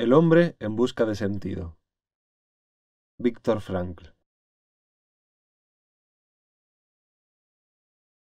El 0.00 0.12
hombre 0.12 0.56
en 0.60 0.76
busca 0.76 1.04
de 1.06 1.16
sentido. 1.16 1.76
Víctor 3.18 3.60
Frankl. 3.60 4.10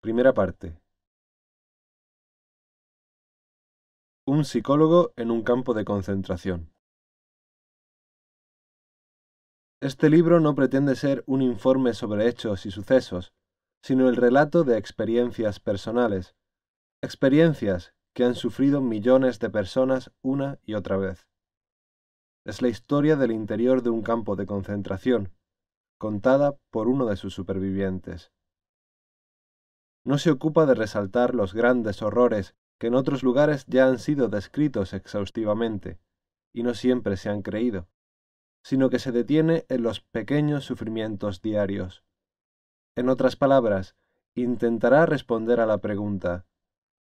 Primera 0.02 0.34
parte. 0.34 0.78
Un 4.26 4.44
psicólogo 4.44 5.14
en 5.16 5.30
un 5.30 5.42
campo 5.42 5.72
de 5.72 5.86
concentración. 5.86 6.70
Este 9.80 10.10
libro 10.10 10.40
no 10.40 10.54
pretende 10.54 10.96
ser 10.96 11.24
un 11.26 11.40
informe 11.40 11.94
sobre 11.94 12.28
hechos 12.28 12.66
y 12.66 12.72
sucesos, 12.72 13.32
sino 13.82 14.10
el 14.10 14.16
relato 14.16 14.64
de 14.64 14.76
experiencias 14.76 15.60
personales, 15.60 16.36
experiencias 17.02 17.94
que 18.12 18.24
han 18.24 18.34
sufrido 18.34 18.82
millones 18.82 19.38
de 19.38 19.48
personas 19.48 20.12
una 20.20 20.58
y 20.62 20.74
otra 20.74 20.98
vez 20.98 21.26
es 22.44 22.60
la 22.60 22.68
historia 22.68 23.16
del 23.16 23.32
interior 23.32 23.82
de 23.82 23.90
un 23.90 24.02
campo 24.02 24.36
de 24.36 24.46
concentración, 24.46 25.32
contada 25.98 26.56
por 26.70 26.88
uno 26.88 27.06
de 27.06 27.16
sus 27.16 27.34
supervivientes. 27.34 28.32
No 30.04 30.18
se 30.18 30.30
ocupa 30.30 30.66
de 30.66 30.74
resaltar 30.74 31.34
los 31.34 31.54
grandes 31.54 32.02
horrores 32.02 32.54
que 32.78 32.88
en 32.88 32.94
otros 32.94 33.22
lugares 33.22 33.64
ya 33.66 33.86
han 33.86 33.98
sido 33.98 34.28
descritos 34.28 34.92
exhaustivamente, 34.92 35.98
y 36.52 36.62
no 36.62 36.74
siempre 36.74 37.16
se 37.16 37.30
han 37.30 37.40
creído, 37.40 37.88
sino 38.62 38.90
que 38.90 38.98
se 38.98 39.12
detiene 39.12 39.64
en 39.68 39.82
los 39.82 40.00
pequeños 40.00 40.64
sufrimientos 40.64 41.40
diarios. 41.40 42.04
En 42.96 43.08
otras 43.08 43.36
palabras, 43.36 43.96
intentará 44.34 45.06
responder 45.06 45.60
a 45.60 45.66
la 45.66 45.78
pregunta 45.78 46.46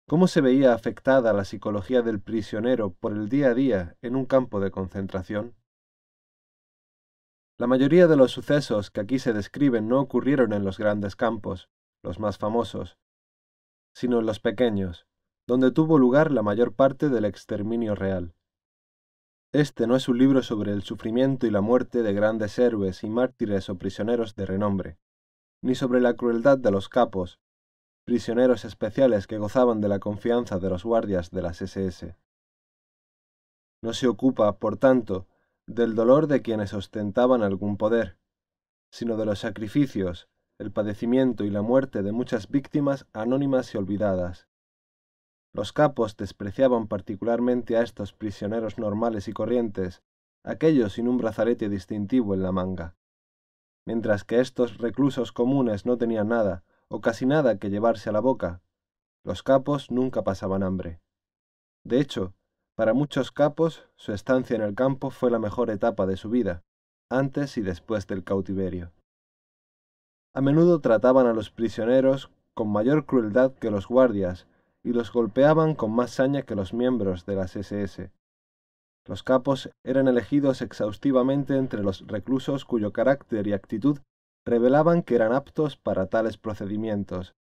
cómo 0.10 0.28
se 0.28 0.42
veía 0.42 0.74
afectada 0.74 1.34
la 1.34 1.46
psicología 1.46 2.02
del 2.02 2.20
prisionero 2.20 2.96
por 2.96 3.14
el 3.14 3.30
día 3.30 3.50
a 3.50 3.54
día 3.54 3.96
en 4.02 4.16
un 4.16 4.26
campo 4.26 4.60
de 4.60 4.72
concentración. 4.72 5.56
La 7.60 7.68
mayoría 7.68 8.08
de 8.08 8.16
los 8.16 8.32
sucesos 8.32 8.90
que 8.90 9.02
aquí 9.02 9.20
se 9.20 9.34
describen 9.34 9.88
no 9.88 10.02
ocurrieron 10.02 10.52
en 10.54 10.66
los 10.66 10.80
grandes 10.80 11.16
campos, 11.16 11.70
los 12.02 12.20
más 12.20 12.40
famosos, 12.40 12.98
sino 13.94 14.18
en 14.20 14.26
los 14.26 14.40
pequeños, 14.40 15.06
donde 15.48 15.72
tuvo 15.72 16.00
lugar 16.00 16.32
la 16.32 16.42
mayor 16.42 16.74
parte 16.74 17.10
del 17.10 17.26
exterminio 17.26 17.94
real. 17.94 18.34
Este 19.54 19.86
no 19.86 19.96
es 19.96 20.10
un 20.10 20.18
libro 20.18 20.42
sobre 20.42 20.72
el 20.72 20.82
sufrimiento 20.82 21.46
y 21.46 21.52
la 21.52 21.62
muerte 21.62 22.02
de 22.02 22.14
grandes 22.14 22.58
héroes 22.58 23.04
y 23.04 23.10
mártires 23.12 23.70
o 23.70 23.78
prisioneros 23.78 24.36
de 24.36 24.48
renombre, 24.48 24.98
ni 25.62 25.76
sobre 25.76 26.02
la 26.02 26.16
crueldad 26.16 26.58
de 26.58 26.72
los 26.72 26.90
capos, 26.90 27.40
prisioneros 28.10 28.66
especiales 28.66 29.28
que 29.28 29.38
gozaban 29.38 29.82
de 29.82 29.88
la 29.88 30.00
confianza 30.00 30.58
de 30.58 30.68
los 30.68 30.84
guardias 30.84 31.30
de 31.30 31.44
las 31.44 31.62
SS. 31.62 32.18
No 33.84 33.94
se 33.94 34.08
ocupa, 34.08 34.58
por 34.58 34.78
tanto, 34.78 35.28
del 35.68 35.94
dolor 35.94 36.26
de 36.26 36.42
quienes 36.42 36.74
ostentaban 36.74 37.44
algún 37.44 37.78
poder, 37.78 38.18
sino 38.92 39.16
de 39.16 39.28
los 39.28 39.38
sacrificios, 39.38 40.28
el 40.58 40.72
padecimiento 40.72 41.44
y 41.44 41.52
la 41.52 41.62
muerte 41.62 42.02
de 42.02 42.12
muchas 42.12 42.50
víctimas 42.50 43.06
anónimas 43.14 43.76
y 43.76 43.78
olvidadas. 43.78 44.48
Los 45.54 45.72
capos 45.72 46.18
despreciaban 46.18 46.88
particularmente 46.88 47.78
a 47.78 47.84
estos 47.84 48.12
prisioneros 48.14 48.80
normales 48.80 49.28
y 49.28 49.34
corrientes, 49.34 50.02
aquellos 50.44 50.94
sin 50.94 51.08
un 51.08 51.20
brazalete 51.20 51.70
distintivo 51.70 52.34
en 52.34 52.42
la 52.42 52.52
manga, 52.52 52.96
mientras 53.86 54.24
que 54.24 54.40
estos 54.40 54.80
reclusos 54.80 55.32
comunes 55.32 55.86
no 55.86 56.00
tenían 56.00 56.30
nada, 56.30 56.64
o 56.90 57.02
casi 57.02 57.26
nada 57.26 57.58
que 57.60 57.70
llevarse 57.70 58.10
a 58.10 58.14
la 58.14 58.20
boca. 58.20 58.62
Los 59.24 59.44
capos 59.44 59.92
nunca 59.92 60.24
pasaban 60.24 60.64
hambre. 60.64 61.00
De 61.84 62.00
hecho, 62.00 62.34
para 62.76 62.94
muchos 62.94 63.32
capos, 63.32 63.88
su 63.96 64.14
estancia 64.14 64.56
en 64.56 64.62
el 64.62 64.76
campo 64.76 65.10
fue 65.10 65.32
la 65.32 65.40
mejor 65.40 65.70
etapa 65.70 66.06
de 66.06 66.18
su 66.18 66.30
vida, 66.30 66.64
antes 67.10 67.58
y 67.58 67.62
después 67.62 68.08
del 68.08 68.24
cautiverio. 68.24 68.92
A 70.34 70.42
menudo 70.42 70.80
trataban 70.80 71.28
a 71.28 71.34
los 71.34 71.52
prisioneros 71.52 72.32
con 72.54 72.72
mayor 72.72 73.06
crueldad 73.06 73.54
que 73.54 73.72
los 73.72 73.88
guardias 73.88 74.48
y 74.84 74.94
los 74.94 75.12
golpeaban 75.12 75.76
con 75.76 75.92
más 75.92 76.12
saña 76.12 76.44
que 76.44 76.56
los 76.56 76.74
miembros 76.74 77.26
de 77.26 77.36
las 77.36 77.56
SS. 77.56 78.12
Los 79.06 79.24
capos 79.24 79.70
eran 79.84 80.08
elegidos 80.08 80.62
exhaustivamente 80.62 81.58
entre 81.58 81.84
los 81.84 82.06
reclusos 82.08 82.64
cuyo 82.64 82.94
carácter 82.94 83.48
y 83.48 83.54
actitud 83.54 84.00
revelaban 84.46 85.04
que 85.04 85.16
eran 85.16 85.34
aptos 85.34 85.78
para 85.78 86.08
tales 86.08 86.38
procedimientos, 86.38 87.36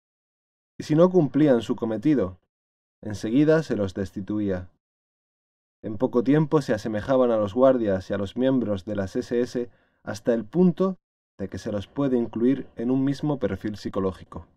y 0.80 0.84
si 0.84 0.96
no 0.96 1.10
cumplían 1.10 1.62
su 1.62 1.76
cometido, 1.76 2.40
enseguida 3.02 3.64
se 3.64 3.76
los 3.76 3.94
destituía. 3.94 4.70
En 5.84 5.98
poco 5.98 6.24
tiempo 6.24 6.62
se 6.62 6.74
asemejaban 6.74 7.32
a 7.32 7.38
los 7.38 7.54
guardias 7.54 8.10
y 8.10 8.14
a 8.14 8.18
los 8.18 8.36
miembros 8.36 8.86
de 8.86 8.96
las 8.96 9.16
SS 9.16 9.70
hasta 10.04 10.34
el 10.34 10.46
punto 10.46 10.98
de 11.38 11.50
que 11.50 11.58
se 11.58 11.72
los 11.72 11.88
puede 11.88 12.18
incluir 12.18 12.68
en 12.76 12.92
un 12.92 13.04
mismo 13.04 13.40
perfil 13.40 13.78
psicológico. 13.78 14.48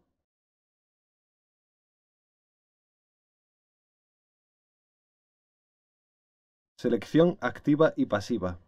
Selección 6.79 7.37
activa 7.43 7.93
y 7.97 8.07
pasiva. 8.07 8.59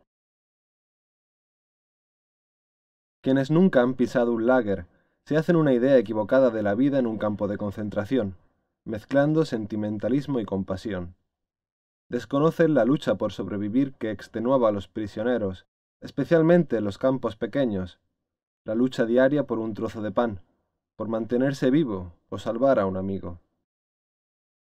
Quienes 3.22 3.52
nunca 3.52 3.82
han 3.82 3.94
pisado 3.94 4.32
un 4.32 4.46
lager 4.46 4.86
se 5.24 5.36
hacen 5.36 5.54
una 5.54 5.72
idea 5.72 5.96
equivocada 5.96 6.50
de 6.50 6.64
la 6.64 6.74
vida 6.74 6.98
en 6.98 7.06
un 7.06 7.18
campo 7.18 7.46
de 7.46 7.56
concentración, 7.56 8.34
mezclando 8.84 9.44
sentimentalismo 9.44 10.40
y 10.40 10.44
compasión. 10.44 11.14
Desconocen 12.08 12.74
la 12.74 12.84
lucha 12.84 13.14
por 13.14 13.32
sobrevivir 13.32 13.94
que 13.94 14.10
extenuaba 14.10 14.70
a 14.70 14.72
los 14.72 14.88
prisioneros, 14.88 15.66
especialmente 16.00 16.76
en 16.76 16.84
los 16.84 16.98
campos 16.98 17.36
pequeños, 17.36 18.00
la 18.64 18.74
lucha 18.74 19.06
diaria 19.06 19.44
por 19.46 19.60
un 19.60 19.72
trozo 19.74 20.02
de 20.02 20.10
pan, 20.10 20.40
por 20.96 21.06
mantenerse 21.06 21.70
vivo 21.70 22.12
o 22.28 22.38
salvar 22.38 22.80
a 22.80 22.86
un 22.86 22.96
amigo. 22.96 23.38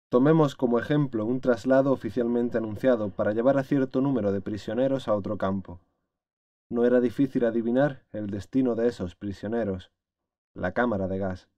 Tomemos 0.10 0.56
como 0.56 0.78
ejemplo 0.78 1.26
un 1.26 1.42
traslado 1.42 1.92
oficialmente 1.92 2.60
anunciado 2.60 3.10
para 3.10 3.34
llevar 3.34 3.58
a 3.58 3.64
cierto 3.64 4.02
número 4.02 4.32
de 4.32 4.42
prisioneros 4.42 5.08
a 5.08 5.16
otro 5.16 5.36
campo. 5.38 5.80
No 6.70 6.86
era 6.86 7.00
difícil 7.00 7.46
adivinar 7.46 8.06
el 8.12 8.28
destino 8.28 8.76
de 8.76 8.88
esos 8.88 9.16
prisioneros, 9.16 9.92
la 10.54 10.74
cámara 10.74 11.08
de 11.08 11.20
gas. 11.20 11.50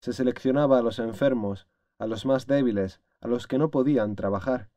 Se 0.00 0.12
seleccionaba 0.12 0.78
a 0.78 0.82
los 0.82 0.98
enfermos, 0.98 1.66
a 1.98 2.06
los 2.06 2.24
más 2.24 2.46
débiles, 2.46 3.00
a 3.20 3.28
los 3.28 3.46
que 3.46 3.58
no 3.58 3.70
podían 3.70 4.16
trabajar, 4.16 4.70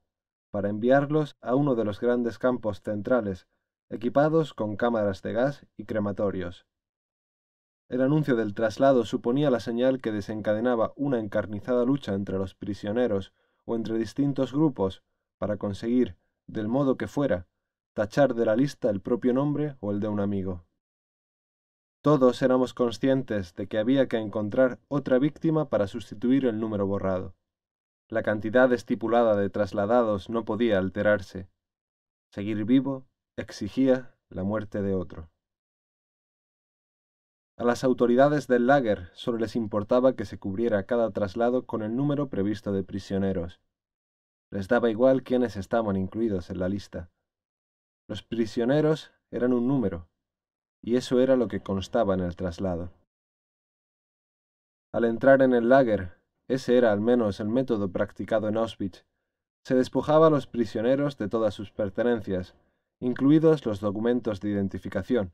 para 0.51 0.69
enviarlos 0.69 1.37
a 1.41 1.55
uno 1.55 1.75
de 1.75 1.85
los 1.85 2.01
grandes 2.01 2.37
campos 2.37 2.81
centrales, 2.81 3.47
equipados 3.89 4.53
con 4.53 4.75
cámaras 4.75 5.21
de 5.21 5.33
gas 5.33 5.65
y 5.77 5.85
crematorios. 5.85 6.65
El 7.87 8.01
anuncio 8.01 8.35
del 8.35 8.53
traslado 8.53 9.05
suponía 9.05 9.49
la 9.49 9.59
señal 9.59 10.01
que 10.01 10.11
desencadenaba 10.11 10.93
una 10.95 11.19
encarnizada 11.19 11.85
lucha 11.85 12.13
entre 12.13 12.37
los 12.37 12.55
prisioneros 12.55 13.33
o 13.65 13.75
entre 13.75 13.97
distintos 13.97 14.51
grupos 14.51 15.03
para 15.37 15.57
conseguir, 15.57 16.17
del 16.47 16.67
modo 16.67 16.97
que 16.97 17.07
fuera, 17.07 17.47
tachar 17.93 18.33
de 18.33 18.45
la 18.45 18.55
lista 18.55 18.89
el 18.89 19.01
propio 19.01 19.33
nombre 19.33 19.75
o 19.79 19.91
el 19.91 19.99
de 19.99 20.07
un 20.07 20.19
amigo. 20.19 20.65
Todos 22.01 22.41
éramos 22.41 22.73
conscientes 22.73 23.53
de 23.55 23.67
que 23.67 23.77
había 23.77 24.07
que 24.07 24.17
encontrar 24.17 24.79
otra 24.87 25.19
víctima 25.19 25.69
para 25.69 25.87
sustituir 25.87 26.45
el 26.45 26.59
número 26.59 26.87
borrado. 26.87 27.35
La 28.09 28.23
cantidad 28.23 28.71
estipulada 28.73 29.35
de 29.35 29.49
trasladados 29.49 30.29
no 30.29 30.43
podía 30.43 30.79
alterarse. 30.79 31.47
Seguir 32.31 32.65
vivo 32.65 33.05
exigía 33.37 34.15
la 34.29 34.43
muerte 34.43 34.81
de 34.81 34.95
otro. 34.95 35.29
A 37.55 37.63
las 37.63 37.83
autoridades 37.83 38.47
del 38.47 38.65
lager 38.65 39.11
solo 39.13 39.37
les 39.37 39.55
importaba 39.55 40.15
que 40.15 40.25
se 40.25 40.39
cubriera 40.39 40.83
cada 40.87 41.11
traslado 41.11 41.67
con 41.67 41.83
el 41.83 41.95
número 41.95 42.27
previsto 42.27 42.73
de 42.73 42.83
prisioneros. 42.83 43.61
Les 44.49 44.67
daba 44.67 44.89
igual 44.89 45.21
quiénes 45.21 45.55
estaban 45.55 45.95
incluidos 45.95 46.49
en 46.49 46.59
la 46.59 46.67
lista. 46.67 47.11
Los 48.07 48.21
prisioneros 48.21 49.11
eran 49.31 49.53
un 49.53 49.67
número, 49.67 50.09
y 50.81 50.97
eso 50.97 51.19
era 51.19 51.35
lo 51.35 51.47
que 51.47 51.61
constaba 51.61 52.13
en 52.13 52.19
el 52.19 52.35
traslado. 52.35 52.91
Al 54.93 55.05
entrar 55.05 55.41
en 55.41 55.53
el 55.53 55.69
lager, 55.69 56.19
ese 56.47 56.77
era 56.77 56.91
al 56.91 56.99
menos 56.99 57.39
el 57.39 57.47
método 57.47 57.91
practicado 57.91 58.49
en 58.49 58.57
Auschwitz, 58.57 59.05
se 59.63 59.75
despojaba 59.75 60.27
a 60.27 60.29
los 60.29 60.45
prisioneros 60.45 61.17
de 61.17 61.29
todas 61.29 61.53
sus 61.53 61.71
pertenencias, 61.71 62.55
incluidos 62.99 63.65
los 63.65 63.79
documentos 63.79 64.41
de 64.41 64.49
identificación, 64.49 65.31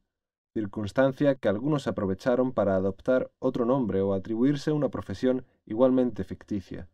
circunstancia 0.53 1.35
que 1.35 1.49
algunos 1.49 1.87
aprovecharon 1.87 2.53
para 2.53 2.75
adoptar 2.75 3.31
otro 3.39 3.65
nombre 3.65 4.01
o 4.01 4.13
atribuirse 4.13 4.71
una 4.71 4.89
profesión 4.89 5.45
igualmente 5.65 6.23
ficticia. 6.23 6.87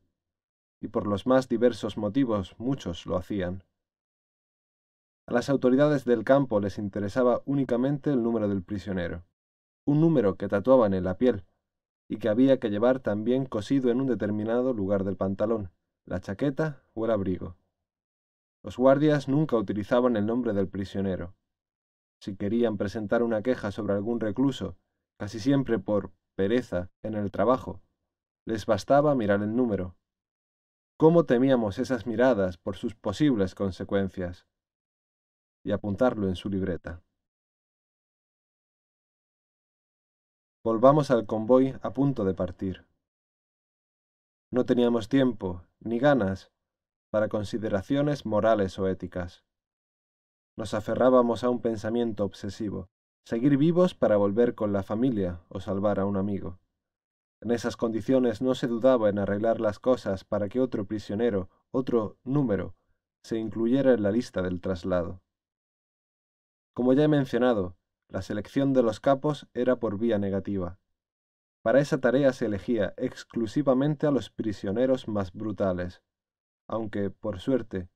Y 0.82 0.88
por 0.88 1.08
los 1.08 1.28
más 1.28 1.50
diversos 1.50 1.98
motivos 1.98 2.56
muchos 2.58 3.06
lo 3.06 3.18
hacían. 3.18 3.64
A 5.28 5.34
las 5.34 5.50
autoridades 5.50 6.06
del 6.06 6.24
campo 6.24 6.60
les 6.60 6.78
interesaba 6.78 7.42
únicamente 7.46 8.12
el 8.12 8.22
número 8.22 8.48
del 8.48 8.62
prisionero, 8.62 9.26
un 9.84 10.00
número 10.00 10.36
que 10.36 10.48
tatuaban 10.48 10.94
en 10.94 11.04
la 11.04 11.18
piel 11.18 11.46
y 12.08 12.18
que 12.18 12.30
había 12.30 12.60
que 12.60 12.70
llevar 12.70 13.00
también 13.00 13.46
cosido 13.46 13.90
en 13.90 14.02
un 14.02 14.08
determinado 14.08 14.74
lugar 14.74 15.04
del 15.04 15.18
pantalón, 15.18 15.72
la 16.06 16.20
chaqueta 16.20 16.84
o 16.94 17.06
el 17.06 17.12
abrigo. 17.12 17.56
Los 18.64 18.78
guardias 18.78 19.28
nunca 19.28 19.58
utilizaban 19.58 20.16
el 20.16 20.28
nombre 20.28 20.54
del 20.54 20.68
prisionero. 20.68 21.36
Si 22.20 22.36
querían 22.36 22.78
presentar 22.78 23.24
una 23.24 23.42
queja 23.42 23.72
sobre 23.72 23.94
algún 23.94 24.20
recluso, 24.20 24.78
casi 25.18 25.40
siempre 25.40 25.80
por 25.80 26.12
pereza 26.36 26.92
en 27.02 27.16
el 27.16 27.32
trabajo, 27.32 27.82
les 28.46 28.68
bastaba 28.68 29.16
mirar 29.16 29.42
el 29.42 29.56
número. 29.56 29.96
¿Cómo 30.98 31.26
temíamos 31.26 31.80
esas 31.80 32.06
miradas 32.06 32.58
por 32.58 32.76
sus 32.76 32.94
posibles 32.96 33.56
consecuencias? 33.56 34.46
Y 35.66 35.72
apuntarlo 35.72 36.28
en 36.28 36.36
su 36.36 36.48
libreta. 36.48 37.02
Volvamos 40.64 41.10
al 41.10 41.26
convoy 41.26 41.74
a 41.82 41.92
punto 41.92 42.24
de 42.24 42.36
partir. 42.36 42.86
No 44.52 44.66
teníamos 44.66 45.10
tiempo, 45.10 45.64
ni 45.80 45.98
ganas, 45.98 46.52
para 47.10 47.30
consideraciones 47.30 48.28
morales 48.28 48.78
o 48.78 48.88
éticas. 48.88 49.44
Nos 50.56 50.76
aferrábamos 50.76 51.44
a 51.44 51.50
un 51.50 51.62
pensamiento 51.62 52.26
obsesivo, 52.26 52.88
seguir 53.26 53.58
vivos 53.58 53.96
para 53.96 54.18
volver 54.18 54.54
con 54.54 54.72
la 54.72 54.84
familia 54.84 55.42
o 55.50 55.60
salvar 55.62 56.00
a 56.00 56.06
un 56.06 56.16
amigo. 56.16 56.60
En 57.42 57.50
esas 57.50 57.76
condiciones 57.76 58.40
no 58.40 58.54
se 58.54 58.68
dudaba 58.68 59.10
en 59.10 59.18
arreglar 59.18 59.60
las 59.60 59.80
cosas 59.80 60.26
para 60.26 60.48
que 60.48 60.60
otro 60.60 60.86
prisionero, 60.86 61.50
otro 61.72 62.18
número, 62.24 62.76
se 63.24 63.40
incluyera 63.40 63.94
en 63.94 64.04
la 64.04 64.12
lista 64.12 64.44
del 64.44 64.62
traslado. 64.62 65.25
Como 66.76 66.92
ya 66.92 67.04
he 67.04 67.08
mencionado, 67.08 67.78
la 68.10 68.22
selección 68.22 68.74
de 68.74 68.84
los 68.84 69.00
capos 69.00 69.48
era 69.54 69.78
por 69.78 69.98
vía 69.98 70.20
negativa. 70.20 70.78
Para 71.64 71.80
esa 71.80 72.00
tarea 72.00 72.34
se 72.34 72.48
elegía 72.48 72.94
exclusivamente 72.98 74.06
a 74.06 74.12
los 74.12 74.30
prisioneros 74.30 75.08
más 75.08 75.32
brutales, 75.32 76.04
aunque, 76.68 77.10
por 77.10 77.40
suerte, 77.40 77.90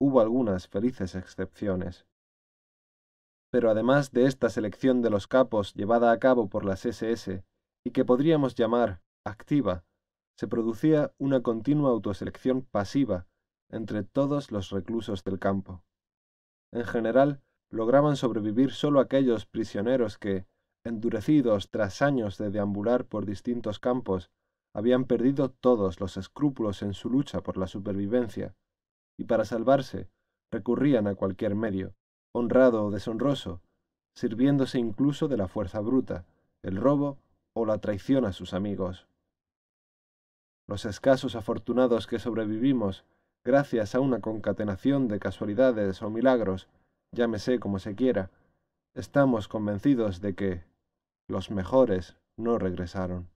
hubo 0.00 0.20
algunas 0.20 0.68
felices 0.68 1.14
excepciones. 1.14 2.06
Pero 3.52 3.70
además 3.70 4.10
de 4.10 4.24
esta 4.24 4.48
selección 4.48 5.02
de 5.02 5.10
los 5.10 5.28
capos 5.28 5.74
llevada 5.74 6.10
a 6.10 6.18
cabo 6.18 6.48
por 6.48 6.64
las 6.64 6.86
SS, 6.86 7.44
y 7.86 7.90
que 7.90 8.06
podríamos 8.06 8.54
llamar 8.54 9.02
activa, 9.24 9.84
se 10.38 10.48
producía 10.48 11.12
una 11.18 11.42
continua 11.42 11.90
autoselección 11.90 12.62
pasiva 12.62 13.26
entre 13.70 14.02
todos 14.02 14.50
los 14.50 14.70
reclusos 14.70 15.22
del 15.24 15.38
campo. 15.38 15.84
En 16.72 16.84
general, 16.84 17.42
lograban 17.70 18.16
sobrevivir 18.16 18.72
solo 18.72 19.00
aquellos 19.00 19.46
prisioneros 19.46 20.18
que, 20.18 20.46
endurecidos 20.84 21.70
tras 21.70 22.02
años 22.02 22.38
de 22.38 22.50
deambular 22.50 23.04
por 23.06 23.26
distintos 23.26 23.78
campos, 23.78 24.30
habían 24.74 25.04
perdido 25.04 25.50
todos 25.50 26.00
los 26.00 26.16
escrúpulos 26.16 26.82
en 26.82 26.94
su 26.94 27.08
lucha 27.08 27.42
por 27.42 27.56
la 27.56 27.66
supervivencia, 27.66 28.54
y 29.18 29.24
para 29.24 29.44
salvarse 29.44 30.08
recurrían 30.50 31.06
a 31.06 31.14
cualquier 31.14 31.54
medio, 31.54 31.94
honrado 32.32 32.84
o 32.84 32.90
deshonroso, 32.90 33.60
sirviéndose 34.14 34.78
incluso 34.78 35.28
de 35.28 35.36
la 35.36 35.48
fuerza 35.48 35.80
bruta, 35.80 36.26
el 36.62 36.76
robo 36.76 37.18
o 37.54 37.66
la 37.66 37.78
traición 37.78 38.24
a 38.24 38.32
sus 38.32 38.54
amigos. 38.54 39.06
Los 40.66 40.84
escasos 40.84 41.36
afortunados 41.36 42.06
que 42.06 42.18
sobrevivimos, 42.18 43.04
gracias 43.44 43.94
a 43.94 44.00
una 44.00 44.20
concatenación 44.20 45.08
de 45.08 45.18
casualidades 45.18 46.02
o 46.02 46.10
milagros, 46.10 46.68
llámese 47.14 47.60
como 47.60 47.78
se 47.78 47.94
quiera, 47.94 48.30
estamos 48.94 49.48
convencidos 49.48 50.20
de 50.20 50.34
que 50.34 50.64
los 51.28 51.50
mejores 51.50 52.16
no 52.36 52.58
regresaron. 52.58 53.30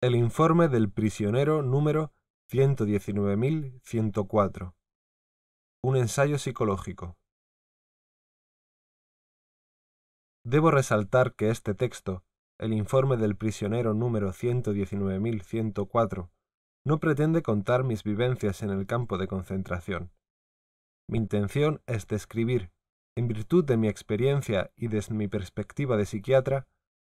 El 0.00 0.14
informe 0.14 0.68
del 0.68 0.92
prisionero 0.92 1.62
número 1.62 2.12
119.104. 2.52 4.76
Un 5.82 5.96
ensayo 5.96 6.38
psicológico. 6.38 7.18
Debo 10.44 10.70
resaltar 10.70 11.34
que 11.34 11.50
este 11.50 11.74
texto, 11.74 12.22
el 12.58 12.72
informe 12.72 13.16
del 13.16 13.36
prisionero 13.36 13.92
número 13.92 14.32
119.104, 14.32 16.30
no 16.88 17.00
pretende 17.00 17.42
contar 17.42 17.84
mis 17.84 18.02
vivencias 18.02 18.62
en 18.62 18.70
el 18.70 18.86
campo 18.86 19.18
de 19.18 19.28
concentración. 19.28 20.10
Mi 21.06 21.18
intención 21.18 21.82
es 21.86 22.06
describir, 22.06 22.70
en 23.14 23.28
virtud 23.28 23.62
de 23.62 23.76
mi 23.76 23.88
experiencia 23.88 24.72
y 24.74 24.88
desde 24.88 25.14
mi 25.14 25.28
perspectiva 25.28 25.98
de 25.98 26.06
psiquiatra, 26.06 26.66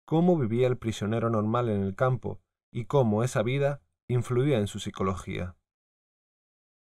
cómo 0.06 0.38
vivía 0.38 0.68
el 0.68 0.78
prisionero 0.78 1.32
normal 1.32 1.70
en 1.70 1.82
el 1.82 1.96
campo 1.96 2.40
y 2.72 2.86
cómo 2.86 3.24
esa 3.24 3.42
vida 3.42 3.82
influía 4.08 4.60
en 4.60 4.68
su 4.68 4.78
psicología. 4.78 5.56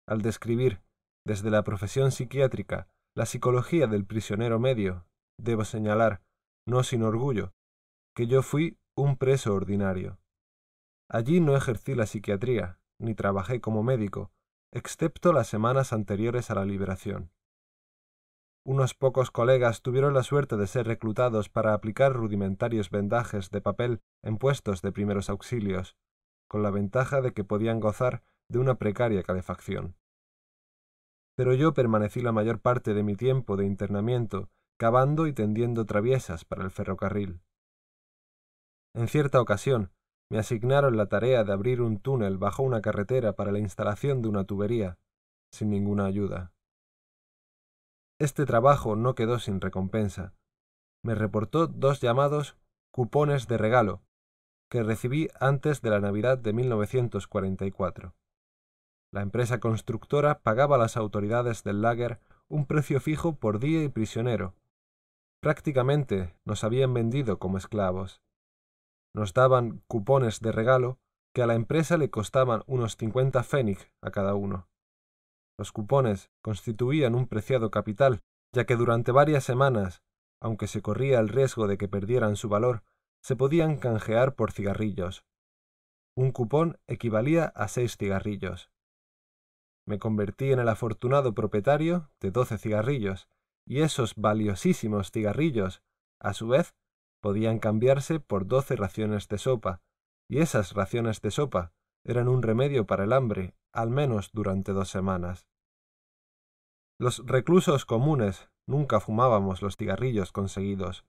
Al 0.08 0.24
describir, 0.24 0.82
desde 1.28 1.52
la 1.52 1.64
profesión 1.64 2.12
psiquiátrica, 2.12 2.88
la 3.16 3.28
psicología 3.28 3.86
del 3.86 4.04
prisionero 4.04 4.60
medio, 4.60 5.06
debo 5.40 5.64
señalar, 5.64 6.24
no 6.68 6.82
sin 6.82 7.04
orgullo, 7.04 7.54
que 8.16 8.26
yo 8.26 8.42
fui 8.42 8.80
un 8.98 9.18
preso 9.18 9.54
ordinario. 9.54 10.18
Allí 11.10 11.40
no 11.40 11.56
ejercí 11.56 11.96
la 11.96 12.06
psiquiatría, 12.06 12.80
ni 13.00 13.16
trabajé 13.16 13.62
como 13.62 13.84
médico, 13.84 14.32
excepto 14.72 15.34
las 15.34 15.48
semanas 15.48 15.94
anteriores 15.94 16.50
a 16.50 16.56
la 16.56 16.66
liberación. 16.66 17.32
Unos 18.66 18.94
pocos 18.94 19.30
colegas 19.30 19.82
tuvieron 19.82 20.14
la 20.14 20.24
suerte 20.24 20.56
de 20.56 20.68
ser 20.68 20.88
reclutados 20.88 21.50
para 21.50 21.74
aplicar 21.74 22.14
rudimentarios 22.14 22.90
vendajes 22.90 23.52
de 23.52 23.62
papel 23.62 24.02
en 24.22 24.38
puestos 24.38 24.82
de 24.82 24.92
primeros 24.94 25.30
auxilios, 25.30 25.98
con 26.48 26.64
la 26.64 26.72
ventaja 26.72 27.22
de 27.22 27.34
que 27.34 27.44
podían 27.44 27.82
gozar 27.82 28.24
de 28.50 28.60
una 28.60 28.76
precaria 28.76 29.22
calefacción. 29.24 29.98
Pero 31.36 31.54
yo 31.54 31.74
permanecí 31.74 32.22
la 32.22 32.32
mayor 32.32 32.60
parte 32.60 32.94
de 32.94 33.04
mi 33.04 33.16
tiempo 33.16 33.58
de 33.58 33.66
internamiento 33.66 34.50
cavando 34.78 35.28
y 35.28 35.34
tendiendo 35.34 35.86
traviesas 35.86 36.46
para 36.46 36.64
el 36.64 36.72
ferrocarril. 36.72 37.42
En 38.94 39.08
cierta 39.08 39.40
ocasión, 39.40 39.92
me 40.34 40.40
asignaron 40.40 40.98
la 40.98 41.06
tarea 41.06 41.44
de 41.44 41.54
abrir 41.54 41.80
un 41.80 42.00
túnel 42.00 42.40
bajo 42.40 42.64
una 42.64 42.82
carretera 42.82 43.34
para 43.34 43.52
la 43.52 43.60
instalación 43.60 44.24
de 44.24 44.30
una 44.30 44.46
tubería, 44.46 44.98
sin 45.52 45.70
ninguna 45.70 46.08
ayuda. 46.08 46.52
Este 48.18 48.48
trabajo 48.48 48.96
no 48.96 49.14
quedó 49.14 49.38
sin 49.38 49.62
recompensa. 49.62 50.34
Me 51.04 51.14
reportó 51.14 51.68
dos 51.68 52.02
llamados 52.02 52.58
cupones 52.90 53.48
de 53.48 53.60
regalo, 53.60 54.02
que 54.72 54.82
recibí 54.82 55.28
antes 55.40 55.84
de 55.84 55.92
la 55.92 56.00
Navidad 56.00 56.40
de 56.40 56.52
1944. 56.52 58.16
La 59.12 59.22
empresa 59.22 59.60
constructora 59.60 60.40
pagaba 60.40 60.78
a 60.78 60.80
las 60.80 60.98
autoridades 60.98 61.64
del 61.64 61.84
lager 61.84 62.20
un 62.48 62.66
precio 62.66 63.00
fijo 63.00 63.36
por 63.36 63.60
día 63.60 63.84
y 63.84 63.90
prisionero. 63.90 64.56
Prácticamente 65.42 66.34
nos 66.44 66.64
habían 66.64 66.92
vendido 66.92 67.38
como 67.38 67.60
esclavos. 67.60 68.24
Nos 69.14 69.34
daban 69.34 69.84
cupones 69.88 70.40
de 70.40 70.52
regalo 70.52 71.00
que 71.34 71.44
a 71.44 71.48
la 71.48 71.56
empresa 71.56 71.98
le 71.98 72.10
costaban 72.10 72.64
unos 72.68 72.98
50 72.98 73.44
pfennig 73.44 73.92
a 74.02 74.12
cada 74.12 74.36
uno. 74.36 74.68
Los 75.58 75.72
cupones 75.72 76.32
constituían 76.42 77.16
un 77.16 77.28
preciado 77.28 77.72
capital, 77.72 78.22
ya 78.54 78.66
que 78.66 78.76
durante 78.76 79.12
varias 79.12 79.44
semanas, 79.44 80.02
aunque 80.42 80.68
se 80.68 80.82
corría 80.82 81.20
el 81.20 81.30
riesgo 81.30 81.68
de 81.68 81.78
que 81.78 81.88
perdieran 81.88 82.36
su 82.36 82.50
valor, 82.50 82.84
se 83.22 83.36
podían 83.36 83.78
canjear 83.78 84.36
por 84.36 84.52
cigarrillos. 84.52 85.26
Un 86.16 86.32
cupón 86.32 86.80
equivalía 86.88 87.46
a 87.46 87.68
seis 87.68 87.98
cigarrillos. 87.98 88.70
Me 89.86 90.00
convertí 90.00 90.52
en 90.52 90.60
el 90.60 90.70
afortunado 90.70 91.34
propietario 91.34 92.12
de 92.20 92.32
doce 92.32 92.58
cigarrillos, 92.58 93.28
y 93.66 93.82
esos 93.82 94.16
valiosísimos 94.16 95.12
cigarrillos, 95.12 95.82
a 96.20 96.34
su 96.34 96.48
vez, 96.48 96.74
podían 97.24 97.58
cambiarse 97.58 98.20
por 98.20 98.48
doce 98.48 98.76
raciones 98.76 99.30
de 99.30 99.38
sopa, 99.38 99.80
y 100.30 100.40
esas 100.40 100.74
raciones 100.74 101.22
de 101.22 101.32
sopa 101.32 101.72
eran 102.04 102.28
un 102.28 102.44
remedio 102.44 102.86
para 102.86 103.06
el 103.06 103.14
hambre, 103.14 103.56
al 103.72 103.90
menos 103.90 104.32
durante 104.34 104.74
dos 104.74 104.90
semanas. 104.90 105.48
Los 107.00 107.26
reclusos 107.26 107.86
comunes 107.86 108.50
nunca 108.68 109.00
fumábamos 109.00 109.62
los 109.62 109.78
cigarrillos 109.78 110.34
conseguidos, 110.34 111.06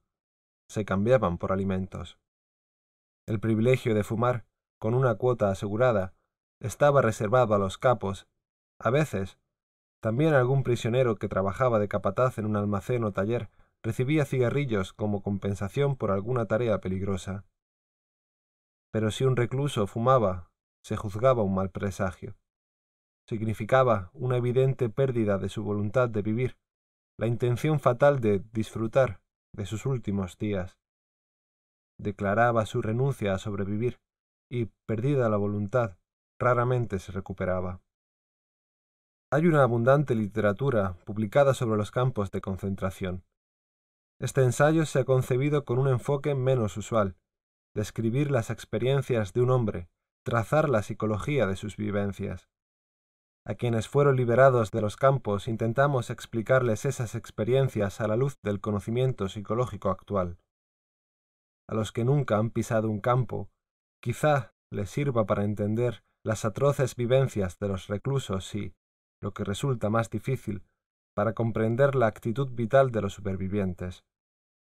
se 0.69 0.85
cambiaban 0.85 1.37
por 1.37 1.51
alimentos. 1.51 2.17
El 3.27 3.41
privilegio 3.41 3.93
de 3.93 4.05
fumar, 4.05 4.45
con 4.79 4.93
una 4.93 5.15
cuota 5.15 5.49
asegurada, 5.49 6.13
estaba 6.61 7.01
reservado 7.01 7.55
a 7.55 7.59
los 7.59 7.77
capos, 7.77 8.25
a 8.79 8.89
veces, 8.89 9.37
también 10.01 10.33
algún 10.33 10.63
prisionero 10.63 11.17
que 11.17 11.27
trabajaba 11.27 11.77
de 11.77 11.89
capataz 11.89 12.37
en 12.37 12.45
un 12.45 12.55
almacén 12.55 13.03
o 13.03 13.11
taller 13.11 13.49
recibía 13.85 14.25
cigarrillos 14.25 14.93
como 14.93 15.21
compensación 15.21 15.95
por 15.95 16.09
alguna 16.09 16.47
tarea 16.47 16.79
peligrosa. 16.79 17.45
Pero 18.91 19.11
si 19.11 19.25
un 19.25 19.35
recluso 19.35 19.85
fumaba, 19.85 20.49
se 20.83 20.95
juzgaba 20.95 21.43
un 21.43 21.53
mal 21.53 21.69
presagio. 21.69 22.35
Significaba 23.29 24.09
una 24.13 24.37
evidente 24.37 24.89
pérdida 24.89 25.37
de 25.37 25.49
su 25.49 25.63
voluntad 25.63 26.09
de 26.09 26.23
vivir, 26.23 26.57
la 27.19 27.27
intención 27.27 27.79
fatal 27.79 28.21
de 28.21 28.43
disfrutar 28.53 29.21
de 29.53 29.67
sus 29.67 29.85
últimos 29.85 30.39
días. 30.39 30.79
Declaraba 31.99 32.65
su 32.65 32.81
renuncia 32.81 33.35
a 33.35 33.37
sobrevivir, 33.37 33.99
y, 34.49 34.65
perdida 34.87 35.29
la 35.29 35.37
voluntad, 35.37 35.97
raramente 36.39 36.97
se 36.97 37.11
recuperaba. 37.11 37.81
Hay 39.31 39.45
una 39.45 39.61
abundante 39.61 40.15
literatura 40.15 40.97
publicada 41.05 41.53
sobre 41.53 41.77
los 41.77 41.91
campos 41.91 42.31
de 42.31 42.41
concentración. 42.41 43.23
Este 44.19 44.43
ensayo 44.43 44.85
se 44.85 44.99
ha 44.99 45.05
concebido 45.05 45.65
con 45.65 45.77
un 45.77 45.87
enfoque 45.87 46.35
menos 46.35 46.77
usual, 46.77 47.17
describir 47.75 48.31
las 48.31 48.49
experiencias 48.49 49.33
de 49.33 49.41
un 49.41 49.49
hombre, 49.49 49.89
trazar 50.23 50.69
la 50.69 50.81
psicología 50.83 51.47
de 51.47 51.57
sus 51.57 51.75
vivencias. 51.75 52.49
A 53.45 53.55
quienes 53.55 53.87
fueron 53.87 54.15
liberados 54.15 54.71
de 54.71 54.81
los 54.81 54.95
campos 54.95 55.47
intentamos 55.47 56.09
explicarles 56.09 56.85
esas 56.85 57.13
experiencias 57.13 58.01
a 58.01 58.07
la 58.07 58.15
luz 58.15 58.39
del 58.41 58.59
conocimiento 58.61 59.27
psicológico 59.27 59.89
actual. 59.89 60.39
A 61.67 61.75
los 61.75 61.91
que 61.91 62.05
nunca 62.05 62.37
han 62.37 62.49
pisado 62.49 62.89
un 62.89 63.01
campo, 63.01 63.49
quizá 64.01 64.53
les 64.71 64.89
sirva 64.89 65.25
para 65.25 65.43
entender 65.43 66.03
las 66.23 66.45
atroces 66.45 66.95
vivencias 66.95 67.59
de 67.59 67.67
los 67.67 67.87
reclusos 67.87 68.55
y, 68.55 68.73
lo 69.21 69.33
que 69.33 69.43
resulta 69.43 69.89
más 69.89 70.09
difícil, 70.09 70.63
para 71.15 71.33
comprender 71.33 71.95
la 71.95 72.07
actitud 72.07 72.49
vital 72.49 72.91
de 72.91 73.01
los 73.01 73.13
supervivientes. 73.13 74.03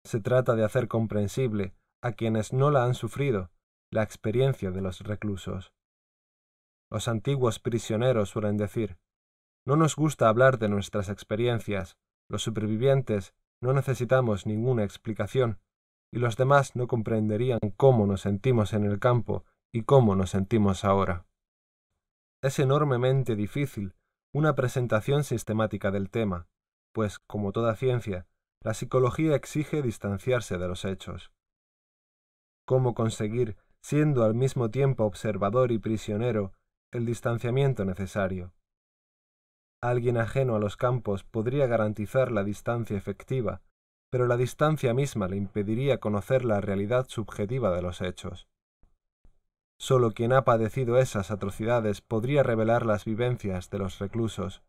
Se 0.04 0.22
trata 0.22 0.56
de 0.56 0.64
hacer 0.64 0.88
comprensible 0.88 1.76
a 2.02 2.14
quienes 2.14 2.54
no 2.54 2.72
la 2.72 2.86
han 2.86 2.94
sufrido 2.94 3.52
la 3.92 4.04
experiencia 4.04 4.72
de 4.72 4.82
los 4.82 5.02
reclusos. 5.02 5.74
Los 6.90 7.08
antiguos 7.08 7.60
prisioneros 7.60 8.30
suelen 8.30 8.58
decir, 8.58 8.98
no 9.66 9.76
nos 9.76 9.96
gusta 9.96 10.30
hablar 10.30 10.58
de 10.58 10.70
nuestras 10.70 11.10
experiencias, 11.10 11.98
los 12.30 12.42
supervivientes 12.42 13.34
no 13.62 13.74
necesitamos 13.74 14.46
ninguna 14.46 14.84
explicación, 14.84 15.60
y 16.14 16.20
los 16.20 16.38
demás 16.38 16.76
no 16.76 16.88
comprenderían 16.88 17.60
cómo 17.76 18.06
nos 18.06 18.22
sentimos 18.22 18.72
en 18.72 18.86
el 18.86 19.00
campo 19.00 19.44
y 19.74 19.84
cómo 19.84 20.16
nos 20.16 20.30
sentimos 20.30 20.86
ahora. 20.86 21.26
Es 22.42 22.60
enormemente 22.60 23.36
difícil 23.36 23.94
una 24.38 24.54
presentación 24.54 25.24
sistemática 25.24 25.90
del 25.90 26.12
tema, 26.12 26.46
pues, 26.94 27.18
como 27.18 27.52
toda 27.52 27.76
ciencia, 27.76 28.28
la 28.62 28.76
psicología 28.76 29.36
exige 29.36 29.82
distanciarse 29.82 30.60
de 30.60 30.68
los 30.68 30.86
hechos. 30.86 31.32
¿Cómo 32.64 32.94
conseguir, 32.94 33.58
siendo 33.82 34.24
al 34.24 34.36
mismo 34.36 34.70
tiempo 34.70 35.06
observador 35.06 35.72
y 35.72 35.80
prisionero, 35.80 36.54
el 36.92 37.08
distanciamiento 37.08 37.84
necesario? 37.84 38.54
Alguien 39.82 40.18
ajeno 40.18 40.56
a 40.56 40.60
los 40.60 40.78
campos 40.78 41.24
podría 41.24 41.66
garantizar 41.66 42.32
la 42.32 42.44
distancia 42.44 42.96
efectiva, 42.96 43.64
pero 44.12 44.28
la 44.28 44.38
distancia 44.38 44.94
misma 44.94 45.28
le 45.28 45.38
impediría 45.38 46.00
conocer 46.00 46.46
la 46.46 46.62
realidad 46.62 47.08
subjetiva 47.10 47.76
de 47.76 47.82
los 47.82 48.02
hechos. 48.02 48.48
Solo 49.80 50.12
quien 50.12 50.34
ha 50.34 50.44
padecido 50.44 50.98
esas 50.98 51.32
atrocidades 51.32 52.02
podría 52.02 52.44
revelar 52.44 52.86
las 52.86 53.06
vivencias 53.06 53.70
de 53.70 53.78
los 53.78 54.00
reclusos. 54.00 54.64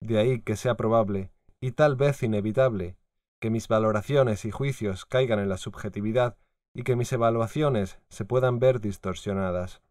De 0.00 0.18
ahí 0.18 0.40
que 0.40 0.56
sea 0.56 0.76
probable, 0.76 1.30
y 1.60 1.72
tal 1.72 1.96
vez 1.96 2.22
inevitable, 2.22 2.96
que 3.40 3.50
mis 3.50 3.68
valoraciones 3.68 4.44
y 4.44 4.50
juicios 4.50 5.04
caigan 5.04 5.38
en 5.38 5.48
la 5.48 5.56
subjetividad 5.56 6.36
y 6.74 6.84
que 6.84 6.96
mis 6.96 7.12
evaluaciones 7.12 7.98
se 8.08 8.24
puedan 8.24 8.58
ver 8.60 8.80
distorsionadas. 8.80 9.82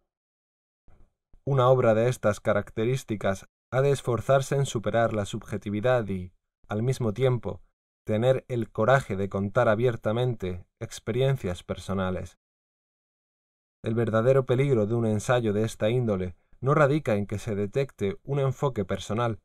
Una 1.46 1.68
obra 1.70 1.94
de 1.94 2.10
estas 2.10 2.40
características 2.40 3.48
ha 3.72 3.82
de 3.82 3.92
esforzarse 3.92 4.56
en 4.56 4.66
superar 4.66 5.14
la 5.14 5.26
subjetividad 5.26 6.08
y, 6.08 6.32
al 6.68 6.84
mismo 6.84 7.14
tiempo, 7.14 7.62
tener 8.06 8.46
el 8.48 8.72
coraje 8.72 9.16
de 9.16 9.30
contar 9.30 9.70
abiertamente 9.70 10.66
experiencias 10.80 11.64
personales. 11.64 12.39
El 13.82 13.96
verdadero 13.96 14.46
peligro 14.46 14.88
de 14.88 14.96
un 14.96 15.06
ensayo 15.06 15.54
de 15.54 15.64
esta 15.64 15.90
índole 15.90 16.36
no 16.60 16.74
radica 16.74 17.16
en 17.16 17.26
que 17.26 17.40
se 17.40 17.56
detecte 17.56 18.18
un 18.24 18.40
enfoque 18.40 18.84
personal, 18.84 19.40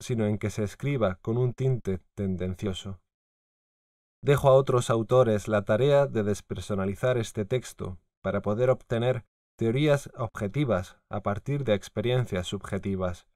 sino 0.00 0.26
en 0.26 0.38
que 0.38 0.50
se 0.50 0.64
escriba 0.64 1.16
con 1.22 1.38
un 1.38 1.54
tinte 1.54 2.00
tendencioso. 2.14 3.00
Dejo 4.20 4.48
a 4.48 4.54
otros 4.54 4.90
autores 4.90 5.48
la 5.48 5.64
tarea 5.64 6.06
de 6.06 6.22
despersonalizar 6.24 7.18
este 7.18 7.44
texto 7.44 7.98
para 8.22 8.42
poder 8.42 8.70
obtener 8.70 9.24
teorías 9.56 10.10
objetivas 10.16 10.98
a 11.08 11.22
partir 11.22 11.64
de 11.64 11.74
experiencias 11.74 12.46
subjetivas. 12.48 13.28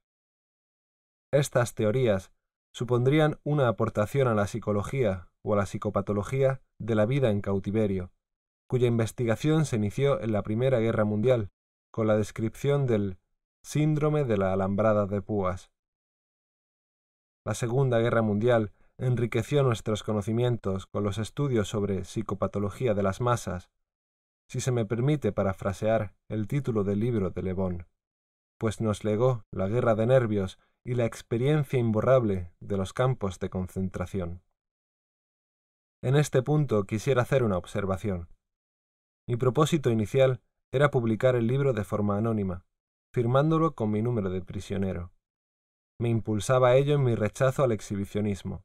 Estas 1.31 1.73
teorías 1.73 2.31
supondrían 2.73 3.39
una 3.43 3.67
aportación 3.67 4.27
a 4.27 4.33
la 4.33 4.47
psicología 4.47 5.29
o 5.43 5.53
a 5.53 5.57
la 5.57 5.65
psicopatología 5.65 6.61
de 6.79 6.95
la 6.95 7.05
vida 7.05 7.31
en 7.31 7.41
cautiverio, 7.41 8.11
cuya 8.67 8.87
investigación 8.87 9.65
se 9.65 9.77
inició 9.77 10.21
en 10.21 10.31
la 10.31 10.43
Primera 10.43 10.79
Guerra 10.79 11.05
Mundial, 11.05 11.49
con 11.91 12.07
la 12.07 12.17
descripción 12.17 12.85
del 12.85 13.17
síndrome 13.63 14.23
de 14.23 14.37
la 14.37 14.53
alambrada 14.53 15.07
de 15.07 15.21
púas. 15.21 15.71
La 17.45 17.53
Segunda 17.53 17.99
Guerra 17.99 18.21
Mundial 18.21 18.73
enriqueció 18.97 19.63
nuestros 19.63 20.03
conocimientos 20.03 20.85
con 20.85 21.03
los 21.03 21.17
estudios 21.17 21.67
sobre 21.69 22.03
psicopatología 22.03 22.93
de 22.93 23.03
las 23.03 23.21
masas, 23.21 23.69
si 24.49 24.59
se 24.59 24.71
me 24.71 24.85
permite 24.85 25.31
parafrasear 25.31 26.13
el 26.29 26.47
título 26.47 26.83
del 26.83 26.99
libro 26.99 27.29
de 27.31 27.41
Le 27.41 27.53
Bon, 27.53 27.87
pues 28.57 28.81
nos 28.81 29.03
legó 29.03 29.43
la 29.51 29.67
guerra 29.67 29.95
de 29.95 30.07
nervios 30.07 30.57
y 30.83 30.95
la 30.95 31.05
experiencia 31.05 31.79
imborrable 31.79 32.53
de 32.59 32.77
los 32.77 32.93
campos 32.93 33.39
de 33.39 33.49
concentración. 33.49 34.41
En 36.01 36.15
este 36.15 36.41
punto 36.41 36.85
quisiera 36.85 37.23
hacer 37.23 37.43
una 37.43 37.57
observación. 37.57 38.29
Mi 39.27 39.35
propósito 39.35 39.89
inicial 39.89 40.41
era 40.71 40.89
publicar 40.89 41.35
el 41.35 41.47
libro 41.47 41.73
de 41.73 41.83
forma 41.83 42.17
anónima, 42.17 42.65
firmándolo 43.13 43.75
con 43.75 43.91
mi 43.91 44.01
número 44.01 44.29
de 44.29 44.41
prisionero. 44.41 45.11
Me 45.99 46.09
impulsaba 46.09 46.75
ello 46.75 46.95
en 46.95 47.03
mi 47.03 47.15
rechazo 47.15 47.63
al 47.63 47.71
exhibicionismo. 47.71 48.63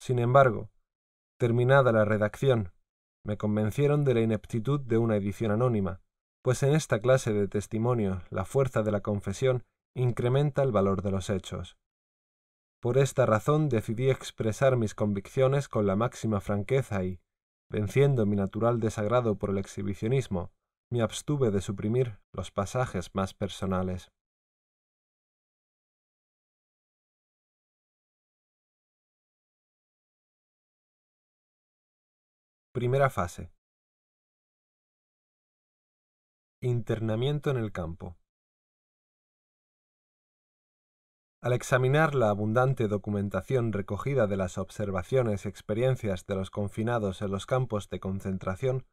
Sin 0.00 0.18
embargo, 0.18 0.70
terminada 1.38 1.92
la 1.92 2.04
redacción, 2.04 2.72
me 3.24 3.36
convencieron 3.36 4.04
de 4.04 4.14
la 4.14 4.20
ineptitud 4.20 4.80
de 4.80 4.98
una 4.98 5.16
edición 5.16 5.50
anónima, 5.50 6.00
pues 6.42 6.62
en 6.62 6.74
esta 6.74 7.00
clase 7.00 7.32
de 7.32 7.48
testimonio 7.48 8.22
la 8.30 8.44
fuerza 8.44 8.82
de 8.82 8.92
la 8.92 9.00
confesión 9.00 9.64
incrementa 9.94 10.62
el 10.62 10.72
valor 10.72 11.02
de 11.02 11.10
los 11.10 11.30
hechos. 11.30 11.76
Por 12.80 12.98
esta 12.98 13.26
razón 13.26 13.68
decidí 13.68 14.10
expresar 14.10 14.76
mis 14.76 14.94
convicciones 14.94 15.68
con 15.68 15.86
la 15.86 15.96
máxima 15.96 16.40
franqueza 16.40 17.02
y, 17.04 17.20
Venciendo 17.68 18.26
mi 18.26 18.36
natural 18.36 18.78
desagrado 18.78 19.38
por 19.38 19.50
el 19.50 19.58
exhibicionismo, 19.58 20.52
me 20.90 21.02
abstuve 21.02 21.50
de 21.50 21.60
suprimir 21.60 22.18
los 22.32 22.52
pasajes 22.52 23.14
más 23.14 23.34
personales. 23.34 24.12
Primera 32.72 33.10
fase. 33.10 33.50
Internamiento 36.60 37.50
en 37.50 37.56
el 37.56 37.72
campo. 37.72 38.16
Al 41.46 41.52
examinar 41.52 42.16
la 42.16 42.30
abundante 42.30 42.88
documentación 42.88 43.72
recogida 43.72 44.26
de 44.26 44.36
las 44.36 44.58
observaciones 44.58 45.44
y 45.44 45.48
experiencias 45.48 46.26
de 46.26 46.34
los 46.34 46.50
confinados 46.50 47.22
en 47.22 47.30
los 47.30 47.46
campos 47.46 47.88
de 47.88 48.00
concentración, 48.00 48.84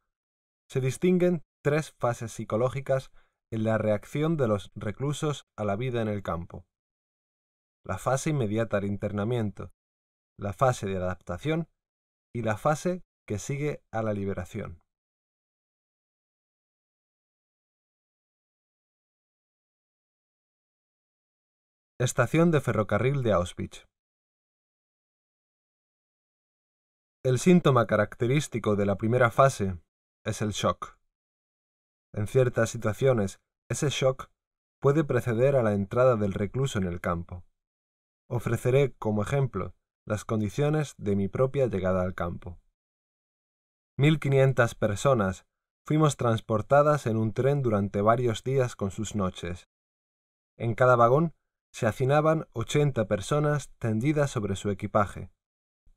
se 0.70 0.80
distinguen 0.80 1.42
tres 1.64 1.96
fases 1.98 2.30
psicológicas 2.30 3.10
en 3.52 3.64
la 3.64 3.76
reacción 3.76 4.36
de 4.36 4.46
los 4.46 4.70
reclusos 4.76 5.48
a 5.58 5.64
la 5.64 5.74
vida 5.74 6.00
en 6.00 6.06
el 6.06 6.22
campo. 6.22 6.64
La 7.84 7.98
fase 7.98 8.30
inmediata 8.30 8.76
al 8.76 8.84
internamiento, 8.84 9.72
la 10.38 10.52
fase 10.52 10.86
de 10.86 10.98
adaptación 10.98 11.66
y 12.32 12.42
la 12.42 12.56
fase 12.56 13.02
que 13.26 13.40
sigue 13.40 13.82
a 13.90 14.00
la 14.00 14.12
liberación. 14.12 14.83
Estación 22.00 22.50
de 22.50 22.60
ferrocarril 22.60 23.22
de 23.22 23.32
Auschwitz. 23.32 23.86
El 27.22 27.38
síntoma 27.38 27.86
característico 27.86 28.74
de 28.74 28.84
la 28.84 28.96
primera 28.96 29.30
fase 29.30 29.78
es 30.24 30.42
el 30.42 30.50
shock. 30.50 30.98
En 32.12 32.26
ciertas 32.26 32.70
situaciones, 32.70 33.38
ese 33.70 33.90
shock 33.90 34.28
puede 34.80 35.04
preceder 35.04 35.54
a 35.54 35.62
la 35.62 35.72
entrada 35.72 36.16
del 36.16 36.32
recluso 36.32 36.80
en 36.80 36.84
el 36.88 37.00
campo. 37.00 37.44
Ofreceré 38.28 38.94
como 38.94 39.22
ejemplo 39.22 39.76
las 40.04 40.24
condiciones 40.24 40.96
de 40.98 41.14
mi 41.14 41.28
propia 41.28 41.68
llegada 41.68 42.02
al 42.02 42.16
campo. 42.16 42.58
1.500 44.00 44.76
personas 44.76 45.46
fuimos 45.86 46.16
transportadas 46.16 47.06
en 47.06 47.18
un 47.18 47.32
tren 47.32 47.62
durante 47.62 48.00
varios 48.00 48.42
días 48.42 48.74
con 48.74 48.90
sus 48.90 49.14
noches. 49.14 49.68
En 50.58 50.74
cada 50.74 50.96
vagón 50.96 51.34
se 51.74 51.88
hacinaban 51.88 52.46
ochenta 52.52 53.08
personas 53.08 53.68
tendidas 53.80 54.30
sobre 54.30 54.54
su 54.54 54.70
equipaje, 54.70 55.32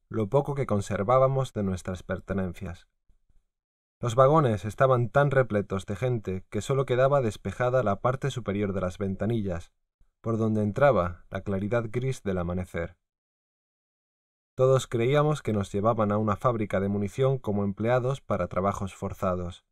lo 0.10 0.28
poco 0.28 0.56
que 0.56 0.66
conservábamos 0.66 1.54
de 1.54 1.62
nuestras 1.62 2.02
pertenencias. 2.02 2.88
Los 4.02 4.16
vagones 4.16 4.66
estaban 4.66 5.10
tan 5.10 5.30
repletos 5.30 5.86
de 5.86 5.96
gente 5.96 6.48
que 6.50 6.62
sólo 6.62 6.88
quedaba 6.88 7.22
despejada 7.22 7.84
la 7.84 8.00
parte 8.02 8.32
superior 8.32 8.74
de 8.74 8.82
las 8.82 8.98
ventanillas, 8.98 9.72
por 10.22 10.40
donde 10.40 10.64
entraba 10.64 11.28
la 11.30 11.42
claridad 11.42 11.86
gris 11.92 12.24
del 12.24 12.40
amanecer. 12.40 12.98
Todos 14.56 14.88
creíamos 14.88 15.44
que 15.44 15.54
nos 15.54 15.72
llevaban 15.72 16.12
a 16.12 16.18
una 16.18 16.38
fábrica 16.38 16.80
de 16.80 16.90
munición 16.90 17.38
como 17.38 17.64
empleados 17.64 18.20
para 18.20 18.48
trabajos 18.48 18.96
forzados. 18.96 19.64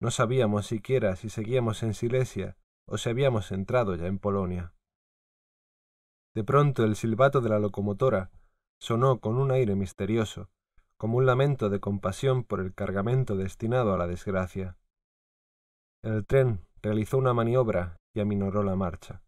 No 0.00 0.10
sabíamos 0.10 0.66
siquiera 0.66 1.16
si 1.16 1.28
seguíamos 1.28 1.82
en 1.82 1.92
Silesia 1.92 2.56
o 2.86 2.96
si 2.96 3.10
habíamos 3.10 3.52
entrado 3.52 3.94
ya 3.94 4.06
en 4.06 4.18
Polonia. 4.18 4.72
De 6.36 6.44
pronto 6.44 6.84
el 6.84 6.96
silbato 6.96 7.40
de 7.40 7.48
la 7.48 7.58
locomotora 7.58 8.30
sonó 8.78 9.20
con 9.20 9.38
un 9.38 9.50
aire 9.50 9.74
misterioso, 9.74 10.50
como 10.98 11.16
un 11.16 11.24
lamento 11.24 11.70
de 11.70 11.80
compasión 11.80 12.44
por 12.44 12.60
el 12.60 12.74
cargamento 12.74 13.36
destinado 13.36 13.94
a 13.94 13.96
la 13.96 14.06
desgracia. 14.06 14.76
El 16.02 16.26
tren 16.26 16.60
realizó 16.82 17.16
una 17.16 17.32
maniobra 17.32 17.96
y 18.14 18.20
aminoró 18.20 18.62
la 18.62 18.76
marcha. 18.76 19.22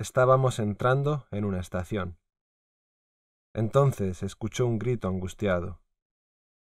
Estábamos 0.00 0.60
entrando 0.60 1.26
en 1.30 1.44
una 1.44 1.60
estación. 1.60 2.16
Entonces 3.54 4.22
escuchó 4.22 4.66
un 4.66 4.78
grito 4.78 5.08
angustiado. 5.08 5.82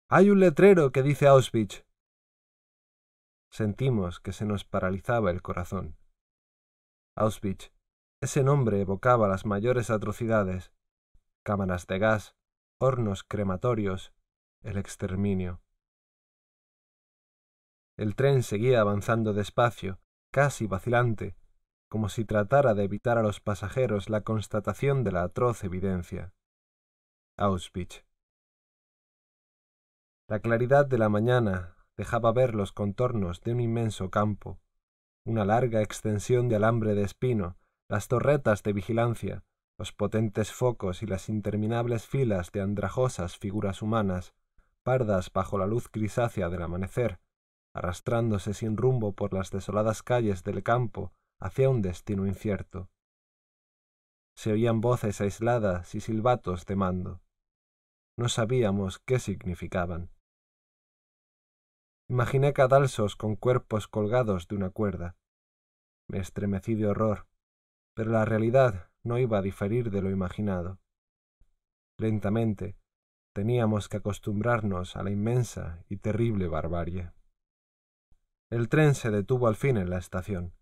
Hay 0.08 0.30
un 0.30 0.38
letrero 0.38 0.92
que 0.92 1.02
dice 1.02 1.26
Auschwitz. 1.26 1.84
Sentimos 3.50 4.20
que 4.20 4.32
se 4.32 4.44
nos 4.44 4.64
paralizaba 4.64 5.32
el 5.32 5.42
corazón. 5.42 5.96
Auschwitz. 7.16 7.72
Ese 8.22 8.44
nombre 8.44 8.80
evocaba 8.80 9.26
las 9.26 9.44
mayores 9.44 9.90
atrocidades. 9.90 10.70
Cámaras 11.42 11.88
de 11.88 11.98
gas, 11.98 12.36
hornos 12.78 13.24
crematorios, 13.24 14.12
el 14.62 14.76
exterminio. 14.76 15.60
El 17.96 18.14
tren 18.14 18.44
seguía 18.44 18.80
avanzando 18.80 19.32
despacio, 19.32 19.98
casi 20.30 20.68
vacilante, 20.68 21.34
como 21.88 22.08
si 22.08 22.24
tratara 22.24 22.74
de 22.74 22.84
evitar 22.84 23.18
a 23.18 23.22
los 23.22 23.40
pasajeros 23.40 24.08
la 24.08 24.20
constatación 24.20 25.02
de 25.02 25.10
la 25.10 25.24
atroz 25.24 25.64
evidencia. 25.64 26.32
Auschwitz. 27.36 28.04
La 30.28 30.38
claridad 30.38 30.86
de 30.86 30.98
la 30.98 31.08
mañana 31.08 31.74
dejaba 31.96 32.30
ver 32.30 32.54
los 32.54 32.70
contornos 32.70 33.40
de 33.40 33.50
un 33.50 33.58
inmenso 33.58 34.12
campo, 34.12 34.60
una 35.26 35.44
larga 35.44 35.82
extensión 35.82 36.48
de 36.48 36.54
alambre 36.54 36.94
de 36.94 37.02
espino, 37.02 37.56
las 37.92 38.08
torretas 38.08 38.62
de 38.62 38.72
vigilancia, 38.72 39.44
los 39.78 39.92
potentes 39.92 40.50
focos 40.52 41.02
y 41.02 41.06
las 41.06 41.28
interminables 41.28 42.06
filas 42.06 42.50
de 42.50 42.60
andrajosas 42.60 43.38
figuras 43.38 43.82
humanas, 43.82 44.34
pardas 44.82 45.32
bajo 45.32 45.58
la 45.58 45.66
luz 45.66 45.90
grisácea 45.92 46.48
del 46.48 46.62
amanecer, 46.62 47.20
arrastrándose 47.74 48.54
sin 48.54 48.76
rumbo 48.76 49.12
por 49.12 49.32
las 49.32 49.50
desoladas 49.50 50.02
calles 50.02 50.42
del 50.42 50.62
campo 50.62 51.12
hacia 51.38 51.70
un 51.70 51.82
destino 51.82 52.26
incierto 52.26 52.88
se 54.34 54.52
oían 54.52 54.80
voces 54.80 55.20
aisladas 55.20 55.94
y 55.94 56.00
silbatos 56.00 56.66
de 56.66 56.76
mando. 56.76 57.20
No 58.16 58.28
sabíamos 58.28 58.98
qué 58.98 59.18
significaban. 59.18 60.10
Imaginé 62.08 62.52
cadalsos 62.52 63.16
con 63.16 63.36
cuerpos 63.36 63.88
colgados 63.88 64.48
de 64.48 64.56
una 64.56 64.70
cuerda. 64.70 65.16
Me 66.08 66.18
estremecí 66.18 66.74
de 66.74 66.86
horror, 66.86 67.26
pero 67.94 68.10
la 68.10 68.24
realidad 68.24 68.90
no 69.02 69.18
iba 69.18 69.38
a 69.38 69.42
diferir 69.42 69.90
de 69.90 70.02
lo 70.02 70.10
imaginado. 70.10 70.78
Lentamente 71.98 72.76
teníamos 73.34 73.88
que 73.88 73.98
acostumbrarnos 73.98 74.96
a 74.96 75.02
la 75.02 75.10
inmensa 75.10 75.84
y 75.88 75.96
terrible 75.96 76.48
barbarie. 76.48 77.12
El 78.50 78.68
tren 78.68 78.94
se 78.94 79.10
detuvo 79.10 79.48
al 79.48 79.56
fin 79.56 79.78
en 79.78 79.88
la 79.88 79.98
estación. 79.98 80.54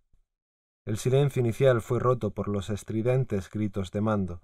El 0.86 0.96
silencio 0.96 1.40
inicial 1.40 1.82
fue 1.82 1.98
roto 1.98 2.32
por 2.32 2.48
los 2.48 2.70
estridentes 2.70 3.50
gritos 3.50 3.90
de 3.90 4.00
mando. 4.00 4.42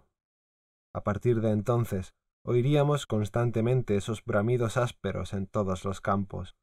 A 0.93 1.03
partir 1.03 1.41
de 1.41 1.51
entonces, 1.51 2.15
oiríamos 2.43 3.07
constantemente 3.07 3.97
esos 3.97 4.25
bramidos 4.25 4.77
ásperos 4.77 5.33
en 5.33 5.47
todos 5.47 5.85
los 5.85 6.01
campos. 6.01 6.57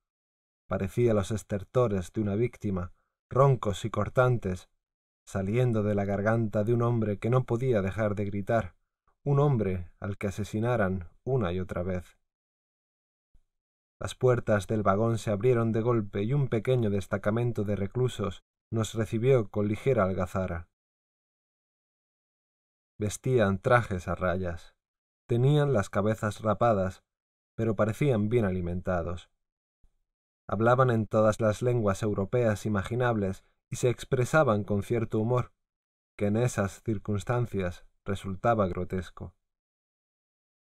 Parecía 0.68 1.14
los 1.14 1.32
estertores 1.32 2.12
de 2.14 2.22
una 2.22 2.36
víctima, 2.36 2.94
roncos 3.30 3.86
y 3.86 3.90
cortantes, 3.90 4.70
saliendo 5.26 5.84
de 5.84 5.96
la 5.96 6.06
garganta 6.06 6.64
de 6.64 6.74
un 6.74 6.82
hombre 6.82 7.18
que 7.18 7.30
no 7.30 7.44
podía 7.46 7.82
dejar 7.82 8.16
de 8.16 8.26
gritar, 8.26 8.76
un 9.24 9.40
hombre 9.40 9.90
al 10.00 10.18
que 10.18 10.28
asesinaran 10.28 11.10
una 11.24 11.54
y 11.54 11.60
otra 11.60 11.84
vez. 11.84 12.18
Las 14.00 14.16
puertas 14.16 14.68
del 14.68 14.84
vagón 14.84 15.18
se 15.18 15.32
abrieron 15.32 15.72
de 15.72 15.82
golpe 15.82 16.24
y 16.24 16.34
un 16.34 16.50
pequeño 16.50 16.90
destacamento 16.90 17.64
de 17.64 17.76
reclusos 17.76 18.44
nos 18.70 18.94
recibió 18.96 19.50
con 19.50 19.68
ligera 19.68 20.04
algazara. 20.04 20.68
Vestían 22.98 23.60
trajes 23.60 24.08
a 24.08 24.16
rayas, 24.16 24.76
tenían 25.26 25.74
las 25.74 25.90
cabezas 25.90 26.42
rapadas, 26.42 27.04
pero 27.56 27.76
parecían 27.76 28.30
bien 28.30 28.46
alimentados. 28.46 29.30
Hablaban 30.48 30.90
en 30.90 31.08
todas 31.08 31.40
las 31.40 31.62
lenguas 31.62 32.04
europeas 32.04 32.66
imaginables 32.66 33.46
y 33.74 33.76
se 33.76 33.90
expresaban 33.90 34.64
con 34.64 34.84
cierto 34.84 35.18
humor, 35.18 35.52
que 36.16 36.28
en 36.28 36.38
esas 36.38 36.84
circunstancias 36.84 37.84
resultaba 38.06 38.68
grotesco. 38.68 39.34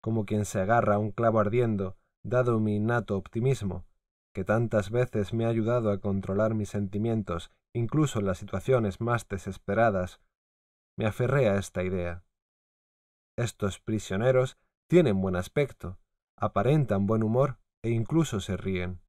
Como 0.03 0.27
quien 0.27 0.45
se 0.45 0.61
agarra 0.61 0.97
a 0.97 0.99
un 0.99 1.13
clavo 1.13 1.41
ardiendo, 1.41 1.97
dado 2.23 2.61
mi 2.61 2.77
innato 2.77 3.17
optimismo, 3.17 3.87
que 4.35 4.45
tantas 4.45 4.91
veces 4.91 5.33
me 5.33 5.47
ha 5.47 5.49
ayudado 5.49 5.91
a 5.91 6.01
controlar 6.03 6.53
mis 6.53 6.69
sentimientos 6.69 7.51
incluso 7.73 8.19
en 8.19 8.27
las 8.27 8.37
situaciones 8.37 9.01
más 9.01 9.27
desesperadas, 9.27 10.21
me 10.99 11.07
aferré 11.07 11.49
a 11.49 11.57
esta 11.57 11.83
idea. 11.83 12.25
Estos 13.39 13.81
prisioneros 13.81 14.59
tienen 14.87 15.19
buen 15.23 15.37
aspecto, 15.37 15.99
aparentan 16.37 17.07
buen 17.07 17.23
humor 17.23 17.59
e 17.83 17.89
incluso 17.89 18.41
se 18.41 18.59
ríen. 18.59 19.01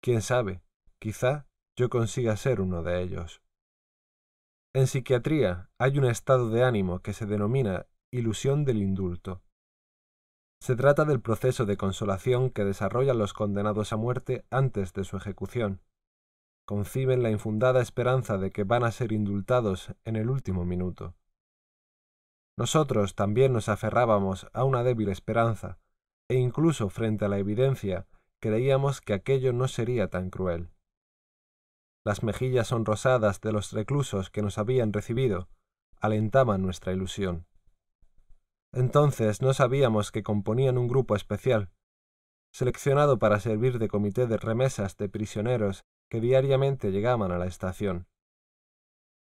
Quién 0.00 0.22
sabe, 0.22 0.62
quizá 0.98 1.48
yo 1.76 1.90
consiga 1.90 2.34
ser 2.38 2.62
uno 2.62 2.82
de 2.82 3.02
ellos. 3.02 3.41
En 4.74 4.86
psiquiatría 4.86 5.68
hay 5.78 5.98
un 5.98 6.06
estado 6.06 6.48
de 6.48 6.64
ánimo 6.64 7.00
que 7.00 7.12
se 7.12 7.26
denomina 7.26 7.86
ilusión 8.10 8.64
del 8.64 8.78
indulto. 8.78 9.42
Se 10.62 10.76
trata 10.76 11.04
del 11.04 11.20
proceso 11.20 11.66
de 11.66 11.76
consolación 11.76 12.48
que 12.48 12.64
desarrollan 12.64 13.18
los 13.18 13.34
condenados 13.34 13.92
a 13.92 13.98
muerte 13.98 14.46
antes 14.50 14.94
de 14.94 15.04
su 15.04 15.18
ejecución, 15.18 15.82
conciben 16.64 17.22
la 17.22 17.30
infundada 17.30 17.82
esperanza 17.82 18.38
de 18.38 18.50
que 18.50 18.64
van 18.64 18.84
a 18.84 18.92
ser 18.92 19.12
indultados 19.12 19.94
en 20.04 20.16
el 20.16 20.30
último 20.30 20.64
minuto. 20.64 21.14
Nosotros 22.56 23.14
también 23.14 23.52
nos 23.52 23.68
aferrábamos 23.68 24.46
a 24.54 24.64
una 24.64 24.82
débil 24.84 25.10
esperanza, 25.10 25.78
e 26.30 26.36
incluso 26.36 26.88
frente 26.88 27.26
a 27.26 27.28
la 27.28 27.38
evidencia 27.38 28.06
creíamos 28.40 29.02
que 29.02 29.12
aquello 29.12 29.52
no 29.52 29.68
sería 29.68 30.08
tan 30.08 30.30
cruel. 30.30 30.70
Las 32.04 32.24
mejillas 32.24 32.68
sonrosadas 32.68 33.40
de 33.40 33.52
los 33.52 33.72
reclusos 33.72 34.30
que 34.30 34.42
nos 34.42 34.58
habían 34.58 34.92
recibido 34.92 35.48
alentaban 36.00 36.60
nuestra 36.60 36.92
ilusión. 36.92 37.46
Entonces 38.72 39.40
no 39.40 39.54
sabíamos 39.54 40.10
que 40.10 40.24
componían 40.24 40.78
un 40.78 40.88
grupo 40.88 41.14
especial, 41.14 41.70
seleccionado 42.52 43.18
para 43.20 43.38
servir 43.38 43.78
de 43.78 43.88
comité 43.88 44.26
de 44.26 44.36
remesas 44.36 44.96
de 44.96 45.08
prisioneros 45.08 45.84
que 46.10 46.20
diariamente 46.20 46.90
llegaban 46.90 47.30
a 47.30 47.38
la 47.38 47.46
estación. 47.46 48.08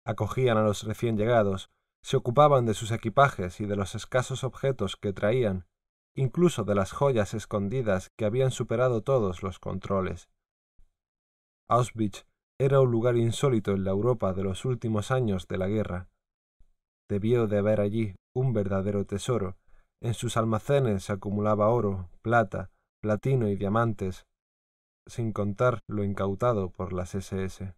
Acogían 0.03 0.57
a 0.57 0.63
los 0.63 0.83
recién 0.83 1.17
llegados, 1.17 1.69
se 2.01 2.17
ocupaban 2.17 2.65
de 2.65 2.73
sus 2.73 2.91
equipajes 2.91 3.61
y 3.61 3.65
de 3.65 3.75
los 3.77 3.95
escasos 3.95 4.43
objetos 4.43 4.97
que 4.97 5.13
traían, 5.13 5.67
incluso 6.15 6.65
de 6.65 6.75
las 6.75 6.91
joyas 6.91 7.33
escondidas 7.33 8.09
que 8.17 8.25
habían 8.25 8.51
superado 8.51 9.03
todos 9.03 9.41
los 9.41 9.59
controles. 9.59 10.29
Auschwitz 11.69 12.25
era 12.59 12.81
un 12.81 12.89
lugar 12.91 13.17
insólito 13.17 13.71
en 13.71 13.83
la 13.83 13.91
Europa 13.91 14.33
de 14.33 14.43
los 14.43 14.65
últimos 14.65 15.11
años 15.11 15.47
de 15.47 15.57
la 15.57 15.67
guerra. 15.67 16.09
Debió 17.09 17.47
de 17.47 17.59
haber 17.59 17.79
allí 17.79 18.15
un 18.35 18.53
verdadero 18.53 19.05
tesoro. 19.05 19.57
En 20.01 20.13
sus 20.13 20.37
almacenes 20.37 21.03
se 21.03 21.13
acumulaba 21.13 21.69
oro, 21.69 22.09
plata, 22.21 22.71
platino 23.01 23.47
y 23.47 23.55
diamantes, 23.55 24.25
sin 25.07 25.31
contar 25.31 25.79
lo 25.87 26.03
incautado 26.03 26.71
por 26.71 26.93
las 26.93 27.15
SS. 27.15 27.73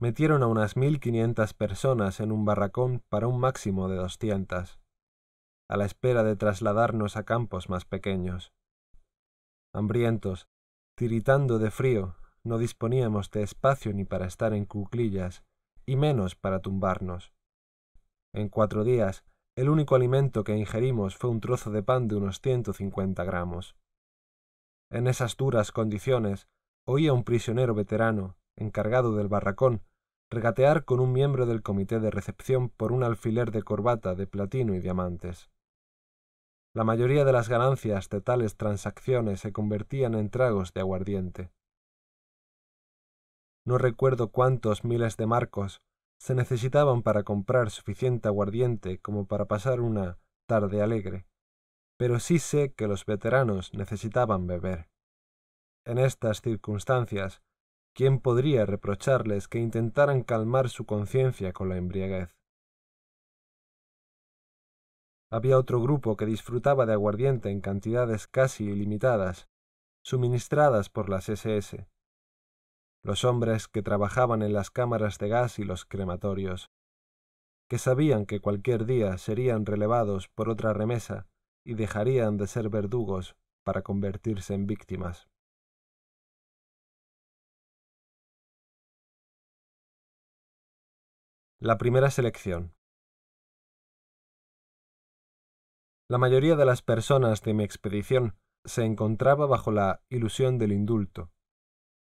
Metieron 0.00 0.42
a 0.42 0.48
unas 0.48 0.76
mil 0.76 0.98
quinientas 0.98 1.54
personas 1.54 2.18
en 2.18 2.32
un 2.32 2.44
barracón 2.44 3.02
para 3.08 3.28
un 3.28 3.38
máximo 3.38 3.88
de 3.88 3.96
doscientas, 3.96 4.80
a 5.70 5.76
la 5.76 5.84
espera 5.84 6.24
de 6.24 6.34
trasladarnos 6.34 7.16
a 7.16 7.24
campos 7.24 7.68
más 7.68 7.84
pequeños. 7.84 8.52
Hambrientos, 9.72 10.48
tiritando 10.96 11.58
de 11.58 11.70
frío, 11.70 12.16
no 12.44 12.58
disponíamos 12.58 13.30
de 13.30 13.42
espacio 13.42 13.92
ni 13.92 14.04
para 14.04 14.26
estar 14.26 14.52
en 14.52 14.66
cuclillas, 14.66 15.44
y 15.86 15.96
menos 15.96 16.34
para 16.34 16.60
tumbarnos. 16.60 17.32
En 18.34 18.48
cuatro 18.48 18.84
días, 18.84 19.24
el 19.56 19.68
único 19.68 19.94
alimento 19.94 20.44
que 20.44 20.56
ingerimos 20.56 21.16
fue 21.16 21.30
un 21.30 21.40
trozo 21.40 21.70
de 21.70 21.82
pan 21.82 22.08
de 22.08 22.16
unos 22.16 22.40
ciento 22.40 22.72
cincuenta 22.72 23.24
gramos 23.24 23.76
En 24.90 25.06
esas 25.06 25.36
duras 25.36 25.72
condiciones, 25.72 26.48
oía 26.86 27.12
un 27.12 27.24
prisionero 27.24 27.74
veterano, 27.74 28.36
encargado 28.56 29.14
del 29.14 29.28
barracón, 29.28 29.82
regatear 30.30 30.84
con 30.86 31.00
un 31.00 31.12
miembro 31.12 31.44
del 31.44 31.62
comité 31.62 32.00
de 32.00 32.10
recepción 32.10 32.70
por 32.70 32.92
un 32.92 33.04
alfiler 33.04 33.50
de 33.50 33.62
corbata 33.62 34.14
de 34.14 34.26
platino 34.26 34.74
y 34.74 34.80
diamantes. 34.80 35.51
La 36.74 36.84
mayoría 36.84 37.26
de 37.26 37.32
las 37.32 37.50
ganancias 37.50 38.08
de 38.08 38.22
tales 38.22 38.56
transacciones 38.56 39.40
se 39.40 39.52
convertían 39.52 40.14
en 40.14 40.30
tragos 40.30 40.72
de 40.72 40.80
aguardiente. 40.80 41.50
No 43.66 43.76
recuerdo 43.76 44.32
cuántos 44.32 44.82
miles 44.82 45.18
de 45.18 45.26
marcos 45.26 45.82
se 46.18 46.34
necesitaban 46.34 47.02
para 47.02 47.24
comprar 47.24 47.70
suficiente 47.70 48.28
aguardiente 48.28 48.98
como 49.00 49.26
para 49.26 49.44
pasar 49.44 49.80
una 49.80 50.18
tarde 50.48 50.80
alegre, 50.80 51.26
pero 51.98 52.18
sí 52.20 52.38
sé 52.38 52.72
que 52.72 52.88
los 52.88 53.04
veteranos 53.04 53.74
necesitaban 53.74 54.46
beber. 54.46 54.88
En 55.84 55.98
estas 55.98 56.40
circunstancias, 56.40 57.42
¿quién 57.94 58.18
podría 58.18 58.64
reprocharles 58.64 59.46
que 59.46 59.58
intentaran 59.58 60.22
calmar 60.22 60.70
su 60.70 60.86
conciencia 60.86 61.52
con 61.52 61.68
la 61.68 61.76
embriaguez? 61.76 62.34
Había 65.32 65.56
otro 65.56 65.80
grupo 65.80 66.18
que 66.18 66.26
disfrutaba 66.26 66.84
de 66.84 66.92
aguardiente 66.92 67.48
en 67.48 67.62
cantidades 67.62 68.26
casi 68.26 68.64
ilimitadas, 68.64 69.48
suministradas 70.04 70.90
por 70.90 71.08
las 71.08 71.30
SS. 71.30 71.88
Los 73.02 73.24
hombres 73.24 73.66
que 73.66 73.80
trabajaban 73.80 74.42
en 74.42 74.52
las 74.52 74.70
cámaras 74.70 75.16
de 75.16 75.28
gas 75.28 75.58
y 75.58 75.64
los 75.64 75.86
crematorios, 75.86 76.70
que 77.66 77.78
sabían 77.78 78.26
que 78.26 78.40
cualquier 78.40 78.84
día 78.84 79.16
serían 79.16 79.64
relevados 79.64 80.28
por 80.28 80.50
otra 80.50 80.74
remesa 80.74 81.26
y 81.64 81.76
dejarían 81.76 82.36
de 82.36 82.46
ser 82.46 82.68
verdugos 82.68 83.34
para 83.64 83.80
convertirse 83.80 84.52
en 84.52 84.66
víctimas. 84.66 85.30
La 91.58 91.78
primera 91.78 92.10
selección. 92.10 92.74
La 96.12 96.18
mayoría 96.18 96.56
de 96.56 96.66
las 96.66 96.82
personas 96.82 97.40
de 97.40 97.54
mi 97.54 97.64
expedición 97.64 98.36
se 98.66 98.84
encontraba 98.84 99.46
bajo 99.46 99.72
la 99.72 100.02
ilusión 100.10 100.58
del 100.58 100.70
indulto. 100.70 101.30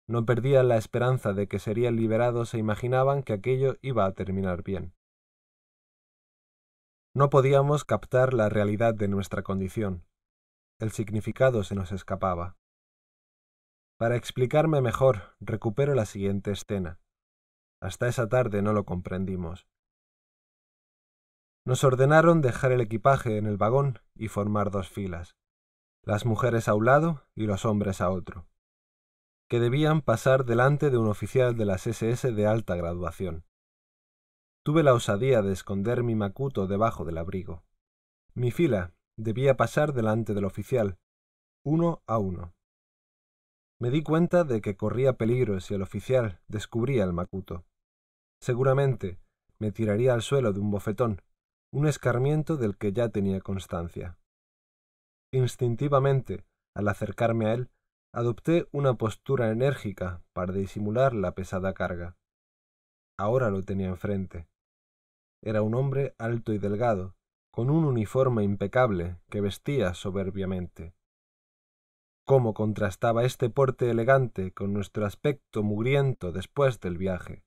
No 0.06 0.26
perdían 0.26 0.68
la 0.68 0.76
esperanza 0.76 1.32
de 1.32 1.48
que 1.48 1.60
serían 1.60 1.96
liberados 1.96 2.54
e 2.54 2.58
imaginaban 2.58 3.24
que 3.24 3.32
aquello 3.32 3.78
iba 3.82 4.06
a 4.06 4.12
terminar 4.12 4.64
bien. 4.64 4.94
No 7.16 7.30
podíamos 7.30 7.86
captar 7.86 8.34
la 8.34 8.50
realidad 8.50 8.94
de 8.94 9.08
nuestra 9.08 9.44
condición. 9.44 10.06
El 10.78 10.92
significado 10.92 11.64
se 11.64 11.76
nos 11.76 11.94
escapaba. 11.94 12.58
Para 13.98 14.18
explicarme 14.18 14.82
mejor, 14.82 15.38
recupero 15.40 15.96
la 15.96 16.06
siguiente 16.06 16.52
escena. 16.52 17.00
Hasta 17.82 18.10
esa 18.10 18.28
tarde 18.28 18.62
no 18.62 18.74
lo 18.74 18.84
comprendimos. 18.84 19.70
Nos 21.64 21.84
ordenaron 21.84 22.42
dejar 22.42 22.72
el 22.72 22.82
equipaje 22.82 23.38
en 23.38 23.46
el 23.46 23.58
vagón 23.58 24.00
y 24.16 24.30
formar 24.30 24.72
dos 24.72 24.90
filas, 24.90 25.36
las 26.04 26.26
mujeres 26.26 26.68
a 26.68 26.74
un 26.74 26.86
lado 26.86 27.24
y 27.36 27.46
los 27.46 27.66
hombres 27.66 28.02
a 28.02 28.10
otro, 28.10 28.48
que 29.48 29.60
debían 29.60 30.02
pasar 30.02 30.46
delante 30.46 30.90
de 30.90 30.98
un 30.98 31.08
oficial 31.08 31.56
de 31.56 31.66
las 31.66 31.86
SS 31.86 32.32
de 32.32 32.48
alta 32.48 32.76
graduación. 32.76 33.46
Tuve 34.64 34.82
la 34.82 34.96
osadía 34.96 35.44
de 35.44 35.54
esconder 35.54 36.04
mi 36.04 36.16
macuto 36.16 36.66
debajo 36.66 37.06
del 37.06 37.20
abrigo. 37.20 37.64
Mi 38.34 38.50
fila 38.50 38.96
debía 39.16 39.56
pasar 39.56 39.94
delante 39.94 40.34
del 40.34 40.46
oficial, 40.46 40.98
uno 41.64 42.02
a 42.08 42.18
uno. 42.18 42.56
Me 43.80 43.92
di 43.92 44.02
cuenta 44.02 44.44
de 44.44 44.62
que 44.62 44.78
corría 44.78 45.14
peligro 45.14 45.60
si 45.60 45.76
el 45.76 45.84
oficial 45.84 46.42
descubría 46.48 47.04
el 47.04 47.14
macuto. 47.14 47.66
Seguramente 48.40 49.20
me 49.60 49.72
tiraría 49.72 50.16
al 50.16 50.24
suelo 50.24 50.54
de 50.54 50.60
un 50.60 50.72
bofetón 50.72 51.22
un 51.74 51.88
escarmiento 51.88 52.58
del 52.58 52.78
que 52.78 52.92
ya 52.92 53.10
tenía 53.10 53.40
constancia. 53.40 54.18
Instintivamente, 55.34 56.44
al 56.76 56.90
acercarme 56.90 57.46
a 57.46 57.54
él, 57.54 57.70
adopté 58.14 58.68
una 58.72 58.96
postura 58.96 59.52
enérgica 59.52 60.22
para 60.34 60.52
disimular 60.52 61.14
la 61.14 61.34
pesada 61.34 61.74
carga. 61.74 62.18
Ahora 63.18 63.50
lo 63.50 63.64
tenía 63.64 63.88
enfrente. 63.88 64.48
Era 65.42 65.62
un 65.62 65.74
hombre 65.76 66.14
alto 66.18 66.52
y 66.52 66.58
delgado, 66.58 67.16
con 67.54 67.70
un 67.70 67.86
uniforme 67.86 68.44
impecable 68.44 69.18
que 69.30 69.40
vestía 69.40 69.94
soberbiamente. 69.94 70.94
¿Cómo 72.26 72.54
contrastaba 72.54 73.24
este 73.24 73.50
porte 73.50 73.90
elegante 73.90 74.52
con 74.52 74.74
nuestro 74.74 75.06
aspecto 75.06 75.64
mugriento 75.64 76.32
después 76.32 76.80
del 76.80 76.98
viaje? 76.98 77.44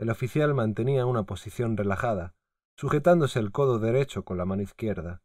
El 0.00 0.08
oficial 0.08 0.54
mantenía 0.54 1.04
una 1.04 1.24
posición 1.24 1.76
relajada, 1.76 2.34
sujetándose 2.74 3.38
el 3.38 3.52
codo 3.52 3.78
derecho 3.78 4.24
con 4.24 4.38
la 4.38 4.46
mano 4.46 4.62
izquierda. 4.62 5.20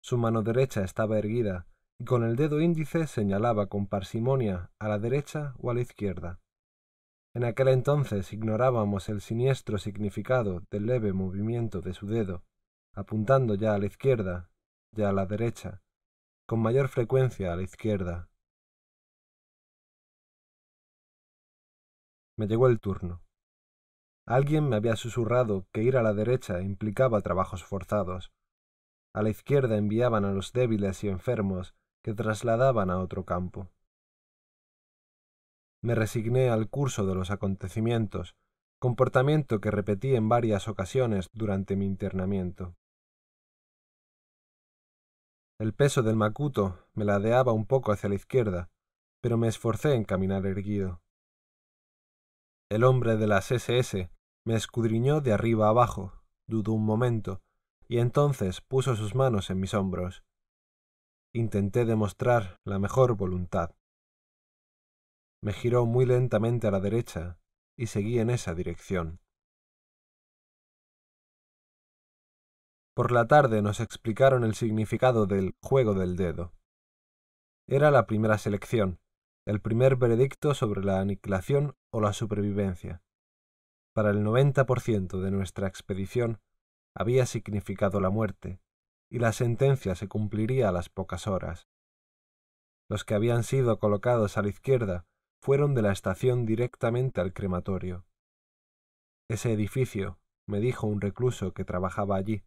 Su 0.00 0.16
mano 0.16 0.42
derecha 0.42 0.84
estaba 0.84 1.18
erguida 1.18 1.66
y 1.98 2.04
con 2.04 2.22
el 2.22 2.36
dedo 2.36 2.60
índice 2.60 3.08
señalaba 3.08 3.66
con 3.66 3.88
parsimonia 3.88 4.70
a 4.78 4.86
la 4.86 5.00
derecha 5.00 5.54
o 5.58 5.72
a 5.72 5.74
la 5.74 5.80
izquierda. 5.80 6.38
En 7.34 7.42
aquel 7.42 7.66
entonces 7.66 8.32
ignorábamos 8.32 9.08
el 9.08 9.20
siniestro 9.20 9.76
significado 9.76 10.62
del 10.70 10.86
leve 10.86 11.12
movimiento 11.12 11.80
de 11.80 11.92
su 11.92 12.06
dedo, 12.06 12.44
apuntando 12.94 13.56
ya 13.56 13.74
a 13.74 13.78
la 13.78 13.86
izquierda, 13.86 14.52
ya 14.92 15.08
a 15.08 15.12
la 15.12 15.26
derecha, 15.26 15.82
con 16.46 16.60
mayor 16.60 16.90
frecuencia 16.90 17.52
a 17.52 17.56
la 17.56 17.62
izquierda. 17.62 18.30
Me 22.36 22.46
llegó 22.46 22.68
el 22.68 22.78
turno. 22.78 23.20
Alguien 24.30 24.68
me 24.68 24.76
había 24.76 24.94
susurrado 24.94 25.66
que 25.72 25.82
ir 25.82 25.96
a 25.96 26.04
la 26.04 26.14
derecha 26.14 26.60
implicaba 26.60 27.20
trabajos 27.20 27.64
forzados. 27.64 28.30
A 29.12 29.22
la 29.24 29.30
izquierda 29.30 29.76
enviaban 29.76 30.24
a 30.24 30.30
los 30.30 30.52
débiles 30.52 31.02
y 31.02 31.08
enfermos 31.08 31.74
que 32.04 32.14
trasladaban 32.14 32.90
a 32.90 33.00
otro 33.00 33.24
campo. 33.24 33.72
Me 35.82 35.96
resigné 35.96 36.48
al 36.48 36.68
curso 36.68 37.06
de 37.06 37.16
los 37.16 37.32
acontecimientos, 37.32 38.36
comportamiento 38.78 39.60
que 39.60 39.72
repetí 39.72 40.14
en 40.14 40.28
varias 40.28 40.68
ocasiones 40.68 41.28
durante 41.32 41.74
mi 41.74 41.86
internamiento. 41.86 42.76
El 45.58 45.74
peso 45.74 46.04
del 46.04 46.14
macuto 46.14 46.86
me 46.94 47.04
ladeaba 47.04 47.52
un 47.52 47.66
poco 47.66 47.90
hacia 47.90 48.08
la 48.08 48.14
izquierda, 48.14 48.70
pero 49.20 49.36
me 49.36 49.48
esforcé 49.48 49.94
en 49.94 50.04
caminar 50.04 50.46
erguido. 50.46 51.02
El 52.70 52.84
hombre 52.84 53.16
de 53.16 53.26
las 53.26 53.50
SS 53.50 54.08
me 54.44 54.54
escudriñó 54.54 55.20
de 55.20 55.32
arriba 55.32 55.68
abajo, 55.68 56.22
dudó 56.46 56.72
un 56.72 56.84
momento, 56.84 57.42
y 57.88 57.98
entonces 57.98 58.60
puso 58.60 58.96
sus 58.96 59.14
manos 59.14 59.50
en 59.50 59.60
mis 59.60 59.74
hombros. 59.74 60.22
Intenté 61.34 61.84
demostrar 61.84 62.58
la 62.64 62.78
mejor 62.78 63.16
voluntad. 63.16 63.74
Me 65.42 65.52
giró 65.52 65.86
muy 65.86 66.06
lentamente 66.06 66.66
a 66.66 66.70
la 66.70 66.80
derecha 66.80 67.38
y 67.76 67.86
seguí 67.86 68.18
en 68.18 68.30
esa 68.30 68.54
dirección. 68.54 69.20
Por 72.94 73.12
la 73.12 73.26
tarde 73.26 73.62
nos 73.62 73.80
explicaron 73.80 74.44
el 74.44 74.54
significado 74.54 75.26
del 75.26 75.54
juego 75.62 75.94
del 75.94 76.16
dedo. 76.16 76.52
Era 77.66 77.90
la 77.90 78.06
primera 78.06 78.36
selección, 78.36 79.00
el 79.46 79.60
primer 79.60 79.96
veredicto 79.96 80.54
sobre 80.54 80.82
la 80.82 81.00
aniquilación 81.00 81.76
o 81.90 82.00
la 82.00 82.12
supervivencia 82.12 83.02
para 84.00 84.12
el 84.12 84.24
90% 84.24 85.20
de 85.20 85.30
nuestra 85.30 85.68
expedición 85.68 86.40
había 86.96 87.26
significado 87.26 88.00
la 88.00 88.08
muerte, 88.08 88.58
y 89.10 89.18
la 89.18 89.30
sentencia 89.30 89.94
se 89.94 90.08
cumpliría 90.08 90.70
a 90.70 90.72
las 90.72 90.88
pocas 90.88 91.26
horas. 91.26 91.68
Los 92.88 93.04
que 93.04 93.12
habían 93.12 93.42
sido 93.42 93.78
colocados 93.78 94.38
a 94.38 94.42
la 94.42 94.48
izquierda 94.48 95.04
fueron 95.42 95.74
de 95.74 95.82
la 95.82 95.92
estación 95.92 96.46
directamente 96.46 97.20
al 97.20 97.34
crematorio. 97.34 98.06
Ese 99.28 99.52
edificio, 99.52 100.18
me 100.48 100.60
dijo 100.60 100.86
un 100.86 101.02
recluso 101.02 101.52
que 101.52 101.66
trabajaba 101.66 102.16
allí, 102.16 102.42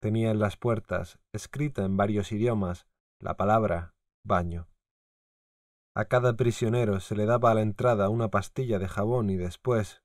tenía 0.00 0.32
en 0.32 0.40
las 0.40 0.56
puertas, 0.56 1.20
escrita 1.32 1.84
en 1.84 1.96
varios 1.96 2.32
idiomas, 2.32 2.88
la 3.20 3.36
palabra 3.36 3.94
baño. 4.24 4.66
A 5.94 6.06
cada 6.06 6.34
prisionero 6.34 6.98
se 6.98 7.14
le 7.14 7.26
daba 7.26 7.52
a 7.52 7.54
la 7.54 7.62
entrada 7.62 8.08
una 8.08 8.28
pastilla 8.28 8.80
de 8.80 8.88
jabón 8.88 9.30
y 9.30 9.36
después, 9.36 10.02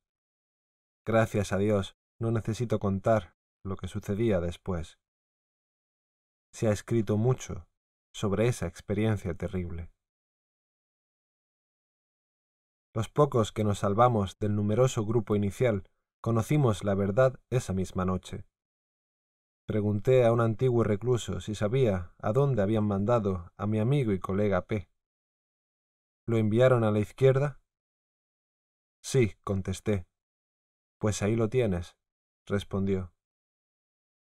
Gracias 1.06 1.52
a 1.52 1.58
Dios, 1.58 1.96
no 2.20 2.32
necesito 2.32 2.80
contar 2.80 3.36
lo 3.64 3.76
que 3.78 3.88
sucedía 3.88 4.40
después. 4.40 4.98
Se 6.52 6.68
ha 6.68 6.72
escrito 6.72 7.16
mucho 7.18 7.68
sobre 8.12 8.48
esa 8.48 8.66
experiencia 8.66 9.36
terrible. 9.36 9.92
Los 12.96 13.10
pocos 13.10 13.52
que 13.52 13.64
nos 13.64 13.80
salvamos 13.80 14.40
del 14.40 14.56
numeroso 14.56 15.06
grupo 15.06 15.36
inicial 15.36 15.88
conocimos 16.22 16.84
la 16.84 16.96
verdad 16.96 17.40
esa 17.52 17.74
misma 17.74 18.06
noche. 18.06 18.48
Pregunté 19.68 20.26
a 20.26 20.32
un 20.32 20.42
antiguo 20.42 20.84
recluso 20.84 21.40
si 21.40 21.54
sabía 21.54 22.16
a 22.18 22.32
dónde 22.32 22.64
habían 22.64 22.86
mandado 22.86 23.52
a 23.58 23.68
mi 23.68 23.80
amigo 23.80 24.12
y 24.12 24.20
colega 24.20 24.66
P. 24.66 24.90
¿Lo 26.26 26.38
enviaron 26.38 26.84
a 26.84 26.92
la 26.92 27.00
izquierda? 27.00 27.62
Sí, 29.04 29.36
contesté. 29.44 30.08
Pues 31.00 31.22
ahí 31.22 31.36
lo 31.36 31.50
tienes, 31.50 31.98
respondió. 32.46 33.14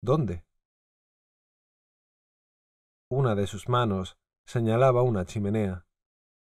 ¿Dónde? 0.01 0.45
Una 3.09 3.35
de 3.35 3.47
sus 3.47 3.69
manos 3.69 4.17
señalaba 4.45 5.01
una 5.01 5.25
chimenea, 5.25 5.85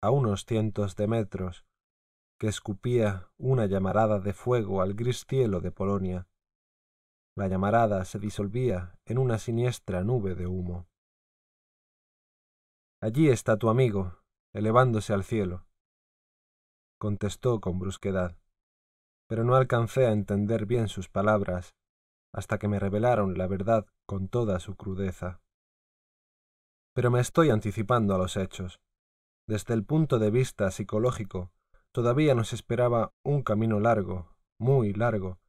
a 0.02 0.10
unos 0.12 0.46
cientos 0.46 0.96
de 0.96 1.08
metros, 1.08 1.66
que 2.40 2.48
escupía 2.48 3.30
una 3.38 3.66
llamarada 3.68 4.20
de 4.20 4.34
fuego 4.34 4.82
al 4.82 4.94
gris 4.96 5.26
cielo 5.28 5.62
de 5.62 5.72
Polonia. 5.72 6.28
La 7.36 7.48
llamarada 7.48 8.04
se 8.06 8.20
disolvía 8.20 9.00
en 9.06 9.18
una 9.18 9.38
siniestra 9.38 10.04
nube 10.04 10.36
de 10.36 10.48
humo. 10.48 10.88
Allí 13.02 13.30
está 13.30 13.58
tu 13.58 13.70
amigo, 13.70 14.24
elevándose 14.54 15.14
al 15.14 15.24
cielo, 15.24 15.66
contestó 16.98 17.60
con 17.60 17.80
brusquedad, 17.80 18.38
pero 19.28 19.44
no 19.44 19.56
alcancé 19.56 20.06
a 20.06 20.12
entender 20.12 20.66
bien 20.66 20.88
sus 20.88 21.10
palabras 21.10 21.76
hasta 22.34 22.58
que 22.58 22.68
me 22.68 22.80
revelaron 22.80 23.38
la 23.38 23.48
verdad 23.48 23.86
con 24.06 24.28
toda 24.28 24.60
su 24.60 24.76
crudeza. 24.76 25.42
Pero 26.94 27.12
me 27.12 27.22
estoy 27.22 27.52
anticipando 27.52 28.16
a 28.16 28.18
los 28.18 28.38
hechos. 28.38 28.80
Desde 29.48 29.74
el 29.74 29.84
punto 29.84 30.20
de 30.20 30.32
vista 30.32 30.70
psicológico, 30.72 31.52
todavía 31.92 32.34
nos 32.34 32.54
esperaba 32.54 33.14
un 33.24 33.44
camino 33.44 33.80
largo, 33.80 34.36
muy 34.60 34.94
largo, 34.94 35.40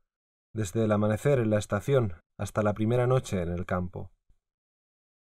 desde 0.52 0.84
el 0.84 0.92
amanecer 0.92 1.38
en 1.38 1.50
la 1.50 1.58
estación 1.58 2.14
hasta 2.38 2.62
la 2.62 2.74
primera 2.74 3.06
noche 3.06 3.40
en 3.40 3.50
el 3.50 3.66
campo. 3.66 4.10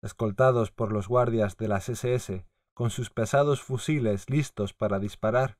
Escoltados 0.04 0.72
por 0.72 0.92
los 0.92 1.08
guardias 1.08 1.58
de 1.58 1.68
las 1.68 1.90
SS, 1.90 2.46
con 2.74 2.90
sus 2.90 3.12
pesados 3.12 3.62
fusiles 3.62 4.30
listos 4.30 4.74
para 4.74 5.00
disparar, 5.00 5.58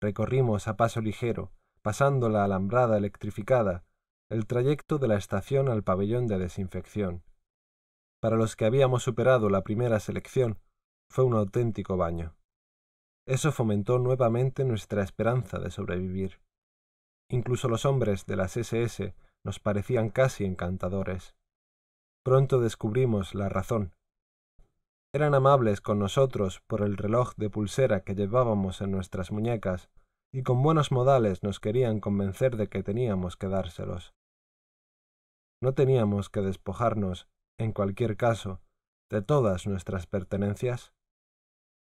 recorrimos 0.00 0.68
a 0.68 0.76
paso 0.76 1.00
ligero, 1.00 1.52
pasando 1.84 2.30
la 2.30 2.44
alambrada 2.44 2.96
electrificada, 2.96 3.84
el 4.30 4.46
trayecto 4.46 4.96
de 4.96 5.06
la 5.06 5.16
estación 5.16 5.68
al 5.68 5.82
pabellón 5.82 6.26
de 6.26 6.38
desinfección. 6.38 7.22
Para 8.22 8.36
los 8.36 8.56
que 8.56 8.64
habíamos 8.64 9.02
superado 9.02 9.50
la 9.50 9.64
primera 9.64 10.00
selección, 10.00 10.58
fue 11.10 11.24
un 11.24 11.34
auténtico 11.34 11.98
baño. 11.98 12.34
Eso 13.28 13.52
fomentó 13.52 13.98
nuevamente 13.98 14.64
nuestra 14.64 15.02
esperanza 15.02 15.58
de 15.58 15.70
sobrevivir. 15.70 16.40
Incluso 17.30 17.68
los 17.68 17.84
hombres 17.84 18.24
de 18.24 18.36
las 18.36 18.56
SS 18.56 19.14
nos 19.44 19.60
parecían 19.60 20.08
casi 20.08 20.46
encantadores. 20.46 21.34
Pronto 22.24 22.60
descubrimos 22.60 23.34
la 23.34 23.50
razón. 23.50 23.92
Eran 25.12 25.34
amables 25.34 25.82
con 25.82 25.98
nosotros 25.98 26.62
por 26.66 26.80
el 26.80 26.96
reloj 26.96 27.34
de 27.36 27.50
pulsera 27.50 28.04
que 28.04 28.14
llevábamos 28.14 28.80
en 28.80 28.90
nuestras 28.90 29.30
muñecas, 29.30 29.90
y 30.34 30.42
con 30.42 30.64
buenos 30.64 30.90
modales 30.90 31.44
nos 31.44 31.60
querían 31.60 32.00
convencer 32.00 32.56
de 32.56 32.66
que 32.66 32.82
teníamos 32.82 33.36
que 33.36 33.46
dárselos. 33.46 34.14
No 35.62 35.74
teníamos 35.74 36.28
que 36.28 36.40
despojarnos, 36.40 37.28
en 37.56 37.70
cualquier 37.70 38.16
caso, 38.16 38.60
de 39.12 39.22
todas 39.22 39.68
nuestras 39.68 40.08
pertenencias. 40.08 40.92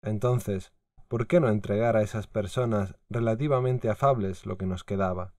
Entonces, 0.04 0.74
¿por 1.08 1.26
qué 1.26 1.40
no 1.40 1.48
entregar 1.48 1.96
a 1.96 2.02
esas 2.02 2.28
personas 2.28 3.00
relativamente 3.10 3.90
afables 3.90 4.46
lo 4.46 4.58
que 4.58 4.66
nos 4.66 4.84
quedaba? 4.84 5.34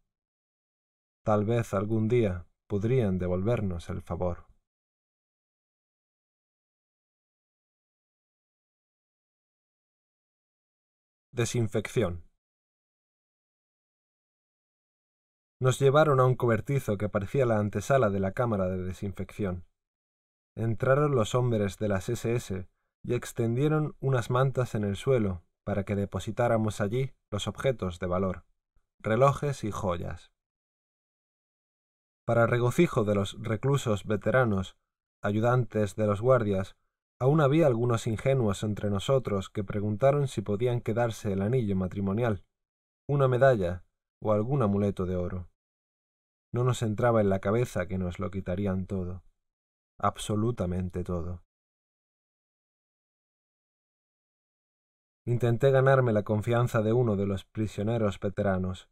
Tal 1.26 1.44
vez 1.44 1.74
algún 1.74 2.08
día 2.08 2.46
podrían 2.66 3.18
devolvernos 3.18 3.90
el 3.90 4.00
favor. 4.00 4.46
Desinfección. 11.32 12.33
Nos 15.64 15.79
llevaron 15.79 16.20
a 16.20 16.27
un 16.27 16.35
cobertizo 16.35 16.98
que 16.98 17.09
parecía 17.09 17.46
la 17.46 17.59
antesala 17.59 18.11
de 18.11 18.20
la 18.20 18.33
cámara 18.33 18.68
de 18.68 18.83
desinfección. 18.83 19.64
Entraron 20.55 21.14
los 21.14 21.35
hombres 21.35 21.79
de 21.79 21.88
las 21.88 22.11
SS 22.11 22.68
y 23.03 23.14
extendieron 23.14 23.96
unas 23.98 24.29
mantas 24.29 24.74
en 24.74 24.85
el 24.85 24.94
suelo 24.94 25.42
para 25.64 25.85
que 25.85 25.96
depositáramos 25.96 26.83
allí 26.83 27.12
los 27.31 27.48
objetos 27.48 27.98
de 27.98 28.07
valor, 28.07 28.44
relojes 28.98 29.64
y 29.64 29.70
joyas. 29.70 30.33
Para 32.27 32.46
regocijo 32.46 33.05
de 33.05 33.14
los 33.14 33.42
reclusos 33.42 34.05
veteranos, 34.05 34.77
ayudantes 35.22 35.96
de 35.96 36.07
los 36.07 36.20
guardias, 36.20 36.77
aún 37.18 37.40
había 37.40 37.68
algunos 37.68 38.07
ingenuos 38.07 38.64
entre 38.64 38.90
nosotros 38.90 39.48
que 39.48 39.64
preguntaron 39.64 40.29
si 40.29 40.42
podían 40.42 40.83
quedarse 40.83 41.33
el 41.33 41.40
anillo 41.40 41.74
matrimonial, 41.74 42.44
una 43.09 43.29
medalla 43.29 43.87
o 44.20 44.35
algún 44.35 44.61
amuleto 44.61 45.07
de 45.07 45.16
oro. 45.16 45.48
No 46.54 46.62
nos 46.62 46.82
entraba 46.82 47.20
en 47.20 47.30
la 47.30 47.40
cabeza 47.40 47.88
que 47.88 47.98
nos 47.98 48.20
lo 48.20 48.30
quitarían 48.30 48.86
todo, 48.86 49.24
absolutamente 49.98 51.02
todo. 51.02 51.42
Intenté 55.26 55.72
ganarme 55.72 56.12
la 56.12 56.22
confianza 56.22 56.80
de 56.80 56.92
uno 56.92 57.16
de 57.16 57.26
los 57.26 57.44
prisioneros 57.44 58.20
veteranos. 58.20 58.88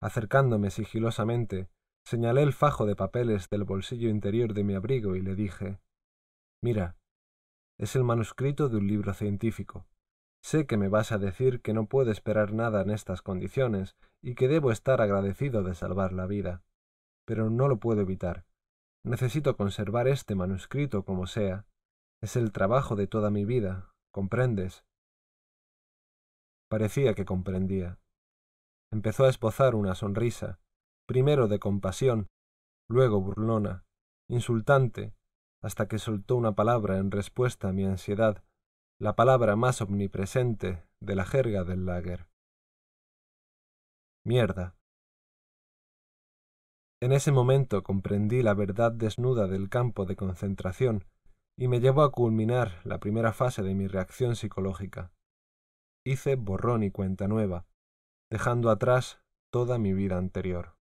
Acercándome 0.00 0.70
sigilosamente, 0.70 1.68
señalé 2.04 2.44
el 2.44 2.52
fajo 2.52 2.86
de 2.86 2.94
papeles 2.94 3.50
del 3.50 3.64
bolsillo 3.64 4.08
interior 4.08 4.54
de 4.54 4.62
mi 4.62 4.76
abrigo 4.76 5.16
y 5.16 5.20
le 5.20 5.34
dije 5.34 5.80
Mira, 6.62 6.96
es 7.76 7.96
el 7.96 8.04
manuscrito 8.04 8.68
de 8.68 8.76
un 8.76 8.86
libro 8.86 9.14
científico. 9.14 9.84
Sé 10.44 10.68
que 10.68 10.76
me 10.76 10.88
vas 10.88 11.10
a 11.10 11.18
decir 11.18 11.60
que 11.60 11.74
no 11.74 11.86
puedo 11.86 12.12
esperar 12.12 12.52
nada 12.52 12.82
en 12.82 12.90
estas 12.90 13.20
condiciones 13.20 13.96
y 14.22 14.36
que 14.36 14.46
debo 14.46 14.70
estar 14.70 15.00
agradecido 15.00 15.64
de 15.64 15.74
salvar 15.74 16.12
la 16.12 16.26
vida. 16.26 16.62
Pero 17.26 17.50
no 17.50 17.68
lo 17.68 17.78
puedo 17.78 18.00
evitar. 18.00 18.44
Necesito 19.04 19.56
conservar 19.56 20.08
este 20.08 20.34
manuscrito 20.34 21.04
como 21.04 21.26
sea. 21.26 21.66
Es 22.22 22.36
el 22.36 22.52
trabajo 22.52 22.96
de 22.96 23.06
toda 23.06 23.30
mi 23.30 23.44
vida, 23.44 23.92
¿comprendes? 24.12 24.84
Parecía 26.70 27.14
que 27.14 27.24
comprendía. 27.24 27.98
Empezó 28.90 29.24
a 29.24 29.28
esbozar 29.28 29.74
una 29.74 29.94
sonrisa, 29.94 30.58
primero 31.06 31.48
de 31.48 31.58
compasión, 31.58 32.28
luego 32.88 33.20
burlona, 33.20 33.84
insultante, 34.28 35.14
hasta 35.62 35.88
que 35.88 35.98
soltó 35.98 36.36
una 36.36 36.54
palabra 36.54 36.98
en 36.98 37.10
respuesta 37.10 37.68
a 37.68 37.72
mi 37.72 37.84
ansiedad, 37.84 38.42
la 39.00 39.16
palabra 39.16 39.56
más 39.56 39.80
omnipresente 39.80 40.86
de 41.00 41.14
la 41.16 41.24
jerga 41.24 41.64
del 41.64 41.86
lager. 41.86 42.28
Mierda. 44.24 44.76
En 47.04 47.12
ese 47.12 47.32
momento 47.32 47.82
comprendí 47.82 48.42
la 48.42 48.54
verdad 48.54 48.90
desnuda 48.90 49.46
del 49.46 49.68
campo 49.68 50.06
de 50.06 50.16
concentración 50.16 51.04
y 51.54 51.68
me 51.68 51.80
llevó 51.80 52.00
a 52.00 52.10
culminar 52.10 52.80
la 52.82 52.98
primera 52.98 53.34
fase 53.34 53.62
de 53.62 53.74
mi 53.74 53.86
reacción 53.86 54.36
psicológica. 54.36 55.12
Hice 56.06 56.36
borrón 56.36 56.82
y 56.82 56.90
cuenta 56.90 57.28
nueva, 57.28 57.66
dejando 58.32 58.70
atrás 58.70 59.20
toda 59.52 59.76
mi 59.76 59.92
vida 59.92 60.16
anterior. 60.16 60.76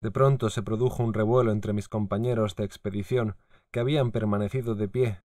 De 0.00 0.12
pronto 0.12 0.48
se 0.48 0.62
produjo 0.62 1.02
un 1.02 1.12
revuelo 1.12 1.50
entre 1.50 1.72
mis 1.72 1.88
compañeros 1.88 2.54
de 2.54 2.66
expedición, 2.66 3.34
que 3.72 3.80
habían 3.80 4.12
permanecido 4.12 4.76
de 4.76 4.86
pie, 4.86 5.22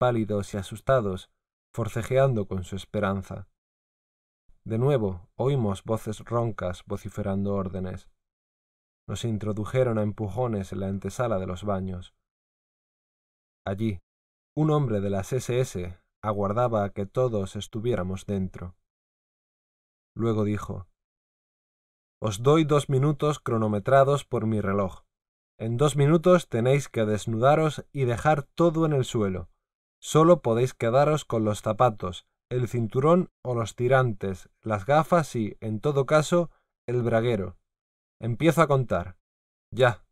pálidos 0.00 0.52
y 0.52 0.56
asustados, 0.56 1.30
forcejeando 1.72 2.48
con 2.48 2.64
su 2.64 2.74
esperanza. 2.74 3.46
De 4.66 4.78
nuevo 4.78 5.30
oímos 5.36 5.84
voces 5.84 6.24
roncas 6.24 6.82
vociferando 6.86 7.54
órdenes. 7.54 8.08
Nos 9.08 9.24
introdujeron 9.24 9.96
a 9.96 10.02
empujones 10.02 10.72
en 10.72 10.80
la 10.80 10.88
antesala 10.88 11.38
de 11.38 11.46
los 11.46 11.62
baños. 11.62 12.16
Allí, 13.64 14.00
un 14.56 14.72
hombre 14.72 15.00
de 15.00 15.10
las 15.10 15.32
SS 15.32 15.96
aguardaba 16.20 16.82
a 16.82 16.90
que 16.90 17.06
todos 17.06 17.54
estuviéramos 17.54 18.26
dentro. 18.26 18.74
Luego 20.16 20.42
dijo 20.42 20.88
os 22.20 22.42
doy 22.42 22.64
dos 22.64 22.88
minutos 22.88 23.38
cronometrados 23.38 24.24
por 24.24 24.46
mi 24.46 24.60
reloj. 24.60 25.04
En 25.60 25.76
dos 25.76 25.94
minutos 25.94 26.48
tenéis 26.48 26.88
que 26.88 27.04
desnudaros 27.04 27.86
y 27.92 28.04
dejar 28.04 28.42
todo 28.42 28.84
en 28.84 28.94
el 28.94 29.04
suelo. 29.04 29.48
Solo 30.00 30.40
podéis 30.40 30.74
quedaros 30.74 31.24
con 31.24 31.44
los 31.44 31.60
zapatos, 31.60 32.26
el 32.50 32.68
cinturón 32.68 33.30
o 33.42 33.54
los 33.54 33.74
tirantes, 33.74 34.48
las 34.62 34.86
gafas 34.86 35.34
y, 35.34 35.56
en 35.60 35.80
todo 35.80 36.06
caso, 36.06 36.50
el 36.86 37.02
braguero. 37.02 37.56
Empiezo 38.20 38.62
a 38.62 38.68
contar. 38.68 39.18
Ya. 39.72 40.04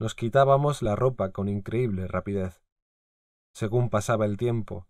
Nos 0.00 0.14
quitábamos 0.14 0.82
la 0.82 0.96
ropa 0.96 1.30
con 1.30 1.48
increíble 1.48 2.08
rapidez. 2.08 2.62
Según 3.54 3.90
pasaba 3.90 4.26
el 4.26 4.36
tiempo, 4.36 4.86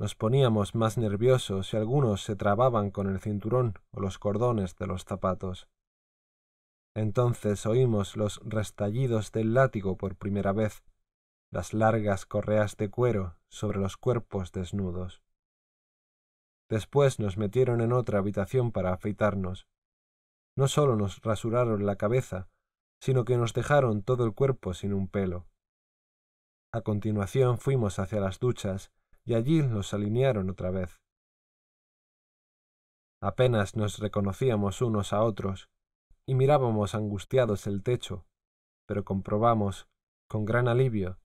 nos 0.00 0.14
poníamos 0.14 0.74
más 0.74 0.98
nerviosos 0.98 1.72
y 1.72 1.76
algunos 1.76 2.22
se 2.22 2.36
trababan 2.36 2.90
con 2.90 3.08
el 3.08 3.20
cinturón 3.20 3.74
o 3.92 4.00
los 4.00 4.18
cordones 4.18 4.76
de 4.76 4.86
los 4.86 5.04
zapatos. 5.04 5.68
Entonces 6.94 7.64
oímos 7.66 8.16
los 8.16 8.40
restallidos 8.44 9.32
del 9.32 9.54
látigo 9.54 9.96
por 9.96 10.16
primera 10.16 10.52
vez, 10.52 10.84
las 11.50 11.72
largas 11.72 12.26
correas 12.26 12.76
de 12.76 12.90
cuero 12.90 13.36
sobre 13.48 13.78
los 13.78 13.96
cuerpos 13.96 14.52
desnudos. 14.52 15.22
Después 16.68 17.18
nos 17.18 17.38
metieron 17.38 17.80
en 17.80 17.92
otra 17.92 18.18
habitación 18.18 18.72
para 18.72 18.92
afeitarnos. 18.92 19.66
No 20.56 20.68
sólo 20.68 20.96
nos 20.96 21.22
rasuraron 21.22 21.86
la 21.86 21.96
cabeza, 21.96 22.48
sino 23.00 23.24
que 23.24 23.38
nos 23.38 23.54
dejaron 23.54 24.02
todo 24.02 24.24
el 24.24 24.34
cuerpo 24.34 24.74
sin 24.74 24.92
un 24.92 25.08
pelo. 25.08 25.46
A 26.72 26.82
continuación 26.82 27.58
fuimos 27.58 27.98
hacia 27.98 28.20
las 28.20 28.38
duchas 28.38 28.92
y 29.24 29.34
allí 29.34 29.62
nos 29.62 29.94
alinearon 29.94 30.50
otra 30.50 30.70
vez. 30.70 31.00
Apenas 33.22 33.74
nos 33.74 33.98
reconocíamos 33.98 34.82
unos 34.82 35.12
a 35.12 35.22
otros 35.22 35.70
y 36.26 36.34
mirábamos 36.34 36.94
angustiados 36.94 37.66
el 37.66 37.82
techo, 37.82 38.26
pero 38.86 39.04
comprobamos, 39.04 39.88
con 40.28 40.44
gran 40.44 40.68
alivio, 40.68 41.18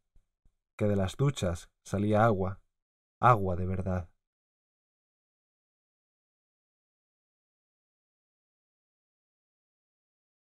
de 0.87 0.95
las 0.95 1.15
duchas 1.15 1.69
salía 1.85 2.25
agua, 2.25 2.61
agua 3.21 3.55
de 3.55 3.65
verdad. 3.65 4.09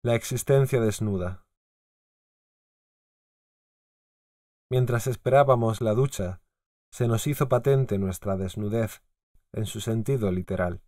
La 0.05 0.15
existencia 0.15 0.81
desnuda. 0.81 1.45
Mientras 4.71 5.07
esperábamos 5.07 5.81
la 5.81 5.95
ducha, 5.95 6.41
se 6.93 7.09
nos 7.09 7.27
hizo 7.27 7.49
patente 7.49 7.99
nuestra 7.99 8.37
desnudez, 8.37 9.03
en 9.53 9.67
su 9.67 9.81
sentido 9.81 10.31
literal. 10.31 10.83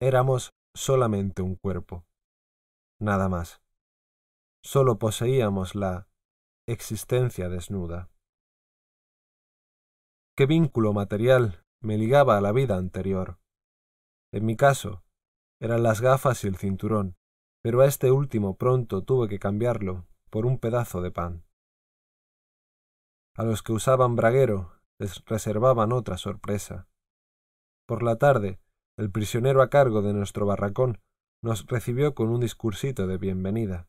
Éramos 0.00 0.54
solamente 0.74 1.42
un 1.42 1.56
cuerpo. 1.56 2.04
Nada 3.00 3.28
más. 3.28 3.62
Solo 4.62 4.98
poseíamos 4.98 5.74
la 5.74 6.08
existencia 6.66 7.48
desnuda. 7.48 8.10
¿Qué 10.36 10.46
vínculo 10.46 10.92
material 10.92 11.64
me 11.80 11.96
ligaba 11.96 12.36
a 12.36 12.40
la 12.40 12.50
vida 12.50 12.76
anterior? 12.76 13.38
En 14.32 14.44
mi 14.44 14.56
caso, 14.56 15.04
eran 15.60 15.84
las 15.84 16.00
gafas 16.00 16.42
y 16.42 16.48
el 16.48 16.56
cinturón, 16.56 17.14
pero 17.62 17.82
a 17.82 17.86
este 17.86 18.10
último 18.10 18.56
pronto 18.56 19.04
tuve 19.04 19.28
que 19.28 19.38
cambiarlo 19.38 20.08
por 20.30 20.44
un 20.44 20.58
pedazo 20.58 21.02
de 21.02 21.12
pan. 21.12 21.44
A 23.36 23.44
los 23.44 23.62
que 23.62 23.74
usaban 23.74 24.16
braguero 24.16 24.72
les 24.98 25.24
reservaban 25.24 25.92
otra 25.92 26.16
sorpresa. 26.16 26.88
Por 27.86 28.02
la 28.02 28.16
tarde, 28.16 28.58
el 28.98 29.12
prisionero 29.12 29.62
a 29.62 29.70
cargo 29.70 30.02
de 30.02 30.14
nuestro 30.14 30.46
barracón 30.46 31.00
nos 31.44 31.64
recibió 31.66 32.16
con 32.16 32.30
un 32.30 32.40
discursito 32.40 33.06
de 33.06 33.18
bienvenida. 33.18 33.86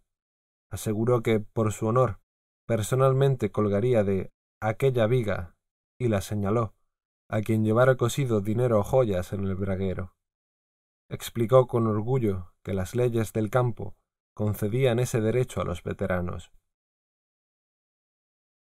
Aseguró 0.69 1.23
que, 1.23 1.39
por 1.39 1.71
su 1.71 1.87
honor, 1.87 2.19
personalmente 2.67 3.51
colgaría 3.51 4.03
de 4.03 4.31
aquella 4.61 5.07
viga 5.07 5.54
y 5.97 6.07
la 6.07 6.21
señaló, 6.21 6.73
a 7.29 7.41
quien 7.41 7.63
llevara 7.63 7.95
cosido 7.95 8.41
dinero 8.41 8.79
o 8.79 8.83
joyas 8.83 9.33
en 9.33 9.45
el 9.45 9.55
braguero 9.55 10.15
explicó 11.09 11.67
con 11.67 11.87
orgullo 11.87 12.53
que 12.63 12.73
las 12.73 12.95
leyes 12.95 13.33
del 13.33 13.49
campo 13.49 13.95
concedían 14.33 14.99
ese 14.99 15.21
derecho 15.21 15.61
a 15.61 15.65
los 15.65 15.83
veteranos. 15.83 16.51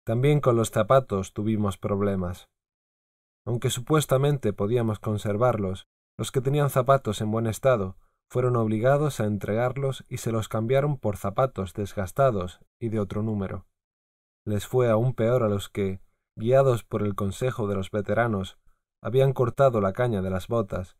También 0.05 0.39
con 0.39 0.55
los 0.55 0.71
zapatos 0.71 1.33
tuvimos 1.33 1.77
problemas. 1.77 2.49
Aunque 3.45 3.69
supuestamente 3.69 4.53
podíamos 4.53 4.99
conservarlos, 4.99 5.87
los 6.17 6.31
que 6.31 6.41
tenían 6.41 6.69
zapatos 6.69 7.21
en 7.21 7.31
buen 7.31 7.47
estado 7.47 7.97
fueron 8.29 8.55
obligados 8.55 9.19
a 9.19 9.25
entregarlos 9.25 10.05
y 10.07 10.17
se 10.17 10.31
los 10.31 10.49
cambiaron 10.49 10.97
por 10.97 11.17
zapatos 11.17 11.73
desgastados 11.73 12.59
y 12.79 12.89
de 12.89 12.99
otro 12.99 13.23
número. 13.23 13.65
Les 14.45 14.67
fue 14.67 14.89
aún 14.89 15.13
peor 15.13 15.43
a 15.43 15.49
los 15.49 15.69
que, 15.69 15.99
guiados 16.39 16.83
por 16.83 17.03
el 17.03 17.15
consejo 17.15 17.67
de 17.67 17.75
los 17.75 17.91
veteranos, 17.91 18.57
habían 19.01 19.33
cortado 19.33 19.81
la 19.81 19.93
caña 19.93 20.21
de 20.21 20.29
las 20.29 20.47
botas 20.47 20.97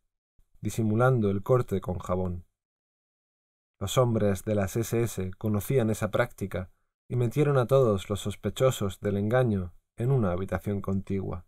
disimulando 0.60 1.30
el 1.30 1.42
corte 1.42 1.80
con 1.80 1.98
jabón. 1.98 2.44
Los 3.80 3.96
hombres 3.96 4.44
de 4.44 4.54
las 4.54 4.76
SS 4.76 5.32
conocían 5.38 5.88
esa 5.88 6.10
práctica 6.10 6.70
y 7.08 7.16
metieron 7.16 7.56
a 7.56 7.66
todos 7.66 8.10
los 8.10 8.20
sospechosos 8.20 9.00
del 9.00 9.16
engaño 9.16 9.72
en 9.96 10.10
una 10.10 10.32
habitación 10.32 10.82
contigua. 10.82 11.46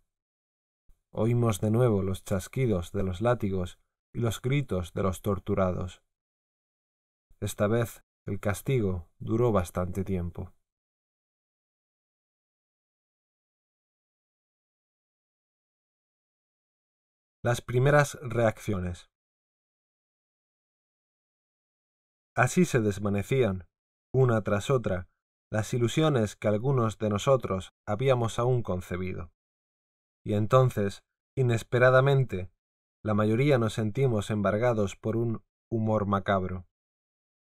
Oímos 1.11 1.61
de 1.61 1.69
nuevo 1.69 2.01
los 2.01 2.23
chasquidos 2.23 2.91
de 2.91 3.03
los 3.03 3.21
látigos 3.21 3.77
y 4.13 4.19
los 4.19 4.41
gritos 4.41 4.93
de 4.93 5.03
los 5.03 5.21
torturados. 5.21 6.01
Esta 7.39 7.67
vez 7.67 8.03
el 8.25 8.39
castigo 8.39 9.07
duró 9.19 9.51
bastante 9.51 10.03
tiempo. 10.03 10.51
Las 17.45 17.59
primeras 17.59 18.17
reacciones. 18.21 19.09
Así 22.37 22.63
se 22.63 22.79
desvanecían, 22.79 23.67
una 24.13 24.41
tras 24.43 24.69
otra, 24.69 25.09
las 25.51 25.73
ilusiones 25.73 26.37
que 26.37 26.47
algunos 26.47 26.99
de 26.99 27.09
nosotros 27.09 27.73
habíamos 27.85 28.39
aún 28.39 28.63
concebido. 28.63 29.33
Y 30.25 30.35
entonces, 30.35 31.03
inesperadamente, 31.35 32.49
la 33.03 33.13
mayoría 33.13 33.57
nos 33.57 33.73
sentimos 33.73 34.29
embargados 34.29 34.95
por 34.95 35.17
un 35.17 35.43
humor 35.69 36.05
macabro. 36.05 36.65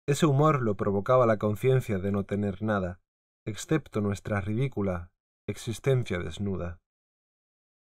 Ese 0.07 0.25
humor 0.25 0.63
lo 0.63 0.75
provocaba 0.77 1.27
la 1.27 1.37
conciencia 1.37 1.99
de 1.99 2.11
no 2.11 2.25
tener 2.25 2.63
nada, 2.63 3.01
excepto 3.45 4.01
nuestra 4.01 4.41
ridícula 4.41 5.11
existencia 5.47 6.17
desnuda. 6.17 6.79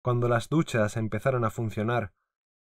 Cuando 0.02 0.28
las 0.28 0.48
duchas 0.48 0.96
empezaron 0.96 1.44
a 1.44 1.50
funcionar, 1.50 2.12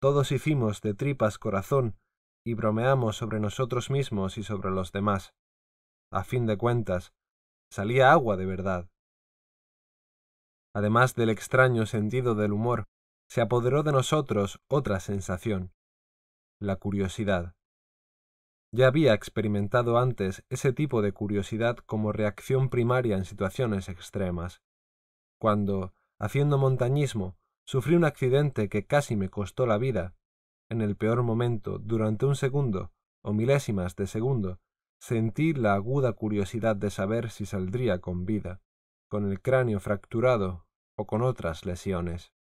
todos 0.01 0.31
hicimos 0.31 0.81
de 0.81 0.93
tripas 0.93 1.37
corazón 1.37 1.97
y 2.45 2.53
bromeamos 2.53 3.15
sobre 3.15 3.39
nosotros 3.39 3.89
mismos 3.89 4.37
y 4.37 4.43
sobre 4.43 4.71
los 4.71 4.91
demás. 4.91 5.33
A 6.11 6.23
fin 6.23 6.45
de 6.45 6.57
cuentas, 6.57 7.13
salía 7.71 8.11
agua 8.11 8.35
de 8.35 8.45
verdad. 8.45 8.89
Además 10.73 11.15
del 11.15 11.29
extraño 11.29 11.85
sentido 11.85 12.35
del 12.35 12.51
humor, 12.51 12.85
se 13.29 13.41
apoderó 13.41 13.83
de 13.83 13.91
nosotros 13.91 14.59
otra 14.69 14.99
sensación, 14.99 15.71
la 16.59 16.75
curiosidad. 16.75 17.55
Ya 18.71 18.87
había 18.87 19.13
experimentado 19.13 19.97
antes 19.97 20.43
ese 20.49 20.73
tipo 20.73 21.01
de 21.01 21.11
curiosidad 21.11 21.77
como 21.77 22.11
reacción 22.11 22.69
primaria 22.69 23.17
en 23.17 23.25
situaciones 23.25 23.89
extremas. 23.89 24.61
Cuando, 25.39 25.93
haciendo 26.19 26.57
montañismo, 26.57 27.37
sufrí 27.65 27.95
un 27.95 28.03
accidente 28.05 28.69
que 28.69 28.85
casi 28.85 29.15
me 29.15 29.29
costó 29.29 29.65
la 29.65 29.77
vida. 29.77 30.15
En 30.69 30.81
el 30.81 30.95
peor 30.95 31.23
momento, 31.23 31.79
durante 31.79 32.25
un 32.25 32.35
segundo, 32.35 32.91
o 33.23 33.33
milésimas 33.33 33.95
de 33.95 34.07
segundo, 34.07 34.59
sentí 34.99 35.53
la 35.53 35.73
aguda 35.73 36.13
curiosidad 36.13 36.75
de 36.75 36.89
saber 36.89 37.29
si 37.31 37.45
saldría 37.45 37.99
con 37.99 38.25
vida, 38.25 38.61
con 39.09 39.29
el 39.29 39.41
cráneo 39.41 39.79
fracturado 39.79 40.65
o 40.97 41.07
con 41.07 41.21
otras 41.21 41.65
lesiones. 41.65 42.33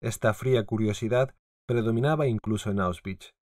Esta 0.00 0.34
fría 0.34 0.64
curiosidad 0.64 1.34
predominaba 1.66 2.26
incluso 2.26 2.70
en 2.70 2.80
Auschwitz. 2.80 3.34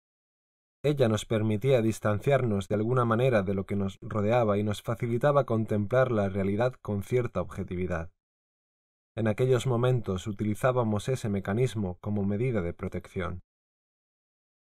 Ella 0.83 1.09
nos 1.09 1.25
permitía 1.25 1.83
distanciarnos 1.83 2.69
de 2.69 2.75
alguna 2.77 3.05
manera 3.05 3.43
de 3.43 3.55
lo 3.55 3.67
que 3.67 3.77
nos 3.77 3.99
rodeaba 4.01 4.59
y 4.59 4.63
nos 4.63 4.83
facilitaba 4.83 5.45
contemplar 5.45 6.13
la 6.13 6.29
realidad 6.29 6.75
con 6.81 7.03
cierta 7.03 7.41
objetividad. 7.41 8.11
En 9.17 9.29
aquellos 9.29 9.67
momentos 9.67 10.27
utilizábamos 10.27 11.09
ese 11.09 11.29
mecanismo 11.29 11.99
como 12.01 12.25
medida 12.25 12.61
de 12.61 12.75
protección. 12.75 13.43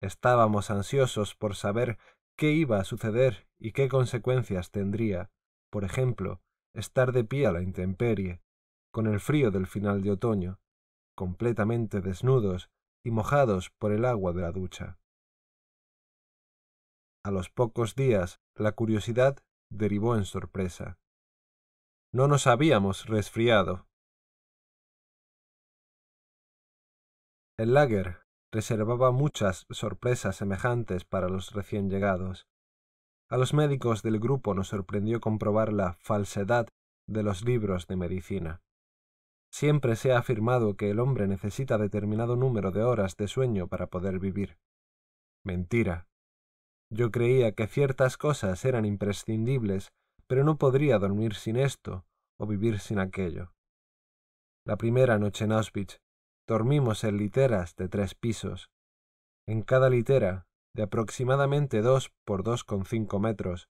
Estábamos 0.00 0.70
ansiosos 0.70 1.34
por 1.34 1.56
saber 1.56 1.98
qué 2.36 2.52
iba 2.52 2.78
a 2.78 2.84
suceder 2.84 3.48
y 3.58 3.72
qué 3.72 3.88
consecuencias 3.88 4.70
tendría, 4.70 5.30
por 5.70 5.84
ejemplo, 5.84 6.40
estar 6.72 7.12
de 7.12 7.24
pie 7.24 7.46
a 7.46 7.52
la 7.52 7.62
intemperie, 7.62 8.40
con 8.92 9.06
el 9.06 9.18
frío 9.18 9.50
del 9.50 9.66
final 9.66 10.02
de 10.02 10.12
otoño, 10.12 10.60
completamente 11.16 12.00
desnudos 12.00 12.70
y 13.02 13.10
mojados 13.10 13.70
por 13.78 13.92
el 13.92 14.04
agua 14.04 14.32
de 14.32 14.42
la 14.42 14.52
ducha. 14.52 14.98
A 17.24 17.30
los 17.30 17.48
pocos 17.48 17.94
días 17.94 18.38
la 18.54 18.72
curiosidad 18.72 19.38
derivó 19.70 20.14
en 20.14 20.26
sorpresa. 20.26 20.98
No 22.12 22.28
nos 22.28 22.46
habíamos 22.46 23.06
resfriado. 23.06 23.86
El 27.58 27.72
lager 27.72 28.20
reservaba 28.52 29.10
muchas 29.10 29.64
sorpresas 29.70 30.36
semejantes 30.36 31.06
para 31.06 31.30
los 31.30 31.52
recién 31.52 31.88
llegados. 31.88 32.46
A 33.30 33.38
los 33.38 33.54
médicos 33.54 34.02
del 34.02 34.20
grupo 34.20 34.52
nos 34.52 34.68
sorprendió 34.68 35.22
comprobar 35.22 35.72
la 35.72 35.94
falsedad 35.94 36.68
de 37.08 37.22
los 37.22 37.42
libros 37.42 37.86
de 37.86 37.96
medicina. 37.96 38.60
Siempre 39.50 39.96
se 39.96 40.12
ha 40.12 40.18
afirmado 40.18 40.76
que 40.76 40.90
el 40.90 41.00
hombre 41.00 41.26
necesita 41.26 41.78
determinado 41.78 42.36
número 42.36 42.70
de 42.70 42.82
horas 42.82 43.16
de 43.16 43.28
sueño 43.28 43.66
para 43.66 43.86
poder 43.86 44.18
vivir. 44.18 44.58
Mentira. 45.42 46.06
Yo 46.90 47.10
creía 47.10 47.52
que 47.52 47.66
ciertas 47.66 48.16
cosas 48.16 48.64
eran 48.64 48.84
imprescindibles, 48.84 49.92
pero 50.26 50.44
no 50.44 50.58
podría 50.58 50.98
dormir 50.98 51.34
sin 51.34 51.56
esto 51.56 52.04
o 52.38 52.46
vivir 52.46 52.78
sin 52.78 52.98
aquello. 52.98 53.52
La 54.66 54.76
primera 54.76 55.18
noche 55.18 55.44
en 55.44 55.52
Auschwitz 55.52 55.98
dormimos 56.46 57.04
en 57.04 57.16
literas 57.16 57.76
de 57.76 57.88
tres 57.88 58.14
pisos. 58.14 58.70
En 59.46 59.62
cada 59.62 59.90
litera, 59.90 60.46
de 60.74 60.84
aproximadamente 60.84 61.82
dos 61.82 62.12
por 62.24 62.42
dos 62.42 62.64
con 62.64 62.84
cinco 62.84 63.18
metros, 63.18 63.68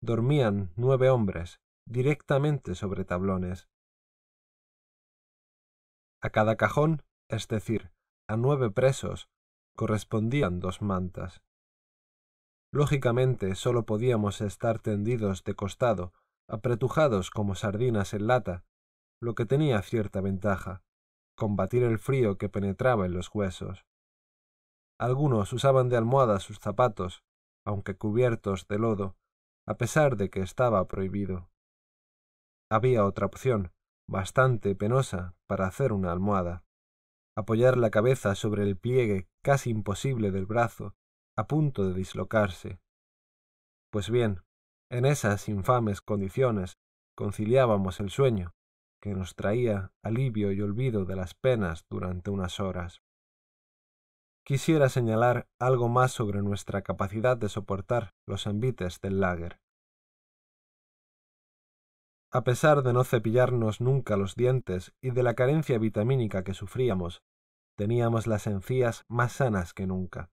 dormían 0.00 0.72
nueve 0.76 1.10
hombres 1.10 1.60
directamente 1.86 2.74
sobre 2.74 3.04
tablones. 3.04 3.68
A 6.20 6.30
cada 6.30 6.56
cajón, 6.56 7.02
es 7.28 7.48
decir, 7.48 7.90
a 8.28 8.36
nueve 8.36 8.70
presos, 8.70 9.28
correspondían 9.76 10.60
dos 10.60 10.82
mantas. 10.82 11.42
Lógicamente 12.72 13.54
sólo 13.54 13.86
podíamos 13.86 14.40
estar 14.40 14.78
tendidos 14.78 15.42
de 15.44 15.54
costado, 15.54 16.12
apretujados 16.48 17.30
como 17.30 17.54
sardinas 17.54 18.12
en 18.14 18.26
lata, 18.26 18.64
lo 19.20 19.34
que 19.34 19.46
tenía 19.46 19.80
cierta 19.82 20.20
ventaja, 20.20 20.82
combatir 21.36 21.82
el 21.82 21.98
frío 21.98 22.36
que 22.36 22.48
penetraba 22.48 23.06
en 23.06 23.12
los 23.14 23.30
huesos. 23.34 23.86
Algunos 25.00 25.52
usaban 25.52 25.88
de 25.88 25.96
almohada 25.96 26.40
sus 26.40 26.58
zapatos, 26.58 27.22
aunque 27.64 27.96
cubiertos 27.96 28.66
de 28.68 28.78
lodo, 28.78 29.16
a 29.66 29.76
pesar 29.76 30.16
de 30.16 30.30
que 30.30 30.40
estaba 30.40 30.86
prohibido. 30.88 31.50
Había 32.70 33.04
otra 33.04 33.26
opción, 33.26 33.72
bastante 34.08 34.74
penosa, 34.74 35.34
para 35.46 35.66
hacer 35.66 35.92
una 35.92 36.12
almohada. 36.12 36.64
Apoyar 37.36 37.76
la 37.76 37.90
cabeza 37.90 38.34
sobre 38.34 38.64
el 38.64 38.76
pliegue 38.76 39.28
casi 39.44 39.70
imposible 39.70 40.30
del 40.32 40.46
brazo, 40.46 40.94
a 41.38 41.46
punto 41.46 41.86
de 41.86 41.94
dislocarse. 41.94 42.80
Pues 43.92 44.10
bien, 44.10 44.42
en 44.90 45.04
esas 45.04 45.48
infames 45.48 46.00
condiciones 46.00 46.78
conciliábamos 47.14 48.00
el 48.00 48.10
sueño, 48.10 48.56
que 49.00 49.14
nos 49.14 49.36
traía 49.36 49.92
alivio 50.02 50.50
y 50.50 50.60
olvido 50.60 51.04
de 51.04 51.14
las 51.14 51.34
penas 51.34 51.86
durante 51.88 52.30
unas 52.30 52.58
horas. 52.58 53.02
Quisiera 54.44 54.88
señalar 54.88 55.46
algo 55.60 55.88
más 55.88 56.10
sobre 56.10 56.42
nuestra 56.42 56.82
capacidad 56.82 57.36
de 57.36 57.48
soportar 57.48 58.14
los 58.26 58.48
envites 58.48 59.00
del 59.00 59.20
lager. 59.20 59.60
A 62.32 62.42
pesar 62.42 62.82
de 62.82 62.92
no 62.92 63.04
cepillarnos 63.04 63.80
nunca 63.80 64.16
los 64.16 64.34
dientes 64.34 64.92
y 65.00 65.10
de 65.12 65.22
la 65.22 65.34
carencia 65.34 65.78
vitamínica 65.78 66.42
que 66.42 66.52
sufríamos, 66.52 67.22
teníamos 67.76 68.26
las 68.26 68.48
encías 68.48 69.04
más 69.06 69.34
sanas 69.34 69.72
que 69.72 69.86
nunca. 69.86 70.32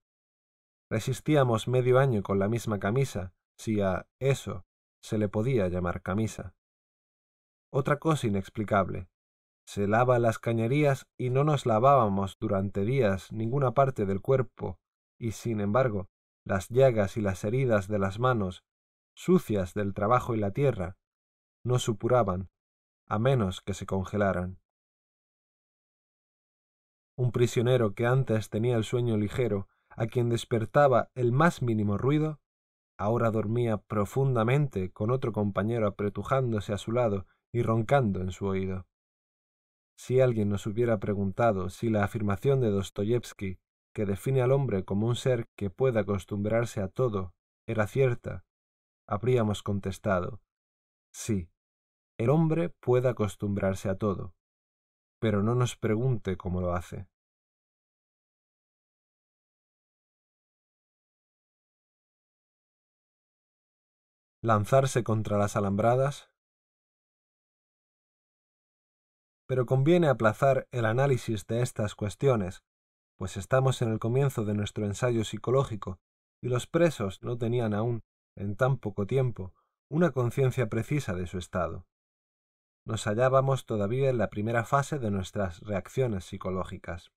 Resistíamos 0.90 1.68
medio 1.68 1.98
año 1.98 2.22
con 2.22 2.38
la 2.38 2.48
misma 2.48 2.80
camisa, 2.80 3.34
si 3.58 3.82
a 3.82 4.08
eso 4.20 4.66
se 5.02 5.18
le 5.18 5.30
podía 5.30 5.68
llamar 5.68 6.02
camisa. 6.02 6.56
Otra 7.72 7.98
cosa 7.98 8.28
inexplicable. 8.28 9.08
Se 9.66 9.88
lava 9.88 10.20
las 10.20 10.38
cañerías 10.38 11.08
y 11.18 11.32
no 11.32 11.44
nos 11.44 11.66
lavábamos 11.66 12.38
durante 12.40 12.86
días 12.86 13.32
ninguna 13.32 13.74
parte 13.74 14.06
del 14.06 14.22
cuerpo, 14.22 14.80
y 15.20 15.32
sin 15.32 15.60
embargo, 15.60 16.08
las 16.44 16.70
llagas 16.70 17.18
y 17.18 17.22
las 17.22 17.44
heridas 17.44 17.88
de 17.88 17.98
las 17.98 18.20
manos, 18.20 18.64
sucias 19.16 19.74
del 19.74 19.94
trabajo 19.94 20.36
y 20.36 20.38
la 20.38 20.52
tierra, 20.52 20.98
no 21.64 21.80
supuraban, 21.80 22.50
a 23.08 23.18
menos 23.18 23.62
que 23.62 23.74
se 23.74 23.88
congelaran. 23.88 24.60
Un 27.18 27.32
prisionero 27.32 27.96
que 27.96 28.06
antes 28.06 28.50
tenía 28.50 28.76
el 28.76 28.84
sueño 28.84 29.18
ligero, 29.18 29.68
a 29.96 30.08
quien 30.08 30.30
despertaba 30.30 31.10
el 31.16 31.32
más 31.32 31.62
mínimo 31.62 31.98
ruido, 31.98 32.40
ahora 32.98 33.32
dormía 33.32 33.78
profundamente 33.78 34.92
con 34.92 35.12
otro 35.12 35.32
compañero 35.32 35.88
apretujándose 35.88 36.74
a 36.74 36.78
su 36.78 36.92
lado 36.92 37.28
y 37.54 37.62
roncando 37.62 38.22
en 38.22 38.32
su 38.32 38.46
oído. 38.46 38.88
Si 39.98 40.20
alguien 40.20 40.50
nos 40.50 40.68
hubiera 40.68 41.00
preguntado 41.00 41.70
si 41.70 41.90
la 41.90 42.04
afirmación 42.04 42.60
de 42.62 42.70
Dostoyevsky, 42.70 43.60
que 43.94 44.06
define 44.06 44.42
al 44.42 44.52
hombre 44.52 44.84
como 44.84 45.08
un 45.08 45.16
ser 45.16 45.48
que 45.56 45.70
puede 45.70 46.00
acostumbrarse 46.00 46.82
a 46.82 46.90
todo, 46.90 47.34
era 47.66 47.88
cierta, 47.88 48.44
habríamos 49.08 49.64
contestado 49.64 50.42
sí, 51.16 51.50
el 52.18 52.30
hombre 52.30 52.70
puede 52.82 53.08
acostumbrarse 53.08 53.90
a 53.90 53.98
todo, 53.98 54.36
pero 55.20 55.42
no 55.42 55.56
nos 55.56 55.78
pregunte 55.78 56.36
cómo 56.36 56.60
lo 56.60 56.74
hace. 56.74 57.08
Lanzarse 64.46 65.04
contra 65.04 65.40
las 65.40 65.56
alambradas 65.56 66.30
pero 69.48 69.66
conviene 69.66 70.08
aplazar 70.08 70.68
el 70.72 70.86
análisis 70.86 71.48
de 71.48 71.64
estas 71.64 71.96
cuestiones, 71.96 72.64
pues 73.18 73.38
estamos 73.38 73.82
en 73.82 73.92
el 73.92 73.98
comienzo 73.98 74.46
de 74.46 74.54
nuestro 74.54 74.86
ensayo 74.86 75.24
psicológico, 75.24 76.00
y 76.44 76.50
los 76.50 76.68
presos 76.68 77.24
no 77.24 77.40
tenían 77.40 77.74
aún, 77.74 78.04
en 78.36 78.56
tan 78.56 78.78
poco 78.78 79.08
tiempo, 79.08 79.56
una 79.90 80.12
conciencia 80.12 80.68
precisa 80.68 81.16
de 81.16 81.26
su 81.26 81.40
estado. 81.40 81.88
Nos 82.86 83.06
hallábamos 83.08 83.66
todavía 83.66 84.12
en 84.12 84.20
la 84.20 84.30
primera 84.30 84.64
fase 84.64 85.00
de 85.00 85.10
nuestras 85.10 85.60
reacciones 85.62 86.24
psicológicas. 86.26 87.12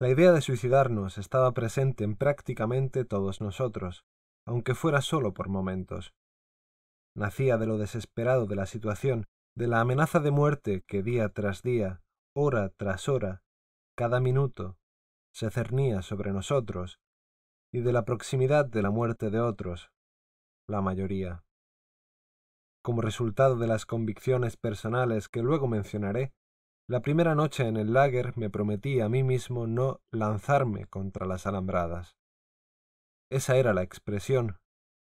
La 0.00 0.08
idea 0.08 0.32
de 0.32 0.40
suicidarnos 0.40 1.18
estaba 1.18 1.52
presente 1.52 2.02
en 2.02 2.16
prácticamente 2.16 3.04
todos 3.04 3.40
nosotros, 3.40 4.04
aunque 4.48 4.74
fuera 4.74 5.02
solo 5.02 5.34
por 5.34 5.50
momentos. 5.50 6.14
Nacía 7.14 7.58
de 7.58 7.66
lo 7.66 7.76
desesperado 7.76 8.46
de 8.46 8.56
la 8.56 8.64
situación 8.64 9.26
de 9.54 9.66
la 9.66 9.80
amenaza 9.80 10.20
de 10.20 10.30
muerte 10.30 10.84
que 10.86 11.02
día 11.02 11.28
tras 11.28 11.62
día, 11.62 12.00
hora 12.34 12.70
tras 12.70 13.10
hora, 13.10 13.42
cada 13.94 14.20
minuto, 14.20 14.78
se 15.34 15.50
cernía 15.50 16.00
sobre 16.00 16.32
nosotros, 16.32 16.98
y 17.72 17.80
de 17.80 17.92
la 17.92 18.06
proximidad 18.06 18.64
de 18.64 18.80
la 18.80 18.90
muerte 18.90 19.28
de 19.28 19.40
otros, 19.40 19.90
la 20.66 20.80
mayoría. 20.80 21.44
Como 22.82 23.02
resultado 23.02 23.56
de 23.56 23.66
las 23.66 23.84
convicciones 23.84 24.56
personales 24.56 25.28
que 25.28 25.42
luego 25.42 25.68
mencionaré, 25.68 26.32
la 26.88 27.02
primera 27.02 27.34
noche 27.34 27.68
en 27.68 27.76
el 27.76 27.92
lager 27.92 28.34
me 28.38 28.48
prometí 28.48 29.00
a 29.00 29.10
mí 29.10 29.22
mismo 29.22 29.66
no 29.66 30.00
lanzarme 30.10 30.86
contra 30.86 31.26
las 31.26 31.46
alambradas. 31.46 32.16
Esa 33.30 33.56
era 33.56 33.72
la 33.72 33.82
expresión, 33.82 34.58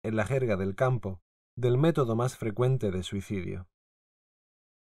en 0.04 0.16
la 0.16 0.26
jerga 0.26 0.56
del 0.56 0.76
campo, 0.76 1.22
del 1.58 1.78
método 1.78 2.16
más 2.16 2.38
frecuente 2.38 2.92
de 2.92 3.04
suicidio 3.04 3.68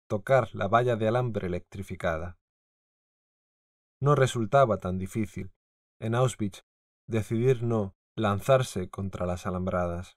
tocar 0.06 0.54
la 0.54 0.68
valla 0.68 0.96
de 0.96 1.08
alambre 1.08 1.48
electrificada. 1.48 2.38
No 4.00 4.14
resultaba 4.14 4.78
tan 4.78 4.98
difícil, 4.98 5.52
en 6.00 6.14
Auschwitz, 6.14 6.62
decidir 7.08 7.62
no 7.62 7.94
lanzarse 8.16 8.88
contra 8.88 9.26
las 9.26 9.46
alambradas. 9.46 10.16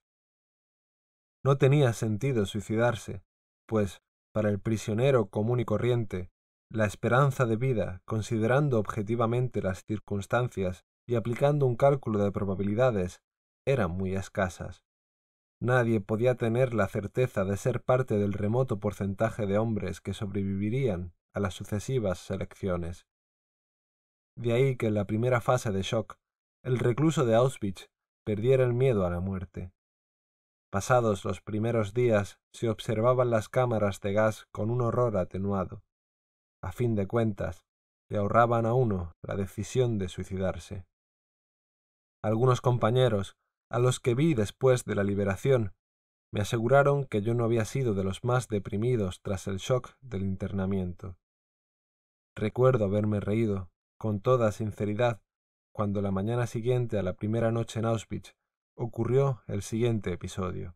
No 1.43 1.57
tenía 1.57 1.93
sentido 1.93 2.45
suicidarse, 2.45 3.23
pues, 3.67 4.01
para 4.33 4.49
el 4.49 4.59
prisionero 4.59 5.29
común 5.29 5.59
y 5.59 5.65
corriente, 5.65 6.29
la 6.71 6.85
esperanza 6.85 7.45
de 7.45 7.55
vida, 7.55 8.01
considerando 8.05 8.77
objetivamente 8.79 9.61
las 9.61 9.83
circunstancias 9.85 10.85
y 11.09 11.15
aplicando 11.15 11.65
un 11.65 11.75
cálculo 11.75 12.23
de 12.23 12.31
probabilidades, 12.31 13.23
eran 13.65 13.89
muy 13.89 14.13
escasas. 14.13 14.83
Nadie 15.59 16.01
podía 16.01 16.35
tener 16.35 16.75
la 16.75 16.87
certeza 16.87 17.45
de 17.45 17.57
ser 17.57 17.81
parte 17.81 18.19
del 18.19 18.31
remoto 18.31 18.79
porcentaje 18.79 19.47
de 19.47 19.57
hombres 19.57 20.01
que 20.01 20.13
sobrevivirían 20.13 21.15
a 21.33 21.39
las 21.39 21.55
sucesivas 21.55 22.19
selecciones. 22.19 23.07
De 24.37 24.53
ahí 24.53 24.77
que 24.77 24.85
en 24.85 24.93
la 24.93 25.05
primera 25.05 25.41
fase 25.41 25.71
de 25.71 25.81
shock, 25.81 26.19
el 26.63 26.77
recluso 26.77 27.25
de 27.25 27.33
Auschwitz 27.33 27.89
perdiera 28.23 28.63
el 28.63 28.73
miedo 28.73 29.03
a 29.03 29.09
la 29.09 29.19
muerte. 29.19 29.71
Pasados 30.71 31.25
los 31.25 31.41
primeros 31.41 31.95
días 31.95 32.37
se 32.53 32.69
observaban 32.69 33.31
las 33.31 33.49
cámaras 33.49 33.99
de 33.99 34.13
gas 34.13 34.45
con 34.51 34.69
un 34.69 34.81
horror 34.81 35.17
atenuado. 35.17 35.81
A 36.61 36.71
fin 36.71 36.93
de 36.93 37.07
cuentas, 37.07 37.65
le 38.11 38.19
ahorraban 38.19 38.67
a 38.67 38.75
uno 38.75 39.13
la 39.23 39.35
decisión 39.35 39.97
de 39.97 40.07
suicidarse. 40.07 40.85
Algunos 42.21 42.59
compañeros 42.59 43.37
a 43.69 43.79
los 43.79 43.99
que 43.99 44.15
vi 44.15 44.33
después 44.33 44.83
de 44.83 44.95
la 44.95 45.03
liberación, 45.03 45.73
me 46.31 46.41
aseguraron 46.41 47.05
que 47.05 47.21
yo 47.21 47.33
no 47.33 47.43
había 47.43 47.65
sido 47.65 47.93
de 47.93 48.03
los 48.03 48.23
más 48.23 48.47
deprimidos 48.47 49.21
tras 49.21 49.47
el 49.47 49.57
shock 49.57 49.95
del 50.01 50.23
internamiento. 50.23 51.17
Recuerdo 52.35 52.85
haberme 52.85 53.19
reído, 53.19 53.69
con 53.97 54.21
toda 54.21 54.51
sinceridad, 54.51 55.21
cuando 55.71 56.01
la 56.01 56.11
mañana 56.11 56.47
siguiente 56.47 56.97
a 56.97 57.03
la 57.03 57.13
primera 57.13 57.51
noche 57.51 57.79
en 57.79 57.85
Auschwitz 57.85 58.35
ocurrió 58.75 59.43
el 59.47 59.61
siguiente 59.61 60.11
episodio. 60.11 60.75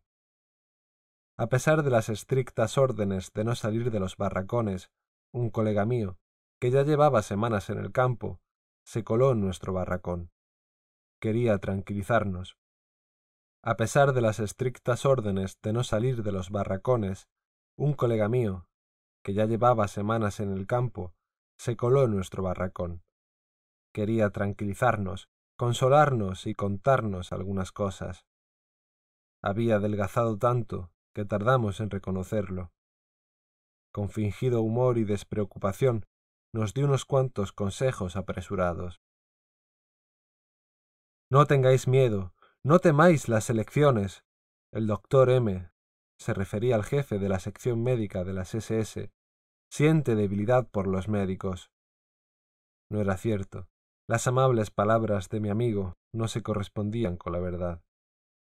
A 1.36 1.48
pesar 1.48 1.82
de 1.82 1.90
las 1.90 2.08
estrictas 2.08 2.78
órdenes 2.78 3.32
de 3.32 3.44
no 3.44 3.54
salir 3.54 3.90
de 3.90 4.00
los 4.00 4.16
barracones, 4.16 4.90
un 5.32 5.50
colega 5.50 5.84
mío, 5.84 6.18
que 6.60 6.70
ya 6.70 6.84
llevaba 6.84 7.22
semanas 7.22 7.70
en 7.70 7.78
el 7.78 7.92
campo, 7.92 8.40
se 8.84 9.02
coló 9.02 9.32
en 9.32 9.40
nuestro 9.40 9.72
barracón. 9.72 10.30
Quería 11.24 11.56
tranquilizarnos. 11.56 12.58
A 13.62 13.78
pesar 13.78 14.12
de 14.12 14.20
las 14.20 14.40
estrictas 14.40 15.06
órdenes 15.06 15.58
de 15.62 15.72
no 15.72 15.82
salir 15.82 16.22
de 16.22 16.32
los 16.32 16.50
barracones, 16.50 17.30
un 17.78 17.94
colega 17.94 18.28
mío, 18.28 18.66
que 19.24 19.32
ya 19.32 19.46
llevaba 19.46 19.88
semanas 19.88 20.38
en 20.40 20.52
el 20.52 20.66
campo, 20.66 21.14
se 21.56 21.78
coló 21.78 22.04
en 22.04 22.10
nuestro 22.10 22.42
barracón. 22.42 23.02
Quería 23.94 24.28
tranquilizarnos, 24.28 25.30
consolarnos 25.56 26.46
y 26.46 26.54
contarnos 26.54 27.32
algunas 27.32 27.72
cosas. 27.72 28.26
Había 29.42 29.76
adelgazado 29.76 30.36
tanto 30.36 30.90
que 31.14 31.24
tardamos 31.24 31.80
en 31.80 31.88
reconocerlo. 31.88 32.70
Con 33.94 34.10
fingido 34.10 34.60
humor 34.60 34.98
y 34.98 35.04
despreocupación, 35.04 36.04
nos 36.52 36.74
dio 36.74 36.84
unos 36.84 37.06
cuantos 37.06 37.52
consejos 37.52 38.14
apresurados. 38.14 39.00
No 41.34 41.46
tengáis 41.46 41.88
miedo, 41.88 42.32
no 42.62 42.78
temáis 42.78 43.28
las 43.28 43.50
elecciones. 43.50 44.22
El 44.72 44.86
doctor 44.86 45.30
M 45.30 45.68
se 46.16 46.32
refería 46.32 46.76
al 46.76 46.84
jefe 46.84 47.18
de 47.18 47.28
la 47.28 47.40
sección 47.40 47.82
médica 47.82 48.22
de 48.22 48.32
las 48.32 48.54
SS, 48.54 49.10
siente 49.68 50.14
debilidad 50.14 50.68
por 50.70 50.86
los 50.86 51.08
médicos. 51.08 51.72
No 52.88 53.00
era 53.00 53.16
cierto. 53.16 53.66
Las 54.06 54.28
amables 54.28 54.70
palabras 54.70 55.28
de 55.28 55.40
mi 55.40 55.50
amigo 55.50 55.96
no 56.12 56.28
se 56.28 56.40
correspondían 56.44 57.16
con 57.16 57.32
la 57.32 57.40
verdad. 57.40 57.82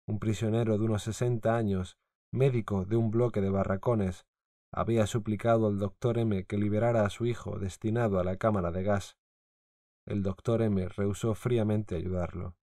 Un 0.07 0.19
prisionero 0.19 0.77
de 0.77 0.85
unos 0.85 1.01
sesenta 1.01 1.55
años, 1.55 1.97
médico 2.31 2.85
de 2.85 2.95
un 2.95 3.09
bloque 3.09 3.41
de 3.41 3.49
barracones, 3.49 4.27
había 4.71 5.07
suplicado 5.07 5.65
al 5.65 5.79
doctor 5.79 6.19
M 6.19 6.43
que 6.43 6.59
liberara 6.59 7.07
a 7.07 7.09
su 7.09 7.25
hijo 7.25 7.57
destinado 7.57 8.19
a 8.19 8.23
la 8.23 8.37
cámara 8.37 8.69
de 8.69 8.83
gas. 8.83 9.17
El 10.05 10.21
doctor 10.21 10.61
M 10.61 10.87
rehusó 10.89 11.33
fríamente 11.33 11.95
ayudarlo. 11.95 12.55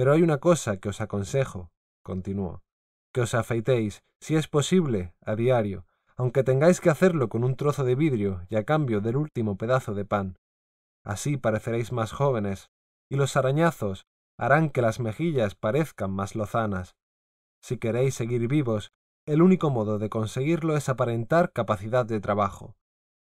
Pero 0.00 0.12
hay 0.14 0.22
una 0.22 0.38
cosa 0.38 0.78
que 0.78 0.88
os 0.88 1.02
aconsejo, 1.02 1.70
continuó, 2.02 2.62
que 3.12 3.20
os 3.20 3.34
afeitéis, 3.34 4.02
si 4.18 4.34
es 4.34 4.48
posible, 4.48 5.12
a 5.20 5.36
diario, 5.36 5.84
aunque 6.16 6.42
tengáis 6.42 6.80
que 6.80 6.88
hacerlo 6.88 7.28
con 7.28 7.44
un 7.44 7.54
trozo 7.54 7.84
de 7.84 7.96
vidrio 7.96 8.46
y 8.48 8.56
a 8.56 8.64
cambio 8.64 9.02
del 9.02 9.16
último 9.16 9.58
pedazo 9.58 9.92
de 9.92 10.06
pan. 10.06 10.38
Así 11.04 11.36
pareceréis 11.36 11.92
más 11.92 12.12
jóvenes, 12.12 12.70
y 13.10 13.16
los 13.16 13.36
arañazos 13.36 14.06
harán 14.38 14.70
que 14.70 14.80
las 14.80 15.00
mejillas 15.00 15.54
parezcan 15.54 16.12
más 16.12 16.34
lozanas. 16.34 16.96
Si 17.60 17.76
queréis 17.76 18.14
seguir 18.14 18.48
vivos, 18.48 18.92
el 19.26 19.42
único 19.42 19.68
modo 19.68 19.98
de 19.98 20.08
conseguirlo 20.08 20.78
es 20.78 20.88
aparentar 20.88 21.52
capacidad 21.52 22.06
de 22.06 22.20
trabajo. 22.20 22.74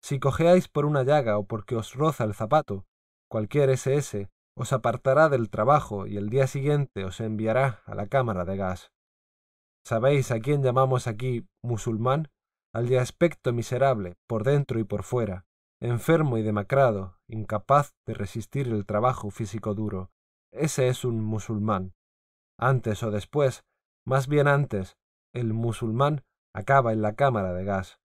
Si 0.03 0.19
cojeáis 0.19 0.67
por 0.67 0.83
una 0.83 1.03
llaga 1.03 1.37
o 1.37 1.45
porque 1.45 1.77
os 1.77 1.93
roza 1.93 2.25
el 2.25 2.33
zapato, 2.33 2.83
cualquier 3.29 3.69
SS 3.69 4.27
os 4.55 4.73
apartará 4.73 5.29
del 5.29 5.49
trabajo 5.49 6.07
y 6.07 6.17
el 6.17 6.29
día 6.29 6.47
siguiente 6.47 7.03
os 7.03 7.19
enviará 7.19 7.81
a 7.85 7.93
la 7.93 8.07
cámara 8.07 8.45
de 8.45 8.57
gas. 8.57 8.91
¿Sabéis 9.83 10.31
a 10.31 10.39
quién 10.39 10.63
llamamos 10.63 11.07
aquí 11.07 11.47
musulmán? 11.61 12.29
Al 12.73 12.87
de 12.87 12.99
aspecto 12.99 13.53
miserable, 13.53 14.15
por 14.27 14.43
dentro 14.43 14.79
y 14.79 14.83
por 14.83 15.03
fuera, 15.03 15.45
enfermo 15.79 16.37
y 16.37 16.41
demacrado, 16.41 17.19
incapaz 17.27 17.93
de 18.05 18.13
resistir 18.13 18.67
el 18.67 18.85
trabajo 18.85 19.29
físico 19.29 19.73
duro. 19.73 20.11
Ese 20.51 20.87
es 20.87 21.05
un 21.05 21.23
musulmán. 21.23 21.93
Antes 22.57 23.03
o 23.03 23.11
después, 23.11 23.63
más 24.05 24.27
bien 24.27 24.47
antes, 24.47 24.97
el 25.33 25.53
musulmán 25.53 26.23
acaba 26.53 26.93
en 26.93 27.01
la 27.01 27.15
cámara 27.15 27.53
de 27.53 27.65
gas. 27.65 27.99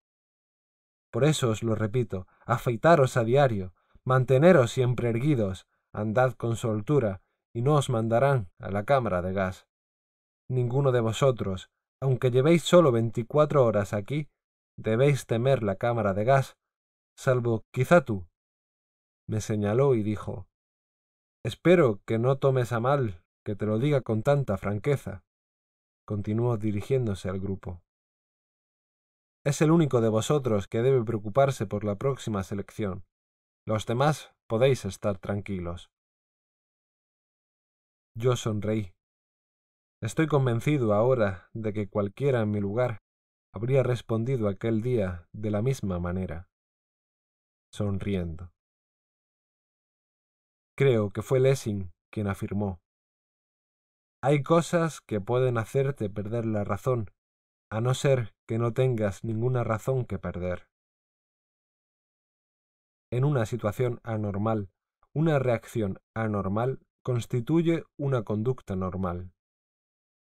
Por 1.10 1.24
eso 1.24 1.50
os 1.50 1.62
lo 1.62 1.74
repito, 1.74 2.26
afeitaros 2.44 3.16
a 3.16 3.24
diario, 3.24 3.72
manteneros 4.04 4.72
siempre 4.72 5.08
erguidos, 5.08 5.66
andad 5.92 6.34
con 6.34 6.56
soltura, 6.56 7.22
y 7.54 7.62
no 7.62 7.74
os 7.74 7.90
mandarán 7.90 8.50
a 8.58 8.70
la 8.70 8.84
cámara 8.84 9.22
de 9.22 9.32
gas. 9.32 9.66
Ninguno 10.48 10.92
de 10.92 11.00
vosotros, 11.00 11.70
aunque 12.00 12.30
llevéis 12.30 12.62
solo 12.62 12.92
veinticuatro 12.92 13.64
horas 13.64 13.92
aquí, 13.92 14.28
debéis 14.78 15.26
temer 15.26 15.62
la 15.62 15.76
cámara 15.76 16.14
de 16.14 16.24
gas, 16.24 16.56
salvo 17.16 17.64
quizá 17.72 18.04
tú. 18.04 18.26
Me 19.28 19.40
señaló 19.40 19.94
y 19.94 20.02
dijo 20.02 20.46
Espero 21.44 22.00
que 22.04 22.18
no 22.18 22.38
tomes 22.38 22.72
a 22.72 22.80
mal 22.80 23.22
que 23.44 23.56
te 23.56 23.66
lo 23.66 23.78
diga 23.78 24.02
con 24.02 24.22
tanta 24.22 24.58
franqueza. 24.58 25.24
Continuó 26.06 26.56
dirigiéndose 26.56 27.28
al 27.28 27.40
grupo. 27.40 27.82
Es 29.44 29.62
el 29.62 29.70
único 29.70 30.00
de 30.00 30.10
vosotros 30.10 30.68
que 30.68 30.82
debe 30.82 31.02
preocuparse 31.02 31.66
por 31.66 31.84
la 31.84 31.96
próxima 31.96 32.42
selección. 32.42 33.06
Los 33.66 33.86
demás 33.86 34.34
podéis 34.50 34.84
estar 34.84 35.16
tranquilos. 35.16 35.92
Yo 38.16 38.34
sonreí. 38.34 38.92
Estoy 40.02 40.26
convencido 40.26 40.92
ahora 40.92 41.48
de 41.54 41.72
que 41.72 41.88
cualquiera 41.88 42.40
en 42.40 42.50
mi 42.50 42.58
lugar 42.58 42.98
habría 43.54 43.84
respondido 43.84 44.48
aquel 44.48 44.82
día 44.82 45.28
de 45.32 45.52
la 45.52 45.62
misma 45.62 46.00
manera, 46.00 46.48
sonriendo. 47.72 48.50
Creo 50.76 51.10
que 51.10 51.22
fue 51.22 51.38
Lessing 51.38 51.92
quien 52.12 52.26
afirmó 52.26 52.80
Hay 54.20 54.42
cosas 54.42 55.00
que 55.00 55.20
pueden 55.20 55.58
hacerte 55.58 56.10
perder 56.10 56.44
la 56.44 56.64
razón, 56.64 57.12
a 57.70 57.80
no 57.80 57.94
ser 57.94 58.34
que 58.48 58.58
no 58.58 58.72
tengas 58.72 59.22
ninguna 59.22 59.62
razón 59.62 60.04
que 60.06 60.18
perder 60.18 60.69
en 63.10 63.24
una 63.24 63.44
situación 63.44 64.00
anormal, 64.04 64.70
una 65.12 65.38
reacción 65.38 65.98
anormal 66.14 66.80
constituye 67.02 67.82
una 67.98 68.22
conducta 68.22 68.76
normal. 68.76 69.32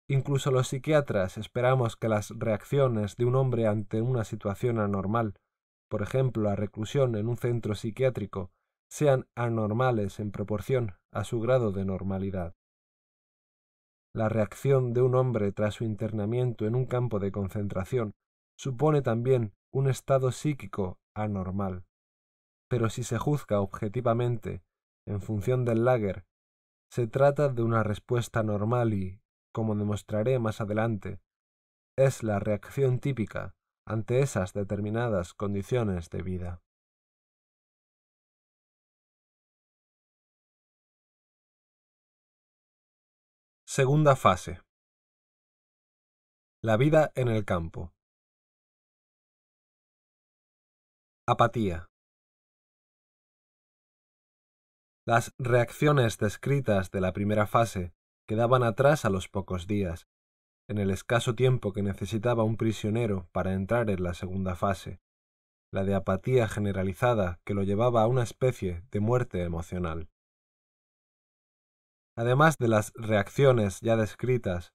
Incluso 0.09 0.51
los 0.51 0.69
psiquiatras 0.69 1.37
esperamos 1.37 1.95
que 1.95 2.09
las 2.09 2.31
reacciones 2.31 3.15
de 3.17 3.25
un 3.25 3.35
hombre 3.35 3.67
ante 3.67 4.01
una 4.01 4.23
situación 4.23 4.79
anormal, 4.79 5.35
por 5.89 6.01
ejemplo 6.01 6.43
la 6.43 6.55
reclusión 6.55 7.15
en 7.15 7.27
un 7.27 7.37
centro 7.37 7.75
psiquiátrico, 7.75 8.51
sean 8.89 9.27
anormales 9.35 10.19
en 10.19 10.31
proporción 10.31 10.93
a 11.13 11.23
su 11.23 11.39
grado 11.39 11.71
de 11.71 11.85
normalidad. 11.85 12.55
La 14.13 14.27
reacción 14.27 14.91
de 14.93 15.01
un 15.01 15.15
hombre 15.15 15.51
tras 15.53 15.75
su 15.75 15.85
internamiento 15.85 16.65
en 16.65 16.75
un 16.75 16.85
campo 16.85 17.19
de 17.19 17.31
concentración 17.31 18.11
supone 18.57 19.01
también 19.01 19.53
un 19.71 19.87
estado 19.87 20.31
psíquico 20.31 20.99
anormal 21.15 21.85
pero 22.71 22.89
si 22.89 23.03
se 23.03 23.17
juzga 23.17 23.59
objetivamente, 23.59 24.63
en 25.05 25.19
función 25.21 25.65
del 25.65 25.83
lager, 25.83 26.25
se 26.89 27.05
trata 27.05 27.49
de 27.49 27.63
una 27.63 27.83
respuesta 27.83 28.43
normal 28.43 28.93
y, 28.93 29.19
como 29.53 29.75
demostraré 29.75 30.39
más 30.39 30.61
adelante, 30.61 31.19
es 31.97 32.23
la 32.23 32.39
reacción 32.39 33.01
típica 33.01 33.57
ante 33.85 34.21
esas 34.21 34.53
determinadas 34.53 35.33
condiciones 35.33 36.09
de 36.09 36.21
vida. 36.21 36.61
Segunda 43.65 44.15
fase. 44.15 44.61
La 46.63 46.77
vida 46.77 47.11
en 47.15 47.27
el 47.27 47.43
campo. 47.43 47.91
Apatía. 51.27 51.90
Las 55.07 55.33
reacciones 55.39 56.19
descritas 56.19 56.91
de 56.91 57.01
la 57.01 57.11
primera 57.11 57.47
fase 57.47 57.91
quedaban 58.27 58.61
atrás 58.61 59.03
a 59.03 59.09
los 59.09 59.27
pocos 59.27 59.65
días, 59.65 60.07
en 60.69 60.77
el 60.77 60.91
escaso 60.91 61.33
tiempo 61.33 61.73
que 61.73 61.81
necesitaba 61.81 62.43
un 62.43 62.55
prisionero 62.55 63.27
para 63.31 63.53
entrar 63.53 63.89
en 63.89 64.03
la 64.03 64.13
segunda 64.13 64.55
fase, 64.55 65.01
la 65.73 65.83
de 65.85 65.95
apatía 65.95 66.47
generalizada 66.47 67.39
que 67.43 67.55
lo 67.55 67.63
llevaba 67.63 68.03
a 68.03 68.07
una 68.07 68.21
especie 68.21 68.83
de 68.91 68.99
muerte 68.99 69.41
emocional. 69.41 70.07
Además 72.15 72.57
de 72.59 72.67
las 72.67 72.93
reacciones 72.93 73.79
ya 73.81 73.95
descritas, 73.95 74.71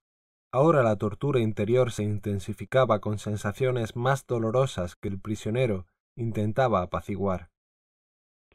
ahora 0.53 0.83
la 0.83 0.97
tortura 0.97 1.39
interior 1.39 1.93
se 1.93 2.03
intensificaba 2.03 2.99
con 2.99 3.21
sensaciones 3.21 3.95
más 3.95 4.27
dolorosas 4.27 4.97
que 4.97 5.07
el 5.07 5.21
prisionero 5.21 5.87
intentaba 6.17 6.83
apaciguar. 6.83 7.51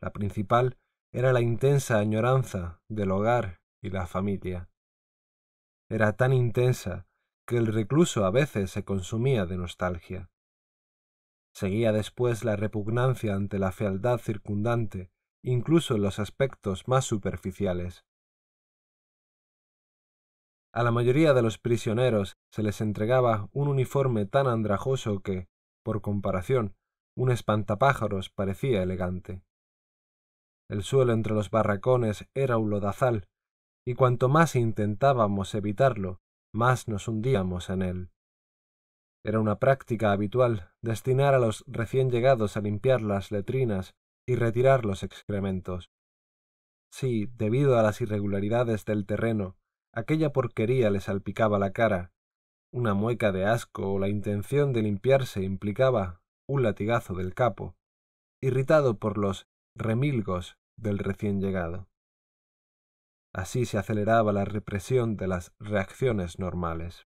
La 0.02 0.12
principal 0.12 0.78
era 1.14 1.34
la 1.34 1.42
intensa 1.42 2.00
añoranza 2.00 2.82
del 2.88 3.12
hogar 3.12 3.60
y 3.82 3.90
la 3.90 4.08
familia. 4.08 4.70
Era 5.90 6.14
tan 6.14 6.32
intensa 6.32 7.06
que 7.46 7.58
el 7.58 7.68
recluso 7.68 8.24
a 8.24 8.32
veces 8.32 8.72
se 8.72 8.86
consumía 8.86 9.46
de 9.46 9.58
nostalgia. 9.58 10.32
Seguía 11.54 11.92
después 11.92 12.46
la 12.46 12.56
repugnancia 12.56 13.36
ante 13.36 13.60
la 13.60 13.74
fealdad 13.74 14.20
circundante, 14.20 15.12
incluso 15.44 15.96
en 15.96 16.04
los 16.04 16.18
aspectos 16.18 16.88
más 16.88 17.04
superficiales. 17.04 18.06
A 20.74 20.84
la 20.84 20.92
mayoría 20.92 21.34
de 21.34 21.42
los 21.42 21.58
prisioneros 21.58 22.38
se 22.54 22.64
les 22.64 22.80
entregaba 22.80 23.50
un 23.52 23.68
uniforme 23.68 24.26
tan 24.26 24.48
andrajoso 24.48 25.20
que, 25.20 25.50
por 25.84 26.02
comparación, 26.02 26.78
un 27.18 27.32
espantapájaros 27.32 28.30
parecía 28.30 28.82
elegante. 28.82 29.44
El 30.72 30.84
suelo 30.84 31.12
entre 31.12 31.34
los 31.34 31.52
barracones 31.52 32.30
era 32.34 32.58
un 32.58 32.70
lodazal, 32.70 33.28
y 33.86 33.94
cuanto 33.96 34.30
más 34.30 34.56
intentábamos 34.56 35.54
evitarlo, 35.54 36.22
más 36.54 36.88
nos 36.88 37.10
hundíamos 37.10 37.70
en 37.70 37.82
él. 37.82 38.10
Era 39.26 39.42
una 39.42 39.60
práctica 39.60 40.14
habitual 40.14 40.72
destinar 40.82 41.34
a 41.34 41.40
los 41.40 41.66
recién 41.68 42.10
llegados 42.10 42.56
a 42.56 42.62
limpiar 42.62 43.02
las 43.02 43.32
letrinas 43.32 43.96
y 44.26 44.36
retirar 44.36 44.86
los 44.86 45.04
excrementos. 45.04 45.90
Si, 46.94 47.26
debido 47.26 47.78
a 47.78 47.84
las 47.84 48.00
irregularidades 48.00 48.86
del 48.86 49.06
terreno, 49.06 49.58
aquella 49.94 50.32
porquería 50.32 50.90
le 50.90 51.02
salpicaba 51.02 51.60
la 51.60 51.74
cara, 51.74 52.14
una 52.72 52.94
mueca 52.94 53.34
de 53.34 53.44
asco 53.44 53.92
o 53.92 54.00
la 54.00 54.08
intención 54.08 54.72
de 54.72 54.84
limpiarse 54.84 55.44
implicaba 55.44 56.22
un 56.48 56.64
latigazo 56.64 57.14
del 57.14 57.34
capo, 57.34 57.76
irritado 58.42 58.98
por 58.98 59.18
los 59.18 59.48
remilgos 59.76 60.61
del 60.82 61.00
recién 61.00 61.40
llegado. 61.40 61.88
Así 63.34 63.66
se 63.66 63.78
aceleraba 63.78 64.34
la 64.34 64.44
represión 64.44 65.16
de 65.16 65.28
las 65.28 65.54
reacciones 65.60 66.40
normales. 66.40 67.08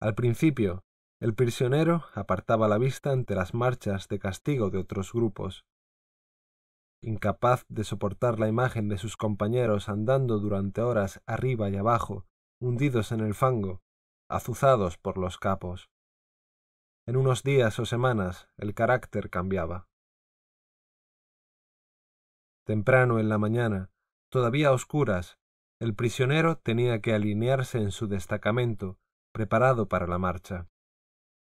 Al 0.00 0.14
principio, 0.14 0.82
el 1.20 1.34
prisionero 1.34 2.04
apartaba 2.14 2.68
la 2.68 2.78
vista 2.78 3.10
ante 3.10 3.34
las 3.34 3.54
marchas 3.54 4.08
de 4.08 4.18
castigo 4.18 4.70
de 4.70 4.78
otros 4.78 5.12
grupos. 5.12 5.64
Incapaz 7.02 7.64
de 7.68 7.84
soportar 7.84 8.38
la 8.38 8.48
imagen 8.48 8.88
de 8.88 8.98
sus 8.98 9.16
compañeros 9.16 9.88
andando 9.88 10.38
durante 10.38 10.80
horas 10.80 11.22
arriba 11.26 11.68
y 11.70 11.76
abajo, 11.76 12.26
hundidos 12.60 13.12
en 13.12 13.20
el 13.20 13.34
fango, 13.34 13.82
azuzados 14.28 14.98
por 14.98 15.18
los 15.18 15.38
capos. 15.38 15.90
En 17.06 17.16
unos 17.16 17.42
días 17.42 17.78
o 17.78 17.86
semanas 17.86 18.48
el 18.56 18.74
carácter 18.74 19.30
cambiaba. 19.30 19.86
Temprano 22.66 23.20
en 23.20 23.28
la 23.28 23.38
mañana, 23.38 23.90
todavía 24.28 24.68
a 24.68 24.72
oscuras, 24.72 25.38
el 25.80 25.94
prisionero 25.94 26.58
tenía 26.58 27.00
que 27.00 27.14
alinearse 27.14 27.78
en 27.78 27.92
su 27.92 28.08
destacamento, 28.08 28.98
preparado 29.32 29.88
para 29.88 30.08
la 30.08 30.18
marcha. 30.18 30.66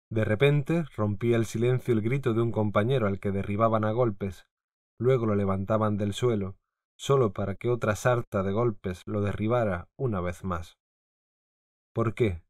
De 0.09 0.25
repente 0.25 0.85
rompía 0.95 1.35
el 1.35 1.45
silencio 1.45 1.93
el 1.93 2.01
grito 2.01 2.33
de 2.33 2.41
un 2.41 2.51
compañero 2.51 3.05
al 3.05 3.19
que 3.19 3.31
derribaban 3.31 3.85
a 3.85 3.91
golpes, 3.91 4.47
luego 4.99 5.27
lo 5.27 5.35
levantaban 5.35 5.97
del 5.97 6.13
suelo, 6.13 6.55
solo 6.97 7.31
para 7.31 7.55
que 7.55 7.69
otra 7.69 7.95
sarta 7.95 8.41
de 8.41 8.51
golpes 8.51 9.03
lo 9.05 9.21
derribara 9.21 9.89
una 9.95 10.19
vez 10.19 10.43
más. 10.43 10.79
¿Por 11.93 12.15
qué? 12.15 12.41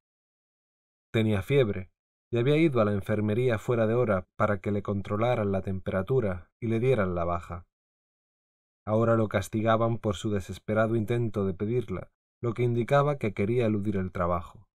Tenía 1.12 1.42
fiebre, 1.42 1.92
y 2.32 2.38
había 2.38 2.56
ido 2.56 2.80
a 2.80 2.86
la 2.86 2.94
enfermería 2.94 3.60
fuera 3.60 3.88
de 3.88 3.94
hora 3.94 4.26
para 4.38 4.62
que 4.62 4.72
le 4.72 4.84
controlaran 4.84 5.52
la 5.52 5.62
temperatura 5.62 6.50
y 6.62 6.68
le 6.68 6.80
dieran 6.80 7.14
la 7.14 7.26
baja. 7.26 7.66
Ahora 8.86 9.16
lo 9.16 9.30
castigaban 9.30 9.98
por 9.98 10.16
su 10.16 10.30
desesperado 10.30 10.96
intento 10.96 11.46
de 11.46 11.54
pedirla, 11.54 12.12
lo 12.42 12.54
que 12.54 12.64
indicaba 12.64 13.18
que 13.18 13.34
quería 13.34 13.66
eludir 13.66 13.96
el 13.96 14.12
trabajo. 14.12 14.68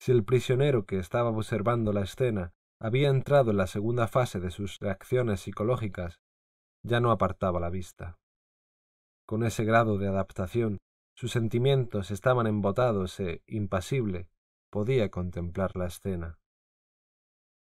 Si 0.00 0.12
el 0.12 0.24
prisionero 0.24 0.86
que 0.86 0.98
estaba 0.98 1.30
observando 1.30 1.92
la 1.92 2.02
escena 2.02 2.52
había 2.80 3.08
entrado 3.08 3.50
en 3.50 3.56
la 3.56 3.66
segunda 3.66 4.08
fase 4.08 4.40
de 4.40 4.50
sus 4.50 4.78
reacciones 4.78 5.40
psicológicas, 5.40 6.20
ya 6.84 7.00
no 7.00 7.10
apartaba 7.10 7.60
la 7.60 7.70
vista. 7.70 8.18
Con 9.26 9.42
ese 9.42 9.64
grado 9.64 9.98
de 9.98 10.08
adaptación, 10.08 10.78
sus 11.14 11.32
sentimientos 11.32 12.10
estaban 12.10 12.46
embotados 12.46 13.18
e, 13.20 13.42
impasible, 13.46 14.28
podía 14.70 15.10
contemplar 15.10 15.76
la 15.76 15.86
escena. 15.86 16.38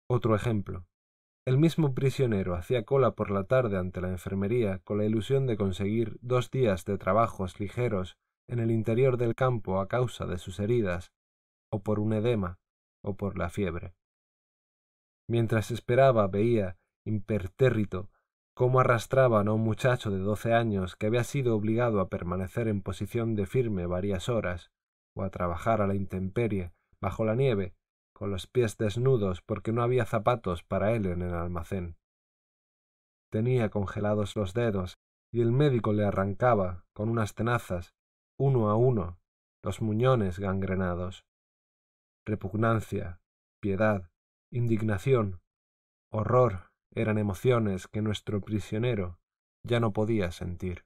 Otro 0.09 0.35
ejemplo. 0.35 0.85
El 1.45 1.57
mismo 1.57 1.93
prisionero 1.93 2.55
hacía 2.55 2.85
cola 2.85 3.11
por 3.11 3.29
la 3.29 3.43
tarde 3.43 3.77
ante 3.77 3.99
la 3.99 4.07
enfermería 4.07 4.79
con 4.79 4.97
la 4.97 5.03
ilusión 5.03 5.45
de 5.45 5.57
conseguir 5.57 6.17
dos 6.21 6.49
días 6.49 6.85
de 6.85 6.97
trabajos 6.97 7.59
ligeros 7.59 8.17
en 8.47 8.59
el 8.59 8.71
interior 8.71 9.17
del 9.17 9.35
campo 9.35 9.81
a 9.81 9.89
causa 9.89 10.25
de 10.25 10.37
sus 10.37 10.59
heridas, 10.59 11.11
o 11.69 11.83
por 11.83 11.99
un 11.99 12.13
edema, 12.13 12.59
o 13.03 13.17
por 13.17 13.37
la 13.37 13.49
fiebre. 13.49 13.93
Mientras 15.27 15.69
esperaba 15.71 16.27
veía, 16.27 16.77
impertérrito, 17.05 18.09
cómo 18.53 18.79
arrastraban 18.79 19.49
a 19.49 19.53
un 19.53 19.61
muchacho 19.61 20.11
de 20.11 20.19
doce 20.19 20.53
años 20.53 20.95
que 20.95 21.07
había 21.07 21.25
sido 21.25 21.55
obligado 21.55 21.99
a 21.99 22.07
permanecer 22.07 22.69
en 22.69 22.81
posición 22.81 23.35
de 23.35 23.47
firme 23.47 23.85
varias 23.85 24.29
horas, 24.29 24.71
o 25.13 25.23
a 25.23 25.29
trabajar 25.29 25.81
a 25.81 25.87
la 25.87 25.95
intemperie, 25.95 26.71
bajo 27.01 27.25
la 27.25 27.35
nieve, 27.35 27.73
con 28.23 28.31
los 28.31 28.47
pies 28.47 28.77
desnudos 28.77 29.41
porque 29.41 29.73
no 29.73 29.83
había 29.83 30.05
zapatos 30.05 30.63
para 30.63 30.93
él 30.93 31.07
en 31.07 31.23
el 31.23 31.33
almacén. 31.33 31.97
Tenía 33.29 33.69
congelados 33.69 34.37
los 34.37 34.53
dedos 34.53 34.97
y 35.33 35.41
el 35.41 35.51
médico 35.51 35.91
le 35.91 36.05
arrancaba, 36.05 36.85
con 36.93 37.09
unas 37.09 37.35
tenazas, 37.35 37.93
uno 38.39 38.69
a 38.69 38.77
uno, 38.77 39.19
los 39.61 39.81
muñones 39.81 40.39
gangrenados. 40.39 41.25
Repugnancia, 42.25 43.19
piedad, 43.61 44.09
indignación, 44.53 45.41
horror 46.09 46.69
eran 46.95 47.17
emociones 47.17 47.89
que 47.89 48.01
nuestro 48.01 48.39
prisionero 48.39 49.19
ya 49.67 49.81
no 49.81 49.91
podía 49.91 50.31
sentir. 50.31 50.85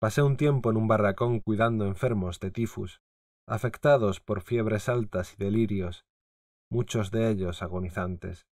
Pasé 0.00 0.22
un 0.22 0.36
tiempo 0.36 0.72
en 0.72 0.76
un 0.76 0.88
barracón 0.88 1.38
cuidando 1.38 1.86
enfermos 1.86 2.40
de 2.40 2.50
tifus 2.50 3.00
afectados 3.48 4.20
por 4.20 4.40
fiebres 4.42 4.88
altas 4.88 5.34
y 5.34 5.36
delirios, 5.36 6.04
muchos 6.68 7.12
de 7.12 7.30
ellos 7.30 7.62
agonizantes. 7.62 8.48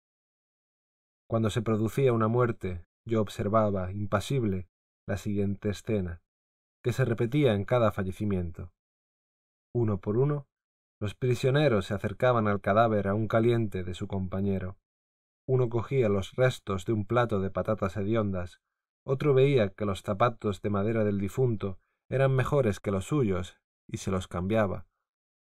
Cuando 1.27 1.49
se 1.49 1.63
producía 1.63 2.13
una 2.13 2.27
muerte, 2.27 2.85
yo 3.05 3.21
observaba, 3.21 3.91
impasible, 3.91 4.67
la 5.07 5.17
siguiente 5.17 5.69
escena, 5.69 6.21
que 6.83 6.93
se 6.93 7.05
repetía 7.05 7.53
en 7.53 7.65
cada 7.65 7.91
fallecimiento. 7.91 8.71
Uno 9.73 9.99
por 9.99 10.17
uno, 10.17 10.45
los 11.01 11.15
prisioneros 11.15 11.87
se 11.87 11.95
acercaban 11.95 12.47
al 12.47 12.61
cadáver 12.61 13.07
aún 13.07 13.27
caliente 13.27 13.83
de 13.83 13.95
su 13.95 14.07
compañero. 14.07 14.77
Uno 15.47 15.69
cogía 15.69 16.07
los 16.07 16.35
restos 16.35 16.85
de 16.85 16.93
un 16.93 17.05
plato 17.05 17.39
de 17.41 17.49
patatas 17.49 17.97
hediondas, 17.97 18.61
otro 19.05 19.33
veía 19.33 19.69
que 19.69 19.85
los 19.85 20.03
zapatos 20.03 20.61
de 20.61 20.69
madera 20.69 21.03
del 21.03 21.19
difunto 21.19 21.79
eran 22.09 22.35
mejores 22.35 22.79
que 22.79 22.91
los 22.91 23.05
suyos 23.05 23.57
y 23.93 23.97
se 23.97 24.09
los 24.09 24.27
cambiaba. 24.27 24.87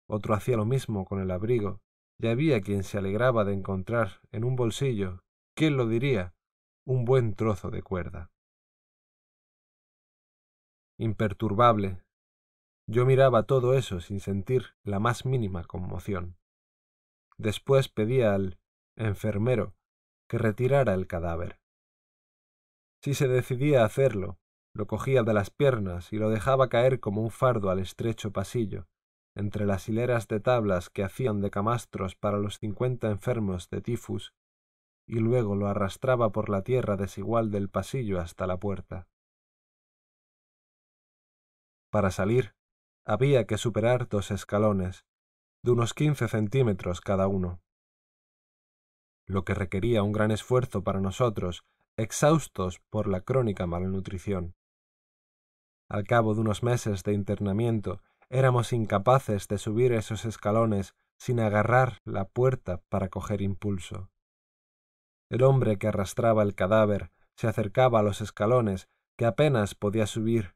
Otro 0.09 0.35
hacía 0.35 0.57
lo 0.57 0.67
mismo 0.67 1.05
con 1.05 1.21
el 1.21 1.31
abrigo, 1.31 1.81
y 2.19 2.27
había 2.27 2.61
quien 2.61 2.83
se 2.83 2.99
alegraba 2.99 3.45
de 3.45 3.55
encontrar 3.55 4.21
en 4.33 4.43
un 4.45 4.57
bolsillo, 4.57 5.23
¿quién 5.55 5.77
lo 5.77 5.87
diría?, 5.87 6.35
un 6.85 7.05
buen 7.05 7.35
trozo 7.35 7.71
de 7.71 7.83
cuerda. 7.83 8.33
Imperturbable, 10.99 12.03
yo 12.89 13.07
miraba 13.07 13.45
todo 13.45 13.75
eso 13.75 14.01
sin 14.01 14.19
sentir 14.19 14.75
la 14.83 14.99
más 14.99 15.25
mínima 15.25 15.63
conmoción. 15.63 16.37
Después 17.39 17.89
pedía 17.89 18.35
al 18.35 18.59
enfermero 18.97 19.77
que 20.29 20.39
retirara 20.39 20.95
el 20.95 21.07
cadáver. 21.07 21.61
Si 23.01 23.15
se 23.15 23.29
decidía 23.29 23.83
a 23.83 23.87
hacerlo, 23.87 24.40
lo 24.75 24.87
cogía 24.87 25.23
de 25.23 25.35
las 25.35 25.51
piernas 25.51 26.13
y 26.13 26.17
lo 26.17 26.31
dejaba 26.31 26.69
caer 26.69 27.01
como 27.01 27.23
un 27.23 27.31
fardo 27.31 27.71
al 27.71 27.79
estrecho 27.79 28.33
pasillo, 28.33 28.87
entre 29.35 29.67
las 29.67 29.89
hileras 29.89 30.29
de 30.29 30.41
tablas 30.41 30.91
que 30.91 31.03
hacían 31.03 31.41
de 31.41 31.51
camastros 31.51 32.15
para 32.15 32.39
los 32.39 32.59
cincuenta 32.59 33.11
enfermos 33.11 33.69
de 33.71 33.81
tifus, 33.81 34.35
y 35.07 35.19
luego 35.19 35.57
lo 35.57 35.67
arrastraba 35.67 36.31
por 36.31 36.49
la 36.49 36.63
tierra 36.63 36.97
desigual 36.97 37.51
del 37.51 37.69
pasillo 37.69 38.21
hasta 38.21 38.47
la 38.47 38.59
puerta. 38.59 39.09
Para 41.91 42.11
salir, 42.11 42.55
había 43.05 43.47
que 43.47 43.59
superar 43.59 44.09
dos 44.09 44.31
escalones, 44.31 45.05
de 45.65 45.73
unos 45.73 45.95
quince 45.95 46.29
centímetros 46.29 47.01
cada 47.01 47.27
uno, 47.27 47.61
lo 49.31 49.45
que 49.45 49.55
requería 49.55 50.03
un 50.03 50.13
gran 50.13 50.31
esfuerzo 50.31 50.83
para 50.83 51.01
nosotros, 51.01 51.65
exhaustos 51.97 52.81
por 52.91 53.07
la 53.07 53.21
crónica 53.21 53.67
malnutrición. 53.67 54.55
Al 55.91 56.05
cabo 56.05 56.35
de 56.35 56.41
unos 56.41 56.63
meses 56.63 57.03
de 57.03 57.13
internamiento, 57.13 58.01
éramos 58.29 58.73
incapaces 58.73 59.49
de 59.49 59.59
subir 59.59 59.93
esos 59.93 60.25
escalones 60.25 60.95
sin 61.19 61.41
agarrar 61.41 61.99
la 62.05 62.27
puerta 62.29 62.81
para 62.89 63.09
coger 63.09 63.43
impulso. 63.43 64.09
El 65.31 65.43
hombre 65.43 65.79
que 65.79 65.89
arrastraba 65.89 66.45
el 66.45 66.55
cadáver 66.55 67.11
se 67.35 67.49
acercaba 67.49 67.99
a 67.99 68.03
los 68.05 68.21
escalones 68.21 68.89
que 69.19 69.27
apenas 69.27 69.75
podía 69.75 70.07
subir, 70.07 70.55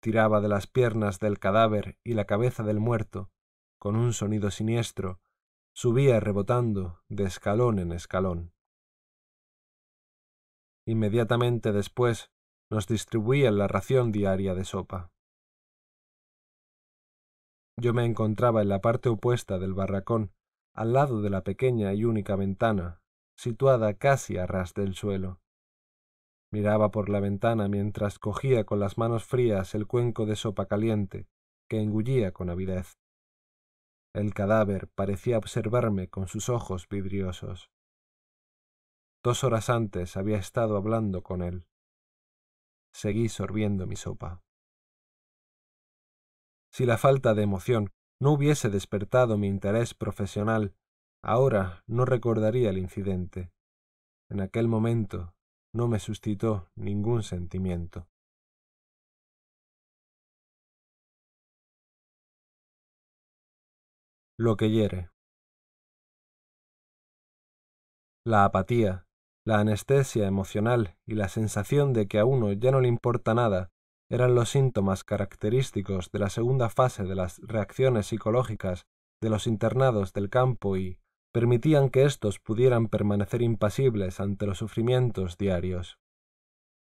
tiraba 0.00 0.40
de 0.40 0.48
las 0.48 0.66
piernas 0.66 1.20
del 1.20 1.38
cadáver 1.38 1.98
y 2.02 2.14
la 2.14 2.24
cabeza 2.24 2.62
del 2.62 2.80
muerto, 2.80 3.30
con 3.78 3.94
un 3.94 4.14
sonido 4.14 4.50
siniestro, 4.50 5.20
subía 5.74 6.18
rebotando 6.18 7.02
de 7.10 7.24
escalón 7.24 7.78
en 7.78 7.92
escalón. 7.92 8.54
Inmediatamente 10.86 11.72
después 11.72 12.30
nos 12.70 12.86
distribuían 12.86 13.58
la 13.58 13.68
ración 13.68 14.12
diaria 14.12 14.54
de 14.54 14.64
sopa. 14.64 15.10
Yo 17.78 17.92
me 17.92 18.04
encontraba 18.04 18.62
en 18.62 18.68
la 18.68 18.80
parte 18.80 19.08
opuesta 19.08 19.58
del 19.58 19.74
barracón, 19.74 20.32
al 20.74 20.92
lado 20.92 21.20
de 21.20 21.30
la 21.30 21.42
pequeña 21.42 21.92
y 21.92 22.04
única 22.04 22.34
ventana, 22.36 23.00
situada 23.36 23.94
casi 23.94 24.38
a 24.38 24.46
ras 24.46 24.74
del 24.74 24.94
suelo. 24.94 25.40
Miraba 26.52 26.90
por 26.90 27.08
la 27.08 27.20
ventana 27.20 27.68
mientras 27.68 28.18
cogía 28.18 28.64
con 28.64 28.80
las 28.80 28.98
manos 28.98 29.24
frías 29.24 29.74
el 29.74 29.86
cuenco 29.86 30.26
de 30.26 30.36
sopa 30.36 30.66
caliente, 30.66 31.28
que 31.68 31.80
engullía 31.80 32.32
con 32.32 32.48
avidez. 32.48 32.98
El 34.14 34.32
cadáver 34.32 34.88
parecía 34.88 35.36
observarme 35.36 36.08
con 36.08 36.28
sus 36.28 36.48
ojos 36.48 36.88
vidriosos. 36.88 37.70
Dos 39.22 39.44
horas 39.44 39.68
antes 39.68 40.16
había 40.16 40.38
estado 40.38 40.76
hablando 40.76 41.22
con 41.22 41.42
él. 41.42 41.66
Seguí 43.02 43.28
sorbiendo 43.28 43.86
mi 43.86 43.94
sopa. 43.94 44.42
Si 46.72 46.86
la 46.86 46.96
falta 46.96 47.34
de 47.34 47.42
emoción 47.42 47.92
no 48.18 48.32
hubiese 48.32 48.70
despertado 48.70 49.36
mi 49.36 49.48
interés 49.48 49.92
profesional, 49.92 50.74
ahora 51.22 51.84
no 51.86 52.06
recordaría 52.06 52.70
el 52.70 52.78
incidente. 52.78 53.52
En 54.30 54.40
aquel 54.40 54.66
momento 54.66 55.34
no 55.74 55.88
me 55.88 55.98
suscitó 55.98 56.70
ningún 56.74 57.22
sentimiento. 57.22 58.08
Lo 64.38 64.56
que 64.56 64.70
hiere. 64.70 65.10
La 68.24 68.46
apatía, 68.46 69.05
la 69.46 69.60
anestesia 69.60 70.26
emocional 70.26 70.96
y 71.06 71.14
la 71.14 71.28
sensación 71.28 71.92
de 71.92 72.08
que 72.08 72.18
a 72.18 72.24
uno 72.24 72.52
ya 72.52 72.72
no 72.72 72.80
le 72.80 72.88
importa 72.88 73.32
nada 73.32 73.70
eran 74.10 74.34
los 74.34 74.50
síntomas 74.50 75.04
característicos 75.04 76.10
de 76.10 76.18
la 76.18 76.30
segunda 76.30 76.68
fase 76.68 77.04
de 77.04 77.14
las 77.14 77.38
reacciones 77.38 78.06
psicológicas 78.06 78.86
de 79.22 79.30
los 79.30 79.46
internados 79.46 80.12
del 80.12 80.30
campo 80.30 80.76
y 80.76 80.98
permitían 81.32 81.90
que 81.90 82.02
éstos 82.04 82.40
pudieran 82.40 82.88
permanecer 82.88 83.40
impasibles 83.40 84.18
ante 84.18 84.46
los 84.46 84.58
sufrimientos 84.58 85.38
diarios. 85.38 86.00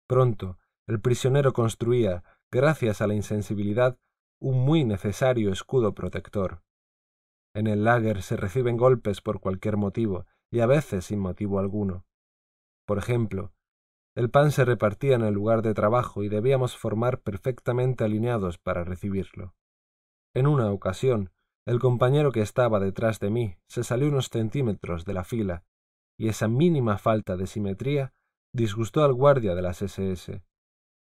Pronto, 0.07 0.57
el 0.87 1.01
prisionero 1.01 1.51
construía, 1.51 2.23
gracias 2.49 3.01
a 3.01 3.07
la 3.07 3.13
insensibilidad, 3.13 3.97
un 4.39 4.63
muy 4.63 4.85
necesario 4.85 5.51
escudo 5.51 5.93
protector. 5.93 6.61
En 7.53 7.67
el 7.67 7.83
lager 7.83 8.21
se 8.21 8.37
reciben 8.37 8.77
golpes 8.77 9.19
por 9.19 9.41
cualquier 9.41 9.75
motivo, 9.75 10.25
y 10.49 10.61
a 10.61 10.65
veces 10.65 11.05
sin 11.05 11.19
motivo 11.19 11.59
alguno. 11.59 12.05
Por 12.85 12.97
ejemplo, 12.97 13.53
el 14.15 14.29
pan 14.29 14.51
se 14.51 14.65
repartía 14.65 15.15
en 15.15 15.23
el 15.23 15.33
lugar 15.33 15.61
de 15.61 15.73
trabajo 15.73 16.23
y 16.23 16.29
debíamos 16.29 16.77
formar 16.77 17.21
perfectamente 17.21 18.03
alineados 18.03 18.57
para 18.57 18.83
recibirlo. 18.83 19.55
En 20.35 20.47
una 20.47 20.71
ocasión, 20.71 21.31
el 21.65 21.79
compañero 21.79 22.31
que 22.31 22.41
estaba 22.41 22.79
detrás 22.79 23.19
de 23.19 23.29
mí 23.29 23.55
se 23.67 23.83
salió 23.83 24.09
unos 24.09 24.27
centímetros 24.27 25.05
de 25.05 25.13
la 25.13 25.23
fila, 25.23 25.63
y 26.17 26.27
esa 26.27 26.47
mínima 26.47 26.97
falta 26.97 27.37
de 27.37 27.47
simetría 27.47 28.13
disgustó 28.53 29.03
al 29.03 29.13
guardia 29.13 29.55
de 29.55 29.61
las 29.61 29.81
SS. 29.81 30.43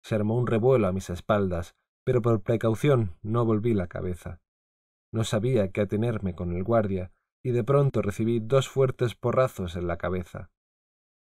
Se 0.03 0.15
armó 0.15 0.37
un 0.37 0.47
revuelo 0.47 0.89
a 0.89 0.93
mis 0.93 1.09
espaldas, 1.09 1.75
pero 2.05 2.21
por 2.21 2.43
precaución 2.43 3.17
no 3.23 3.45
volví 3.45 3.75
la 3.75 3.87
cabeza. 3.87 4.41
No 5.13 5.25
sabía 5.25 5.71
qué 5.71 5.83
atenerme 5.83 6.35
con 6.35 6.53
el 6.53 6.65
guardia, 6.65 7.13
y 7.43 7.53
de 7.53 7.65
pronto 7.65 8.03
recibí 8.03 8.41
dos 8.41 8.69
fuertes 8.69 9.15
porrazos 9.15 9.77
en 9.77 9.87
la 9.87 9.97
cabeza. 9.97 10.51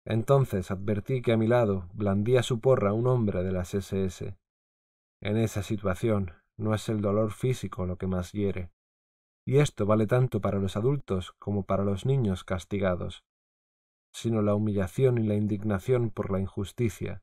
Entonces 0.05 0.71
advertí 0.71 1.23
que 1.23 1.33
a 1.33 1.37
mi 1.37 1.47
lado 1.47 1.89
blandía 1.95 2.43
su 2.43 2.61
porra 2.61 2.93
un 2.93 3.07
hombre 3.07 3.43
de 3.45 3.53
las 3.53 3.75
SS. 3.75 4.37
En 5.21 5.37
esa 5.37 5.63
situación 5.63 6.33
no 6.57 6.75
es 6.75 6.89
el 6.89 7.01
dolor 7.01 7.33
físico 7.33 7.87
lo 7.87 7.97
que 7.97 8.07
más 8.07 8.33
hiere. 8.33 8.73
Y 9.47 9.59
esto 9.59 9.87
vale 9.87 10.07
tanto 10.07 10.41
para 10.41 10.59
los 10.59 10.77
adultos 10.77 11.33
como 11.39 11.65
para 11.65 11.85
los 11.85 12.07
niños 12.07 12.45
castigados, 12.45 13.25
sino 14.13 14.43
la 14.43 14.55
humillación 14.55 15.19
y 15.19 15.25
la 15.25 15.35
indignación 15.35 16.11
por 16.11 16.31
la 16.31 16.41
injusticia, 16.41 17.23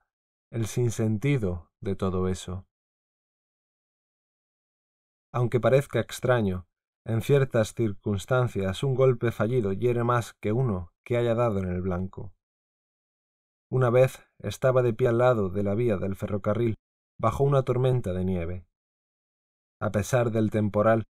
el 0.52 0.66
sinsentido 0.66 1.72
de 1.82 1.96
todo 1.96 2.28
eso. 2.28 2.66
Aunque 5.32 5.60
parezca 5.60 6.00
extraño, 6.00 6.66
en 7.06 7.22
ciertas 7.22 7.74
circunstancias 7.74 8.84
un 8.84 8.96
golpe 8.96 9.32
fallido 9.32 9.74
hiere 9.74 10.04
más 10.04 10.34
que 10.34 10.52
uno 10.52 10.92
que 11.06 11.18
haya 11.18 11.36
dado 11.36 11.60
en 11.60 11.70
el 11.70 11.82
blanco. 11.82 12.34
Una 13.72 13.92
vez 13.92 14.26
estaba 14.40 14.82
de 14.82 14.94
pie 14.94 15.10
al 15.10 15.20
lado 15.20 15.50
de 15.50 15.62
la 15.62 15.76
vía 15.76 15.98
del 15.98 16.16
ferrocarril 16.16 16.76
bajo 17.20 17.44
una 17.44 17.62
tormenta 17.62 18.14
de 18.14 18.26
nieve. 18.26 18.66
A 19.80 19.92
pesar 19.92 20.32
del 20.32 20.50
temporal, 20.50 21.06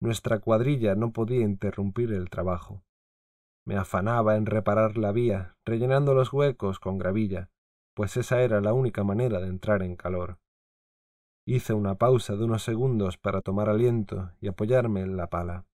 nuestra 0.00 0.40
cuadrilla 0.40 0.96
no 0.96 1.12
podía 1.12 1.42
interrumpir 1.42 2.12
el 2.12 2.28
trabajo. 2.28 2.82
Me 3.64 3.76
afanaba 3.76 4.36
en 4.36 4.46
reparar 4.46 4.98
la 4.98 5.12
vía, 5.12 5.54
rellenando 5.64 6.12
los 6.14 6.32
huecos 6.32 6.80
con 6.80 6.98
gravilla, 6.98 7.50
pues 7.94 8.16
esa 8.16 8.42
era 8.42 8.60
la 8.60 8.72
única 8.72 9.04
manera 9.04 9.38
de 9.40 9.46
entrar 9.46 9.82
en 9.82 9.94
calor. 9.94 10.38
Hice 11.46 11.74
una 11.74 11.94
pausa 11.94 12.34
de 12.34 12.44
unos 12.44 12.64
segundos 12.64 13.18
para 13.18 13.40
tomar 13.40 13.68
aliento 13.68 14.32
y 14.40 14.48
apoyarme 14.48 15.02
en 15.02 15.16
la 15.16 15.28
pala. 15.28 15.64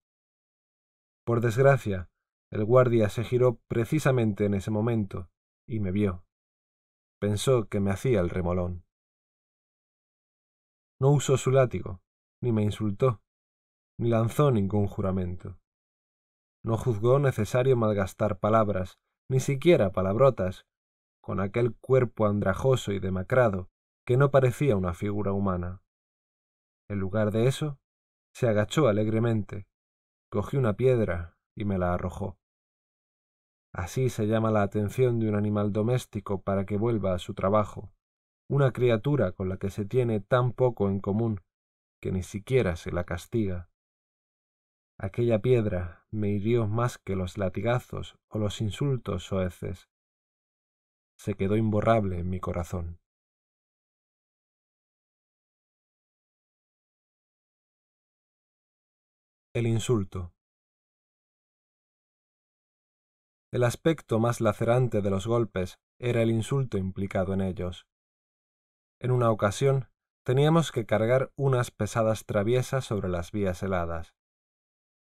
Por 1.25 1.41
desgracia, 1.41 2.09
el 2.51 2.63
guardia 2.63 3.09
se 3.09 3.23
giró 3.23 3.59
precisamente 3.67 4.45
en 4.45 4.53
ese 4.53 4.69
momento 4.69 5.29
y 5.65 5.79
me 5.79 5.91
vio 5.91 6.26
pensó 7.19 7.67
que 7.67 7.79
me 7.79 7.91
hacía 7.91 8.19
el 8.19 8.29
remolón. 8.29 8.83
No 10.99 11.11
usó 11.11 11.37
su 11.37 11.51
látigo, 11.51 12.01
ni 12.41 12.51
me 12.51 12.63
insultó, 12.63 13.21
ni 13.99 14.09
lanzó 14.09 14.51
ningún 14.51 14.87
juramento. 14.87 15.59
No 16.63 16.77
juzgó 16.77 17.19
necesario 17.19 17.77
malgastar 17.77 18.39
palabras, 18.39 18.99
ni 19.29 19.39
siquiera 19.39 19.91
palabrotas, 19.91 20.65
con 21.21 21.39
aquel 21.39 21.75
cuerpo 21.75 22.25
andrajoso 22.25 22.91
y 22.91 22.99
demacrado 22.99 23.69
que 24.05 24.17
no 24.17 24.31
parecía 24.31 24.77
una 24.77 24.93
figura 24.93 25.33
humana. 25.33 25.81
En 26.89 26.99
lugar 26.99 27.31
de 27.31 27.47
eso, 27.47 27.79
se 28.33 28.47
agachó 28.47 28.87
alegremente, 28.87 29.67
cogió 30.31 30.59
una 30.59 30.73
piedra 30.73 31.37
y 31.55 31.65
me 31.65 31.77
la 31.77 31.93
arrojó. 31.93 32.37
Así 33.73 34.09
se 34.09 34.27
llama 34.27 34.51
la 34.51 34.63
atención 34.63 35.19
de 35.19 35.29
un 35.29 35.35
animal 35.35 35.71
doméstico 35.71 36.41
para 36.41 36.65
que 36.65 36.77
vuelva 36.77 37.13
a 37.13 37.19
su 37.19 37.33
trabajo, 37.33 37.91
una 38.49 38.71
criatura 38.71 39.33
con 39.33 39.49
la 39.49 39.57
que 39.57 39.69
se 39.69 39.85
tiene 39.85 40.19
tan 40.19 40.53
poco 40.53 40.89
en 40.89 40.99
común 40.99 41.41
que 42.01 42.11
ni 42.11 42.23
siquiera 42.23 42.75
se 42.75 42.91
la 42.91 43.03
castiga. 43.03 43.69
Aquella 44.99 45.39
piedra 45.39 46.05
me 46.09 46.29
hirió 46.29 46.67
más 46.67 46.97
que 46.97 47.15
los 47.15 47.37
latigazos 47.37 48.17
o 48.29 48.39
los 48.39 48.61
insultos 48.61 49.23
soeces. 49.25 49.89
Se 51.19 51.35
quedó 51.35 51.55
imborrable 51.55 52.19
en 52.19 52.29
mi 52.29 52.39
corazón. 52.39 52.99
El 59.53 59.67
insulto. 59.67 60.36
El 63.51 63.63
aspecto 63.63 64.19
más 64.19 64.41
lacerante 64.41 65.01
de 65.01 65.09
los 65.09 65.25
golpes 65.25 65.79
era 65.99 66.21
el 66.21 66.31
insulto 66.31 66.77
implicado 66.77 67.33
en 67.33 67.41
ellos. 67.41 67.87
En 68.99 69.11
una 69.11 69.31
ocasión 69.31 69.89
teníamos 70.25 70.73
que 70.73 70.85
cargar 70.85 71.31
unas 71.37 71.71
pesadas 71.71 72.25
traviesas 72.25 72.83
sobre 72.83 73.07
las 73.07 73.31
vías 73.31 73.63
heladas. 73.63 74.13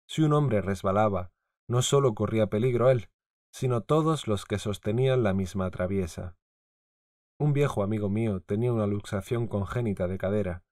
Si 0.07 0.21
un 0.21 0.33
hombre 0.33 0.61
resbalaba, 0.61 1.31
no 1.67 1.81
sólo 1.81 2.13
corría 2.13 2.47
peligro 2.47 2.91
él, 2.91 3.09
sino 3.51 3.81
todos 3.81 4.27
los 4.27 4.45
que 4.45 4.59
sostenían 4.59 5.23
la 5.23 5.33
misma 5.33 5.71
traviesa. 5.71 6.35
Un 7.39 7.53
viejo 7.53 7.81
amigo 7.81 8.09
mío 8.09 8.41
tenía 8.41 8.71
una 8.71 8.85
luxación 8.85 9.47
congénita 9.47 10.07
de 10.07 10.17
cadera. 10.19 10.63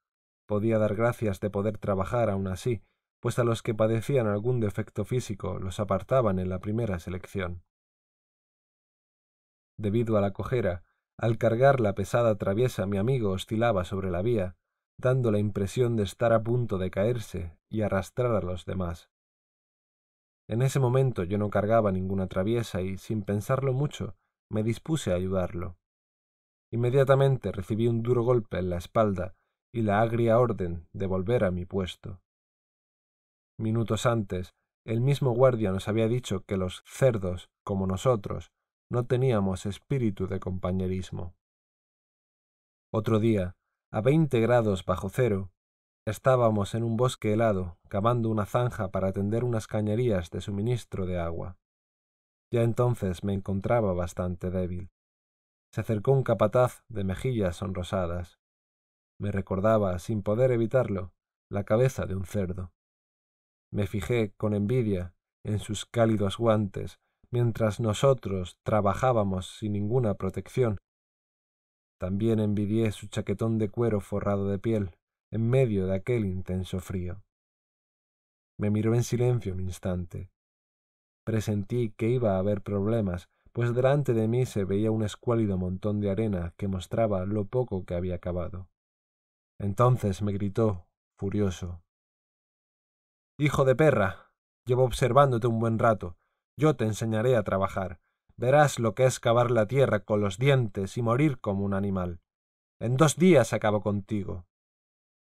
Podía 0.48 0.78
dar 0.78 0.96
gracias 0.96 1.40
de 1.40 1.50
poder 1.50 1.80
trabajar 1.80 2.30
aún 2.30 2.48
así, 2.48 2.84
pues 3.20 3.40
a 3.40 3.44
los 3.44 3.62
que 3.64 3.74
padecían 3.74 4.28
algún 4.28 4.60
defecto 4.60 5.06
físico 5.06 5.60
los 5.60 5.80
apartaban 5.80 6.40
en 6.40 6.50
la 6.50 6.60
primera 6.60 7.00
selección. 7.00 7.64
Debido 9.78 10.18
a 10.18 10.22
la 10.22 10.34
cojera, 10.34 10.84
al 11.18 11.38
cargar 11.38 11.80
la 11.80 11.94
pesada 11.94 12.36
traviesa 12.36 12.86
mi 12.86 12.98
amigo 12.98 13.32
oscilaba 13.32 13.86
sobre 13.86 14.12
la 14.12 14.22
vía, 14.22 14.56
dando 15.00 15.32
la 15.32 15.40
impresión 15.40 15.96
de 15.96 16.04
estar 16.04 16.34
a 16.34 16.44
punto 16.44 16.78
de 16.78 16.90
caerse 16.90 17.58
y 17.70 17.82
arrastrar 17.82 18.36
a 18.36 18.42
los 18.42 18.66
demás. 18.66 19.10
En 20.48 20.62
ese 20.62 20.80
momento 20.80 21.24
yo 21.24 21.38
no 21.38 21.50
cargaba 21.50 21.92
ninguna 21.92 22.28
traviesa 22.28 22.82
y, 22.82 22.98
sin 22.98 23.24
pensarlo 23.24 23.74
mucho, 23.74 24.16
me 24.50 24.64
dispuse 24.64 25.12
a 25.12 25.16
ayudarlo. 25.16 25.78
Inmediatamente 26.72 27.52
recibí 27.52 27.88
un 27.88 28.02
duro 28.02 28.24
golpe 28.24 28.58
en 28.60 28.70
la 28.70 28.78
espalda 28.78 29.36
y 29.74 29.82
la 29.82 30.02
agria 30.02 30.40
orden 30.40 30.88
de 30.94 31.06
volver 31.06 31.44
a 31.44 31.52
mi 31.52 31.66
puesto. 31.66 32.22
Minutos 33.60 34.06
antes, 34.06 34.54
el 34.86 35.02
mismo 35.02 35.32
guardia 35.32 35.72
nos 35.72 35.88
había 35.88 36.08
dicho 36.08 36.44
que 36.46 36.58
los 36.58 36.84
cerdos, 36.86 37.50
como 37.64 37.88
nosotros, 37.88 38.52
no 38.90 39.06
teníamos 39.06 39.66
espíritu 39.66 40.28
de 40.28 40.40
compañerismo. 40.40 41.36
Otro 42.94 43.20
día, 43.20 43.56
a 43.92 44.02
veinte 44.02 44.40
grados 44.40 44.86
bajo 44.86 45.10
cero, 45.10 45.52
estábamos 46.06 46.76
en 46.76 46.84
un 46.84 46.98
bosque 46.98 47.34
helado, 47.34 47.80
cavando 47.90 48.30
una 48.30 48.46
zanja 48.46 48.92
para 48.92 49.12
tender 49.12 49.44
unas 49.44 49.68
cañerías 49.68 50.30
de 50.30 50.40
suministro 50.40 51.06
de 51.06 51.20
agua. 51.20 51.58
Ya 52.52 52.62
entonces 52.62 53.24
me 53.24 53.34
encontraba 53.34 53.94
bastante 53.94 54.52
débil. 54.52 54.90
se 55.74 55.82
acercó 55.82 56.12
un 56.12 56.24
capataz 56.24 56.84
de 56.88 57.04
mejillas 57.04 57.58
sonrosadas. 57.58 58.40
Me 59.20 59.32
recordaba, 59.32 60.00
sin 60.00 60.22
poder 60.22 60.52
evitarlo, 60.52 61.12
la 61.50 61.66
cabeza 61.66 62.06
de 62.06 62.16
un 62.16 62.26
cerdo. 62.26 62.72
Me 63.72 63.88
fijé 63.88 64.34
con 64.38 64.54
envidia 64.54 65.14
en 65.44 65.60
sus 65.60 65.86
cálidos 65.86 66.38
guantes, 66.38 67.00
mientras 67.32 67.80
nosotros 67.80 68.58
trabajábamos 68.64 69.58
sin 69.58 69.74
ninguna 69.74 70.16
protección. 70.16 70.78
También 72.00 72.40
envidié 72.40 72.92
su 72.92 73.08
chaquetón 73.08 73.58
de 73.58 73.70
cuero 73.70 74.02
forrado 74.02 74.48
de 74.48 74.60
piel, 74.60 74.96
en 75.32 75.50
medio 75.50 75.88
de 75.88 75.96
aquel 75.96 76.26
intenso 76.26 76.80
frío. 76.80 77.24
Me 78.58 78.70
miró 78.70 78.96
en 78.96 79.04
silencio 79.04 79.54
un 79.54 79.62
instante. 79.62 80.32
Presentí 81.26 81.92
que 81.92 82.10
iba 82.10 82.36
a 82.36 82.40
haber 82.40 82.62
problemas, 82.62 83.30
pues 83.52 83.74
delante 83.74 84.14
de 84.14 84.28
mí 84.28 84.46
se 84.46 84.64
veía 84.66 84.92
un 84.92 85.04
escuálido 85.04 85.58
montón 85.58 86.00
de 86.00 86.12
arena 86.12 86.54
que 86.58 86.68
mostraba 86.68 87.26
lo 87.26 87.46
poco 87.46 87.86
que 87.86 87.96
había 87.96 88.16
acabado. 88.16 88.70
Entonces 89.60 90.22
me 90.22 90.32
gritó, 90.32 90.88
furioso. 91.18 91.82
Hijo 93.40 93.66
de 93.66 93.76
perra. 93.76 94.32
Llevo 94.66 94.84
observándote 94.84 95.46
un 95.46 95.60
buen 95.60 95.78
rato. 95.78 96.18
Yo 96.58 96.76
te 96.76 96.86
enseñaré 96.86 97.36
a 97.36 97.44
trabajar. 97.44 98.00
Verás 98.36 98.80
lo 98.80 98.96
que 98.96 99.06
es 99.06 99.20
cavar 99.20 99.52
la 99.52 99.68
tierra 99.68 100.00
con 100.00 100.22
los 100.22 100.40
dientes 100.40 100.98
y 100.98 101.04
morir 101.04 101.40
como 101.40 101.64
un 101.64 101.76
animal. 101.76 102.20
En 102.80 102.98
dos 102.98 103.16
días 103.16 103.54
acabo 103.54 103.82
contigo. 103.82 104.48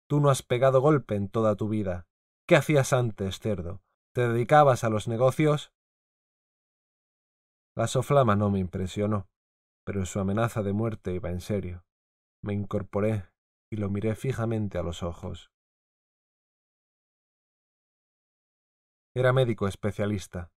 Tú 0.07 0.19
no 0.19 0.31
has 0.31 0.41
pegado 0.41 0.81
golpe 0.81 1.15
en 1.15 1.29
toda 1.29 1.55
tu 1.55 1.69
vida. 1.69 2.07
¿Qué 2.47 2.55
hacías 2.55 2.93
antes, 2.93 3.39
cerdo? 3.39 3.83
¿Te 4.15 4.27
dedicabas 4.27 4.83
a 4.83 4.89
los 4.89 5.07
negocios? 5.07 5.71
La 7.75 7.85
soflama 7.85 8.35
no 8.35 8.49
me 8.49 8.57
impresionó, 8.57 9.27
pero 9.85 10.07
su 10.07 10.19
amenaza 10.19 10.63
de 10.63 10.73
muerte 10.73 11.13
iba 11.13 11.29
en 11.29 11.41
serio. 11.41 11.85
Me 12.43 12.53
incorporé 12.53 13.29
y 13.71 13.75
lo 13.75 13.89
miré 13.91 14.15
fijamente 14.15 14.79
a 14.79 14.83
los 14.83 15.03
ojos. 15.03 15.51
Era 19.19 19.33
médico 19.33 19.67
especialista. 19.67 20.49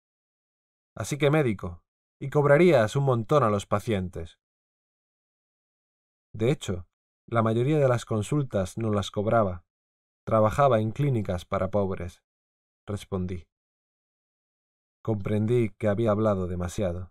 Así 0.94 1.18
que 1.18 1.32
médico, 1.32 1.82
y 2.20 2.30
cobrarías 2.30 2.94
un 2.94 3.02
montón 3.02 3.42
a 3.42 3.50
los 3.50 3.66
pacientes. 3.66 4.38
De 6.32 6.52
hecho, 6.52 6.86
la 7.26 7.42
mayoría 7.42 7.80
de 7.80 7.88
las 7.88 8.04
consultas 8.04 8.78
no 8.78 8.92
las 8.92 9.10
cobraba. 9.10 9.64
Trabajaba 10.24 10.78
en 10.78 10.92
clínicas 10.92 11.44
para 11.44 11.72
pobres, 11.72 12.22
respondí. 12.86 13.48
Comprendí 15.02 15.70
que 15.70 15.88
había 15.88 16.12
hablado 16.12 16.46
demasiado. 16.46 17.10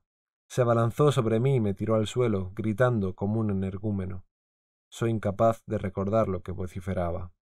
Se 0.49 0.61
abalanzó 0.61 1.11
sobre 1.11 1.41
mí 1.41 1.55
y 1.55 1.59
me 1.59 1.73
tiró 1.73 1.95
al 1.95 2.07
suelo, 2.07 2.53
gritando 2.55 3.13
como 3.13 3.41
un 3.41 3.49
energúmeno. 3.49 4.23
Soy 4.89 5.09
incapaz 5.09 5.65
de 5.65 5.77
recordar 5.79 6.29
lo 6.29 6.43
que 6.43 6.53
vociferaba. 6.53 7.33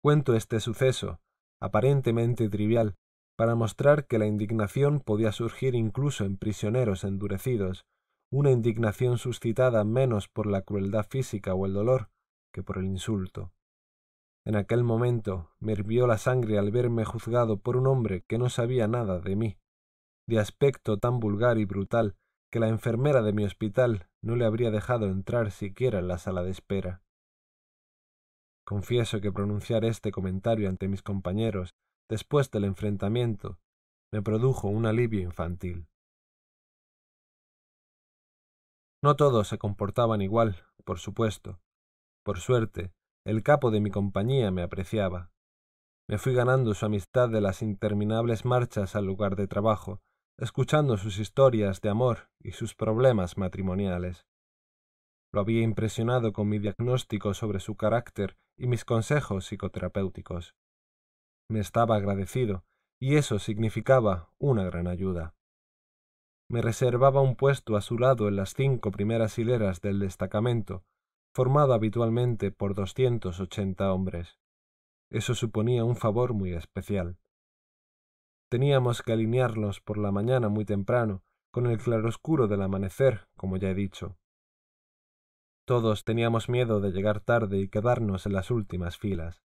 Cuento 0.00 0.34
este 0.34 0.58
suceso, 0.58 1.20
aparentemente 1.62 2.48
trivial, 2.48 2.96
para 3.36 3.54
mostrar 3.54 4.06
que 4.08 4.18
la 4.18 4.26
indignación 4.26 4.98
podía 4.98 5.30
surgir 5.30 5.76
incluso 5.76 6.24
en 6.24 6.36
prisioneros 6.36 7.04
endurecidos, 7.04 7.86
una 8.32 8.50
indignación 8.50 9.16
suscitada 9.16 9.84
menos 9.84 10.26
por 10.28 10.48
la 10.48 10.62
crueldad 10.62 11.06
física 11.08 11.54
o 11.54 11.64
el 11.64 11.72
dolor 11.72 12.10
que 12.52 12.64
por 12.64 12.78
el 12.78 12.86
insulto. 12.86 13.52
En 14.44 14.56
aquel 14.56 14.82
momento 14.82 15.50
me 15.60 15.70
hirvió 15.70 16.08
la 16.08 16.18
sangre 16.18 16.58
al 16.58 16.72
verme 16.72 17.04
juzgado 17.04 17.58
por 17.60 17.76
un 17.76 17.86
hombre 17.86 18.24
que 18.26 18.38
no 18.38 18.48
sabía 18.48 18.88
nada 18.88 19.20
de 19.20 19.36
mí, 19.36 19.56
de 20.26 20.40
aspecto 20.40 20.98
tan 20.98 21.20
vulgar 21.20 21.58
y 21.58 21.64
brutal 21.64 22.16
que 22.50 22.58
la 22.58 22.68
enfermera 22.68 23.22
de 23.22 23.32
mi 23.32 23.44
hospital 23.44 24.08
no 24.20 24.34
le 24.34 24.46
habría 24.46 24.72
dejado 24.72 25.06
entrar 25.06 25.52
siquiera 25.52 26.00
en 26.00 26.08
la 26.08 26.18
sala 26.18 26.42
de 26.42 26.50
espera. 26.50 27.02
Confieso 28.64 29.20
que 29.20 29.32
pronunciar 29.32 29.84
este 29.84 30.12
comentario 30.12 30.68
ante 30.68 30.88
mis 30.88 31.02
compañeros 31.02 31.74
después 32.08 32.50
del 32.50 32.64
enfrentamiento 32.64 33.58
me 34.12 34.22
produjo 34.22 34.68
un 34.68 34.86
alivio 34.86 35.20
infantil. 35.20 35.88
No 39.02 39.16
todos 39.16 39.48
se 39.48 39.58
comportaban 39.58 40.22
igual, 40.22 40.64
por 40.84 40.98
supuesto. 40.98 41.60
Por 42.24 42.38
suerte, 42.38 42.92
el 43.26 43.42
capo 43.42 43.70
de 43.70 43.80
mi 43.80 43.90
compañía 43.90 44.50
me 44.50 44.62
apreciaba. 44.62 45.32
Me 46.08 46.18
fui 46.18 46.34
ganando 46.34 46.74
su 46.74 46.86
amistad 46.86 47.28
de 47.28 47.40
las 47.40 47.62
interminables 47.62 48.44
marchas 48.44 48.94
al 48.94 49.06
lugar 49.06 49.34
de 49.34 49.48
trabajo, 49.48 50.00
escuchando 50.38 50.96
sus 50.98 51.18
historias 51.18 51.80
de 51.80 51.88
amor 51.88 52.28
y 52.40 52.52
sus 52.52 52.74
problemas 52.74 53.36
matrimoniales. 53.38 54.24
Lo 55.32 55.40
había 55.40 55.62
impresionado 55.62 56.32
con 56.32 56.48
mi 56.48 56.58
diagnóstico 56.58 57.34
sobre 57.34 57.58
su 57.58 57.76
carácter 57.76 58.36
y 58.56 58.66
mis 58.66 58.84
consejos 58.84 59.46
psicoterapéuticos. 59.46 60.54
Me 61.48 61.60
estaba 61.60 61.96
agradecido, 61.96 62.64
y 62.98 63.16
eso 63.16 63.38
significaba 63.38 64.30
una 64.38 64.64
gran 64.64 64.86
ayuda. 64.86 65.34
Me 66.48 66.62
reservaba 66.62 67.20
un 67.20 67.34
puesto 67.34 67.76
a 67.76 67.80
su 67.80 67.98
lado 67.98 68.28
en 68.28 68.36
las 68.36 68.54
cinco 68.54 68.90
primeras 68.90 69.38
hileras 69.38 69.80
del 69.80 69.98
destacamento, 69.98 70.84
formado 71.34 71.72
habitualmente 71.72 72.50
por 72.50 72.74
doscientos 72.74 73.40
ochenta 73.40 73.92
hombres. 73.92 74.38
Eso 75.10 75.34
suponía 75.34 75.84
un 75.84 75.96
favor 75.96 76.34
muy 76.34 76.52
especial. 76.52 77.18
Teníamos 78.50 79.02
que 79.02 79.12
alinearnos 79.12 79.80
por 79.80 79.96
la 79.96 80.12
mañana 80.12 80.48
muy 80.48 80.64
temprano, 80.64 81.22
con 81.50 81.66
el 81.66 81.78
claroscuro 81.78 82.48
del 82.48 82.62
amanecer, 82.62 83.28
como 83.34 83.56
ya 83.56 83.70
he 83.70 83.74
dicho. 83.74 84.18
Todos 85.64 86.04
teníamos 86.04 86.48
miedo 86.48 86.80
de 86.80 86.90
llegar 86.90 87.20
tarde 87.20 87.58
y 87.58 87.68
quedarnos 87.68 88.26
en 88.26 88.32
las 88.32 88.50
últimas 88.50 88.98
filas. 88.98 89.42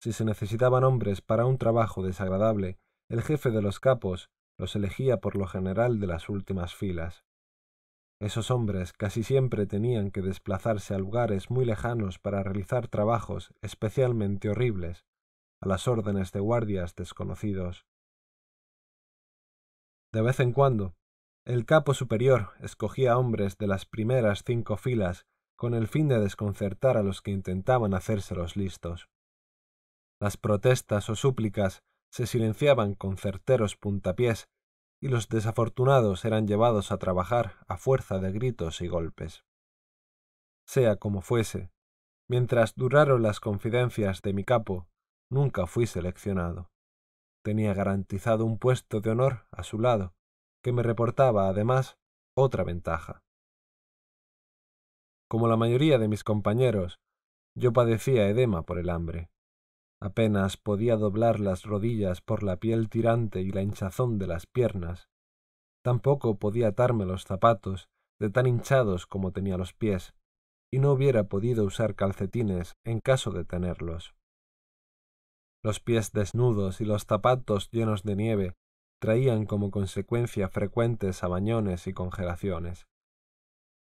Si 0.00 0.12
se 0.12 0.24
necesitaban 0.24 0.84
hombres 0.84 1.20
para 1.20 1.46
un 1.46 1.58
trabajo 1.58 2.02
desagradable, 2.02 2.78
el 3.08 3.22
jefe 3.22 3.50
de 3.50 3.62
los 3.62 3.80
capos 3.80 4.30
los 4.56 4.76
elegía 4.76 5.20
por 5.20 5.36
lo 5.36 5.46
general 5.46 5.98
de 5.98 6.06
las 6.06 6.28
últimas 6.28 6.74
filas. 6.74 7.24
Esos 8.20 8.52
hombres 8.52 8.92
casi 8.92 9.24
siempre 9.24 9.66
tenían 9.66 10.12
que 10.12 10.22
desplazarse 10.22 10.94
a 10.94 10.98
lugares 10.98 11.50
muy 11.50 11.64
lejanos 11.64 12.20
para 12.20 12.44
realizar 12.44 12.86
trabajos 12.86 13.52
especialmente 13.62 14.48
horribles, 14.48 15.04
a 15.60 15.66
las 15.66 15.88
órdenes 15.88 16.30
de 16.30 16.38
guardias 16.38 16.94
desconocidos. 16.94 17.84
De 20.12 20.22
vez 20.22 20.38
en 20.38 20.52
cuando, 20.52 20.94
el 21.44 21.66
capo 21.66 21.94
superior 21.94 22.52
escogía 22.60 23.18
hombres 23.18 23.58
de 23.58 23.66
las 23.66 23.86
primeras 23.86 24.44
cinco 24.44 24.76
filas 24.76 25.26
con 25.62 25.74
el 25.74 25.86
fin 25.86 26.08
de 26.08 26.18
desconcertar 26.18 26.96
a 26.96 27.04
los 27.04 27.22
que 27.22 27.30
intentaban 27.30 27.94
hacérselos 27.94 28.56
listos. 28.56 29.08
Las 30.20 30.36
protestas 30.36 31.08
o 31.08 31.14
súplicas 31.14 31.84
se 32.10 32.26
silenciaban 32.26 32.94
con 32.96 33.16
certeros 33.16 33.76
puntapiés 33.76 34.48
y 35.00 35.06
los 35.06 35.28
desafortunados 35.28 36.24
eran 36.24 36.48
llevados 36.48 36.90
a 36.90 36.96
trabajar 36.96 37.60
a 37.68 37.76
fuerza 37.76 38.18
de 38.18 38.32
gritos 38.32 38.80
y 38.80 38.88
golpes. 38.88 39.44
Sea 40.66 40.96
como 40.96 41.20
fuese, 41.20 41.70
mientras 42.28 42.74
duraron 42.74 43.22
las 43.22 43.38
confidencias 43.38 44.20
de 44.20 44.32
mi 44.32 44.42
capo, 44.42 44.88
nunca 45.30 45.68
fui 45.68 45.86
seleccionado. 45.86 46.72
Tenía 47.44 47.72
garantizado 47.72 48.44
un 48.46 48.58
puesto 48.58 49.00
de 49.00 49.10
honor 49.10 49.46
a 49.52 49.62
su 49.62 49.78
lado, 49.78 50.12
que 50.60 50.72
me 50.72 50.82
reportaba 50.82 51.46
además 51.46 51.98
otra 52.36 52.64
ventaja. 52.64 53.22
Como 55.32 55.48
la 55.48 55.56
mayoría 55.56 55.98
de 55.98 56.08
mis 56.08 56.24
compañeros, 56.24 57.00
yo 57.56 57.72
padecía 57.72 58.28
edema 58.28 58.64
por 58.64 58.78
el 58.78 58.90
hambre. 58.90 59.30
Apenas 59.98 60.58
podía 60.58 60.96
doblar 60.96 61.40
las 61.40 61.62
rodillas 61.62 62.20
por 62.20 62.42
la 62.42 62.58
piel 62.58 62.90
tirante 62.90 63.40
y 63.40 63.50
la 63.50 63.62
hinchazón 63.62 64.18
de 64.18 64.26
las 64.26 64.46
piernas. 64.46 65.08
Tampoco 65.82 66.38
podía 66.38 66.68
atarme 66.68 67.06
los 67.06 67.24
zapatos, 67.24 67.88
de 68.20 68.28
tan 68.28 68.46
hinchados 68.46 69.06
como 69.06 69.32
tenía 69.32 69.56
los 69.56 69.72
pies, 69.72 70.12
y 70.70 70.80
no 70.80 70.92
hubiera 70.92 71.24
podido 71.24 71.64
usar 71.64 71.94
calcetines 71.94 72.74
en 72.84 73.00
caso 73.00 73.30
de 73.30 73.46
tenerlos. 73.46 74.14
Los 75.64 75.80
pies 75.80 76.12
desnudos 76.12 76.82
y 76.82 76.84
los 76.84 77.06
zapatos 77.06 77.70
llenos 77.70 78.02
de 78.02 78.16
nieve 78.16 78.52
traían 79.00 79.46
como 79.46 79.70
consecuencia 79.70 80.50
frecuentes 80.50 81.24
abañones 81.24 81.86
y 81.86 81.94
congelaciones. 81.94 82.84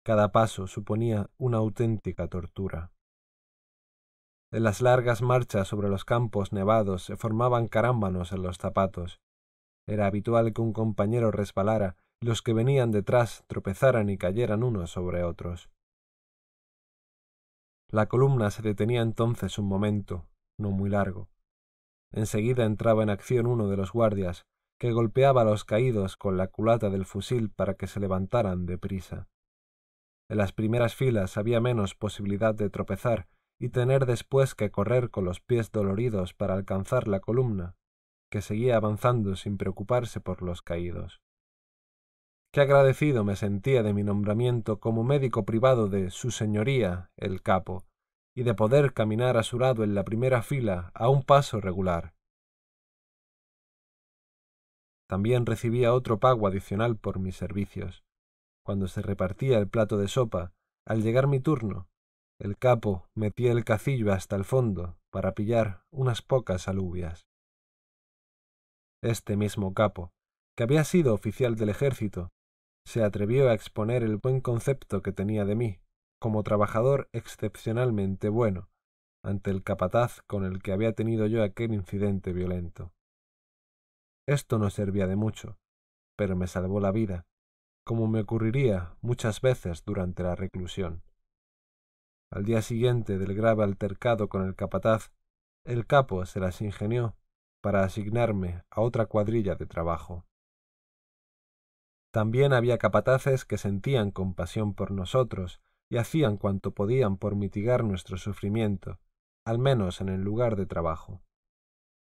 Cada 0.02 0.32
paso 0.32 0.66
suponía 0.66 1.28
una 1.36 1.58
auténtica 1.58 2.28
tortura. 2.28 2.90
En 4.52 4.64
las 4.64 4.80
largas 4.80 5.20
marchas 5.20 5.68
sobre 5.68 5.88
los 5.88 6.04
campos 6.04 6.52
nevados 6.52 7.04
se 7.04 7.16
formaban 7.16 7.68
carámbanos 7.68 8.32
en 8.32 8.42
los 8.42 8.56
zapatos. 8.56 9.20
Era 9.86 10.06
habitual 10.06 10.52
que 10.54 10.62
un 10.62 10.72
compañero 10.72 11.30
resbalara 11.30 11.96
y 12.20 12.26
los 12.26 12.42
que 12.42 12.54
venían 12.54 12.90
detrás 12.90 13.44
tropezaran 13.46 14.08
y 14.08 14.16
cayeran 14.16 14.62
unos 14.62 14.90
sobre 14.90 15.22
otros. 15.22 15.68
La 17.90 18.06
columna 18.06 18.50
se 18.50 18.62
detenía 18.62 19.02
entonces 19.02 19.58
un 19.58 19.66
momento, 19.66 20.26
no 20.58 20.70
muy 20.70 20.88
largo. 20.88 21.28
Enseguida 22.12 22.64
entraba 22.64 23.02
en 23.02 23.10
acción 23.10 23.46
uno 23.46 23.68
de 23.68 23.76
los 23.76 23.92
guardias, 23.92 24.46
que 24.78 24.92
golpeaba 24.92 25.42
a 25.42 25.44
los 25.44 25.64
caídos 25.64 26.16
con 26.16 26.36
la 26.36 26.48
culata 26.48 26.88
del 26.88 27.04
fusil 27.04 27.50
para 27.50 27.74
que 27.74 27.86
se 27.86 28.00
levantaran 28.00 28.64
deprisa. 28.64 29.28
En 30.30 30.38
las 30.38 30.52
primeras 30.52 30.94
filas 30.94 31.36
había 31.36 31.60
menos 31.60 31.96
posibilidad 31.96 32.54
de 32.54 32.70
tropezar 32.70 33.26
y 33.58 33.70
tener 33.70 34.06
después 34.06 34.54
que 34.54 34.70
correr 34.70 35.10
con 35.10 35.24
los 35.24 35.40
pies 35.40 35.72
doloridos 35.72 36.34
para 36.34 36.54
alcanzar 36.54 37.08
la 37.08 37.18
columna, 37.18 37.74
que 38.30 38.40
seguía 38.40 38.76
avanzando 38.76 39.34
sin 39.34 39.58
preocuparse 39.58 40.20
por 40.20 40.42
los 40.42 40.62
caídos. 40.62 41.20
Qué 42.52 42.60
agradecido 42.60 43.24
me 43.24 43.34
sentía 43.34 43.82
de 43.82 43.92
mi 43.92 44.04
nombramiento 44.04 44.78
como 44.78 45.02
médico 45.02 45.44
privado 45.44 45.88
de 45.88 46.10
Su 46.10 46.30
Señoría, 46.30 47.10
el 47.16 47.42
capo, 47.42 47.84
y 48.32 48.44
de 48.44 48.54
poder 48.54 48.92
caminar 48.92 49.36
a 49.36 49.42
su 49.42 49.58
lado 49.58 49.82
en 49.82 49.96
la 49.96 50.04
primera 50.04 50.42
fila 50.42 50.92
a 50.94 51.08
un 51.08 51.24
paso 51.24 51.60
regular. 51.60 52.14
También 55.08 55.44
recibía 55.44 55.92
otro 55.92 56.20
pago 56.20 56.46
adicional 56.46 56.96
por 56.96 57.18
mis 57.18 57.34
servicios. 57.34 58.04
Cuando 58.70 58.86
se 58.86 59.02
repartía 59.02 59.58
el 59.58 59.68
plato 59.68 59.98
de 59.98 60.06
sopa, 60.06 60.52
al 60.86 61.02
llegar 61.02 61.26
mi 61.26 61.40
turno, 61.40 61.88
el 62.38 62.56
capo 62.56 63.08
metía 63.16 63.50
el 63.50 63.64
cacillo 63.64 64.12
hasta 64.12 64.36
el 64.36 64.44
fondo 64.44 64.96
para 65.10 65.34
pillar 65.34 65.82
unas 65.90 66.22
pocas 66.22 66.68
alubias. 66.68 67.26
Este 69.02 69.36
mismo 69.36 69.74
capo, 69.74 70.12
que 70.56 70.62
había 70.62 70.84
sido 70.84 71.14
oficial 71.14 71.56
del 71.56 71.70
ejército, 71.70 72.30
se 72.86 73.02
atrevió 73.02 73.50
a 73.50 73.54
exponer 73.54 74.04
el 74.04 74.18
buen 74.18 74.40
concepto 74.40 75.02
que 75.02 75.10
tenía 75.10 75.44
de 75.44 75.56
mí, 75.56 75.80
como 76.20 76.44
trabajador 76.44 77.08
excepcionalmente 77.12 78.28
bueno, 78.28 78.68
ante 79.24 79.50
el 79.50 79.64
capataz 79.64 80.22
con 80.28 80.44
el 80.44 80.62
que 80.62 80.70
había 80.70 80.92
tenido 80.92 81.26
yo 81.26 81.42
aquel 81.42 81.74
incidente 81.74 82.32
violento. 82.32 82.92
Esto 84.28 84.60
no 84.60 84.70
servía 84.70 85.08
de 85.08 85.16
mucho, 85.16 85.58
pero 86.16 86.36
me 86.36 86.46
salvó 86.46 86.78
la 86.78 86.92
vida, 86.92 87.26
como 87.84 88.06
me 88.08 88.20
ocurriría 88.20 88.94
muchas 89.00 89.40
veces 89.40 89.84
durante 89.84 90.22
la 90.22 90.34
reclusión. 90.34 91.02
Al 92.30 92.44
día 92.44 92.62
siguiente 92.62 93.18
del 93.18 93.34
grave 93.34 93.64
altercado 93.64 94.28
con 94.28 94.46
el 94.46 94.54
capataz, 94.54 95.10
el 95.64 95.86
capo 95.86 96.24
se 96.26 96.40
las 96.40 96.60
ingenió 96.60 97.16
para 97.60 97.82
asignarme 97.82 98.62
a 98.70 98.80
otra 98.80 99.06
cuadrilla 99.06 99.56
de 99.56 99.66
trabajo. 99.66 100.24
También 102.12 102.52
había 102.52 102.78
capataces 102.78 103.44
que 103.44 103.58
sentían 103.58 104.10
compasión 104.10 104.74
por 104.74 104.90
nosotros 104.90 105.60
y 105.88 105.96
hacían 105.96 106.36
cuanto 106.36 106.72
podían 106.72 107.16
por 107.16 107.36
mitigar 107.36 107.84
nuestro 107.84 108.16
sufrimiento, 108.16 108.98
al 109.44 109.58
menos 109.58 110.00
en 110.00 110.08
el 110.08 110.22
lugar 110.22 110.56
de 110.56 110.66
trabajo. 110.66 111.22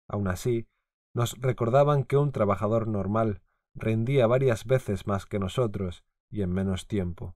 Aun 0.08 0.28
así, 0.28 0.68
nos 1.14 1.40
recordaban 1.40 2.04
que 2.04 2.18
un 2.18 2.32
trabajador 2.32 2.88
normal 2.88 3.42
rendía 3.78 4.28
varias 4.28 4.66
veces 4.66 5.08
más 5.08 5.26
que 5.26 5.40
nosotros 5.40 6.04
y 6.30 6.42
en 6.42 6.52
menos 6.52 6.88
tiempo 6.88 7.36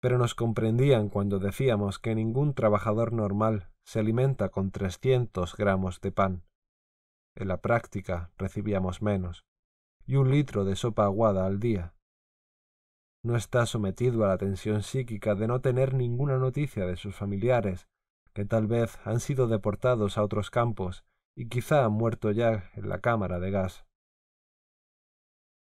pero 0.00 0.18
nos 0.18 0.34
comprendían 0.34 1.08
cuando 1.08 1.38
decíamos 1.38 1.98
que 1.98 2.14
ningún 2.14 2.54
trabajador 2.54 3.12
normal 3.12 3.68
se 3.84 4.00
alimenta 4.00 4.50
con 4.50 4.70
trescientos 4.70 5.56
gramos 5.56 6.00
de 6.00 6.12
pan. 6.12 6.44
En 7.34 7.48
la 7.48 7.60
práctica 7.60 8.30
recibíamos 8.36 9.02
menos, 9.02 9.44
y 10.06 10.16
un 10.16 10.30
litro 10.30 10.64
de 10.64 10.76
sopa 10.76 11.04
aguada 11.04 11.46
al 11.46 11.58
día. 11.58 11.94
No 13.24 13.36
está 13.36 13.66
sometido 13.66 14.24
a 14.24 14.28
la 14.28 14.38
tensión 14.38 14.82
psíquica 14.82 15.34
de 15.34 15.48
no 15.48 15.60
tener 15.60 15.94
ninguna 15.94 16.38
noticia 16.38 16.86
de 16.86 16.96
sus 16.96 17.16
familiares, 17.16 17.88
que 18.32 18.44
tal 18.44 18.68
vez 18.68 18.98
han 19.04 19.18
sido 19.18 19.48
deportados 19.48 20.16
a 20.16 20.22
otros 20.22 20.50
campos 20.50 21.04
y 21.34 21.48
quizá 21.48 21.84
han 21.84 21.92
muerto 21.92 22.30
ya 22.30 22.70
en 22.74 22.88
la 22.88 23.00
cámara 23.00 23.40
de 23.40 23.50
gas. 23.50 23.87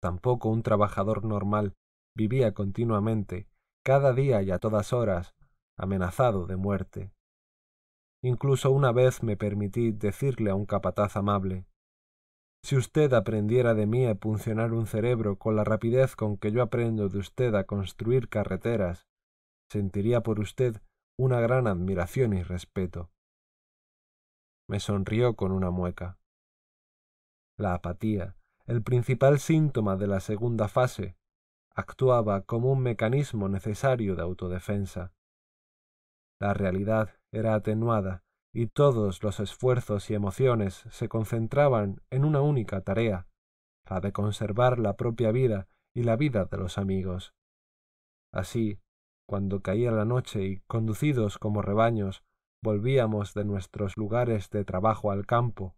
Tampoco 0.02 0.48
un 0.48 0.64
trabajador 0.64 1.24
normal 1.24 1.74
vivía 2.16 2.52
continuamente 2.54 3.46
cada 3.84 4.12
día 4.12 4.42
y 4.42 4.50
a 4.50 4.58
todas 4.58 4.92
horas, 4.92 5.34
amenazado 5.78 6.46
de 6.46 6.56
muerte. 6.56 7.12
Incluso 8.20 8.72
una 8.72 8.90
vez 8.90 9.22
me 9.22 9.36
permití 9.36 9.92
decirle 9.92 10.50
a 10.50 10.56
un 10.56 10.66
capataz 10.66 11.16
amable 11.16 11.66
Si 12.64 12.76
usted 12.76 13.12
aprendiera 13.12 13.74
de 13.74 13.86
mí 13.86 14.06
a 14.06 14.16
funcionar 14.16 14.72
un 14.72 14.86
cerebro 14.86 15.38
con 15.38 15.54
la 15.54 15.64
rapidez 15.64 16.16
con 16.16 16.36
que 16.36 16.50
yo 16.50 16.62
aprendo 16.62 17.08
de 17.08 17.18
usted 17.18 17.54
a 17.54 17.64
construir 17.64 18.28
carreteras, 18.28 19.06
sentiría 19.70 20.22
por 20.22 20.40
usted 20.40 20.80
una 21.16 21.40
gran 21.40 21.68
admiración 21.68 22.32
y 22.32 22.42
respeto. 22.42 23.10
Me 24.68 24.80
sonrió 24.80 25.34
con 25.34 25.52
una 25.52 25.70
mueca. 25.70 26.18
La 27.58 27.74
apatía, 27.74 28.36
el 28.66 28.82
principal 28.82 29.38
síntoma 29.38 29.96
de 29.96 30.06
la 30.06 30.20
segunda 30.20 30.68
fase, 30.68 31.16
actuaba 31.74 32.42
como 32.42 32.72
un 32.72 32.80
mecanismo 32.80 33.48
necesario 33.48 34.14
de 34.14 34.22
autodefensa. 34.22 35.12
La 36.40 36.54
realidad 36.54 37.10
era 37.32 37.54
atenuada 37.54 38.22
y 38.54 38.66
todos 38.66 39.22
los 39.22 39.40
esfuerzos 39.40 40.10
y 40.10 40.14
emociones 40.14 40.84
se 40.90 41.08
concentraban 41.08 42.02
en 42.10 42.24
una 42.24 42.40
única 42.40 42.82
tarea, 42.82 43.26
la 43.88 44.00
de 44.00 44.12
conservar 44.12 44.78
la 44.78 44.96
propia 44.96 45.32
vida 45.32 45.68
y 45.94 46.02
la 46.02 46.16
vida 46.16 46.44
de 46.44 46.58
los 46.58 46.78
amigos. 46.78 47.32
Así, 48.32 48.78
cuando 49.26 49.62
caía 49.62 49.92
la 49.92 50.04
noche 50.04 50.44
y, 50.44 50.60
conducidos 50.66 51.38
como 51.38 51.62
rebaños, 51.62 52.22
volvíamos 52.62 53.34
de 53.34 53.44
nuestros 53.44 53.96
lugares 53.96 54.50
de 54.50 54.64
trabajo 54.64 55.10
al 55.10 55.26
campo, 55.26 55.74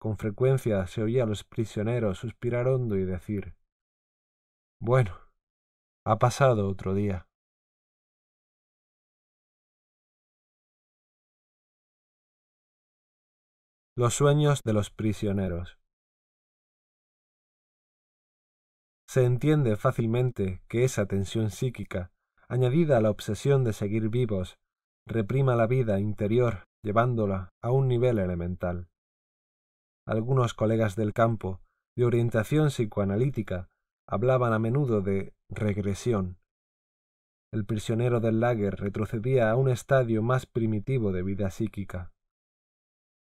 con 0.00 0.16
frecuencia 0.16 0.86
se 0.86 1.02
oía 1.02 1.24
a 1.24 1.26
los 1.26 1.44
prisioneros 1.44 2.18
suspirar 2.18 2.66
hondo 2.68 2.96
y 2.96 3.04
decir 3.04 3.54
Bueno, 4.80 5.14
ha 6.06 6.18
pasado 6.18 6.68
otro 6.68 6.94
día. 6.94 7.26
Los 13.94 14.14
sueños 14.14 14.62
de 14.64 14.72
los 14.72 14.90
prisioneros. 14.90 15.78
Se 19.06 19.24
entiende 19.26 19.76
fácilmente 19.76 20.62
que 20.68 20.84
esa 20.84 21.04
tensión 21.04 21.50
psíquica, 21.50 22.10
añadida 22.48 22.96
a 22.96 23.00
la 23.02 23.10
obsesión 23.10 23.64
de 23.64 23.74
seguir 23.74 24.08
vivos, 24.08 24.56
reprima 25.06 25.56
la 25.56 25.66
vida 25.66 26.00
interior 26.00 26.64
llevándola 26.82 27.50
a 27.60 27.70
un 27.70 27.88
nivel 27.88 28.18
elemental. 28.18 28.88
Algunos 30.06 30.54
colegas 30.54 30.96
del 30.96 31.12
campo, 31.12 31.60
de 31.96 32.04
orientación 32.04 32.68
psicoanalítica, 32.68 33.68
hablaban 34.06 34.52
a 34.52 34.58
menudo 34.58 35.02
de 35.02 35.34
regresión. 35.48 36.38
El 37.52 37.64
prisionero 37.64 38.20
del 38.20 38.40
lager 38.40 38.76
retrocedía 38.76 39.50
a 39.50 39.56
un 39.56 39.68
estadio 39.68 40.22
más 40.22 40.46
primitivo 40.46 41.12
de 41.12 41.22
vida 41.22 41.50
psíquica. 41.50 42.12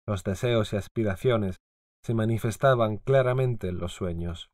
Los 0.06 0.24
deseos 0.24 0.72
y 0.72 0.76
aspiraciones 0.76 1.60
se 2.02 2.14
manifestaban 2.14 2.98
claramente 2.98 3.68
en 3.68 3.78
los 3.78 3.92
sueños. 3.94 4.50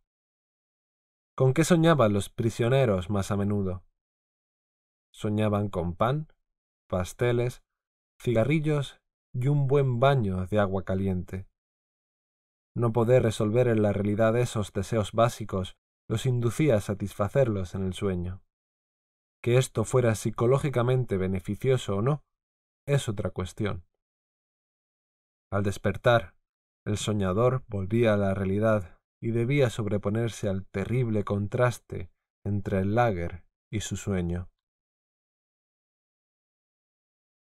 ¿Con 1.35 1.55
qué 1.55 1.65
soñaban 1.65 2.13
los 2.13 2.29
prisioneros 2.29 3.11
más 3.11 3.31
a 3.31 3.37
menudo? 3.37 3.83
Soñaban 5.13 5.69
con 5.69 5.97
pan, 5.97 6.29
pasteles, 6.89 7.63
cigarrillos 8.21 9.01
y 9.33 9.49
un 9.49 9.67
buen 9.67 9.99
baño 9.99 10.47
de 10.47 10.59
agua 10.59 10.85
caliente. 10.85 11.48
No 12.79 12.93
poder 12.93 13.25
resolver 13.25 13.67
en 13.67 13.83
la 13.83 13.93
realidad 13.93 14.39
esos 14.39 14.73
deseos 14.73 15.11
básicos 15.11 15.77
los 16.09 16.27
inducía 16.27 16.77
a 16.77 16.81
satisfacerlos 16.81 17.75
en 17.75 17.85
el 17.85 17.93
sueño. 17.93 18.41
Que 19.43 19.59
esto 19.59 19.83
fuera 19.83 20.15
psicológicamente 20.15 21.17
beneficioso 21.17 21.97
o 21.97 22.03
no, 22.03 22.23
es 22.87 23.09
otra 23.09 23.31
cuestión. 23.31 23.85
Al 25.51 25.65
despertar, 25.65 26.37
el 26.87 26.99
soñador 26.99 27.65
volvía 27.67 28.15
a 28.15 28.17
la 28.17 28.33
realidad 28.33 29.01
y 29.21 29.33
debía 29.33 29.71
sobreponerse 29.71 30.49
al 30.49 30.65
terrible 30.65 31.25
contraste 31.25 32.13
entre 32.47 32.79
el 32.79 32.95
lager 32.95 33.43
y 33.73 33.81
su 33.81 33.97
sueño. 33.97 34.51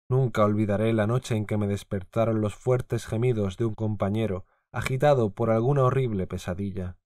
Nunca 0.09 0.43
olvidaré 0.43 0.91
la 0.93 1.05
noche 1.05 1.35
en 1.35 1.45
que 1.45 1.57
me 1.57 1.67
despertaron 1.67 2.41
los 2.41 2.55
fuertes 2.55 3.05
gemidos 3.05 3.57
de 3.57 3.65
un 3.65 3.75
compañero 3.75 4.47
agitado 4.73 5.33
por 5.33 5.49
alguna 5.49 5.83
horrible 5.83 6.27
pesadilla. 6.27 6.97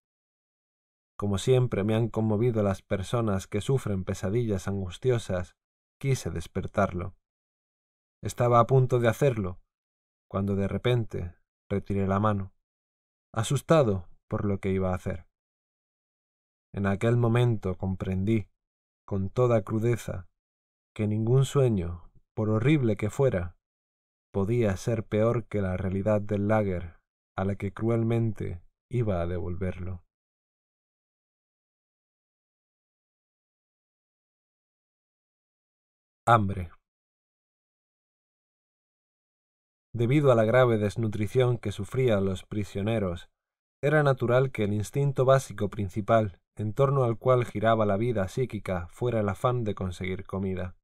Como 1.18 1.38
siempre 1.38 1.84
me 1.84 1.96
han 1.96 2.10
conmovido 2.10 2.62
las 2.62 2.82
personas 2.82 3.48
que 3.48 3.62
sufren 3.62 4.04
pesadillas 4.04 4.68
angustiosas, 4.68 5.56
quise 6.00 6.30
despertarlo. 6.30 7.16
Estaba 8.22 8.60
a 8.60 8.68
punto 8.68 9.00
de 9.00 9.08
hacerlo, 9.08 9.60
cuando 10.30 10.56
de 10.56 10.68
repente 10.68 11.36
retiré 11.70 12.08
la 12.08 12.20
mano, 12.20 12.54
asustado 13.34 14.08
por 14.28 14.46
lo 14.46 14.60
que 14.60 14.72
iba 14.72 14.92
a 14.92 14.96
hacer. 14.96 15.28
En 16.74 16.86
aquel 16.86 17.18
momento 17.18 17.78
comprendí, 17.78 18.50
con 19.08 19.30
toda 19.30 19.64
crudeza, 19.64 20.28
que 20.94 21.08
ningún 21.08 21.46
sueño, 21.46 22.12
por 22.36 22.50
horrible 22.50 22.98
que 22.98 23.10
fuera, 23.10 23.56
podía 24.32 24.76
ser 24.76 25.06
peor 25.06 25.46
que 25.46 25.62
la 25.62 25.78
realidad 25.78 26.22
del 26.22 26.48
lager 26.48 26.95
a 27.38 27.44
la 27.44 27.56
que 27.56 27.74
cruelmente 27.74 28.62
iba 28.90 29.22
a 29.22 29.28
devolverlo. 29.28 30.04
Hambre. 36.28 36.72
Debido 39.94 40.32
a 40.32 40.36
la 40.36 40.44
grave 40.44 40.78
desnutrición 40.78 41.58
que 41.58 41.72
sufrían 41.72 42.26
los 42.26 42.44
prisioneros, 42.44 43.30
era 43.82 44.02
natural 44.02 44.52
que 44.52 44.64
el 44.64 44.74
instinto 44.74 45.26
básico 45.26 45.70
principal 45.70 46.40
en 46.58 46.74
torno 46.74 47.04
al 47.04 47.18
cual 47.18 47.46
giraba 47.46 47.86
la 47.86 47.98
vida 47.98 48.28
psíquica 48.28 48.88
fuera 48.88 49.20
el 49.20 49.30
afán 49.30 49.64
de 49.64 49.76
conseguir 49.76 50.26
comida. 50.26 50.76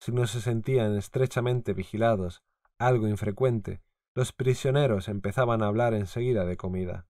Si 0.00 0.12
no 0.12 0.26
se 0.26 0.40
sentían 0.40 0.96
estrechamente 0.96 1.72
vigilados, 1.72 2.42
algo 2.78 3.08
infrecuente, 3.08 3.80
los 4.18 4.32
prisioneros 4.32 5.06
empezaban 5.06 5.62
a 5.62 5.68
hablar 5.68 5.94
enseguida 5.94 6.44
de 6.44 6.56
comida. 6.56 7.06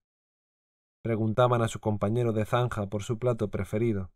Preguntaban 1.03 1.63
a 1.63 1.69
su 1.69 1.81
compañero 1.81 2.35
de 2.35 2.45
zanja 2.45 2.91
por 2.91 3.03
su 3.03 3.19
plato 3.19 3.49
preferido, 3.49 4.11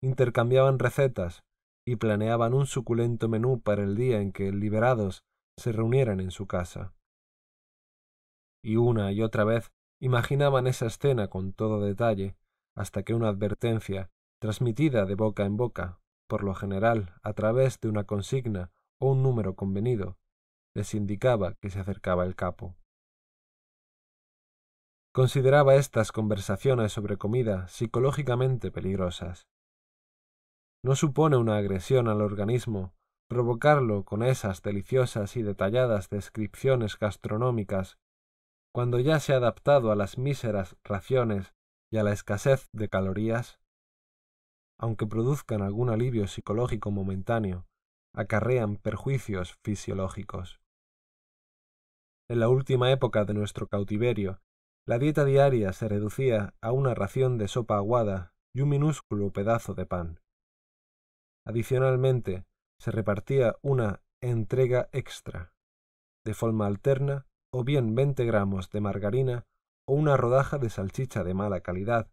intercambiaban 0.00 0.78
recetas 0.78 1.42
y 1.84 1.96
planeaban 1.96 2.54
un 2.54 2.66
suculento 2.66 3.28
menú 3.28 3.60
para 3.60 3.82
el 3.82 3.96
día 3.96 4.20
en 4.20 4.30
que, 4.30 4.52
liberados, 4.52 5.24
se 5.56 5.72
reunieran 5.72 6.20
en 6.20 6.30
su 6.30 6.46
casa. 6.46 6.94
Y 8.62 8.76
una 8.76 9.10
y 9.10 9.20
otra 9.20 9.42
vez 9.42 9.72
imaginaban 10.00 10.68
esa 10.68 10.86
escena 10.86 11.26
con 11.26 11.52
todo 11.52 11.80
detalle, 11.80 12.36
hasta 12.76 13.02
que 13.02 13.14
una 13.14 13.30
advertencia, 13.30 14.12
transmitida 14.40 15.06
de 15.06 15.16
boca 15.16 15.44
en 15.44 15.56
boca, 15.56 15.98
por 16.28 16.44
lo 16.44 16.54
general 16.54 17.16
a 17.24 17.32
través 17.32 17.80
de 17.80 17.88
una 17.88 18.04
consigna 18.04 18.70
o 19.00 19.10
un 19.10 19.24
número 19.24 19.56
convenido, 19.56 20.18
les 20.74 20.94
indicaba 20.94 21.54
que 21.54 21.70
se 21.70 21.80
acercaba 21.80 22.24
el 22.24 22.34
capo. 22.34 22.76
Consideraba 25.12 25.74
estas 25.74 26.12
conversaciones 26.12 26.92
sobre 26.92 27.16
comida 27.16 27.66
psicológicamente 27.68 28.70
peligrosas. 28.70 29.48
No 30.84 30.94
supone 30.94 31.36
una 31.36 31.56
agresión 31.56 32.08
al 32.08 32.20
organismo 32.20 32.92
provocarlo 33.28 34.04
con 34.04 34.22
esas 34.22 34.62
deliciosas 34.62 35.36
y 35.36 35.42
detalladas 35.42 36.08
descripciones 36.08 36.98
gastronómicas, 36.98 37.98
cuando 38.74 38.98
ya 38.98 39.20
se 39.20 39.34
ha 39.34 39.36
adaptado 39.36 39.92
a 39.92 39.96
las 39.96 40.18
míseras 40.18 40.76
raciones 40.82 41.54
y 41.90 41.98
a 41.98 42.02
la 42.02 42.12
escasez 42.12 42.68
de 42.72 42.88
calorías, 42.88 43.60
aunque 44.78 45.06
produzcan 45.06 45.62
algún 45.62 45.90
alivio 45.90 46.26
psicológico 46.26 46.90
momentáneo, 46.90 47.66
acarrean 48.14 48.76
perjuicios 48.76 49.56
fisiológicos. 49.64 50.60
En 52.30 52.40
la 52.40 52.48
última 52.48 52.90
época 52.90 53.24
de 53.24 53.34
nuestro 53.34 53.68
cautiverio, 53.68 54.40
la 54.86 54.98
dieta 54.98 55.24
diaria 55.24 55.72
se 55.72 55.88
reducía 55.88 56.54
a 56.60 56.72
una 56.72 56.94
ración 56.94 57.38
de 57.38 57.48
sopa 57.48 57.76
aguada 57.76 58.32
y 58.54 58.62
un 58.62 58.70
minúsculo 58.70 59.32
pedazo 59.32 59.74
de 59.74 59.86
pan. 59.86 60.20
Adicionalmente, 61.46 62.44
se 62.80 62.90
repartía 62.90 63.56
una 63.62 64.02
entrega 64.22 64.88
extra, 64.92 65.52
de 66.24 66.34
forma 66.34 66.66
alterna, 66.66 67.26
o 67.52 67.64
bien 67.64 67.94
veinte 67.94 68.24
gramos 68.24 68.70
de 68.70 68.80
margarina, 68.80 69.44
o 69.86 69.94
una 69.94 70.16
rodaja 70.16 70.58
de 70.58 70.70
salchicha 70.70 71.24
de 71.24 71.34
mala 71.34 71.60
calidad, 71.60 72.10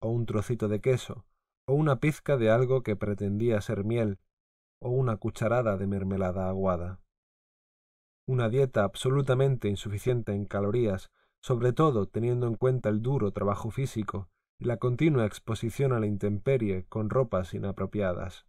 o 0.00 0.10
un 0.10 0.26
trocito 0.26 0.68
de 0.68 0.80
queso, 0.80 1.24
o 1.66 1.74
una 1.74 2.00
pizca 2.00 2.36
de 2.36 2.50
algo 2.50 2.82
que 2.82 2.96
pretendía 2.96 3.60
ser 3.60 3.84
miel, 3.84 4.18
o 4.80 4.90
una 4.90 5.16
cucharada 5.16 5.76
de 5.76 5.86
mermelada 5.86 6.48
aguada. 6.48 7.00
Una 8.26 8.48
dieta 8.48 8.84
absolutamente 8.84 9.68
insuficiente 9.68 10.32
en 10.32 10.44
calorías, 10.46 11.10
sobre 11.42 11.72
todo 11.72 12.06
teniendo 12.06 12.46
en 12.46 12.54
cuenta 12.54 12.88
el 12.88 13.02
duro 13.02 13.32
trabajo 13.32 13.70
físico 13.70 14.28
y 14.58 14.66
la 14.66 14.76
continua 14.76 15.26
exposición 15.26 15.92
a 15.92 16.00
la 16.00 16.06
intemperie 16.06 16.86
con 16.86 17.10
ropas 17.10 17.54
inapropiadas. 17.54 18.46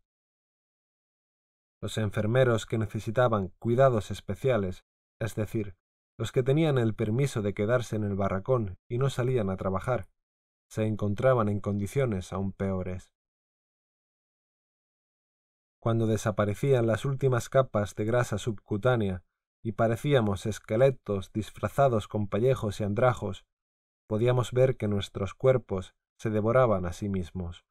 Los 1.81 1.97
enfermeros 1.97 2.65
que 2.65 2.77
necesitaban 2.77 3.49
cuidados 3.57 4.11
especiales, 4.11 4.85
es 5.19 5.35
decir, 5.35 5.75
los 6.17 6.31
que 6.31 6.43
tenían 6.43 6.77
el 6.77 6.93
permiso 6.93 7.41
de 7.41 7.53
quedarse 7.53 7.95
en 7.95 8.03
el 8.03 8.15
barracón 8.15 8.77
y 8.87 8.99
no 8.99 9.09
salían 9.09 9.49
a 9.49 9.57
trabajar, 9.57 10.07
se 10.69 10.85
encontraban 10.85 11.49
en 11.49 11.59
condiciones 11.59 12.31
aún 12.33 12.51
peores. 12.51 13.11
Cuando 15.81 16.05
desaparecían 16.05 16.85
las 16.85 17.05
últimas 17.05 17.49
capas 17.49 17.95
de 17.95 18.05
grasa 18.05 18.37
subcutánea 18.37 19.23
y 19.63 19.71
parecíamos 19.71 20.45
esqueletos 20.45 21.31
disfrazados 21.33 22.07
con 22.07 22.27
pellejos 22.27 22.79
y 22.79 22.83
andrajos, 22.83 23.45
podíamos 24.07 24.51
ver 24.51 24.77
que 24.77 24.87
nuestros 24.87 25.33
cuerpos 25.33 25.95
se 26.19 26.29
devoraban 26.29 26.85
a 26.85 26.93
sí 26.93 27.09
mismos. 27.09 27.65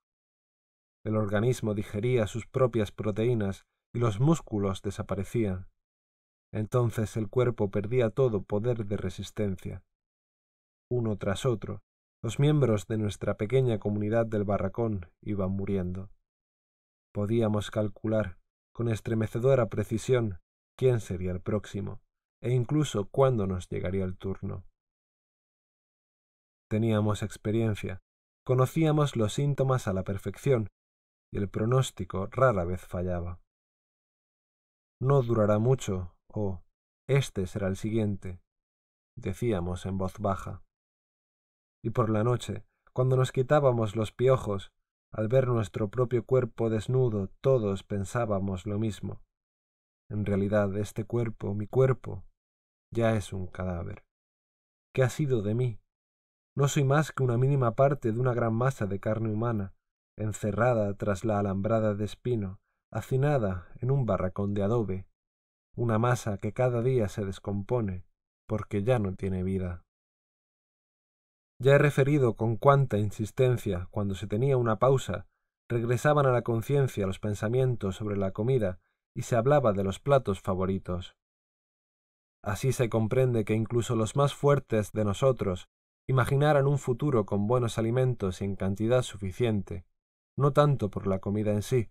El 1.04 1.16
organismo 1.16 1.72
digería 1.74 2.26
sus 2.26 2.48
propias 2.48 2.90
proteínas 2.90 3.64
y 3.94 4.00
los 4.00 4.18
músculos 4.18 4.82
desaparecían. 4.82 5.68
Entonces 6.52 7.16
el 7.16 7.28
cuerpo 7.28 7.70
perdía 7.70 8.10
todo 8.10 8.42
poder 8.42 8.86
de 8.86 8.96
resistencia. 8.96 9.84
Uno 10.90 11.16
tras 11.16 11.46
otro, 11.46 11.82
los 12.22 12.40
miembros 12.40 12.88
de 12.88 12.98
nuestra 12.98 13.36
pequeña 13.36 13.78
comunidad 13.78 14.26
del 14.26 14.42
barracón 14.42 15.06
iban 15.22 15.52
muriendo. 15.52 16.10
Podíamos 17.12 17.70
calcular 17.70 18.38
con 18.74 18.88
estremecedora 18.88 19.66
precisión 19.66 20.38
quién 20.76 21.00
sería 21.00 21.32
el 21.32 21.40
próximo, 21.40 22.00
e 22.42 22.52
incluso 22.52 23.08
cuándo 23.10 23.46
nos 23.46 23.68
llegaría 23.68 24.04
el 24.04 24.16
turno. 24.16 24.64
Teníamos 26.70 27.22
experiencia, 27.22 28.00
conocíamos 28.46 29.16
los 29.16 29.34
síntomas 29.34 29.88
a 29.88 29.92
la 29.92 30.04
perfección, 30.04 30.68
y 31.32 31.38
el 31.38 31.48
pronóstico 31.48 32.26
rara 32.26 32.64
vez 32.64 32.80
fallaba 32.80 33.40
no 35.00 35.22
durará 35.22 35.58
mucho, 35.58 36.14
o 36.28 36.62
este 37.08 37.46
será 37.46 37.68
el 37.68 37.76
siguiente, 37.76 38.40
decíamos 39.16 39.86
en 39.86 39.96
voz 39.96 40.18
baja. 40.18 40.62
Y 41.82 41.90
por 41.90 42.10
la 42.10 42.22
noche, 42.22 42.64
cuando 42.92 43.16
nos 43.16 43.32
quitábamos 43.32 43.96
los 43.96 44.12
piojos, 44.12 44.70
al 45.12 45.28
ver 45.28 45.48
nuestro 45.48 45.88
propio 45.88 46.24
cuerpo 46.24 46.70
desnudo, 46.70 47.28
todos 47.40 47.82
pensábamos 47.82 48.66
lo 48.66 48.78
mismo. 48.78 49.22
En 50.08 50.24
realidad, 50.24 50.76
este 50.76 51.04
cuerpo, 51.04 51.54
mi 51.54 51.66
cuerpo, 51.66 52.24
ya 52.92 53.16
es 53.16 53.32
un 53.32 53.46
cadáver. 53.46 54.04
¿Qué 54.94 55.02
ha 55.02 55.10
sido 55.10 55.42
de 55.42 55.54
mí? 55.54 55.80
No 56.56 56.68
soy 56.68 56.84
más 56.84 57.12
que 57.12 57.22
una 57.22 57.36
mínima 57.36 57.76
parte 57.76 58.12
de 58.12 58.18
una 58.18 58.34
gran 58.34 58.54
masa 58.54 58.86
de 58.86 58.98
carne 58.98 59.32
humana, 59.32 59.74
encerrada 60.16 60.94
tras 60.94 61.24
la 61.24 61.38
alambrada 61.38 61.94
de 61.94 62.04
espino, 62.04 62.60
hacinada 62.92 63.68
en 63.80 63.90
un 63.90 64.06
barracón 64.06 64.54
de 64.54 64.62
adobe, 64.62 65.06
una 65.76 65.98
masa 65.98 66.38
que 66.38 66.52
cada 66.52 66.82
día 66.82 67.08
se 67.08 67.24
descompone 67.24 68.04
porque 68.48 68.82
ya 68.82 68.98
no 68.98 69.14
tiene 69.14 69.44
vida. 69.44 69.84
Ya 71.62 71.74
he 71.74 71.78
referido 71.78 72.36
con 72.36 72.56
cuánta 72.56 72.96
insistencia, 72.96 73.86
cuando 73.90 74.14
se 74.14 74.26
tenía 74.26 74.56
una 74.56 74.78
pausa, 74.78 75.26
regresaban 75.68 76.24
a 76.24 76.32
la 76.32 76.40
conciencia 76.40 77.06
los 77.06 77.18
pensamientos 77.18 77.96
sobre 77.96 78.16
la 78.16 78.30
comida 78.30 78.80
y 79.14 79.22
se 79.22 79.36
hablaba 79.36 79.74
de 79.74 79.84
los 79.84 80.00
platos 80.00 80.40
favoritos. 80.40 81.16
Así 82.42 82.72
se 82.72 82.88
comprende 82.88 83.44
que 83.44 83.52
incluso 83.52 83.94
los 83.94 84.16
más 84.16 84.32
fuertes 84.32 84.92
de 84.92 85.04
nosotros 85.04 85.68
imaginaran 86.08 86.66
un 86.66 86.78
futuro 86.78 87.26
con 87.26 87.46
buenos 87.46 87.76
alimentos 87.76 88.40
y 88.40 88.46
en 88.46 88.56
cantidad 88.56 89.02
suficiente, 89.02 89.84
no 90.38 90.54
tanto 90.54 90.88
por 90.88 91.06
la 91.06 91.18
comida 91.18 91.52
en 91.52 91.60
sí, 91.60 91.90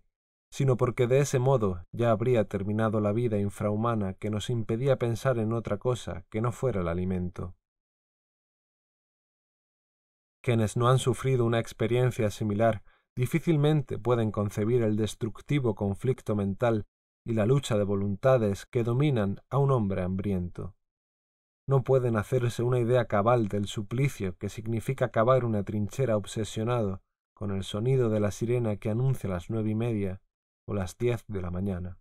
sino 0.50 0.76
porque 0.76 1.06
de 1.06 1.20
ese 1.20 1.38
modo 1.38 1.86
ya 1.92 2.10
habría 2.10 2.48
terminado 2.48 3.00
la 3.00 3.12
vida 3.12 3.38
infrahumana 3.38 4.14
que 4.14 4.30
nos 4.30 4.50
impedía 4.50 4.98
pensar 4.98 5.38
en 5.38 5.52
otra 5.52 5.78
cosa 5.78 6.24
que 6.28 6.40
no 6.40 6.50
fuera 6.50 6.80
el 6.80 6.88
alimento. 6.88 7.54
Quienes 10.42 10.76
no 10.76 10.88
han 10.88 10.98
sufrido 10.98 11.44
una 11.44 11.58
experiencia 11.58 12.30
similar 12.30 12.82
difícilmente 13.16 13.98
pueden 13.98 14.30
concebir 14.30 14.82
el 14.82 14.96
destructivo 14.96 15.74
conflicto 15.74 16.34
mental 16.34 16.86
y 17.26 17.34
la 17.34 17.46
lucha 17.46 17.76
de 17.76 17.84
voluntades 17.84 18.66
que 18.66 18.82
dominan 18.82 19.40
a 19.50 19.58
un 19.58 19.70
hombre 19.70 20.02
hambriento. 20.02 20.74
No 21.68 21.84
pueden 21.84 22.16
hacerse 22.16 22.62
una 22.62 22.78
idea 22.78 23.04
cabal 23.04 23.48
del 23.48 23.66
suplicio 23.66 24.36
que 24.38 24.48
significa 24.48 25.10
cavar 25.10 25.44
una 25.44 25.62
trinchera 25.62 26.16
obsesionado 26.16 27.02
con 27.34 27.50
el 27.50 27.64
sonido 27.64 28.08
de 28.08 28.20
la 28.20 28.30
sirena 28.30 28.76
que 28.76 28.90
anuncia 28.90 29.28
las 29.28 29.50
nueve 29.50 29.70
y 29.70 29.74
media 29.74 30.20
las 30.74 30.96
diez 30.96 31.24
de 31.26 31.42
la 31.42 31.50
mañana, 31.50 31.98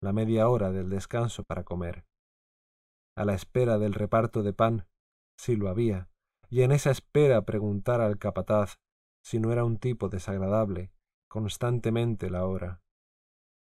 la 0.00 0.12
media 0.12 0.48
hora 0.48 0.72
del 0.72 0.90
descanso 0.90 1.44
para 1.44 1.64
comer, 1.64 2.04
a 3.16 3.24
la 3.24 3.34
espera 3.34 3.78
del 3.78 3.94
reparto 3.94 4.42
de 4.42 4.52
pan, 4.52 4.86
si 5.36 5.56
lo 5.56 5.68
había, 5.68 6.08
y 6.48 6.62
en 6.62 6.72
esa 6.72 6.90
espera 6.90 7.42
preguntar 7.42 8.00
al 8.00 8.18
capataz 8.18 8.78
si 9.22 9.40
no 9.40 9.52
era 9.52 9.64
un 9.64 9.78
tipo 9.78 10.08
desagradable, 10.08 10.92
constantemente 11.28 12.30
la 12.30 12.46
hora. 12.46 12.82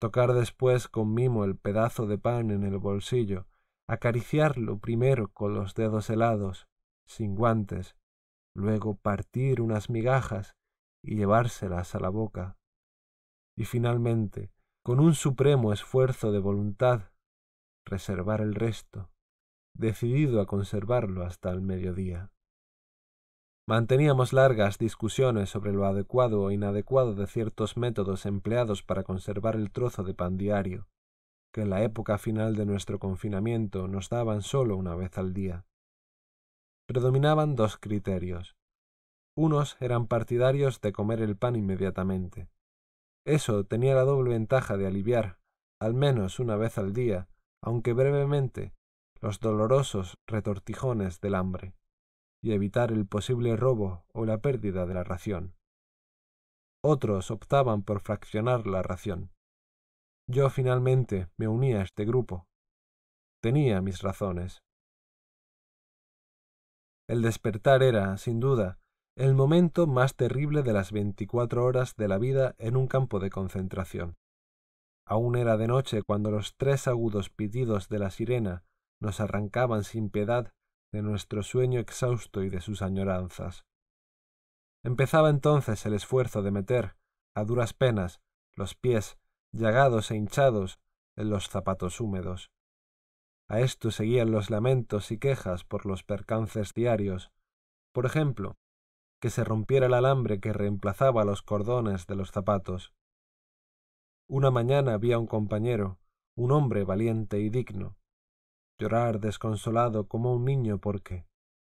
Tocar 0.00 0.32
después 0.32 0.88
con 0.88 1.14
mimo 1.14 1.44
el 1.44 1.56
pedazo 1.56 2.06
de 2.06 2.18
pan 2.18 2.50
en 2.50 2.64
el 2.64 2.78
bolsillo, 2.78 3.46
acariciarlo 3.88 4.78
primero 4.78 5.28
con 5.28 5.54
los 5.54 5.74
dedos 5.74 6.10
helados, 6.10 6.66
sin 7.06 7.34
guantes, 7.34 7.96
luego 8.54 8.96
partir 8.96 9.60
unas 9.60 9.90
migajas 9.90 10.56
y 11.04 11.16
llevárselas 11.16 11.94
a 11.94 12.00
la 12.00 12.08
boca, 12.08 12.56
y 13.56 13.64
finalmente, 13.64 14.50
con 14.82 14.98
un 14.98 15.14
supremo 15.14 15.72
esfuerzo 15.72 16.32
de 16.32 16.38
voluntad, 16.40 17.12
reservar 17.84 18.40
el 18.40 18.54
resto, 18.54 19.10
decidido 19.74 20.40
a 20.40 20.46
conservarlo 20.46 21.24
hasta 21.24 21.50
el 21.50 21.60
mediodía. 21.60 22.31
Manteníamos 23.68 24.32
largas 24.32 24.76
discusiones 24.76 25.50
sobre 25.50 25.72
lo 25.72 25.86
adecuado 25.86 26.42
o 26.42 26.50
inadecuado 26.50 27.14
de 27.14 27.28
ciertos 27.28 27.76
métodos 27.76 28.26
empleados 28.26 28.82
para 28.82 29.04
conservar 29.04 29.54
el 29.54 29.70
trozo 29.70 30.02
de 30.02 30.14
pan 30.14 30.36
diario, 30.36 30.88
que 31.54 31.60
en 31.62 31.70
la 31.70 31.82
época 31.84 32.18
final 32.18 32.56
de 32.56 32.66
nuestro 32.66 32.98
confinamiento 32.98 33.86
nos 33.86 34.08
daban 34.08 34.42
solo 34.42 34.76
una 34.76 34.96
vez 34.96 35.16
al 35.16 35.32
día. 35.32 35.64
Predominaban 36.88 37.54
dos 37.54 37.76
criterios. 37.76 38.56
Unos 39.36 39.76
eran 39.80 40.08
partidarios 40.08 40.80
de 40.80 40.92
comer 40.92 41.22
el 41.22 41.36
pan 41.36 41.54
inmediatamente. 41.54 42.48
Eso 43.24 43.64
tenía 43.64 43.94
la 43.94 44.02
doble 44.02 44.30
ventaja 44.30 44.76
de 44.76 44.88
aliviar, 44.88 45.38
al 45.80 45.94
menos 45.94 46.40
una 46.40 46.56
vez 46.56 46.78
al 46.78 46.92
día, 46.92 47.28
aunque 47.62 47.92
brevemente, 47.92 48.74
los 49.20 49.38
dolorosos 49.38 50.18
retortijones 50.26 51.20
del 51.20 51.36
hambre, 51.36 51.74
y 52.42 52.52
evitar 52.52 52.90
el 52.90 53.06
posible 53.06 53.56
robo 53.56 54.04
o 54.12 54.26
la 54.26 54.38
pérdida 54.38 54.84
de 54.84 54.94
la 54.94 55.04
ración. 55.04 55.54
Otros 56.84 57.30
optaban 57.30 57.82
por 57.84 58.00
fraccionar 58.00 58.66
la 58.66 58.82
ración. 58.82 59.30
Yo 60.28 60.50
finalmente 60.50 61.28
me 61.36 61.46
uní 61.46 61.74
a 61.74 61.82
este 61.82 62.04
grupo. 62.04 62.46
Tenía 63.40 63.80
mis 63.80 64.02
razones. 64.02 64.62
El 67.08 67.22
despertar 67.22 67.82
era, 67.82 68.16
sin 68.16 68.40
duda, 68.40 68.78
el 69.16 69.34
momento 69.34 69.86
más 69.86 70.16
terrible 70.16 70.62
de 70.62 70.72
las 70.72 70.90
veinticuatro 70.90 71.64
horas 71.64 71.94
de 71.96 72.08
la 72.08 72.18
vida 72.18 72.54
en 72.58 72.76
un 72.76 72.88
campo 72.88 73.20
de 73.20 73.30
concentración. 73.30 74.16
Aún 75.06 75.36
era 75.36 75.56
de 75.56 75.66
noche 75.66 76.02
cuando 76.02 76.30
los 76.30 76.56
tres 76.56 76.88
agudos 76.88 77.28
pitidos 77.28 77.88
de 77.88 77.98
la 77.98 78.10
sirena 78.10 78.64
nos 79.00 79.20
arrancaban 79.20 79.84
sin 79.84 80.10
piedad 80.10 80.52
de 80.92 81.02
nuestro 81.02 81.42
sueño 81.42 81.80
exhausto 81.80 82.42
y 82.42 82.50
de 82.50 82.60
sus 82.60 82.82
añoranzas. 82.82 83.64
Empezaba 84.84 85.30
entonces 85.30 85.84
el 85.86 85.94
esfuerzo 85.94 86.42
de 86.42 86.50
meter, 86.50 86.96
a 87.34 87.44
duras 87.44 87.72
penas, 87.72 88.20
los 88.54 88.74
pies, 88.74 89.18
llagados 89.52 90.10
e 90.10 90.16
hinchados, 90.16 90.78
en 91.16 91.30
los 91.30 91.48
zapatos 91.48 92.00
húmedos. 92.00 92.50
A 93.48 93.60
esto 93.60 93.90
seguían 93.90 94.30
los 94.30 94.50
lamentos 94.50 95.10
y 95.10 95.18
quejas 95.18 95.64
por 95.64 95.86
los 95.86 96.04
percances 96.04 96.74
diarios, 96.74 97.32
por 97.92 98.06
ejemplo, 98.06 98.56
que 99.20 99.30
se 99.30 99.44
rompiera 99.44 99.86
el 99.86 99.94
alambre 99.94 100.40
que 100.40 100.52
reemplazaba 100.52 101.24
los 101.24 101.42
cordones 101.42 102.06
de 102.06 102.16
los 102.16 102.30
zapatos, 102.30 102.92
una 104.34 104.50
mañana 104.50 104.96
vi 104.96 105.12
a 105.12 105.18
un 105.18 105.26
compañero, 105.26 105.98
un 106.36 106.52
hombre 106.52 106.84
valiente 106.84 107.38
y 107.40 107.50
digno, 107.50 107.98
llorar 108.78 109.20
desconsolado 109.20 110.08
como 110.08 110.34
un 110.34 110.44
niño 110.44 110.78
porque, 110.78 111.26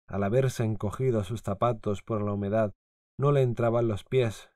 al 0.08 0.22
haberse 0.24 0.64
encogido 0.64 1.24
sus 1.24 1.42
zapatos 1.42 2.02
por 2.02 2.22
la 2.22 2.32
humedad, 2.32 2.72
no 3.18 3.32
le 3.32 3.42
entraban 3.42 3.88
los 3.88 4.04
pies 4.04 4.50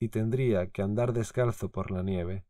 y 0.00 0.08
tendría 0.08 0.68
que 0.68 0.82
andar 0.82 1.12
descalzo 1.12 1.70
por 1.70 1.90
la 1.90 2.02
nieve. 2.02 2.44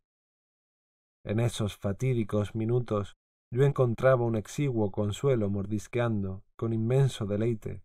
En 1.24 1.40
esos 1.40 1.76
fatídicos 1.76 2.54
minutos 2.54 3.16
yo 3.52 3.64
encontraba 3.64 4.24
un 4.24 4.36
exiguo 4.36 4.90
consuelo 4.90 5.48
mordisqueando, 5.48 6.42
con 6.56 6.72
inmenso 6.72 7.26
deleite, 7.26 7.82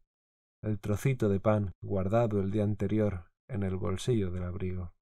el 0.63 0.79
trocito 0.79 1.29
de 1.29 1.39
pan 1.39 1.73
guardado 1.81 2.39
el 2.39 2.51
día 2.51 2.63
anterior 2.63 3.25
en 3.49 3.63
el 3.63 3.75
bolsillo 3.75 4.31
del 4.31 4.43
abrigo. 4.43 4.93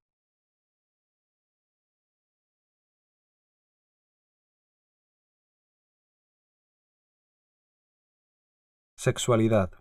Sexualidad. 9.04 9.72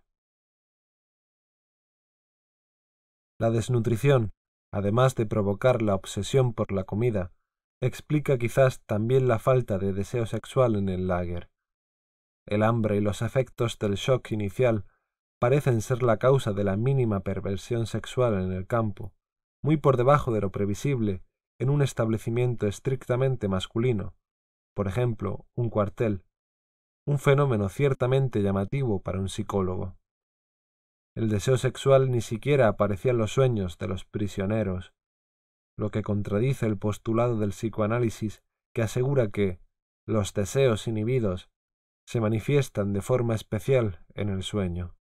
La 3.39 3.51
desnutrición, 3.51 4.31
además 4.73 5.13
de 5.13 5.27
provocar 5.27 5.83
la 5.83 5.93
obsesión 5.93 6.55
por 6.55 6.71
la 6.71 6.85
comida, 6.85 7.31
explica 7.83 8.39
quizás 8.39 8.81
también 8.87 9.27
la 9.27 9.37
falta 9.37 9.77
de 9.77 9.93
deseo 9.93 10.25
sexual 10.25 10.75
en 10.75 10.89
el 10.89 11.07
lager. 11.07 11.51
El 12.47 12.63
hambre 12.63 12.97
y 12.97 12.99
los 12.99 13.21
efectos 13.21 13.77
del 13.77 13.93
shock 13.93 14.31
inicial 14.31 14.85
parecen 15.39 15.81
ser 15.83 16.01
la 16.01 16.17
causa 16.17 16.53
de 16.53 16.63
la 16.63 16.75
mínima 16.75 17.19
perversión 17.19 17.85
sexual 17.85 18.41
en 18.41 18.51
el 18.51 18.65
campo, 18.65 19.13
muy 19.63 19.77
por 19.77 19.97
debajo 19.97 20.31
de 20.31 20.41
lo 20.41 20.51
previsible 20.51 21.21
en 21.59 21.69
un 21.69 21.83
establecimiento 21.83 22.65
estrictamente 22.65 23.47
masculino, 23.47 24.15
por 24.75 24.87
ejemplo, 24.87 25.45
un 25.55 25.69
cuartel, 25.69 26.23
un 27.05 27.19
fenómeno 27.19 27.69
ciertamente 27.69 28.41
llamativo 28.41 29.01
para 29.01 29.19
un 29.19 29.29
psicólogo. 29.29 29.97
El 31.15 31.29
deseo 31.29 31.57
sexual 31.57 32.11
ni 32.11 32.21
siquiera 32.21 32.67
aparecía 32.67 33.11
en 33.11 33.17
los 33.17 33.33
sueños 33.33 33.77
de 33.77 33.87
los 33.87 34.05
prisioneros, 34.05 34.93
lo 35.77 35.89
que 35.89 36.03
contradice 36.03 36.67
el 36.67 36.77
postulado 36.77 37.37
del 37.37 37.49
psicoanálisis 37.49 38.43
que 38.73 38.83
asegura 38.83 39.29
que 39.29 39.59
los 40.07 40.33
deseos 40.33 40.87
inhibidos 40.87 41.49
se 42.07 42.21
manifiestan 42.21 42.93
de 42.93 43.01
forma 43.01 43.35
especial 43.35 44.05
en 44.13 44.29
el 44.29 44.43
sueño. 44.43 44.95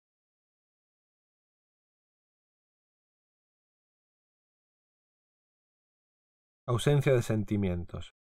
Ausencia 6.66 7.14
de 7.14 7.22
sentimientos. 7.22 8.17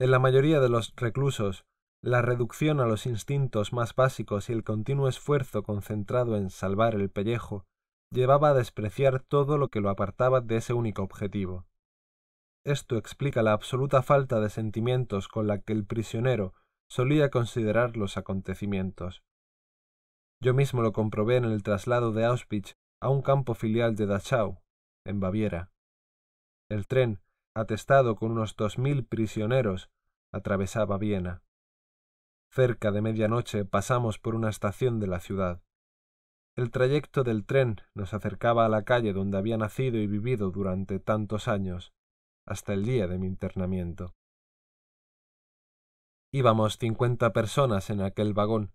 En 0.00 0.10
la 0.10 0.18
mayoría 0.18 0.60
de 0.60 0.70
los 0.70 0.94
reclusos, 0.96 1.66
la 2.02 2.22
reducción 2.22 2.80
a 2.80 2.86
los 2.86 3.04
instintos 3.04 3.74
más 3.74 3.94
básicos 3.94 4.48
y 4.48 4.54
el 4.54 4.64
continuo 4.64 5.08
esfuerzo 5.08 5.62
concentrado 5.62 6.38
en 6.38 6.48
salvar 6.48 6.94
el 6.94 7.10
pellejo 7.10 7.66
llevaba 8.10 8.48
a 8.48 8.54
despreciar 8.54 9.22
todo 9.22 9.58
lo 9.58 9.68
que 9.68 9.82
lo 9.82 9.90
apartaba 9.90 10.40
de 10.40 10.56
ese 10.56 10.72
único 10.72 11.02
objetivo. 11.02 11.66
Esto 12.64 12.96
explica 12.96 13.42
la 13.42 13.52
absoluta 13.52 14.02
falta 14.02 14.40
de 14.40 14.48
sentimientos 14.48 15.28
con 15.28 15.46
la 15.46 15.60
que 15.60 15.74
el 15.74 15.84
prisionero 15.84 16.54
solía 16.90 17.28
considerar 17.28 17.98
los 17.98 18.16
acontecimientos. 18.16 19.22
Yo 20.42 20.54
mismo 20.54 20.80
lo 20.80 20.94
comprobé 20.94 21.36
en 21.36 21.44
el 21.44 21.62
traslado 21.62 22.12
de 22.12 22.24
Auschwitz 22.24 22.72
a 23.02 23.10
un 23.10 23.20
campo 23.20 23.52
filial 23.52 23.96
de 23.96 24.06
Dachau, 24.06 24.62
en 25.06 25.20
Baviera. 25.20 25.70
El 26.70 26.86
tren 26.86 27.20
atestado 27.54 28.16
con 28.16 28.32
unos 28.32 28.56
dos 28.56 28.78
mil 28.78 29.04
prisioneros, 29.04 29.90
atravesaba 30.32 30.98
Viena. 30.98 31.42
Cerca 32.52 32.90
de 32.90 33.02
medianoche 33.02 33.64
pasamos 33.64 34.18
por 34.18 34.34
una 34.34 34.48
estación 34.48 35.00
de 35.00 35.06
la 35.06 35.20
ciudad. 35.20 35.62
El 36.56 36.70
trayecto 36.70 37.22
del 37.22 37.46
tren 37.46 37.76
nos 37.94 38.12
acercaba 38.12 38.66
a 38.66 38.68
la 38.68 38.84
calle 38.84 39.12
donde 39.12 39.38
había 39.38 39.56
nacido 39.56 39.98
y 39.98 40.06
vivido 40.06 40.50
durante 40.50 40.98
tantos 40.98 41.48
años, 41.48 41.92
hasta 42.46 42.72
el 42.72 42.84
día 42.84 43.06
de 43.06 43.18
mi 43.18 43.26
internamiento. 43.26 44.14
Íbamos 46.32 46.78
cincuenta 46.78 47.32
personas 47.32 47.90
en 47.90 48.00
aquel 48.00 48.34
vagón, 48.34 48.72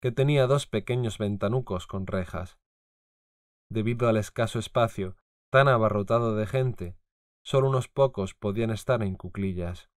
que 0.00 0.12
tenía 0.12 0.46
dos 0.46 0.66
pequeños 0.66 1.18
ventanucos 1.18 1.86
con 1.86 2.06
rejas. 2.06 2.58
Debido 3.70 4.08
al 4.08 4.16
escaso 4.16 4.58
espacio, 4.58 5.16
tan 5.50 5.68
abarrotado 5.68 6.34
de 6.34 6.46
gente, 6.46 6.97
Solo 7.48 7.70
unos 7.70 7.88
pocos 7.88 8.34
podían 8.34 8.68
estar 8.68 9.02
en 9.02 9.16
cuclillas. 9.16 9.88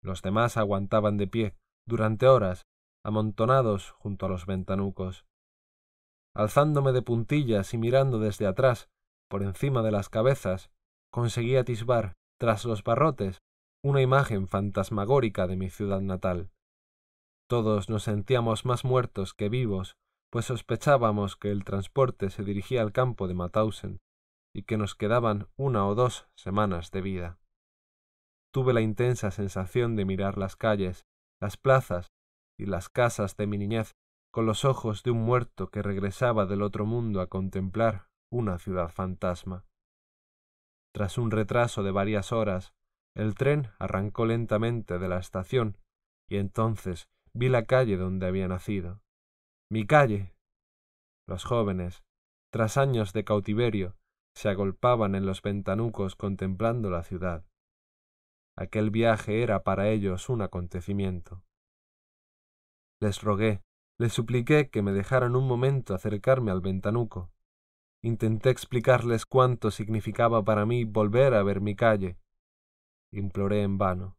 Los 0.00 0.22
demás 0.22 0.56
aguantaban 0.56 1.16
de 1.16 1.26
pie, 1.26 1.56
durante 1.88 2.28
horas, 2.28 2.68
amontonados 3.04 3.90
junto 3.90 4.26
a 4.26 4.28
los 4.28 4.46
ventanucos. 4.46 5.26
Alzándome 6.36 6.92
de 6.92 7.02
puntillas 7.02 7.74
y 7.74 7.78
mirando 7.78 8.20
desde 8.20 8.46
atrás, 8.46 8.88
por 9.28 9.42
encima 9.42 9.82
de 9.82 9.90
las 9.90 10.08
cabezas, 10.08 10.70
conseguí 11.10 11.56
atisbar, 11.56 12.12
tras 12.38 12.64
los 12.64 12.84
barrotes, 12.84 13.40
una 13.82 14.00
imagen 14.00 14.46
fantasmagórica 14.46 15.48
de 15.48 15.56
mi 15.56 15.70
ciudad 15.70 16.00
natal. 16.00 16.52
Todos 17.48 17.88
nos 17.88 18.04
sentíamos 18.04 18.64
más 18.64 18.84
muertos 18.84 19.34
que 19.34 19.48
vivos, 19.48 19.96
pues 20.30 20.44
sospechábamos 20.44 21.34
que 21.34 21.50
el 21.50 21.64
transporte 21.64 22.30
se 22.30 22.44
dirigía 22.44 22.82
al 22.82 22.92
campo 22.92 23.26
de 23.26 23.34
Mauthausen, 23.34 23.98
y 24.54 24.62
que 24.62 24.76
nos 24.76 24.94
quedaban 24.94 25.48
una 25.56 25.86
o 25.86 25.94
dos 25.94 26.28
semanas 26.34 26.90
de 26.90 27.00
vida. 27.00 27.38
Tuve 28.52 28.72
la 28.72 28.80
intensa 28.80 29.30
sensación 29.30 29.96
de 29.96 30.04
mirar 30.04 30.38
las 30.38 30.56
calles, 30.56 31.04
las 31.40 31.56
plazas 31.56 32.08
y 32.58 32.66
las 32.66 32.88
casas 32.88 33.36
de 33.36 33.46
mi 33.46 33.58
niñez 33.58 33.92
con 34.32 34.46
los 34.46 34.64
ojos 34.64 35.02
de 35.02 35.10
un 35.10 35.22
muerto 35.22 35.70
que 35.70 35.82
regresaba 35.82 36.46
del 36.46 36.62
otro 36.62 36.86
mundo 36.86 37.20
a 37.20 37.28
contemplar 37.28 38.08
una 38.30 38.58
ciudad 38.58 38.90
fantasma. 38.90 39.64
Tras 40.94 41.18
un 41.18 41.30
retraso 41.30 41.82
de 41.82 41.90
varias 41.90 42.32
horas, 42.32 42.74
el 43.14 43.34
tren 43.34 43.70
arrancó 43.78 44.26
lentamente 44.26 44.98
de 44.98 45.08
la 45.08 45.18
estación 45.18 45.78
y 46.28 46.36
entonces 46.36 47.08
vi 47.32 47.48
la 47.48 47.64
calle 47.64 47.96
donde 47.96 48.26
había 48.26 48.48
nacido. 48.48 49.02
Mi 49.70 49.86
calle. 49.86 50.34
Los 51.26 51.44
jóvenes, 51.44 52.04
tras 52.50 52.76
años 52.76 53.12
de 53.12 53.24
cautiverio, 53.24 53.97
se 54.38 54.48
agolpaban 54.48 55.16
en 55.16 55.26
los 55.26 55.42
ventanucos 55.42 56.14
contemplando 56.14 56.90
la 56.90 57.02
ciudad. 57.02 57.44
Aquel 58.56 58.92
viaje 58.92 59.42
era 59.42 59.64
para 59.64 59.88
ellos 59.88 60.28
un 60.28 60.42
acontecimiento. 60.42 61.42
Les 63.00 63.20
rogué, 63.20 63.64
les 63.98 64.12
supliqué 64.12 64.70
que 64.70 64.80
me 64.80 64.92
dejaran 64.92 65.34
un 65.34 65.48
momento 65.48 65.92
acercarme 65.92 66.52
al 66.52 66.60
ventanuco. 66.60 67.32
Intenté 68.00 68.50
explicarles 68.50 69.26
cuánto 69.26 69.72
significaba 69.72 70.44
para 70.44 70.64
mí 70.66 70.84
volver 70.84 71.34
a 71.34 71.42
ver 71.42 71.60
mi 71.60 71.74
calle. 71.74 72.16
Imploré 73.10 73.62
en 73.62 73.76
vano. 73.76 74.18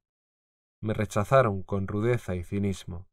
Me 0.81 0.93
rechazaron 0.93 1.63
con 1.63 1.87
rudeza 1.87 2.35
y 2.35 2.43
cinismo. 2.43 3.07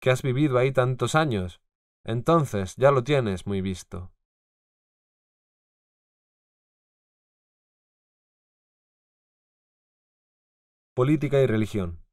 ¿Que 0.00 0.10
has 0.10 0.22
vivido 0.22 0.56
ahí 0.56 0.72
tantos 0.72 1.14
años? 1.14 1.60
Entonces 2.02 2.76
ya 2.76 2.90
lo 2.92 3.04
tienes 3.04 3.46
muy 3.46 3.60
visto. 3.60 4.11
Política 10.94 11.40
y 11.40 11.46
religión. 11.46 12.04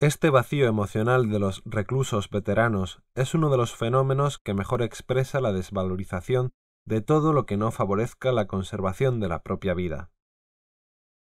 Este 0.00 0.30
vacío 0.30 0.68
emocional 0.68 1.28
de 1.28 1.40
los 1.40 1.64
reclusos 1.64 2.30
veteranos 2.30 3.02
es 3.16 3.34
uno 3.34 3.50
de 3.50 3.56
los 3.56 3.74
fenómenos 3.74 4.38
que 4.38 4.54
mejor 4.54 4.80
expresa 4.80 5.40
la 5.40 5.52
desvalorización 5.52 6.52
de 6.86 7.00
todo 7.00 7.32
lo 7.32 7.46
que 7.46 7.56
no 7.56 7.72
favorezca 7.72 8.30
la 8.30 8.46
conservación 8.46 9.18
de 9.18 9.26
la 9.26 9.42
propia 9.42 9.74
vida. 9.74 10.12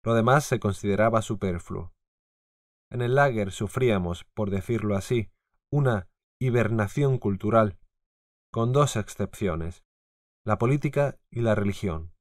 Lo 0.04 0.12
demás 0.12 0.44
se 0.44 0.60
consideraba 0.60 1.22
superfluo. 1.22 1.94
En 2.90 3.00
el 3.00 3.14
lager 3.14 3.50
sufríamos, 3.50 4.26
por 4.34 4.50
decirlo 4.50 4.94
así, 4.94 5.30
una 5.72 6.10
hibernación 6.38 7.16
cultural, 7.16 7.78
con 8.52 8.74
dos 8.74 8.96
excepciones, 8.96 9.84
la 10.44 10.58
política 10.58 11.18
y 11.30 11.40
la 11.40 11.54
religión. 11.54 12.12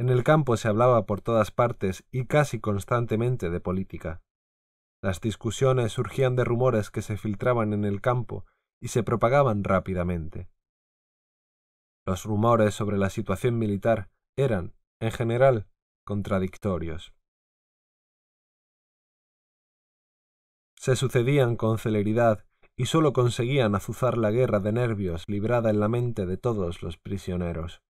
En 0.00 0.08
el 0.08 0.24
campo 0.24 0.56
se 0.56 0.66
hablaba 0.66 1.04
por 1.04 1.20
todas 1.20 1.50
partes 1.50 2.06
y 2.10 2.24
casi 2.24 2.58
constantemente 2.58 3.50
de 3.50 3.60
política. 3.60 4.22
Las 5.02 5.20
discusiones 5.20 5.92
surgían 5.92 6.36
de 6.36 6.44
rumores 6.44 6.90
que 6.90 7.02
se 7.02 7.18
filtraban 7.18 7.74
en 7.74 7.84
el 7.84 8.00
campo 8.00 8.46
y 8.80 8.88
se 8.88 9.02
propagaban 9.02 9.62
rápidamente. 9.62 10.48
Los 12.06 12.24
rumores 12.24 12.72
sobre 12.72 12.96
la 12.96 13.10
situación 13.10 13.58
militar 13.58 14.08
eran, 14.38 14.72
en 15.02 15.10
general, 15.10 15.68
contradictorios. 16.06 17.12
Se 20.78 20.96
sucedían 20.96 21.56
con 21.56 21.76
celeridad 21.76 22.46
y 22.74 22.86
sólo 22.86 23.12
conseguían 23.12 23.74
azuzar 23.74 24.16
la 24.16 24.30
guerra 24.30 24.60
de 24.60 24.72
nervios 24.72 25.24
librada 25.28 25.68
en 25.68 25.78
la 25.78 25.88
mente 25.88 26.24
de 26.24 26.38
todos 26.38 26.82
los 26.82 26.96
prisioneros. 26.96 27.82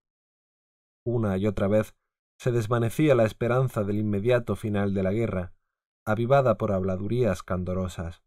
Una 1.05 1.37
y 1.37 1.47
otra 1.47 1.69
vez 1.69 1.95
se 2.39 2.53
desvanecía 2.53 3.15
la 3.15 3.25
esperanza 3.25 3.85
del 3.85 3.99
inmediato 3.99 4.57
final 4.57 4.95
de 4.95 5.03
la 5.03 5.13
guerra, 5.13 5.53
avivada 6.07 6.57
por 6.57 6.73
habladurías 6.73 7.43
candorosas. 7.43 8.23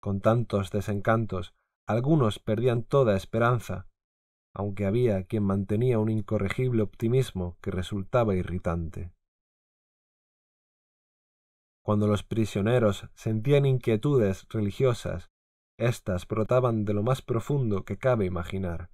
Con 0.00 0.20
tantos 0.20 0.70
desencantos, 0.70 1.54
algunos 1.86 2.38
perdían 2.38 2.82
toda 2.82 3.16
esperanza, 3.16 3.86
aunque 4.54 4.86
había 4.86 5.24
quien 5.24 5.44
mantenía 5.44 5.98
un 5.98 6.10
incorregible 6.10 6.82
optimismo 6.82 7.56
que 7.60 7.70
resultaba 7.70 8.34
irritante. 8.34 9.12
Cuando 11.82 12.06
los 12.06 12.22
prisioneros 12.22 13.08
sentían 13.14 13.66
inquietudes 13.66 14.46
religiosas, 14.50 15.30
éstas 15.78 16.26
brotaban 16.28 16.84
de 16.84 16.94
lo 16.94 17.02
más 17.02 17.22
profundo 17.22 17.84
que 17.84 17.96
cabe 17.96 18.26
imaginar. 18.26 18.90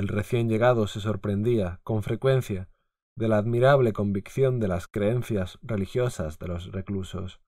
El 0.00 0.08
recién 0.08 0.48
llegado 0.48 0.86
se 0.86 0.98
sorprendía, 0.98 1.80
con 1.84 2.02
frecuencia, 2.02 2.70
de 3.18 3.28
la 3.28 3.36
admirable 3.36 3.92
convicción 3.92 4.58
de 4.58 4.66
las 4.66 4.88
creencias 4.88 5.58
religiosas 5.60 6.38
de 6.38 6.48
los 6.48 6.72
reclusos. 6.72 7.42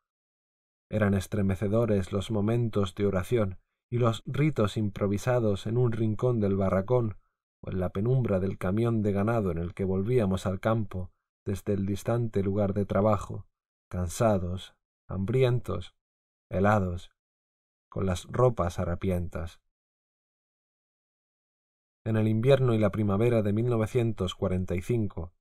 Eran 0.90 1.14
estremecedores 1.14 2.12
los 2.12 2.30
momentos 2.30 2.94
de 2.94 3.06
oración 3.06 3.58
y 3.90 3.96
los 3.96 4.22
ritos 4.26 4.76
improvisados 4.76 5.66
en 5.66 5.78
un 5.78 5.92
rincón 5.92 6.40
del 6.40 6.54
barracón 6.54 7.16
o 7.62 7.70
en 7.70 7.80
la 7.80 7.88
penumbra 7.88 8.38
del 8.38 8.58
camión 8.58 9.00
de 9.00 9.12
ganado 9.12 9.50
en 9.50 9.56
el 9.56 9.72
que 9.72 9.84
volvíamos 9.84 10.44
al 10.44 10.60
campo 10.60 11.10
desde 11.46 11.72
el 11.72 11.86
distante 11.86 12.42
lugar 12.42 12.74
de 12.74 12.84
trabajo, 12.84 13.46
cansados, 13.88 14.74
hambrientos, 15.08 15.94
helados, 16.50 17.12
con 17.88 18.04
las 18.04 18.26
ropas 18.26 18.78
harapientas. 18.78 19.61
En 22.04 22.16
el 22.16 22.26
invierno 22.26 22.74
y 22.74 22.78
la 22.78 22.90
primavera 22.90 23.42
de 23.42 23.52
1945 23.52 25.32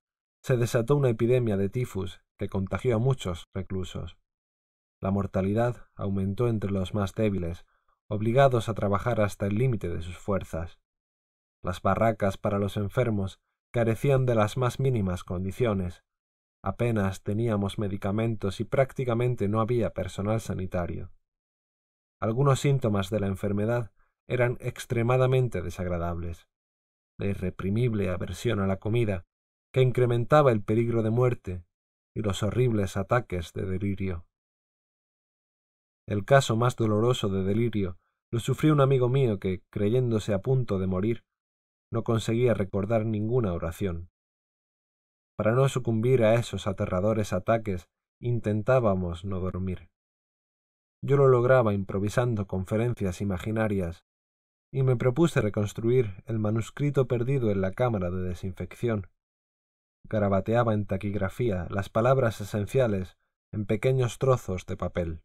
se 0.44 0.56
desató 0.56 0.94
una 0.94 1.08
epidemia 1.08 1.56
de 1.56 1.68
tifus 1.68 2.20
que 2.38 2.48
contagió 2.48 2.96
a 2.96 2.98
muchos 3.00 3.48
reclusos. 3.52 4.16
La 5.00 5.10
mortalidad 5.10 5.88
aumentó 5.96 6.46
entre 6.46 6.70
los 6.70 6.94
más 6.94 7.14
débiles, 7.14 7.66
obligados 8.08 8.68
a 8.68 8.74
trabajar 8.74 9.20
hasta 9.20 9.46
el 9.46 9.56
límite 9.56 9.88
de 9.88 10.02
sus 10.02 10.16
fuerzas. 10.16 10.78
Las 11.64 11.82
barracas 11.82 12.38
para 12.38 12.60
los 12.60 12.76
enfermos 12.76 13.40
carecían 13.72 14.24
de 14.24 14.36
las 14.36 14.56
más 14.56 14.78
mínimas 14.78 15.24
condiciones. 15.24 16.04
Apenas 16.62 17.24
teníamos 17.24 17.80
medicamentos 17.80 18.60
y 18.60 18.64
prácticamente 18.64 19.48
no 19.48 19.60
había 19.60 19.94
personal 19.94 20.40
sanitario. 20.40 21.10
Algunos 22.20 22.60
síntomas 22.60 23.10
de 23.10 23.18
la 23.18 23.26
enfermedad 23.26 23.90
eran 24.28 24.58
extremadamente 24.60 25.60
desagradables 25.60 26.46
la 27.18 27.26
irreprimible 27.26 28.10
aversión 28.10 28.60
a 28.60 28.66
la 28.66 28.78
comida, 28.78 29.24
que 29.72 29.82
incrementaba 29.82 30.52
el 30.52 30.62
peligro 30.62 31.02
de 31.02 31.10
muerte 31.10 31.64
y 32.14 32.20
los 32.20 32.42
horribles 32.42 32.96
ataques 32.96 33.52
de 33.52 33.64
delirio. 33.64 34.26
El 36.06 36.24
caso 36.24 36.56
más 36.56 36.76
doloroso 36.76 37.28
de 37.28 37.44
delirio 37.44 37.98
lo 38.30 38.40
sufrió 38.40 38.72
un 38.72 38.80
amigo 38.80 39.08
mío 39.08 39.38
que, 39.38 39.62
creyéndose 39.70 40.34
a 40.34 40.40
punto 40.40 40.78
de 40.78 40.86
morir, 40.86 41.24
no 41.92 42.02
conseguía 42.02 42.54
recordar 42.54 43.04
ninguna 43.04 43.52
oración. 43.52 44.10
Para 45.36 45.52
no 45.52 45.68
sucumbir 45.68 46.24
a 46.24 46.34
esos 46.34 46.66
aterradores 46.66 47.32
ataques, 47.32 47.88
intentábamos 48.20 49.24
no 49.24 49.40
dormir. 49.40 49.90
Yo 51.04 51.16
lo 51.16 51.28
lograba 51.28 51.74
improvisando 51.74 52.46
conferencias 52.46 53.20
imaginarias 53.20 54.04
y 54.72 54.82
me 54.82 54.96
propuse 54.96 55.40
reconstruir 55.42 56.22
el 56.26 56.38
manuscrito 56.38 57.06
perdido 57.06 57.50
en 57.50 57.60
la 57.60 57.72
cámara 57.72 58.10
de 58.10 58.22
desinfección. 58.22 59.08
Garabateaba 60.08 60.72
en 60.72 60.86
taquigrafía 60.86 61.66
las 61.70 61.90
palabras 61.90 62.40
esenciales 62.40 63.18
en 63.52 63.66
pequeños 63.66 64.18
trozos 64.18 64.64
de 64.64 64.76
papel. 64.78 65.22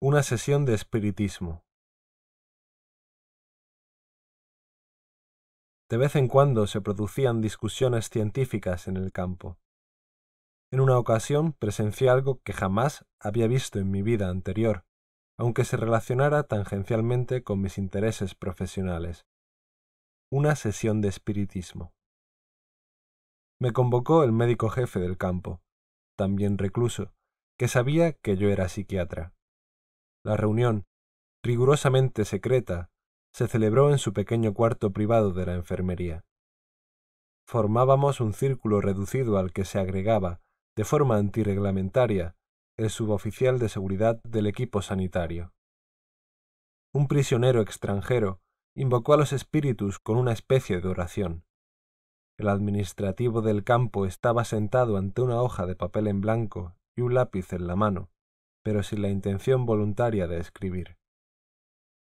Una 0.00 0.22
sesión 0.22 0.64
de 0.64 0.74
espiritismo. 0.74 1.62
De 5.90 5.98
vez 5.98 6.16
en 6.16 6.28
cuando 6.28 6.66
se 6.66 6.80
producían 6.80 7.42
discusiones 7.42 8.08
científicas 8.08 8.88
en 8.88 8.96
el 8.96 9.12
campo. 9.12 9.58
En 10.74 10.80
una 10.80 10.98
ocasión 10.98 11.52
presencié 11.52 12.08
algo 12.08 12.42
que 12.42 12.52
jamás 12.52 13.06
había 13.20 13.46
visto 13.46 13.78
en 13.78 13.92
mi 13.92 14.02
vida 14.02 14.28
anterior, 14.28 14.84
aunque 15.38 15.64
se 15.64 15.76
relacionara 15.76 16.48
tangencialmente 16.48 17.44
con 17.44 17.60
mis 17.60 17.78
intereses 17.78 18.34
profesionales. 18.34 19.24
Una 20.32 20.56
sesión 20.56 21.00
de 21.00 21.10
espiritismo. 21.10 21.94
Me 23.60 23.72
convocó 23.72 24.24
el 24.24 24.32
médico 24.32 24.68
jefe 24.68 24.98
del 24.98 25.16
campo, 25.16 25.62
también 26.18 26.58
recluso, 26.58 27.14
que 27.56 27.68
sabía 27.68 28.14
que 28.14 28.36
yo 28.36 28.48
era 28.48 28.68
psiquiatra. 28.68 29.32
La 30.24 30.36
reunión, 30.36 30.86
rigurosamente 31.44 32.24
secreta, 32.24 32.90
se 33.32 33.46
celebró 33.46 33.92
en 33.92 33.98
su 33.98 34.12
pequeño 34.12 34.54
cuarto 34.54 34.92
privado 34.92 35.32
de 35.32 35.46
la 35.46 35.54
enfermería. 35.54 36.24
Formábamos 37.46 38.20
un 38.20 38.32
círculo 38.32 38.80
reducido 38.80 39.38
al 39.38 39.52
que 39.52 39.64
se 39.64 39.78
agregaba, 39.78 40.40
de 40.76 40.84
forma 40.84 41.16
antirreglamentaria, 41.16 42.36
el 42.76 42.90
suboficial 42.90 43.58
de 43.58 43.68
seguridad 43.68 44.20
del 44.24 44.46
equipo 44.46 44.82
sanitario. 44.82 45.52
Un 46.92 47.06
prisionero 47.06 47.60
extranjero 47.60 48.40
invocó 48.76 49.14
a 49.14 49.16
los 49.16 49.32
espíritus 49.32 49.98
con 49.98 50.16
una 50.16 50.32
especie 50.32 50.80
de 50.80 50.88
oración. 50.88 51.44
El 52.38 52.48
administrativo 52.48 53.42
del 53.42 53.62
campo 53.62 54.06
estaba 54.06 54.44
sentado 54.44 54.96
ante 54.96 55.22
una 55.22 55.40
hoja 55.40 55.66
de 55.66 55.76
papel 55.76 56.08
en 56.08 56.20
blanco 56.20 56.76
y 56.96 57.02
un 57.02 57.14
lápiz 57.14 57.52
en 57.52 57.68
la 57.68 57.76
mano, 57.76 58.10
pero 58.64 58.82
sin 58.82 59.02
la 59.02 59.08
intención 59.08 59.66
voluntaria 59.66 60.26
de 60.26 60.38
escribir. 60.38 60.96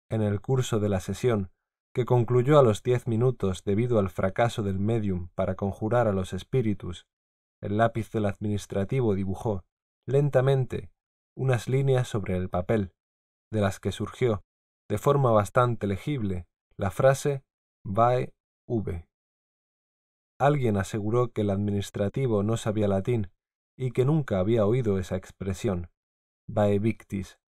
En 0.09 0.21
el 0.21 0.41
curso 0.41 0.79
de 0.79 0.89
la 0.89 0.99
sesión 0.99 1.51
que 1.93 2.05
concluyó 2.05 2.59
a 2.59 2.63
los 2.63 2.83
diez 2.83 3.07
minutos 3.07 3.63
debido 3.63 3.97
al 3.97 4.09
fracaso 4.09 4.61
del 4.61 4.77
medium 4.77 5.29
para 5.33 5.55
conjurar 5.55 6.07
a 6.07 6.13
los 6.13 6.31
espíritus, 6.33 7.07
el 7.61 7.77
lápiz 7.77 8.11
del 8.11 8.25
administrativo 8.25 9.15
dibujó, 9.15 9.63
lentamente, 10.05 10.91
unas 11.35 11.67
líneas 11.67 12.07
sobre 12.07 12.37
el 12.37 12.49
papel, 12.49 12.93
de 13.51 13.61
las 13.61 13.79
que 13.79 13.91
surgió, 13.91 14.43
de 14.89 14.97
forma 14.97 15.31
bastante 15.31 15.87
legible, 15.87 16.47
la 16.77 16.91
frase 16.91 17.43
VAE 17.85 18.33
V. 18.67 19.07
Alguien 20.39 20.77
aseguró 20.77 21.31
que 21.31 21.41
el 21.41 21.49
administrativo 21.49 22.43
no 22.43 22.57
sabía 22.57 22.87
latín 22.87 23.31
y 23.77 23.91
que 23.91 24.05
nunca 24.05 24.39
había 24.39 24.65
oído 24.65 24.99
esa 24.99 25.15
expresión. 25.15 25.89
Vae 26.47 26.79
victis. 26.79 27.39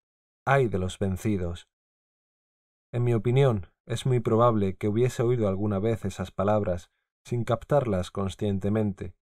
Ay 0.46 0.68
de 0.68 0.78
los 0.78 0.98
vencidos. 0.98 1.68
En 2.92 3.04
mi 3.04 3.12
opinión, 3.12 3.66
es 3.86 4.06
muy 4.06 4.20
probable 4.20 4.76
que 4.76 4.88
hubiese 4.88 5.22
oído 5.22 5.48
alguna 5.48 5.78
vez 5.78 6.04
esas 6.04 6.30
palabras 6.30 6.90
sin 7.24 7.44
captarlas 7.44 8.10
conscientemente, 8.10 9.14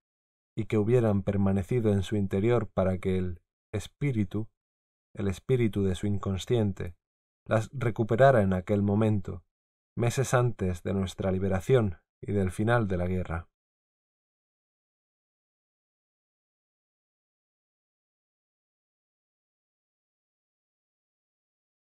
y 0.57 0.65
que 0.65 0.79
hubieran 0.79 1.23
permanecido 1.23 1.93
en 1.93 2.03
su 2.03 2.17
interior 2.17 2.69
para 2.69 2.99
que 2.99 3.19
el 3.19 3.41
espíritu, 3.73 4.49
el 5.15 5.29
espíritu 5.29 5.85
de 5.85 5.95
su 5.95 6.07
inconsciente, 6.07 6.97
las 7.47 7.69
recuperara 7.73 8.43
en 8.43 8.55
aquel 8.55 8.83
momento, 8.83 9.45
meses 9.97 10.35
antes 10.35 10.83
de 10.83 10.95
nuestra 10.95 11.31
liberación 11.31 11.99
y 12.21 12.33
del 12.33 12.51
final 12.51 12.89
de 12.89 12.97
la 12.97 13.07
guerra. 13.07 13.49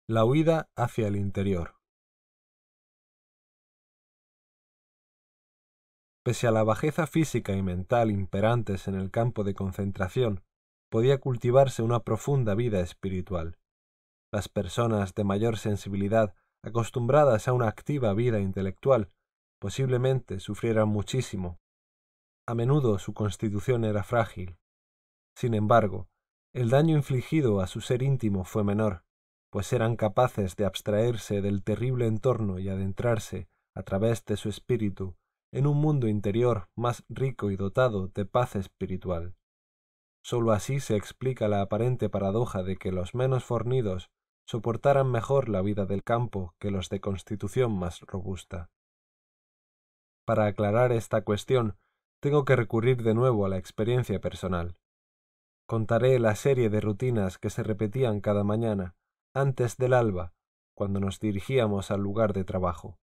La 0.08 0.24
huida 0.24 0.68
hacia 0.76 1.08
el 1.08 1.16
interior. 1.16 1.81
Pese 6.24 6.46
a 6.46 6.52
la 6.52 6.62
bajeza 6.62 7.08
física 7.08 7.52
y 7.54 7.62
mental 7.62 8.10
imperantes 8.10 8.86
en 8.86 8.94
el 8.94 9.10
campo 9.10 9.42
de 9.42 9.54
concentración, 9.54 10.44
podía 10.88 11.18
cultivarse 11.18 11.82
una 11.82 12.00
profunda 12.00 12.54
vida 12.54 12.80
espiritual. 12.80 13.58
Las 14.32 14.48
personas 14.48 15.14
de 15.14 15.24
mayor 15.24 15.58
sensibilidad, 15.58 16.34
acostumbradas 16.62 17.48
a 17.48 17.52
una 17.52 17.66
activa 17.66 18.14
vida 18.14 18.38
intelectual, 18.38 19.10
posiblemente 19.58 20.38
sufrieran 20.38 20.88
muchísimo. 20.88 21.58
A 22.46 22.54
menudo 22.54 22.98
su 22.98 23.14
constitución 23.14 23.84
era 23.84 24.04
frágil. 24.04 24.58
Sin 25.36 25.54
embargo, 25.54 26.08
el 26.54 26.70
daño 26.70 26.96
infligido 26.96 27.60
a 27.60 27.66
su 27.66 27.80
ser 27.80 28.02
íntimo 28.02 28.44
fue 28.44 28.62
menor, 28.62 29.04
pues 29.50 29.72
eran 29.72 29.96
capaces 29.96 30.54
de 30.56 30.66
abstraerse 30.66 31.42
del 31.42 31.64
terrible 31.64 32.06
entorno 32.06 32.58
y 32.58 32.68
adentrarse, 32.68 33.48
a 33.74 33.82
través 33.82 34.24
de 34.24 34.36
su 34.36 34.48
espíritu, 34.48 35.16
en 35.52 35.66
un 35.66 35.76
mundo 35.76 36.08
interior 36.08 36.68
más 36.74 37.04
rico 37.10 37.50
y 37.50 37.56
dotado 37.56 38.08
de 38.08 38.24
paz 38.24 38.56
espiritual. 38.56 39.36
Sólo 40.24 40.52
así 40.52 40.80
se 40.80 40.96
explica 40.96 41.46
la 41.46 41.60
aparente 41.60 42.08
paradoja 42.08 42.62
de 42.62 42.76
que 42.76 42.90
los 42.90 43.14
menos 43.14 43.44
fornidos 43.44 44.10
soportaran 44.46 45.10
mejor 45.10 45.48
la 45.48 45.60
vida 45.60 45.84
del 45.84 46.02
campo 46.02 46.54
que 46.58 46.70
los 46.70 46.88
de 46.88 47.00
constitución 47.00 47.78
más 47.78 48.00
robusta. 48.00 48.70
Para 50.24 50.46
aclarar 50.46 50.90
esta 50.90 51.22
cuestión, 51.22 51.76
tengo 52.20 52.44
que 52.44 52.56
recurrir 52.56 53.02
de 53.02 53.14
nuevo 53.14 53.44
a 53.44 53.48
la 53.48 53.58
experiencia 53.58 54.20
personal. 54.20 54.78
Contaré 55.66 56.18
la 56.18 56.34
serie 56.34 56.70
de 56.70 56.80
rutinas 56.80 57.38
que 57.38 57.50
se 57.50 57.62
repetían 57.62 58.20
cada 58.20 58.44
mañana, 58.44 58.94
antes 59.34 59.76
del 59.76 59.92
alba, 59.92 60.32
cuando 60.74 61.00
nos 61.00 61.20
dirigíamos 61.20 61.90
al 61.90 62.00
lugar 62.00 62.32
de 62.32 62.44
trabajo 62.44 63.01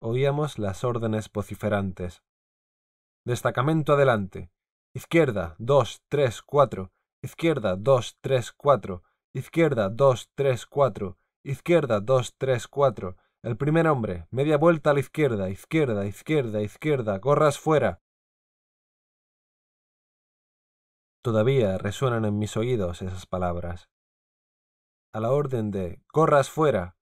oíamos 0.00 0.58
las 0.58 0.84
órdenes 0.84 1.30
vociferantes. 1.32 2.22
Destacamento 3.24 3.94
adelante. 3.94 4.50
Izquierda, 4.94 5.56
dos, 5.58 6.02
tres, 6.08 6.42
cuatro. 6.42 6.92
Izquierda, 7.22 7.76
dos, 7.76 8.16
tres, 8.20 8.52
cuatro. 8.52 9.02
Izquierda, 9.34 9.88
dos, 9.88 10.30
tres, 10.34 10.66
cuatro. 10.66 11.18
Izquierda, 11.42 12.00
dos, 12.00 12.36
tres, 12.36 12.68
cuatro. 12.68 13.16
El 13.42 13.56
primer 13.56 13.86
hombre, 13.88 14.26
media 14.30 14.56
vuelta 14.58 14.90
a 14.90 14.94
la 14.94 15.00
izquierda, 15.00 15.50
izquierda, 15.50 16.06
izquierda, 16.06 16.62
izquierda, 16.62 17.18
gorras 17.18 17.58
fuera. 17.58 18.02
Todavía 21.22 21.78
resuenan 21.78 22.24
en 22.24 22.38
mis 22.38 22.56
oídos 22.56 23.02
esas 23.02 23.26
palabras. 23.26 23.88
A 25.12 25.20
la 25.20 25.32
orden 25.32 25.70
de 25.70 26.02
gorras 26.12 26.50
fuera, 26.50 26.96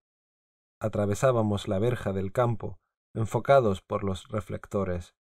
atravesábamos 0.80 1.68
la 1.68 1.78
verja 1.78 2.12
del 2.12 2.32
campo 2.32 2.78
enfocados 3.14 3.80
por 3.80 4.04
los 4.04 4.28
reflectores. 4.28 5.14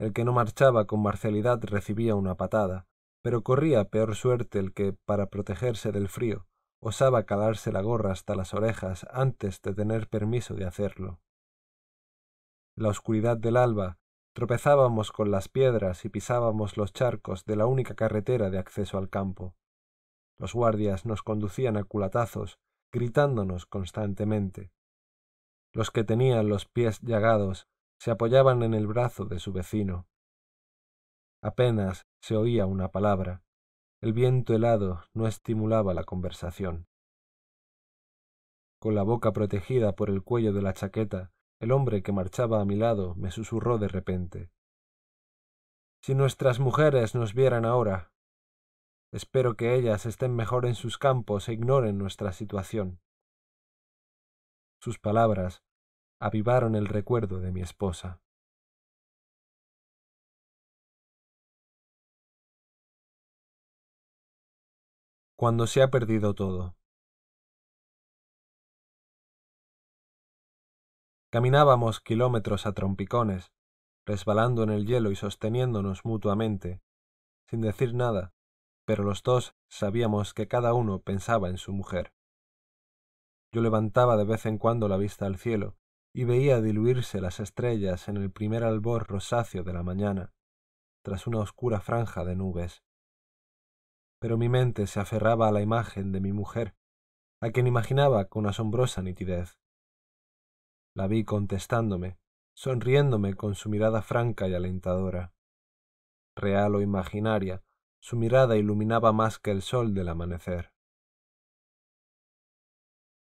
El 0.00 0.12
que 0.12 0.24
no 0.24 0.32
marchaba 0.32 0.86
con 0.86 1.02
marcialidad 1.02 1.62
recibía 1.62 2.14
una 2.14 2.36
patada, 2.36 2.86
pero 3.22 3.42
corría 3.42 3.84
peor 3.84 4.14
suerte 4.14 4.58
el 4.58 4.72
que, 4.72 4.92
para 4.92 5.26
protegerse 5.26 5.92
del 5.92 6.08
frío, 6.08 6.46
osaba 6.80 7.24
calarse 7.24 7.72
la 7.72 7.82
gorra 7.82 8.12
hasta 8.12 8.34
las 8.34 8.54
orejas 8.54 9.06
antes 9.10 9.60
de 9.62 9.74
tener 9.74 10.08
permiso 10.08 10.54
de 10.54 10.64
hacerlo. 10.64 11.20
En 12.76 12.84
la 12.84 12.90
oscuridad 12.90 13.36
del 13.36 13.56
alba 13.56 13.98
tropezábamos 14.34 15.10
con 15.10 15.32
las 15.32 15.48
piedras 15.48 16.04
y 16.04 16.08
pisábamos 16.08 16.76
los 16.76 16.92
charcos 16.92 17.44
de 17.44 17.56
la 17.56 17.66
única 17.66 17.96
carretera 17.96 18.50
de 18.50 18.58
acceso 18.58 18.96
al 18.96 19.10
campo. 19.10 19.56
Los 20.38 20.54
guardias 20.54 21.04
nos 21.04 21.22
conducían 21.22 21.76
a 21.76 21.82
culatazos, 21.82 22.60
gritándonos 22.92 23.66
constantemente. 23.66 24.70
Los 25.78 25.92
que 25.92 26.02
tenían 26.02 26.48
los 26.48 26.66
pies 26.66 27.00
llagados 27.02 27.68
se 28.00 28.10
apoyaban 28.10 28.64
en 28.64 28.74
el 28.74 28.88
brazo 28.88 29.26
de 29.26 29.38
su 29.38 29.52
vecino. 29.52 30.08
Apenas 31.40 32.08
se 32.20 32.34
oía 32.34 32.66
una 32.66 32.88
palabra. 32.90 33.44
El 34.02 34.12
viento 34.12 34.54
helado 34.54 35.04
no 35.14 35.28
estimulaba 35.28 35.94
la 35.94 36.02
conversación. 36.02 36.88
Con 38.80 38.96
la 38.96 39.04
boca 39.04 39.32
protegida 39.32 39.94
por 39.94 40.10
el 40.10 40.24
cuello 40.24 40.52
de 40.52 40.62
la 40.62 40.72
chaqueta, 40.72 41.30
el 41.60 41.70
hombre 41.70 42.02
que 42.02 42.10
marchaba 42.10 42.60
a 42.60 42.64
mi 42.64 42.74
lado 42.74 43.14
me 43.14 43.30
susurró 43.30 43.78
de 43.78 43.86
repente. 43.86 44.50
Si 46.02 46.16
nuestras 46.16 46.58
mujeres 46.58 47.14
nos 47.14 47.34
vieran 47.34 47.64
ahora. 47.64 48.10
Espero 49.12 49.54
que 49.54 49.76
ellas 49.76 50.06
estén 50.06 50.34
mejor 50.34 50.66
en 50.66 50.74
sus 50.74 50.98
campos 50.98 51.48
e 51.48 51.52
ignoren 51.52 51.98
nuestra 51.98 52.32
situación. 52.32 53.00
Sus 54.80 54.98
palabras 54.98 55.62
avivaron 56.20 56.74
el 56.74 56.86
recuerdo 56.86 57.38
de 57.38 57.52
mi 57.52 57.60
esposa. 57.60 58.20
Cuando 65.36 65.68
se 65.68 65.82
ha 65.82 65.90
perdido 65.90 66.34
todo. 66.34 66.74
Caminábamos 71.30 72.00
kilómetros 72.00 72.66
a 72.66 72.72
trompicones, 72.72 73.52
resbalando 74.04 74.64
en 74.64 74.70
el 74.70 74.86
hielo 74.86 75.12
y 75.12 75.16
sosteniéndonos 75.16 76.04
mutuamente, 76.04 76.80
sin 77.46 77.60
decir 77.60 77.94
nada, 77.94 78.32
pero 78.84 79.04
los 79.04 79.22
dos 79.22 79.54
sabíamos 79.68 80.34
que 80.34 80.48
cada 80.48 80.74
uno 80.74 81.02
pensaba 81.02 81.48
en 81.50 81.58
su 81.58 81.72
mujer. 81.72 82.12
Yo 83.52 83.60
levantaba 83.60 84.16
de 84.16 84.24
vez 84.24 84.46
en 84.46 84.58
cuando 84.58 84.88
la 84.88 84.96
vista 84.96 85.26
al 85.26 85.36
cielo 85.36 85.77
y 86.14 86.24
veía 86.24 86.60
diluirse 86.60 87.20
las 87.20 87.40
estrellas 87.40 88.08
en 88.08 88.16
el 88.16 88.30
primer 88.30 88.64
albor 88.64 89.06
rosáceo 89.06 89.62
de 89.62 89.72
la 89.72 89.82
mañana, 89.82 90.32
tras 91.02 91.26
una 91.26 91.38
oscura 91.38 91.80
franja 91.80 92.24
de 92.24 92.36
nubes. 92.36 92.82
Pero 94.20 94.36
mi 94.36 94.48
mente 94.48 94.86
se 94.86 95.00
aferraba 95.00 95.48
a 95.48 95.52
la 95.52 95.60
imagen 95.60 96.12
de 96.12 96.20
mi 96.20 96.32
mujer, 96.32 96.74
a 97.40 97.50
quien 97.50 97.66
imaginaba 97.66 98.24
con 98.26 98.46
asombrosa 98.46 99.02
nitidez. 99.02 99.58
La 100.94 101.06
vi 101.06 101.24
contestándome, 101.24 102.18
sonriéndome 102.54 103.34
con 103.34 103.54
su 103.54 103.68
mirada 103.68 104.02
franca 104.02 104.48
y 104.48 104.54
alentadora. 104.54 105.32
Real 106.34 106.74
o 106.74 106.80
imaginaria, 106.80 107.62
su 108.00 108.16
mirada 108.16 108.56
iluminaba 108.56 109.12
más 109.12 109.38
que 109.38 109.50
el 109.50 109.62
sol 109.62 109.94
del 109.94 110.08
amanecer. 110.08 110.72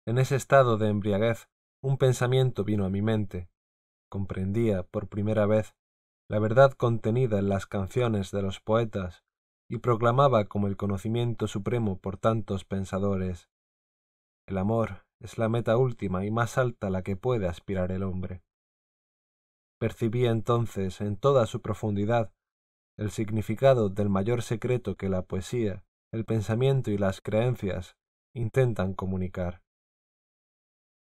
En 0.04 0.18
ese 0.18 0.36
estado 0.36 0.78
de 0.78 0.88
embriaguez 0.88 1.48
un 1.82 1.98
pensamiento 1.98 2.62
vino 2.62 2.84
a 2.84 2.90
mi 2.90 3.02
mente. 3.02 3.50
Comprendía, 4.08 4.84
por 4.84 5.08
primera 5.08 5.46
vez, 5.46 5.74
la 6.28 6.38
verdad 6.38 6.72
contenida 6.72 7.40
en 7.40 7.48
las 7.48 7.66
canciones 7.66 8.30
de 8.30 8.40
los 8.40 8.60
poetas 8.60 9.24
y 9.68 9.78
proclamaba 9.78 10.44
como 10.44 10.68
el 10.68 10.76
conocimiento 10.76 11.48
supremo 11.48 11.98
por 11.98 12.18
tantos 12.18 12.64
pensadores. 12.64 13.48
El 14.46 14.58
amor 14.58 15.06
es 15.20 15.38
la 15.38 15.48
meta 15.48 15.76
última 15.76 16.24
y 16.24 16.30
más 16.30 16.56
alta 16.56 16.86
a 16.86 16.90
la 16.90 17.02
que 17.02 17.16
puede 17.16 17.48
aspirar 17.48 17.90
el 17.90 18.04
hombre. 18.04 18.42
Percibía 19.80 20.30
entonces 20.30 21.00
en 21.00 21.16
toda 21.16 21.46
su 21.46 21.60
profundidad 21.60 22.32
el 22.96 23.10
significado 23.10 23.88
del 23.88 24.08
mayor 24.08 24.42
secreto 24.42 24.96
que 24.96 25.08
la 25.08 25.22
poesía, 25.22 25.84
el 26.12 26.24
pensamiento 26.24 26.92
y 26.92 26.98
las 26.98 27.20
creencias 27.20 27.96
intentan 28.34 28.94
comunicar 28.94 29.61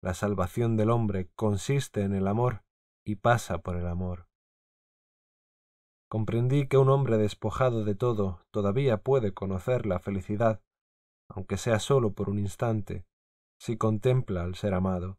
La 0.06 0.14
salvación 0.14 0.78
del 0.78 0.92
hombre 0.92 1.32
consiste 1.34 2.04
en 2.04 2.14
el 2.14 2.28
amor 2.28 2.64
y 3.04 3.16
pasa 3.16 3.64
por 3.64 3.76
el 3.76 3.88
amor. 3.88 4.28
Comprendí 6.08 6.68
que 6.68 6.78
un 6.78 6.90
hombre 6.90 7.18
despojado 7.18 7.84
de 7.84 7.96
todo 7.96 8.46
todavía 8.52 8.98
puede 8.98 9.34
conocer 9.34 9.88
la 9.88 9.98
felicidad, 9.98 10.62
aunque 11.28 11.58
sea 11.58 11.80
solo 11.80 12.14
por 12.14 12.30
un 12.30 12.38
instante, 12.38 13.08
si 13.60 13.78
contempla 13.78 14.44
al 14.44 14.54
ser 14.54 14.76
amado. 14.76 15.18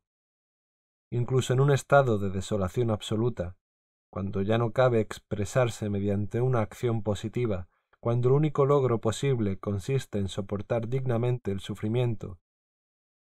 Incluso 1.10 1.52
en 1.52 1.58
un 1.58 1.72
estado 1.72 2.18
de 2.18 2.30
desolación 2.30 2.92
absoluta, 2.92 3.56
cuando 4.08 4.40
ya 4.40 4.56
no 4.56 4.70
cabe 4.70 5.00
expresarse 5.00 5.90
mediante 5.90 6.40
una 6.40 6.60
acción 6.60 7.02
positiva, 7.02 7.68
cuando 7.98 8.28
el 8.28 8.36
único 8.36 8.66
logro 8.66 9.00
posible 9.00 9.58
consiste 9.58 10.20
en 10.20 10.28
soportar 10.28 10.86
dignamente 10.86 11.50
el 11.50 11.58
sufrimiento. 11.58 12.38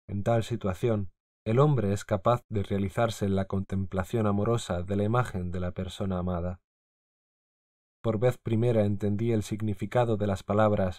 En 0.05 0.21
tal 0.21 0.43
situación, 0.43 1.14
el 1.45 1.59
hombre 1.59 1.93
es 1.93 2.05
capaz 2.05 2.43
de 2.49 2.63
realizarse 2.63 3.25
en 3.25 3.35
la 3.35 3.45
contemplación 3.45 4.25
amorosa 4.25 4.81
de 4.81 4.95
la 4.95 5.03
imagen 5.03 5.51
de 5.51 5.59
la 5.59 5.71
persona 5.71 6.17
amada. 6.17 6.59
Por 8.01 8.19
vez 8.19 8.39
primera 8.39 8.83
entendí 8.83 9.31
el 9.31 9.43
significado 9.43 10.17
de 10.17 10.27
las 10.27 10.43
palabras 10.43 10.97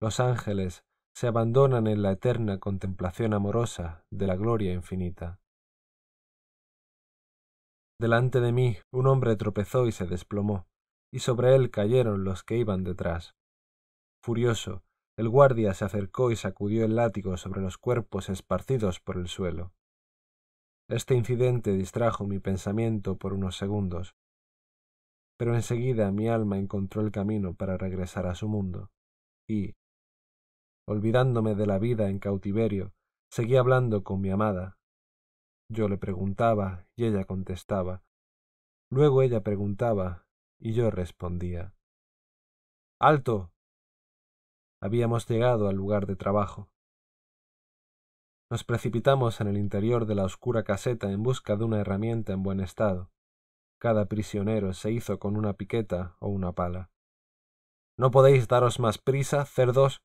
Los 0.00 0.20
ángeles 0.20 0.84
se 1.14 1.26
abandonan 1.26 1.86
en 1.86 2.02
la 2.02 2.12
eterna 2.12 2.58
contemplación 2.58 3.34
amorosa 3.34 4.04
de 4.10 4.26
la 4.26 4.36
gloria 4.36 4.72
infinita. 4.72 5.38
Delante 7.98 8.40
de 8.40 8.52
mí 8.52 8.76
un 8.92 9.06
hombre 9.06 9.36
tropezó 9.36 9.86
y 9.86 9.92
se 9.92 10.06
desplomó, 10.06 10.66
y 11.12 11.20
sobre 11.20 11.54
él 11.54 11.70
cayeron 11.70 12.24
los 12.24 12.42
que 12.42 12.58
iban 12.58 12.84
detrás. 12.84 13.34
Furioso, 14.22 14.82
el 15.16 15.28
guardia 15.28 15.72
se 15.72 15.84
acercó 15.84 16.30
y 16.30 16.36
sacudió 16.36 16.84
el 16.84 16.96
látigo 16.96 17.36
sobre 17.36 17.62
los 17.62 17.78
cuerpos 17.78 18.28
esparcidos 18.28 19.00
por 19.00 19.16
el 19.16 19.28
suelo. 19.28 19.72
Este 20.88 21.14
incidente 21.14 21.72
distrajo 21.72 22.26
mi 22.26 22.38
pensamiento 22.38 23.16
por 23.16 23.32
unos 23.32 23.56
segundos, 23.56 24.14
pero 25.38 25.54
enseguida 25.54 26.12
mi 26.12 26.28
alma 26.28 26.58
encontró 26.58 27.02
el 27.02 27.10
camino 27.10 27.54
para 27.54 27.76
regresar 27.76 28.26
a 28.26 28.34
su 28.34 28.48
mundo, 28.48 28.90
y, 29.48 29.74
olvidándome 30.86 31.54
de 31.54 31.66
la 31.66 31.78
vida 31.78 32.08
en 32.08 32.18
cautiverio, 32.18 32.92
seguí 33.30 33.56
hablando 33.56 34.04
con 34.04 34.20
mi 34.20 34.30
amada. 34.30 34.78
Yo 35.68 35.88
le 35.88 35.98
preguntaba 35.98 36.86
y 36.94 37.06
ella 37.06 37.24
contestaba. 37.24 38.04
Luego 38.90 39.22
ella 39.22 39.42
preguntaba 39.42 40.26
y 40.60 40.74
yo 40.74 40.90
respondía. 40.90 41.74
¡Alto! 43.00 43.50
Habíamos 44.86 45.28
llegado 45.28 45.66
al 45.66 45.74
lugar 45.74 46.06
de 46.06 46.14
trabajo. 46.14 46.70
Nos 48.48 48.62
precipitamos 48.62 49.40
en 49.40 49.48
el 49.48 49.56
interior 49.56 50.06
de 50.06 50.14
la 50.14 50.22
oscura 50.22 50.62
caseta 50.62 51.10
en 51.10 51.24
busca 51.24 51.56
de 51.56 51.64
una 51.64 51.80
herramienta 51.80 52.32
en 52.32 52.44
buen 52.44 52.60
estado. 52.60 53.10
Cada 53.80 54.06
prisionero 54.06 54.74
se 54.74 54.92
hizo 54.92 55.18
con 55.18 55.36
una 55.36 55.54
piqueta 55.54 56.14
o 56.20 56.28
una 56.28 56.52
pala. 56.52 56.92
¿No 57.98 58.12
podéis 58.12 58.46
daros 58.46 58.78
más 58.78 58.98
prisa, 58.98 59.44
cerdos? 59.44 60.04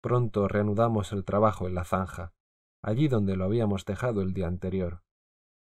Pronto 0.00 0.46
reanudamos 0.46 1.10
el 1.10 1.24
trabajo 1.24 1.66
en 1.66 1.74
la 1.74 1.84
zanja, 1.84 2.34
allí 2.84 3.08
donde 3.08 3.34
lo 3.34 3.46
habíamos 3.46 3.84
dejado 3.84 4.22
el 4.22 4.32
día 4.32 4.46
anterior. 4.46 5.02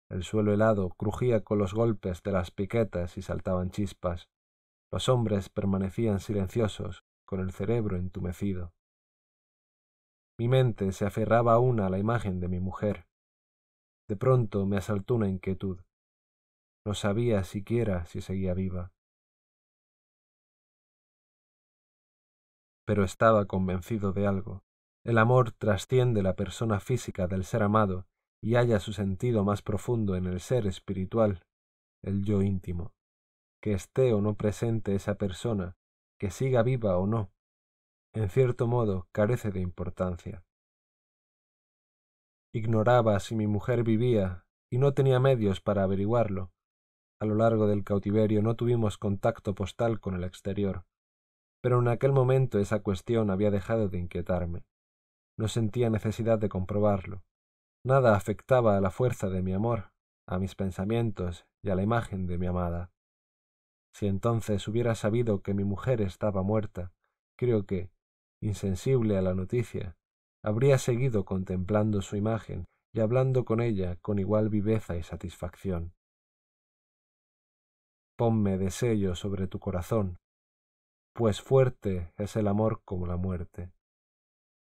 El 0.09 0.25
suelo 0.25 0.51
helado 0.51 0.89
crujía 0.89 1.45
con 1.45 1.59
los 1.59 1.73
golpes 1.73 2.21
de 2.23 2.33
las 2.33 2.51
piquetas 2.51 3.17
y 3.17 3.21
saltaban 3.21 3.71
chispas. 3.71 4.27
Los 4.91 5.07
hombres 5.07 5.47
permanecían 5.47 6.19
silenciosos, 6.19 7.06
con 7.27 7.41
el 7.41 7.51
cerebro 7.51 7.97
entumecido. 7.97 8.73
Mi 10.39 10.47
mente 10.47 10.93
se 10.93 11.05
aferraba 11.05 11.53
aún 11.53 11.81
a 11.81 11.89
la 11.89 11.99
imagen 11.99 12.39
de 12.39 12.47
mi 12.47 12.59
mujer. 12.59 13.05
De 14.07 14.15
pronto 14.15 14.65
me 14.65 14.77
asaltó 14.77 15.15
una 15.15 15.27
inquietud. 15.27 15.81
No 16.85 16.93
sabía 16.93 17.43
siquiera 17.43 18.05
si 18.05 18.21
seguía 18.21 18.53
viva. 18.53 18.93
Pero 22.85 23.03
estaba 23.03 23.45
convencido 23.45 24.13
de 24.13 24.25
algo. 24.25 24.63
El 25.03 25.17
amor 25.17 25.51
trasciende 25.51 26.23
la 26.23 26.35
persona 26.35 26.79
física 26.79 27.27
del 27.27 27.43
ser 27.43 27.61
amado 27.61 28.07
y 28.41 28.55
halla 28.55 28.79
su 28.79 28.93
sentido 28.93 29.43
más 29.43 29.61
profundo 29.61 30.15
en 30.15 30.25
el 30.25 30.39
ser 30.39 30.65
espiritual, 30.65 31.43
el 32.01 32.23
yo 32.23 32.41
íntimo. 32.41 32.93
Que 33.61 33.73
esté 33.73 34.13
o 34.13 34.21
no 34.21 34.35
presente 34.35 34.95
esa 34.95 35.15
persona, 35.15 35.75
que 36.19 36.31
siga 36.31 36.63
viva 36.63 36.97
o 36.97 37.07
no, 37.07 37.31
en 38.13 38.29
cierto 38.29 38.67
modo 38.67 39.07
carece 39.11 39.51
de 39.51 39.59
importancia. 39.59 40.43
Ignoraba 42.53 43.19
si 43.19 43.35
mi 43.35 43.47
mujer 43.47 43.83
vivía 43.83 44.45
y 44.71 44.79
no 44.79 44.93
tenía 44.93 45.19
medios 45.19 45.61
para 45.61 45.83
averiguarlo. 45.83 46.51
A 47.19 47.25
lo 47.25 47.35
largo 47.35 47.67
del 47.67 47.83
cautiverio 47.83 48.41
no 48.41 48.55
tuvimos 48.55 48.97
contacto 48.97 49.55
postal 49.55 49.99
con 49.99 50.15
el 50.15 50.23
exterior, 50.23 50.85
pero 51.61 51.79
en 51.79 51.87
aquel 51.87 52.11
momento 52.11 52.59
esa 52.59 52.81
cuestión 52.81 53.29
había 53.29 53.51
dejado 53.51 53.89
de 53.89 53.99
inquietarme. 53.99 54.65
No 55.37 55.47
sentía 55.47 55.89
necesidad 55.89 56.39
de 56.39 56.49
comprobarlo. 56.49 57.23
Nada 57.83 58.15
afectaba 58.15 58.77
a 58.77 58.81
la 58.81 58.91
fuerza 58.91 59.29
de 59.29 59.41
mi 59.41 59.53
amor, 59.53 59.91
a 60.27 60.39
mis 60.39 60.55
pensamientos 60.55 61.45
y 61.61 61.69
a 61.69 61.75
la 61.75 61.83
imagen 61.83 62.27
de 62.27 62.37
mi 62.37 62.47
amada. 62.47 62.91
Si 63.93 64.07
entonces 64.07 64.67
hubiera 64.67 64.95
sabido 64.95 65.41
que 65.41 65.53
mi 65.53 65.63
mujer 65.63 66.01
estaba 66.01 66.43
muerta, 66.43 66.91
creo 67.37 67.65
que, 67.65 67.89
insensible 68.41 69.17
a 69.17 69.21
la 69.21 69.33
noticia, 69.33 69.95
habría 70.43 70.77
seguido 70.77 71.25
contemplando 71.25 72.01
su 72.01 72.15
imagen 72.15 72.65
y 72.93 72.99
hablando 72.99 73.45
con 73.45 73.61
ella 73.61 73.95
con 73.97 74.19
igual 74.19 74.49
viveza 74.49 74.95
y 74.95 75.03
satisfacción. 75.03 75.93
Ponme 78.15 78.57
de 78.57 78.71
sello 78.71 79.15
sobre 79.15 79.47
tu 79.47 79.59
corazón, 79.59 80.17
pues 81.13 81.41
fuerte 81.41 82.13
es 82.17 82.35
el 82.35 82.47
amor 82.47 82.81
como 82.85 83.07
la 83.07 83.17
muerte. 83.17 83.71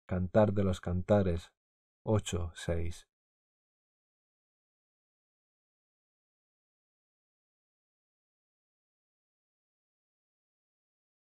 Cantar 0.07 0.53
de 0.53 0.63
los 0.63 0.81
Cantares 0.81 1.51
8.6 2.03 3.10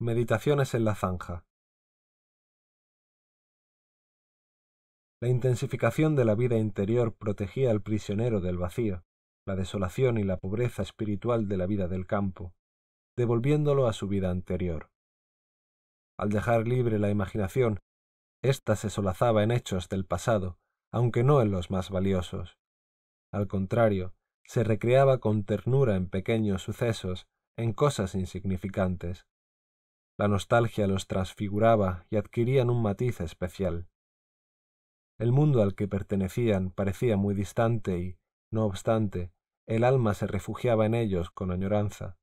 Meditaciones 0.03 0.73
en 0.73 0.83
la 0.83 0.95
zanja. 0.95 1.45
La 5.21 5.27
intensificación 5.27 6.15
de 6.15 6.25
la 6.25 6.33
vida 6.33 6.57
interior 6.57 7.15
protegía 7.15 7.69
al 7.69 7.83
prisionero 7.83 8.41
del 8.41 8.57
vacío, 8.57 9.03
la 9.45 9.55
desolación 9.55 10.17
y 10.17 10.23
la 10.23 10.37
pobreza 10.37 10.81
espiritual 10.81 11.47
de 11.47 11.57
la 11.57 11.67
vida 11.67 11.87
del 11.87 12.07
campo, 12.07 12.55
devolviéndolo 13.15 13.85
a 13.85 13.93
su 13.93 14.07
vida 14.07 14.31
anterior. 14.31 14.89
Al 16.17 16.29
dejar 16.29 16.67
libre 16.67 16.97
la 16.97 17.11
imaginación, 17.11 17.77
ésta 18.41 18.75
se 18.75 18.89
solazaba 18.89 19.43
en 19.43 19.51
hechos 19.51 19.87
del 19.87 20.07
pasado, 20.07 20.57
aunque 20.91 21.23
no 21.23 21.43
en 21.43 21.51
los 21.51 21.69
más 21.69 21.91
valiosos. 21.91 22.57
Al 23.31 23.47
contrario, 23.47 24.15
se 24.47 24.63
recreaba 24.63 25.19
con 25.19 25.43
ternura 25.43 25.95
en 25.95 26.09
pequeños 26.09 26.63
sucesos, 26.63 27.27
en 27.55 27.73
cosas 27.73 28.15
insignificantes. 28.15 29.27
La 30.21 30.27
nostalgia 30.27 30.85
los 30.85 31.07
transfiguraba 31.07 32.05
y 32.11 32.17
adquirían 32.17 32.69
un 32.69 32.83
matiz 32.83 33.21
especial. 33.21 33.87
El 35.17 35.31
mundo 35.31 35.63
al 35.63 35.73
que 35.73 35.87
pertenecían 35.87 36.69
parecía 36.69 37.17
muy 37.17 37.33
distante 37.33 37.97
y, 37.97 38.19
no 38.51 38.65
obstante, 38.65 39.31
el 39.65 39.83
alma 39.83 40.13
se 40.13 40.27
refugiaba 40.27 40.85
en 40.85 40.93
ellos 40.93 41.31
con 41.31 41.49
añoranza. 41.49 42.19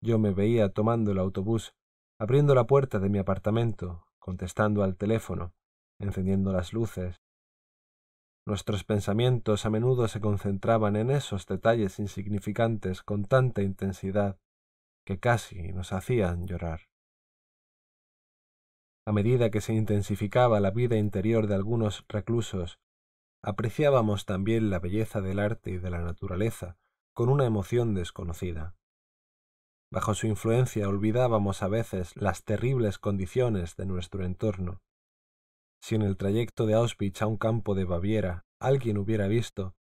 Yo 0.00 0.18
me 0.18 0.32
veía 0.32 0.70
tomando 0.70 1.12
el 1.12 1.20
autobús, 1.20 1.76
abriendo 2.18 2.56
la 2.56 2.66
puerta 2.66 2.98
de 2.98 3.08
mi 3.08 3.18
apartamento, 3.18 4.04
contestando 4.18 4.82
al 4.82 4.96
teléfono, 4.96 5.54
encendiendo 6.00 6.52
las 6.52 6.72
luces. 6.72 7.22
Nuestros 8.48 8.82
pensamientos 8.82 9.64
a 9.64 9.70
menudo 9.70 10.08
se 10.08 10.20
concentraban 10.20 10.96
en 10.96 11.12
esos 11.12 11.46
detalles 11.46 12.00
insignificantes 12.00 13.04
con 13.04 13.26
tanta 13.26 13.62
intensidad 13.62 14.40
que 15.06 15.20
casi 15.20 15.72
nos 15.72 15.92
hacían 15.92 16.48
llorar. 16.48 16.91
A 19.04 19.12
medida 19.12 19.50
que 19.50 19.60
se 19.60 19.74
intensificaba 19.74 20.60
la 20.60 20.70
vida 20.70 20.96
interior 20.96 21.48
de 21.48 21.56
algunos 21.56 22.04
reclusos, 22.08 22.78
apreciábamos 23.42 24.26
también 24.26 24.70
la 24.70 24.78
belleza 24.78 25.20
del 25.20 25.40
arte 25.40 25.70
y 25.70 25.78
de 25.78 25.90
la 25.90 26.00
naturaleza 26.00 26.76
con 27.12 27.28
una 27.28 27.44
emoción 27.44 27.94
desconocida. 27.94 28.76
Bajo 29.90 30.14
su 30.14 30.26
influencia 30.26 30.88
olvidábamos 30.88 31.62
a 31.62 31.68
veces 31.68 32.16
las 32.16 32.44
terribles 32.44 32.98
condiciones 32.98 33.76
de 33.76 33.84
nuestro 33.84 34.24
entorno. 34.24 34.80
Si 35.82 35.96
en 35.96 36.02
el 36.02 36.16
trayecto 36.16 36.64
de 36.64 36.74
Auschwitz 36.74 37.20
a 37.20 37.26
un 37.26 37.36
campo 37.36 37.74
de 37.74 37.84
Baviera 37.84 38.46
alguien 38.60 38.96
hubiera 38.96 39.26
visto, 39.26 39.74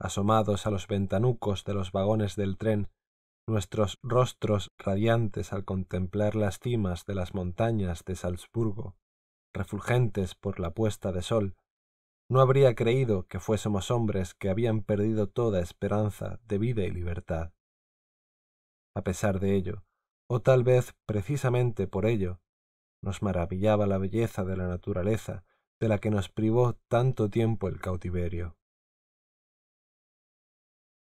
asomados 0.00 0.66
a 0.66 0.70
los 0.70 0.88
ventanucos 0.88 1.64
de 1.64 1.74
los 1.74 1.92
vagones 1.92 2.34
del 2.34 2.56
tren, 2.56 2.88
nuestros 3.46 3.98
rostros 4.02 4.70
radiantes 4.78 5.52
al 5.52 5.64
contemplar 5.64 6.34
las 6.34 6.58
cimas 6.58 7.04
de 7.06 7.14
las 7.14 7.34
montañas 7.34 8.04
de 8.04 8.16
Salzburgo, 8.16 8.96
refulgentes 9.52 10.34
por 10.34 10.60
la 10.60 10.72
puesta 10.72 11.12
de 11.12 11.22
sol, 11.22 11.56
no 12.28 12.40
habría 12.40 12.74
creído 12.74 13.26
que 13.26 13.40
fuésemos 13.40 13.90
hombres 13.90 14.34
que 14.34 14.48
habían 14.48 14.82
perdido 14.82 15.28
toda 15.28 15.60
esperanza 15.60 16.40
de 16.44 16.58
vida 16.58 16.84
y 16.84 16.90
libertad. 16.90 17.52
A 18.94 19.02
pesar 19.02 19.40
de 19.40 19.54
ello, 19.54 19.84
o 20.28 20.40
tal 20.40 20.64
vez 20.64 20.94
precisamente 21.06 21.86
por 21.86 22.06
ello, 22.06 22.40
nos 23.02 23.22
maravillaba 23.22 23.86
la 23.86 23.98
belleza 23.98 24.44
de 24.44 24.56
la 24.56 24.68
naturaleza 24.68 25.44
de 25.80 25.88
la 25.88 25.98
que 25.98 26.10
nos 26.10 26.28
privó 26.28 26.74
tanto 26.88 27.28
tiempo 27.28 27.68
el 27.68 27.80
cautiverio. 27.80 28.56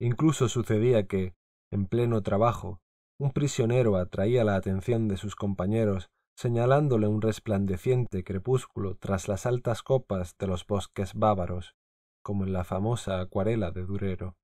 Incluso 0.00 0.48
sucedía 0.48 1.08
que, 1.08 1.34
en 1.70 1.86
pleno 1.86 2.22
trabajo, 2.22 2.80
un 3.18 3.32
prisionero 3.32 3.96
atraía 3.96 4.44
la 4.44 4.56
atención 4.56 5.08
de 5.08 5.16
sus 5.16 5.36
compañeros 5.36 6.10
señalándole 6.36 7.08
un 7.08 7.20
resplandeciente 7.20 8.22
crepúsculo 8.22 8.94
tras 8.94 9.26
las 9.26 9.44
altas 9.44 9.82
copas 9.82 10.36
de 10.38 10.46
los 10.46 10.64
bosques 10.64 11.14
bávaros, 11.14 11.74
como 12.22 12.44
en 12.44 12.52
la 12.52 12.62
famosa 12.62 13.20
acuarela 13.20 13.72
de 13.72 13.84
Durero, 13.84 14.36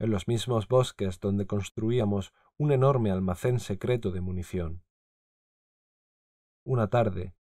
en 0.00 0.10
los 0.10 0.26
mismos 0.26 0.66
bosques 0.66 1.20
donde 1.20 1.46
construíamos 1.46 2.32
un 2.58 2.72
enorme 2.72 3.12
almacén 3.12 3.60
secreto 3.60 4.10
de 4.10 4.22
munición. 4.22 4.82
Una 6.64 6.88
tarde, 6.88 7.36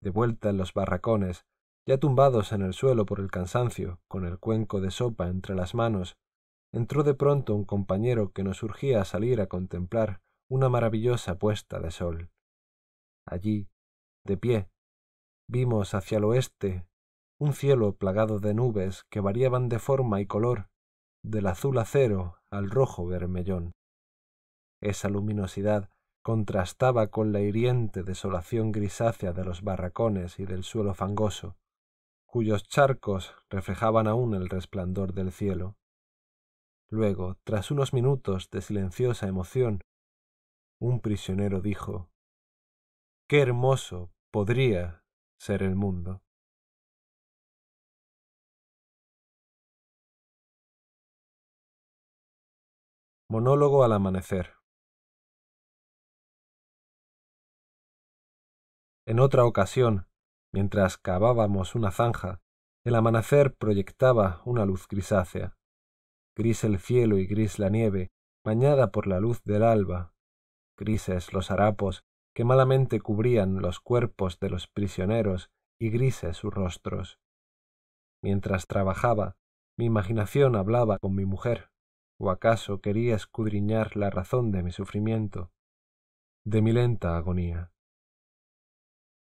de 0.00 0.08
vuelta 0.08 0.48
en 0.48 0.56
los 0.56 0.72
barracones, 0.72 1.44
ya 1.86 1.98
tumbados 1.98 2.52
en 2.52 2.62
el 2.62 2.72
suelo 2.72 3.04
por 3.04 3.20
el 3.20 3.30
cansancio, 3.30 4.00
con 4.08 4.24
el 4.24 4.38
cuenco 4.38 4.80
de 4.80 4.90
sopa 4.90 5.28
entre 5.28 5.54
las 5.54 5.74
manos, 5.74 6.16
entró 6.72 7.02
de 7.02 7.14
pronto 7.14 7.54
un 7.54 7.64
compañero 7.64 8.32
que 8.32 8.44
nos 8.44 8.62
urgía 8.62 9.00
a 9.00 9.04
salir 9.04 9.40
a 9.40 9.46
contemplar 9.46 10.20
una 10.48 10.68
maravillosa 10.68 11.38
puesta 11.38 11.80
de 11.80 11.90
sol. 11.90 12.30
Allí, 13.26 13.68
de 14.24 14.36
pie, 14.36 14.70
vimos 15.48 15.94
hacia 15.94 16.18
el 16.18 16.24
oeste 16.24 16.86
un 17.40 17.52
cielo 17.52 17.94
plagado 17.94 18.40
de 18.40 18.52
nubes 18.52 19.04
que 19.10 19.20
variaban 19.20 19.68
de 19.68 19.78
forma 19.78 20.20
y 20.20 20.26
color 20.26 20.68
del 21.22 21.46
azul 21.46 21.78
acero 21.78 22.38
al 22.50 22.70
rojo 22.70 23.06
vermellón. 23.06 23.72
Esa 24.80 25.08
luminosidad 25.08 25.90
contrastaba 26.22 27.08
con 27.08 27.32
la 27.32 27.40
hiriente 27.40 28.02
desolación 28.02 28.72
grisácea 28.72 29.32
de 29.32 29.44
los 29.44 29.62
barracones 29.62 30.38
y 30.40 30.46
del 30.46 30.64
suelo 30.64 30.94
fangoso, 30.94 31.56
cuyos 32.26 32.64
charcos 32.64 33.34
reflejaban 33.48 34.08
aún 34.08 34.34
el 34.34 34.48
resplandor 34.48 35.14
del 35.14 35.32
cielo. 35.32 35.76
Luego, 36.90 37.36
tras 37.44 37.70
unos 37.70 37.92
minutos 37.92 38.48
de 38.50 38.62
silenciosa 38.62 39.28
emoción, 39.28 39.82
un 40.80 41.00
prisionero 41.00 41.60
dijo 41.60 42.10
Qué 43.28 43.42
hermoso 43.42 44.10
podría 44.30 45.04
ser 45.38 45.62
el 45.62 45.74
mundo. 45.74 46.22
Monólogo 53.30 53.84
al 53.84 53.92
amanecer. 53.92 54.54
En 59.06 59.20
otra 59.20 59.44
ocasión, 59.44 60.06
mientras 60.54 60.96
cavábamos 60.96 61.74
una 61.74 61.90
zanja, 61.90 62.40
el 62.84 62.94
amanecer 62.94 63.54
proyectaba 63.54 64.40
una 64.46 64.64
luz 64.64 64.88
grisácea. 64.88 65.57
Gris 66.38 66.62
el 66.62 66.78
cielo 66.78 67.18
y 67.18 67.26
gris 67.26 67.58
la 67.58 67.68
nieve, 67.68 68.12
bañada 68.44 68.92
por 68.92 69.08
la 69.08 69.18
luz 69.18 69.42
del 69.42 69.64
alba. 69.64 70.14
Grises 70.76 71.32
los 71.32 71.50
harapos 71.50 72.04
que 72.32 72.44
malamente 72.44 73.00
cubrían 73.00 73.60
los 73.60 73.80
cuerpos 73.80 74.38
de 74.38 74.48
los 74.48 74.68
prisioneros 74.68 75.50
y 75.80 75.90
grises 75.90 76.36
sus 76.36 76.54
rostros. 76.54 77.18
Mientras 78.22 78.68
trabajaba, 78.68 79.36
mi 79.76 79.86
imaginación 79.86 80.54
hablaba 80.54 81.00
con 81.00 81.16
mi 81.16 81.24
mujer, 81.24 81.72
o 82.20 82.30
acaso 82.30 82.80
quería 82.80 83.16
escudriñar 83.16 83.96
la 83.96 84.08
razón 84.08 84.52
de 84.52 84.62
mi 84.62 84.70
sufrimiento, 84.70 85.50
de 86.44 86.62
mi 86.62 86.70
lenta 86.70 87.16
agonía. 87.16 87.72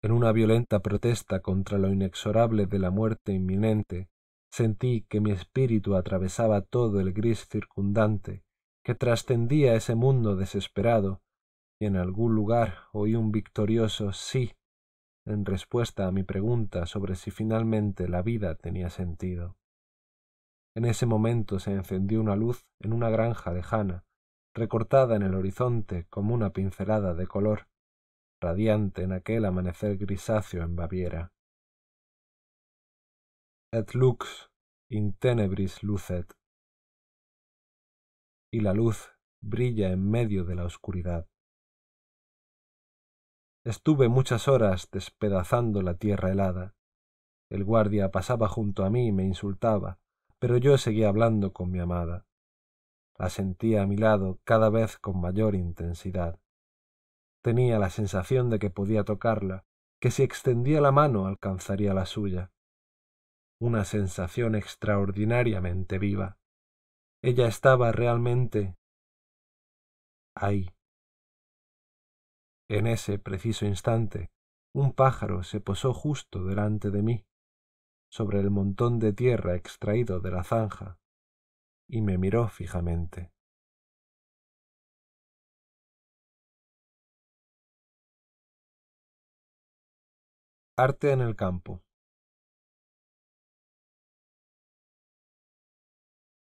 En 0.01 0.11
una 0.11 0.33
violenta 0.33 0.81
protesta 0.81 1.39
contra 1.39 1.77
lo 1.77 1.87
inexorable 1.93 2.65
de 2.65 2.79
la 2.79 2.91
muerte 2.91 3.31
inminente, 3.31 4.09
sentí 4.55 5.05
que 5.09 5.19
mi 5.19 5.31
espíritu 5.31 5.95
atravesaba 5.95 6.61
todo 6.61 7.01
el 7.01 7.11
gris 7.11 7.45
circundante, 7.45 8.45
que 8.85 8.95
trascendía 8.95 9.75
ese 9.75 9.95
mundo 9.95 10.37
desesperado 10.37 11.21
y 11.77 11.87
en 11.87 11.97
algún 11.97 12.35
lugar 12.35 12.75
oí 12.93 13.15
un 13.15 13.33
victorioso 13.33 14.13
sí 14.13 14.53
en 15.25 15.43
respuesta 15.43 16.07
a 16.07 16.11
mi 16.13 16.23
pregunta 16.23 16.85
sobre 16.85 17.15
si 17.15 17.31
finalmente 17.31 18.07
la 18.07 18.21
vida 18.21 18.55
tenía 18.55 18.89
sentido. 18.89 19.57
En 20.73 20.85
ese 20.85 21.05
momento 21.05 21.59
se 21.59 21.73
encendió 21.73 22.21
una 22.21 22.37
luz 22.37 22.65
en 22.79 22.93
una 22.93 23.09
granja 23.09 23.51
lejana, 23.51 24.05
recortada 24.53 25.17
en 25.17 25.23
el 25.23 25.35
horizonte 25.35 26.05
como 26.09 26.33
una 26.33 26.51
pincelada 26.51 27.13
de 27.13 27.27
color, 27.27 27.67
radiante 28.41 29.03
en 29.03 29.11
aquel 29.11 29.43
amanecer 29.43 29.97
grisáceo 29.97 30.63
en 30.63 30.77
Baviera. 30.77 31.34
Et 33.77 33.93
lux 33.93 34.49
in 34.89 35.17
tenebris 35.19 35.83
lucet. 35.83 36.33
Y 38.49 38.61
la 38.61 38.73
luz 38.73 39.11
brilla 39.41 39.91
en 39.91 40.09
medio 40.09 40.45
de 40.45 40.55
la 40.55 40.63
oscuridad. 40.63 41.27
Estuve 43.65 44.07
muchas 44.07 44.47
horas 44.47 44.87
despedazando 44.91 45.81
la 45.81 45.97
tierra 45.97 46.31
helada. 46.31 46.73
El 47.49 47.65
guardia 47.65 48.11
pasaba 48.11 48.47
junto 48.47 48.85
a 48.85 48.89
mí 48.89 49.07
y 49.07 49.11
me 49.11 49.25
insultaba, 49.25 49.99
pero 50.39 50.55
yo 50.55 50.77
seguía 50.77 51.09
hablando 51.09 51.51
con 51.51 51.69
mi 51.69 51.79
amada. 51.79 52.25
La 53.19 53.29
sentía 53.29 53.81
a 53.81 53.87
mi 53.87 53.97
lado 53.97 54.39
cada 54.45 54.69
vez 54.69 54.97
con 54.99 55.19
mayor 55.19 55.53
intensidad. 55.53 56.39
Tenía 57.41 57.77
la 57.77 57.89
sensación 57.89 58.49
de 58.49 58.57
que 58.57 58.69
podía 58.69 59.03
tocarla, 59.03 59.65
que 59.99 60.11
si 60.11 60.23
extendía 60.23 60.79
la 60.79 60.93
mano 60.93 61.27
alcanzaría 61.27 61.93
la 61.93 62.05
suya. 62.05 62.53
Una 63.65 63.83
sensación 63.83 64.53
extraordinariamente 64.53 65.97
viva. 65.97 66.37
Ella 67.23 67.47
estaba 67.47 67.91
realmente 67.91 68.75
ahí. 70.35 70.69
En 72.69 72.85
ese 72.85 73.17
preciso 73.17 73.65
instante, 73.65 74.29
un 74.71 74.93
pájaro 74.93 75.41
se 75.41 75.61
posó 75.61 75.95
justo 75.95 76.45
delante 76.45 76.91
de 76.91 77.01
mí, 77.01 77.25
sobre 78.11 78.39
el 78.39 78.51
montón 78.51 78.99
de 78.99 79.13
tierra 79.13 79.55
extraído 79.55 80.19
de 80.19 80.29
la 80.29 80.43
zanja, 80.43 80.99
y 81.89 82.03
me 82.03 82.19
miró 82.19 82.47
fijamente. 82.49 83.31
Arte 90.77 91.11
en 91.13 91.21
el 91.21 91.35
campo. 91.35 91.84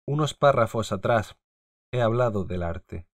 Unos 0.09 0.33
párrafos 0.33 0.93
atrás 0.93 1.35
he 1.91 2.01
hablado 2.01 2.45
del 2.45 2.63
arte. 2.63 3.09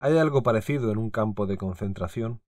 ¿Hay 0.00 0.16
algo 0.16 0.42
parecido 0.42 0.90
en 0.90 0.96
un 0.96 1.10
campo 1.10 1.46
de 1.46 1.58
concentración? 1.58 2.42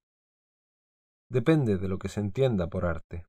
Depende 1.29 1.77
de 1.77 1.89
lo 1.89 1.99
que 1.99 2.09
se 2.09 2.21
entienda 2.21 2.71
por 2.71 2.87
arte. 2.87 3.27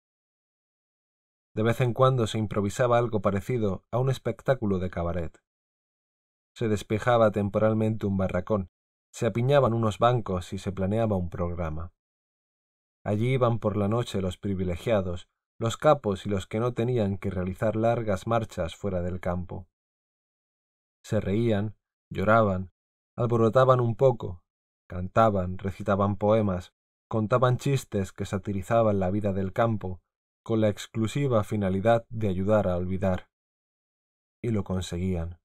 De 1.53 1.63
vez 1.63 1.81
en 1.81 1.93
cuando 1.93 2.27
se 2.27 2.37
improvisaba 2.37 2.97
algo 2.97 3.21
parecido 3.21 3.83
a 3.91 3.99
un 3.99 4.09
espectáculo 4.09 4.79
de 4.79 4.89
cabaret. 4.89 5.43
Se 6.55 6.69
despejaba 6.69 7.31
temporalmente 7.31 8.05
un 8.05 8.15
barracón, 8.15 8.69
se 9.11 9.25
apiñaban 9.25 9.73
unos 9.73 9.99
bancos 9.99 10.53
y 10.53 10.59
se 10.59 10.71
planeaba 10.71 11.17
un 11.17 11.29
programa. 11.29 11.91
Allí 13.03 13.33
iban 13.33 13.59
por 13.59 13.75
la 13.75 13.89
noche 13.89 14.21
los 14.21 14.37
privilegiados, 14.37 15.27
los 15.59 15.75
capos 15.75 16.25
y 16.25 16.29
los 16.29 16.47
que 16.47 16.61
no 16.61 16.73
tenían 16.73 17.17
que 17.17 17.29
realizar 17.29 17.75
largas 17.75 18.27
marchas 18.27 18.77
fuera 18.77 19.01
del 19.01 19.19
campo. 19.19 19.67
Se 21.03 21.19
reían, 21.19 21.75
lloraban, 22.09 22.71
alborotaban 23.17 23.79
un 23.79 23.95
poco, 23.95 24.43
cantaban, 24.87 25.57
recitaban 25.57 26.15
poemas, 26.15 26.73
contaban 27.09 27.57
chistes 27.57 28.11
que 28.13 28.25
satirizaban 28.25 28.99
la 28.99 29.11
vida 29.11 29.33
del 29.33 29.53
campo, 29.53 30.01
con 30.43 30.61
la 30.61 30.69
exclusiva 30.69 31.43
finalidad 31.43 32.05
de 32.09 32.27
ayudar 32.27 32.67
a 32.67 32.77
olvidar. 32.77 33.29
Y 34.41 34.49
lo 34.49 34.63
conseguían. 34.63 35.39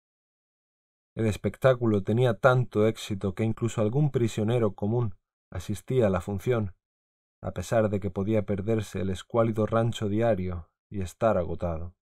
El 1.17 1.27
espectáculo 1.27 2.03
tenía 2.03 2.35
tanto 2.35 2.87
éxito 2.87 3.35
que 3.35 3.45
incluso 3.45 3.81
algún 3.81 4.11
prisionero 4.11 4.75
común 4.75 5.17
asistía 5.51 6.07
a 6.07 6.11
la 6.11 6.21
función, 6.21 6.75
a 7.43 7.53
pesar 7.53 7.89
de 7.91 8.01
que 8.01 8.11
podía 8.11 8.45
perderse 8.45 9.01
el 9.01 9.11
escuálido 9.11 9.67
rancho 9.67 10.09
diario 10.09 10.69
y 10.91 11.01
estar 11.01 11.37
agotado. 11.37 11.98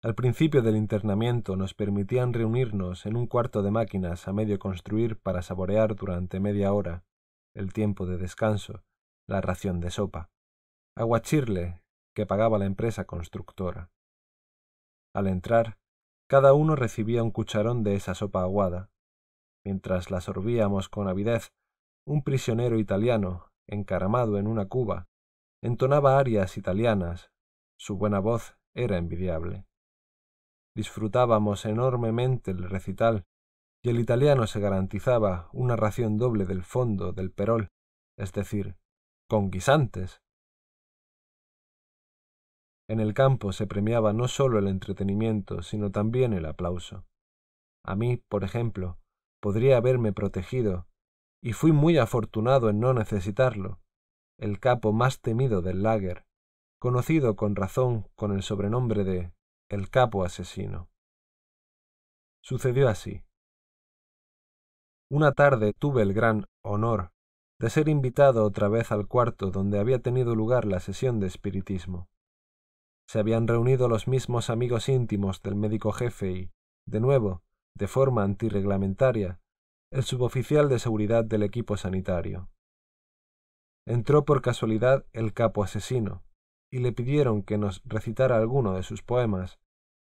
Al 0.00 0.14
principio 0.14 0.62
del 0.62 0.76
internamiento 0.76 1.56
nos 1.56 1.74
permitían 1.74 2.32
reunirnos 2.32 3.04
en 3.04 3.16
un 3.16 3.26
cuarto 3.26 3.62
de 3.62 3.72
máquinas 3.72 4.28
a 4.28 4.32
medio 4.32 4.60
construir 4.60 5.18
para 5.18 5.42
saborear 5.42 5.96
durante 5.96 6.38
media 6.38 6.72
hora, 6.72 7.02
el 7.52 7.72
tiempo 7.72 8.06
de 8.06 8.16
descanso, 8.16 8.84
la 9.26 9.40
ración 9.40 9.80
de 9.80 9.90
sopa. 9.90 10.30
Aguachirle, 10.96 11.82
que 12.14 12.26
pagaba 12.26 12.58
la 12.58 12.66
empresa 12.66 13.06
constructora. 13.06 13.90
Al 15.14 15.26
entrar, 15.26 15.78
cada 16.28 16.52
uno 16.52 16.76
recibía 16.76 17.24
un 17.24 17.32
cucharón 17.32 17.82
de 17.82 17.96
esa 17.96 18.14
sopa 18.14 18.42
aguada. 18.42 18.90
Mientras 19.64 20.12
la 20.12 20.20
sorbíamos 20.20 20.88
con 20.88 21.08
avidez, 21.08 21.52
un 22.06 22.22
prisionero 22.22 22.78
italiano, 22.78 23.50
encaramado 23.66 24.38
en 24.38 24.46
una 24.46 24.68
cuba, 24.68 25.08
entonaba 25.60 26.20
arias 26.20 26.56
italianas. 26.56 27.32
Su 27.76 27.96
buena 27.96 28.20
voz 28.20 28.56
era 28.74 28.96
envidiable. 28.96 29.67
Disfrutábamos 30.78 31.64
enormemente 31.64 32.52
el 32.52 32.70
recital 32.70 33.24
y 33.82 33.90
el 33.90 33.98
italiano 33.98 34.46
se 34.46 34.60
garantizaba 34.60 35.48
una 35.52 35.74
ración 35.74 36.18
doble 36.18 36.46
del 36.46 36.62
fondo 36.62 37.12
del 37.12 37.32
perol, 37.32 37.72
es 38.16 38.32
decir, 38.32 38.76
con 39.28 39.50
guisantes. 39.50 40.22
En 42.88 43.00
el 43.00 43.12
campo 43.12 43.50
se 43.50 43.66
premiaba 43.66 44.12
no 44.12 44.28
sólo 44.28 44.60
el 44.60 44.68
entretenimiento, 44.68 45.62
sino 45.62 45.90
también 45.90 46.32
el 46.32 46.46
aplauso. 46.46 47.04
A 47.84 47.96
mí, 47.96 48.22
por 48.28 48.44
ejemplo, 48.44 49.00
podría 49.42 49.78
haberme 49.78 50.12
protegido, 50.12 50.86
y 51.42 51.54
fui 51.54 51.72
muy 51.72 51.98
afortunado 51.98 52.70
en 52.70 52.78
no 52.78 52.94
necesitarlo, 52.94 53.80
el 54.38 54.60
capo 54.60 54.92
más 54.92 55.20
temido 55.22 55.60
del 55.60 55.82
lager, 55.82 56.24
conocido 56.78 57.34
con 57.34 57.56
razón 57.56 58.06
con 58.14 58.30
el 58.30 58.44
sobrenombre 58.44 59.02
de 59.02 59.32
el 59.70 59.90
capo 59.90 60.24
asesino. 60.24 60.88
Sucedió 62.42 62.88
así. 62.88 63.22
Una 65.10 65.32
tarde 65.32 65.72
tuve 65.78 66.02
el 66.02 66.14
gran 66.14 66.46
honor 66.62 67.10
de 67.60 67.70
ser 67.70 67.88
invitado 67.88 68.44
otra 68.44 68.68
vez 68.68 68.92
al 68.92 69.08
cuarto 69.08 69.50
donde 69.50 69.78
había 69.78 69.98
tenido 69.98 70.34
lugar 70.34 70.64
la 70.64 70.80
sesión 70.80 71.18
de 71.18 71.26
espiritismo. 71.26 72.08
Se 73.08 73.18
habían 73.18 73.48
reunido 73.48 73.88
los 73.88 74.06
mismos 74.06 74.48
amigos 74.48 74.88
íntimos 74.88 75.42
del 75.42 75.56
médico 75.56 75.92
jefe 75.92 76.30
y, 76.30 76.50
de 76.86 77.00
nuevo, 77.00 77.42
de 77.74 77.88
forma 77.88 78.22
antirreglamentaria, 78.22 79.40
el 79.90 80.04
suboficial 80.04 80.68
de 80.68 80.78
seguridad 80.78 81.24
del 81.24 81.42
equipo 81.42 81.76
sanitario. 81.76 82.48
Entró 83.86 84.24
por 84.24 84.42
casualidad 84.42 85.06
el 85.12 85.32
capo 85.32 85.64
asesino, 85.64 86.22
y 86.70 86.78
le 86.78 86.92
pidieron 86.92 87.42
que 87.42 87.58
nos 87.58 87.82
recitara 87.84 88.36
alguno 88.36 88.74
de 88.74 88.82
sus 88.82 89.02
poemas, 89.02 89.58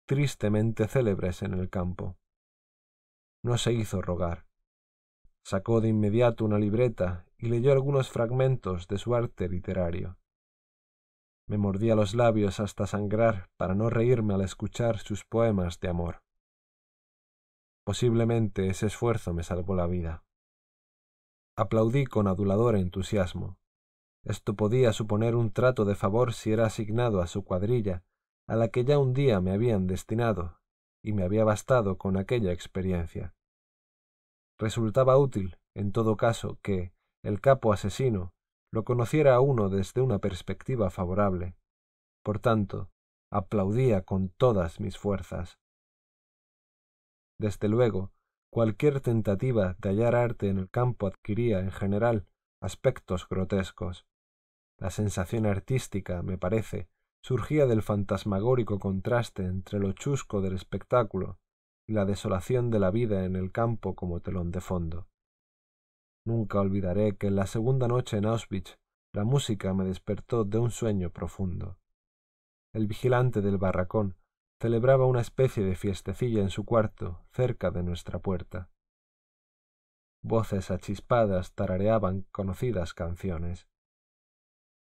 tristemente 0.07 0.89
célebres 0.89 1.43
en 1.43 1.55
el 1.55 1.71
campo. 1.71 2.17
No 3.43 3.57
se 3.59 3.73
hizo 3.73 4.03
rogar. 4.03 4.47
Sacó 5.43 5.81
de 5.81 5.89
inmediato 5.89 6.45
una 6.45 6.59
libreta 6.59 7.27
y 7.39 7.49
leyó 7.49 7.73
algunos 7.73 8.11
fragmentos 8.11 8.89
de 8.89 8.99
su 8.99 9.15
arte 9.15 9.49
literario. 9.49 10.19
Me 11.47 11.59
mordía 11.59 11.95
los 11.95 12.15
labios 12.15 12.61
hasta 12.61 12.87
sangrar 12.87 13.49
para 13.57 13.75
no 13.75 13.89
reírme 13.89 14.35
al 14.35 14.43
escuchar 14.43 14.99
sus 14.99 15.25
poemas 15.25 15.81
de 15.81 15.89
amor. 15.89 16.23
Posiblemente 17.85 18.69
ese 18.69 18.87
esfuerzo 18.87 19.33
me 19.33 19.43
salvó 19.43 19.75
la 19.75 19.87
vida. 19.87 20.23
Aplaudí 21.57 22.07
con 22.07 22.29
adulador 22.29 22.77
entusiasmo. 22.77 23.60
Esto 24.25 24.55
podía 24.55 24.93
suponer 24.93 25.35
un 25.35 25.51
trato 25.51 25.85
de 25.85 25.95
favor 25.95 26.35
si 26.35 26.53
era 26.53 26.67
asignado 26.67 27.23
a 27.23 27.27
su 27.27 27.45
cuadrilla, 27.45 28.03
a 28.47 28.57
la 28.57 28.69
que 28.69 28.85
ya 28.85 28.99
un 28.99 29.15
día 29.15 29.41
me 29.41 29.53
habían 29.53 29.87
destinado, 29.87 30.61
y 31.03 31.13
me 31.13 31.25
había 31.25 31.45
bastado 31.45 31.97
con 31.97 32.17
aquella 32.17 32.53
experiencia. 32.53 33.35
Resultaba 34.59 35.17
útil, 35.17 35.57
en 35.75 35.93
todo 35.93 36.17
caso, 36.17 36.59
que 36.63 36.93
el 37.25 37.41
capo 37.41 37.73
asesino 37.73 38.35
lo 38.73 38.85
conociera 38.85 39.35
a 39.35 39.41
uno 39.41 39.69
desde 39.69 40.01
una 40.01 40.19
perspectiva 40.19 40.91
favorable. 40.91 41.57
Por 42.23 42.39
tanto, 42.39 42.91
aplaudía 43.33 44.03
con 44.03 44.29
todas 44.29 44.81
mis 44.81 44.99
fuerzas. 44.99 45.59
Desde 47.39 47.69
luego, 47.69 48.13
cualquier 48.53 49.01
tentativa 49.01 49.77
de 49.79 49.89
hallar 49.89 50.15
arte 50.15 50.49
en 50.49 50.59
el 50.59 50.69
campo 50.69 51.07
adquiría, 51.07 51.61
en 51.61 51.71
general, 51.71 52.27
aspectos 52.61 53.27
grotescos. 53.29 54.07
La 54.81 54.89
sensación 54.89 55.45
artística, 55.45 56.23
me 56.23 56.39
parece, 56.39 56.89
surgía 57.23 57.67
del 57.67 57.83
fantasmagórico 57.83 58.79
contraste 58.79 59.45
entre 59.45 59.79
lo 59.79 59.93
chusco 59.93 60.41
del 60.41 60.55
espectáculo 60.55 61.39
y 61.87 61.93
la 61.93 62.07
desolación 62.07 62.71
de 62.71 62.79
la 62.79 62.91
vida 62.91 63.27
en 63.27 63.37
el 63.37 63.53
campo 63.53 63.95
como 63.95 64.21
telón 64.21 64.51
de 64.51 64.63
fondo. 64.63 65.07
Nunca 66.25 66.61
olvidaré 66.61 67.17
que 67.17 67.27
en 67.27 67.37
la 67.37 67.47
segunda 67.47 67.89
noche 67.89 68.17
en 68.17 68.25
Auschwitz 68.25 68.79
la 69.13 69.25
música 69.25 69.75
me 69.75 69.85
despertó 69.85 70.45
de 70.45 70.59
un 70.59 70.71
sueño 70.71 71.11
profundo. 71.11 71.77
El 72.73 72.87
vigilante 72.87 73.43
del 73.43 73.59
barracón 73.59 74.17
celebraba 74.61 75.05
una 75.05 75.21
especie 75.21 75.63
de 75.63 75.77
fiestecilla 75.77 76.41
en 76.41 76.51
su 76.51 76.65
cuarto, 76.65 77.23
cerca 77.33 77.71
de 77.71 77.83
nuestra 77.83 78.19
puerta. 78.19 78.71
Voces 80.23 80.71
achispadas 80.71 81.53
tarareaban 81.55 82.23
conocidas 82.31 82.95
canciones. 82.95 83.70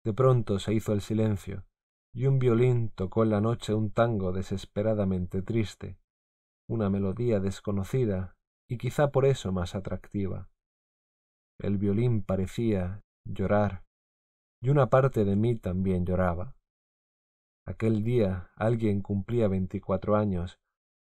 De 0.04 0.14
pronto 0.14 0.60
se 0.60 0.74
hizo 0.74 0.92
el 0.92 1.02
silencio, 1.02 1.66
y 2.14 2.28
un 2.28 2.38
violín 2.38 2.90
tocó 2.90 3.24
en 3.24 3.30
la 3.30 3.42
noche 3.42 3.74
un 3.74 3.92
tango 3.92 4.34
desesperadamente 4.34 5.42
triste, 5.42 5.98
una 6.68 6.90
melodía 6.90 7.40
desconocida 7.40 8.36
y 8.68 8.78
quizá 8.78 9.12
por 9.12 9.26
eso 9.26 9.52
más 9.52 9.76
atractiva. 9.76 10.50
El 11.60 11.78
violín 11.78 12.24
parecía 12.24 13.02
llorar, 13.26 13.84
y 14.62 14.70
una 14.70 14.90
parte 14.90 15.24
de 15.24 15.36
mí 15.36 15.56
también 15.56 16.06
lloraba. 16.06 16.56
Aquel 17.66 18.04
día 18.04 18.52
alguien 18.56 19.02
cumplía 19.02 19.48
veinticuatro 19.48 20.18
años, 20.18 20.60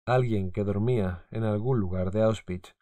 alguien 0.04 0.50
que 0.50 0.64
dormía 0.64 1.26
en 1.30 1.44
algún 1.44 1.78
lugar 1.78 2.10
de 2.10 2.22
Auschwitz, 2.22 2.74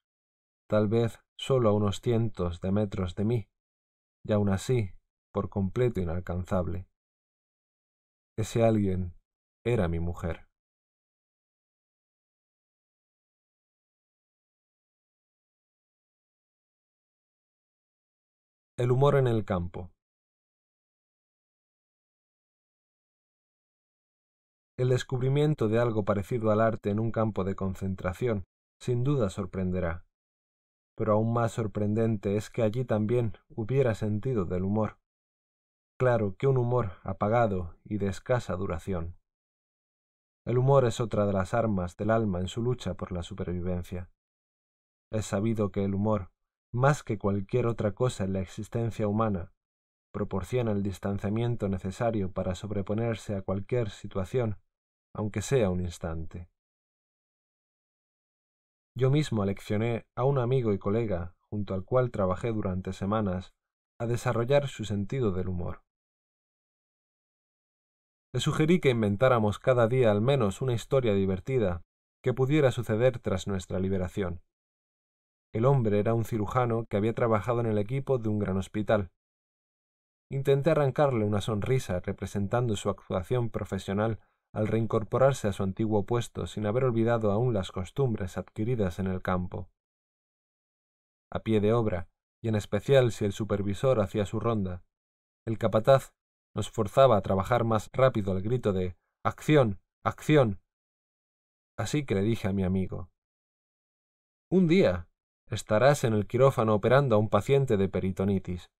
tal 0.68 0.88
vez 0.88 1.20
solo 1.36 1.68
a 1.68 1.72
unos 1.72 2.00
cientos 2.00 2.60
de 2.60 2.72
metros 2.72 3.14
de 3.14 3.24
mí, 3.24 3.48
y 4.24 4.32
aun 4.32 4.48
así 4.48 4.92
por 5.38 5.50
completo 5.50 6.00
inalcanzable. 6.00 6.88
Ese 8.36 8.64
alguien 8.64 9.14
era 9.64 9.86
mi 9.86 10.00
mujer. 10.00 10.48
El 18.76 18.90
humor 18.90 19.14
en 19.14 19.28
el 19.28 19.44
campo. 19.44 19.92
El 24.76 24.88
descubrimiento 24.88 25.68
de 25.68 25.78
algo 25.78 26.04
parecido 26.04 26.50
al 26.50 26.60
arte 26.60 26.90
en 26.90 26.98
un 26.98 27.12
campo 27.12 27.44
de 27.44 27.54
concentración 27.54 28.42
sin 28.80 29.04
duda 29.04 29.30
sorprenderá, 29.30 30.04
pero 30.96 31.12
aún 31.12 31.32
más 31.32 31.52
sorprendente 31.52 32.36
es 32.36 32.50
que 32.50 32.62
allí 32.62 32.84
también 32.84 33.34
hubiera 33.54 33.94
sentido 33.94 34.44
del 34.44 34.64
humor. 34.64 34.98
Claro 35.98 36.36
que 36.36 36.46
un 36.46 36.58
humor 36.58 36.92
apagado 37.02 37.74
y 37.82 37.98
de 37.98 38.06
escasa 38.06 38.54
duración. 38.54 39.16
El 40.46 40.56
humor 40.56 40.84
es 40.84 41.00
otra 41.00 41.26
de 41.26 41.32
las 41.32 41.54
armas 41.54 41.96
del 41.96 42.10
alma 42.10 42.38
en 42.38 42.46
su 42.46 42.62
lucha 42.62 42.94
por 42.94 43.10
la 43.10 43.24
supervivencia. 43.24 44.08
Es 45.10 45.26
sabido 45.26 45.72
que 45.72 45.84
el 45.84 45.94
humor, 45.94 46.30
más 46.72 47.02
que 47.02 47.18
cualquier 47.18 47.66
otra 47.66 47.96
cosa 47.96 48.22
en 48.22 48.32
la 48.32 48.38
existencia 48.38 49.08
humana, 49.08 49.52
proporciona 50.12 50.70
el 50.70 50.84
distanciamiento 50.84 51.68
necesario 51.68 52.30
para 52.30 52.54
sobreponerse 52.54 53.34
a 53.34 53.42
cualquier 53.42 53.90
situación, 53.90 54.56
aunque 55.16 55.42
sea 55.42 55.68
un 55.68 55.80
instante. 55.80 56.48
Yo 58.96 59.10
mismo 59.10 59.42
aleccioné 59.42 60.06
a 60.14 60.22
un 60.22 60.38
amigo 60.38 60.72
y 60.72 60.78
colega, 60.78 61.34
junto 61.50 61.74
al 61.74 61.84
cual 61.84 62.12
trabajé 62.12 62.52
durante 62.52 62.92
semanas, 62.92 63.52
a 63.98 64.06
desarrollar 64.06 64.68
su 64.68 64.84
sentido 64.84 65.32
del 65.32 65.48
humor. 65.48 65.82
Le 68.34 68.40
sugerí 68.40 68.80
que 68.80 68.90
inventáramos 68.90 69.58
cada 69.58 69.88
día 69.88 70.10
al 70.10 70.20
menos 70.20 70.60
una 70.60 70.74
historia 70.74 71.14
divertida 71.14 71.82
que 72.22 72.34
pudiera 72.34 72.70
suceder 72.72 73.18
tras 73.18 73.46
nuestra 73.46 73.78
liberación. 73.78 74.42
El 75.54 75.64
hombre 75.64 75.98
era 75.98 76.12
un 76.12 76.24
cirujano 76.24 76.84
que 76.90 76.98
había 76.98 77.14
trabajado 77.14 77.60
en 77.60 77.66
el 77.66 77.78
equipo 77.78 78.18
de 78.18 78.28
un 78.28 78.38
gran 78.38 78.58
hospital. 78.58 79.10
Intenté 80.30 80.70
arrancarle 80.70 81.24
una 81.24 81.40
sonrisa 81.40 82.00
representando 82.00 82.76
su 82.76 82.90
actuación 82.90 83.48
profesional 83.48 84.20
al 84.52 84.66
reincorporarse 84.66 85.48
a 85.48 85.52
su 85.52 85.62
antiguo 85.62 86.04
puesto 86.04 86.46
sin 86.46 86.66
haber 86.66 86.84
olvidado 86.84 87.32
aún 87.32 87.54
las 87.54 87.72
costumbres 87.72 88.36
adquiridas 88.36 88.98
en 88.98 89.06
el 89.06 89.22
campo. 89.22 89.70
A 91.30 91.40
pie 91.40 91.60
de 91.60 91.72
obra, 91.72 92.08
y 92.42 92.48
en 92.48 92.56
especial 92.56 93.10
si 93.12 93.24
el 93.24 93.32
supervisor 93.32 94.00
hacía 94.00 94.26
su 94.26 94.38
ronda, 94.38 94.82
el 95.46 95.56
capataz 95.56 96.12
nos 96.58 96.70
forzaba 96.70 97.16
a 97.16 97.22
trabajar 97.22 97.62
más 97.62 97.88
rápido 97.92 98.32
al 98.32 98.42
grito 98.42 98.72
de 98.72 98.96
Acción. 99.24 99.78
Acción. 100.04 100.60
Así 101.78 102.04
que 102.04 102.16
le 102.16 102.22
dije 102.22 102.48
a 102.48 102.52
mi 102.52 102.64
amigo 102.64 103.10
Un 104.50 104.66
día 104.66 105.08
estarás 105.48 106.02
en 106.02 106.14
el 106.14 106.26
quirófano 106.26 106.74
operando 106.74 107.14
a 107.14 107.18
un 107.20 107.28
paciente 107.28 107.76
de 107.76 107.88
peritonitis, 107.88 108.72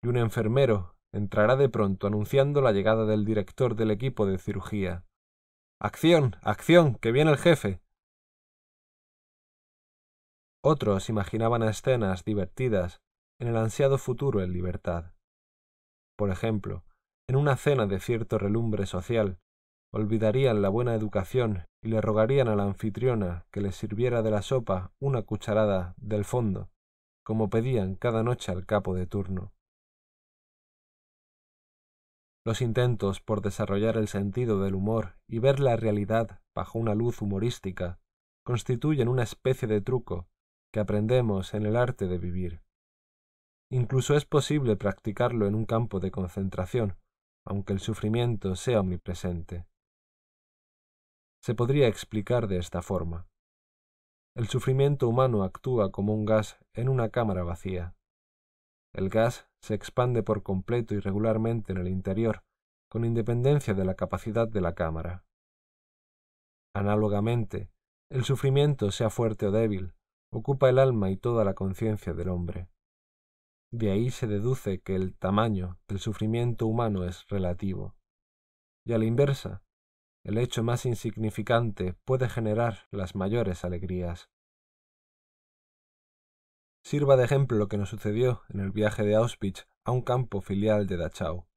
y 0.00 0.06
un 0.06 0.16
enfermero 0.16 0.94
entrará 1.12 1.56
de 1.56 1.68
pronto 1.68 2.06
anunciando 2.06 2.60
la 2.60 2.70
llegada 2.70 3.04
del 3.04 3.24
director 3.24 3.74
del 3.74 3.90
equipo 3.90 4.26
de 4.26 4.38
cirugía. 4.38 5.04
Acción, 5.80 6.36
acción, 6.40 6.94
que 6.94 7.10
viene 7.10 7.32
el 7.32 7.38
jefe. 7.38 7.80
Otros 10.62 11.08
imaginaban 11.08 11.64
escenas 11.64 12.24
divertidas 12.24 13.02
en 13.40 13.48
el 13.48 13.56
ansiado 13.56 13.98
futuro 13.98 14.40
en 14.40 14.52
libertad. 14.52 15.14
Por 16.16 16.30
ejemplo, 16.30 16.84
en 17.28 17.36
una 17.36 17.56
cena 17.56 17.86
de 17.86 18.00
cierto 18.00 18.38
relumbre 18.38 18.86
social, 18.86 19.38
olvidarían 19.92 20.60
la 20.60 20.68
buena 20.68 20.94
educación 20.94 21.64
y 21.82 21.88
le 21.88 22.00
rogarían 22.00 22.48
a 22.48 22.56
la 22.56 22.64
anfitriona 22.64 23.46
que 23.50 23.60
les 23.60 23.76
sirviera 23.76 24.22
de 24.22 24.30
la 24.30 24.42
sopa 24.42 24.92
una 25.00 25.22
cucharada 25.22 25.94
del 25.96 26.24
fondo, 26.24 26.68
como 27.24 27.48
pedían 27.48 27.94
cada 27.94 28.22
noche 28.22 28.52
al 28.52 28.66
capo 28.66 28.94
de 28.94 29.06
turno. 29.06 29.52
Los 32.46 32.60
intentos 32.60 33.20
por 33.20 33.40
desarrollar 33.40 33.96
el 33.96 34.08
sentido 34.08 34.60
del 34.60 34.74
humor 34.74 35.16
y 35.26 35.38
ver 35.38 35.60
la 35.60 35.76
realidad 35.76 36.42
bajo 36.54 36.78
una 36.78 36.94
luz 36.94 37.22
humorística 37.22 37.98
constituyen 38.44 39.08
una 39.08 39.22
especie 39.22 39.66
de 39.66 39.80
truco 39.80 40.28
que 40.70 40.80
aprendemos 40.80 41.54
en 41.54 41.64
el 41.64 41.76
arte 41.76 42.06
de 42.06 42.18
vivir. 42.18 42.60
Incluso 43.70 44.14
es 44.14 44.26
posible 44.26 44.76
practicarlo 44.76 45.46
en 45.46 45.54
un 45.54 45.64
campo 45.64 46.00
de 46.00 46.10
concentración, 46.10 46.96
aunque 47.46 47.72
el 47.72 47.80
sufrimiento 47.80 48.56
sea 48.56 48.80
omnipresente. 48.80 49.66
Se 51.42 51.54
podría 51.54 51.88
explicar 51.88 52.48
de 52.48 52.58
esta 52.58 52.80
forma. 52.80 53.26
El 54.34 54.48
sufrimiento 54.48 55.08
humano 55.08 55.44
actúa 55.44 55.92
como 55.92 56.14
un 56.14 56.24
gas 56.24 56.58
en 56.72 56.88
una 56.88 57.10
cámara 57.10 57.44
vacía. 57.44 57.94
El 58.94 59.08
gas 59.08 59.48
se 59.60 59.74
expande 59.74 60.22
por 60.22 60.42
completo 60.42 60.94
y 60.94 61.00
regularmente 61.00 61.72
en 61.72 61.78
el 61.78 61.88
interior, 61.88 62.42
con 62.88 63.04
independencia 63.04 63.74
de 63.74 63.84
la 63.84 63.94
capacidad 63.94 64.48
de 64.48 64.60
la 64.60 64.74
cámara. 64.74 65.24
Análogamente, 66.74 67.70
el 68.10 68.24
sufrimiento, 68.24 68.90
sea 68.90 69.10
fuerte 69.10 69.46
o 69.46 69.52
débil, 69.52 69.94
ocupa 70.32 70.68
el 70.68 70.78
alma 70.78 71.10
y 71.10 71.16
toda 71.16 71.44
la 71.44 71.54
conciencia 71.54 72.14
del 72.14 72.28
hombre. 72.28 72.68
De 73.76 73.90
ahí 73.90 74.12
se 74.12 74.28
deduce 74.28 74.82
que 74.82 74.94
el 74.94 75.16
tamaño 75.16 75.80
del 75.88 75.98
sufrimiento 75.98 76.68
humano 76.68 77.02
es 77.02 77.26
relativo. 77.26 77.96
Y 78.86 78.92
a 78.92 78.98
la 78.98 79.04
inversa, 79.04 79.64
el 80.22 80.38
hecho 80.38 80.62
más 80.62 80.86
insignificante 80.86 81.94
puede 82.04 82.28
generar 82.28 82.86
las 82.92 83.16
mayores 83.16 83.64
alegrías. 83.64 84.30
Sirva 86.84 87.16
de 87.16 87.24
ejemplo 87.24 87.58
lo 87.58 87.66
que 87.66 87.76
nos 87.76 87.88
sucedió 87.88 88.42
en 88.48 88.60
el 88.60 88.70
viaje 88.70 89.02
de 89.02 89.16
Auschwitz 89.16 89.66
a 89.84 89.90
un 89.90 90.02
campo 90.02 90.40
filial 90.40 90.86
de 90.86 90.96
Dachau. 90.96 91.48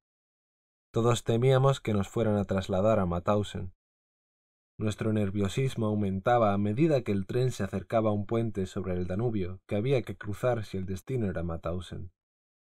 Todos 0.92 1.22
temíamos 1.22 1.80
que 1.80 1.92
nos 1.92 2.08
fueran 2.08 2.36
a 2.36 2.46
trasladar 2.46 2.98
a 2.98 3.06
Mauthausen. 3.06 3.72
Nuestro 4.80 5.12
nerviosismo 5.12 5.86
aumentaba 5.86 6.54
a 6.54 6.58
medida 6.58 7.02
que 7.02 7.10
el 7.10 7.26
tren 7.26 7.50
se 7.50 7.64
acercaba 7.64 8.10
a 8.10 8.12
un 8.12 8.26
puente 8.26 8.66
sobre 8.66 8.92
el 8.92 9.08
Danubio 9.08 9.60
que 9.66 9.74
había 9.74 10.02
que 10.02 10.16
cruzar 10.16 10.64
si 10.64 10.76
el 10.76 10.86
destino 10.86 11.28
era 11.28 11.42
Mauthausen, 11.42 12.12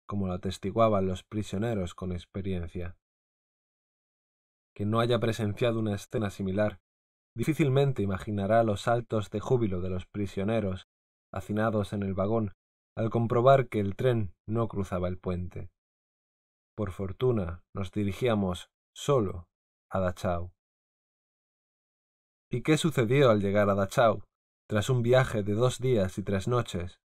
como 0.07 0.29
lo 0.29 0.35
atestiguaban 0.35 1.07
los 1.07 1.25
prisioneros 1.25 1.97
con 1.97 2.13
experiencia. 2.13 2.97
Quien 4.77 4.91
no 4.91 5.01
haya 5.01 5.19
presenciado 5.19 5.81
una 5.81 5.97
escena 5.97 6.31
similar, 6.31 6.79
difícilmente 7.37 8.03
imaginará 8.03 8.63
los 8.63 8.83
saltos 8.83 9.31
de 9.31 9.41
júbilo 9.41 9.81
de 9.81 9.91
los 9.91 10.07
prisioneros 10.07 10.87
hacinados 11.33 11.93
en 11.93 12.05
el 12.05 12.15
vagón 12.15 12.53
al 12.97 13.11
comprobar 13.11 13.69
que 13.69 13.81
el 13.81 13.97
tren 13.97 14.33
no 14.47 14.69
cruzaba 14.69 15.09
el 15.09 15.19
puente. 15.19 15.69
Por 16.77 16.93
fortuna 16.93 17.65
nos 17.75 17.91
dirigíamos 17.91 18.69
solo 18.95 19.49
a 19.91 19.99
Dachau. 19.99 20.53
¿Y 22.55 22.63
qué 22.63 22.77
sucedió 22.77 23.31
al 23.31 23.41
llegar 23.41 23.69
a 23.69 23.75
Dachau, 23.75 24.23
tras 24.69 24.89
un 24.89 25.03
viaje 25.03 25.43
de 25.43 25.55
dos 25.55 25.81
días 25.81 26.19
y 26.19 26.23
tres 26.23 26.47
noches? 26.47 27.01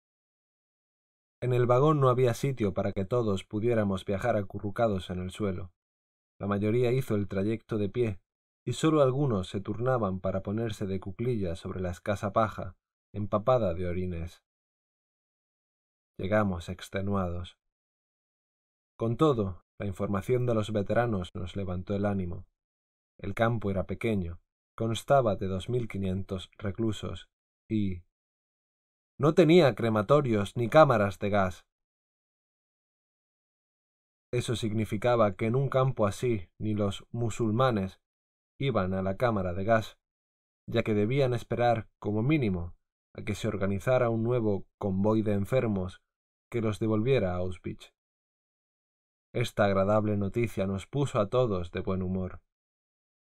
En 1.42 1.54
el 1.54 1.66
vagón 1.66 2.00
no 2.00 2.10
había 2.10 2.36
sitio 2.36 2.76
para 2.76 2.92
que 2.92 3.04
todos 3.04 3.46
pudiéramos 3.46 4.06
viajar 4.06 4.38
acurrucados 4.38 5.10
en 5.10 5.18
el 5.18 5.32
suelo. 5.32 5.72
La 6.40 6.46
mayoría 6.46 6.92
hizo 6.92 7.16
el 7.16 7.28
trayecto 7.28 7.80
de 7.80 7.90
pie, 7.90 8.20
y 8.64 8.74
sólo 8.74 9.02
algunos 9.02 9.50
se 9.50 9.60
turnaban 9.60 10.20
para 10.20 10.44
ponerse 10.44 10.86
de 10.86 11.00
cuclillas 11.00 11.58
sobre 11.58 11.82
la 11.82 11.90
escasa 11.90 12.32
paja 12.32 12.76
empapada 13.12 13.74
de 13.74 13.88
orines. 13.88 14.44
Llegamos 16.20 16.70
extenuados. 16.70 17.58
Con 19.00 19.18
todo, 19.18 19.64
la 19.80 19.88
información 19.88 20.46
de 20.46 20.54
los 20.54 20.72
veteranos 20.72 21.34
nos 21.34 21.56
levantó 21.56 21.96
el 21.96 22.06
ánimo. 22.06 22.46
El 23.18 23.34
campo 23.34 23.72
era 23.72 23.88
pequeño, 23.88 24.40
constaba 24.80 25.36
de 25.36 25.48
dos 25.48 25.68
mil 25.68 25.90
quinientos 25.90 26.50
reclusos 26.58 27.28
y 27.68 28.04
no 29.18 29.34
tenía 29.34 29.76
crematorios 29.76 30.56
ni 30.56 30.70
cámaras 30.70 31.20
de 31.20 31.30
gas. 31.30 31.66
Eso 34.32 34.56
significaba 34.56 35.36
que 35.36 35.48
en 35.48 35.58
un 35.58 35.68
campo 35.68 36.08
así 36.08 36.48
ni 36.58 36.76
los 36.76 37.06
musulmanes 37.12 38.00
iban 38.58 38.94
a 38.94 39.02
la 39.02 39.18
cámara 39.18 39.52
de 39.52 39.66
gas, 39.66 39.98
ya 40.66 40.82
que 40.84 40.94
debían 40.94 41.34
esperar 41.34 41.90
como 42.00 42.24
mínimo 42.24 42.74
a 43.14 43.24
que 43.24 43.36
se 43.36 43.50
organizara 43.50 44.10
un 44.10 44.24
nuevo 44.24 44.66
convoy 44.78 45.24
de 45.24 45.34
enfermos 45.34 46.02
que 46.50 46.62
los 46.62 46.80
devolviera 46.80 47.34
a 47.34 47.40
Auschwitz. 47.40 47.92
Esta 49.34 49.66
agradable 49.66 50.16
noticia 50.16 50.68
nos 50.68 50.88
puso 50.88 51.20
a 51.20 51.28
todos 51.28 51.72
de 51.72 51.82
buen 51.82 52.02
humor. 52.02 52.40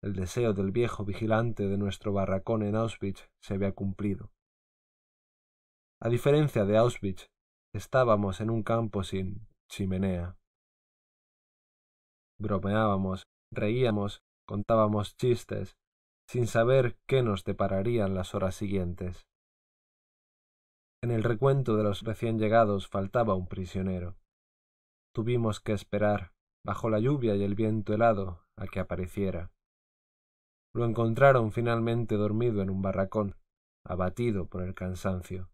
El 0.02 0.14
deseo 0.14 0.54
del 0.54 0.70
viejo 0.70 1.04
vigilante 1.04 1.68
de 1.68 1.76
nuestro 1.76 2.12
barracón 2.12 2.62
en 2.62 2.74
Auschwitz 2.74 3.28
se 3.42 3.54
había 3.54 3.72
cumplido. 3.72 4.32
A 6.00 6.08
diferencia 6.08 6.64
de 6.64 6.78
Auschwitz, 6.78 7.26
estábamos 7.74 8.40
en 8.40 8.48
un 8.48 8.62
campo 8.62 9.04
sin 9.04 9.46
chimenea. 9.68 10.38
Bromeábamos, 12.38 13.24
reíamos, 13.52 14.22
contábamos 14.48 15.16
chistes, 15.16 15.76
sin 16.26 16.46
saber 16.46 16.96
qué 17.06 17.22
nos 17.22 17.44
depararían 17.44 18.14
las 18.14 18.34
horas 18.34 18.54
siguientes. 18.54 19.26
En 21.02 21.10
el 21.10 21.24
recuento 21.24 21.76
de 21.76 21.82
los 21.82 22.02
recién 22.02 22.38
llegados 22.38 22.88
faltaba 22.88 23.34
un 23.34 23.48
prisionero. 23.48 24.16
Tuvimos 25.14 25.60
que 25.60 25.72
esperar, 25.72 26.32
bajo 26.64 26.88
la 26.88 27.00
lluvia 27.00 27.36
y 27.36 27.42
el 27.42 27.54
viento 27.54 27.92
helado, 27.92 28.46
a 28.56 28.66
que 28.66 28.80
apareciera. 28.80 29.50
Lo 30.72 30.84
encontraron 30.84 31.50
finalmente 31.50 32.16
dormido 32.16 32.62
en 32.62 32.70
un 32.70 32.82
barracón, 32.82 33.36
abatido 33.84 34.46
por 34.46 34.62
el 34.62 34.74
cansancio. 34.74 35.50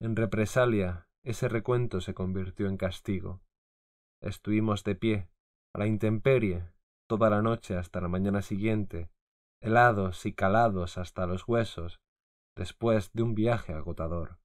En 0.00 0.16
represalia, 0.16 1.08
ese 1.24 1.48
recuento 1.48 2.00
se 2.00 2.14
convirtió 2.14 2.68
en 2.68 2.76
castigo. 2.76 3.42
Estuvimos 4.22 4.84
de 4.84 4.94
pie, 4.94 5.28
a 5.74 5.80
la 5.80 5.86
intemperie, 5.86 6.70
toda 7.08 7.28
la 7.30 7.42
noche 7.42 7.76
hasta 7.76 8.00
la 8.00 8.08
mañana 8.08 8.42
siguiente, 8.42 9.10
helados 9.60 10.24
y 10.24 10.32
calados 10.32 10.98
hasta 10.98 11.26
los 11.26 11.46
huesos, 11.46 12.00
después 12.56 13.12
de 13.12 13.22
un 13.22 13.34
viaje 13.34 13.72
agotador. 13.72 14.38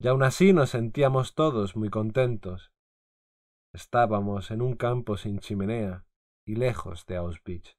Y 0.00 0.08
aun 0.08 0.22
así 0.22 0.52
nos 0.52 0.70
sentíamos 0.70 1.34
todos 1.34 1.76
muy 1.76 1.88
contentos. 1.88 2.72
Estábamos 3.72 4.50
en 4.50 4.60
un 4.60 4.76
campo 4.76 5.16
sin 5.16 5.38
chimenea 5.38 6.04
y 6.46 6.56
lejos 6.56 7.06
de 7.06 7.16
Auschwitz. 7.16 7.76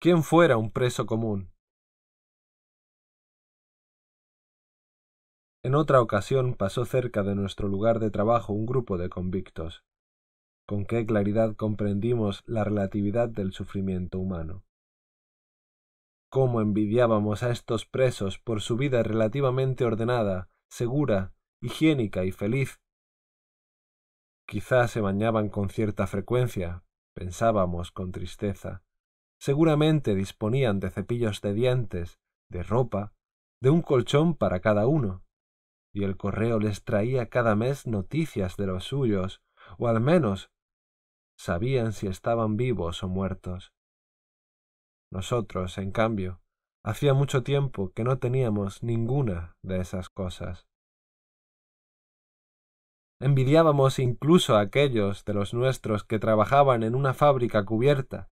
¿Quién 0.00 0.22
fuera 0.22 0.56
un 0.56 0.70
preso 0.70 1.04
común? 1.04 1.52
En 5.62 5.74
otra 5.74 6.00
ocasión 6.00 6.54
pasó 6.54 6.86
cerca 6.86 7.22
de 7.22 7.34
nuestro 7.34 7.68
lugar 7.68 7.98
de 7.98 8.10
trabajo 8.10 8.54
un 8.54 8.64
grupo 8.64 8.96
de 8.96 9.10
convictos 9.10 9.84
con 10.66 10.86
qué 10.86 11.04
claridad 11.04 11.56
comprendimos 11.56 12.44
la 12.46 12.62
relatividad 12.62 13.28
del 13.28 13.52
sufrimiento 13.52 14.20
humano. 14.20 14.64
Cómo 16.30 16.60
envidiábamos 16.60 17.42
a 17.42 17.50
estos 17.50 17.86
presos 17.86 18.38
por 18.38 18.60
su 18.60 18.76
vida 18.76 19.02
relativamente 19.02 19.84
ordenada, 19.84 20.48
segura, 20.70 21.34
higiénica 21.60 22.24
y 22.24 22.30
feliz. 22.30 22.80
Quizás 24.46 24.92
se 24.92 25.00
bañaban 25.00 25.48
con 25.48 25.70
cierta 25.70 26.06
frecuencia, 26.06 26.84
pensábamos 27.16 27.90
con 27.90 28.12
tristeza. 28.12 28.84
Seguramente 29.40 30.14
disponían 30.14 30.80
de 30.80 30.90
cepillos 30.90 31.40
de 31.40 31.54
dientes, 31.54 32.20
de 32.50 32.62
ropa, 32.62 33.14
de 33.62 33.70
un 33.70 33.82
colchón 33.82 34.34
para 34.34 34.60
cada 34.60 34.86
uno, 34.86 35.24
y 35.94 36.04
el 36.04 36.16
correo 36.16 36.58
les 36.58 36.84
traía 36.84 37.30
cada 37.30 37.56
mes 37.56 37.86
noticias 37.86 38.56
de 38.56 38.66
los 38.66 38.84
suyos, 38.84 39.42
o 39.78 39.88
al 39.88 40.00
menos 40.00 40.50
sabían 41.38 41.92
si 41.92 42.06
estaban 42.06 42.56
vivos 42.56 43.02
o 43.02 43.08
muertos. 43.08 43.72
Nosotros, 45.10 45.78
en 45.78 45.90
cambio, 45.90 46.40
Hacía 46.82 47.12
mucho 47.12 47.42
tiempo 47.42 47.92
que 47.92 48.04
no 48.04 48.18
teníamos 48.18 48.82
ninguna 48.82 49.54
de 49.62 49.80
esas 49.80 50.08
cosas. 50.08 50.66
Envidiábamos 53.20 53.98
incluso 53.98 54.56
a 54.56 54.60
aquellos 54.60 55.26
de 55.26 55.34
los 55.34 55.52
nuestros 55.52 56.04
que 56.04 56.18
trabajaban 56.18 56.82
en 56.82 56.94
una 56.94 57.12
fábrica 57.12 57.66
cubierta, 57.66 58.30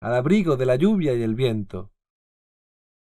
al 0.00 0.14
abrigo 0.14 0.56
de 0.56 0.64
la 0.64 0.76
lluvia 0.76 1.14
y 1.14 1.22
el 1.22 1.34
viento. 1.34 1.92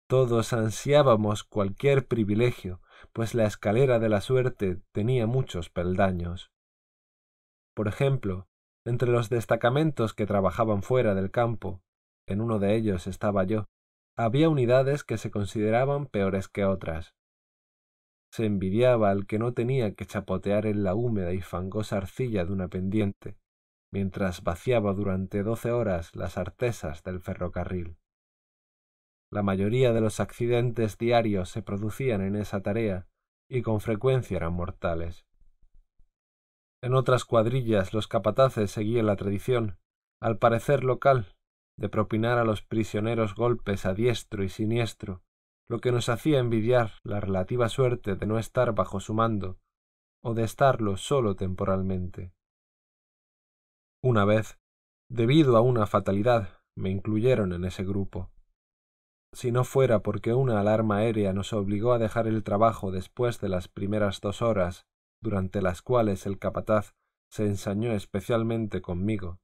Todos 0.07 0.53
ansiábamos 0.53 1.43
cualquier 1.43 2.07
privilegio, 2.07 2.81
pues 3.13 3.33
la 3.33 3.45
escalera 3.45 3.97
de 3.97 4.09
la 4.09 4.21
suerte 4.21 4.79
tenía 4.91 5.25
muchos 5.25 5.69
peldaños. 5.69 6.51
Por 7.73 7.87
ejemplo, 7.87 8.47
entre 8.85 9.09
los 9.09 9.29
destacamentos 9.29 10.13
que 10.13 10.27
trabajaban 10.27 10.83
fuera 10.83 11.15
del 11.15 11.31
campo, 11.31 11.81
en 12.27 12.41
uno 12.41 12.59
de 12.59 12.75
ellos 12.75 13.07
estaba 13.07 13.43
yo, 13.43 13.65
había 14.15 14.49
unidades 14.49 15.03
que 15.03 15.17
se 15.17 15.31
consideraban 15.31 16.05
peores 16.05 16.47
que 16.47 16.65
otras. 16.65 17.15
Se 18.31 18.45
envidiaba 18.45 19.09
al 19.09 19.25
que 19.25 19.39
no 19.39 19.53
tenía 19.53 19.95
que 19.95 20.05
chapotear 20.05 20.67
en 20.67 20.83
la 20.83 20.93
húmeda 20.93 21.33
y 21.33 21.41
fangosa 21.41 21.97
arcilla 21.97 22.45
de 22.45 22.53
una 22.53 22.67
pendiente, 22.67 23.35
mientras 23.93 24.43
vaciaba 24.43 24.91
durante 24.93 25.43
doce 25.43 25.71
horas 25.71 26.15
las 26.15 26.39
artesas 26.39 27.03
del 27.03 27.21
ferrocarril. 27.21 27.95
La 29.31 29.43
mayoría 29.43 29.93
de 29.93 30.01
los 30.01 30.19
accidentes 30.19 30.97
diarios 30.97 31.49
se 31.49 31.61
producían 31.61 32.21
en 32.21 32.35
esa 32.35 32.63
tarea 32.63 33.07
y 33.47 33.61
con 33.61 33.81
frecuencia 33.81 34.37
eran 34.37 34.53
mortales. 34.53 35.27
En 36.81 36.95
otras 36.95 37.23
cuadrillas 37.23 37.93
los 37.93 38.07
capataces 38.07 38.71
seguían 38.71 39.05
la 39.05 39.15
tradición, 39.15 39.77
al 40.19 40.39
parecer 40.39 40.83
local, 40.83 41.35
de 41.77 41.87
propinar 41.87 42.39
a 42.39 42.45
los 42.45 42.63
prisioneros 42.63 43.35
golpes 43.35 43.85
a 43.85 43.93
diestro 43.93 44.43
y 44.43 44.49
siniestro, 44.49 45.21
lo 45.67 45.77
que 45.79 45.91
nos 45.91 46.09
hacía 46.09 46.39
envidiar 46.39 46.93
la 47.03 47.19
relativa 47.19 47.69
suerte 47.69 48.15
de 48.15 48.25
no 48.25 48.39
estar 48.39 48.73
bajo 48.73 48.99
su 48.99 49.13
mando, 49.13 49.59
o 50.23 50.33
de 50.33 50.43
estarlo 50.43 50.97
solo 50.97 51.35
temporalmente. 51.35 52.33
Una 54.05 54.25
vez, 54.25 54.59
debido 55.09 55.55
a 55.55 55.61
una 55.61 55.87
fatalidad, 55.87 56.59
me 56.75 56.89
incluyeron 56.89 57.53
en 57.53 57.63
ese 57.63 57.85
grupo. 57.85 58.29
Si 59.31 59.53
no 59.53 59.63
fuera 59.63 59.99
porque 59.99 60.33
una 60.33 60.59
alarma 60.59 60.97
aérea 60.97 61.31
nos 61.31 61.53
obligó 61.53 61.93
a 61.93 61.99
dejar 61.99 62.27
el 62.27 62.43
trabajo 62.43 62.91
después 62.91 63.39
de 63.39 63.47
las 63.47 63.69
primeras 63.69 64.19
dos 64.19 64.41
horas, 64.41 64.85
durante 65.21 65.61
las 65.61 65.81
cuales 65.81 66.25
el 66.25 66.37
capataz 66.37 66.95
se 67.31 67.45
ensañó 67.45 67.93
especialmente 67.93 68.81
conmigo, 68.81 69.39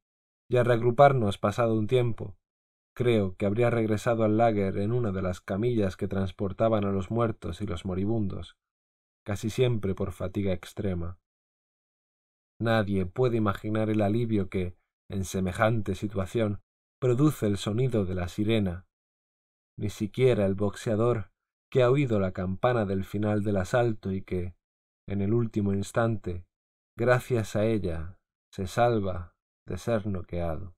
y 0.49 0.57
a 0.57 0.65
reagruparnos 0.65 1.37
pasado 1.37 1.75
un 1.75 1.87
tiempo, 1.87 2.35
creo 2.93 3.37
que 3.37 3.45
habría 3.45 3.69
regresado 3.69 4.25
al 4.25 4.35
lager 4.35 4.77
en 4.79 4.91
una 4.91 5.13
de 5.13 5.21
las 5.21 5.39
camillas 5.39 5.95
que 5.95 6.09
transportaban 6.09 6.83
a 6.83 6.91
los 6.91 7.11
muertos 7.11 7.61
y 7.61 7.65
los 7.65 7.85
moribundos, 7.85 8.57
casi 9.23 9.49
siempre 9.49 9.95
por 9.95 10.11
fatiga 10.11 10.51
extrema. 10.51 11.17
Nadie 12.59 13.05
puede 13.05 13.37
imaginar 13.37 13.89
el 13.89 14.01
alivio 14.01 14.49
que, 14.49 14.75
en 15.09 15.23
semejante 15.23 15.95
situación, 15.95 16.61
produce 16.99 17.47
el 17.47 17.57
sonido 17.57 18.05
de 18.05 18.15
la 18.15 18.27
sirena. 18.27 18.85
Ni 19.77 19.89
siquiera 19.89 20.45
el 20.45 20.55
boxeador 20.55 21.31
que 21.71 21.83
ha 21.83 21.89
oído 21.89 22.19
la 22.19 22.33
campana 22.33 22.85
del 22.85 23.05
final 23.05 23.43
del 23.43 23.57
asalto 23.57 24.11
y 24.11 24.23
que, 24.23 24.55
en 25.07 25.21
el 25.21 25.33
último 25.33 25.73
instante, 25.73 26.45
gracias 26.97 27.55
a 27.55 27.65
ella, 27.65 28.17
se 28.51 28.67
salva 28.67 29.35
de 29.65 29.77
ser 29.77 30.07
noqueado. 30.07 30.75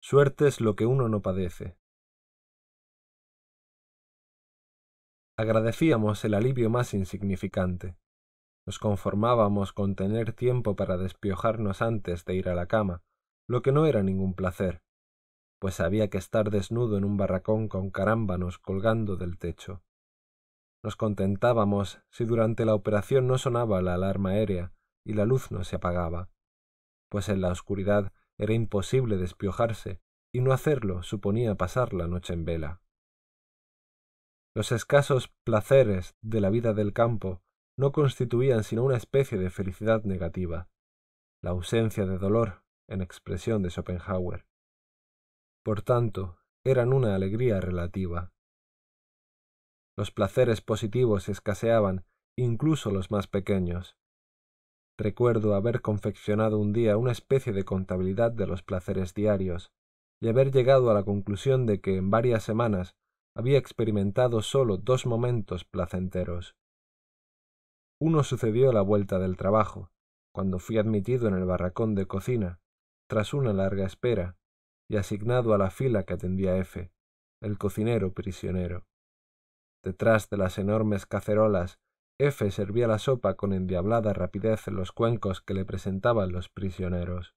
Suerte 0.00 0.46
es 0.48 0.60
lo 0.60 0.76
que 0.76 0.86
uno 0.86 1.08
no 1.08 1.20
padece. 1.20 1.76
Agradecíamos 5.38 6.24
el 6.24 6.32
alivio 6.32 6.70
más 6.70 6.94
insignificante. 6.94 7.98
Nos 8.64 8.78
conformábamos 8.78 9.74
con 9.74 9.94
tener 9.94 10.32
tiempo 10.32 10.76
para 10.76 10.96
despiojarnos 10.96 11.82
antes 11.82 12.24
de 12.24 12.34
ir 12.36 12.48
a 12.48 12.54
la 12.54 12.66
cama, 12.66 13.02
lo 13.46 13.60
que 13.60 13.70
no 13.70 13.84
era 13.84 14.02
ningún 14.02 14.32
placer, 14.32 14.80
pues 15.58 15.80
había 15.80 16.08
que 16.08 16.16
estar 16.16 16.50
desnudo 16.50 16.96
en 16.96 17.04
un 17.04 17.18
barracón 17.18 17.68
con 17.68 17.90
carámbanos 17.90 18.58
colgando 18.58 19.16
del 19.16 19.36
techo. 19.36 19.82
Nos 20.82 20.96
contentábamos 20.96 22.00
si 22.10 22.24
durante 22.24 22.64
la 22.64 22.74
operación 22.74 23.26
no 23.26 23.36
sonaba 23.36 23.82
la 23.82 23.92
alarma 23.92 24.30
aérea 24.30 24.72
y 25.04 25.12
la 25.12 25.26
luz 25.26 25.50
no 25.50 25.64
se 25.64 25.76
apagaba, 25.76 26.30
pues 27.10 27.28
en 27.28 27.42
la 27.42 27.50
oscuridad 27.50 28.10
era 28.38 28.54
imposible 28.54 29.18
despiojarse 29.18 30.00
y 30.32 30.40
no 30.40 30.52
hacerlo 30.52 31.02
suponía 31.02 31.56
pasar 31.56 31.92
la 31.92 32.08
noche 32.08 32.32
en 32.32 32.46
vela. 32.46 32.80
Los 34.56 34.72
escasos 34.72 35.28
placeres 35.44 36.16
de 36.22 36.40
la 36.40 36.48
vida 36.48 36.72
del 36.72 36.94
campo 36.94 37.42
no 37.78 37.92
constituían 37.92 38.64
sino 38.64 38.84
una 38.84 38.96
especie 38.96 39.36
de 39.36 39.50
felicidad 39.50 40.04
negativa, 40.04 40.70
la 41.42 41.50
ausencia 41.50 42.06
de 42.06 42.16
dolor, 42.16 42.62
en 42.88 43.02
expresión 43.02 43.62
de 43.62 43.68
Schopenhauer. 43.68 44.46
Por 45.62 45.82
tanto, 45.82 46.38
eran 46.64 46.94
una 46.94 47.14
alegría 47.14 47.60
relativa. 47.60 48.32
Los 49.94 50.10
placeres 50.10 50.62
positivos 50.62 51.28
escaseaban, 51.28 52.06
incluso 52.34 52.90
los 52.90 53.10
más 53.10 53.26
pequeños. 53.26 53.98
Recuerdo 54.96 55.54
haber 55.54 55.82
confeccionado 55.82 56.58
un 56.58 56.72
día 56.72 56.96
una 56.96 57.12
especie 57.12 57.52
de 57.52 57.66
contabilidad 57.66 58.32
de 58.32 58.46
los 58.46 58.62
placeres 58.62 59.12
diarios, 59.12 59.70
y 60.18 60.28
haber 60.28 60.50
llegado 60.50 60.90
a 60.90 60.94
la 60.94 61.04
conclusión 61.04 61.66
de 61.66 61.82
que 61.82 61.98
en 61.98 62.08
varias 62.08 62.42
semanas 62.42 62.96
había 63.36 63.58
experimentado 63.58 64.40
sólo 64.40 64.78
dos 64.78 65.04
momentos 65.04 65.64
placenteros. 65.64 66.56
Uno 68.00 68.24
sucedió 68.24 68.70
a 68.70 68.72
la 68.72 68.80
vuelta 68.80 69.18
del 69.18 69.36
trabajo, 69.36 69.90
cuando 70.34 70.58
fui 70.58 70.78
admitido 70.78 71.28
en 71.28 71.34
el 71.34 71.44
barracón 71.44 71.94
de 71.94 72.06
cocina, 72.06 72.60
tras 73.08 73.34
una 73.34 73.52
larga 73.52 73.84
espera, 73.84 74.38
y 74.88 74.96
asignado 74.96 75.52
a 75.52 75.58
la 75.58 75.70
fila 75.70 76.04
que 76.04 76.14
atendía 76.14 76.56
F, 76.56 76.90
el 77.42 77.58
cocinero 77.58 78.14
prisionero. 78.14 78.86
Detrás 79.84 80.30
de 80.30 80.38
las 80.38 80.56
enormes 80.56 81.04
cacerolas, 81.04 81.78
F 82.18 82.50
servía 82.50 82.88
la 82.88 82.98
sopa 82.98 83.34
con 83.34 83.52
endiablada 83.52 84.14
rapidez 84.14 84.66
en 84.66 84.76
los 84.76 84.92
cuencos 84.92 85.42
que 85.42 85.52
le 85.52 85.66
presentaban 85.66 86.32
los 86.32 86.48
prisioneros. 86.48 87.34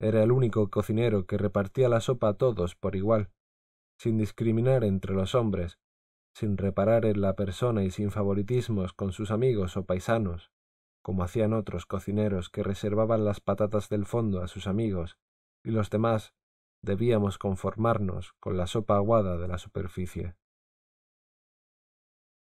Era 0.00 0.22
el 0.22 0.32
único 0.32 0.70
cocinero 0.70 1.26
que 1.26 1.36
repartía 1.36 1.90
la 1.90 2.00
sopa 2.00 2.28
a 2.30 2.34
todos 2.34 2.74
por 2.74 2.96
igual, 2.96 3.30
sin 3.98 4.18
discriminar 4.18 4.84
entre 4.84 5.14
los 5.14 5.34
hombres, 5.34 5.78
sin 6.34 6.56
reparar 6.56 7.06
en 7.06 7.20
la 7.20 7.34
persona 7.34 7.82
y 7.84 7.90
sin 7.90 8.10
favoritismos 8.10 8.92
con 8.92 9.12
sus 9.12 9.30
amigos 9.30 9.76
o 9.76 9.84
paisanos, 9.84 10.50
como 11.02 11.22
hacían 11.22 11.52
otros 11.52 11.86
cocineros 11.86 12.50
que 12.50 12.62
reservaban 12.62 13.24
las 13.24 13.40
patatas 13.40 13.88
del 13.88 14.06
fondo 14.06 14.42
a 14.42 14.48
sus 14.48 14.66
amigos, 14.66 15.18
y 15.64 15.70
los 15.70 15.90
demás 15.90 16.34
debíamos 16.82 17.38
conformarnos 17.38 18.34
con 18.40 18.56
la 18.56 18.66
sopa 18.66 18.96
aguada 18.96 19.38
de 19.38 19.48
la 19.48 19.58
superficie 19.58 20.36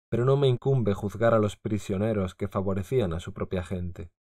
pero 0.10 0.26
no 0.26 0.38
me 0.38 0.48
incumbe 0.48 0.94
juzgar 0.94 1.34
a 1.34 1.40
los 1.40 1.58
prisioneros 1.58 2.36
que 2.36 2.48
favorecían 2.48 3.14
a 3.14 3.20
su 3.20 3.34
propia 3.34 3.64
gente. 3.64 4.12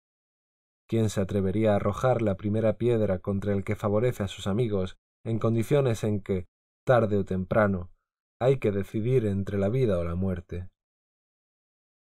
¿Quién 0.88 1.10
se 1.10 1.22
atrevería 1.22 1.74
a 1.74 1.76
arrojar 1.78 2.22
la 2.22 2.36
primera 2.36 2.74
piedra 2.78 3.20
contra 3.20 3.54
el 3.54 3.64
que 3.64 3.76
favorece 3.76 4.24
a 4.24 4.28
sus 4.28 4.48
amigos 4.48 4.98
en 5.26 5.40
condiciones 5.40 6.04
en 6.04 6.22
que, 6.22 6.46
tarde 6.88 7.18
o 7.18 7.26
temprano, 7.26 7.92
hay 8.40 8.60
que 8.60 8.72
decidir 8.72 9.26
entre 9.26 9.58
la 9.58 9.68
vida 9.68 10.00
o 10.00 10.06
la 10.06 10.16
muerte? 10.16 10.70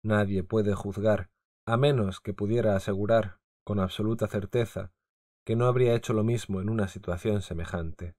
Nadie 0.04 0.44
puede 0.44 0.76
juzgar, 0.76 1.32
a 1.68 1.76
menos 1.76 2.20
que 2.20 2.36
pudiera 2.36 2.76
asegurar, 2.76 3.40
con 3.66 3.80
absoluta 3.80 4.28
certeza, 4.28 4.94
que 5.44 5.56
no 5.56 5.66
habría 5.66 5.96
hecho 5.96 6.14
lo 6.14 6.24
mismo 6.24 6.62
en 6.62 6.70
una 6.70 6.88
situación 6.88 7.42
semejante. 7.42 8.14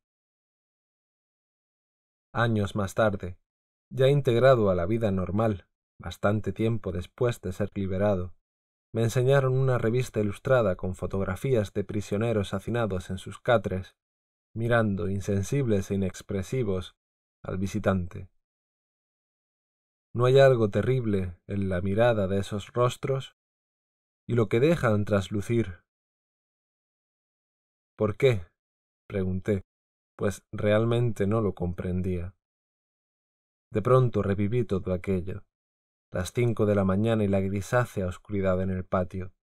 Años 2.34 2.74
más 2.74 2.94
tarde, 2.94 3.38
ya 3.88 4.08
integrado 4.08 4.68
a 4.68 4.74
la 4.74 4.86
vida 4.86 5.12
normal, 5.12 5.68
bastante 6.00 6.52
tiempo 6.52 6.90
después 6.90 7.40
de 7.42 7.52
ser 7.52 7.70
liberado, 7.76 8.34
me 8.92 9.04
enseñaron 9.04 9.52
una 9.52 9.78
revista 9.78 10.18
ilustrada 10.18 10.74
con 10.74 10.96
fotografías 10.96 11.72
de 11.74 11.84
prisioneros 11.84 12.54
hacinados 12.54 13.08
en 13.10 13.18
sus 13.18 13.38
catres, 13.38 13.94
mirando 14.56 15.10
insensibles 15.10 15.90
e 15.90 15.94
inexpresivos 15.94 16.96
al 17.42 17.58
visitante. 17.58 18.30
¿No 20.14 20.24
hay 20.24 20.38
algo 20.38 20.70
terrible 20.70 21.38
en 21.46 21.68
la 21.68 21.82
mirada 21.82 22.26
de 22.26 22.38
esos 22.38 22.72
rostros? 22.72 23.36
Y 24.26 24.34
lo 24.34 24.48
que 24.48 24.58
dejan 24.58 25.04
traslucir. 25.04 25.80
¿Por 27.96 28.16
qué? 28.16 28.46
pregunté, 29.06 29.62
pues 30.16 30.42
realmente 30.52 31.26
no 31.26 31.42
lo 31.42 31.54
comprendía. 31.54 32.34
De 33.70 33.82
pronto 33.82 34.22
reviví 34.22 34.64
todo 34.64 34.94
aquello, 34.94 35.44
las 36.10 36.32
cinco 36.32 36.64
de 36.64 36.74
la 36.74 36.84
mañana 36.84 37.24
y 37.24 37.28
la 37.28 37.40
grisácea 37.40 38.06
oscuridad 38.06 38.62
en 38.62 38.70
el 38.70 38.86
patio. 38.86 39.35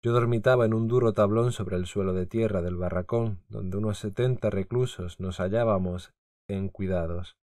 Yo 0.00 0.12
dormitaba 0.12 0.64
en 0.64 0.74
un 0.74 0.86
duro 0.86 1.12
tablón 1.12 1.50
sobre 1.50 1.76
el 1.76 1.86
suelo 1.86 2.12
de 2.12 2.26
tierra 2.26 2.62
del 2.62 2.76
barracón, 2.76 3.42
donde 3.48 3.78
unos 3.78 3.98
setenta 3.98 4.48
reclusos 4.48 5.18
nos 5.18 5.38
hallábamos 5.40 6.12
en 6.48 6.68
cuidados. 6.68 7.36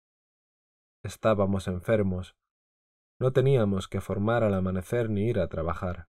Estábamos 1.03 1.67
enfermos. 1.67 2.37
No 3.21 3.33
teníamos 3.33 3.89
que 3.89 4.01
formar 4.01 4.45
al 4.45 4.55
amanecer 4.55 5.11
ni 5.11 5.29
ir 5.29 5.41
a 5.41 5.49
trabajar. 5.49 6.09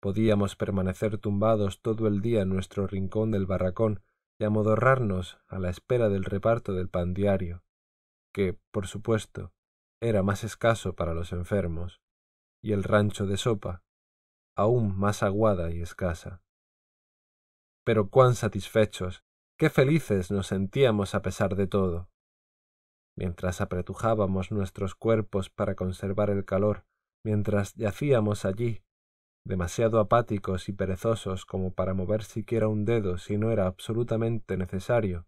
Podíamos 0.00 0.56
permanecer 0.56 1.18
tumbados 1.18 1.80
todo 1.80 2.08
el 2.08 2.20
día 2.20 2.42
en 2.42 2.48
nuestro 2.48 2.86
rincón 2.86 3.30
del 3.30 3.46
barracón 3.46 4.02
y 4.38 4.44
amodorrarnos 4.44 5.38
a 5.46 5.60
la 5.60 5.70
espera 5.70 6.08
del 6.08 6.24
reparto 6.24 6.72
del 6.72 6.88
pan 6.88 7.14
diario, 7.14 7.62
que, 8.32 8.58
por 8.72 8.88
supuesto, 8.88 9.52
era 10.02 10.22
más 10.22 10.42
escaso 10.44 10.94
para 10.94 11.14
los 11.14 11.32
enfermos, 11.32 12.00
y 12.60 12.72
el 12.72 12.82
rancho 12.82 13.26
de 13.26 13.36
sopa, 13.36 13.82
aún 14.56 14.96
más 14.96 15.22
aguada 15.22 15.70
y 15.70 15.82
escasa. 15.82 16.42
Pero 17.84 18.08
cuán 18.08 18.34
satisfechos, 18.34 19.24
qué 19.58 19.70
felices 19.70 20.30
nos 20.30 20.48
sentíamos 20.48 21.14
a 21.14 21.22
pesar 21.22 21.54
de 21.56 21.66
todo. 21.66 22.08
Mientras 23.16 23.60
apretujábamos 23.60 24.50
nuestros 24.50 24.94
cuerpos 24.94 25.50
para 25.50 25.74
conservar 25.74 26.30
el 26.30 26.44
calor, 26.44 26.84
mientras 27.24 27.74
yacíamos 27.74 28.44
allí, 28.44 28.82
demasiado 29.44 30.00
apáticos 30.00 30.68
y 30.68 30.72
perezosos 30.72 31.44
como 31.44 31.72
para 31.74 31.94
mover 31.94 32.24
siquiera 32.24 32.68
un 32.68 32.84
dedo 32.84 33.18
si 33.18 33.36
no 33.36 33.50
era 33.50 33.66
absolutamente 33.66 34.56
necesario, 34.56 35.26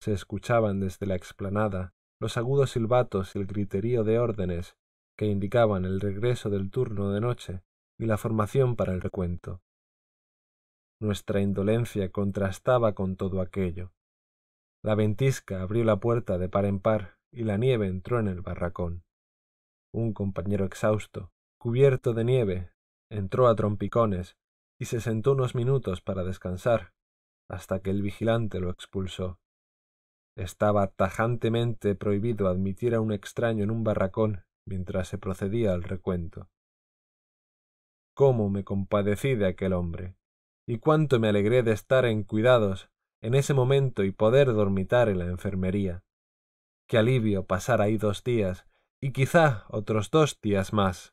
se 0.00 0.12
escuchaban 0.12 0.80
desde 0.80 1.06
la 1.06 1.14
explanada 1.14 1.94
los 2.20 2.36
agudos 2.38 2.70
silbatos 2.70 3.36
y 3.36 3.40
el 3.40 3.46
griterío 3.46 4.04
de 4.04 4.18
órdenes 4.18 4.76
que 5.18 5.26
indicaban 5.26 5.84
el 5.84 6.00
regreso 6.00 6.48
del 6.50 6.70
turno 6.70 7.12
de 7.12 7.20
noche 7.20 7.62
y 7.98 8.06
la 8.06 8.18
formación 8.18 8.76
para 8.76 8.92
el 8.92 9.00
recuento. 9.00 9.62
Nuestra 11.00 11.40
indolencia 11.40 12.10
contrastaba 12.10 12.94
con 12.94 13.16
todo 13.16 13.40
aquello. 13.40 13.92
La 14.82 14.94
ventisca 14.94 15.62
abrió 15.62 15.84
la 15.84 15.98
puerta 15.98 16.38
de 16.38 16.48
par 16.48 16.64
en 16.64 16.80
par 16.80 17.18
y 17.32 17.44
la 17.44 17.56
nieve 17.56 17.86
entró 17.86 18.18
en 18.18 18.28
el 18.28 18.40
barracón. 18.40 19.04
Un 19.92 20.12
compañero 20.12 20.64
exhausto, 20.64 21.32
cubierto 21.58 22.12
de 22.12 22.24
nieve, 22.24 22.72
entró 23.10 23.48
a 23.48 23.56
trompicones 23.56 24.36
y 24.78 24.86
se 24.86 25.00
sentó 25.00 25.32
unos 25.32 25.54
minutos 25.54 26.02
para 26.02 26.22
descansar, 26.22 26.92
hasta 27.48 27.80
que 27.80 27.90
el 27.90 28.02
vigilante 28.02 28.60
lo 28.60 28.70
expulsó. 28.70 29.38
Estaba 30.36 30.88
tajantemente 30.88 31.94
prohibido 31.94 32.48
admitir 32.48 32.94
a 32.94 33.00
un 33.00 33.12
extraño 33.12 33.64
en 33.64 33.70
un 33.70 33.84
barracón 33.84 34.44
mientras 34.66 35.08
se 35.08 35.18
procedía 35.18 35.72
al 35.72 35.82
recuento 35.82 36.50
cómo 38.16 38.48
me 38.48 38.64
compadecí 38.64 39.34
de 39.34 39.46
aquel 39.46 39.74
hombre, 39.74 40.16
y 40.66 40.78
cuánto 40.78 41.20
me 41.20 41.28
alegré 41.28 41.62
de 41.62 41.72
estar 41.72 42.06
en 42.06 42.24
cuidados 42.24 42.90
en 43.20 43.34
ese 43.34 43.52
momento 43.52 44.04
y 44.04 44.10
poder 44.10 44.54
dormitar 44.54 45.10
en 45.10 45.18
la 45.18 45.26
enfermería. 45.26 46.02
Qué 46.88 46.96
alivio 46.96 47.44
pasar 47.44 47.82
ahí 47.82 47.98
dos 47.98 48.24
días, 48.24 48.66
y 49.02 49.12
quizá 49.12 49.66
otros 49.68 50.10
dos 50.10 50.40
días 50.40 50.72
más. 50.72 51.12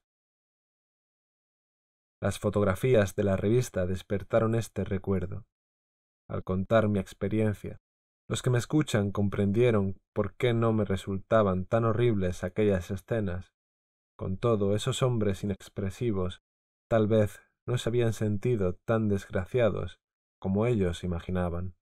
Las 2.22 2.40
fotografías 2.40 3.16
de 3.16 3.26
la 3.26 3.36
revista 3.36 3.86
despertaron 3.86 4.56
este 4.56 4.86
recuerdo. 4.86 5.46
Al 6.30 6.46
contar 6.46 6.88
mi 6.88 7.00
experiencia, 7.00 7.82
los 8.30 8.42
que 8.42 8.50
me 8.50 8.60
escuchan 8.60 9.12
comprendieron 9.12 10.00
por 10.14 10.36
qué 10.36 10.54
no 10.54 10.72
me 10.72 10.86
resultaban 10.86 11.66
tan 11.66 11.84
horribles 11.84 12.46
aquellas 12.46 12.92
escenas. 12.92 13.54
Con 14.16 14.38
todo, 14.38 14.74
esos 14.74 15.04
hombres 15.04 15.44
inexpresivos 15.44 16.42
Tal 16.94 17.08
vez 17.08 17.42
no 17.66 17.80
se 17.80 17.90
habían 17.90 18.14
sentido 18.14 18.76
tan 18.76 19.10
desgraciados 19.10 20.00
como 20.40 20.68
ellos 20.68 21.04
imaginaban. 21.04 21.74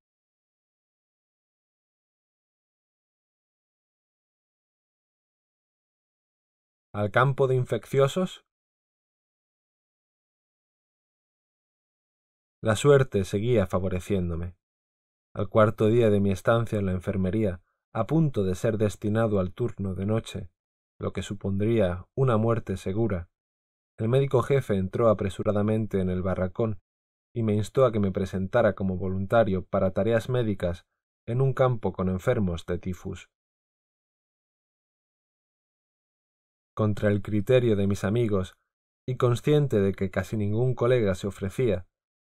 ¿Al 6.93 7.11
campo 7.11 7.49
de 7.49 7.55
infecciosos? 7.55 8.45
La 12.61 12.77
suerte 12.77 13.25
seguía 13.25 13.67
favoreciéndome. 13.67 14.55
Al 15.35 15.49
cuarto 15.49 15.87
día 15.87 16.09
de 16.09 16.21
mi 16.21 16.31
estancia 16.31 16.79
en 16.79 16.85
la 16.85 16.93
enfermería, 16.93 17.61
a 17.91 18.07
punto 18.07 18.45
de 18.45 18.55
ser 18.55 18.77
destinado 18.77 19.41
al 19.41 19.51
turno 19.51 19.93
de 19.93 20.05
noche, 20.05 20.49
lo 20.97 21.11
que 21.11 21.21
supondría 21.21 22.07
una 22.15 22.37
muerte 22.37 22.77
segura, 22.77 23.30
el 24.01 24.09
médico 24.09 24.41
jefe 24.41 24.77
entró 24.77 25.09
apresuradamente 25.09 25.99
en 25.99 26.09
el 26.09 26.23
barracón 26.23 26.79
y 27.35 27.43
me 27.43 27.53
instó 27.53 27.85
a 27.85 27.91
que 27.91 27.99
me 27.99 28.11
presentara 28.11 28.73
como 28.73 28.97
voluntario 28.97 29.63
para 29.63 29.91
tareas 29.91 30.27
médicas 30.27 30.87
en 31.27 31.39
un 31.39 31.53
campo 31.53 31.93
con 31.93 32.09
enfermos 32.09 32.65
de 32.65 32.79
tifus. 32.79 33.29
Contra 36.73 37.09
el 37.09 37.21
criterio 37.21 37.75
de 37.75 37.85
mis 37.85 38.03
amigos, 38.03 38.55
y 39.07 39.17
consciente 39.17 39.79
de 39.79 39.93
que 39.93 40.09
casi 40.09 40.35
ningún 40.35 40.73
colega 40.73 41.13
se 41.13 41.27
ofrecía, 41.27 41.85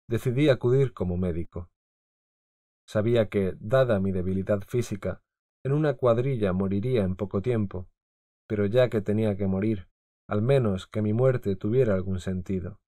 decidí 0.08 0.48
acudir 0.48 0.92
como 0.92 1.16
médico. 1.16 1.70
Sabía 2.88 3.28
que, 3.28 3.54
dada 3.60 4.00
mi 4.00 4.10
debilidad 4.10 4.62
física, 4.66 5.22
en 5.64 5.74
una 5.74 5.94
cuadrilla 5.94 6.52
moriría 6.52 7.04
en 7.04 7.14
poco 7.14 7.40
tiempo, 7.40 7.86
pero 8.48 8.66
ya 8.66 8.88
que 8.88 9.00
tenía 9.00 9.36
que 9.36 9.46
morir, 9.46 9.91
al 10.32 10.40
menos 10.40 10.86
que 10.86 11.02
mi 11.02 11.12
muerte 11.12 11.56
tuviera 11.56 11.94
algún 11.94 12.18
sentido. 12.18 12.80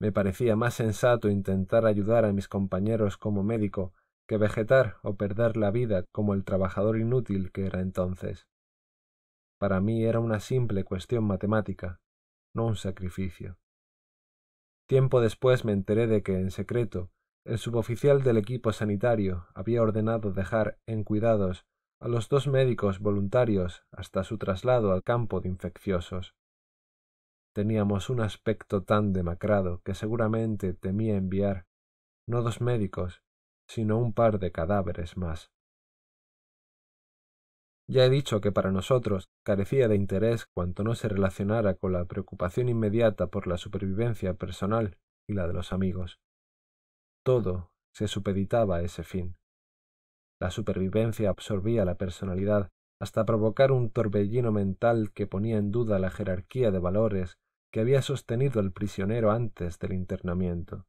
Me 0.00 0.12
parecía 0.12 0.54
más 0.54 0.74
sensato 0.74 1.28
intentar 1.28 1.86
ayudar 1.86 2.24
a 2.24 2.32
mis 2.32 2.46
compañeros 2.46 3.16
como 3.16 3.42
médico 3.42 3.94
que 4.28 4.38
vegetar 4.38 4.98
o 5.02 5.16
perder 5.16 5.56
la 5.56 5.72
vida 5.72 6.04
como 6.12 6.34
el 6.34 6.44
trabajador 6.44 6.98
inútil 6.98 7.50
que 7.50 7.66
era 7.66 7.80
entonces. 7.80 8.46
Para 9.58 9.80
mí 9.80 10.04
era 10.04 10.20
una 10.20 10.38
simple 10.38 10.84
cuestión 10.84 11.24
matemática, 11.24 12.00
no 12.54 12.64
un 12.66 12.76
sacrificio. 12.76 13.58
Tiempo 14.86 15.20
después 15.20 15.64
me 15.64 15.72
enteré 15.72 16.06
de 16.06 16.22
que, 16.22 16.38
en 16.38 16.52
secreto, 16.52 17.10
el 17.44 17.58
suboficial 17.58 18.22
del 18.22 18.36
equipo 18.36 18.72
sanitario 18.72 19.48
había 19.52 19.82
ordenado 19.82 20.30
dejar 20.30 20.78
en 20.86 21.02
cuidados 21.02 21.66
a 22.00 22.08
los 22.08 22.30
dos 22.30 22.48
médicos 22.48 22.98
voluntarios 22.98 23.84
hasta 23.92 24.24
su 24.24 24.38
traslado 24.38 24.92
al 24.92 25.02
campo 25.02 25.40
de 25.40 25.48
infecciosos. 25.48 26.34
Teníamos 27.54 28.08
un 28.08 28.20
aspecto 28.20 28.82
tan 28.82 29.12
demacrado 29.12 29.82
que 29.82 29.94
seguramente 29.94 30.72
temía 30.72 31.16
enviar 31.16 31.66
no 32.26 32.42
dos 32.42 32.60
médicos, 32.60 33.22
sino 33.68 33.98
un 33.98 34.14
par 34.14 34.38
de 34.38 34.50
cadáveres 34.50 35.16
más. 35.16 35.50
Ya 37.86 38.04
he 38.04 38.10
dicho 38.10 38.40
que 38.40 38.52
para 38.52 38.70
nosotros 38.70 39.28
carecía 39.44 39.88
de 39.88 39.96
interés 39.96 40.46
cuanto 40.46 40.84
no 40.84 40.94
se 40.94 41.08
relacionara 41.08 41.74
con 41.74 41.92
la 41.92 42.04
preocupación 42.04 42.68
inmediata 42.68 43.26
por 43.26 43.46
la 43.46 43.58
supervivencia 43.58 44.34
personal 44.34 44.96
y 45.28 45.34
la 45.34 45.48
de 45.48 45.54
los 45.54 45.72
amigos. 45.72 46.20
Todo 47.24 47.72
se 47.92 48.06
supeditaba 48.06 48.76
a 48.76 48.82
ese 48.82 49.02
fin. 49.02 49.39
La 50.40 50.50
supervivencia 50.50 51.28
absorbía 51.28 51.84
la 51.84 51.96
personalidad 51.96 52.70
hasta 52.98 53.24
provocar 53.24 53.72
un 53.72 53.90
torbellino 53.90 54.52
mental 54.52 55.12
que 55.12 55.26
ponía 55.26 55.58
en 55.58 55.70
duda 55.70 55.98
la 55.98 56.10
jerarquía 56.10 56.70
de 56.70 56.78
valores 56.78 57.38
que 57.72 57.80
había 57.80 58.02
sostenido 58.02 58.60
el 58.60 58.72
prisionero 58.72 59.30
antes 59.30 59.78
del 59.78 59.92
internamiento. 59.92 60.86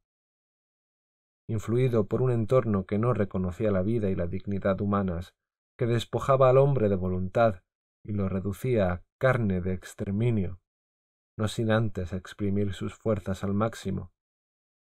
Influido 1.48 2.06
por 2.06 2.22
un 2.22 2.30
entorno 2.30 2.86
que 2.86 2.98
no 2.98 3.14
reconocía 3.14 3.70
la 3.70 3.82
vida 3.82 4.10
y 4.10 4.14
la 4.14 4.26
dignidad 4.26 4.80
humanas, 4.80 5.34
que 5.78 5.86
despojaba 5.86 6.48
al 6.48 6.58
hombre 6.58 6.88
de 6.88 6.96
voluntad 6.96 7.62
y 8.04 8.12
lo 8.12 8.28
reducía 8.28 8.92
a 8.92 9.02
carne 9.18 9.60
de 9.60 9.74
exterminio, 9.74 10.60
no 11.38 11.48
sin 11.48 11.70
antes 11.70 12.12
exprimir 12.12 12.74
sus 12.74 12.94
fuerzas 12.94 13.44
al 13.44 13.54
máximo, 13.54 14.12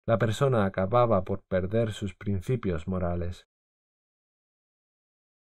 la 0.06 0.18
persona 0.18 0.64
acababa 0.64 1.24
por 1.24 1.42
perder 1.42 1.92
sus 1.92 2.14
principios 2.14 2.86
morales 2.86 3.47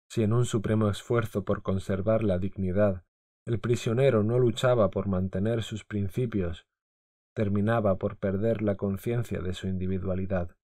si 0.09 0.23
en 0.23 0.33
un 0.33 0.45
supremo 0.45 0.89
esfuerzo 0.89 1.45
por 1.45 1.62
conservar 1.62 2.23
la 2.23 2.39
dignidad 2.39 3.07
el 3.47 3.61
prisionero 3.61 4.24
no 4.24 4.41
luchaba 4.41 4.91
por 4.91 5.07
mantener 5.07 5.62
sus 5.62 5.85
principios, 5.85 6.66
terminaba 7.33 7.97
por 7.97 8.19
perder 8.19 8.61
la 8.61 8.77
conciencia 8.77 9.41
de 9.41 9.55
su 9.55 9.69
individualidad, 9.69 10.57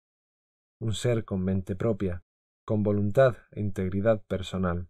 un 0.80 0.92
ser 0.92 1.24
con 1.24 1.44
mente 1.44 1.76
propia, 1.76 2.24
con 2.66 2.82
voluntad 2.82 3.36
e 3.52 3.60
integridad 3.60 4.24
personal, 4.24 4.88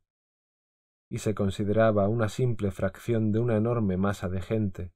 y 1.10 1.18
se 1.18 1.34
consideraba 1.34 2.08
una 2.08 2.30
simple 2.30 2.70
fracción 2.70 3.30
de 3.30 3.40
una 3.40 3.56
enorme 3.56 3.98
masa 3.98 4.30
de 4.30 4.40
gente. 4.40 4.94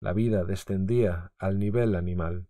La 0.00 0.12
vida 0.12 0.44
descendía 0.44 1.32
al 1.38 1.58
nivel 1.58 1.96
animal. 1.96 2.46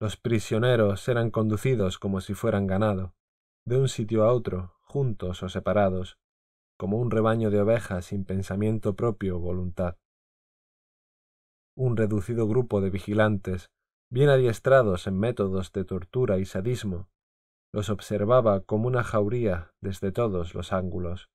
Los 0.00 0.16
prisioneros 0.16 1.06
eran 1.08 1.30
conducidos 1.30 1.98
como 1.98 2.22
si 2.22 2.32
fueran 2.32 2.66
ganado, 2.66 3.14
de 3.64 3.78
un 3.78 3.88
sitio 3.88 4.24
a 4.24 4.32
otro, 4.32 4.74
juntos 4.82 5.42
o 5.42 5.48
separados, 5.48 6.18
como 6.78 6.98
un 6.98 7.10
rebaño 7.10 7.50
de 7.50 7.60
ovejas 7.60 8.06
sin 8.06 8.24
pensamiento 8.24 8.94
propio 8.94 9.36
o 9.36 9.40
voluntad. 9.40 9.96
Un 11.76 11.96
reducido 11.96 12.46
grupo 12.46 12.80
de 12.80 12.90
vigilantes, 12.90 13.70
bien 14.10 14.28
adiestrados 14.28 15.06
en 15.06 15.18
métodos 15.18 15.72
de 15.72 15.84
tortura 15.84 16.38
y 16.38 16.44
sadismo, 16.44 17.08
los 17.72 17.90
observaba 17.90 18.62
como 18.62 18.88
una 18.88 19.04
jauría 19.04 19.72
desde 19.80 20.12
todos 20.12 20.54
los 20.54 20.72
ángulos. 20.72 21.28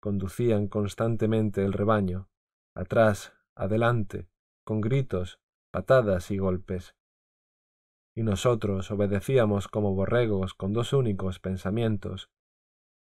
Conducían 0.00 0.68
constantemente 0.68 1.64
el 1.64 1.72
rebaño, 1.72 2.28
atrás, 2.74 3.32
adelante, 3.54 4.28
con 4.64 4.80
gritos, 4.80 5.38
patadas 5.70 6.30
y 6.30 6.38
golpes. 6.38 6.94
Y 8.16 8.22
nosotros 8.22 8.90
obedecíamos 8.90 9.68
como 9.68 9.94
borregos 9.94 10.54
con 10.54 10.72
dos 10.72 10.92
únicos 10.92 11.40
pensamientos, 11.40 12.30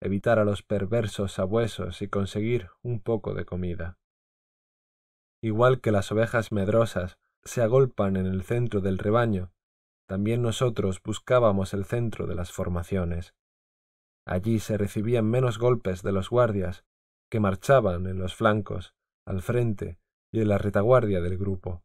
evitar 0.01 0.39
a 0.39 0.45
los 0.45 0.63
perversos 0.63 1.33
sabuesos 1.33 2.01
y 2.01 2.09
conseguir 2.09 2.69
un 2.83 3.01
poco 3.01 3.35
de 3.35 3.45
comida. 3.45 3.99
Igual 5.43 5.81
que 5.81 5.91
las 5.91 6.13
ovejas 6.13 6.53
medrosas 6.53 7.19
se 7.45 7.63
agolpan 7.63 8.17
en 8.17 8.27
el 8.27 8.43
centro 8.43 8.81
del 8.81 8.99
rebaño, 8.99 9.53
también 10.07 10.43
nosotros 10.43 11.01
buscábamos 11.03 11.73
el 11.73 11.85
centro 11.85 12.27
de 12.27 12.35
las 12.35 12.53
formaciones. 12.53 13.35
Allí 14.27 14.59
se 14.59 14.77
recibían 14.77 15.25
menos 15.25 15.59
golpes 15.59 16.03
de 16.03 16.13
los 16.13 16.31
guardias, 16.31 16.85
que 17.31 17.41
marchaban 17.41 18.07
en 18.07 18.19
los 18.19 18.35
flancos, 18.35 18.95
al 19.25 19.41
frente 19.41 19.99
y 20.33 20.41
en 20.41 20.49
la 20.49 20.59
retaguardia 20.59 21.21
del 21.21 21.39
grupo. 21.39 21.85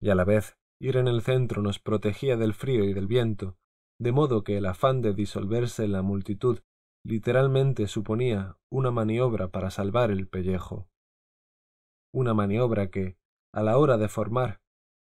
Y 0.00 0.10
a 0.10 0.14
la 0.14 0.24
vez 0.24 0.56
ir 0.82 0.96
en 0.96 1.06
el 1.06 1.22
centro 1.22 1.62
nos 1.62 1.78
protegía 1.78 2.36
del 2.36 2.54
frío 2.54 2.82
y 2.82 2.92
del 2.92 3.06
viento, 3.06 3.56
de 4.00 4.10
modo 4.10 4.42
que 4.42 4.56
el 4.56 4.66
afán 4.66 5.00
de 5.00 5.14
disolverse 5.14 5.84
en 5.84 5.92
la 5.92 6.02
multitud 6.02 6.58
literalmente 7.04 7.86
suponía 7.86 8.58
una 8.68 8.90
maniobra 8.90 9.48
para 9.48 9.70
salvar 9.70 10.10
el 10.10 10.26
pellejo. 10.26 10.88
Una 12.12 12.34
maniobra 12.34 12.90
que, 12.90 13.16
a 13.54 13.62
la 13.62 13.78
hora 13.78 13.96
de 13.96 14.08
formar, 14.08 14.60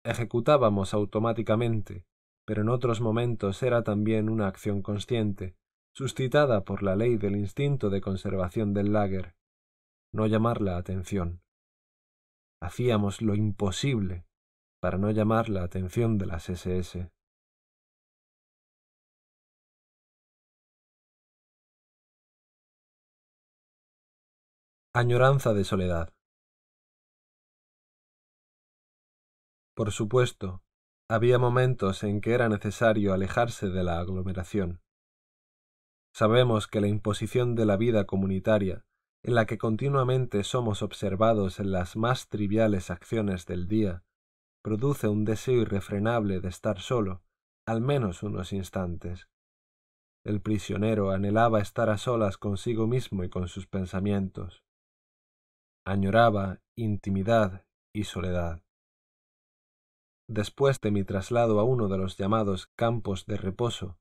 ejecutábamos 0.06 0.94
automáticamente, 0.94 2.06
pero 2.46 2.62
en 2.62 2.70
otros 2.70 3.02
momentos 3.02 3.62
era 3.62 3.84
también 3.84 4.30
una 4.30 4.48
acción 4.48 4.82
consciente, 4.82 5.58
suscitada 5.94 6.64
por 6.64 6.82
la 6.82 6.96
ley 6.96 7.18
del 7.18 7.36
instinto 7.36 7.90
de 7.90 8.00
conservación 8.00 8.74
del 8.74 8.94
lager, 8.94 9.36
no 10.14 10.28
llamar 10.28 10.62
la 10.62 10.78
atención. 10.78 11.42
Hacíamos 12.62 13.22
lo 13.22 13.36
imposible 13.36 14.28
para 14.80 14.98
no 14.98 15.10
llamar 15.12 15.50
la 15.50 15.64
atención 15.64 16.18
de 16.18 16.26
las 16.28 16.50
SS. 16.50 17.10
Añoranza 24.94 25.54
de 25.54 25.64
soledad. 25.64 26.14
Por 29.76 29.92
supuesto, 29.92 30.64
había 31.08 31.38
momentos 31.38 32.04
en 32.04 32.20
que 32.20 32.34
era 32.34 32.50
necesario 32.50 33.14
alejarse 33.14 33.70
de 33.70 33.84
la 33.84 34.00
aglomeración. 34.00 34.82
Sabemos 36.14 36.68
que 36.68 36.82
la 36.82 36.88
imposición 36.88 37.54
de 37.54 37.68
la 37.68 37.78
vida 37.78 38.06
comunitaria, 38.06 38.86
en 39.22 39.36
la 39.36 39.46
que 39.46 39.60
continuamente 39.60 40.44
somos 40.44 40.82
observados 40.82 41.60
en 41.60 41.72
las 41.72 41.96
más 41.96 42.28
triviales 42.28 42.90
acciones 42.90 43.46
del 43.46 43.68
día, 43.68 44.04
produce 44.68 45.08
un 45.08 45.24
deseo 45.24 45.62
irrefrenable 45.62 46.42
de 46.42 46.50
estar 46.50 46.82
solo, 46.82 47.22
al 47.66 47.80
menos 47.80 48.22
unos 48.22 48.52
instantes. 48.52 49.30
El 50.26 50.42
prisionero 50.42 51.12
anhelaba 51.12 51.62
estar 51.62 51.90
a 51.90 51.98
solas 51.98 52.38
consigo 52.38 52.86
mismo 52.86 53.24
y 53.24 53.30
con 53.30 53.48
sus 53.48 53.66
pensamientos. 53.66 54.66
Añoraba 55.86 56.60
intimidad 56.76 57.66
y 57.96 58.04
soledad. 58.04 58.62
Después 60.28 60.82
de 60.82 60.92
mi 60.92 61.06
traslado 61.06 61.62
a 61.62 61.64
uno 61.64 61.88
de 61.88 61.98
los 61.98 62.18
llamados 62.18 62.68
campos 62.76 63.26
de 63.26 63.38
reposo, 63.38 63.98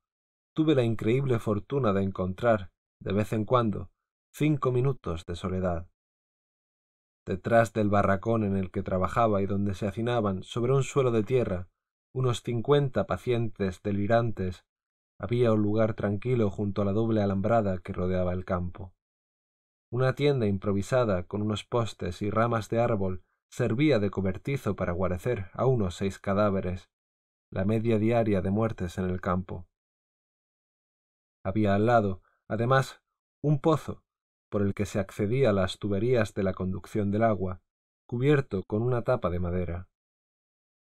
tuve 0.53 0.75
la 0.75 0.83
increíble 0.83 1.39
fortuna 1.39 1.93
de 1.93 2.03
encontrar, 2.03 2.73
de 3.01 3.13
vez 3.13 3.33
en 3.33 3.45
cuando, 3.45 3.93
cinco 4.35 4.73
minutos 4.73 5.27
de 5.27 5.37
soledad. 5.37 5.87
Detrás 7.27 7.73
del 7.73 7.91
barracón 7.91 8.45
en 8.45 8.57
el 8.57 8.71
que 8.71 8.83
trabajaba 8.83 9.43
y 9.43 9.47
donde 9.47 9.75
se 9.75 9.87
hacinaban 9.87 10.43
sobre 10.45 10.73
un 10.73 10.85
suelo 10.85 11.11
de 11.11 11.25
tierra 11.25 11.69
unos 12.17 12.43
cincuenta 12.43 13.07
pacientes 13.07 13.83
delirantes, 13.83 14.65
había 15.19 15.53
un 15.53 15.61
lugar 15.61 15.93
tranquilo 15.93 16.51
junto 16.51 16.81
a 16.81 16.87
la 16.87 16.93
doble 16.93 17.21
alambrada 17.21 17.77
que 17.77 17.93
rodeaba 17.93 18.33
el 18.33 18.47
campo. 18.47 18.95
Una 19.93 20.15
tienda 20.15 20.47
improvisada 20.47 21.25
con 21.25 21.43
unos 21.43 21.65
postes 21.65 22.23
y 22.23 22.31
ramas 22.31 22.71
de 22.71 22.81
árbol 22.81 23.23
servía 23.51 23.99
de 23.99 24.11
cobertizo 24.11 24.77
para 24.77 24.93
guarecer 24.93 25.51
a 25.53 25.67
unos 25.67 25.97
seis 25.97 26.19
cadáveres, 26.19 26.89
la 27.51 27.67
media 27.67 27.99
diaria 27.99 28.41
de 28.41 28.51
muertes 28.51 28.97
en 28.97 29.05
el 29.05 29.21
campo. 29.21 29.67
Había 31.45 31.75
al 31.75 31.85
lado, 31.85 32.23
además, 32.49 33.03
un 33.43 33.61
pozo, 33.61 34.03
por 34.57 34.63
el 34.63 34.73
que 34.73 34.87
se 34.87 34.99
accedía 34.99 35.51
a 35.51 35.53
las 35.53 35.79
tuberías 35.79 36.33
de 36.33 36.43
la 36.43 36.55
conducción 36.55 37.11
del 37.11 37.25
agua, 37.25 37.61
cubierto 38.07 38.63
con 38.63 38.81
una 38.81 39.03
tapa 39.03 39.29
de 39.29 39.39
madera. 39.39 39.91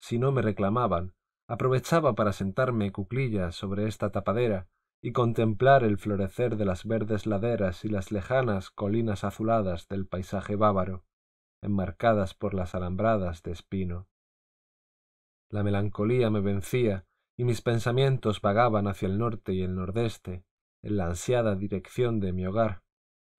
Si 0.01 0.19
no 0.19 0.33
me 0.33 0.41
reclamaban, 0.41 1.13
aprovechaba 1.47 2.15
para 2.15 2.33
sentarme 2.33 2.91
cuclillas 2.91 3.55
sobre 3.55 3.87
esta 3.87 4.13
tapadera 4.13 4.69
y 5.03 5.13
contemplar 5.13 5.85
el 5.85 5.99
florecer 5.99 6.57
de 6.57 6.65
las 6.65 6.87
verdes 6.87 7.27
laderas 7.27 7.85
y 7.85 7.91
las 7.91 8.11
lejanas 8.13 8.71
colinas 8.71 9.25
azuladas 9.25 9.89
del 9.89 10.07
paisaje 10.07 10.57
bávaro 10.57 11.05
enmarcadas 11.61 12.33
por 12.33 12.55
las 12.55 12.75
alambradas 12.75 13.43
de 13.43 13.53
espino. 13.53 14.09
La 15.51 15.63
melancolía 15.63 16.31
me 16.31 16.41
vencía 16.41 17.05
y 17.37 17.45
mis 17.45 17.61
pensamientos 17.61 18.41
vagaban 18.41 18.89
hacia 18.89 19.05
el 19.05 19.19
norte 19.19 19.53
y 19.53 19.61
el 19.61 19.75
nordeste, 19.75 20.47
en 20.81 20.97
la 20.97 21.09
ansiada 21.09 21.57
dirección 21.57 22.21
de 22.21 22.33
mi 22.33 22.47
hogar, 22.47 22.81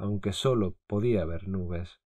aunque 0.02 0.34
sólo 0.34 0.76
podía 0.88 1.26
ver 1.26 1.48
nubes. 1.48 2.02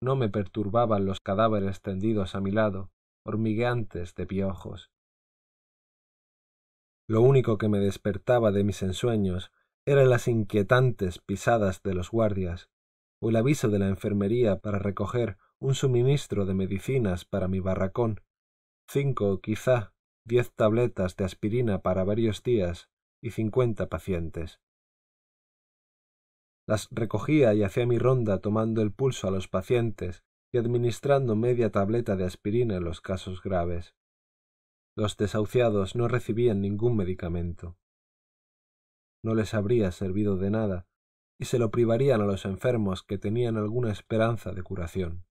No 0.00 0.16
me 0.16 0.30
perturbaban 0.30 1.04
los 1.04 1.20
cadáveres 1.20 1.82
tendidos 1.82 2.34
a 2.34 2.40
mi 2.40 2.52
lado, 2.52 2.90
hormigueantes 3.22 4.14
de 4.14 4.26
piojos. 4.26 4.90
Lo 7.06 7.20
único 7.20 7.58
que 7.58 7.68
me 7.68 7.80
despertaba 7.80 8.50
de 8.50 8.64
mis 8.64 8.82
ensueños 8.82 9.52
eran 9.86 10.08
las 10.08 10.26
inquietantes 10.26 11.18
pisadas 11.18 11.82
de 11.82 11.92
los 11.92 12.10
guardias, 12.10 12.70
o 13.20 13.28
el 13.28 13.36
aviso 13.36 13.68
de 13.68 13.78
la 13.78 13.88
enfermería 13.88 14.60
para 14.60 14.78
recoger 14.78 15.36
un 15.58 15.74
suministro 15.74 16.46
de 16.46 16.54
medicinas 16.54 17.26
para 17.26 17.46
mi 17.46 17.60
barracón, 17.60 18.22
cinco 18.88 19.30
o 19.30 19.40
quizá 19.42 19.92
diez 20.24 20.50
tabletas 20.54 21.14
de 21.16 21.26
aspirina 21.26 21.82
para 21.82 22.04
varios 22.04 22.42
días 22.42 22.88
y 23.22 23.32
cincuenta 23.32 23.90
pacientes. 23.90 24.63
Las 26.66 26.88
recogía 26.90 27.52
y 27.54 27.62
hacía 27.62 27.86
mi 27.86 27.98
ronda 27.98 28.40
tomando 28.40 28.80
el 28.80 28.92
pulso 28.92 29.28
a 29.28 29.30
los 29.30 29.48
pacientes 29.48 30.24
y 30.52 30.58
administrando 30.58 31.36
media 31.36 31.70
tableta 31.70 32.16
de 32.16 32.24
aspirina 32.24 32.76
en 32.76 32.84
los 32.84 33.00
casos 33.00 33.42
graves. 33.42 33.94
Los 34.96 35.16
desahuciados 35.16 35.96
no 35.96 36.08
recibían 36.08 36.60
ningún 36.60 36.96
medicamento. 36.96 37.76
No 39.22 39.34
les 39.34 39.52
habría 39.52 39.90
servido 39.90 40.36
de 40.36 40.50
nada 40.50 40.86
y 41.38 41.46
se 41.46 41.58
lo 41.58 41.70
privarían 41.70 42.20
a 42.20 42.26
los 42.26 42.44
enfermos 42.44 43.02
que 43.02 43.18
tenían 43.18 43.56
alguna 43.56 43.90
esperanza 43.90 44.52
de 44.52 44.62
curación. 44.62 45.26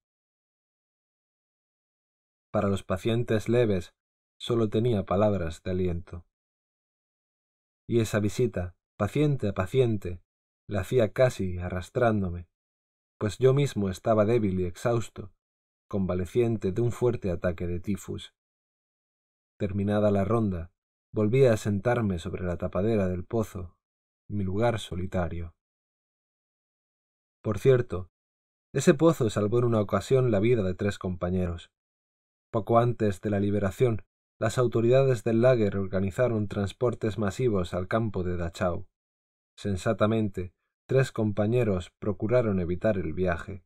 Para 2.51 2.67
los 2.67 2.83
pacientes 2.83 3.49
leves 3.49 3.95
sólo 4.37 4.69
tenía 4.69 5.05
palabras 5.05 5.63
de 5.63 5.71
aliento. 5.71 6.25
Y 7.87 7.99
esa 8.01 8.19
visita, 8.19 8.75
paciente 8.97 9.47
a 9.47 9.53
paciente, 9.53 10.21
la 10.67 10.81
hacía 10.81 11.11
casi 11.11 11.57
arrastrándome, 11.57 12.47
pues 13.17 13.37
yo 13.37 13.53
mismo 13.53 13.89
estaba 13.89 14.25
débil 14.25 14.59
y 14.59 14.65
exhausto, 14.65 15.31
convaleciente 15.87 16.71
de 16.71 16.81
un 16.81 16.91
fuerte 16.91 17.31
ataque 17.31 17.67
de 17.67 17.79
tifus. 17.79 18.33
Terminada 19.57 20.11
la 20.11 20.25
ronda, 20.25 20.71
volví 21.13 21.45
a 21.45 21.57
sentarme 21.57 22.19
sobre 22.19 22.43
la 22.43 22.57
tapadera 22.57 23.07
del 23.07 23.23
pozo, 23.23 23.77
mi 24.27 24.43
lugar 24.43 24.79
solitario. 24.79 25.53
Por 27.41 27.59
cierto, 27.59 28.09
ese 28.73 28.93
pozo 28.93 29.29
salvó 29.29 29.59
en 29.59 29.65
una 29.65 29.81
ocasión 29.81 30.31
la 30.31 30.39
vida 30.39 30.63
de 30.63 30.73
tres 30.73 30.97
compañeros. 30.97 31.71
Poco 32.51 32.79
antes 32.79 33.21
de 33.21 33.29
la 33.29 33.39
liberación, 33.39 34.01
las 34.39 34.57
autoridades 34.57 35.23
del 35.23 35.41
lager 35.41 35.77
organizaron 35.77 36.47
transportes 36.47 37.17
masivos 37.17 37.73
al 37.73 37.87
campo 37.87 38.23
de 38.23 38.37
Dachau. 38.37 38.87
Sensatamente, 39.55 40.53
tres 40.87 41.11
compañeros 41.11 41.91
procuraron 41.99 42.59
evitar 42.59 42.97
el 42.97 43.13
viaje. 43.13 43.63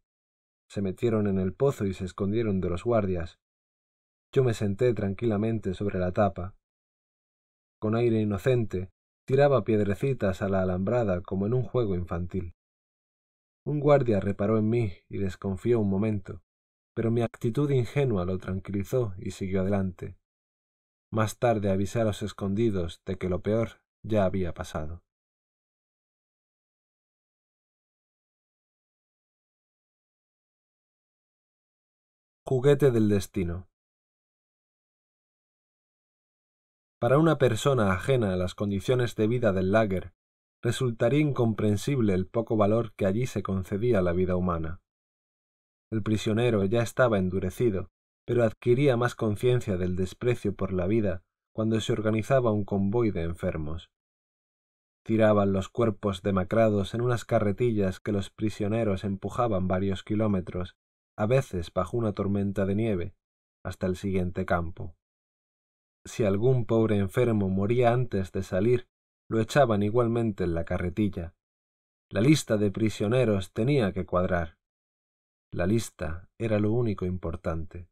Se 0.69 0.81
metieron 0.81 1.27
en 1.27 1.39
el 1.39 1.53
pozo 1.53 1.85
y 1.85 1.93
se 1.93 2.05
escondieron 2.05 2.59
de 2.59 2.69
los 2.69 2.83
guardias. 2.83 3.39
Yo 4.33 4.43
me 4.43 4.53
senté 4.53 4.93
tranquilamente 4.93 5.73
sobre 5.73 5.99
la 5.99 6.11
tapa. 6.11 6.55
Con 7.79 7.95
aire 7.95 8.21
inocente, 8.21 8.89
tiraba 9.25 9.63
piedrecitas 9.63 10.41
a 10.41 10.49
la 10.49 10.61
alambrada 10.61 11.21
como 11.21 11.45
en 11.47 11.53
un 11.53 11.63
juego 11.63 11.95
infantil. 11.95 12.53
Un 13.65 13.79
guardia 13.79 14.19
reparó 14.19 14.57
en 14.57 14.69
mí 14.69 14.93
y 15.09 15.17
desconfió 15.17 15.79
un 15.79 15.89
momento, 15.89 16.41
pero 16.93 17.11
mi 17.11 17.21
actitud 17.21 17.69
ingenua 17.69 18.25
lo 18.25 18.37
tranquilizó 18.37 19.13
y 19.17 19.31
siguió 19.31 19.61
adelante. 19.61 20.17
Más 21.11 21.37
tarde 21.37 21.69
avisé 21.69 22.01
a 22.01 22.05
los 22.05 22.21
escondidos 22.21 23.01
de 23.05 23.17
que 23.17 23.29
lo 23.29 23.41
peor 23.41 23.81
ya 24.03 24.25
había 24.25 24.53
pasado. 24.53 25.03
Juguete 32.49 32.91
del 32.91 33.09
destino. 33.09 33.67
Para 36.97 37.17
una 37.17 37.37
persona 37.37 37.91
ajena 37.91 38.31
a 38.31 38.37
las 38.37 38.55
condiciones 38.55 39.17
de 39.17 39.27
vida 39.27 39.51
del 39.51 39.73
lager, 39.73 40.13
resultaría 40.63 41.19
incomprensible 41.19 42.13
el 42.13 42.25
poco 42.25 42.55
valor 42.55 42.93
que 42.93 43.05
allí 43.05 43.27
se 43.27 43.43
concedía 43.43 43.99
a 43.99 44.01
la 44.01 44.13
vida 44.13 44.37
humana. 44.37 44.79
El 45.91 46.03
prisionero 46.03 46.63
ya 46.63 46.83
estaba 46.83 47.17
endurecido, 47.17 47.89
pero 48.25 48.45
adquiría 48.45 48.95
más 48.95 49.13
conciencia 49.13 49.75
del 49.75 49.97
desprecio 49.97 50.55
por 50.55 50.71
la 50.71 50.87
vida 50.87 51.23
cuando 51.53 51.81
se 51.81 51.91
organizaba 51.91 52.53
un 52.53 52.63
convoy 52.63 53.11
de 53.11 53.23
enfermos. 53.23 53.91
Tiraban 55.03 55.51
los 55.51 55.67
cuerpos 55.67 56.21
demacrados 56.21 56.93
en 56.93 57.01
unas 57.01 57.25
carretillas 57.25 57.99
que 57.99 58.13
los 58.13 58.29
prisioneros 58.29 59.03
empujaban 59.03 59.67
varios 59.67 60.01
kilómetros, 60.05 60.77
a 61.17 61.25
veces 61.25 61.73
bajo 61.73 61.97
una 61.97 62.13
tormenta 62.13 62.65
de 62.65 62.75
nieve, 62.75 63.15
hasta 63.63 63.87
el 63.87 63.97
siguiente 63.97 64.45
campo. 64.45 64.95
Si 66.05 66.23
algún 66.23 66.65
pobre 66.65 66.97
enfermo 66.97 67.49
moría 67.49 67.91
antes 67.91 68.31
de 68.31 68.43
salir, 68.43 68.87
lo 69.29 69.41
echaban 69.41 69.83
igualmente 69.83 70.45
en 70.45 70.53
la 70.53 70.63
carretilla. 70.63 71.35
La 72.09 72.21
lista 72.21 72.55
de 72.55 72.71
prisioneros 72.71 73.51
tenía 73.51 73.91
que 73.91 74.05
cuadrar. 74.05 74.57
La 75.51 75.65
lista 75.65 76.29
era 76.37 76.59
lo 76.59 76.71
único 76.71 77.05
importante. 77.05 77.89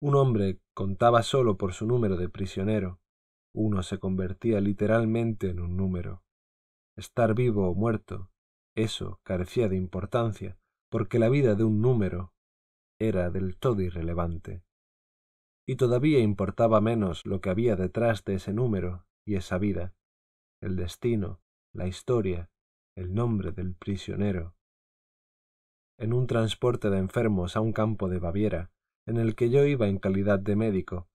Un 0.00 0.14
hombre 0.14 0.60
contaba 0.74 1.22
solo 1.22 1.56
por 1.56 1.72
su 1.72 1.86
número 1.86 2.16
de 2.16 2.28
prisionero. 2.28 3.00
Uno 3.54 3.82
se 3.82 3.98
convertía 3.98 4.60
literalmente 4.60 5.48
en 5.48 5.60
un 5.60 5.76
número. 5.76 6.22
Estar 6.96 7.34
vivo 7.34 7.68
o 7.68 7.74
muerto, 7.74 8.30
eso 8.76 9.20
carecía 9.24 9.68
de 9.68 9.76
importancia, 9.76 10.58
porque 10.96 11.18
la 11.18 11.28
vida 11.28 11.54
de 11.54 11.62
un 11.62 11.82
número 11.82 12.32
era 12.98 13.28
del 13.28 13.58
todo 13.58 13.82
irrelevante. 13.82 14.62
Y 15.68 15.76
todavía 15.76 16.20
importaba 16.20 16.80
menos 16.80 17.26
lo 17.26 17.42
que 17.42 17.50
había 17.50 17.76
detrás 17.76 18.24
de 18.24 18.36
ese 18.36 18.54
número 18.54 19.04
y 19.26 19.34
esa 19.34 19.58
vida, 19.58 19.92
el 20.62 20.74
destino, 20.74 21.42
la 21.74 21.86
historia, 21.86 22.48
el 22.96 23.12
nombre 23.12 23.52
del 23.52 23.74
prisionero. 23.74 24.56
En 25.98 26.14
un 26.14 26.26
transporte 26.26 26.88
de 26.88 26.96
enfermos 26.96 27.56
a 27.56 27.60
un 27.60 27.74
campo 27.74 28.08
de 28.08 28.18
Baviera, 28.18 28.70
en 29.06 29.18
el 29.18 29.34
que 29.34 29.50
yo 29.50 29.66
iba 29.66 29.88
en 29.88 29.98
calidad 29.98 30.38
de 30.38 30.56
médico. 30.56 31.10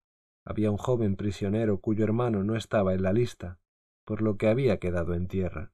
Había 0.45 0.69
un 0.69 0.77
joven 0.77 1.15
prisionero 1.15 1.81
cuyo 1.81 2.03
hermano 2.03 2.43
no 2.43 2.55
estaba 2.55 2.93
en 2.93 3.01
la 3.01 3.13
lista, 3.13 3.59
por 4.05 4.21
lo 4.21 4.37
que 4.37 4.47
había 4.47 4.77
quedado 4.77 5.15
en 5.15 5.27
tierra. 5.27 5.73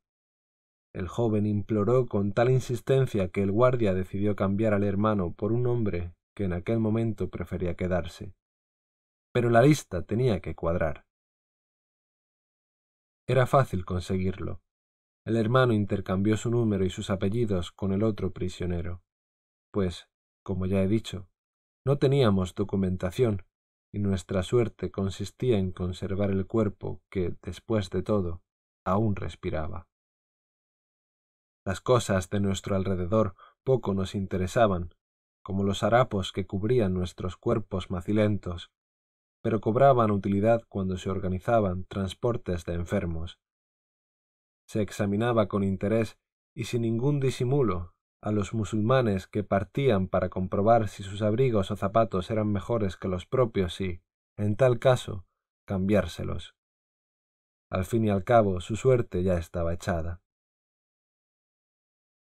El 0.97 1.09
joven 1.09 1.45
imploró 1.45 2.07
con 2.07 2.33
tal 2.33 2.49
insistencia 2.49 3.29
que 3.29 3.43
el 3.43 3.51
guardia 3.51 3.93
decidió 3.93 4.35
cambiar 4.35 4.73
al 4.73 4.83
hermano 4.83 5.31
por 5.31 5.51
un 5.51 5.67
hombre 5.67 6.11
que 6.35 6.45
en 6.45 6.53
aquel 6.53 6.79
momento 6.79 7.29
prefería 7.29 7.75
quedarse. 7.75 8.33
Pero 9.31 9.51
la 9.51 9.61
lista 9.61 10.01
tenía 10.01 10.39
que 10.39 10.55
cuadrar. 10.55 11.05
Era 13.27 13.45
fácil 13.45 13.85
conseguirlo. 13.85 14.63
El 15.23 15.35
hermano 15.35 15.73
intercambió 15.73 16.35
su 16.35 16.49
número 16.49 16.83
y 16.83 16.89
sus 16.89 17.11
apellidos 17.11 17.71
con 17.71 17.93
el 17.93 18.01
otro 18.01 18.31
prisionero, 18.31 19.03
pues, 19.71 20.09
como 20.41 20.65
ya 20.65 20.81
he 20.81 20.87
dicho, 20.87 21.29
no 21.85 21.99
teníamos 21.99 22.55
documentación, 22.55 23.43
y 23.93 23.99
nuestra 23.99 24.41
suerte 24.41 24.89
consistía 24.89 25.59
en 25.59 25.73
conservar 25.73 26.31
el 26.31 26.47
cuerpo 26.47 27.03
que, 27.11 27.35
después 27.43 27.91
de 27.91 28.01
todo, 28.01 28.41
aún 28.83 29.15
respiraba. 29.15 29.87
Las 31.67 31.81
cosas 31.81 32.29
de 32.29 32.39
nuestro 32.39 32.77
alrededor 32.77 33.35
poco 33.65 33.93
nos 33.93 34.15
interesaban, 34.15 34.95
como 35.43 35.65
los 35.65 35.83
harapos 35.83 36.31
que 36.31 36.47
cubrían 36.47 36.93
nuestros 36.93 37.35
cuerpos 37.35 37.91
macilentos, 37.91 38.71
pero 39.41 39.59
cobraban 39.59 40.11
utilidad 40.11 40.61
cuando 40.69 40.95
se 40.95 41.09
organizaban 41.09 41.83
transportes 41.83 42.63
de 42.63 42.75
enfermos. 42.75 43.37
Se 44.65 44.81
examinaba 44.81 45.49
con 45.49 45.65
interés 45.65 46.17
y 46.55 46.63
sin 46.63 46.83
ningún 46.83 47.19
disimulo 47.19 47.93
a 48.21 48.31
los 48.31 48.53
musulmanes 48.53 49.27
que 49.27 49.43
partían 49.43 50.07
para 50.07 50.29
comprobar 50.29 50.87
si 50.87 51.03
sus 51.03 51.21
abrigos 51.21 51.69
o 51.69 51.75
zapatos 51.75 52.31
eran 52.31 52.49
mejores 52.49 52.95
que 52.95 53.09
los 53.09 53.25
propios 53.25 53.81
y, 53.81 54.01
en 54.37 54.55
tal 54.55 54.79
caso, 54.79 55.25
cambiárselos. 55.65 56.55
Al 57.69 57.83
fin 57.83 58.05
y 58.05 58.09
al 58.09 58.23
cabo, 58.23 58.61
su 58.61 58.77
suerte 58.77 59.21
ya 59.21 59.37
estaba 59.37 59.73
echada. 59.73 60.21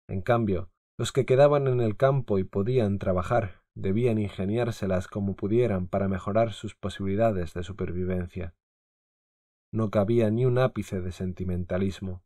En 0.08 0.22
cambio, 0.22 0.70
los 0.98 1.12
que 1.12 1.24
quedaban 1.24 1.66
en 1.66 1.80
el 1.80 1.96
campo 1.96 2.38
y 2.38 2.44
podían 2.44 2.98
trabajar 2.98 3.62
debían 3.74 4.18
ingeniárselas 4.18 5.08
como 5.08 5.34
pudieran 5.34 5.88
para 5.88 6.08
mejorar 6.08 6.52
sus 6.52 6.74
posibilidades 6.74 7.54
de 7.54 7.62
supervivencia. 7.62 8.54
No 9.72 9.90
cabía 9.90 10.30
ni 10.30 10.44
un 10.44 10.58
ápice 10.58 11.00
de 11.00 11.12
sentimentalismo. 11.12 12.22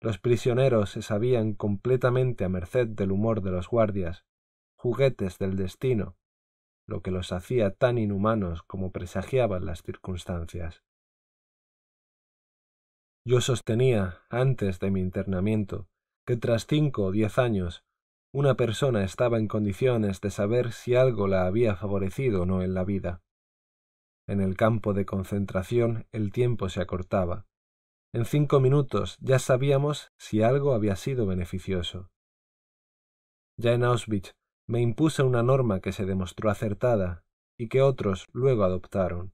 Los 0.00 0.18
prisioneros 0.18 0.90
se 0.90 1.02
sabían 1.02 1.54
completamente 1.54 2.44
a 2.44 2.48
merced 2.48 2.86
del 2.86 3.10
humor 3.10 3.42
de 3.42 3.50
los 3.50 3.68
guardias, 3.68 4.24
juguetes 4.76 5.38
del 5.38 5.56
destino, 5.56 6.16
lo 6.86 7.02
que 7.02 7.10
los 7.10 7.32
hacía 7.32 7.74
tan 7.74 7.98
inhumanos 7.98 8.62
como 8.62 8.92
presagiaban 8.92 9.66
las 9.66 9.82
circunstancias. 9.82 10.84
Yo 13.24 13.40
sostenía, 13.40 14.22
antes 14.30 14.78
de 14.78 14.90
mi 14.90 15.00
internamiento, 15.00 15.88
que 16.28 16.36
tras 16.36 16.66
cinco 16.66 17.04
o 17.04 17.10
diez 17.10 17.38
años 17.38 17.86
una 18.34 18.54
persona 18.54 19.02
estaba 19.02 19.38
en 19.38 19.48
condiciones 19.48 20.20
de 20.20 20.30
saber 20.30 20.72
si 20.72 20.94
algo 20.94 21.26
la 21.26 21.46
había 21.46 21.74
favorecido 21.74 22.42
o 22.42 22.44
no 22.44 22.60
en 22.60 22.74
la 22.74 22.84
vida. 22.84 23.22
En 24.26 24.42
el 24.42 24.54
campo 24.54 24.92
de 24.92 25.06
concentración 25.06 26.06
el 26.12 26.30
tiempo 26.30 26.68
se 26.68 26.82
acortaba, 26.82 27.46
en 28.12 28.26
cinco 28.26 28.60
minutos 28.60 29.16
ya 29.22 29.38
sabíamos 29.38 30.12
si 30.18 30.42
algo 30.42 30.74
había 30.74 30.96
sido 30.96 31.24
beneficioso. 31.24 32.10
Ya 33.56 33.72
en 33.72 33.82
Auschwitz 33.84 34.34
me 34.66 34.82
impuse 34.82 35.22
una 35.22 35.42
norma 35.42 35.80
que 35.80 35.92
se 35.92 36.04
demostró 36.04 36.50
acertada 36.50 37.24
y 37.58 37.70
que 37.70 37.80
otros 37.80 38.26
luego 38.34 38.64
adoptaron. 38.64 39.32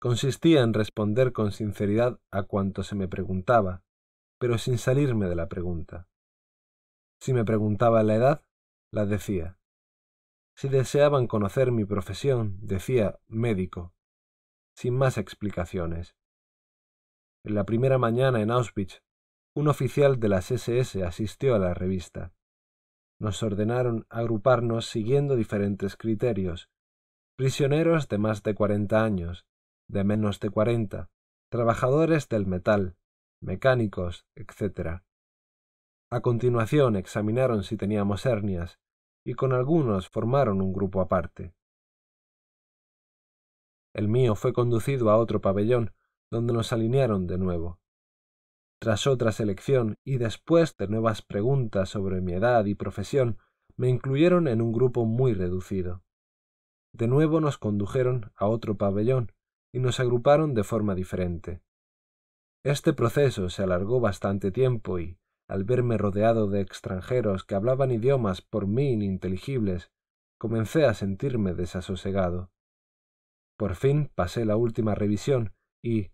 Consistía 0.00 0.62
en 0.62 0.74
responder 0.74 1.32
con 1.32 1.52
sinceridad 1.52 2.18
a 2.32 2.42
cuanto 2.42 2.82
se 2.82 2.96
me 2.96 3.06
preguntaba, 3.06 3.84
pero 4.42 4.58
sin 4.58 4.76
salirme 4.76 5.28
de 5.28 5.36
la 5.36 5.48
pregunta. 5.48 6.08
Si 7.20 7.32
me 7.32 7.44
preguntaba 7.44 8.02
la 8.02 8.16
edad, 8.16 8.44
la 8.90 9.06
decía. 9.06 9.56
Si 10.56 10.68
deseaban 10.68 11.28
conocer 11.28 11.70
mi 11.70 11.84
profesión, 11.84 12.58
decía 12.60 13.20
médico, 13.28 13.94
sin 14.74 14.96
más 14.96 15.16
explicaciones. 15.16 16.16
En 17.44 17.54
la 17.54 17.62
primera 17.64 17.98
mañana 17.98 18.40
en 18.40 18.50
Auschwitz, 18.50 19.04
un 19.54 19.68
oficial 19.68 20.18
de 20.18 20.28
las 20.28 20.50
SS 20.50 21.04
asistió 21.04 21.54
a 21.54 21.60
la 21.60 21.72
revista. 21.72 22.32
Nos 23.20 23.44
ordenaron 23.44 24.06
agruparnos 24.10 24.86
siguiendo 24.86 25.36
diferentes 25.36 25.94
criterios. 25.96 26.68
Prisioneros 27.36 28.08
de 28.08 28.18
más 28.18 28.42
de 28.42 28.56
cuarenta 28.56 29.04
años, 29.04 29.46
de 29.86 30.02
menos 30.02 30.40
de 30.40 30.50
cuarenta, 30.50 31.10
trabajadores 31.48 32.28
del 32.28 32.44
metal, 32.46 32.96
mecánicos, 33.42 34.24
etc. 34.34 35.02
A 36.10 36.20
continuación 36.20 36.96
examinaron 36.96 37.64
si 37.64 37.76
teníamos 37.76 38.24
hernias, 38.24 38.78
y 39.24 39.34
con 39.34 39.52
algunos 39.52 40.08
formaron 40.08 40.60
un 40.60 40.72
grupo 40.72 41.00
aparte. 41.00 41.54
El 43.94 44.08
mío 44.08 44.34
fue 44.34 44.52
conducido 44.52 45.10
a 45.10 45.16
otro 45.16 45.40
pabellón, 45.40 45.92
donde 46.30 46.52
nos 46.52 46.72
alinearon 46.72 47.26
de 47.26 47.36
nuevo. 47.36 47.78
Tras 48.80 49.06
otra 49.06 49.32
selección 49.32 49.96
y 50.02 50.16
después 50.16 50.76
de 50.76 50.88
nuevas 50.88 51.22
preguntas 51.22 51.90
sobre 51.90 52.20
mi 52.20 52.32
edad 52.32 52.64
y 52.64 52.74
profesión, 52.74 53.38
me 53.76 53.88
incluyeron 53.88 54.48
en 54.48 54.60
un 54.60 54.72
grupo 54.72 55.04
muy 55.04 55.34
reducido. 55.34 56.02
De 56.92 57.06
nuevo 57.06 57.40
nos 57.40 57.58
condujeron 57.58 58.32
a 58.34 58.46
otro 58.46 58.76
pabellón 58.76 59.32
y 59.72 59.78
nos 59.78 60.00
agruparon 60.00 60.54
de 60.54 60.64
forma 60.64 60.94
diferente. 60.94 61.62
Este 62.64 62.92
proceso 62.92 63.50
se 63.50 63.64
alargó 63.64 63.98
bastante 63.98 64.52
tiempo 64.52 65.00
y, 65.00 65.18
al 65.48 65.64
verme 65.64 65.98
rodeado 65.98 66.48
de 66.48 66.60
extranjeros 66.60 67.44
que 67.44 67.56
hablaban 67.56 67.90
idiomas 67.90 68.40
por 68.40 68.68
mí 68.68 68.92
ininteligibles, 68.92 69.90
comencé 70.38 70.86
a 70.86 70.94
sentirme 70.94 71.54
desasosegado. 71.54 72.50
Por 73.58 73.74
fin 73.74 74.10
pasé 74.14 74.44
la 74.44 74.56
última 74.56 74.94
revisión 74.94 75.54
y, 75.82 76.10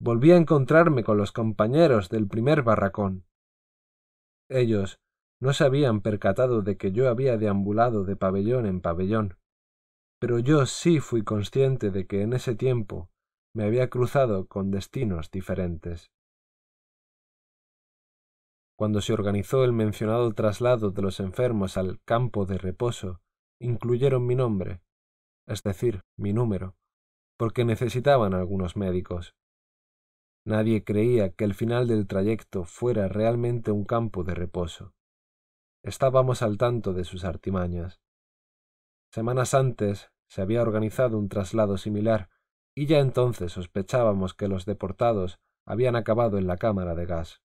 volví 0.00 0.32
a 0.32 0.36
encontrarme 0.36 1.04
con 1.04 1.18
los 1.18 1.30
compañeros 1.30 2.08
del 2.08 2.26
primer 2.26 2.62
barracón. 2.62 3.26
Ellos 4.48 4.98
no 5.40 5.52
se 5.52 5.64
habían 5.64 6.00
percatado 6.00 6.62
de 6.62 6.76
que 6.76 6.92
yo 6.92 7.08
había 7.08 7.36
deambulado 7.36 8.04
de 8.04 8.16
pabellón 8.16 8.66
en 8.66 8.80
pabellón, 8.80 9.36
pero 10.18 10.38
yo 10.38 10.66
sí 10.66 11.00
fui 11.00 11.22
consciente 11.22 11.90
de 11.90 12.06
que 12.06 12.22
en 12.22 12.32
ese 12.32 12.54
tiempo 12.54 13.10
me 13.54 13.64
había 13.64 13.90
cruzado 13.90 14.46
con 14.46 14.70
destinos 14.70 15.30
diferentes. 15.30 16.10
Cuando 18.76 19.00
se 19.00 19.12
organizó 19.12 19.64
el 19.64 19.72
mencionado 19.72 20.32
traslado 20.32 20.90
de 20.90 21.02
los 21.02 21.20
enfermos 21.20 21.76
al 21.76 22.00
campo 22.04 22.46
de 22.46 22.58
reposo, 22.58 23.20
incluyeron 23.60 24.26
mi 24.26 24.34
nombre, 24.34 24.80
es 25.46 25.62
decir, 25.62 26.02
mi 26.16 26.32
número, 26.32 26.76
porque 27.36 27.64
necesitaban 27.64 28.34
algunos 28.34 28.76
médicos. 28.76 29.34
Nadie 30.44 30.82
creía 30.82 31.30
que 31.30 31.44
el 31.44 31.54
final 31.54 31.86
del 31.86 32.06
trayecto 32.06 32.64
fuera 32.64 33.06
realmente 33.06 33.70
un 33.70 33.84
campo 33.84 34.24
de 34.24 34.34
reposo. 34.34 34.94
Estábamos 35.84 36.42
al 36.42 36.58
tanto 36.58 36.92
de 36.94 37.04
sus 37.04 37.24
artimañas. 37.24 38.00
Semanas 39.12 39.54
antes 39.54 40.10
se 40.28 40.40
había 40.42 40.62
organizado 40.62 41.18
un 41.18 41.28
traslado 41.28 41.76
similar 41.76 42.30
y 42.74 42.86
ya 42.86 42.98
entonces 42.98 43.52
sospechábamos 43.52 44.34
que 44.34 44.48
los 44.48 44.64
deportados 44.64 45.38
habían 45.66 45.96
acabado 45.96 46.38
en 46.38 46.46
la 46.46 46.56
cámara 46.56 46.94
de 46.94 47.06
gas. 47.06 47.42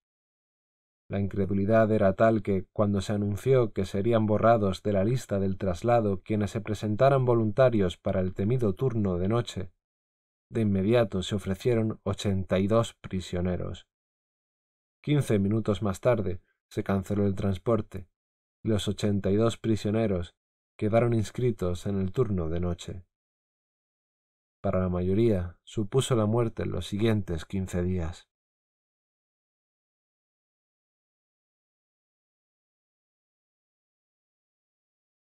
La 1.09 1.19
incredulidad 1.19 1.91
era 1.91 2.13
tal 2.13 2.41
que, 2.41 2.65
cuando 2.73 2.99
se 2.99 3.13
anunció 3.13 3.71
que 3.71 3.85
serían 3.85 4.25
borrados 4.25 4.83
de 4.83 4.91
la 4.91 5.05
lista 5.05 5.39
del 5.39 5.57
traslado 5.57 6.21
quienes 6.21 6.51
se 6.51 6.59
presentaran 6.59 7.23
voluntarios 7.23 7.97
para 7.97 8.19
el 8.19 8.33
temido 8.33 8.73
turno 8.73 9.17
de 9.17 9.29
noche, 9.29 9.71
de 10.49 10.61
inmediato 10.61 11.23
se 11.23 11.35
ofrecieron 11.35 11.99
ochenta 12.03 12.59
y 12.59 12.67
dos 12.67 12.93
prisioneros. 12.95 13.87
Quince 15.01 15.39
minutos 15.39 15.81
más 15.81 16.01
tarde 16.01 16.41
se 16.69 16.83
canceló 16.83 17.25
el 17.25 17.35
transporte, 17.35 18.09
y 18.63 18.69
los 18.69 18.87
ochenta 18.87 19.29
y 19.31 19.35
dos 19.35 19.57
prisioneros 19.57 20.35
quedaron 20.77 21.13
inscritos 21.13 21.85
en 21.85 21.99
el 21.99 22.11
turno 22.11 22.49
de 22.49 22.59
noche. 22.59 23.03
Para 24.61 24.79
la 24.79 24.89
mayoría 24.89 25.57
supuso 25.63 26.15
la 26.15 26.25
muerte 26.25 26.63
en 26.63 26.71
los 26.71 26.87
siguientes 26.87 27.45
quince 27.45 27.83
días. 27.83 28.27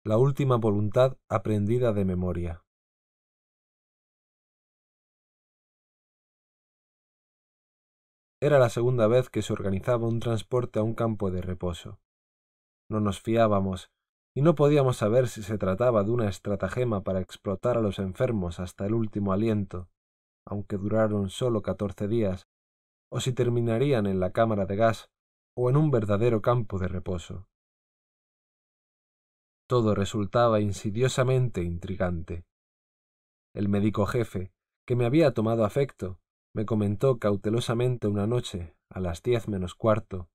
La 0.04 0.18
última 0.18 0.58
voluntad 0.58 1.18
aprendida 1.28 1.92
de 1.92 2.06
memoria. 2.06 2.64
Era 8.40 8.60
la 8.60 8.70
segunda 8.70 9.08
vez 9.08 9.32
que 9.32 9.42
se 9.42 9.54
organizaba 9.54 10.08
un 10.08 10.20
transporte 10.20 10.78
a 10.78 10.84
un 10.84 10.94
campo 10.94 11.32
de 11.32 11.42
reposo. 11.42 12.00
No 12.88 13.00
nos 13.00 13.20
fiábamos 13.20 13.90
y 14.36 14.42
no 14.42 14.54
podíamos 14.54 14.98
saber 14.98 15.30
si 15.30 15.42
se 15.42 15.58
trataba 15.58 16.04
de 16.04 16.12
una 16.12 16.28
estratagema 16.28 17.04
para 17.04 17.22
explotar 17.22 17.78
a 17.78 17.82
los 17.82 18.00
enfermos 18.00 18.60
hasta 18.60 18.86
el 18.86 18.94
último 18.94 19.32
aliento, 19.32 19.88
aunque 20.46 20.78
duraron 20.78 21.30
solo 21.30 21.62
catorce 21.62 22.10
días, 22.10 22.48
o 23.10 23.22
si 23.22 23.32
terminarían 23.32 24.06
en 24.08 24.20
la 24.20 24.32
cámara 24.32 24.66
de 24.66 24.76
gas 24.76 25.10
o 25.56 25.70
en 25.70 25.78
un 25.78 25.90
verdadero 25.90 26.42
campo 26.42 26.80
de 26.80 26.90
reposo. 26.90 27.48
Todo 29.68 29.96
resultaba 29.96 30.60
insidiosamente 30.60 31.64
intrigante. 31.64 32.44
El 33.56 33.70
médico 33.70 34.06
jefe, 34.06 34.52
que 34.86 34.98
me 34.98 35.06
había 35.06 35.34
tomado 35.34 35.64
afecto, 35.64 36.20
me 36.54 36.66
comentó 36.66 37.20
cautelosamente 37.20 38.08
una 38.08 38.28
noche, 38.28 38.76
a 38.90 39.00
las 39.00 39.24
diez 39.24 39.48
menos 39.48 39.76
cuarto. 39.76 40.30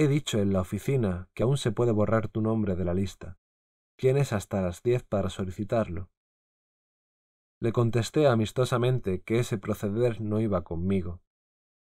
He 0.00 0.06
dicho 0.06 0.38
en 0.38 0.52
la 0.52 0.60
oficina 0.60 1.28
que 1.34 1.42
aún 1.42 1.58
se 1.58 1.72
puede 1.72 1.90
borrar 1.90 2.28
tu 2.28 2.40
nombre 2.40 2.76
de 2.76 2.84
la 2.84 2.94
lista. 2.94 3.36
Tienes 3.96 4.32
hasta 4.32 4.62
las 4.62 4.80
diez 4.84 5.02
para 5.02 5.28
solicitarlo. 5.28 6.08
Le 7.60 7.72
contesté 7.72 8.28
amistosamente 8.28 9.22
que 9.22 9.40
ese 9.40 9.58
proceder 9.58 10.20
no 10.20 10.38
iba 10.38 10.62
conmigo. 10.62 11.20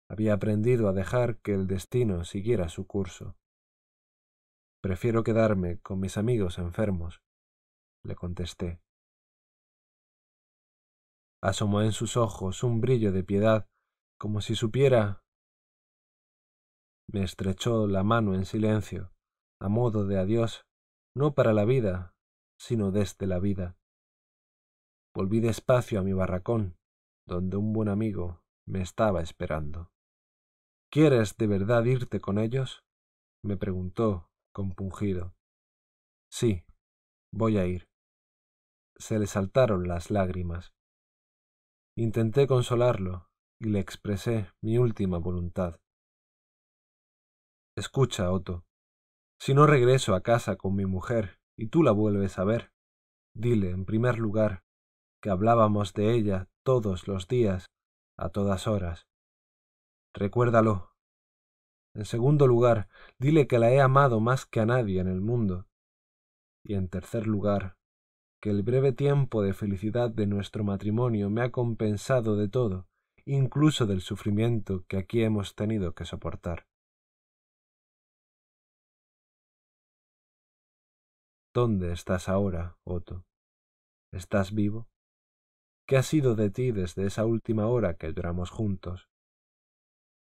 Había 0.08 0.34
aprendido 0.34 0.88
a 0.88 0.92
dejar 0.92 1.38
que 1.38 1.54
el 1.54 1.68
destino 1.68 2.24
siguiera 2.24 2.68
su 2.68 2.84
curso. 2.84 3.36
Prefiero 4.82 5.22
quedarme 5.22 5.78
con 5.78 6.00
mis 6.00 6.16
amigos 6.16 6.58
enfermos, 6.58 7.22
le 8.02 8.16
contesté. 8.16 8.82
Asomó 11.40 11.82
en 11.82 11.92
sus 11.92 12.16
ojos 12.16 12.64
un 12.64 12.80
brillo 12.80 13.12
de 13.12 13.22
piedad, 13.22 13.68
como 14.18 14.40
si 14.40 14.56
supiera. 14.56 15.22
Me 17.12 17.24
estrechó 17.24 17.88
la 17.88 18.04
mano 18.04 18.34
en 18.34 18.44
silencio, 18.44 19.12
a 19.60 19.68
modo 19.68 20.06
de 20.06 20.16
adiós, 20.16 20.64
no 21.16 21.34
para 21.34 21.52
la 21.52 21.64
vida, 21.64 22.14
sino 22.56 22.92
desde 22.92 23.26
la 23.26 23.40
vida. 23.40 23.76
Volví 25.12 25.40
despacio 25.40 25.98
a 25.98 26.02
mi 26.04 26.12
barracón, 26.12 26.76
donde 27.26 27.56
un 27.56 27.72
buen 27.72 27.88
amigo 27.88 28.44
me 28.64 28.80
estaba 28.80 29.22
esperando. 29.22 29.90
¿Quieres 30.88 31.36
de 31.36 31.48
verdad 31.48 31.84
irte 31.84 32.20
con 32.20 32.38
ellos? 32.38 32.84
me 33.42 33.56
preguntó 33.56 34.30
compungido. 34.52 35.34
Sí, 36.30 36.64
voy 37.32 37.58
a 37.58 37.66
ir. 37.66 37.88
Se 38.96 39.18
le 39.18 39.26
saltaron 39.26 39.88
las 39.88 40.12
lágrimas. 40.12 40.72
Intenté 41.96 42.46
consolarlo 42.46 43.30
y 43.58 43.70
le 43.70 43.80
expresé 43.80 44.48
mi 44.62 44.78
última 44.78 45.18
voluntad. 45.18 45.80
Escucha, 47.80 48.30
Otto. 48.30 48.66
Si 49.40 49.54
no 49.54 49.66
regreso 49.66 50.14
a 50.14 50.20
casa 50.20 50.56
con 50.56 50.76
mi 50.76 50.84
mujer 50.84 51.40
y 51.56 51.68
tú 51.68 51.82
la 51.82 51.92
vuelves 51.92 52.38
a 52.38 52.44
ver, 52.44 52.72
dile, 53.34 53.70
en 53.70 53.86
primer 53.86 54.18
lugar, 54.18 54.64
que 55.22 55.30
hablábamos 55.30 55.94
de 55.94 56.12
ella 56.12 56.50
todos 56.62 57.08
los 57.08 57.26
días, 57.26 57.70
a 58.18 58.28
todas 58.28 58.66
horas. 58.66 59.08
Recuérdalo, 60.12 60.92
en 61.94 62.04
segundo 62.04 62.46
lugar, 62.46 62.90
dile 63.18 63.46
que 63.46 63.58
la 63.58 63.70
he 63.70 63.80
amado 63.80 64.20
más 64.20 64.44
que 64.44 64.60
a 64.60 64.66
nadie 64.66 65.00
en 65.00 65.08
el 65.08 65.22
mundo. 65.22 65.66
Y 66.62 66.74
en 66.74 66.90
tercer 66.90 67.26
lugar, 67.26 67.78
que 68.42 68.50
el 68.50 68.62
breve 68.62 68.92
tiempo 68.92 69.40
de 69.40 69.54
felicidad 69.54 70.10
de 70.10 70.26
nuestro 70.26 70.64
matrimonio 70.64 71.30
me 71.30 71.40
ha 71.40 71.50
compensado 71.50 72.36
de 72.36 72.50
todo, 72.50 72.88
incluso 73.24 73.86
del 73.86 74.02
sufrimiento 74.02 74.84
que 74.86 74.98
aquí 74.98 75.22
hemos 75.22 75.54
tenido 75.54 75.94
que 75.94 76.04
soportar. 76.04 76.66
¿Dónde 81.52 81.92
estás 81.92 82.28
ahora, 82.28 82.78
Otto? 82.84 83.24
¿Estás 84.12 84.54
vivo? 84.54 84.88
¿Qué 85.84 85.96
ha 85.96 86.04
sido 86.04 86.36
de 86.36 86.48
ti 86.48 86.70
desde 86.70 87.06
esa 87.06 87.26
última 87.26 87.66
hora 87.66 87.94
que 87.94 88.12
lloramos 88.12 88.50
juntos? 88.50 89.08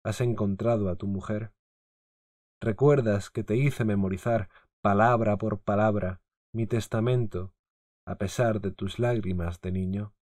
¿Has 0.06 0.22
encontrado 0.22 0.88
a 0.88 0.96
tu 0.96 1.06
mujer? 1.06 1.52
¿Recuerdas 2.62 3.28
que 3.28 3.44
te 3.44 3.56
hice 3.56 3.84
memorizar, 3.84 4.48
palabra 4.80 5.36
por 5.36 5.60
palabra, 5.60 6.22
mi 6.54 6.66
testamento, 6.66 7.52
a 8.06 8.16
pesar 8.16 8.62
de 8.62 8.72
tus 8.72 8.98
lágrimas 8.98 9.60
de 9.60 9.70
niño? 9.70 10.14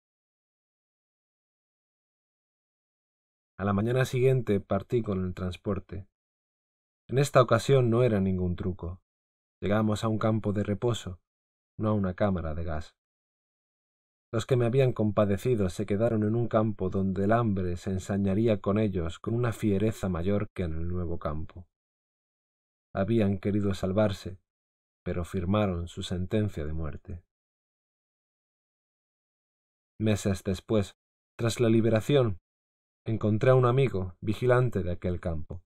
A 3.60 3.64
la 3.64 3.74
mañana 3.74 4.06
siguiente 4.06 4.60
partí 4.60 5.04
con 5.04 5.24
el 5.24 5.36
transporte. 5.36 6.08
En 7.08 7.20
esta 7.20 7.44
ocasión 7.44 7.92
no 7.92 8.02
era 8.02 8.20
ningún 8.20 8.56
truco. 8.56 9.04
Llegamos 9.62 10.04
a 10.04 10.08
un 10.08 10.20
campo 10.20 10.54
de 10.54 10.64
reposo, 10.64 11.20
no 11.78 11.90
a 11.90 11.94
una 11.94 12.14
cámara 12.14 12.54
de 12.56 12.64
gas. 12.64 12.96
Los 14.32 14.46
que 14.46 14.56
me 14.56 14.66
habían 14.66 14.94
compadecido 14.94 15.70
se 15.70 15.86
quedaron 15.86 16.24
en 16.24 16.36
un 16.36 16.48
campo 16.48 16.90
donde 16.90 17.26
el 17.26 17.32
hambre 17.32 17.76
se 17.78 17.90
ensañaría 17.90 18.62
con 18.62 18.78
ellos 18.78 19.20
con 19.20 19.34
una 19.34 19.52
fiereza 19.52 20.08
mayor 20.08 20.50
que 20.54 20.64
en 20.64 20.74
el 20.74 20.88
nuevo 20.88 21.18
campo. 21.18 21.68
Habían 22.94 23.40
querido 23.40 23.74
salvarse, 23.74 24.40
pero 25.04 25.26
firmaron 25.26 25.88
su 25.88 26.04
sentencia 26.04 26.66
de 26.66 26.74
muerte. 26.74 27.24
Meses 30.00 30.44
después, 30.44 30.96
tras 31.36 31.60
la 31.60 31.70
liberación, 31.70 32.38
encontré 33.06 33.50
a 33.50 33.56
un 33.56 33.66
amigo 33.66 34.16
vigilante 34.22 34.84
de 34.84 34.92
aquel 34.92 35.20
campo. 35.20 35.62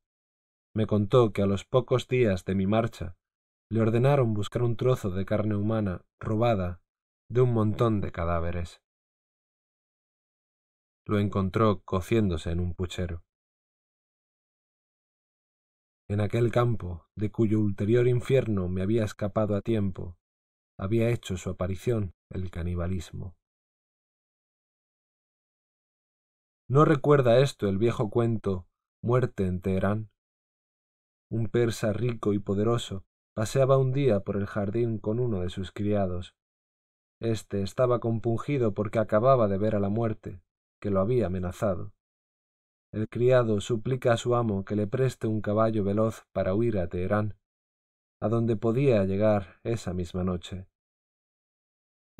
Me 0.74 0.88
contó 0.88 1.34
que 1.34 1.44
a 1.44 1.46
los 1.46 1.66
pocos 1.66 2.08
días 2.08 2.46
de 2.46 2.56
mi 2.56 2.66
marcha 2.66 3.16
le 3.74 3.82
ordenaron 3.82 4.36
buscar 4.36 4.62
un 4.62 4.78
trozo 4.78 5.10
de 5.10 5.26
carne 5.26 5.56
humana 5.56 6.06
robada 6.20 6.80
de 7.28 7.42
un 7.42 7.54
montón 7.54 8.02
de 8.02 8.12
cadáveres. 8.12 8.84
Lo 11.08 11.18
encontró 11.18 11.82
cociéndose 11.82 12.52
en 12.52 12.60
un 12.60 12.76
puchero. 12.76 13.24
En 16.08 16.22
aquel 16.22 16.52
campo, 16.52 17.08
de 17.16 17.32
cuyo 17.32 17.62
ulterior 17.62 18.08
infierno 18.08 18.70
me 18.70 18.84
había 18.84 19.06
escapado 19.06 19.56
a 19.56 19.62
tiempo, 19.62 20.20
había 20.78 21.10
hecho 21.10 21.36
su 21.36 21.50
aparición 21.50 22.14
el 22.30 22.52
canibalismo. 22.52 23.36
¿No 26.70 26.86
recuerda 26.86 27.40
esto 27.40 27.68
el 27.68 27.80
viejo 27.80 28.12
cuento 28.12 28.68
Muerte 29.02 29.48
en 29.48 29.62
Teherán? 29.62 30.12
un 31.32 31.48
persa 31.48 31.92
rico 31.92 32.34
y 32.34 32.38
poderoso, 32.38 33.04
paseaba 33.34 33.78
un 33.78 33.94
día 33.94 34.20
por 34.20 34.38
el 34.38 34.46
jardín 34.46 35.00
con 35.00 35.20
uno 35.20 35.42
de 35.42 35.50
sus 35.50 35.72
criados. 35.72 36.36
Este 37.20 37.64
estaba 37.64 38.00
compungido 38.00 38.74
porque 38.74 39.00
acababa 39.00 39.48
de 39.48 39.58
ver 39.58 39.76
a 39.76 39.80
la 39.80 39.90
muerte, 39.90 40.42
que 40.80 40.92
lo 40.92 41.00
había 41.00 41.28
amenazado. 41.28 41.94
El 42.92 43.10
criado 43.10 43.60
suplica 43.60 44.14
a 44.14 44.18
su 44.18 44.36
amo 44.36 44.66
que 44.66 44.76
le 44.76 44.86
preste 44.86 45.26
un 45.26 45.42
caballo 45.42 45.84
veloz 45.84 46.26
para 46.32 46.54
huir 46.54 46.78
a 46.78 46.88
Teherán, 46.88 47.36
a 48.22 48.30
donde 48.30 48.56
podía 48.56 49.04
llegar 49.06 49.60
esa 49.64 49.94
misma 49.94 50.24
noche. 50.24 50.68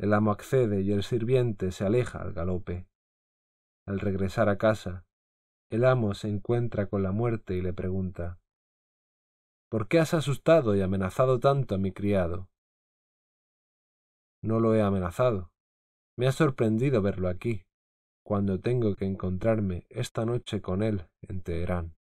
El 0.00 0.12
amo 0.12 0.32
accede 0.32 0.80
y 0.80 0.90
el 0.90 1.04
sirviente 1.04 1.70
se 1.70 1.84
aleja 1.84 2.20
al 2.20 2.32
galope. 2.32 2.88
Al 3.86 4.00
regresar 4.00 4.48
a 4.48 4.58
casa, 4.58 5.04
el 5.70 5.84
amo 5.84 6.14
se 6.14 6.28
encuentra 6.28 6.86
con 6.86 7.04
la 7.04 7.12
muerte 7.12 7.54
y 7.54 7.62
le 7.62 7.72
pregunta 7.72 8.40
¿Por 9.74 9.88
qué 9.88 9.98
has 9.98 10.14
asustado 10.14 10.76
y 10.76 10.82
amenazado 10.82 11.40
tanto 11.40 11.74
a 11.74 11.78
mi 11.78 11.90
criado? 11.90 12.48
No 14.40 14.60
lo 14.60 14.72
he 14.76 14.80
amenazado. 14.80 15.50
Me 16.16 16.28
ha 16.28 16.30
sorprendido 16.30 17.02
verlo 17.02 17.28
aquí, 17.28 17.66
cuando 18.24 18.60
tengo 18.60 18.94
que 18.94 19.04
encontrarme 19.04 19.84
esta 19.90 20.24
noche 20.24 20.62
con 20.62 20.84
él 20.84 21.08
en 21.22 21.42
Teherán, 21.42 21.96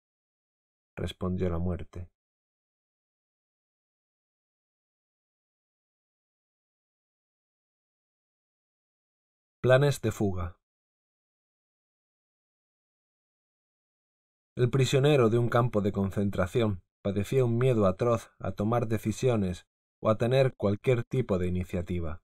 respondió 0.97 1.49
la 1.49 1.59
muerte. 1.59 2.11
Planes 9.61 10.01
de 10.01 10.11
fuga. 10.11 10.59
El 14.57 14.71
prisionero 14.71 15.31
de 15.31 15.39
un 15.39 15.49
campo 15.49 15.81
de 15.81 15.93
concentración 15.93 16.83
padecía 17.03 17.45
un 17.45 17.59
miedo 17.59 17.87
atroz 17.87 18.31
a 18.39 18.53
tomar 18.53 18.89
decisiones 18.89 19.67
o 20.01 20.11
a 20.11 20.19
tener 20.19 20.55
cualquier 20.55 21.05
tipo 21.05 21.39
de 21.39 21.47
iniciativa. 21.47 22.23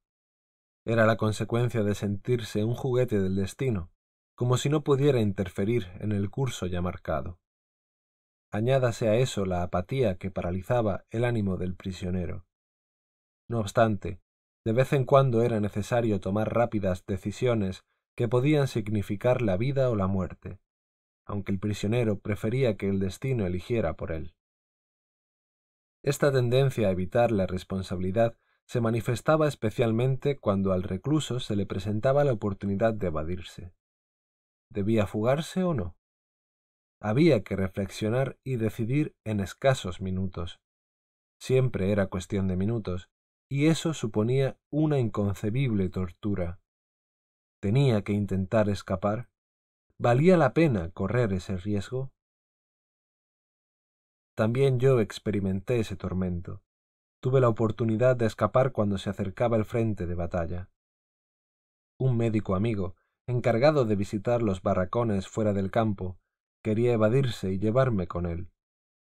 Era 0.84 1.06
la 1.06 1.16
consecuencia 1.16 1.82
de 1.82 1.94
sentirse 1.94 2.64
un 2.64 2.74
juguete 2.74 3.20
del 3.20 3.34
destino, 3.34 3.90
como 4.36 4.56
si 4.56 4.68
no 4.68 4.84
pudiera 4.84 5.20
interferir 5.20 5.88
en 6.00 6.12
el 6.12 6.30
curso 6.30 6.66
ya 6.66 6.80
marcado. 6.80 7.40
Añádase 8.52 9.08
a 9.08 9.16
eso 9.16 9.44
la 9.44 9.62
apatía 9.62 10.16
que 10.16 10.30
paralizaba 10.30 11.04
el 11.10 11.24
ánimo 11.24 11.56
del 11.56 11.74
prisionero. 11.74 12.46
No 13.48 13.58
obstante, 13.60 14.20
de 14.64 14.72
vez 14.72 14.92
en 14.92 15.04
cuando 15.04 15.42
era 15.42 15.60
necesario 15.60 16.20
tomar 16.20 16.54
rápidas 16.54 17.04
decisiones 17.06 17.84
que 18.16 18.28
podían 18.28 18.68
significar 18.68 19.42
la 19.42 19.56
vida 19.56 19.90
o 19.90 19.96
la 19.96 20.06
muerte, 20.06 20.58
aunque 21.26 21.52
el 21.52 21.58
prisionero 21.58 22.18
prefería 22.18 22.76
que 22.76 22.88
el 22.88 23.00
destino 23.00 23.46
eligiera 23.46 23.94
por 23.94 24.12
él. 24.12 24.35
Esta 26.06 26.30
tendencia 26.30 26.86
a 26.86 26.92
evitar 26.92 27.32
la 27.32 27.48
responsabilidad 27.48 28.38
se 28.64 28.80
manifestaba 28.80 29.48
especialmente 29.48 30.38
cuando 30.38 30.72
al 30.72 30.84
recluso 30.84 31.40
se 31.40 31.56
le 31.56 31.66
presentaba 31.66 32.22
la 32.22 32.32
oportunidad 32.32 32.94
de 32.94 33.08
evadirse. 33.08 33.74
¿Debía 34.70 35.08
fugarse 35.08 35.64
o 35.64 35.74
no? 35.74 35.96
Había 37.00 37.42
que 37.42 37.56
reflexionar 37.56 38.38
y 38.44 38.54
decidir 38.54 39.16
en 39.24 39.40
escasos 39.40 40.00
minutos. 40.00 40.60
Siempre 41.40 41.90
era 41.90 42.06
cuestión 42.06 42.46
de 42.46 42.56
minutos, 42.56 43.10
y 43.50 43.66
eso 43.66 43.92
suponía 43.92 44.60
una 44.70 45.00
inconcebible 45.00 45.88
tortura. 45.88 46.60
¿Tenía 47.60 48.02
que 48.02 48.12
intentar 48.12 48.68
escapar? 48.68 49.28
¿Valía 49.98 50.36
la 50.36 50.54
pena 50.54 50.88
correr 50.90 51.32
ese 51.32 51.56
riesgo? 51.56 52.12
También 54.36 54.78
yo 54.78 55.00
experimenté 55.00 55.80
ese 55.80 55.96
tormento 55.96 56.62
tuve 57.26 57.40
la 57.40 57.48
oportunidad 57.48 58.14
de 58.14 58.26
escapar 58.26 58.70
cuando 58.70 58.98
se 58.98 59.10
acercaba 59.10 59.56
el 59.56 59.64
frente 59.64 60.06
de 60.06 60.14
batalla. 60.14 60.70
Un 61.98 62.16
médico 62.16 62.54
amigo, 62.54 62.94
encargado 63.26 63.84
de 63.84 63.96
visitar 63.96 64.42
los 64.42 64.62
barracones 64.62 65.26
fuera 65.26 65.52
del 65.52 65.72
campo, 65.72 66.18
quería 66.62 66.92
evadirse 66.92 67.50
y 67.50 67.58
llevarme 67.58 68.06
con 68.06 68.26
él. 68.26 68.48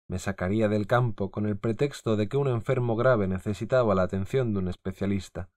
Me 0.07 0.17
sacaría 0.17 0.69
del 0.69 0.87
campo 0.87 1.29
con 1.29 1.45
el 1.45 1.57
pretexto 1.57 2.15
de 2.15 2.29
que 2.29 2.37
un 2.37 2.47
enfermo 2.47 2.95
grave 2.95 3.27
necesitaba 3.27 3.95
la 3.95 4.03
atención 4.03 4.53
de 4.53 4.59
un 4.59 4.69
especialista. 4.69 5.49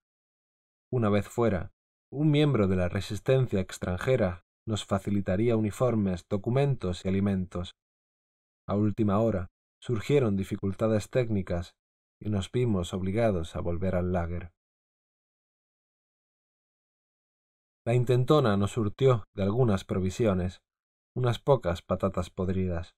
Una 0.91 1.11
vez 1.11 1.29
fuera, 1.29 1.71
un 2.11 2.33
miembro 2.33 2.67
de 2.67 2.75
la 2.75 2.89
resistencia 2.89 3.61
extranjera 3.61 4.43
nos 4.67 4.85
facilitaría 4.85 5.57
uniformes, 5.57 6.27
documentos 6.29 7.05
y 7.05 7.09
alimentos. 7.09 7.77
A 8.67 8.75
última 8.75 9.21
hora 9.21 9.49
surgieron 9.81 10.37
dificultades 10.37 11.11
técnicas 11.11 11.75
y 12.21 12.31
nos 12.31 12.51
vimos 12.51 12.93
obligados 12.95 13.57
a 13.57 13.61
volver 13.61 13.95
al 13.95 14.13
lager. 14.13 14.53
La 17.85 17.95
intentona 17.95 18.57
nos 18.57 18.73
surtió 18.73 19.25
de 19.35 19.45
algunas 19.45 19.85
provisiones, 19.85 20.61
unas 21.15 21.39
pocas 21.39 21.81
patatas 21.81 22.29
podridas, 22.29 22.95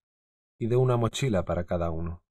y 0.59 0.67
de 0.67 0.77
una 0.77 0.97
mochila 0.97 1.45
para 1.45 1.65
cada 1.65 1.91
uno. 1.91 2.23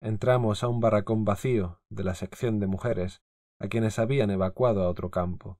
Entramos 0.00 0.62
a 0.62 0.68
un 0.68 0.80
barracón 0.80 1.24
vacío 1.24 1.80
de 1.88 2.04
la 2.04 2.14
sección 2.14 2.60
de 2.60 2.66
mujeres, 2.66 3.22
a 3.58 3.68
quienes 3.68 3.98
habían 3.98 4.30
evacuado 4.30 4.82
a 4.82 4.88
otro 4.88 5.10
campo. 5.10 5.58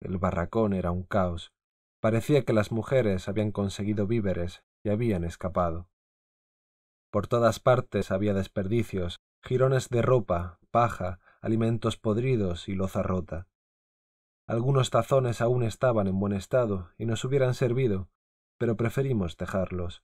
El 0.00 0.18
barracón 0.18 0.72
era 0.72 0.90
un 0.90 1.04
caos. 1.04 1.52
Parecía 2.00 2.44
que 2.44 2.52
las 2.52 2.72
mujeres 2.72 3.28
habían 3.28 3.52
conseguido 3.52 4.06
víveres 4.06 4.64
y 4.84 4.90
habían 4.90 5.22
escapado. 5.22 5.88
Por 7.12 7.26
todas 7.26 7.60
partes 7.60 8.10
había 8.10 8.32
desperdicios, 8.32 9.20
jirones 9.42 9.90
de 9.90 10.00
ropa, 10.00 10.58
paja, 10.70 11.20
alimentos 11.42 11.98
podridos 11.98 12.70
y 12.70 12.74
loza 12.74 13.02
rota. 13.02 13.48
Algunos 14.46 14.88
tazones 14.88 15.42
aún 15.42 15.62
estaban 15.62 16.06
en 16.06 16.18
buen 16.18 16.32
estado 16.32 16.88
y 16.96 17.04
nos 17.04 17.22
hubieran 17.26 17.52
servido, 17.52 18.08
pero 18.56 18.78
preferimos 18.78 19.36
dejarlos. 19.36 20.02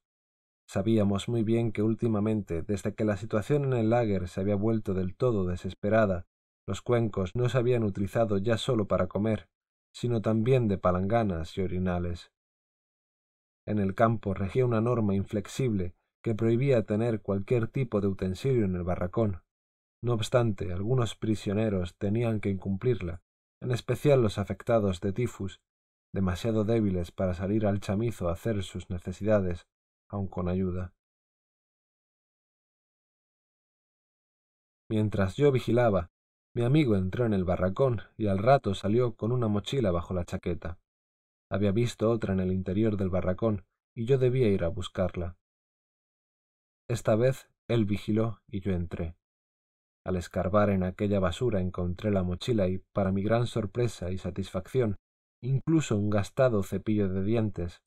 Sabíamos 0.66 1.30
muy 1.30 1.44
bien 1.44 1.72
que 1.72 1.82
últimamente, 1.82 2.60
desde 2.60 2.94
que 2.94 3.06
la 3.06 3.16
situación 3.16 3.64
en 3.64 3.72
el 3.72 3.88
lager 3.88 4.28
se 4.28 4.42
había 4.42 4.56
vuelto 4.56 4.92
del 4.92 5.16
todo 5.16 5.46
desesperada, 5.46 6.26
los 6.66 6.82
cuencos 6.82 7.34
no 7.34 7.48
se 7.48 7.56
habían 7.56 7.84
utilizado 7.84 8.36
ya 8.36 8.58
solo 8.58 8.86
para 8.86 9.06
comer, 9.06 9.48
sino 9.92 10.20
también 10.20 10.68
de 10.68 10.76
palanganas 10.76 11.56
y 11.56 11.62
orinales. 11.62 12.32
En 13.64 13.78
el 13.78 13.94
campo 13.94 14.34
regía 14.34 14.66
una 14.66 14.82
norma 14.82 15.14
inflexible 15.14 15.94
que 16.22 16.34
prohibía 16.34 16.84
tener 16.84 17.20
cualquier 17.20 17.68
tipo 17.68 18.00
de 18.00 18.08
utensilio 18.08 18.64
en 18.64 18.74
el 18.74 18.82
barracón. 18.82 19.42
No 20.02 20.14
obstante, 20.14 20.72
algunos 20.72 21.14
prisioneros 21.14 21.96
tenían 21.96 22.40
que 22.40 22.50
incumplirla, 22.50 23.22
en 23.60 23.72
especial 23.72 24.22
los 24.22 24.38
afectados 24.38 25.00
de 25.00 25.12
tifus, 25.12 25.60
demasiado 26.12 26.64
débiles 26.64 27.10
para 27.10 27.34
salir 27.34 27.66
al 27.66 27.80
chamizo 27.80 28.28
a 28.28 28.32
hacer 28.32 28.62
sus 28.62 28.90
necesidades, 28.90 29.66
aun 30.08 30.28
con 30.28 30.48
ayuda. 30.48 30.94
Mientras 34.90 35.36
yo 35.36 35.52
vigilaba, 35.52 36.10
mi 36.54 36.64
amigo 36.64 36.96
entró 36.96 37.26
en 37.26 37.34
el 37.34 37.44
barracón 37.44 38.02
y 38.16 38.28
al 38.28 38.38
rato 38.38 38.74
salió 38.74 39.14
con 39.14 39.32
una 39.32 39.48
mochila 39.48 39.90
bajo 39.90 40.14
la 40.14 40.24
chaqueta. 40.24 40.78
Había 41.50 41.72
visto 41.72 42.10
otra 42.10 42.32
en 42.32 42.40
el 42.40 42.52
interior 42.52 42.96
del 42.96 43.10
barracón 43.10 43.64
y 43.94 44.06
yo 44.06 44.18
debía 44.18 44.48
ir 44.48 44.64
a 44.64 44.68
buscarla. 44.68 45.36
Esta 46.88 47.16
vez 47.16 47.50
él 47.68 47.84
vigiló 47.84 48.40
y 48.48 48.60
yo 48.60 48.72
entré. 48.72 49.14
Al 50.06 50.16
escarbar 50.16 50.70
en 50.70 50.84
aquella 50.84 51.20
basura 51.20 51.60
encontré 51.60 52.10
la 52.10 52.22
mochila 52.22 52.66
y, 52.68 52.78
para 52.94 53.12
mi 53.12 53.22
gran 53.22 53.46
sorpresa 53.46 54.10
y 54.10 54.16
satisfacción, 54.16 54.96
incluso 55.42 55.98
un 55.98 56.08
gastado 56.08 56.62
cepillo 56.62 57.10
de 57.10 57.22
dientes. 57.22 57.82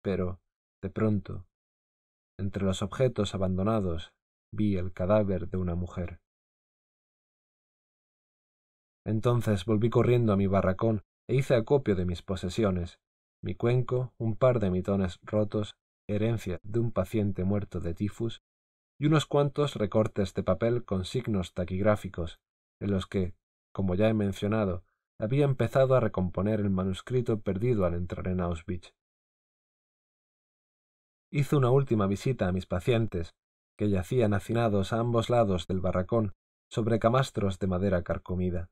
Pero, 0.00 0.40
de 0.80 0.90
pronto, 0.90 1.46
entre 2.38 2.64
los 2.64 2.82
objetos 2.82 3.34
abandonados, 3.34 4.12
vi 4.52 4.76
el 4.76 4.92
cadáver 4.92 5.48
de 5.48 5.56
una 5.56 5.74
mujer. 5.74 6.20
Entonces 9.04 9.64
volví 9.64 9.90
corriendo 9.90 10.32
a 10.32 10.36
mi 10.36 10.46
barracón 10.46 11.02
e 11.28 11.34
hice 11.34 11.54
acopio 11.54 11.96
de 11.96 12.04
mis 12.04 12.22
posesiones, 12.22 13.00
mi 13.42 13.54
cuenco, 13.54 14.12
un 14.18 14.36
par 14.36 14.60
de 14.60 14.70
mitones 14.70 15.18
rotos 15.22 15.74
herencia 16.08 16.58
de 16.62 16.80
un 16.80 16.92
paciente 16.92 17.44
muerto 17.44 17.80
de 17.80 17.94
tifus, 17.94 18.42
y 18.98 19.06
unos 19.06 19.26
cuantos 19.26 19.74
recortes 19.74 20.34
de 20.34 20.42
papel 20.42 20.84
con 20.84 21.04
signos 21.04 21.52
taquigráficos, 21.52 22.38
en 22.80 22.90
los 22.90 23.06
que, 23.06 23.34
como 23.72 23.94
ya 23.94 24.08
he 24.08 24.14
mencionado, 24.14 24.84
había 25.18 25.44
empezado 25.44 25.94
a 25.94 26.00
recomponer 26.00 26.60
el 26.60 26.70
manuscrito 26.70 27.40
perdido 27.40 27.84
al 27.84 27.94
entrar 27.94 28.28
en 28.28 28.40
Auschwitz. 28.40 28.92
Hice 31.30 31.56
una 31.56 31.70
última 31.70 32.06
visita 32.06 32.48
a 32.48 32.52
mis 32.52 32.66
pacientes, 32.66 33.34
que 33.76 33.90
yacían 33.90 34.32
hacinados 34.32 34.92
a 34.92 35.00
ambos 35.00 35.28
lados 35.28 35.66
del 35.66 35.80
barracón 35.80 36.32
sobre 36.70 36.98
camastros 36.98 37.58
de 37.58 37.66
madera 37.66 38.02
carcomida. 38.02 38.70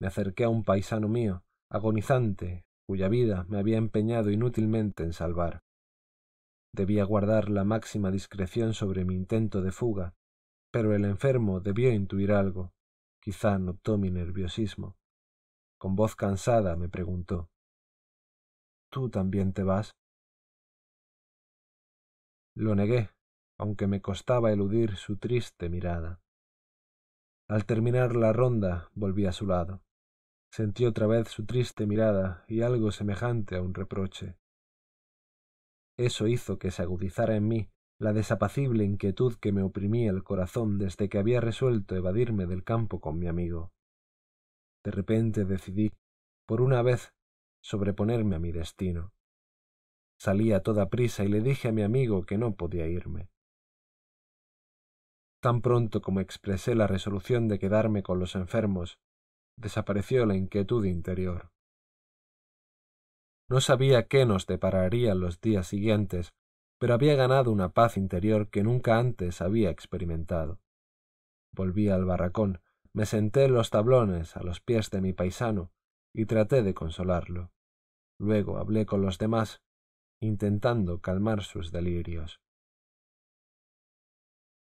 Me 0.00 0.08
acerqué 0.08 0.44
a 0.44 0.48
un 0.48 0.64
paisano 0.64 1.08
mío, 1.08 1.44
agonizante, 1.70 2.64
cuya 2.86 3.08
vida 3.08 3.44
me 3.48 3.58
había 3.58 3.76
empeñado 3.76 4.30
inútilmente 4.30 5.02
en 5.04 5.12
salvar. 5.12 5.60
Debía 6.78 7.02
guardar 7.02 7.48
la 7.48 7.64
máxima 7.64 8.12
discreción 8.12 8.72
sobre 8.72 9.04
mi 9.04 9.16
intento 9.16 9.62
de 9.62 9.72
fuga, 9.72 10.14
pero 10.70 10.94
el 10.94 11.04
enfermo 11.04 11.58
debió 11.58 11.90
intuir 11.92 12.30
algo. 12.30 12.72
Quizá 13.20 13.58
notó 13.58 13.98
mi 13.98 14.12
nerviosismo. 14.12 14.96
Con 15.76 15.96
voz 15.96 16.14
cansada 16.14 16.76
me 16.76 16.88
preguntó 16.88 17.50
¿Tú 18.92 19.10
también 19.10 19.52
te 19.52 19.64
vas? 19.64 19.96
Lo 22.54 22.76
negué, 22.76 23.10
aunque 23.58 23.88
me 23.88 24.00
costaba 24.00 24.52
eludir 24.52 24.94
su 24.94 25.16
triste 25.16 25.68
mirada. 25.68 26.20
Al 27.48 27.66
terminar 27.66 28.14
la 28.14 28.32
ronda 28.32 28.88
volví 28.94 29.26
a 29.26 29.32
su 29.32 29.46
lado. 29.48 29.82
Sentí 30.52 30.86
otra 30.86 31.08
vez 31.08 31.26
su 31.26 31.44
triste 31.44 31.88
mirada 31.88 32.44
y 32.46 32.62
algo 32.62 32.92
semejante 32.92 33.56
a 33.56 33.62
un 33.62 33.74
reproche. 33.74 34.36
Eso 35.98 36.28
hizo 36.28 36.58
que 36.58 36.70
se 36.70 36.82
agudizara 36.82 37.34
en 37.34 37.48
mí 37.48 37.68
la 38.00 38.12
desapacible 38.12 38.84
inquietud 38.84 39.34
que 39.40 39.50
me 39.50 39.62
oprimía 39.62 40.10
el 40.10 40.22
corazón 40.22 40.78
desde 40.78 41.08
que 41.08 41.18
había 41.18 41.40
resuelto 41.40 41.96
evadirme 41.96 42.46
del 42.46 42.62
campo 42.62 43.00
con 43.00 43.18
mi 43.18 43.26
amigo. 43.26 43.72
De 44.84 44.92
repente 44.92 45.44
decidí, 45.44 45.90
por 46.46 46.60
una 46.60 46.82
vez, 46.82 47.12
sobreponerme 47.60 48.36
a 48.36 48.38
mi 48.38 48.52
destino. 48.52 49.12
Salí 50.20 50.52
a 50.52 50.62
toda 50.62 50.88
prisa 50.88 51.24
y 51.24 51.28
le 51.28 51.40
dije 51.40 51.68
a 51.68 51.72
mi 51.72 51.82
amigo 51.82 52.24
que 52.24 52.38
no 52.38 52.54
podía 52.54 52.86
irme. 52.86 53.28
Tan 55.40 55.60
pronto 55.62 56.00
como 56.00 56.20
expresé 56.20 56.76
la 56.76 56.86
resolución 56.86 57.48
de 57.48 57.58
quedarme 57.58 58.04
con 58.04 58.20
los 58.20 58.36
enfermos, 58.36 58.98
desapareció 59.56 60.26
la 60.26 60.36
inquietud 60.36 60.84
interior. 60.84 61.50
No 63.50 63.60
sabía 63.60 64.08
qué 64.08 64.26
nos 64.26 64.46
depararían 64.46 65.20
los 65.20 65.40
días 65.40 65.66
siguientes, 65.66 66.34
pero 66.78 66.94
había 66.94 67.14
ganado 67.16 67.50
una 67.50 67.70
paz 67.70 67.96
interior 67.96 68.50
que 68.50 68.62
nunca 68.62 68.98
antes 68.98 69.40
había 69.40 69.70
experimentado. 69.70 70.60
Volví 71.54 71.88
al 71.88 72.04
barracón, 72.04 72.60
me 72.92 73.06
senté 73.06 73.44
en 73.44 73.54
los 73.54 73.70
tablones 73.70 74.36
a 74.36 74.42
los 74.42 74.60
pies 74.60 74.90
de 74.90 75.00
mi 75.00 75.12
paisano 75.12 75.72
y 76.14 76.26
traté 76.26 76.62
de 76.62 76.74
consolarlo. 76.74 77.50
Luego 78.18 78.58
hablé 78.58 78.86
con 78.86 79.02
los 79.02 79.18
demás, 79.18 79.62
intentando 80.20 81.00
calmar 81.00 81.42
sus 81.42 81.72
delirios. 81.72 82.40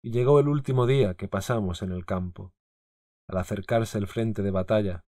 Y 0.01 0.11
llegó 0.11 0.39
el 0.39 0.47
último 0.47 0.87
día 0.87 1.15
que 1.15 1.27
pasamos 1.27 1.81
en 1.81 1.91
el 1.91 2.05
campo. 2.05 2.53
Al 3.29 3.37
acercarse 3.37 3.97
el 3.97 4.07
frente 4.07 4.41
de 4.41 4.51
batalla, 4.51 5.05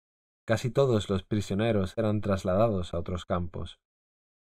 casi 0.50 0.72
todos 0.72 1.12
los 1.12 1.22
prisioneros 1.22 1.96
eran 1.96 2.22
trasladados 2.22 2.96
a 2.96 2.98
otros 2.98 3.24
campos. 3.28 3.80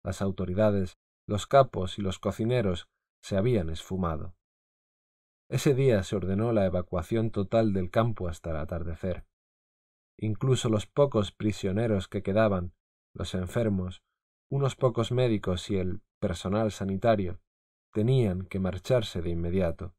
Las 0.03 0.21
autoridades, 0.21 0.99
los 1.27 1.47
capos 1.47 1.97
y 1.97 2.03
los 2.03 2.19
cocineros 2.19 2.87
se 3.23 3.37
habían 3.37 3.71
esfumado. 3.71 4.35
Ese 5.49 5.73
día 5.73 6.03
se 6.03 6.15
ordenó 6.15 6.51
la 6.51 6.67
evacuación 6.67 7.31
total 7.31 7.73
del 7.73 7.89
campo 7.89 8.27
hasta 8.27 8.51
el 8.51 8.57
atardecer. 8.57 9.25
Incluso 10.15 10.69
los 10.69 10.85
pocos 10.85 11.31
prisioneros 11.31 12.07
que 12.07 12.21
quedaban, 12.21 12.75
los 13.15 13.33
enfermos, 13.33 14.03
unos 14.51 14.75
pocos 14.75 15.11
médicos 15.11 15.71
y 15.71 15.77
el 15.77 16.01
personal 16.19 16.71
sanitario, 16.71 17.39
tenían 17.91 18.45
que 18.45 18.59
marcharse 18.59 19.23
de 19.23 19.31
inmediato. 19.31 19.95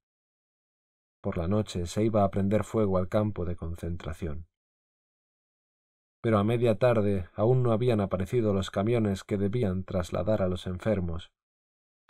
Por 1.21 1.37
la 1.37 1.49
noche 1.49 1.87
se 1.87 2.05
iba 2.05 2.23
a 2.23 2.31
prender 2.31 2.63
fuego 2.63 2.97
al 2.97 3.09
campo 3.09 3.45
de 3.45 3.57
concentración. 3.57 4.47
Pero 6.21 6.39
a 6.39 6.45
media 6.45 6.79
tarde 6.79 7.29
aún 7.35 7.63
no 7.63 7.73
habían 7.73 8.01
aparecido 8.01 8.53
los 8.53 8.71
camiones 8.71 9.25
que 9.25 9.37
debían 9.37 9.85
trasladar 9.85 10.43
a 10.43 10.49
los 10.49 10.67
enfermos. 10.67 11.31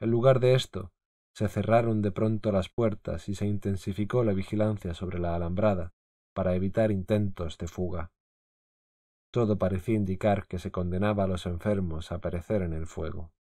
En 0.00 0.10
lugar 0.10 0.40
de 0.40 0.54
esto, 0.54 0.92
se 1.34 1.48
cerraron 1.48 2.00
de 2.00 2.12
pronto 2.12 2.50
las 2.50 2.68
puertas 2.68 3.28
y 3.28 3.34
se 3.34 3.46
intensificó 3.46 4.24
la 4.24 4.32
vigilancia 4.32 4.94
sobre 4.94 5.18
la 5.18 5.34
alambrada 5.34 5.92
para 6.34 6.54
evitar 6.54 6.90
intentos 6.90 7.58
de 7.58 7.68
fuga. 7.68 8.10
Todo 9.30 9.58
parecía 9.58 9.96
indicar 9.96 10.46
que 10.46 10.58
se 10.58 10.70
condenaba 10.70 11.24
a 11.24 11.26
los 11.26 11.44
enfermos 11.44 12.10
a 12.10 12.20
perecer 12.20 12.62
en 12.62 12.72
el 12.72 12.86
fuego. 12.86 13.32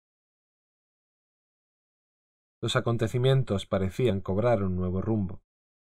Los 2.60 2.76
acontecimientos 2.76 3.66
parecían 3.66 4.20
cobrar 4.20 4.62
un 4.62 4.74
nuevo 4.74 5.02
rumbo. 5.02 5.42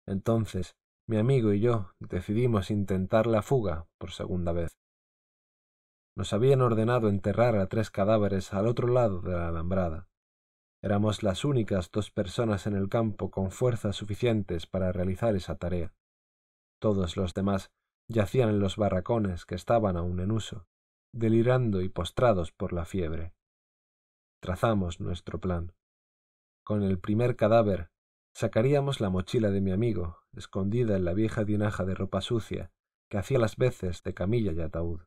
Entonces, 0.06 0.76
mi 1.06 1.18
amigo 1.18 1.52
y 1.52 1.60
yo 1.60 1.90
decidimos 2.00 2.70
intentar 2.70 3.26
la 3.26 3.42
fuga 3.42 3.86
por 3.98 4.12
segunda 4.12 4.52
vez. 4.52 4.78
Nos 6.16 6.32
habían 6.32 6.62
ordenado 6.62 7.08
enterrar 7.08 7.56
a 7.56 7.66
tres 7.66 7.90
cadáveres 7.90 8.54
al 8.54 8.66
otro 8.66 8.88
lado 8.88 9.20
de 9.20 9.32
la 9.32 9.48
alambrada. 9.48 10.08
Éramos 10.82 11.22
las 11.22 11.44
únicas 11.44 11.90
dos 11.90 12.10
personas 12.10 12.66
en 12.66 12.74
el 12.74 12.88
campo 12.88 13.30
con 13.30 13.50
fuerzas 13.50 13.96
suficientes 13.96 14.66
para 14.66 14.92
realizar 14.92 15.34
esa 15.34 15.56
tarea. 15.56 15.94
Todos 16.80 17.16
los 17.16 17.34
demás 17.34 17.70
yacían 18.08 18.48
en 18.50 18.60
los 18.60 18.76
barracones 18.76 19.44
que 19.44 19.54
estaban 19.54 19.96
aún 19.96 20.20
en 20.20 20.30
uso, 20.30 20.66
delirando 21.12 21.80
y 21.80 21.88
postrados 21.88 22.52
por 22.52 22.72
la 22.72 22.84
fiebre. 22.84 23.34
Trazamos 24.40 25.00
nuestro 25.00 25.40
plan. 25.40 25.72
Con 26.64 26.82
el 26.82 26.98
primer 26.98 27.36
cadáver 27.36 27.90
sacaríamos 28.34 29.00
la 29.00 29.10
mochila 29.10 29.50
de 29.50 29.60
mi 29.60 29.72
amigo, 29.72 30.23
escondida 30.36 30.96
en 30.96 31.04
la 31.04 31.14
vieja 31.14 31.44
tinaja 31.44 31.84
de 31.84 31.94
ropa 31.94 32.20
sucia, 32.20 32.70
que 33.10 33.18
hacía 33.18 33.38
las 33.38 33.56
veces 33.56 34.02
de 34.02 34.14
camilla 34.14 34.52
y 34.52 34.60
ataúd. 34.60 35.02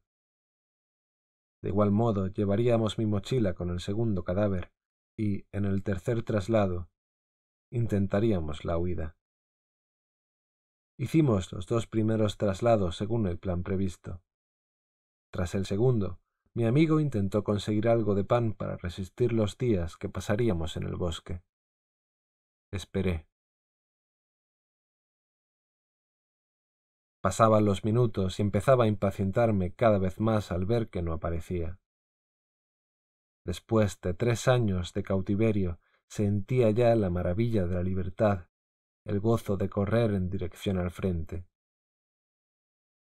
De 1.61 1.69
igual 1.69 1.91
modo 1.91 2.27
llevaríamos 2.27 2.97
mi 2.97 3.05
mochila 3.05 3.53
con 3.53 3.69
el 3.69 3.79
segundo 3.79 4.23
cadáver, 4.23 4.71
y, 5.17 5.45
en 5.51 5.65
el 5.65 5.83
tercer 5.83 6.23
traslado, 6.23 6.89
intentaríamos 7.71 8.65
la 8.65 8.77
huida. 8.77 9.17
Hicimos 10.99 11.51
los 11.51 11.67
dos 11.67 11.87
primeros 11.87 12.37
traslados 12.37 12.97
según 12.97 13.27
el 13.27 13.37
plan 13.37 13.63
previsto. 13.63 14.21
Tras 15.31 15.55
el 15.55 15.65
segundo, 15.65 16.19
mi 16.53 16.65
amigo 16.65 16.99
intentó 16.99 17.43
conseguir 17.43 17.87
algo 17.87 18.15
de 18.15 18.23
pan 18.23 18.53
para 18.53 18.77
resistir 18.77 19.31
los 19.33 19.57
días 19.57 19.97
que 19.97 20.09
pasaríamos 20.09 20.75
en 20.77 20.83
el 20.83 20.95
bosque. 20.95 21.43
Esperé. 22.71 23.27
Pasaban 27.27 27.65
los 27.65 27.83
minutos 27.83 28.39
y 28.39 28.41
empezaba 28.41 28.85
a 28.85 28.87
impacientarme 28.87 29.73
cada 29.73 29.97
vez 29.97 30.21
más 30.21 30.49
al 30.49 30.65
ver 30.65 30.87
que 30.87 31.01
no 31.01 31.11
aparecía. 31.11 31.77
Después 33.43 33.99
de 33.99 34.13
tres 34.13 34.47
años 34.47 34.93
de 34.93 35.03
cautiverio, 35.03 35.81
sentía 36.07 36.71
ya 36.71 36.95
la 36.95 37.09
maravilla 37.09 37.67
de 37.67 37.75
la 37.75 37.83
libertad, 37.83 38.47
el 39.03 39.19
gozo 39.19 39.57
de 39.57 39.67
correr 39.67 40.11
en 40.13 40.29
dirección 40.29 40.77
al 40.77 40.89
frente. 40.89 41.45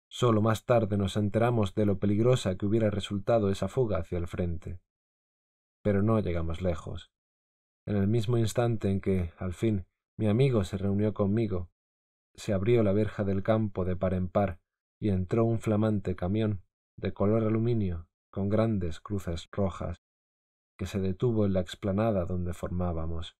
Solo 0.10 0.42
más 0.42 0.66
tarde 0.66 0.98
nos 0.98 1.16
enteramos 1.16 1.74
de 1.74 1.86
lo 1.86 1.98
peligrosa 1.98 2.58
que 2.58 2.66
hubiera 2.66 2.90
resultado 2.90 3.50
esa 3.50 3.70
fuga 3.70 4.00
hacia 4.00 4.18
el 4.18 4.28
frente. 4.28 4.82
Pero 5.82 6.04
no 6.04 6.20
llegamos 6.20 6.62
lejos. 6.62 7.14
En 7.86 7.96
el 7.96 8.10
mismo 8.10 8.38
instante 8.38 8.90
en 8.90 9.00
que, 9.00 9.32
al 9.38 9.54
fin, 9.54 9.88
mi 10.18 10.28
amigo 10.28 10.66
se 10.66 10.76
reunió 10.78 11.14
conmigo, 11.14 11.71
se 12.36 12.54
abrió 12.54 12.84
la 12.84 12.94
verja 12.94 13.24
del 13.24 13.44
campo 13.44 13.86
de 13.86 13.96
par 13.96 14.14
en 14.14 14.28
par 14.28 14.60
y 15.00 15.10
entró 15.10 15.46
un 15.46 15.60
flamante 15.60 16.16
camión 16.16 16.62
de 16.98 17.14
color 17.14 17.44
aluminio 17.44 18.08
con 18.32 18.50
grandes 18.50 19.00
cruces 19.00 19.50
rojas 19.52 20.02
que 20.78 20.86
se 20.86 21.00
detuvo 21.00 21.46
en 21.46 21.54
la 21.54 21.60
explanada 21.60 22.26
donde 22.26 22.54
formábamos. 22.54 23.36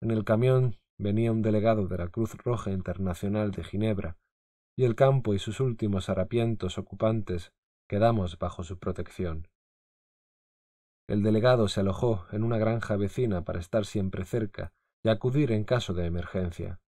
En 0.00 0.10
el 0.10 0.24
camión 0.24 0.76
venía 0.98 1.32
un 1.32 1.42
delegado 1.42 1.86
de 1.88 1.98
la 1.98 2.08
Cruz 2.08 2.34
Roja 2.36 2.70
Internacional 2.70 3.50
de 3.50 3.64
Ginebra, 3.64 4.16
y 4.76 4.84
el 4.84 4.94
campo 4.94 5.34
y 5.34 5.38
sus 5.38 5.60
últimos 5.60 6.08
harapientos 6.08 6.78
ocupantes 6.78 7.52
quedamos 7.88 8.38
bajo 8.38 8.64
su 8.64 8.78
protección. 8.78 9.48
El 11.08 11.22
delegado 11.22 11.68
se 11.68 11.80
alojó 11.80 12.26
en 12.32 12.42
una 12.42 12.58
granja 12.58 12.96
vecina 12.96 13.44
para 13.44 13.60
estar 13.60 13.86
siempre 13.86 14.24
cerca 14.24 14.72
y 15.04 15.08
acudir 15.08 15.52
en 15.52 15.64
caso 15.64 15.94
de 15.94 16.06
emergencia. 16.06 16.80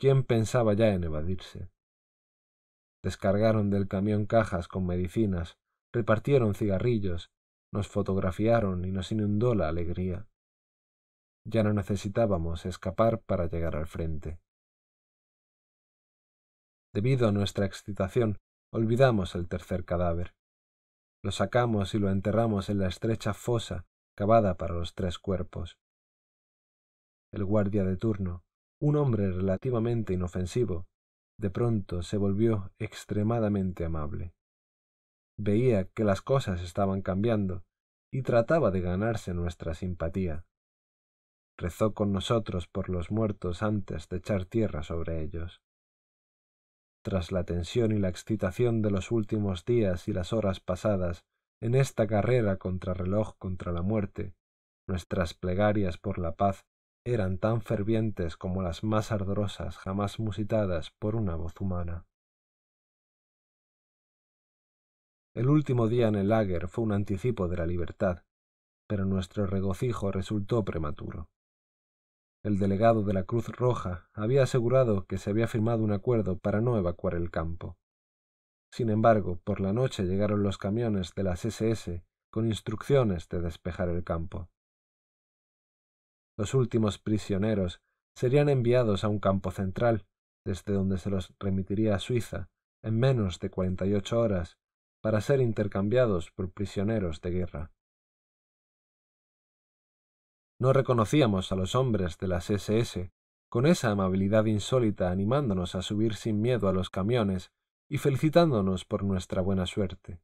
¿Quién 0.00 0.24
pensaba 0.24 0.72
ya 0.72 0.88
en 0.94 1.04
evadirse? 1.04 1.70
Descargaron 3.04 3.68
del 3.68 3.86
camión 3.86 4.24
cajas 4.24 4.66
con 4.66 4.86
medicinas, 4.86 5.58
repartieron 5.92 6.54
cigarrillos 6.54 7.30
nos 7.72 7.88
fotografiaron 7.88 8.84
y 8.84 8.90
nos 8.90 9.12
inundó 9.12 9.54
la 9.54 9.68
alegría. 9.68 10.26
Ya 11.46 11.62
no 11.62 11.72
necesitábamos 11.72 12.66
escapar 12.66 13.20
para 13.22 13.46
llegar 13.46 13.76
al 13.76 13.86
frente. 13.86 14.40
Debido 16.92 17.28
a 17.28 17.32
nuestra 17.32 17.66
excitación, 17.66 18.38
olvidamos 18.72 19.34
el 19.34 19.48
tercer 19.48 19.84
cadáver. 19.84 20.34
Lo 21.22 21.30
sacamos 21.30 21.94
y 21.94 21.98
lo 21.98 22.10
enterramos 22.10 22.70
en 22.70 22.78
la 22.78 22.88
estrecha 22.88 23.34
fosa 23.34 23.86
cavada 24.16 24.56
para 24.56 24.74
los 24.74 24.94
tres 24.94 25.18
cuerpos. 25.18 25.78
El 27.32 27.44
guardia 27.44 27.84
de 27.84 27.96
turno, 27.96 28.42
un 28.80 28.96
hombre 28.96 29.30
relativamente 29.30 30.14
inofensivo, 30.14 30.86
de 31.38 31.50
pronto 31.50 32.02
se 32.02 32.16
volvió 32.16 32.72
extremadamente 32.78 33.84
amable. 33.84 34.34
Veía 35.38 35.84
que 35.84 36.04
las 36.04 36.22
cosas 36.22 36.60
estaban 36.62 37.02
cambiando 37.02 37.64
y 38.10 38.22
trataba 38.22 38.70
de 38.70 38.80
ganarse 38.80 39.34
nuestra 39.34 39.74
simpatía. 39.74 40.44
Rezó 41.56 41.92
con 41.92 42.12
nosotros 42.12 42.66
por 42.68 42.88
los 42.88 43.10
muertos 43.10 43.62
antes 43.62 44.08
de 44.08 44.16
echar 44.16 44.46
tierra 44.46 44.82
sobre 44.82 45.22
ellos. 45.22 45.62
Tras 47.02 47.32
la 47.32 47.44
tensión 47.44 47.92
y 47.92 47.98
la 47.98 48.08
excitación 48.08 48.82
de 48.82 48.90
los 48.90 49.10
últimos 49.10 49.64
días 49.64 50.08
y 50.08 50.12
las 50.12 50.32
horas 50.32 50.60
pasadas 50.60 51.24
en 51.62 51.74
esta 51.74 52.06
carrera 52.06 52.56
contra 52.56 52.94
reloj 52.94 53.36
contra 53.38 53.72
la 53.72 53.82
muerte, 53.82 54.34
nuestras 54.86 55.34
plegarias 55.34 55.98
por 55.98 56.18
la 56.18 56.34
paz 56.34 56.66
eran 57.04 57.38
tan 57.38 57.62
fervientes 57.62 58.36
como 58.36 58.62
las 58.62 58.84
más 58.84 59.10
ardorosas 59.10 59.78
jamás 59.78 60.18
musitadas 60.18 60.90
por 60.98 61.16
una 61.16 61.34
voz 61.34 61.58
humana. 61.60 62.06
El 65.34 65.48
último 65.48 65.88
día 65.88 66.08
en 66.08 66.16
el 66.16 66.28
lager 66.28 66.68
fue 66.68 66.84
un 66.84 66.92
anticipo 66.92 67.48
de 67.48 67.56
la 67.56 67.66
libertad, 67.66 68.24
pero 68.86 69.04
nuestro 69.04 69.46
regocijo 69.46 70.10
resultó 70.10 70.64
prematuro. 70.64 71.30
El 72.42 72.58
delegado 72.58 73.04
de 73.04 73.12
la 73.12 73.24
Cruz 73.24 73.48
Roja 73.48 74.08
había 74.12 74.42
asegurado 74.42 75.06
que 75.06 75.18
se 75.18 75.30
había 75.30 75.46
firmado 75.46 75.84
un 75.84 75.92
acuerdo 75.92 76.38
para 76.38 76.60
no 76.60 76.76
evacuar 76.76 77.14
el 77.14 77.30
campo. 77.30 77.76
Sin 78.72 78.90
embargo, 78.90 79.40
por 79.44 79.60
la 79.60 79.72
noche 79.72 80.04
llegaron 80.04 80.42
los 80.42 80.58
camiones 80.58 81.14
de 81.14 81.22
las 81.22 81.44
SS 81.44 82.02
con 82.30 82.46
instrucciones 82.46 83.28
de 83.28 83.40
despejar 83.40 83.88
el 83.88 84.04
campo. 84.04 84.48
Los 86.40 86.54
últimos 86.54 86.98
prisioneros 86.98 87.82
serían 88.16 88.48
enviados 88.48 89.04
a 89.04 89.08
un 89.08 89.18
campo 89.18 89.50
central, 89.50 90.06
desde 90.42 90.72
donde 90.72 90.96
se 90.96 91.10
los 91.10 91.34
remitiría 91.38 91.94
a 91.94 91.98
Suiza 91.98 92.48
en 92.82 92.98
menos 92.98 93.40
de 93.40 93.50
cuarenta 93.50 93.84
y 93.84 93.92
ocho 93.92 94.18
horas 94.18 94.56
para 95.02 95.20
ser 95.20 95.42
intercambiados 95.42 96.30
por 96.30 96.50
prisioneros 96.50 97.20
de 97.20 97.30
guerra. 97.30 97.72
No 100.58 100.72
reconocíamos 100.72 101.52
a 101.52 101.56
los 101.56 101.74
hombres 101.74 102.16
de 102.16 102.28
las 102.28 102.48
SS 102.48 103.12
con 103.50 103.66
esa 103.66 103.90
amabilidad 103.90 104.46
insólita 104.46 105.10
animándonos 105.10 105.74
a 105.74 105.82
subir 105.82 106.14
sin 106.14 106.40
miedo 106.40 106.68
a 106.68 106.72
los 106.72 106.88
camiones 106.88 107.52
y 107.86 107.98
felicitándonos 107.98 108.86
por 108.86 109.04
nuestra 109.04 109.42
buena 109.42 109.66
suerte. 109.66 110.22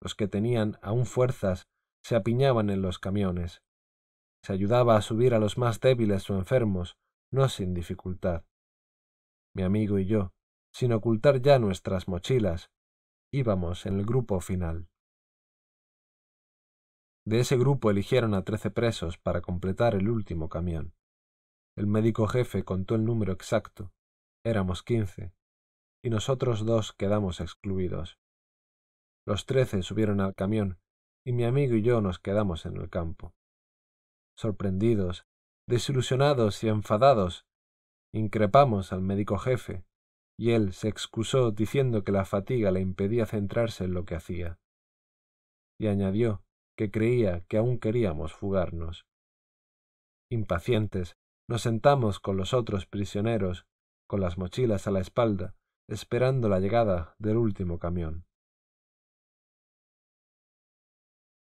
Los 0.00 0.14
que 0.14 0.26
tenían 0.26 0.78
aún 0.80 1.04
fuerzas 1.04 1.68
se 2.02 2.16
apiñaban 2.16 2.70
en 2.70 2.80
los 2.80 2.98
camiones. 2.98 3.60
Se 4.48 4.54
ayudaba 4.54 4.96
a 4.96 5.02
subir 5.02 5.34
a 5.34 5.38
los 5.38 5.58
más 5.58 5.78
débiles 5.78 6.30
o 6.30 6.34
enfermos, 6.34 6.96
no 7.30 7.50
sin 7.50 7.74
dificultad. 7.74 8.46
Mi 9.54 9.62
amigo 9.62 9.98
y 9.98 10.06
yo, 10.06 10.32
sin 10.72 10.94
ocultar 10.94 11.42
ya 11.42 11.58
nuestras 11.58 12.08
mochilas, 12.08 12.70
íbamos 13.30 13.84
en 13.84 13.98
el 13.98 14.06
grupo 14.06 14.40
final. 14.40 14.88
De 17.26 17.40
ese 17.40 17.58
grupo 17.58 17.90
eligieron 17.90 18.32
a 18.32 18.42
trece 18.42 18.70
presos 18.70 19.18
para 19.18 19.42
completar 19.42 19.94
el 19.94 20.08
último 20.08 20.48
camión. 20.48 20.94
El 21.76 21.86
médico 21.86 22.26
jefe 22.26 22.64
contó 22.64 22.94
el 22.94 23.04
número 23.04 23.34
exacto. 23.34 23.92
Éramos 24.44 24.82
quince, 24.82 25.34
y 26.02 26.08
nosotros 26.08 26.64
dos 26.64 26.94
quedamos 26.94 27.42
excluidos. 27.42 28.18
Los 29.26 29.44
trece 29.44 29.82
subieron 29.82 30.22
al 30.22 30.34
camión, 30.34 30.80
y 31.22 31.32
mi 31.32 31.44
amigo 31.44 31.74
y 31.74 31.82
yo 31.82 32.00
nos 32.00 32.18
quedamos 32.18 32.64
en 32.64 32.78
el 32.78 32.88
campo. 32.88 33.34
Sorprendidos, 34.38 35.26
desilusionados 35.66 36.62
y 36.62 36.68
enfadados, 36.68 37.44
increpamos 38.14 38.92
al 38.92 39.02
médico 39.02 39.36
jefe, 39.36 39.84
y 40.38 40.52
él 40.52 40.72
se 40.74 40.86
excusó 40.86 41.50
diciendo 41.50 42.04
que 42.04 42.12
la 42.12 42.24
fatiga 42.24 42.70
le 42.70 42.80
impedía 42.80 43.26
centrarse 43.26 43.82
en 43.82 43.94
lo 43.94 44.04
que 44.04 44.14
hacía. 44.14 44.60
Y 45.80 45.88
añadió 45.88 46.44
que 46.76 46.92
creía 46.92 47.40
que 47.48 47.56
aún 47.56 47.80
queríamos 47.80 48.32
fugarnos. 48.32 49.06
Impacientes, 50.30 51.16
nos 51.48 51.62
sentamos 51.62 52.20
con 52.20 52.36
los 52.36 52.54
otros 52.54 52.86
prisioneros, 52.86 53.66
con 54.06 54.20
las 54.20 54.38
mochilas 54.38 54.86
a 54.86 54.92
la 54.92 55.00
espalda, 55.00 55.56
esperando 55.88 56.48
la 56.48 56.60
llegada 56.60 57.16
del 57.18 57.38
último 57.38 57.80
camión. 57.80 58.24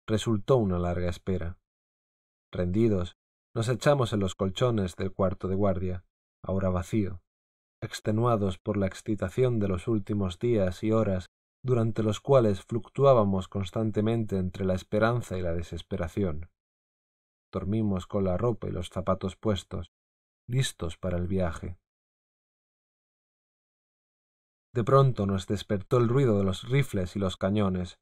Resultó 0.08 0.56
una 0.56 0.80
larga 0.80 1.10
espera. 1.10 1.58
Rendidos, 2.56 3.18
nos 3.54 3.68
echamos 3.70 4.14
en 4.14 4.22
los 4.22 4.34
colchones 4.34 4.96
del 4.96 5.12
cuarto 5.12 5.48
de 5.48 5.56
guardia, 5.56 6.06
ahora 6.42 6.70
vacío 6.70 7.22
extenuados 7.82 8.58
por 8.58 8.78
la 8.78 8.88
excitación 8.88 9.60
de 9.60 9.68
los 9.68 9.88
últimos 9.88 10.40
días 10.40 10.84
y 10.84 10.92
horas 10.92 11.28
durante 11.64 12.04
los 12.04 12.20
cuales 12.20 12.64
fluctuábamos 12.64 13.48
constantemente 13.48 14.38
entre 14.38 14.66
la 14.66 14.74
esperanza 14.74 15.38
y 15.38 15.42
la 15.42 15.54
desesperación. 15.54 16.50
Dormimos 17.52 18.08
con 18.08 18.24
la 18.24 18.38
ropa 18.38 18.68
y 18.68 18.72
los 18.72 18.90
zapatos 18.90 19.36
puestos, 19.36 19.92
listos 20.48 20.98
para 20.98 21.18
el 21.18 21.28
viaje. 21.28 21.78
De 24.74 24.84
pronto 24.84 25.26
nos 25.26 25.48
despertó 25.48 25.98
el 25.98 26.10
ruido 26.10 26.38
de 26.38 26.44
los 26.44 26.68
rifles 26.70 27.16
y 27.16 27.20
los 27.20 27.38
cañones, 27.38 27.98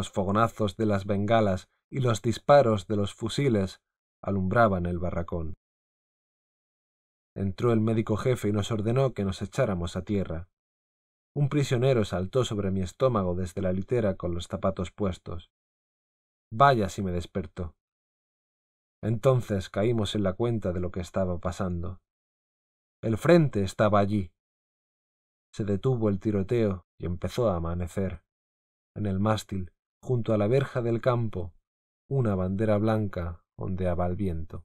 los 0.00 0.10
fogonazos 0.10 0.78
de 0.78 0.86
las 0.86 1.04
bengalas 1.04 1.68
y 1.90 2.00
los 2.00 2.22
disparos 2.22 2.86
de 2.86 2.96
los 2.96 3.12
fusiles 3.12 3.82
alumbraban 4.22 4.86
el 4.86 4.98
barracón. 4.98 5.58
Entró 7.36 7.74
el 7.74 7.82
médico 7.82 8.16
jefe 8.16 8.48
y 8.48 8.52
nos 8.52 8.72
ordenó 8.72 9.12
que 9.12 9.24
nos 9.24 9.42
echáramos 9.42 9.96
a 9.96 10.02
tierra. 10.02 10.48
Un 11.36 11.50
prisionero 11.50 12.06
saltó 12.06 12.46
sobre 12.46 12.70
mi 12.70 12.80
estómago 12.80 13.34
desde 13.34 13.60
la 13.60 13.74
litera 13.74 14.16
con 14.16 14.34
los 14.34 14.46
zapatos 14.48 14.90
puestos. 14.90 15.50
Vaya 16.50 16.88
si 16.88 17.02
me 17.02 17.12
despertó. 17.12 17.74
Entonces 19.02 19.68
caímos 19.68 20.14
en 20.14 20.22
la 20.22 20.32
cuenta 20.32 20.72
de 20.72 20.80
lo 20.80 20.90
que 20.90 21.00
estaba 21.00 21.38
pasando. 21.40 22.00
El 23.02 23.18
frente 23.18 23.64
estaba 23.64 24.00
allí. 24.00 24.32
Se 25.52 25.66
detuvo 25.66 26.08
el 26.08 26.20
tiroteo 26.20 26.86
y 26.98 27.04
empezó 27.04 27.50
a 27.50 27.56
amanecer. 27.56 28.22
En 28.96 29.04
el 29.04 29.20
mástil, 29.20 29.72
junto 30.02 30.32
a 30.32 30.38
la 30.38 30.46
verja 30.46 30.82
del 30.82 31.00
campo, 31.00 31.52
una 32.08 32.34
bandera 32.34 32.78
blanca 32.78 33.44
ondeaba 33.56 34.04
al 34.04 34.16
viento. 34.16 34.64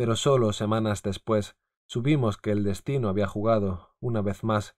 pero 0.00 0.16
solo 0.16 0.54
semanas 0.54 1.02
después 1.02 1.58
supimos 1.86 2.38
que 2.38 2.52
el 2.52 2.64
destino 2.64 3.10
había 3.10 3.26
jugado, 3.26 3.94
una 4.00 4.22
vez 4.22 4.44
más, 4.44 4.74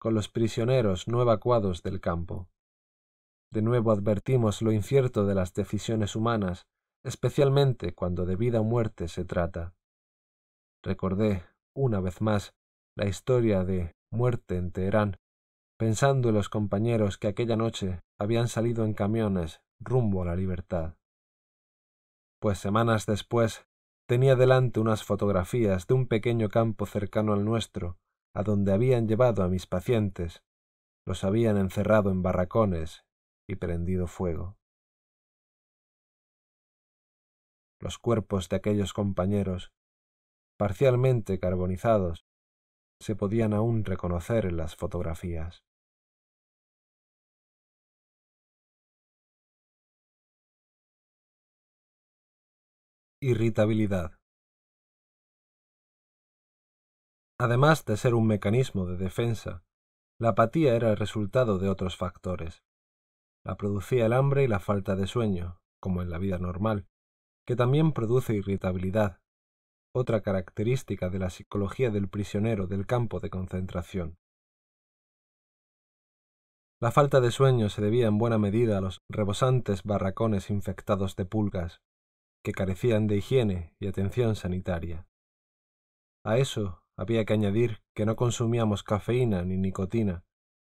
con 0.00 0.14
los 0.14 0.28
prisioneros 0.28 1.06
no 1.06 1.22
evacuados 1.22 1.84
del 1.84 2.00
campo. 2.00 2.48
De 3.52 3.62
nuevo 3.62 3.92
advertimos 3.92 4.62
lo 4.62 4.72
incierto 4.72 5.26
de 5.26 5.36
las 5.36 5.54
decisiones 5.54 6.16
humanas, 6.16 6.66
especialmente 7.04 7.94
cuando 7.94 8.26
de 8.26 8.34
vida 8.34 8.60
o 8.60 8.64
muerte 8.64 9.06
se 9.06 9.24
trata. 9.24 9.76
Recordé, 10.82 11.44
una 11.72 12.00
vez 12.00 12.20
más, 12.20 12.52
la 12.96 13.06
historia 13.06 13.62
de 13.62 13.94
muerte 14.10 14.56
en 14.56 14.72
Teherán, 14.72 15.18
pensando 15.78 16.28
en 16.28 16.34
los 16.34 16.48
compañeros 16.48 17.18
que 17.18 17.28
aquella 17.28 17.56
noche 17.56 18.00
habían 18.18 18.48
salido 18.48 18.84
en 18.84 18.94
camiones 18.94 19.60
rumbo 19.80 20.22
a 20.22 20.26
la 20.26 20.36
libertad. 20.36 20.96
Pues 22.40 22.58
semanas 22.58 23.06
después 23.06 23.66
Tenía 24.06 24.36
delante 24.36 24.80
unas 24.80 25.02
fotografías 25.02 25.86
de 25.86 25.94
un 25.94 26.06
pequeño 26.06 26.50
campo 26.50 26.84
cercano 26.84 27.32
al 27.32 27.44
nuestro, 27.44 27.96
a 28.34 28.42
donde 28.42 28.72
habían 28.72 29.08
llevado 29.08 29.42
a 29.42 29.48
mis 29.48 29.66
pacientes, 29.66 30.42
los 31.06 31.24
habían 31.24 31.56
encerrado 31.56 32.10
en 32.10 32.22
barracones 32.22 33.06
y 33.48 33.56
prendido 33.56 34.06
fuego. 34.06 34.58
Los 37.80 37.98
cuerpos 37.98 38.50
de 38.50 38.56
aquellos 38.56 38.92
compañeros, 38.92 39.72
parcialmente 40.58 41.38
carbonizados, 41.38 42.26
se 43.04 43.14
podían 43.14 43.52
aún 43.52 43.84
reconocer 43.84 44.46
en 44.46 44.56
las 44.56 44.76
fotografías. 44.76 45.62
Irritabilidad. 53.20 54.18
Además 57.38 57.84
de 57.84 57.98
ser 57.98 58.14
un 58.14 58.26
mecanismo 58.26 58.86
de 58.86 58.96
defensa, 58.96 59.66
la 60.18 60.30
apatía 60.30 60.74
era 60.74 60.92
el 60.92 60.96
resultado 60.96 61.58
de 61.58 61.68
otros 61.68 61.98
factores. 61.98 62.64
La 63.44 63.58
producía 63.58 64.06
el 64.06 64.14
hambre 64.14 64.44
y 64.44 64.48
la 64.48 64.60
falta 64.60 64.96
de 64.96 65.06
sueño, 65.06 65.60
como 65.78 66.00
en 66.00 66.08
la 66.08 66.16
vida 66.16 66.38
normal, 66.38 66.86
que 67.46 67.54
también 67.54 67.92
produce 67.92 68.34
irritabilidad, 68.34 69.20
otra 69.94 70.22
característica 70.22 71.08
de 71.08 71.20
la 71.20 71.30
psicología 71.30 71.90
del 71.90 72.08
prisionero 72.08 72.66
del 72.66 72.84
campo 72.84 73.20
de 73.20 73.30
concentración. 73.30 74.18
La 76.80 76.90
falta 76.90 77.20
de 77.20 77.30
sueño 77.30 77.68
se 77.68 77.80
debía 77.80 78.08
en 78.08 78.18
buena 78.18 78.36
medida 78.36 78.78
a 78.78 78.80
los 78.80 79.02
rebosantes 79.08 79.84
barracones 79.84 80.50
infectados 80.50 81.14
de 81.14 81.24
pulgas, 81.24 81.80
que 82.42 82.52
carecían 82.52 83.06
de 83.06 83.18
higiene 83.18 83.74
y 83.78 83.86
atención 83.86 84.34
sanitaria. 84.34 85.06
A 86.24 86.38
eso 86.38 86.82
había 86.96 87.24
que 87.24 87.32
añadir 87.32 87.82
que 87.94 88.04
no 88.04 88.16
consumíamos 88.16 88.82
cafeína 88.82 89.44
ni 89.44 89.56
nicotina, 89.56 90.24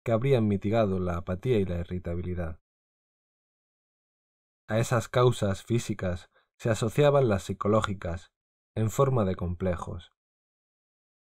que 0.04 0.12
habrían 0.12 0.48
mitigado 0.48 1.00
la 1.00 1.18
apatía 1.18 1.60
y 1.60 1.66
la 1.66 1.80
irritabilidad. 1.80 2.60
A 4.68 4.80
esas 4.80 5.08
causas 5.08 5.64
físicas 5.64 6.30
se 6.58 6.70
asociaban 6.70 7.30
las 7.30 7.44
psicológicas, 7.44 8.32
en 8.76 8.90
forma 8.90 9.24
de 9.26 9.36
complejos. 9.36 10.12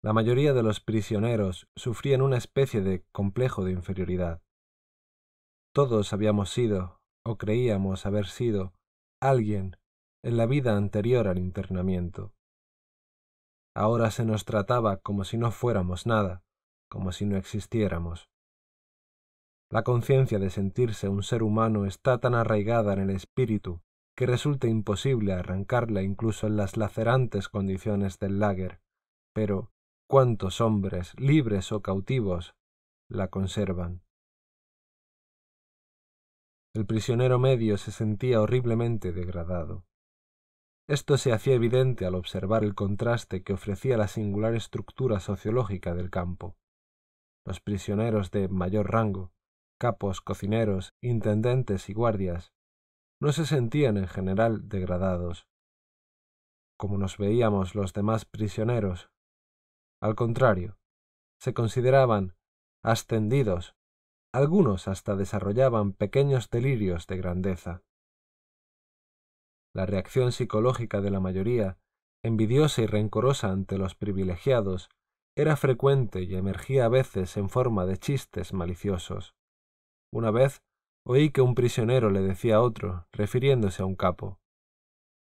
La 0.03 0.13
mayoría 0.13 0.55
de 0.55 0.63
los 0.63 0.81
prisioneros 0.81 1.69
sufrían 1.77 2.23
una 2.23 2.37
especie 2.37 2.81
de 2.81 3.05
complejo 3.13 3.65
de 3.65 3.73
inferioridad. 3.73 4.43
Todos 5.75 6.13
habíamos 6.13 6.51
sido, 6.51 7.01
o 7.25 7.37
creíamos 7.37 8.07
haber 8.07 8.27
sido, 8.27 8.73
alguien 9.21 9.77
en 10.23 10.37
la 10.37 10.47
vida 10.47 10.77
anterior 10.77 11.29
al 11.29 11.39
internamiento. 11.39 12.33
Ahora 13.75 14.11
se 14.11 14.25
nos 14.25 14.45
trataba 14.45 14.97
como 14.99 15.25
si 15.25 15.37
no 15.37 15.51
fuéramos 15.51 16.07
nada, 16.07 16.43
como 16.89 17.13
si 17.13 17.27
no 17.27 17.37
existiéramos. 17.37 18.31
La 19.71 19.83
conciencia 19.83 20.39
de 20.39 20.49
sentirse 20.49 21.09
un 21.09 21.23
ser 21.23 21.43
humano 21.43 21.85
está 21.85 22.19
tan 22.19 22.35
arraigada 22.35 22.95
en 22.95 23.01
el 23.01 23.11
espíritu 23.11 23.83
que 24.17 24.27
resulta 24.27 24.67
imposible 24.67 25.35
arrancarla 25.35 26.03
incluso 26.03 26.47
en 26.47 26.57
las 26.57 26.77
lacerantes 26.77 27.49
condiciones 27.49 28.19
del 28.19 28.41
lager, 28.41 28.81
pero 29.35 29.71
cuántos 30.09 30.61
hombres, 30.63 31.13
libres 31.19 31.71
o 31.71 31.83
cautivos, 31.83 32.55
la 33.09 33.29
conservan. 33.29 34.03
El 36.75 36.87
prisionero 36.87 37.39
medio 37.39 37.77
se 37.77 37.91
sentía 37.91 38.41
horriblemente 38.41 39.13
degradado. 39.13 39.85
Esto 40.89 41.19
se 41.19 41.33
hacía 41.33 41.55
evidente 41.55 42.07
al 42.07 42.15
observar 42.15 42.65
el 42.65 42.75
contraste 42.75 43.43
que 43.43 43.53
ofrecía 43.53 43.97
la 43.97 44.09
singular 44.09 44.55
estructura 44.55 45.21
sociológica 45.21 45.95
del 45.95 46.11
campo. 46.11 46.57
Los 47.45 47.61
prisioneros 47.61 48.31
de 48.31 48.49
mayor 48.49 48.91
rango, 48.93 49.33
capos, 49.79 50.21
cocineros, 50.21 50.95
intendentes 51.01 51.89
y 51.91 51.93
guardias, 51.93 52.53
no 53.21 53.33
se 53.33 53.47
sentían 53.47 53.97
en 53.97 54.09
general 54.09 54.69
degradados, 54.69 55.49
como 56.77 56.99
nos 56.99 57.19
veíamos 57.19 57.75
los 57.75 57.93
demás 57.93 58.25
prisioneros. 58.25 59.11
Al 60.01 60.15
contrario, 60.15 60.79
se 61.39 61.55
consideraban 61.55 62.37
ascendidos, 62.83 63.75
algunos 64.33 64.89
hasta 64.89 65.17
desarrollaban 65.17 65.93
pequeños 65.93 66.51
delirios 66.51 67.07
de 67.07 67.17
grandeza. 67.17 67.83
La 69.75 69.87
reacción 69.87 70.33
psicológica 70.33 71.01
de 71.01 71.11
la 71.11 71.21
mayoría, 71.21 71.79
envidiosa 72.23 72.83
y 72.83 72.87
rencorosa 72.87 73.51
ante 73.51 73.79
los 73.79 73.95
privilegiados, 73.95 74.89
era 75.37 75.57
frecuente 75.57 76.23
y 76.23 76.35
emergía 76.35 76.87
a 76.87 76.89
veces 76.89 77.37
en 77.37 77.51
forma 77.51 77.85
de 77.85 77.99
chistes 77.99 78.53
maliciosos. 78.53 79.35
Una 80.11 80.31
vez 80.31 80.63
oí 81.07 81.31
que 81.31 81.41
un 81.41 81.55
prisionero 81.55 82.11
le 82.11 82.21
decía 82.21 82.57
a 82.57 82.61
otro, 82.61 83.07
refiriéndose 83.13 83.83
a 83.83 83.87
un 83.87 83.95
capo 83.95 84.41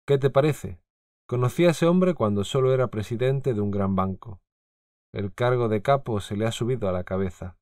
¿Qué 0.06 0.18
te 0.18 0.28
parece? 0.28 0.80
Conocí 1.26 1.64
a 1.64 1.70
ese 1.70 1.86
hombre 1.86 2.12
cuando 2.12 2.44
solo 2.44 2.74
era 2.74 2.88
presidente 2.88 3.54
de 3.54 3.60
un 3.62 3.70
gran 3.70 3.96
banco. 3.96 4.42
El 5.14 5.32
cargo 5.32 5.68
de 5.68 5.80
capo 5.80 6.20
se 6.20 6.36
le 6.36 6.46
ha 6.46 6.52
subido 6.52 6.90
a 6.90 6.92
la 6.92 7.04
cabeza. 7.04 7.56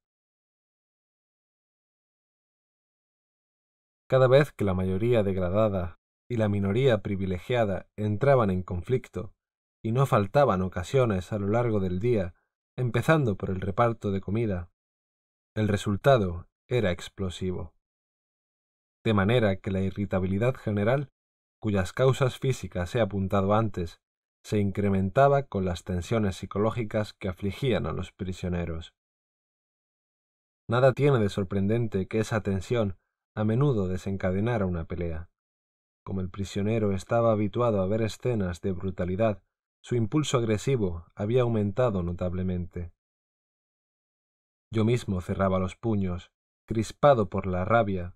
Cada 4.08 4.26
vez 4.26 4.50
que 4.50 4.64
la 4.64 4.74
mayoría 4.74 5.22
degradada 5.22 6.00
y 6.28 6.36
la 6.36 6.48
minoría 6.48 7.02
privilegiada 7.02 7.86
entraban 7.96 8.50
en 8.50 8.64
conflicto, 8.64 9.32
y 9.84 9.92
no 9.92 10.06
faltaban 10.06 10.62
ocasiones 10.62 11.32
a 11.32 11.38
lo 11.38 11.46
largo 11.46 11.78
del 11.78 12.00
día, 12.00 12.34
empezando 12.76 13.36
por 13.36 13.50
el 13.50 13.60
reparto 13.60 14.10
de 14.10 14.20
comida, 14.20 14.70
el 15.54 15.68
resultado 15.68 16.48
era 16.68 16.90
explosivo. 16.90 17.72
De 19.04 19.14
manera 19.14 19.56
que 19.56 19.70
la 19.70 19.80
irritabilidad 19.80 20.54
general, 20.54 21.10
cuyas 21.60 21.92
causas 21.92 22.38
físicas 22.38 22.94
he 22.94 23.00
apuntado 23.00 23.54
antes, 23.54 24.00
se 24.44 24.58
incrementaba 24.58 25.44
con 25.44 25.64
las 25.64 25.84
tensiones 25.84 26.36
psicológicas 26.36 27.12
que 27.12 27.28
afligían 27.28 27.86
a 27.86 27.92
los 27.92 28.12
prisioneros. 28.12 28.92
Nada 30.68 30.92
tiene 30.92 31.18
de 31.18 31.28
sorprendente 31.28 32.06
que 32.06 32.18
esa 32.18 32.42
tensión 32.42 32.96
a 33.34 33.44
menudo 33.44 33.88
desencadenara 33.88 34.66
una 34.66 34.84
pelea. 34.84 35.30
Como 36.04 36.20
el 36.20 36.30
prisionero 36.30 36.92
estaba 36.92 37.32
habituado 37.32 37.80
a 37.80 37.86
ver 37.86 38.02
escenas 38.02 38.60
de 38.60 38.72
brutalidad, 38.72 39.42
su 39.82 39.94
impulso 39.96 40.38
agresivo 40.38 41.06
había 41.14 41.42
aumentado 41.42 42.02
notablemente. 42.02 42.92
Yo 44.72 44.84
mismo 44.84 45.20
cerraba 45.20 45.58
los 45.58 45.76
puños, 45.76 46.30
crispado 46.66 47.28
por 47.28 47.46
la 47.46 47.64
rabia, 47.64 48.14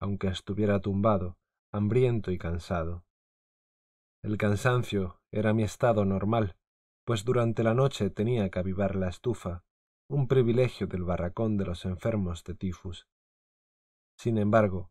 aunque 0.00 0.28
estuviera 0.28 0.80
tumbado, 0.80 1.38
hambriento 1.72 2.30
y 2.30 2.38
cansado. 2.38 3.04
El 4.22 4.38
cansancio 4.38 5.20
era 5.30 5.52
mi 5.52 5.62
estado 5.62 6.04
normal, 6.04 6.56
pues 7.04 7.24
durante 7.24 7.62
la 7.62 7.74
noche 7.74 8.10
tenía 8.10 8.50
que 8.50 8.58
avivar 8.58 8.96
la 8.96 9.08
estufa, 9.08 9.64
un 10.08 10.28
privilegio 10.28 10.86
del 10.86 11.04
barracón 11.04 11.56
de 11.56 11.66
los 11.66 11.84
enfermos 11.84 12.44
de 12.44 12.54
tifus. 12.54 13.06
Sin 14.18 14.38
embargo, 14.38 14.90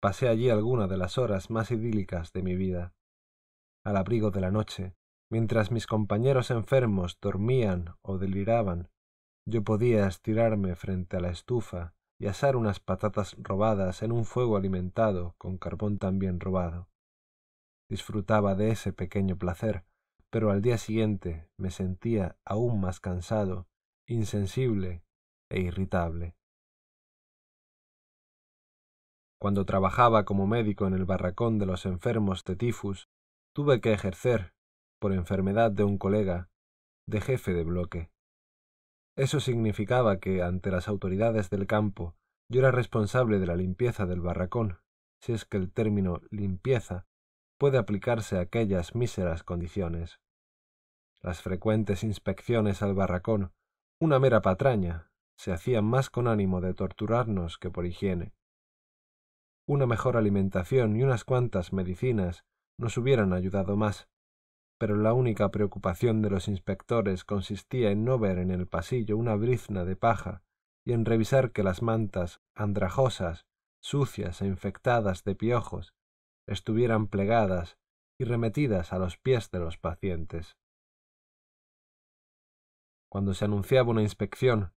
Pasé 0.00 0.28
allí 0.28 0.48
alguna 0.48 0.86
de 0.86 0.96
las 0.96 1.18
horas 1.18 1.50
más 1.50 1.72
idílicas 1.72 2.32
de 2.32 2.42
mi 2.42 2.54
vida. 2.54 2.94
Al 3.84 3.96
abrigo 3.96 4.30
de 4.30 4.40
la 4.40 4.52
noche, 4.52 4.94
mientras 5.28 5.72
mis 5.72 5.88
compañeros 5.88 6.52
enfermos 6.52 7.18
dormían 7.20 7.96
o 8.02 8.18
deliraban, 8.18 8.90
yo 9.44 9.64
podía 9.64 10.06
estirarme 10.06 10.76
frente 10.76 11.16
a 11.16 11.20
la 11.20 11.30
estufa 11.30 11.94
y 12.18 12.26
asar 12.26 12.56
unas 12.56 12.80
patatas 12.80 13.36
robadas 13.38 14.02
en 14.02 14.12
un 14.12 14.24
fuego 14.24 14.56
alimentado 14.56 15.34
con 15.38 15.56
carbón 15.56 15.98
también 15.98 16.40
robado. 16.40 16.88
Disfrutaba 17.88 18.54
de 18.54 18.70
ese 18.70 18.92
pequeño 18.92 19.36
placer, 19.36 19.84
pero 20.30 20.50
al 20.50 20.60
día 20.60 20.78
siguiente 20.78 21.48
me 21.56 21.70
sentía 21.70 22.36
aún 22.44 22.80
más 22.80 23.00
cansado, 23.00 23.66
insensible 24.06 25.02
e 25.50 25.60
irritable. 25.60 26.36
Cuando 29.40 29.64
trabajaba 29.64 30.24
como 30.24 30.46
médico 30.46 30.86
en 30.86 30.94
el 30.94 31.04
barracón 31.04 31.58
de 31.58 31.66
los 31.66 31.86
enfermos 31.86 32.44
de 32.44 32.56
tifus, 32.56 33.08
tuve 33.54 33.80
que 33.80 33.92
ejercer, 33.92 34.52
por 35.00 35.12
enfermedad 35.12 35.70
de 35.70 35.84
un 35.84 35.96
colega, 35.96 36.50
de 37.06 37.20
jefe 37.20 37.54
de 37.54 37.62
bloque. 37.62 38.10
Eso 39.18 39.40
significaba 39.40 40.18
que, 40.18 40.42
ante 40.42 40.70
las 40.70 40.88
autoridades 40.88 41.50
del 41.50 41.66
campo, 41.66 42.14
yo 42.50 42.60
era 42.60 42.70
responsable 42.70 43.38
de 43.38 43.46
la 43.46 43.56
limpieza 43.56 44.06
del 44.06 44.22
barracón, 44.22 44.78
si 45.20 45.34
es 45.34 45.44
que 45.44 45.58
el 45.58 45.70
término 45.70 46.22
limpieza 46.30 47.06
puede 47.58 47.76
aplicarse 47.76 48.38
a 48.38 48.40
aquellas 48.40 48.94
míseras 48.94 49.42
condiciones. 49.42 50.20
Las 51.20 51.42
frecuentes 51.42 52.02
inspecciones 52.02 52.80
al 52.80 52.94
barracón, 52.94 53.52
una 54.00 54.18
mera 54.18 54.40
patraña, 54.40 55.10
se 55.36 55.52
hacían 55.52 55.84
más 55.84 56.08
con 56.08 56.26
ánimo 56.26 56.62
de 56.62 56.72
torturarnos 56.72 57.58
que 57.58 57.70
por 57.70 57.84
higiene 57.84 58.32
una 59.68 59.86
mejor 59.86 60.16
alimentación 60.16 60.96
y 60.96 61.02
unas 61.02 61.24
cuantas 61.24 61.74
medicinas 61.74 62.42
nos 62.78 62.96
hubieran 62.96 63.34
ayudado 63.34 63.76
más, 63.76 64.08
pero 64.78 64.96
la 64.96 65.12
única 65.12 65.50
preocupación 65.50 66.22
de 66.22 66.30
los 66.30 66.48
inspectores 66.48 67.24
consistía 67.24 67.90
en 67.90 68.04
no 68.04 68.18
ver 68.18 68.38
en 68.38 68.50
el 68.50 68.66
pasillo 68.66 69.16
una 69.16 69.34
brizna 69.34 69.84
de 69.84 69.96
paja 69.96 70.42
y 70.86 70.92
en 70.92 71.04
revisar 71.04 71.50
que 71.50 71.64
las 71.64 71.82
mantas 71.82 72.40
andrajosas, 72.54 73.46
sucias 73.80 74.40
e 74.40 74.46
infectadas 74.46 75.24
de 75.24 75.34
piojos, 75.34 75.94
estuvieran 76.46 77.08
plegadas 77.08 77.78
y 78.18 78.24
remetidas 78.24 78.92
a 78.92 78.98
los 78.98 79.18
pies 79.18 79.50
de 79.50 79.58
los 79.58 79.76
pacientes. 79.76 80.56
Cuando 83.10 83.34
se 83.34 83.44
anunciaba 83.44 83.90
una 83.90 84.02
inspección, 84.02 84.72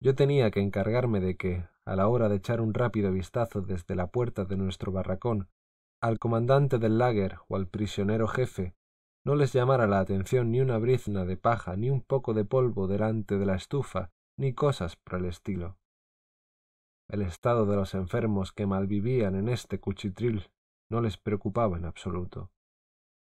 yo 0.00 0.14
tenía 0.14 0.50
que 0.50 0.60
encargarme 0.60 1.20
de 1.20 1.36
que, 1.36 1.68
a 1.84 1.96
la 1.96 2.08
hora 2.08 2.28
de 2.28 2.36
echar 2.36 2.60
un 2.60 2.74
rápido 2.74 3.12
vistazo 3.12 3.60
desde 3.60 3.94
la 3.94 4.08
puerta 4.08 4.44
de 4.44 4.56
nuestro 4.56 4.90
barracón, 4.92 5.48
al 6.00 6.18
comandante 6.18 6.78
del 6.78 6.98
lager 6.98 7.38
o 7.48 7.56
al 7.56 7.68
prisionero 7.68 8.26
jefe, 8.28 8.74
no 9.24 9.34
les 9.34 9.52
llamara 9.52 9.86
la 9.86 10.00
atención 10.00 10.50
ni 10.50 10.60
una 10.60 10.78
brizna 10.78 11.24
de 11.24 11.36
paja, 11.36 11.76
ni 11.76 11.90
un 11.90 12.02
poco 12.02 12.34
de 12.34 12.44
polvo 12.44 12.86
delante 12.86 13.38
de 13.38 13.46
la 13.46 13.54
estufa, 13.54 14.10
ni 14.36 14.52
cosas 14.52 14.96
por 14.96 15.18
el 15.20 15.24
estilo. 15.26 15.78
El 17.08 17.22
estado 17.22 17.66
de 17.66 17.76
los 17.76 17.94
enfermos 17.94 18.52
que 18.52 18.66
malvivían 18.66 19.34
en 19.34 19.48
este 19.48 19.80
cuchitril 19.80 20.50
no 20.90 21.00
les 21.00 21.16
preocupaba 21.16 21.76
en 21.78 21.84
absoluto. 21.84 22.50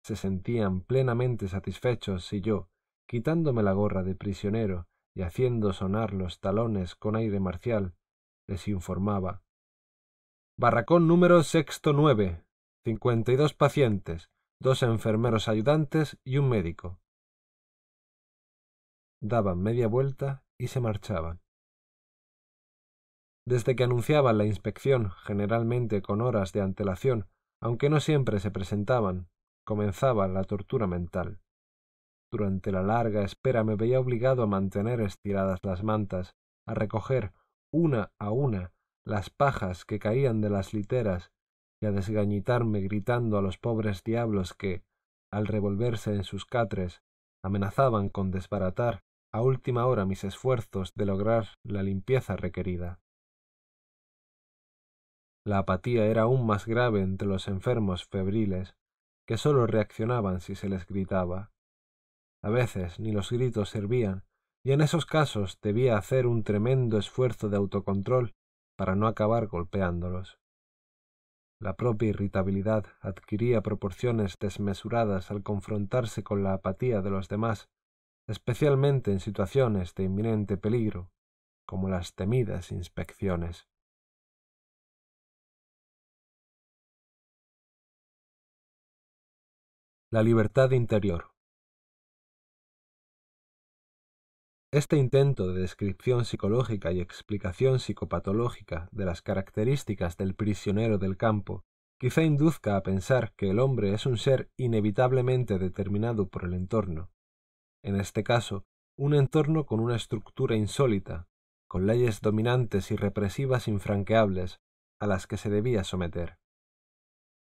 Se 0.03 0.17
sentían 0.17 0.83
plenamente 0.83 1.49
satisfechos 1.49 2.27
si 2.27 2.41
yo, 2.41 2.69
quitándome 3.07 3.63
la 3.63 3.73
gorra 3.73 4.03
de 4.03 4.15
prisionero 4.15 4.87
y 5.15 5.23
haciendo 5.23 5.73
sonar 5.73 6.13
los 6.13 6.41
talones 6.41 6.95
con 6.95 7.17
aire 7.17 7.41
marcial, 7.41 7.95
les 8.47 8.69
informaba. 8.69 9.43
Barracón 10.57 11.07
número 11.07 11.43
sexto 11.43 11.93
nueve, 11.93 12.45
cincuenta 12.85 13.33
y 13.33 13.37
dos 13.37 13.55
pacientes, 13.55 14.31
dos 14.61 14.83
enfermeros 14.83 15.49
ayudantes 15.49 16.19
y 16.25 16.39
un 16.39 16.49
médico. 16.49 17.01
Daban 19.21 19.63
media 19.63 19.89
vuelta 19.89 20.45
y 20.59 20.69
se 20.69 20.81
marchaban. 20.81 21.41
Desde 23.47 23.77
que 23.77 23.85
anunciaban 23.85 24.37
la 24.37 24.45
inspección, 24.45 25.11
generalmente 25.11 26.03
con 26.03 26.21
horas 26.21 26.53
de 26.53 26.61
antelación, 26.61 27.29
aunque 27.61 27.89
no 27.89 28.01
siempre 28.01 28.41
se 28.41 28.51
presentaban, 28.51 29.29
comenzaba 29.65 30.29
la 30.29 30.45
tortura 30.45 30.87
mental. 30.87 31.41
Durante 32.31 32.73
la 32.73 32.83
larga 32.83 33.23
espera 33.23 33.65
me 33.65 33.77
veía 33.77 34.01
obligado 34.01 34.43
a 34.43 34.47
mantener 34.47 35.01
estiradas 35.01 35.61
las 35.63 35.83
mantas, 35.83 36.35
a 36.67 36.75
recoger, 36.75 37.33
una 37.73 38.13
a 38.19 38.31
una, 38.31 38.73
las 39.07 39.31
pajas 39.31 39.85
que 39.85 39.99
caían 39.99 40.41
de 40.41 40.51
las 40.51 40.75
literas 40.75 41.33
y 41.81 41.87
a 41.87 41.93
desgañitarme 41.93 42.81
gritando 42.81 43.39
a 43.39 43.43
los 43.43 43.59
pobres 43.59 44.03
diablos 44.03 44.55
que, 44.55 44.83
al 45.31 45.47
revolverse 45.47 46.15
en 46.15 46.25
sus 46.25 46.45
catres, 46.45 47.03
amenazaban 47.43 48.09
con 48.09 48.31
desbaratar 48.31 49.03
a 49.33 49.43
última 49.43 49.87
hora 49.87 50.07
mis 50.07 50.25
esfuerzos 50.25 50.95
de 50.95 51.07
lograr 51.07 51.49
la 51.63 51.83
limpieza 51.83 52.37
requerida. 52.37 53.01
La 55.45 55.59
apatía 55.59 56.07
era 56.07 56.23
aún 56.23 56.47
más 56.47 56.67
grave 56.67 57.01
entre 57.01 57.29
los 57.29 57.49
enfermos 57.49 58.05
febriles, 58.05 58.75
que 59.27 59.37
sólo 59.37 59.67
reaccionaban 59.67 60.41
si 60.41 60.55
se 60.55 60.69
les 60.69 60.87
gritaba. 60.87 61.53
A 62.43 62.51
veces 62.51 62.99
ni 62.99 63.13
los 63.13 63.31
gritos 63.31 63.71
servían, 63.71 64.25
y 64.65 64.73
en 64.73 64.81
esos 64.81 65.07
casos 65.07 65.59
debía 65.61 65.97
hacer 65.97 66.27
un 66.27 66.43
tremendo 66.43 66.99
esfuerzo 66.99 67.49
de 67.49 67.57
autocontrol 67.57 68.35
para 68.77 68.95
no 68.97 69.07
acabar 69.07 69.47
golpeándolos. 69.47 70.39
La 71.61 71.75
propia 71.77 72.11
irritabilidad 72.11 72.87
adquiría 73.01 73.63
proporciones 73.63 74.37
desmesuradas 74.39 75.33
al 75.33 75.43
confrontarse 75.43 76.23
con 76.23 76.45
la 76.45 76.53
apatía 76.53 77.03
de 77.03 77.11
los 77.11 77.29
demás, 77.29 77.69
especialmente 78.29 79.11
en 79.11 79.19
situaciones 79.19 79.95
de 79.97 80.05
inminente 80.05 80.57
peligro, 80.57 81.11
como 81.67 81.89
las 81.89 82.15
temidas 82.15 82.71
inspecciones. 82.71 83.67
La 90.11 90.23
libertad 90.23 90.71
interior. 90.71 91.38
Este 94.71 94.99
intento 94.99 95.51
de 95.51 95.63
descripción 95.63 96.27
psicológica 96.27 96.93
y 96.93 97.01
explicación 97.01 97.81
psicopatológica 97.81 98.91
de 98.93 99.07
las 99.07 99.23
características 99.23 100.19
del 100.19 100.35
prisionero 100.35 100.99
del 100.99 101.17
campo 101.17 101.65
quizá 101.99 102.23
induzca 102.23 102.77
a 102.77 102.83
pensar 102.83 103.33
que 103.35 103.49
el 103.49 103.61
hombre 103.61 103.95
es 103.95 104.05
un 104.05 104.19
ser 104.19 104.51
inevitablemente 104.59 105.59
determinado 105.59 106.29
por 106.29 106.45
el 106.45 106.53
entorno. 106.53 107.11
En 107.83 107.97
este 107.97 108.23
caso, 108.23 108.67
un 108.99 109.15
entorno 109.15 109.65
con 109.65 109.81
una 109.81 109.97
estructura 109.97 110.55
insólita, 110.55 111.29
con 111.67 111.87
leyes 111.87 112.21
dominantes 112.21 112.91
y 112.91 112.97
represivas 112.97 113.69
infranqueables 113.69 114.61
a 115.01 115.07
las 115.07 115.27
que 115.27 115.39
se 115.39 115.49
debía 115.49 115.83
someter. 115.83 116.37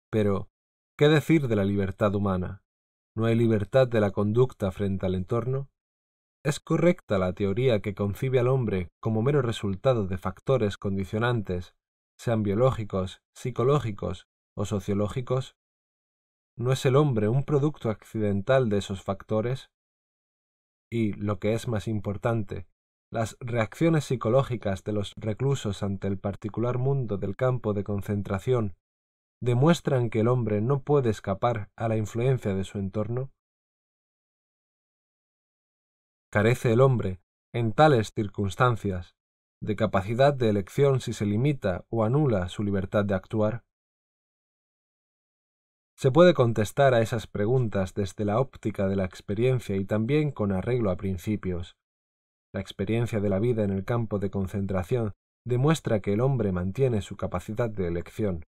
Pero, 0.09 0.47
¿qué 0.97 1.09
decir 1.09 1.49
de 1.49 1.57
la 1.57 1.65
libertad 1.65 2.15
humana? 2.15 2.63
¿No 3.17 3.25
hay 3.25 3.35
libertad 3.35 3.85
de 3.89 3.99
la 3.99 4.11
conducta 4.11 4.71
frente 4.71 5.05
al 5.05 5.15
entorno? 5.15 5.67
¿Es 6.43 6.59
correcta 6.59 7.19
la 7.19 7.33
teoría 7.33 7.81
que 7.81 7.93
concibe 7.93 8.39
al 8.39 8.47
hombre 8.47 8.89
como 8.99 9.21
mero 9.21 9.43
resultado 9.43 10.07
de 10.07 10.17
factores 10.17 10.75
condicionantes, 10.77 11.75
sean 12.17 12.41
biológicos, 12.41 13.21
psicológicos 13.35 14.27
o 14.57 14.65
sociológicos? 14.65 15.55
¿No 16.57 16.71
es 16.71 16.83
el 16.87 16.95
hombre 16.95 17.27
un 17.27 17.43
producto 17.43 17.91
accidental 17.91 18.69
de 18.69 18.79
esos 18.79 19.03
factores? 19.03 19.69
Y, 20.91 21.13
lo 21.13 21.39
que 21.39 21.53
es 21.53 21.67
más 21.67 21.87
importante, 21.87 22.65
las 23.11 23.37
reacciones 23.39 24.05
psicológicas 24.05 24.83
de 24.83 24.93
los 24.93 25.13
reclusos 25.17 25.83
ante 25.83 26.07
el 26.07 26.17
particular 26.17 26.79
mundo 26.79 27.17
del 27.17 27.35
campo 27.35 27.73
de 27.73 27.83
concentración 27.83 28.75
demuestran 29.43 30.09
que 30.09 30.21
el 30.21 30.27
hombre 30.27 30.61
no 30.61 30.81
puede 30.81 31.11
escapar 31.11 31.69
a 31.75 31.87
la 31.87 31.97
influencia 31.97 32.55
de 32.55 32.63
su 32.63 32.79
entorno? 32.79 33.31
Carece 36.33 36.71
el 36.71 36.79
hombre, 36.79 37.19
en 37.53 37.73
tales 37.73 38.13
circunstancias, 38.13 39.17
de 39.61 39.75
capacidad 39.75 40.33
de 40.33 40.47
elección 40.47 41.01
si 41.01 41.11
se 41.11 41.25
limita 41.25 41.83
o 41.89 42.05
anula 42.05 42.47
su 42.47 42.63
libertad 42.63 43.03
de 43.03 43.15
actuar? 43.15 43.65
Se 45.97 46.09
puede 46.09 46.33
contestar 46.33 46.93
a 46.93 47.01
esas 47.01 47.27
preguntas 47.27 47.93
desde 47.95 48.23
la 48.23 48.39
óptica 48.39 48.87
de 48.87 48.95
la 48.95 49.03
experiencia 49.03 49.75
y 49.75 49.83
también 49.83 50.31
con 50.31 50.53
arreglo 50.53 50.89
a 50.89 50.95
principios. 50.95 51.75
La 52.53 52.61
experiencia 52.61 53.19
de 53.19 53.27
la 53.27 53.39
vida 53.39 53.65
en 53.65 53.71
el 53.71 53.83
campo 53.83 54.17
de 54.17 54.29
concentración 54.29 55.11
demuestra 55.45 55.99
que 55.99 56.13
el 56.13 56.21
hombre 56.21 56.53
mantiene 56.53 57.01
su 57.01 57.17
capacidad 57.17 57.69
de 57.69 57.87
elección. 57.87 58.45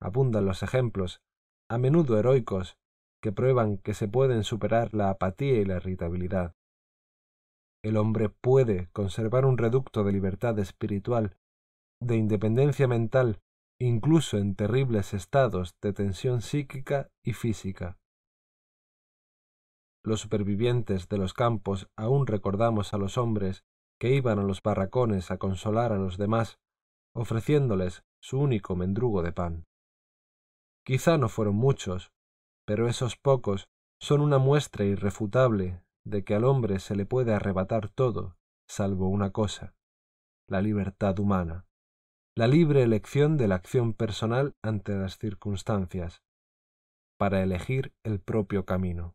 Abundan 0.00 0.46
los 0.46 0.62
ejemplos, 0.62 1.20
a 1.68 1.76
menudo 1.76 2.18
heroicos, 2.18 2.78
que 3.22 3.30
prueban 3.30 3.76
que 3.76 3.92
se 3.92 4.08
pueden 4.08 4.42
superar 4.42 4.94
la 4.94 5.10
apatía 5.10 5.60
y 5.60 5.66
la 5.66 5.76
irritabilidad 5.76 6.54
el 7.84 7.98
hombre 7.98 8.30
puede 8.30 8.88
conservar 8.92 9.44
un 9.44 9.58
reducto 9.58 10.04
de 10.04 10.12
libertad 10.12 10.58
espiritual, 10.58 11.36
de 12.00 12.16
independencia 12.16 12.88
mental, 12.88 13.42
incluso 13.78 14.38
en 14.38 14.54
terribles 14.54 15.12
estados 15.12 15.76
de 15.82 15.92
tensión 15.92 16.40
psíquica 16.40 17.10
y 17.22 17.34
física. 17.34 17.98
Los 20.02 20.20
supervivientes 20.20 21.10
de 21.10 21.18
los 21.18 21.34
campos 21.34 21.90
aún 21.94 22.26
recordamos 22.26 22.94
a 22.94 22.98
los 22.98 23.18
hombres 23.18 23.66
que 24.00 24.14
iban 24.14 24.38
a 24.38 24.44
los 24.44 24.62
barracones 24.62 25.30
a 25.30 25.36
consolar 25.36 25.92
a 25.92 25.98
los 25.98 26.16
demás, 26.16 26.58
ofreciéndoles 27.14 28.02
su 28.18 28.40
único 28.40 28.76
mendrugo 28.76 29.22
de 29.22 29.32
pan. 29.32 29.66
Quizá 30.86 31.18
no 31.18 31.28
fueron 31.28 31.56
muchos, 31.56 32.12
pero 32.66 32.88
esos 32.88 33.16
pocos 33.16 33.68
son 34.00 34.22
una 34.22 34.38
muestra 34.38 34.86
irrefutable 34.86 35.84
de 36.04 36.24
que 36.24 36.34
al 36.34 36.44
hombre 36.44 36.78
se 36.78 36.94
le 36.94 37.06
puede 37.06 37.32
arrebatar 37.32 37.88
todo, 37.88 38.36
salvo 38.68 39.08
una 39.08 39.30
cosa, 39.30 39.74
la 40.46 40.60
libertad 40.60 41.18
humana, 41.18 41.66
la 42.36 42.46
libre 42.46 42.82
elección 42.82 43.36
de 43.36 43.48
la 43.48 43.54
acción 43.54 43.94
personal 43.94 44.54
ante 44.62 44.94
las 44.94 45.18
circunstancias, 45.18 46.22
para 47.18 47.42
elegir 47.42 47.94
el 48.04 48.20
propio 48.20 48.64
camino. 48.64 49.14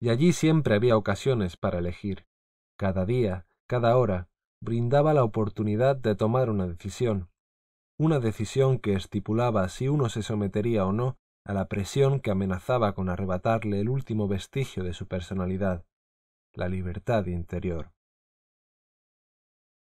Y 0.00 0.10
allí 0.10 0.32
siempre 0.32 0.74
había 0.74 0.96
ocasiones 0.96 1.56
para 1.56 1.78
elegir. 1.78 2.26
Cada 2.78 3.06
día, 3.06 3.46
cada 3.66 3.96
hora, 3.96 4.28
brindaba 4.60 5.14
la 5.14 5.24
oportunidad 5.24 5.96
de 5.96 6.14
tomar 6.14 6.50
una 6.50 6.66
decisión, 6.66 7.30
una 7.98 8.20
decisión 8.20 8.78
que 8.78 8.92
estipulaba 8.92 9.68
si 9.68 9.88
uno 9.88 10.10
se 10.10 10.22
sometería 10.22 10.84
o 10.84 10.92
no 10.92 11.16
a 11.46 11.52
la 11.52 11.68
presión 11.68 12.18
que 12.18 12.32
amenazaba 12.32 12.92
con 12.94 13.08
arrebatarle 13.08 13.80
el 13.80 13.88
último 13.88 14.26
vestigio 14.26 14.82
de 14.82 14.92
su 14.92 15.06
personalidad, 15.06 15.84
la 16.52 16.68
libertad 16.68 17.26
interior. 17.26 17.92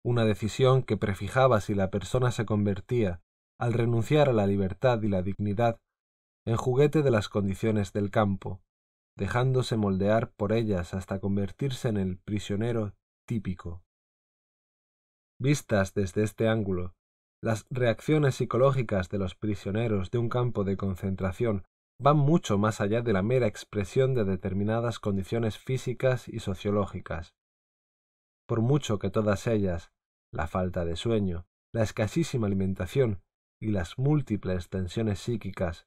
Una 0.05 0.25
decisión 0.25 0.85
que 0.85 0.97
prefijaba 0.97 1.61
si 1.61 1.75
la 1.75 1.91
persona 1.91 2.31
se 2.31 2.47
convertía, 2.47 3.21
al 3.59 3.73
renunciar 3.73 4.29
a 4.29 4.33
la 4.33 4.47
libertad 4.47 5.03
y 5.03 5.09
la 5.09 5.23
dignidad, 5.23 5.81
en 6.47 6.57
juguete 6.57 7.03
de 7.03 7.11
las 7.11 7.29
condiciones 7.29 7.93
del 7.93 8.13
campo, 8.13 8.63
dejándose 9.17 9.77
moldear 9.77 10.31
por 10.31 10.53
ellas 10.53 10.95
hasta 10.95 11.19
convertirse 11.19 11.89
en 11.89 11.97
el 11.97 12.19
prisionero 12.19 12.95
típico. 13.27 13.83
Vistas 15.41 15.93
desde 15.93 16.23
este 16.23 16.49
ángulo, 16.49 16.95
las 17.43 17.67
reacciones 17.71 18.35
psicológicas 18.35 19.09
de 19.11 19.19
los 19.19 19.35
prisioneros 19.37 20.11
de 20.11 20.19
un 20.19 20.29
campo 20.29 20.65
de 20.65 20.77
concentración 20.77 21.65
van 22.01 22.17
mucho 22.17 22.59
más 22.59 22.81
allá 22.81 23.01
de 23.01 23.13
la 23.13 23.23
mera 23.23 23.47
expresión 23.47 24.15
de 24.15 24.25
determinadas 24.25 24.99
condiciones 24.99 25.59
físicas 25.59 26.29
y 26.29 26.41
sociológicas. 26.41 27.35
Por 28.47 28.61
mucho 28.61 28.99
que 28.99 29.11
todas 29.11 29.47
ellas, 29.47 29.93
la 30.33 30.47
falta 30.47 30.85
de 30.85 30.97
sueño, 30.97 31.47
la 31.73 31.83
escasísima 31.83 32.47
alimentación 32.47 33.21
y 33.61 33.69
las 33.69 33.99
múltiples 33.99 34.69
tensiones 34.69 35.21
psíquicas, 35.21 35.87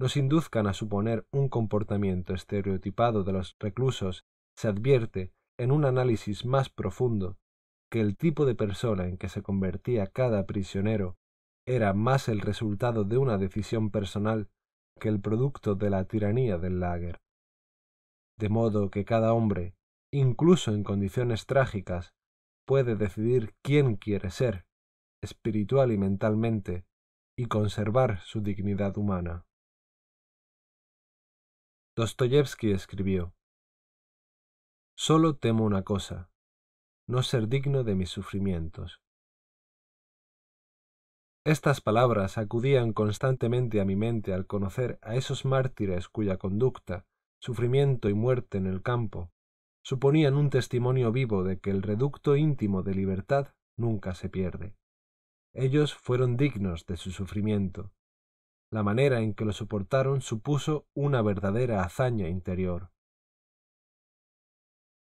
nos 0.00 0.16
induzcan 0.16 0.66
a 0.66 0.74
suponer 0.74 1.26
un 1.32 1.48
comportamiento 1.48 2.34
estereotipado 2.34 3.24
de 3.24 3.32
los 3.32 3.56
reclusos, 3.58 4.24
se 4.56 4.68
advierte, 4.68 5.32
en 5.58 5.72
un 5.72 5.84
análisis 5.84 6.44
más 6.44 6.68
profundo, 6.68 7.36
que 7.90 8.00
el 8.00 8.16
tipo 8.16 8.44
de 8.44 8.54
persona 8.54 9.06
en 9.06 9.16
que 9.16 9.28
se 9.28 9.42
convertía 9.42 10.06
cada 10.06 10.46
prisionero 10.46 11.16
era 11.66 11.92
más 11.92 12.28
el 12.28 12.40
resultado 12.40 13.04
de 13.04 13.18
una 13.18 13.38
decisión 13.38 13.90
personal 13.90 14.48
que 14.98 15.08
el 15.08 15.20
producto 15.20 15.74
de 15.74 15.90
la 15.90 16.04
tiranía 16.04 16.58
del 16.58 16.80
lager. 16.80 17.18
De 18.38 18.48
modo 18.48 18.90
que 18.90 19.04
cada 19.04 19.32
hombre, 19.32 19.74
incluso 20.12 20.72
en 20.72 20.84
condiciones 20.84 21.46
trágicas, 21.46 22.14
puede 22.66 22.96
decidir 22.96 23.54
quién 23.62 23.96
quiere 23.96 24.30
ser, 24.30 24.66
espiritual 25.22 25.92
y 25.92 25.98
mentalmente, 25.98 26.86
y 27.36 27.46
conservar 27.46 28.20
su 28.20 28.40
dignidad 28.40 28.96
humana. 28.98 29.46
Dostoyevsky 31.96 32.72
escribió 32.72 33.34
Solo 34.96 35.36
temo 35.36 35.64
una 35.64 35.82
cosa, 35.82 36.30
no 37.08 37.22
ser 37.22 37.48
digno 37.48 37.82
de 37.82 37.94
mis 37.94 38.10
sufrimientos. 38.10 39.00
Estas 41.44 41.80
palabras 41.80 42.38
acudían 42.38 42.92
constantemente 42.92 43.80
a 43.80 43.84
mi 43.84 43.96
mente 43.96 44.34
al 44.34 44.46
conocer 44.46 44.98
a 45.02 45.16
esos 45.16 45.44
mártires 45.44 46.08
cuya 46.08 46.36
conducta, 46.36 47.06
sufrimiento 47.40 48.08
y 48.08 48.14
muerte 48.14 48.58
en 48.58 48.66
el 48.66 48.82
campo 48.82 49.30
suponían 49.88 50.34
un 50.34 50.50
testimonio 50.50 51.12
vivo 51.12 51.44
de 51.44 51.60
que 51.60 51.70
el 51.70 51.80
reducto 51.80 52.36
íntimo 52.36 52.82
de 52.82 52.94
libertad 52.94 53.54
nunca 53.78 54.14
se 54.14 54.28
pierde. 54.28 54.74
Ellos 55.54 55.94
fueron 55.94 56.36
dignos 56.36 56.84
de 56.84 56.98
su 56.98 57.10
sufrimiento. 57.10 57.90
La 58.70 58.82
manera 58.82 59.20
en 59.20 59.32
que 59.32 59.46
lo 59.46 59.52
soportaron 59.54 60.20
supuso 60.20 60.86
una 60.92 61.22
verdadera 61.22 61.82
hazaña 61.84 62.28
interior. 62.28 62.90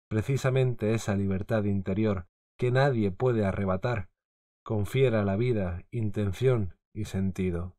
Precisamente 0.09 0.95
esa 0.95 1.15
libertad 1.15 1.65
interior 1.65 2.25
que 2.57 2.71
nadie 2.71 3.11
puede 3.11 3.45
arrebatar 3.45 4.09
confiera 4.63 5.21
a 5.21 5.23
la 5.23 5.35
vida 5.35 5.85
intención 5.91 6.75
y 6.93 7.05
sentido. 7.05 7.75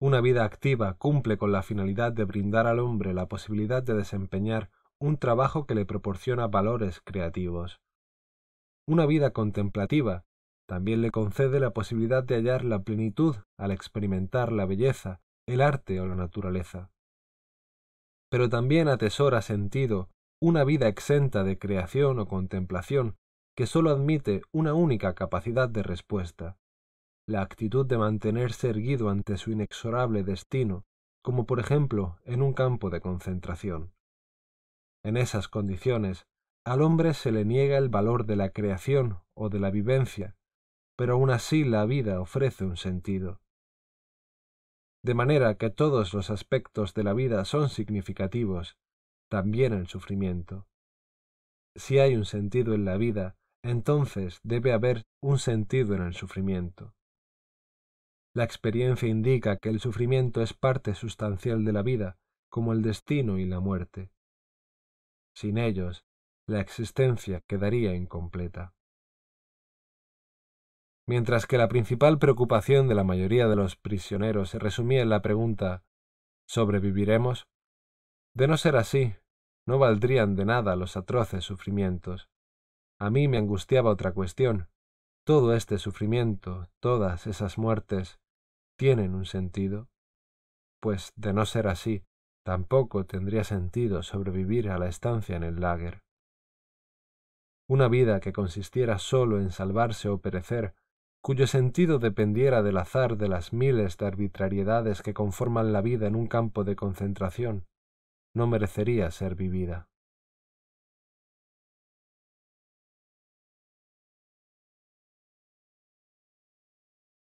Una 0.00 0.20
vida 0.20 0.44
activa 0.44 0.94
cumple 0.94 1.36
con 1.36 1.52
la 1.52 1.62
finalidad 1.62 2.12
de 2.12 2.24
brindar 2.24 2.66
al 2.66 2.80
hombre 2.80 3.14
la 3.14 3.28
posibilidad 3.28 3.82
de 3.82 3.94
desempeñar 3.94 4.70
un 4.98 5.18
trabajo 5.18 5.66
que 5.66 5.74
le 5.74 5.84
proporciona 5.84 6.46
valores 6.48 7.00
creativos. 7.04 7.80
Una 8.86 9.04
vida 9.04 9.32
contemplativa 9.32 10.24
también 10.66 11.02
le 11.02 11.10
concede 11.10 11.60
la 11.60 11.70
posibilidad 11.70 12.24
de 12.24 12.36
hallar 12.36 12.64
la 12.64 12.82
plenitud 12.82 13.36
al 13.58 13.70
experimentar 13.72 14.52
la 14.52 14.64
belleza, 14.64 15.20
el 15.46 15.60
arte 15.60 16.00
o 16.00 16.06
la 16.06 16.16
naturaleza. 16.16 16.90
Pero 18.30 18.48
también 18.48 18.88
atesora 18.88 19.42
sentido 19.42 20.08
una 20.46 20.62
vida 20.62 20.86
exenta 20.86 21.42
de 21.42 21.58
creación 21.58 22.20
o 22.20 22.28
contemplación 22.28 23.16
que 23.56 23.66
sólo 23.66 23.90
admite 23.90 24.42
una 24.52 24.74
única 24.74 25.12
capacidad 25.16 25.68
de 25.68 25.82
respuesta, 25.82 26.56
la 27.26 27.42
actitud 27.42 27.84
de 27.84 27.98
mantenerse 27.98 28.68
erguido 28.68 29.10
ante 29.10 29.38
su 29.38 29.50
inexorable 29.50 30.22
destino, 30.22 30.84
como 31.20 31.46
por 31.46 31.58
ejemplo 31.58 32.20
en 32.24 32.42
un 32.42 32.52
campo 32.52 32.90
de 32.90 33.00
concentración. 33.00 33.92
En 35.04 35.16
esas 35.16 35.48
condiciones, 35.48 36.28
al 36.64 36.80
hombre 36.80 37.14
se 37.14 37.32
le 37.32 37.44
niega 37.44 37.76
el 37.76 37.88
valor 37.88 38.24
de 38.24 38.36
la 38.36 38.50
creación 38.50 39.18
o 39.34 39.48
de 39.48 39.58
la 39.58 39.72
vivencia, 39.72 40.36
pero 40.96 41.14
aún 41.14 41.30
así 41.30 41.64
la 41.64 41.84
vida 41.86 42.20
ofrece 42.20 42.64
un 42.64 42.76
sentido. 42.76 43.40
De 45.02 45.14
manera 45.14 45.56
que 45.56 45.70
todos 45.70 46.14
los 46.14 46.30
aspectos 46.30 46.94
de 46.94 47.02
la 47.02 47.14
vida 47.14 47.44
son 47.44 47.68
significativos, 47.68 48.76
también 49.28 49.72
el 49.72 49.86
sufrimiento. 49.86 50.66
Si 51.74 51.98
hay 51.98 52.14
un 52.16 52.24
sentido 52.24 52.74
en 52.74 52.84
la 52.84 52.96
vida, 52.96 53.36
entonces 53.62 54.40
debe 54.42 54.72
haber 54.72 55.02
un 55.20 55.38
sentido 55.38 55.94
en 55.94 56.02
el 56.02 56.14
sufrimiento. 56.14 56.94
La 58.34 58.44
experiencia 58.44 59.08
indica 59.08 59.56
que 59.56 59.68
el 59.68 59.80
sufrimiento 59.80 60.42
es 60.42 60.52
parte 60.52 60.94
sustancial 60.94 61.64
de 61.64 61.72
la 61.72 61.82
vida, 61.82 62.18
como 62.50 62.72
el 62.72 62.82
destino 62.82 63.38
y 63.38 63.46
la 63.46 63.60
muerte. 63.60 64.10
Sin 65.34 65.58
ellos, 65.58 66.04
la 66.46 66.60
existencia 66.60 67.40
quedaría 67.46 67.94
incompleta. 67.94 68.74
Mientras 71.08 71.46
que 71.46 71.58
la 71.58 71.68
principal 71.68 72.18
preocupación 72.18 72.88
de 72.88 72.94
la 72.94 73.04
mayoría 73.04 73.46
de 73.48 73.56
los 73.56 73.76
prisioneros 73.76 74.50
se 74.50 74.58
resumía 74.58 75.02
en 75.02 75.08
la 75.08 75.22
pregunta 75.22 75.84
¿sobreviviremos? 76.48 77.46
De 78.36 78.46
no 78.46 78.58
ser 78.58 78.76
así, 78.76 79.14
no 79.66 79.78
valdrían 79.78 80.36
de 80.36 80.44
nada 80.44 80.76
los 80.76 80.98
atroces 80.98 81.42
sufrimientos. 81.42 82.28
A 83.00 83.08
mí 83.08 83.28
me 83.28 83.38
angustiaba 83.38 83.90
otra 83.90 84.12
cuestión. 84.12 84.68
Todo 85.24 85.54
este 85.54 85.78
sufrimiento, 85.78 86.68
todas 86.78 87.26
esas 87.26 87.56
muertes, 87.56 88.20
¿tienen 88.78 89.14
un 89.14 89.24
sentido? 89.24 89.88
Pues, 90.82 91.14
de 91.16 91.32
no 91.32 91.46
ser 91.46 91.66
así, 91.66 92.04
tampoco 92.44 93.06
tendría 93.06 93.42
sentido 93.42 94.02
sobrevivir 94.02 94.68
a 94.68 94.78
la 94.78 94.88
estancia 94.88 95.34
en 95.34 95.42
el 95.42 95.58
lager. 95.58 96.02
Una 97.66 97.88
vida 97.88 98.20
que 98.20 98.34
consistiera 98.34 98.98
sólo 98.98 99.40
en 99.40 99.50
salvarse 99.50 100.10
o 100.10 100.18
perecer, 100.18 100.74
cuyo 101.22 101.46
sentido 101.46 101.98
dependiera 101.98 102.62
del 102.62 102.76
azar 102.76 103.16
de 103.16 103.28
las 103.28 103.54
miles 103.54 103.96
de 103.96 104.06
arbitrariedades 104.06 105.00
que 105.00 105.14
conforman 105.14 105.72
la 105.72 105.80
vida 105.80 106.06
en 106.06 106.14
un 106.14 106.26
campo 106.26 106.64
de 106.64 106.76
concentración, 106.76 107.64
no 108.36 108.46
merecería 108.46 109.10
ser 109.10 109.34
vivida. 109.34 109.88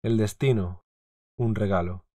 El 0.04 0.18
destino, 0.18 0.84
un 1.36 1.56
regalo. 1.56 2.06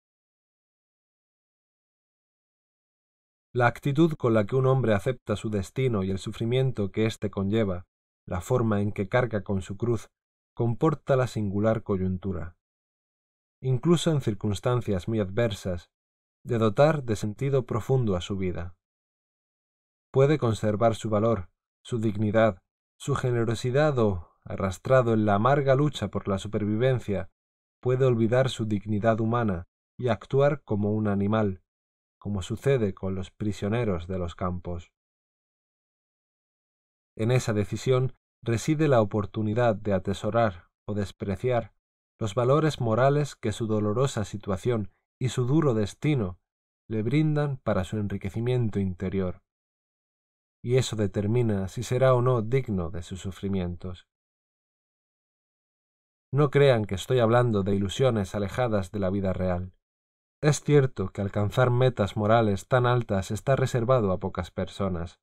La 3.52 3.66
actitud 3.66 4.14
con 4.14 4.32
la 4.32 4.46
que 4.46 4.54
un 4.54 4.66
hombre 4.66 4.94
acepta 4.94 5.34
su 5.34 5.50
destino 5.50 6.04
y 6.04 6.12
el 6.12 6.18
sufrimiento 6.18 6.92
que 6.92 7.06
éste 7.06 7.30
conlleva, 7.30 7.86
la 8.28 8.40
forma 8.40 8.80
en 8.80 8.92
que 8.92 9.08
carga 9.08 9.42
con 9.42 9.60
su 9.60 9.76
cruz, 9.76 10.08
comporta 10.54 11.16
la 11.16 11.26
singular 11.26 11.82
coyuntura. 11.82 12.56
Incluso 13.60 14.12
en 14.12 14.20
circunstancias 14.20 15.08
muy 15.08 15.18
adversas, 15.18 15.90
de 16.44 16.58
dotar 16.58 17.02
de 17.02 17.16
sentido 17.16 17.66
profundo 17.66 18.14
a 18.14 18.20
su 18.20 18.36
vida 18.36 18.76
puede 20.14 20.38
conservar 20.38 20.94
su 20.94 21.10
valor, 21.10 21.48
su 21.82 21.98
dignidad, 21.98 22.62
su 22.96 23.16
generosidad 23.16 23.98
o, 23.98 24.30
arrastrado 24.44 25.12
en 25.12 25.26
la 25.26 25.34
amarga 25.34 25.74
lucha 25.74 26.06
por 26.06 26.28
la 26.28 26.38
supervivencia, 26.38 27.30
puede 27.80 28.04
olvidar 28.04 28.48
su 28.48 28.64
dignidad 28.64 29.18
humana 29.18 29.66
y 29.98 30.10
actuar 30.10 30.62
como 30.62 30.92
un 30.92 31.08
animal, 31.08 31.64
como 32.20 32.42
sucede 32.42 32.94
con 32.94 33.16
los 33.16 33.32
prisioneros 33.32 34.06
de 34.06 34.18
los 34.20 34.36
campos. 34.36 34.92
En 37.16 37.32
esa 37.32 37.52
decisión 37.52 38.12
reside 38.40 38.86
la 38.86 39.00
oportunidad 39.00 39.74
de 39.74 39.94
atesorar 39.94 40.68
o 40.86 40.94
despreciar 40.94 41.74
los 42.20 42.36
valores 42.36 42.80
morales 42.80 43.34
que 43.34 43.50
su 43.50 43.66
dolorosa 43.66 44.24
situación 44.24 44.92
y 45.18 45.30
su 45.30 45.44
duro 45.44 45.74
destino 45.74 46.38
le 46.86 47.02
brindan 47.02 47.56
para 47.56 47.82
su 47.82 47.98
enriquecimiento 47.98 48.78
interior 48.78 49.43
y 50.64 50.78
eso 50.78 50.96
determina 50.96 51.68
si 51.68 51.82
será 51.82 52.14
o 52.14 52.22
no 52.22 52.40
digno 52.40 52.88
de 52.88 53.02
sus 53.02 53.20
sufrimientos. 53.20 54.08
No 56.32 56.50
crean 56.50 56.86
que 56.86 56.94
estoy 56.94 57.18
hablando 57.18 57.62
de 57.62 57.74
ilusiones 57.74 58.34
alejadas 58.34 58.90
de 58.90 58.98
la 58.98 59.10
vida 59.10 59.34
real. 59.34 59.74
Es 60.42 60.62
cierto 60.62 61.10
que 61.10 61.20
alcanzar 61.20 61.70
metas 61.70 62.16
morales 62.16 62.66
tan 62.66 62.86
altas 62.86 63.30
está 63.30 63.56
reservado 63.56 64.10
a 64.10 64.18
pocas 64.18 64.50
personas. 64.50 65.20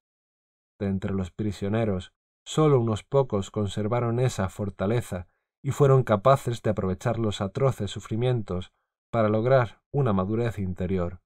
De 0.80 0.86
entre 0.86 1.12
los 1.12 1.32
prisioneros, 1.32 2.14
sólo 2.46 2.80
unos 2.80 3.04
pocos 3.04 3.50
conservaron 3.50 4.20
esa 4.20 4.48
fortaleza 4.48 5.28
y 5.64 5.72
fueron 5.72 6.04
capaces 6.04 6.62
de 6.62 6.70
aprovechar 6.70 7.18
los 7.18 7.42
atroces 7.42 7.90
sufrimientos 7.90 8.74
para 9.12 9.28
lograr 9.28 9.82
una 9.92 10.14
madurez 10.14 10.60
interior. 10.60 11.20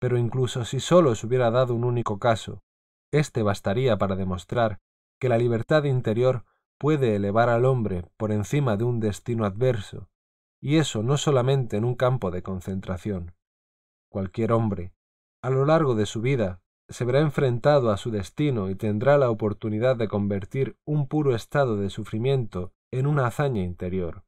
Pero 0.00 0.16
incluso 0.16 0.64
si 0.64 0.78
sólo 0.78 1.16
se 1.16 1.26
hubiera 1.26 1.50
dado 1.50 1.74
un 1.74 1.82
único 1.82 2.20
caso, 2.20 2.62
este 3.12 3.42
bastaría 3.42 3.96
para 3.98 4.16
demostrar 4.16 4.80
que 5.18 5.28
la 5.28 5.38
libertad 5.38 5.84
interior 5.84 6.44
puede 6.78 7.16
elevar 7.16 7.48
al 7.48 7.64
hombre 7.64 8.04
por 8.16 8.32
encima 8.32 8.76
de 8.76 8.84
un 8.84 9.00
destino 9.00 9.44
adverso, 9.44 10.08
y 10.60 10.76
eso 10.76 11.02
no 11.02 11.16
solamente 11.16 11.76
en 11.76 11.84
un 11.84 11.94
campo 11.94 12.30
de 12.30 12.42
concentración. 12.42 13.34
Cualquier 14.10 14.52
hombre, 14.52 14.92
a 15.42 15.50
lo 15.50 15.64
largo 15.64 15.94
de 15.94 16.06
su 16.06 16.20
vida, 16.20 16.60
se 16.88 17.04
verá 17.04 17.20
enfrentado 17.20 17.90
a 17.90 17.96
su 17.96 18.10
destino 18.10 18.70
y 18.70 18.74
tendrá 18.74 19.18
la 19.18 19.30
oportunidad 19.30 19.96
de 19.96 20.08
convertir 20.08 20.78
un 20.84 21.08
puro 21.08 21.34
estado 21.34 21.76
de 21.76 21.90
sufrimiento 21.90 22.72
en 22.92 23.06
una 23.06 23.26
hazaña 23.26 23.62
interior. 23.62 24.24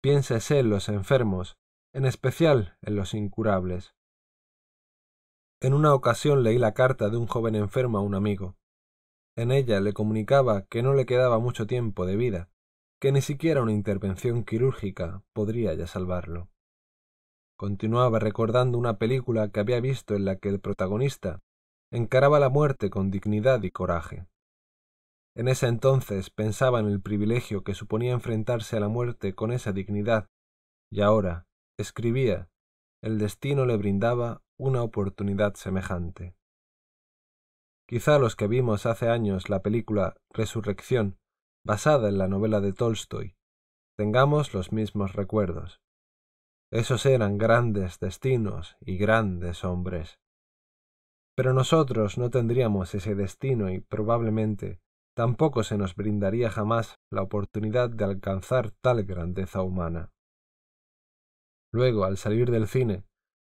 Piénsese 0.00 0.58
en 0.58 0.68
los 0.68 0.88
enfermos, 0.88 1.56
en 1.92 2.06
especial 2.06 2.76
en 2.82 2.96
los 2.96 3.14
incurables. 3.14 3.94
En 5.62 5.74
una 5.74 5.94
ocasión 5.94 6.42
leí 6.42 6.58
la 6.58 6.74
carta 6.74 7.08
de 7.08 7.16
un 7.16 7.28
joven 7.28 7.54
enfermo 7.54 7.96
a 7.96 8.00
un 8.00 8.16
amigo. 8.16 8.56
En 9.36 9.52
ella 9.52 9.80
le 9.80 9.92
comunicaba 9.92 10.62
que 10.62 10.82
no 10.82 10.92
le 10.92 11.06
quedaba 11.06 11.38
mucho 11.38 11.68
tiempo 11.68 12.04
de 12.04 12.16
vida, 12.16 12.50
que 13.00 13.12
ni 13.12 13.22
siquiera 13.22 13.62
una 13.62 13.70
intervención 13.70 14.42
quirúrgica 14.42 15.22
podría 15.32 15.72
ya 15.74 15.86
salvarlo. 15.86 16.48
Continuaba 17.56 18.18
recordando 18.18 18.76
una 18.76 18.98
película 18.98 19.52
que 19.52 19.60
había 19.60 19.78
visto 19.78 20.16
en 20.16 20.24
la 20.24 20.34
que 20.34 20.48
el 20.48 20.58
protagonista 20.58 21.38
encaraba 21.92 22.40
la 22.40 22.48
muerte 22.48 22.90
con 22.90 23.12
dignidad 23.12 23.62
y 23.62 23.70
coraje. 23.70 24.26
En 25.36 25.46
ese 25.46 25.68
entonces 25.68 26.30
pensaba 26.30 26.80
en 26.80 26.86
el 26.86 27.00
privilegio 27.00 27.62
que 27.62 27.74
suponía 27.74 28.14
enfrentarse 28.14 28.78
a 28.78 28.80
la 28.80 28.88
muerte 28.88 29.36
con 29.36 29.52
esa 29.52 29.70
dignidad, 29.70 30.26
y 30.90 31.02
ahora, 31.02 31.46
escribía, 31.78 32.48
el 33.00 33.18
destino 33.18 33.64
le 33.64 33.76
brindaba 33.76 34.42
una 34.62 34.82
oportunidad 34.82 35.54
semejante. 35.54 36.36
Quizá 37.88 38.20
los 38.20 38.36
que 38.36 38.46
vimos 38.46 38.86
hace 38.86 39.08
años 39.08 39.50
la 39.50 39.60
película 39.60 40.14
Resurrección, 40.30 41.18
basada 41.64 42.08
en 42.08 42.16
la 42.16 42.28
novela 42.28 42.60
de 42.60 42.72
Tolstoy, 42.72 43.34
tengamos 43.96 44.54
los 44.54 44.70
mismos 44.72 45.14
recuerdos. 45.14 45.80
Esos 46.70 47.06
eran 47.06 47.38
grandes 47.38 47.98
destinos 47.98 48.76
y 48.80 48.98
grandes 48.98 49.64
hombres. 49.64 50.20
Pero 51.34 51.54
nosotros 51.54 52.16
no 52.16 52.30
tendríamos 52.30 52.94
ese 52.94 53.16
destino 53.16 53.68
y 53.68 53.80
probablemente 53.80 54.80
tampoco 55.16 55.64
se 55.64 55.76
nos 55.76 55.96
brindaría 55.96 56.50
jamás 56.50 57.00
la 57.10 57.22
oportunidad 57.22 57.90
de 57.90 58.04
alcanzar 58.04 58.70
tal 58.80 59.02
grandeza 59.02 59.60
humana. 59.62 60.12
Luego, 61.72 62.04
al 62.04 62.16
salir 62.16 62.50
del 62.50 62.68
cine, 62.68 63.04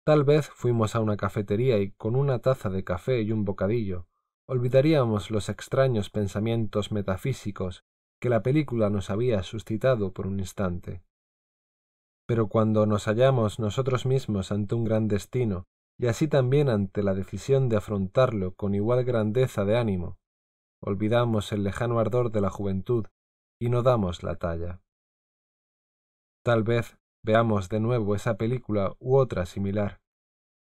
tal 0.04 0.24
vez 0.24 0.50
fuimos 0.50 0.94
a 0.94 1.00
una 1.00 1.16
cafetería 1.16 1.78
y 1.78 1.92
con 1.92 2.16
una 2.16 2.40
taza 2.40 2.70
de 2.70 2.84
café 2.84 3.22
y 3.22 3.32
un 3.32 3.44
bocadillo, 3.44 4.06
olvidaríamos 4.46 5.30
los 5.30 5.48
extraños 5.48 6.10
pensamientos 6.10 6.92
metafísicos 6.92 7.84
que 8.20 8.28
la 8.28 8.42
película 8.42 8.90
nos 8.90 9.10
había 9.10 9.42
suscitado 9.42 10.12
por 10.12 10.26
un 10.26 10.38
instante. 10.40 11.02
Pero 12.26 12.48
cuando 12.48 12.86
nos 12.86 13.06
hallamos 13.06 13.58
nosotros 13.58 14.06
mismos 14.06 14.52
ante 14.52 14.74
un 14.74 14.84
gran 14.84 15.08
destino, 15.08 15.66
y 15.98 16.06
así 16.06 16.28
también 16.28 16.68
ante 16.68 17.02
la 17.02 17.14
decisión 17.14 17.68
de 17.68 17.76
afrontarlo 17.76 18.54
con 18.54 18.74
igual 18.74 19.04
grandeza 19.04 19.64
de 19.64 19.76
ánimo, 19.76 20.18
olvidamos 20.80 21.52
el 21.52 21.64
lejano 21.64 21.98
ardor 21.98 22.30
de 22.30 22.40
la 22.40 22.50
juventud 22.50 23.06
y 23.60 23.68
no 23.68 23.82
damos 23.82 24.22
la 24.22 24.36
talla. 24.36 24.80
Tal 26.44 26.64
vez 26.64 26.96
veamos 27.24 27.68
de 27.68 27.80
nuevo 27.80 28.14
esa 28.14 28.36
película 28.36 28.94
u 28.98 29.16
otra 29.16 29.46
similar. 29.46 30.00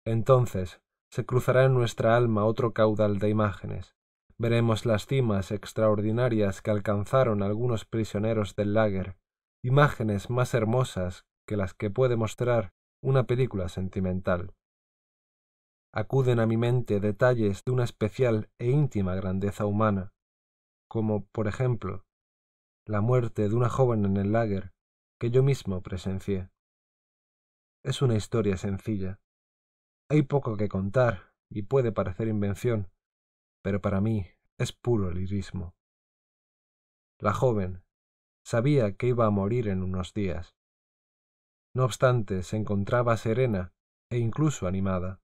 Entonces 0.05 0.81
se 1.11 1.25
cruzará 1.25 1.65
en 1.65 1.73
nuestra 1.73 2.15
alma 2.15 2.45
otro 2.45 2.73
caudal 2.73 3.19
de 3.19 3.29
imágenes. 3.29 3.95
Veremos 4.37 4.85
las 4.85 5.05
cimas 5.05 5.51
extraordinarias 5.51 6.61
que 6.61 6.71
alcanzaron 6.71 7.41
algunos 7.41 7.85
prisioneros 7.85 8.55
del 8.55 8.73
lager, 8.73 9.17
imágenes 9.63 10.29
más 10.29 10.53
hermosas 10.53 11.25
que 11.47 11.55
las 11.55 11.73
que 11.73 11.89
puede 11.89 12.15
mostrar 12.15 12.73
una 13.01 13.23
película 13.23 13.69
sentimental. 13.69 14.53
Acuden 15.93 16.39
a 16.39 16.45
mi 16.45 16.57
mente 16.57 16.99
detalles 16.99 17.63
de 17.63 17.71
una 17.71 17.85
especial 17.85 18.49
e 18.59 18.69
íntima 18.69 19.15
grandeza 19.15 19.65
humana, 19.65 20.11
como, 20.89 21.25
por 21.27 21.47
ejemplo, 21.47 22.03
la 22.85 22.99
muerte 22.99 23.47
de 23.47 23.55
una 23.55 23.69
joven 23.69 24.03
en 24.03 24.17
el 24.17 24.33
lager 24.33 24.74
que 25.19 25.31
yo 25.31 25.43
mismo 25.43 25.81
presencié. 25.81 26.49
Es 27.83 28.01
una 28.01 28.15
historia 28.15 28.57
sencilla. 28.57 29.19
Hay 30.09 30.23
poco 30.23 30.57
que 30.57 30.67
contar 30.67 31.33
y 31.49 31.63
puede 31.63 31.91
parecer 31.91 32.27
invención, 32.27 32.91
pero 33.61 33.81
para 33.81 34.01
mí 34.01 34.27
es 34.57 34.73
puro 34.73 35.11
lirismo. 35.11 35.75
La 37.19 37.33
joven 37.33 37.83
sabía 38.43 38.95
que 38.95 39.07
iba 39.07 39.25
a 39.25 39.31
morir 39.31 39.69
en 39.69 39.83
unos 39.83 40.13
días. 40.13 40.55
No 41.73 41.85
obstante, 41.85 42.43
se 42.43 42.57
encontraba 42.57 43.17
serena 43.17 43.73
e 44.09 44.17
incluso 44.17 44.67
animada. 44.67 45.21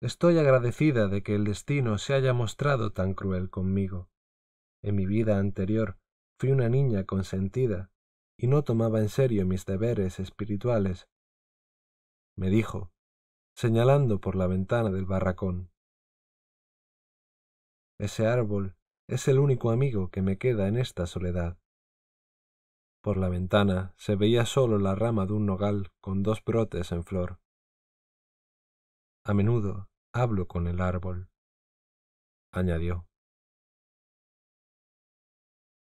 Estoy 0.00 0.38
agradecida 0.38 1.08
de 1.08 1.22
que 1.22 1.34
el 1.34 1.44
destino 1.44 1.98
se 1.98 2.14
haya 2.14 2.32
mostrado 2.32 2.92
tan 2.92 3.14
cruel 3.14 3.50
conmigo. 3.50 4.08
En 4.82 4.94
mi 4.94 5.06
vida 5.06 5.38
anterior 5.38 5.98
fui 6.38 6.52
una 6.52 6.68
niña 6.68 7.04
consentida 7.04 7.90
y 8.38 8.46
no 8.46 8.62
tomaba 8.62 9.00
en 9.00 9.08
serio 9.08 9.44
mis 9.44 9.66
deberes 9.66 10.20
espirituales. 10.20 11.08
Me 12.36 12.50
dijo, 12.50 12.92
señalando 13.56 14.20
por 14.20 14.36
la 14.36 14.46
ventana 14.46 14.90
del 14.90 15.04
barracón. 15.04 15.72
Ese 17.98 18.28
árbol 18.28 18.76
es 19.08 19.26
el 19.26 19.40
único 19.40 19.72
amigo 19.72 20.10
que 20.10 20.22
me 20.22 20.38
queda 20.38 20.68
en 20.68 20.76
esta 20.76 21.06
soledad. 21.06 21.58
Por 23.02 23.16
la 23.16 23.28
ventana 23.28 23.92
se 23.96 24.14
veía 24.14 24.46
solo 24.46 24.78
la 24.78 24.94
rama 24.94 25.26
de 25.26 25.32
un 25.32 25.46
nogal 25.46 25.90
con 26.00 26.22
dos 26.22 26.44
brotes 26.44 26.92
en 26.92 27.02
flor. 27.02 27.40
A 29.24 29.34
menudo 29.34 29.88
hablo 30.12 30.46
con 30.46 30.68
el 30.68 30.80
árbol, 30.80 31.28
añadió. 32.52 33.08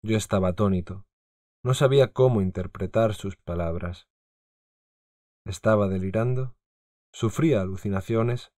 Yo 0.02 0.16
estaba 0.16 0.48
atónito. 0.48 1.04
No 1.64 1.72
sabía 1.72 2.12
cómo 2.12 2.42
interpretar 2.42 3.14
sus 3.14 3.36
palabras. 3.36 4.06
¿Estaba 5.46 5.88
delirando? 5.88 6.54
¿Sufría 7.10 7.62
alucinaciones? 7.62 8.52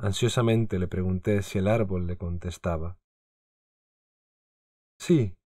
Ansiosamente 0.00 0.80
le 0.80 0.88
pregunté 0.88 1.40
si 1.42 1.58
el 1.58 1.68
árbol 1.68 2.08
le 2.08 2.16
contestaba. 2.16 2.98
Sí. 4.98 5.36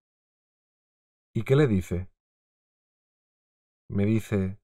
¿Y 1.34 1.44
qué 1.44 1.54
le 1.54 1.66
dice? 1.66 2.08
Me 3.90 4.06
dice, 4.06 4.58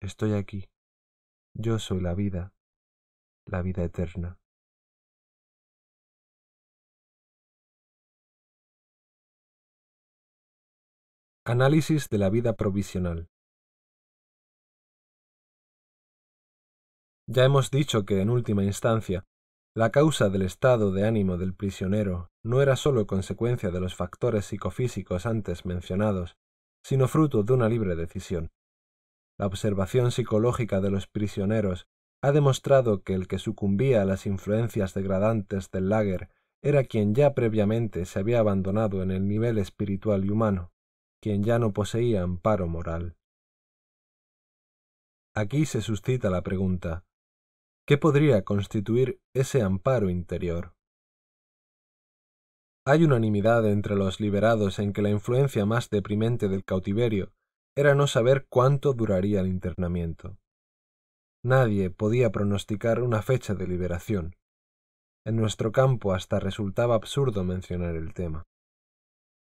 estoy 0.00 0.34
aquí. 0.34 0.70
Yo 1.52 1.80
soy 1.80 2.00
la 2.00 2.14
vida, 2.14 2.54
la 3.44 3.62
vida 3.62 3.82
eterna. 3.82 4.39
Análisis 11.52 12.08
de 12.08 12.18
la 12.18 12.30
vida 12.30 12.52
provisional. 12.52 13.28
Ya 17.26 17.44
hemos 17.44 17.72
dicho 17.72 18.04
que, 18.04 18.20
en 18.20 18.30
última 18.30 18.62
instancia, 18.62 19.24
la 19.74 19.90
causa 19.90 20.28
del 20.28 20.42
estado 20.42 20.92
de 20.92 21.08
ánimo 21.08 21.38
del 21.38 21.54
prisionero 21.54 22.30
no 22.44 22.62
era 22.62 22.76
sólo 22.76 23.08
consecuencia 23.08 23.72
de 23.72 23.80
los 23.80 23.96
factores 23.96 24.44
psicofísicos 24.44 25.26
antes 25.26 25.66
mencionados, 25.66 26.36
sino 26.84 27.08
fruto 27.08 27.42
de 27.42 27.52
una 27.52 27.68
libre 27.68 27.96
decisión. 27.96 28.52
La 29.36 29.46
observación 29.46 30.12
psicológica 30.12 30.80
de 30.80 30.92
los 30.92 31.08
prisioneros 31.08 31.88
ha 32.22 32.30
demostrado 32.30 33.02
que 33.02 33.14
el 33.14 33.26
que 33.26 33.40
sucumbía 33.40 34.02
a 34.02 34.04
las 34.04 34.24
influencias 34.24 34.94
degradantes 34.94 35.68
del 35.72 35.88
lager 35.88 36.28
era 36.62 36.84
quien 36.84 37.12
ya 37.12 37.34
previamente 37.34 38.04
se 38.04 38.20
había 38.20 38.38
abandonado 38.38 39.02
en 39.02 39.10
el 39.10 39.26
nivel 39.26 39.58
espiritual 39.58 40.24
y 40.24 40.30
humano, 40.30 40.70
quien 41.20 41.42
ya 41.42 41.58
no 41.58 41.72
poseía 41.72 42.22
amparo 42.22 42.66
moral. 42.66 43.16
Aquí 45.34 45.66
se 45.66 45.80
suscita 45.80 46.30
la 46.30 46.42
pregunta, 46.42 47.04
¿qué 47.86 47.98
podría 47.98 48.42
constituir 48.42 49.20
ese 49.34 49.62
amparo 49.62 50.10
interior? 50.10 50.74
Hay 52.86 53.04
unanimidad 53.04 53.66
entre 53.68 53.94
los 53.94 54.20
liberados 54.20 54.78
en 54.78 54.92
que 54.92 55.02
la 55.02 55.10
influencia 55.10 55.66
más 55.66 55.90
deprimente 55.90 56.48
del 56.48 56.64
cautiverio 56.64 57.32
era 57.76 57.94
no 57.94 58.06
saber 58.06 58.46
cuánto 58.48 58.94
duraría 58.94 59.40
el 59.40 59.46
internamiento. 59.46 60.38
Nadie 61.44 61.90
podía 61.90 62.30
pronosticar 62.32 63.02
una 63.02 63.22
fecha 63.22 63.54
de 63.54 63.66
liberación. 63.66 64.36
En 65.24 65.36
nuestro 65.36 65.72
campo 65.72 66.12
hasta 66.12 66.40
resultaba 66.40 66.94
absurdo 66.94 67.44
mencionar 67.44 67.94
el 67.94 68.12
tema. 68.12 68.44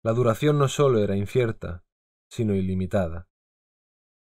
La 0.08 0.14
duración 0.14 0.58
no 0.58 0.69
sólo 0.69 1.00
era 1.00 1.18
incierta, 1.18 1.84
sino 2.32 2.56
ilimitada. 2.56 3.27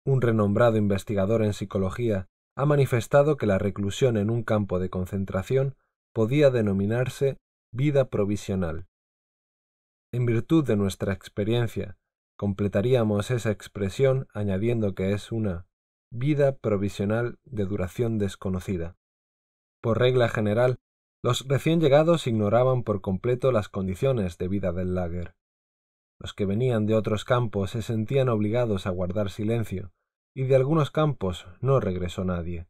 Un 0.04 0.20
renombrado 0.20 0.76
investigador 0.76 1.42
en 1.42 1.54
psicología 1.54 2.28
ha 2.54 2.66
manifestado 2.66 3.38
que 3.38 3.46
la 3.46 3.56
reclusión 3.56 4.18
en 4.18 4.28
un 4.28 4.42
campo 4.42 4.78
de 4.78 4.90
concentración 4.90 5.76
podía 6.12 6.50
denominarse 6.50 7.38
vida 7.72 8.10
provisional. 8.10 8.88
En 10.12 10.26
virtud 10.26 10.66
de 10.66 10.76
nuestra 10.76 11.14
experiencia, 11.14 11.96
completaríamos 12.36 13.30
esa 13.30 13.50
expresión 13.50 14.28
añadiendo 14.34 14.94
que 14.94 15.14
es 15.14 15.32
una 15.32 15.64
vida 16.12 16.58
provisional 16.58 17.38
de 17.44 17.64
duración 17.64 18.18
desconocida. 18.18 18.98
Por 19.80 19.98
regla 19.98 20.28
general, 20.28 20.78
los 21.22 21.48
recién 21.48 21.80
llegados 21.80 22.26
ignoraban 22.26 22.82
por 22.82 23.00
completo 23.00 23.50
las 23.50 23.70
condiciones 23.70 24.36
de 24.36 24.48
vida 24.48 24.72
del 24.72 24.94
lager. 24.94 25.39
Los 26.20 26.34
que 26.34 26.44
venían 26.44 26.84
de 26.84 26.94
otros 26.94 27.24
campos 27.24 27.70
se 27.70 27.80
sentían 27.80 28.28
obligados 28.28 28.86
a 28.86 28.90
guardar 28.90 29.30
silencio, 29.30 29.90
y 30.34 30.44
de 30.44 30.54
algunos 30.54 30.90
campos 30.90 31.46
no 31.60 31.80
regresó 31.80 32.24
nadie. 32.24 32.68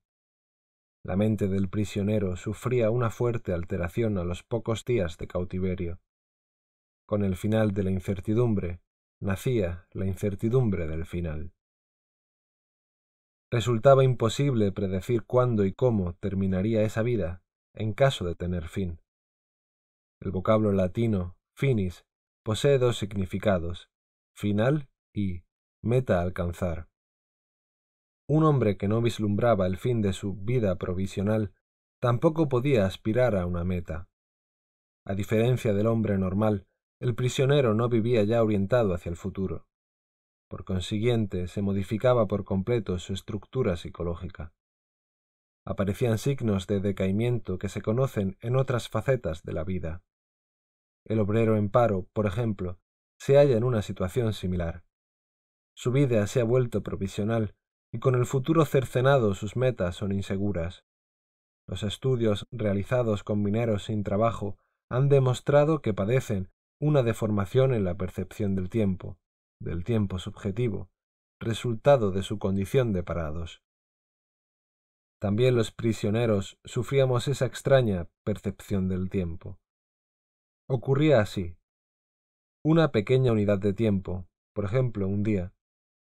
La 1.04 1.16
mente 1.16 1.48
del 1.48 1.68
prisionero 1.68 2.36
sufría 2.36 2.90
una 2.90 3.10
fuerte 3.10 3.52
alteración 3.52 4.18
a 4.18 4.24
los 4.24 4.44
pocos 4.44 4.84
días 4.84 5.18
de 5.18 5.26
cautiverio. 5.26 5.98
Con 7.06 7.24
el 7.24 7.36
final 7.36 7.72
de 7.72 7.82
la 7.82 7.90
incertidumbre, 7.90 8.80
nacía 9.20 9.88
la 9.90 10.06
incertidumbre 10.06 10.86
del 10.86 11.04
final. 11.04 11.52
Resultaba 13.50 14.04
imposible 14.04 14.70
predecir 14.70 15.24
cuándo 15.24 15.64
y 15.64 15.72
cómo 15.72 16.14
terminaría 16.14 16.82
esa 16.82 17.02
vida, 17.02 17.42
en 17.74 17.94
caso 17.94 18.24
de 18.24 18.36
tener 18.36 18.68
fin. 18.68 19.00
El 20.20 20.30
vocablo 20.30 20.70
latino 20.70 21.36
finis 21.56 22.04
posee 22.43 22.78
dos 22.78 22.97
significados, 22.97 23.91
final 24.33 24.89
y 25.12 25.44
meta 25.83 26.20
alcanzar. 26.20 26.89
Un 28.27 28.44
hombre 28.44 28.77
que 28.77 28.89
no 28.89 29.02
vislumbraba 29.02 29.67
el 29.67 29.77
fin 29.77 30.02
de 30.02 30.12
su 30.12 30.35
vida 30.35 30.77
provisional 30.77 31.52
tampoco 32.01 32.49
podía 32.49 32.86
aspirar 32.86 33.36
a 33.36 33.47
una 33.47 33.65
meta. 33.65 34.09
A 35.05 35.15
diferencia 35.15 35.75
del 35.75 35.86
hombre 35.86 36.17
normal, 36.17 36.67
el 37.01 37.15
prisionero 37.15 37.75
no 37.75 37.89
vivía 37.89 38.23
ya 38.25 38.43
orientado 38.43 38.94
hacia 38.94 39.10
el 39.10 39.17
futuro. 39.17 39.67
Por 40.49 40.65
consiguiente, 40.65 41.49
se 41.49 41.62
modificaba 41.62 42.27
por 42.27 42.44
completo 42.44 42.99
su 42.99 43.12
estructura 43.12 43.77
psicológica. 43.77 44.52
Aparecían 45.65 46.19
signos 46.19 46.67
de 46.67 46.81
decaimiento 46.81 47.59
que 47.59 47.69
se 47.69 47.83
conocen 47.83 48.36
en 48.41 48.57
otras 48.57 48.89
facetas 48.89 49.43
de 49.43 49.52
la 49.52 49.65
vida. 49.65 50.02
El 51.10 51.18
obrero 51.18 51.56
en 51.56 51.70
paro, 51.70 52.06
por 52.12 52.26
ejemplo, 52.26 52.78
se 53.18 53.36
halla 53.36 53.56
en 53.56 53.64
una 53.64 53.82
situación 53.82 54.32
similar. 54.32 54.84
Su 55.74 55.90
vida 55.90 56.24
se 56.28 56.40
ha 56.40 56.44
vuelto 56.44 56.84
provisional 56.84 57.56
y 57.92 57.98
con 57.98 58.14
el 58.14 58.26
futuro 58.26 58.64
cercenado 58.64 59.34
sus 59.34 59.56
metas 59.56 59.97
son 59.97 60.12
inseguras. 60.12 60.84
Los 61.66 61.82
estudios 61.82 62.47
realizados 62.52 63.24
con 63.24 63.42
mineros 63.42 63.86
sin 63.86 64.05
trabajo 64.05 64.56
han 64.89 65.08
demostrado 65.08 65.82
que 65.82 65.92
padecen 65.92 66.48
una 66.80 67.02
deformación 67.02 67.74
en 67.74 67.82
la 67.82 67.97
percepción 67.97 68.55
del 68.55 68.70
tiempo, 68.70 69.18
del 69.60 69.82
tiempo 69.82 70.20
subjetivo, 70.20 70.90
resultado 71.40 72.12
de 72.12 72.22
su 72.22 72.39
condición 72.39 72.92
de 72.92 73.02
parados. 73.02 73.64
También 75.20 75.56
los 75.56 75.72
prisioneros 75.72 76.60
sufríamos 76.64 77.26
esa 77.26 77.47
extraña 77.47 78.06
percepción 78.22 78.89
del 78.89 79.10
tiempo. 79.10 79.58
Ocurría 80.73 81.20
así. 81.20 81.57
Una 82.65 82.92
pequeña 82.92 83.32
unidad 83.32 83.58
de 83.58 83.74
tiempo, 83.74 84.28
por 84.55 84.66
ejemplo 84.66 85.08
un 85.08 85.24
día, 85.24 85.52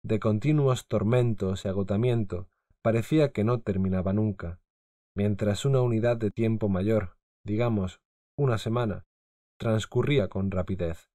de 0.02 0.18
continuos 0.18 0.88
tormentos 0.88 1.64
y 1.64 1.68
agotamiento, 1.68 2.48
parecía 2.82 3.30
que 3.30 3.44
no 3.44 3.60
terminaba 3.60 4.12
nunca, 4.12 4.58
mientras 5.14 5.66
una 5.66 5.82
unidad 5.82 6.16
de 6.16 6.32
tiempo 6.32 6.68
mayor, 6.68 7.16
digamos, 7.44 8.00
una 8.36 8.58
semana, 8.58 9.06
transcurría 9.56 10.26
con 10.26 10.50
rapidez. 10.50 11.10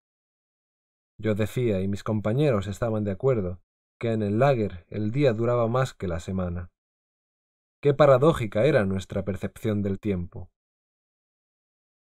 Yo 1.19 1.35
decía, 1.35 1.81
y 1.81 1.89
mis 1.89 2.05
compañeros 2.05 2.67
estaban 2.67 3.03
de 3.03 3.11
acuerdo, 3.11 3.59
que 3.99 4.13
en 4.13 4.23
el 4.23 4.39
lager 4.39 4.85
el 4.87 5.11
día 5.11 5.33
duraba 5.33 5.67
más 5.67 5.93
que 5.93 6.07
la 6.07 6.21
semana. 6.21 6.71
Qué 7.81 7.93
paradójica 7.93 8.63
era 8.63 8.85
nuestra 8.85 9.25
percepción 9.25 9.81
del 9.81 9.99
tiempo. 9.99 10.49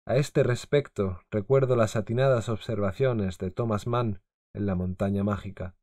A 0.07 0.17
este 0.17 0.43
respecto 0.43 1.21
recuerdo 1.31 1.75
las 1.75 1.95
atinadas 1.95 2.47
observaciones 2.47 3.39
de 3.39 3.49
Thomas 3.49 3.87
Mann 3.87 4.21
en 4.53 4.67
La 4.67 4.75
montaña 4.75 5.23
mágica. 5.23 5.75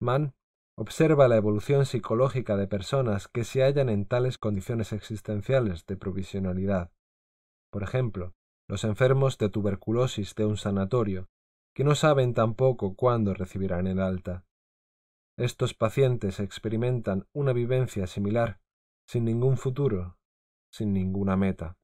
Mann 0.00 0.34
observa 0.78 1.28
la 1.28 1.36
evolución 1.36 1.84
psicológica 1.84 2.56
de 2.56 2.66
personas 2.66 3.28
que 3.28 3.44
se 3.44 3.62
hallan 3.62 3.90
en 3.90 4.06
tales 4.06 4.38
condiciones 4.38 4.94
existenciales 4.94 5.84
de 5.84 5.98
provisionalidad. 5.98 6.90
Por 7.70 7.82
ejemplo, 7.82 8.34
los 8.66 8.84
enfermos 8.84 9.36
de 9.36 9.50
tuberculosis 9.50 10.34
de 10.34 10.46
un 10.46 10.56
sanatorio, 10.56 11.28
que 11.74 11.84
no 11.84 11.94
saben 11.94 12.32
tampoco 12.32 12.96
cuándo 12.96 13.34
recibirán 13.34 13.86
el 13.86 14.00
alta. 14.00 14.46
Estos 15.36 15.74
pacientes 15.74 16.40
experimentan 16.40 17.28
una 17.32 17.52
vivencia 17.52 18.06
similar, 18.06 18.60
sin 19.06 19.26
ningún 19.26 19.58
futuro, 19.58 20.16
sin 20.72 20.94
ninguna 20.94 21.36
meta. 21.36 21.76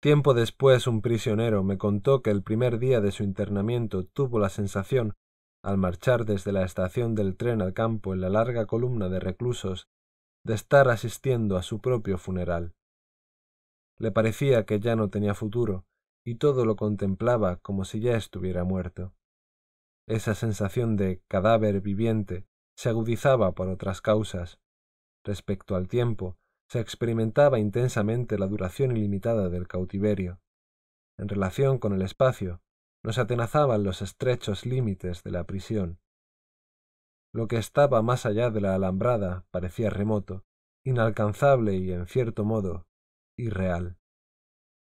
Tiempo 0.00 0.32
después 0.32 0.86
un 0.86 1.02
prisionero 1.02 1.64
me 1.64 1.76
contó 1.76 2.22
que 2.22 2.30
el 2.30 2.44
primer 2.44 2.78
día 2.78 3.00
de 3.00 3.10
su 3.10 3.24
internamiento 3.24 4.04
tuvo 4.04 4.38
la 4.38 4.48
sensación 4.48 5.14
al 5.62 5.76
marchar 5.76 6.24
desde 6.24 6.52
la 6.52 6.64
estación 6.64 7.16
del 7.16 7.36
tren 7.36 7.60
al 7.60 7.74
campo 7.74 8.14
en 8.14 8.20
la 8.20 8.28
larga 8.28 8.66
columna 8.66 9.08
de 9.08 9.18
reclusos, 9.18 9.88
de 10.44 10.54
estar 10.54 10.88
asistiendo 10.88 11.56
a 11.56 11.62
su 11.62 11.80
propio 11.80 12.16
funeral. 12.16 12.74
Le 13.98 14.12
parecía 14.12 14.64
que 14.64 14.78
ya 14.78 14.94
no 14.94 15.10
tenía 15.10 15.34
futuro, 15.34 15.84
y 16.24 16.36
todo 16.36 16.64
lo 16.64 16.76
contemplaba 16.76 17.56
como 17.56 17.84
si 17.84 17.98
ya 17.98 18.16
estuviera 18.16 18.62
muerto. 18.62 19.14
Esa 20.06 20.36
sensación 20.36 20.96
de 20.96 21.22
cadáver 21.26 21.80
viviente 21.80 22.46
se 22.76 22.88
agudizaba 22.88 23.52
por 23.52 23.68
otras 23.68 24.00
causas. 24.00 24.60
Respecto 25.24 25.74
al 25.74 25.88
tiempo, 25.88 26.38
se 26.68 26.80
experimentaba 26.80 27.58
intensamente 27.58 28.38
la 28.38 28.46
duración 28.46 28.96
ilimitada 28.96 29.48
del 29.48 29.66
cautiverio. 29.66 30.40
En 31.18 31.28
relación 31.28 31.78
con 31.78 31.94
el 31.94 32.02
espacio, 32.02 32.60
nos 33.02 33.18
atenazaban 33.18 33.84
los 33.84 34.02
estrechos 34.02 34.66
límites 34.66 35.22
de 35.22 35.30
la 35.30 35.44
prisión. 35.44 36.00
Lo 37.32 37.48
que 37.48 37.56
estaba 37.56 38.02
más 38.02 38.26
allá 38.26 38.50
de 38.50 38.60
la 38.60 38.74
alambrada 38.74 39.46
parecía 39.50 39.90
remoto, 39.90 40.44
inalcanzable 40.84 41.74
y, 41.74 41.92
en 41.92 42.06
cierto 42.06 42.44
modo, 42.44 42.86
irreal. 43.36 43.98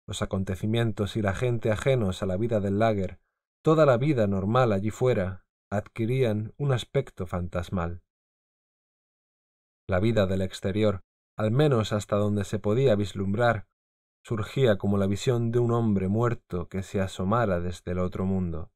Los 0.07 0.21
acontecimientos 0.21 1.17
y 1.17 1.21
la 1.21 1.33
gente 1.33 1.71
ajenos 1.71 2.23
a 2.23 2.25
la 2.25 2.37
vida 2.37 2.59
del 2.59 2.79
lager, 2.79 3.19
toda 3.63 3.85
la 3.85 3.97
vida 3.97 4.25
normal 4.25 4.71
allí 4.71 4.89
fuera, 4.89 5.45
adquirían 5.69 6.53
un 6.57 6.71
aspecto 6.71 7.27
fantasmal. 7.27 8.01
La 9.87 9.99
vida 9.99 10.25
del 10.27 10.41
exterior, 10.41 11.03
al 11.37 11.51
menos 11.51 11.93
hasta 11.93 12.15
donde 12.15 12.43
se 12.43 12.57
podía 12.57 12.95
vislumbrar, 12.95 13.67
surgía 14.23 14.77
como 14.77 14.97
la 14.97 15.07
visión 15.07 15.51
de 15.51 15.59
un 15.59 15.71
hombre 15.71 16.07
muerto 16.07 16.67
que 16.67 16.81
se 16.81 16.99
asomara 16.99 17.59
desde 17.59 17.91
el 17.91 17.99
otro 17.99 18.25
mundo. 18.25 18.71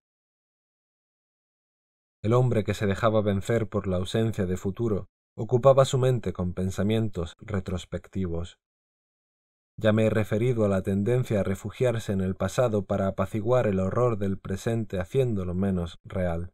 El 2.23 2.33
hombre 2.33 2.63
que 2.63 2.75
se 2.75 2.85
dejaba 2.85 3.21
vencer 3.21 3.67
por 3.67 3.87
la 3.87 3.97
ausencia 3.97 4.45
de 4.45 4.55
futuro 4.55 5.09
ocupaba 5.35 5.85
su 5.85 5.97
mente 5.97 6.33
con 6.33 6.53
pensamientos 6.53 7.35
retrospectivos. 7.39 8.59
Ya 9.75 9.91
me 9.91 10.05
he 10.05 10.09
referido 10.11 10.63
a 10.63 10.67
la 10.67 10.83
tendencia 10.83 11.39
a 11.39 11.43
refugiarse 11.43 12.11
en 12.11 12.21
el 12.21 12.35
pasado 12.35 12.85
para 12.85 13.07
apaciguar 13.07 13.65
el 13.65 13.79
horror 13.79 14.19
del 14.19 14.37
presente 14.37 14.99
haciéndolo 14.99 15.55
menos 15.55 15.99
real. 16.03 16.53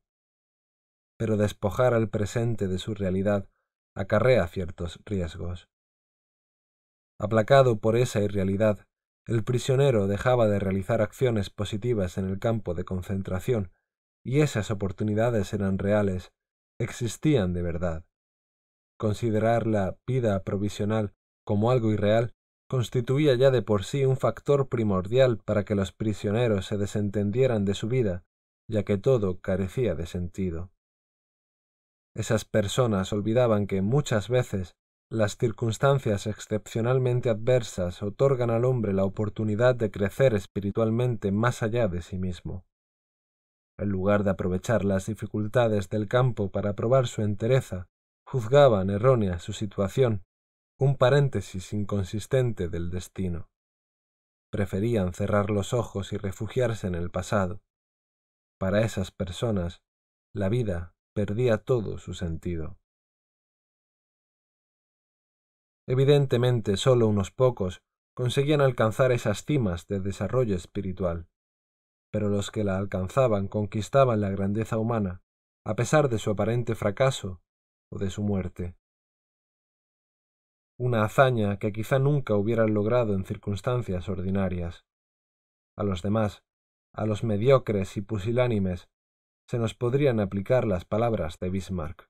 Pero 1.18 1.36
despojar 1.36 1.94
al 1.94 2.10
presente 2.10 2.70
de 2.70 2.80
su 2.80 2.94
realidad 2.94 3.50
acarrea 3.94 4.48
ciertos 4.48 5.02
riesgos. 5.06 5.68
Aplacado 7.20 7.80
por 7.80 7.96
esa 7.96 8.22
irrealidad, 8.22 8.86
el 9.26 9.44
prisionero 9.44 10.08
dejaba 10.08 10.48
de 10.48 10.60
realizar 10.60 11.02
acciones 11.02 11.50
positivas 11.50 12.18
en 12.18 12.26
el 12.26 12.40
campo 12.40 12.74
de 12.74 12.86
concentración, 12.86 13.72
y 14.24 14.42
esas 14.42 14.72
oportunidades 14.72 15.54
eran 15.54 15.80
reales, 15.80 16.32
existían 16.80 17.54
de 17.54 17.62
verdad. 17.62 18.06
Considerar 18.98 19.68
la 19.68 19.98
vida 20.06 20.44
provisional 20.44 21.14
como 21.46 21.72
algo 21.72 21.92
irreal 21.92 22.34
constituía 22.70 23.36
ya 23.36 23.52
de 23.52 23.62
por 23.62 23.84
sí 23.84 24.06
un 24.06 24.18
factor 24.18 24.68
primordial 24.68 25.38
para 25.38 25.64
que 25.64 25.76
los 25.76 25.92
prisioneros 25.92 26.66
se 26.66 26.78
desentendieran 26.78 27.64
de 27.66 27.74
su 27.74 27.88
vida, 27.88 28.26
ya 28.70 28.84
que 28.84 28.98
todo 28.98 29.40
carecía 29.40 29.96
de 29.96 30.06
sentido. 30.06 30.72
Esas 32.14 32.46
personas 32.46 33.14
olvidaban 33.14 33.68
que 33.68 33.82
muchas 33.82 34.28
veces 34.28 34.76
las 35.10 35.38
circunstancias 35.38 36.28
excepcionalmente 36.28 37.30
adversas 37.30 38.04
otorgan 38.04 38.50
al 38.50 38.66
hombre 38.66 38.92
la 38.92 39.06
oportunidad 39.06 39.74
de 39.74 39.90
crecer 39.90 40.34
espiritualmente 40.34 41.32
más 41.32 41.64
allá 41.64 41.88
de 41.88 42.02
sí 42.02 42.18
mismo. 42.18 42.66
En 43.78 43.90
lugar 43.90 44.26
de 44.26 44.32
aprovechar 44.32 44.84
las 44.84 45.06
dificultades 45.06 45.88
del 45.90 46.10
campo 46.10 46.52
para 46.52 46.74
probar 46.74 47.08
su 47.08 47.22
entereza, 47.22 47.88
juzgaban 48.26 48.90
errónea 48.90 49.40
su 49.40 49.54
situación, 49.54 50.26
un 50.78 50.98
paréntesis 50.98 51.72
inconsistente 51.72 52.68
del 52.68 52.90
destino. 52.90 53.48
Preferían 54.52 55.14
cerrar 55.14 55.50
los 55.50 55.74
ojos 55.74 56.12
y 56.12 56.18
refugiarse 56.18 56.86
en 56.88 56.96
el 56.96 57.12
pasado. 57.12 57.62
Para 58.60 58.82
esas 58.82 59.12
personas, 59.12 59.82
la 60.34 60.50
vida 60.50 60.96
perdía 61.14 61.60
todo 61.60 61.98
su 61.98 62.14
sentido. 62.14 62.78
Evidentemente 65.88 66.76
sólo 66.76 67.08
unos 67.08 67.32
pocos 67.32 67.82
conseguían 68.14 68.62
alcanzar 68.62 69.12
esas 69.12 69.46
cimas 69.46 69.88
de 69.88 70.02
desarrollo 70.02 70.56
espiritual, 70.56 71.30
pero 72.12 72.30
los 72.30 72.52
que 72.52 72.64
la 72.64 72.78
alcanzaban 72.78 73.48
conquistaban 73.48 74.20
la 74.20 74.30
grandeza 74.30 74.78
humana, 74.78 75.22
a 75.66 75.76
pesar 75.76 76.10
de 76.10 76.20
su 76.20 76.32
aparente 76.32 76.76
fracaso 76.76 77.42
o 77.90 78.00
de 78.00 78.10
su 78.10 78.24
muerte. 78.24 78.76
Una 80.78 81.04
hazaña 81.04 81.58
que 81.58 81.72
quizá 81.72 82.00
nunca 82.00 82.36
hubieran 82.36 82.74
logrado 82.74 83.16
en 83.16 83.26
circunstancias 83.26 84.10
ordinarias. 84.10 84.86
A 85.76 85.84
los 85.84 86.02
demás, 86.02 86.44
a 86.94 87.06
los 87.06 87.24
mediocres 87.24 87.98
y 87.98 88.02
pusilánimes, 88.02 88.90
se 89.50 89.58
nos 89.58 89.74
podrían 89.74 90.20
aplicar 90.20 90.66
las 90.66 90.86
palabras 90.86 91.40
de 91.40 91.50
Bismarck. 91.50 92.10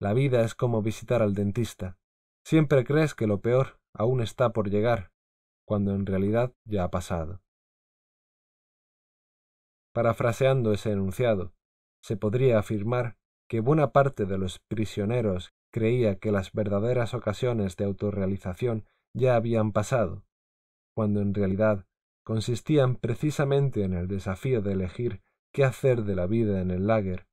La 0.00 0.14
vida 0.14 0.42
es 0.42 0.54
como 0.54 0.80
visitar 0.82 1.22
al 1.22 1.34
dentista. 1.34 1.99
Siempre 2.44 2.84
crees 2.84 3.14
que 3.14 3.26
lo 3.26 3.40
peor 3.40 3.78
aún 3.94 4.20
está 4.20 4.52
por 4.52 4.70
llegar, 4.70 5.10
cuando 5.66 5.94
en 5.94 6.06
realidad 6.06 6.52
ya 6.64 6.84
ha 6.84 6.90
pasado. 6.90 7.40
Parafraseando 9.92 10.72
ese 10.72 10.92
enunciado, 10.92 11.52
se 12.02 12.16
podría 12.16 12.58
afirmar 12.58 13.16
que 13.48 13.60
buena 13.60 13.92
parte 13.92 14.26
de 14.26 14.38
los 14.38 14.60
prisioneros 14.68 15.52
creía 15.72 16.18
que 16.18 16.32
las 16.32 16.52
verdaderas 16.52 17.14
ocasiones 17.14 17.76
de 17.76 17.84
autorrealización 17.84 18.86
ya 19.14 19.34
habían 19.34 19.72
pasado, 19.72 20.24
cuando 20.94 21.20
en 21.20 21.34
realidad 21.34 21.86
consistían 22.24 22.96
precisamente 22.96 23.82
en 23.82 23.94
el 23.94 24.06
desafío 24.06 24.62
de 24.62 24.72
elegir 24.72 25.22
qué 25.52 25.64
hacer 25.64 26.02
de 26.04 26.14
la 26.14 26.26
vida 26.26 26.60
en 26.60 26.70
el 26.70 26.86
lager, 26.86 27.26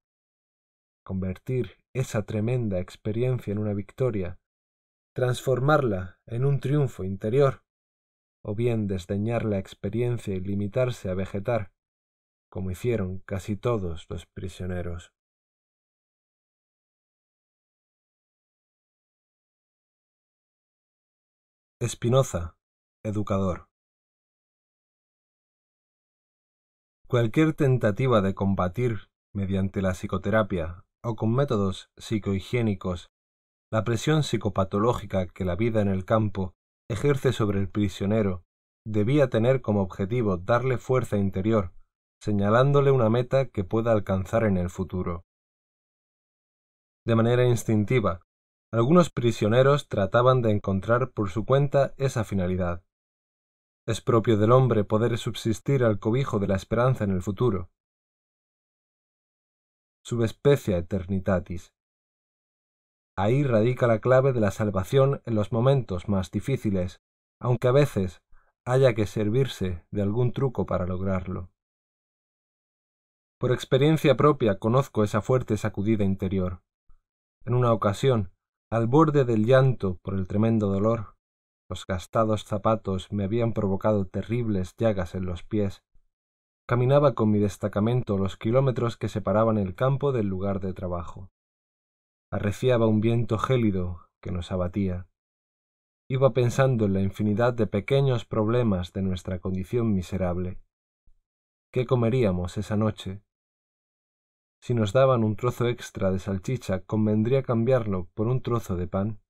convertir 1.04 1.78
esa 1.94 2.24
tremenda 2.24 2.80
experiencia 2.80 3.52
en 3.52 3.60
una 3.60 3.74
victoria, 3.74 4.40
transformarla 5.18 6.20
en 6.28 6.46
un 6.46 6.60
triunfo 6.60 7.04
interior, 7.04 7.64
o 8.44 8.54
bien 8.54 8.86
desdeñar 8.86 9.46
la 9.46 9.58
experiencia 9.58 10.36
y 10.36 10.42
limitarse 10.42 11.10
a 11.10 11.16
vegetar, 11.16 11.74
como 12.52 12.70
hicieron 12.70 13.22
casi 13.22 13.58
todos 13.58 14.06
los 14.12 14.28
prisioneros. 14.28 15.12
Espinoza, 21.80 22.56
educador. 23.04 23.70
Cualquier 27.08 27.56
tentativa 27.56 28.22
de 28.22 28.36
combatir, 28.36 29.10
mediante 29.34 29.82
la 29.82 29.94
psicoterapia 29.94 30.86
o 31.02 31.16
con 31.16 31.34
métodos 31.34 31.90
psicohigiénicos, 31.98 33.10
la 33.72 33.84
presión 33.84 34.24
psicopatológica 34.24 35.28
que 35.28 35.44
la 35.44 35.56
vida 35.56 35.82
en 35.82 35.90
el 35.90 36.06
campo 36.06 36.54
ejerce 36.90 37.34
sobre 37.34 37.60
el 37.60 37.70
prisionero 37.70 38.44
debía 38.86 39.30
tener 39.30 39.62
como 39.62 39.82
objetivo 39.82 40.38
darle 40.38 40.78
fuerza 40.78 41.18
interior, 41.18 41.74
señalándole 42.22 42.92
una 42.92 43.10
meta 43.10 43.50
que 43.50 43.66
pueda 43.66 43.92
alcanzar 43.92 44.46
en 44.46 44.56
el 44.56 44.70
futuro. 44.70 45.26
De 47.06 47.16
manera 47.16 47.46
instintiva, 47.46 48.22
algunos 48.72 49.10
prisioneros 49.10 49.90
trataban 49.90 50.42
de 50.42 50.52
encontrar 50.52 51.12
por 51.12 51.30
su 51.30 51.46
cuenta 51.46 51.94
esa 51.98 52.24
finalidad. 52.24 52.84
Es 53.86 54.02
propio 54.02 54.38
del 54.38 54.52
hombre 54.52 54.84
poder 54.86 55.18
subsistir 55.18 55.84
al 55.84 56.00
cobijo 56.00 56.40
de 56.40 56.48
la 56.48 56.56
esperanza 56.56 57.04
en 57.04 57.12
el 57.12 57.22
futuro. 57.22 57.70
Subespecia 60.04 60.78
eternitatis. 60.78 61.74
Ahí 63.20 63.44
radica 63.44 63.88
la 63.88 64.00
clave 64.00 64.32
de 64.32 64.40
la 64.40 64.52
salvación 64.52 65.22
en 65.26 65.34
los 65.34 65.52
momentos 65.52 66.08
más 66.08 66.30
difíciles, 66.30 67.02
aunque 67.42 67.68
a 67.68 67.72
veces 67.72 68.22
haya 68.64 68.94
que 68.94 69.08
servirse 69.08 69.86
de 69.92 70.02
algún 70.04 70.34
truco 70.34 70.68
para 70.68 70.86
lograrlo. 70.86 71.50
Por 73.40 73.52
experiencia 73.52 74.18
propia 74.18 74.60
conozco 74.60 75.04
esa 75.04 75.22
fuerte 75.22 75.58
sacudida 75.58 76.04
interior. 76.04 76.62
En 77.44 77.56
una 77.56 77.74
ocasión, 77.74 78.32
al 78.72 78.88
borde 78.88 79.26
del 79.26 79.46
llanto 79.46 79.98
por 80.04 80.14
el 80.14 80.28
tremendo 80.28 80.68
dolor, 80.68 81.16
los 81.70 81.88
gastados 81.88 82.46
zapatos 82.46 83.12
me 83.12 83.24
habían 83.24 83.54
provocado 83.54 84.06
terribles 84.06 84.76
llagas 84.78 85.16
en 85.16 85.26
los 85.26 85.44
pies. 85.44 85.82
Caminaba 86.68 87.16
con 87.16 87.32
mi 87.32 87.40
destacamento 87.40 88.18
los 88.18 88.38
kilómetros 88.38 88.98
que 88.98 89.10
separaban 89.10 89.58
el 89.58 89.74
campo 89.76 90.12
del 90.12 90.28
lugar 90.28 90.60
de 90.60 90.74
trabajo. 90.74 91.30
Arreciaba 92.32 92.88
un 92.88 93.00
viento 93.00 93.38
gélido 93.38 94.10
que 94.22 94.32
nos 94.32 94.52
abatía. 94.52 95.08
Iba 96.10 96.34
pensando 96.34 96.86
en 96.86 96.94
la 96.94 97.02
infinidad 97.02 97.54
de 97.54 97.68
pequeños 97.68 98.26
problemas 98.26 98.94
de 98.94 99.02
nuestra 99.02 99.40
condición 99.40 99.94
miserable. 99.94 100.60
¿Qué 101.72 101.86
comeríamos 101.86 102.58
esa 102.58 102.76
noche? 102.76 103.22
Si 104.62 104.74
nos 104.74 104.92
daban 104.94 105.24
un 105.24 105.36
trozo 105.36 105.68
extra 105.68 106.12
de 106.12 106.20
salchicha, 106.20 106.82
convendría 106.82 107.44
cambiarlo 107.44 108.10
por 108.14 108.28
un 108.28 108.42
trozo 108.42 108.76
de 108.76 108.88
pan. 108.88 109.22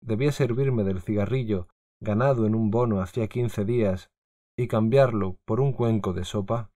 Debía 0.00 0.32
servirme 0.32 0.84
del 0.84 1.00
cigarrillo 1.00 1.68
ganado 2.00 2.46
en 2.46 2.54
un 2.54 2.70
bono 2.70 3.00
hacía 3.00 3.26
quince 3.28 3.64
días 3.64 4.10
y 4.56 4.68
cambiarlo 4.68 5.38
por 5.44 5.60
un 5.60 5.72
cuenco 5.72 6.12
de 6.12 6.24
sopa. 6.24 6.70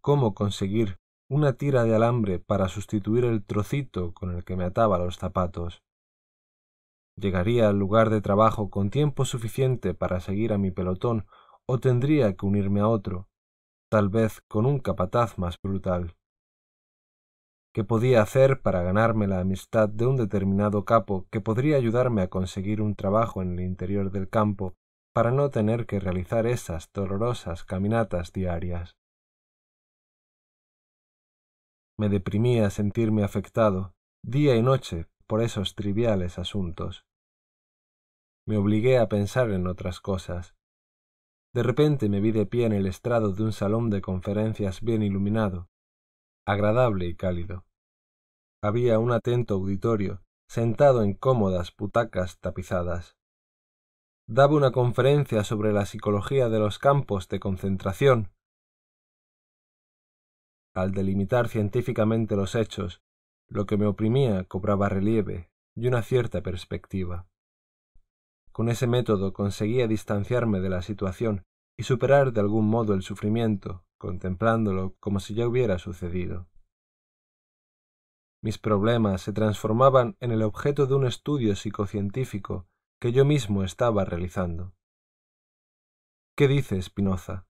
¿Cómo 0.00 0.34
conseguir 0.34 0.98
una 1.28 1.54
tira 1.54 1.84
de 1.84 1.94
alambre 1.94 2.38
para 2.38 2.68
sustituir 2.68 3.24
el 3.24 3.44
trocito 3.44 4.12
con 4.14 4.34
el 4.34 4.44
que 4.44 4.56
me 4.56 4.64
ataba 4.64 4.98
los 4.98 5.16
zapatos? 5.16 5.82
¿Llegaría 7.16 7.68
al 7.68 7.78
lugar 7.78 8.10
de 8.10 8.20
trabajo 8.20 8.70
con 8.70 8.90
tiempo 8.90 9.24
suficiente 9.24 9.94
para 9.94 10.20
seguir 10.20 10.52
a 10.52 10.58
mi 10.58 10.70
pelotón 10.70 11.26
o 11.66 11.78
tendría 11.78 12.36
que 12.36 12.46
unirme 12.46 12.80
a 12.80 12.88
otro, 12.88 13.28
tal 13.90 14.08
vez 14.08 14.40
con 14.48 14.66
un 14.66 14.78
capataz 14.78 15.36
más 15.38 15.60
brutal. 15.60 16.16
¿Qué 17.74 17.84
podía 17.84 18.22
hacer 18.22 18.62
para 18.62 18.82
ganarme 18.82 19.26
la 19.26 19.40
amistad 19.40 19.88
de 19.88 20.06
un 20.06 20.16
determinado 20.16 20.84
capo 20.84 21.26
que 21.30 21.40
podría 21.40 21.76
ayudarme 21.76 22.22
a 22.22 22.28
conseguir 22.28 22.80
un 22.80 22.94
trabajo 22.94 23.42
en 23.42 23.52
el 23.52 23.60
interior 23.60 24.10
del 24.10 24.28
campo 24.28 24.74
para 25.12 25.30
no 25.30 25.50
tener 25.50 25.86
que 25.86 26.00
realizar 26.00 26.46
esas 26.46 26.90
dolorosas 26.92 27.64
caminatas 27.64 28.32
diarias? 28.32 28.96
Me 31.98 32.08
deprimía 32.08 32.70
sentirme 32.70 33.24
afectado, 33.24 33.94
día 34.22 34.56
y 34.56 34.62
noche, 34.62 35.06
por 35.26 35.42
esos 35.42 35.74
triviales 35.74 36.38
asuntos. 36.38 37.04
Me 38.46 38.56
obligué 38.56 38.98
a 38.98 39.08
pensar 39.08 39.50
en 39.50 39.66
otras 39.66 40.00
cosas, 40.00 40.56
de 41.56 41.62
repente 41.62 42.10
me 42.10 42.20
vi 42.20 42.32
de 42.32 42.44
pie 42.44 42.66
en 42.66 42.74
el 42.74 42.86
estrado 42.86 43.32
de 43.32 43.42
un 43.42 43.54
salón 43.54 43.88
de 43.88 44.02
conferencias 44.02 44.82
bien 44.82 45.02
iluminado, 45.02 45.70
agradable 46.46 47.06
y 47.06 47.14
cálido. 47.14 47.64
Había 48.62 48.98
un 48.98 49.10
atento 49.10 49.54
auditorio, 49.54 50.20
sentado 50.50 51.02
en 51.02 51.14
cómodas 51.14 51.74
butacas 51.74 52.40
tapizadas. 52.40 53.16
Daba 54.28 54.54
una 54.54 54.70
conferencia 54.70 55.44
sobre 55.44 55.72
la 55.72 55.86
psicología 55.86 56.50
de 56.50 56.58
los 56.58 56.78
campos 56.78 57.26
de 57.28 57.40
concentración. 57.40 58.28
Al 60.76 60.92
delimitar 60.92 61.48
científicamente 61.48 62.36
los 62.36 62.54
hechos, 62.54 63.00
lo 63.48 63.64
que 63.64 63.78
me 63.78 63.86
oprimía 63.86 64.44
cobraba 64.44 64.90
relieve 64.90 65.48
y 65.74 65.86
una 65.86 66.02
cierta 66.02 66.42
perspectiva. 66.42 67.26
Con 68.52 68.68
ese 68.68 68.86
método 68.86 69.32
conseguía 69.32 69.86
distanciarme 69.86 70.60
de 70.60 70.68
la 70.68 70.82
situación 70.82 71.44
y 71.78 71.84
superar 71.84 72.34
de 72.34 72.40
algún 72.40 72.68
modo 72.68 72.92
el 72.92 73.00
sufrimiento, 73.00 73.86
contemplándolo 73.96 74.96
como 75.00 75.18
si 75.18 75.32
ya 75.32 75.48
hubiera 75.48 75.78
sucedido. 75.78 76.46
Mis 78.42 78.58
problemas 78.58 79.22
se 79.22 79.32
transformaban 79.32 80.18
en 80.20 80.30
el 80.30 80.42
objeto 80.42 80.84
de 80.86 80.94
un 80.94 81.06
estudio 81.06 81.56
psicocientífico 81.56 82.68
que 83.00 83.12
yo 83.12 83.24
mismo 83.24 83.64
estaba 83.64 84.04
realizando. 84.04 84.74
¿Qué 86.36 86.48
dice 86.48 86.82
Spinoza? 86.82 87.46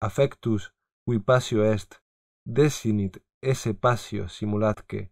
Affectus 0.00 0.73
qui 1.06 1.18
passio 1.18 1.62
est, 1.64 2.00
desinit 2.46 3.18
esse 3.42 3.74
passio 3.74 4.28
simulatque, 4.28 5.10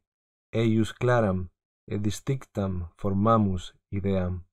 eius 0.52 0.92
claram 0.92 1.50
et 1.86 2.00
distinctam 2.00 2.88
formamus 2.96 3.74
ideam. 3.90 4.46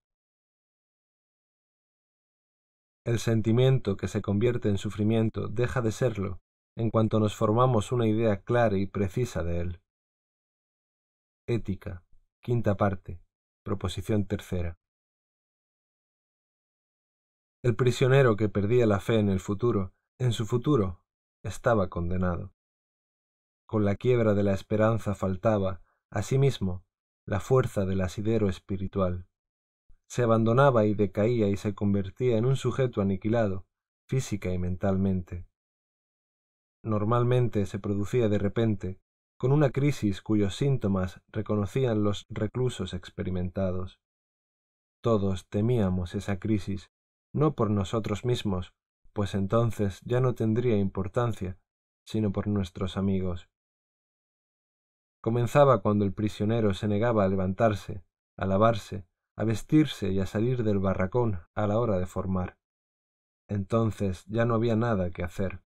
El 3.06 3.20
sentimiento 3.20 3.96
que 3.96 4.08
se 4.08 4.22
convierte 4.22 4.68
en 4.70 4.78
sufrimiento 4.78 5.48
deja 5.48 5.82
de 5.82 5.92
serlo 5.92 6.42
en 6.78 6.90
cuanto 6.92 7.20
nos 7.20 7.36
formamos 7.36 7.92
una 7.92 8.08
idea 8.08 8.42
clara 8.42 8.78
y 8.78 8.86
precisa 8.86 9.44
de 9.44 9.62
él. 9.62 9.82
Ética, 11.48 12.04
quinta 12.42 12.76
parte, 12.76 13.22
proposición 13.64 14.26
tercera. 14.28 14.78
El 17.64 17.76
prisionero 17.76 18.36
que 18.36 18.48
perdía 18.48 18.86
la 18.86 19.00
fe 19.00 19.20
en 19.20 19.30
el 19.30 19.40
futuro, 19.40 19.94
en 20.20 20.32
su 20.32 20.46
futuro, 20.46 21.02
estaba 21.44 21.90
condenado. 21.90 22.54
Con 23.66 23.86
la 23.86 23.96
quiebra 23.96 24.34
de 24.34 24.44
la 24.44 24.54
esperanza 24.54 25.16
faltaba, 25.16 25.82
asimismo, 26.10 26.84
la 27.26 27.40
fuerza 27.40 27.86
del 27.86 28.02
asidero 28.02 28.50
espiritual. 28.50 29.28
Se 30.08 30.24
abandonaba 30.24 30.86
y 30.86 30.96
decaía 30.96 31.50
y 31.50 31.58
se 31.58 31.76
convertía 31.76 32.38
en 32.38 32.46
un 32.46 32.56
sujeto 32.56 33.02
aniquilado, 33.02 33.68
física 34.08 34.52
y 34.52 34.58
mentalmente. 34.58 35.46
Normalmente 36.82 37.66
se 37.68 37.78
producía 37.78 38.28
de 38.30 38.40
repente, 38.40 39.00
con 39.38 39.52
una 39.52 39.70
crisis 39.70 40.22
cuyos 40.22 40.56
síntomas 40.56 41.22
reconocían 41.28 42.04
los 42.04 42.26
reclusos 42.30 42.94
experimentados. 42.94 44.00
Todos 45.02 45.48
temíamos 45.48 46.16
esa 46.16 46.40
crisis, 46.40 46.90
no 47.32 47.54
por 47.54 47.70
nosotros 47.70 48.26
mismos, 48.26 48.74
pues 49.20 49.36
entonces 49.36 50.00
ya 50.06 50.22
no 50.22 50.34
tendría 50.34 50.78
importancia, 50.78 51.58
sino 52.06 52.32
por 52.32 52.48
nuestros 52.48 52.96
amigos 52.96 53.50
comenzaba 55.20 55.82
cuando 55.82 56.06
el 56.06 56.14
prisionero 56.14 56.74
se 56.74 56.88
negaba 56.88 57.26
a 57.26 57.28
levantarse, 57.28 58.02
a 58.38 58.46
lavarse, 58.46 59.06
a 59.36 59.44
vestirse 59.44 60.12
y 60.12 60.22
a 60.22 60.26
salir 60.26 60.64
del 60.64 60.80
barracón 60.80 61.42
a 61.54 61.68
la 61.68 61.80
hora 61.80 62.00
de 62.00 62.06
formar. 62.06 62.58
Entonces 63.50 64.24
ya 64.28 64.46
no 64.46 64.56
había 64.56 64.78
nada 64.78 65.12
que 65.12 65.22
hacer. 65.22 65.64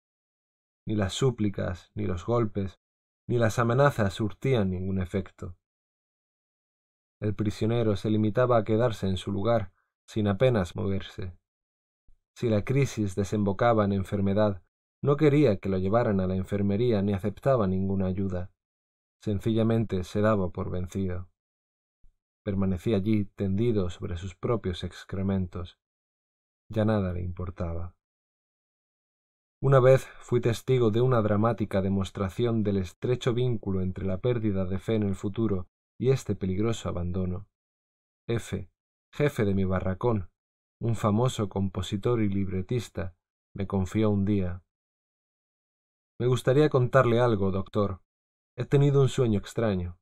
Ni 0.86 0.94
las 0.94 1.12
súplicas, 1.12 1.90
ni 1.96 2.06
los 2.06 2.24
golpes, 2.24 2.78
ni 3.26 3.36
las 3.36 3.58
amenazas 3.58 4.14
surtían 4.14 4.70
ningún 4.70 5.02
efecto. 5.02 5.56
El 7.18 7.34
prisionero 7.34 7.96
se 7.96 8.10
limitaba 8.10 8.58
a 8.58 8.64
quedarse 8.64 9.08
en 9.08 9.16
su 9.16 9.32
lugar, 9.32 9.72
sin 10.06 10.28
apenas 10.28 10.76
moverse, 10.76 11.39
Si 12.40 12.48
la 12.48 12.64
crisis 12.64 13.16
desembocaba 13.16 13.84
en 13.84 13.92
enfermedad, 13.92 14.62
no 15.02 15.18
quería 15.18 15.58
que 15.58 15.68
lo 15.68 15.76
llevaran 15.76 16.20
a 16.20 16.26
la 16.26 16.36
enfermería 16.36 17.02
ni 17.02 17.12
aceptaba 17.12 17.66
ninguna 17.66 18.06
ayuda. 18.06 18.50
Sencillamente 19.22 20.04
se 20.04 20.22
daba 20.22 20.48
por 20.48 20.70
vencido. 20.70 21.28
Permanecía 22.42 22.96
allí 22.96 23.26
tendido 23.26 23.90
sobre 23.90 24.16
sus 24.16 24.34
propios 24.34 24.84
excrementos. 24.84 25.78
Ya 26.70 26.86
nada 26.86 27.12
le 27.12 27.20
importaba. 27.20 27.94
Una 29.60 29.78
vez 29.78 30.06
fui 30.20 30.40
testigo 30.40 30.90
de 30.90 31.02
una 31.02 31.20
dramática 31.20 31.82
demostración 31.82 32.62
del 32.62 32.78
estrecho 32.78 33.34
vínculo 33.34 33.82
entre 33.82 34.06
la 34.06 34.16
pérdida 34.16 34.64
de 34.64 34.78
fe 34.78 34.94
en 34.94 35.02
el 35.02 35.14
futuro 35.14 35.68
y 35.98 36.08
este 36.08 36.34
peligroso 36.34 36.88
abandono. 36.88 37.48
F, 38.26 38.70
jefe 39.12 39.44
de 39.44 39.52
mi 39.52 39.64
barracón, 39.64 40.30
un 40.80 40.96
famoso 40.96 41.48
compositor 41.50 42.22
y 42.22 42.28
libretista, 42.28 43.14
me 43.54 43.66
confió 43.66 44.10
un 44.10 44.24
día. 44.24 44.62
Me 46.18 46.26
gustaría 46.26 46.70
contarle 46.70 47.20
algo, 47.20 47.50
doctor. 47.50 48.00
He 48.56 48.64
tenido 48.64 49.02
un 49.02 49.08
sueño 49.08 49.38
extraño. 49.38 49.98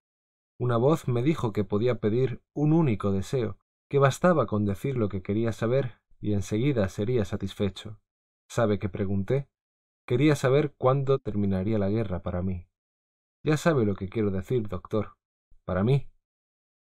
Una 0.59 0.77
voz 0.77 1.09
me 1.09 1.23
dijo 1.23 1.53
que 1.53 1.65
podía 1.65 1.97
pedir 1.97 2.43
un 2.55 2.73
único 2.73 3.11
deseo, 3.11 3.59
que 3.89 3.99
bastaba 3.99 4.47
con 4.47 4.65
decir 4.65 4.97
lo 4.97 5.09
que 5.09 5.23
quería 5.23 5.53
saber 5.53 6.01
y 6.21 6.33
enseguida 6.33 6.89
sería 6.89 7.25
satisfecho. 7.25 8.01
¿Sabe 8.49 8.79
qué 8.79 8.89
pregunté? 8.89 9.49
Quería 10.07 10.37
saber 10.37 10.75
cuándo 10.77 11.19
terminaría 11.19 11.79
la 11.79 11.89
guerra 11.89 12.23
para 12.23 12.43
mí. 12.43 12.67
Ya 13.45 13.57
sabe 13.57 13.85
lo 13.85 13.95
que 13.95 14.09
quiero 14.09 14.31
decir, 14.31 14.69
doctor. 14.69 15.17
Para 15.65 15.85
mí. 15.85 16.09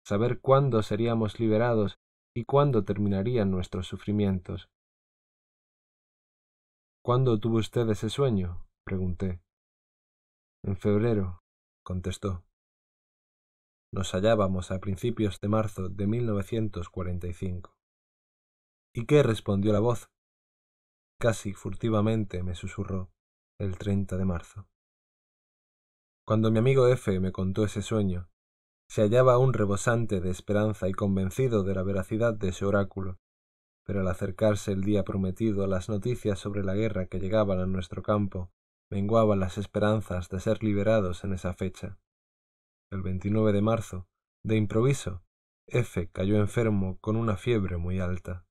Saber 0.05 0.41
cuándo 0.41 0.83
seríamos 0.83 1.41
liberados 1.41 1.99
y 2.37 2.45
cuándo 2.45 2.85
terminarían 2.85 3.51
nuestros 3.51 3.87
sufrimientos. 3.87 4.69
¿Cuándo 7.03 7.39
tuvo 7.39 7.59
usted 7.59 7.89
ese 7.91 8.11
sueño? 8.11 8.67
pregunté. 8.85 9.41
En 10.65 10.77
febrero, 10.77 11.43
contestó. 11.85 12.45
Nos 13.93 14.13
hallábamos 14.13 14.71
a 14.73 14.81
principios 14.81 15.39
de 15.41 15.49
marzo 15.49 15.89
de 15.89 16.07
1945. 16.07 17.77
¿Y 18.93 19.07
qué 19.07 19.23
respondió 19.23 19.73
la 19.73 19.81
voz? 19.81 20.11
Casi 21.21 21.53
furtivamente 21.53 22.43
me 22.43 22.55
susurró 22.55 23.13
el 23.61 23.79
30 23.79 24.17
de 24.17 24.25
marzo. 24.25 24.67
Cuando 26.27 26.51
mi 26.51 26.59
amigo 26.59 26.89
F 26.89 27.21
me 27.21 27.33
contó 27.33 27.65
ese 27.65 27.83
sueño, 27.83 28.29
se 28.89 29.03
hallaba 29.03 29.35
aún 29.35 29.53
rebosante 29.53 30.21
de 30.21 30.31
esperanza 30.31 30.89
y 30.89 30.93
convencido 30.93 31.65
de 31.65 31.75
la 31.75 31.83
veracidad 31.83 32.35
de 32.35 32.49
ese 32.49 32.65
oráculo, 32.65 33.19
pero 33.85 34.01
al 34.01 34.09
acercarse 34.09 34.73
el 34.73 34.83
día 34.83 35.05
prometido 35.05 35.67
las 35.67 35.89
noticias 35.89 36.39
sobre 36.39 36.65
la 36.65 36.75
guerra 36.75 37.07
que 37.07 37.21
llegaban 37.21 37.61
a 37.61 37.67
nuestro 37.67 38.03
campo 38.03 38.51
menguaban 38.91 39.41
las 39.41 39.59
esperanzas 39.59 40.29
de 40.29 40.41
ser 40.41 40.63
liberados 40.63 41.25
en 41.25 41.33
esa 41.33 41.55
fecha. 41.55 41.99
El 42.91 43.03
29 43.03 43.53
de 43.53 43.63
marzo, 43.63 44.07
de 44.45 44.57
improviso, 44.57 45.23
F 45.67 46.11
cayó 46.13 46.37
enfermo 46.37 46.99
con 47.01 47.17
una 47.17 47.37
fiebre 47.37 47.77
muy 47.77 47.99
alta. 47.99 48.47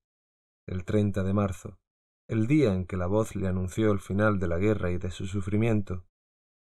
El 0.67 0.85
30 0.85 1.23
de 1.23 1.33
marzo, 1.33 1.79
el 2.27 2.47
día 2.47 2.73
en 2.73 2.85
que 2.85 2.97
la 2.97 3.07
voz 3.07 3.35
le 3.35 3.47
anunció 3.47 3.91
el 3.91 3.99
final 3.99 4.39
de 4.39 4.47
la 4.47 4.57
guerra 4.57 4.91
y 4.91 4.97
de 4.97 5.11
su 5.11 5.27
sufrimiento, 5.27 6.05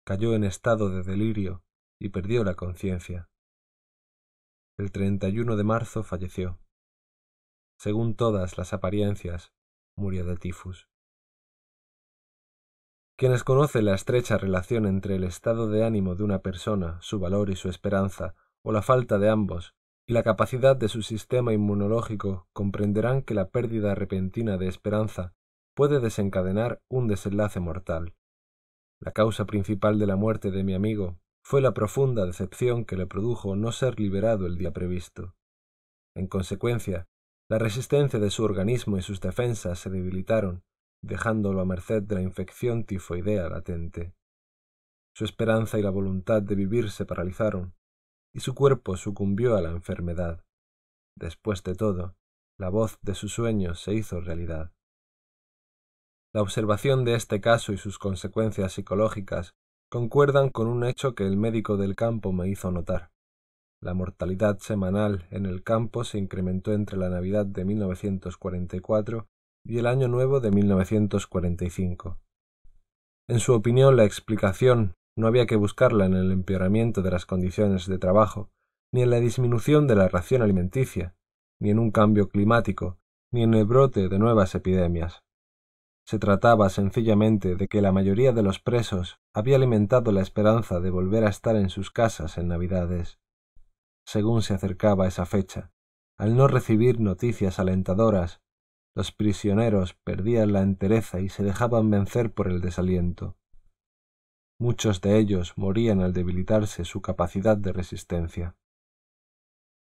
cayó 0.05 0.33
en 0.33 0.43
estado 0.43 0.89
de 0.89 1.03
delirio 1.03 1.63
y 1.99 2.09
perdió 2.09 2.43
la 2.43 2.55
conciencia. 2.55 3.29
El 4.79 4.91
31 4.91 5.55
de 5.55 5.63
marzo 5.63 6.03
falleció. 6.03 6.59
Según 7.79 8.15
todas 8.15 8.59
las 8.59 8.73
apariencias, 8.73 9.51
murió 9.97 10.23
de 10.23 10.37
tifus. 10.37 10.87
Quienes 13.17 13.43
conocen 13.43 13.85
la 13.85 13.95
estrecha 13.95 14.37
relación 14.37 14.85
entre 14.85 15.15
el 15.15 15.23
estado 15.23 15.67
de 15.67 15.83
ánimo 15.83 16.13
de 16.13 16.23
una 16.23 16.43
persona, 16.43 17.01
su 17.01 17.19
valor 17.19 17.49
y 17.49 17.55
su 17.55 17.69
esperanza, 17.69 18.35
o 18.63 18.71
la 18.71 18.83
falta 18.83 19.17
de 19.17 19.29
ambos, 19.29 19.73
y 20.07 20.13
la 20.13 20.21
capacidad 20.21 20.75
de 20.75 20.89
su 20.89 21.01
sistema 21.01 21.53
inmunológico, 21.53 22.47
comprenderán 22.53 23.23
que 23.23 23.33
la 23.33 23.49
pérdida 23.49 23.95
repentina 23.95 24.57
de 24.57 24.67
esperanza 24.67 25.33
puede 25.75 25.99
desencadenar 25.99 26.83
un 26.87 27.07
desenlace 27.07 27.59
mortal. 27.59 28.13
La 28.99 29.11
causa 29.11 29.45
principal 29.45 29.97
de 29.97 30.05
la 30.05 30.17
muerte 30.17 30.51
de 30.51 30.63
mi 30.63 30.75
amigo 30.75 31.17
fue 31.49 31.61
la 31.61 31.73
profunda 31.73 32.25
decepción 32.25 32.83
que 32.83 32.97
le 32.97 33.07
produjo 33.07 33.55
no 33.55 33.71
ser 33.71 33.97
liberado 34.01 34.47
el 34.47 34.57
día 34.57 34.73
previsto. 34.73 35.33
En 36.13 36.27
consecuencia, 36.27 37.07
la 37.49 37.57
resistencia 37.57 38.19
de 38.19 38.29
su 38.31 38.43
organismo 38.43 38.97
y 38.97 39.01
sus 39.01 39.21
defensas 39.21 39.79
se 39.79 39.89
debilitaron, 39.89 40.65
dejándolo 41.01 41.61
a 41.61 41.65
merced 41.65 42.03
de 42.03 42.15
la 42.15 42.21
infección 42.21 42.83
tifoidea 42.83 43.47
latente. 43.47 44.13
Su 45.15 45.23
esperanza 45.23 45.79
y 45.79 45.83
la 45.83 45.89
voluntad 45.89 46.41
de 46.41 46.53
vivir 46.55 46.91
se 46.91 47.05
paralizaron, 47.05 47.73
y 48.33 48.41
su 48.41 48.53
cuerpo 48.53 48.97
sucumbió 48.97 49.55
a 49.55 49.61
la 49.61 49.69
enfermedad. 49.69 50.43
Después 51.15 51.63
de 51.63 51.75
todo, 51.75 52.17
la 52.59 52.67
voz 52.67 52.99
de 53.03 53.15
sus 53.15 53.31
sueños 53.31 53.79
se 53.81 53.93
hizo 53.93 54.19
realidad. 54.19 54.73
La 56.33 56.41
observación 56.41 57.05
de 57.05 57.15
este 57.15 57.39
caso 57.39 57.71
y 57.71 57.77
sus 57.77 57.99
consecuencias 57.99 58.73
psicológicas 58.73 59.55
concuerdan 59.89 60.49
con 60.49 60.67
un 60.67 60.83
hecho 60.83 61.15
que 61.15 61.25
el 61.25 61.37
médico 61.37 61.77
del 61.77 61.95
campo 61.95 62.33
me 62.33 62.49
hizo 62.49 62.71
notar. 62.71 63.11
La 63.79 63.93
mortalidad 63.93 64.59
semanal 64.59 65.27
en 65.31 65.45
el 65.45 65.63
campo 65.63 66.03
se 66.03 66.17
incrementó 66.17 66.73
entre 66.73 66.97
la 66.97 67.09
Navidad 67.09 67.45
de 67.45 67.63
1944 67.63 69.27
y 69.63 69.77
el 69.77 69.87
Año 69.87 70.07
Nuevo 70.07 70.39
de 70.39 70.51
1945. 70.51 72.17
En 73.29 73.39
su 73.39 73.53
opinión, 73.53 73.95
la 73.95 74.05
explicación 74.05 74.95
no 75.15 75.27
había 75.27 75.45
que 75.45 75.55
buscarla 75.55 76.05
en 76.05 76.13
el 76.13 76.31
empeoramiento 76.31 77.01
de 77.01 77.11
las 77.11 77.25
condiciones 77.25 77.87
de 77.87 77.97
trabajo, 77.97 78.49
ni 78.91 79.01
en 79.01 79.09
la 79.09 79.19
disminución 79.19 79.87
de 79.87 79.95
la 79.95 80.07
ración 80.07 80.41
alimenticia, 80.41 81.15
ni 81.59 81.69
en 81.69 81.79
un 81.79 81.91
cambio 81.91 82.29
climático, 82.29 82.97
ni 83.31 83.43
en 83.43 83.53
el 83.53 83.65
brote 83.65 84.09
de 84.09 84.19
nuevas 84.19 84.55
epidemias. 84.55 85.23
Se 86.07 86.19
trataba 86.19 86.69
sencillamente 86.69 87.57
de 87.57 87.67
que 87.67 87.81
la 87.81 87.91
mayoría 87.91 88.31
de 88.31 88.41
los 88.41 88.61
presos 88.61 89.19
había 89.33 89.57
alimentado 89.57 90.13
la 90.13 90.21
esperanza 90.21 90.79
de 90.79 90.89
volver 90.89 91.25
a 91.25 91.29
estar 91.29 91.57
en 91.57 91.69
sus 91.69 91.91
casas 91.91 92.37
en 92.37 92.47
Navidades. 92.47 93.19
Según 94.05 94.41
se 94.41 94.53
acercaba 94.53 95.05
esa 95.05 95.25
fecha, 95.25 95.73
al 96.17 96.37
no 96.37 96.47
recibir 96.47 97.01
noticias 97.01 97.59
alentadoras, 97.59 98.41
los 98.95 99.11
prisioneros 99.11 99.95
perdían 100.05 100.53
la 100.53 100.61
entereza 100.61 101.19
y 101.19 101.27
se 101.27 101.43
dejaban 101.43 101.91
vencer 101.91 102.33
por 102.33 102.47
el 102.47 102.61
desaliento. 102.61 103.35
Muchos 104.57 105.01
de 105.01 105.17
ellos 105.17 105.57
morían 105.57 105.99
al 105.99 106.13
debilitarse 106.13 106.85
su 106.85 107.01
capacidad 107.01 107.57
de 107.57 107.73
resistencia. 107.73 108.55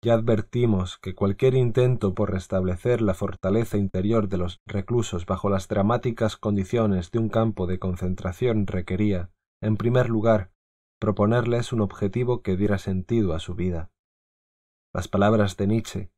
Ya 0.03 0.15
advertimos 0.15 0.97
que 0.97 1.15
cualquier 1.15 1.55
intento 1.55 2.15
por 2.15 2.31
restablecer 2.31 3.03
la 3.03 3.13
fortaleza 3.13 3.77
interior 3.77 4.29
de 4.29 4.39
los 4.39 4.61
reclusos 4.65 5.27
bajo 5.27 5.51
las 5.51 5.69
dramáticas 5.69 6.39
condiciones 6.39 7.11
de 7.11 7.19
un 7.19 7.29
campo 7.29 7.67
de 7.67 7.79
concentración 7.79 8.67
requería, 8.67 9.31
en 9.61 9.77
primer 9.77 10.09
lugar, 10.09 10.53
proponerles 10.99 11.75
un 11.75 11.83
objetivo 11.83 12.43
que 12.43 12.57
diera 12.57 12.79
sentido 12.79 13.35
a 13.35 13.41
su 13.41 13.55
vida. 13.55 13.91
Las 14.95 15.07
palabras 15.07 15.59
de 15.59 15.67
Nietzsche 15.67 16.11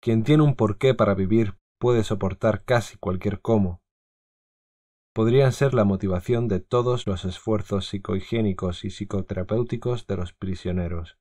Quien 0.00 0.24
tiene 0.24 0.42
un 0.42 0.54
porqué 0.54 0.94
para 0.94 1.14
vivir 1.14 1.58
puede 1.78 2.02
soportar 2.02 2.64
casi 2.64 2.96
cualquier 2.96 3.42
cómo, 3.42 3.82
podrían 5.14 5.52
ser 5.52 5.74
la 5.74 5.84
motivación 5.84 6.48
de 6.48 6.58
todos 6.58 7.06
los 7.06 7.24
esfuerzos 7.24 7.86
psicohigiénicos 7.86 8.84
y 8.84 8.90
psicoterapéuticos 8.90 10.06
de 10.06 10.16
los 10.16 10.32
prisioneros. 10.32 11.18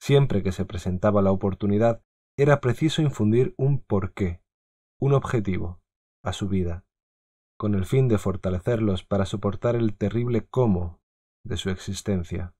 Siempre 0.00 0.42
que 0.42 0.52
se 0.52 0.64
presentaba 0.64 1.22
la 1.22 1.32
oportunidad, 1.32 2.02
era 2.38 2.60
preciso 2.60 3.02
infundir 3.02 3.54
un 3.56 3.80
porqué, 3.80 4.42
un 5.00 5.14
objetivo, 5.14 5.80
a 6.22 6.32
su 6.32 6.48
vida, 6.48 6.84
con 7.56 7.74
el 7.74 7.86
fin 7.86 8.08
de 8.08 8.18
fortalecerlos 8.18 9.04
para 9.04 9.24
soportar 9.24 9.76
el 9.76 9.96
terrible 9.96 10.46
cómo 10.46 11.00
de 11.44 11.56
su 11.56 11.70
existencia. 11.70 12.54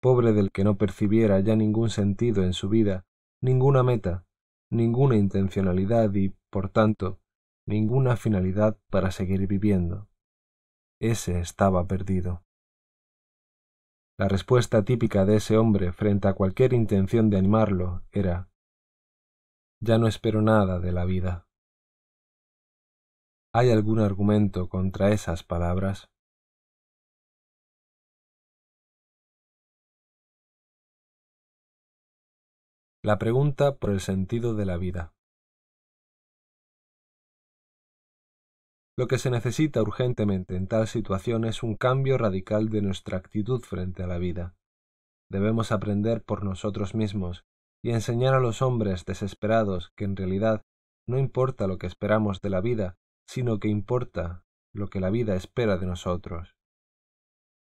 Pobre 0.00 0.32
del 0.32 0.50
que 0.50 0.64
no 0.64 0.78
percibiera 0.78 1.40
ya 1.40 1.56
ningún 1.56 1.90
sentido 1.90 2.42
en 2.42 2.54
su 2.54 2.70
vida, 2.70 3.04
ninguna 3.42 3.82
meta, 3.82 4.24
ninguna 4.70 5.16
intencionalidad 5.16 6.14
y, 6.14 6.30
por 6.50 6.70
tanto, 6.70 7.20
ninguna 7.66 8.16
finalidad 8.16 8.78
para 8.88 9.10
seguir 9.10 9.46
viviendo. 9.46 10.08
Ese 11.00 11.40
estaba 11.40 11.86
perdido. 11.86 12.44
La 14.20 14.28
respuesta 14.28 14.84
típica 14.84 15.24
de 15.24 15.36
ese 15.36 15.56
hombre 15.56 15.94
frente 15.94 16.28
a 16.28 16.34
cualquier 16.34 16.74
intención 16.74 17.30
de 17.30 17.38
animarlo 17.38 18.02
era 18.12 18.50
Ya 19.80 19.96
no 19.96 20.08
espero 20.08 20.42
nada 20.42 20.78
de 20.78 20.92
la 20.92 21.06
vida. 21.06 21.48
¿Hay 23.54 23.70
algún 23.70 23.98
argumento 23.98 24.68
contra 24.68 25.10
esas 25.10 25.42
palabras? 25.42 26.10
La 33.02 33.16
pregunta 33.16 33.78
por 33.78 33.88
el 33.88 34.00
sentido 34.00 34.54
de 34.54 34.66
la 34.66 34.76
vida. 34.76 35.14
Lo 39.00 39.08
que 39.08 39.16
se 39.16 39.30
necesita 39.30 39.80
urgentemente 39.80 40.56
en 40.56 40.66
tal 40.66 40.86
situación 40.86 41.46
es 41.46 41.62
un 41.62 41.74
cambio 41.74 42.18
radical 42.18 42.68
de 42.68 42.82
nuestra 42.82 43.16
actitud 43.16 43.62
frente 43.62 44.02
a 44.02 44.06
la 44.06 44.18
vida. 44.18 44.54
Debemos 45.30 45.72
aprender 45.72 46.22
por 46.22 46.44
nosotros 46.44 46.94
mismos 46.94 47.46
y 47.82 47.92
enseñar 47.92 48.34
a 48.34 48.40
los 48.40 48.60
hombres 48.60 49.06
desesperados 49.06 49.90
que 49.96 50.04
en 50.04 50.16
realidad 50.16 50.66
no 51.08 51.18
importa 51.18 51.66
lo 51.66 51.78
que 51.78 51.86
esperamos 51.86 52.42
de 52.42 52.50
la 52.50 52.60
vida, 52.60 52.98
sino 53.26 53.58
que 53.58 53.68
importa 53.68 54.44
lo 54.74 54.88
que 54.88 55.00
la 55.00 55.08
vida 55.08 55.34
espera 55.34 55.78
de 55.78 55.86
nosotros. 55.86 56.54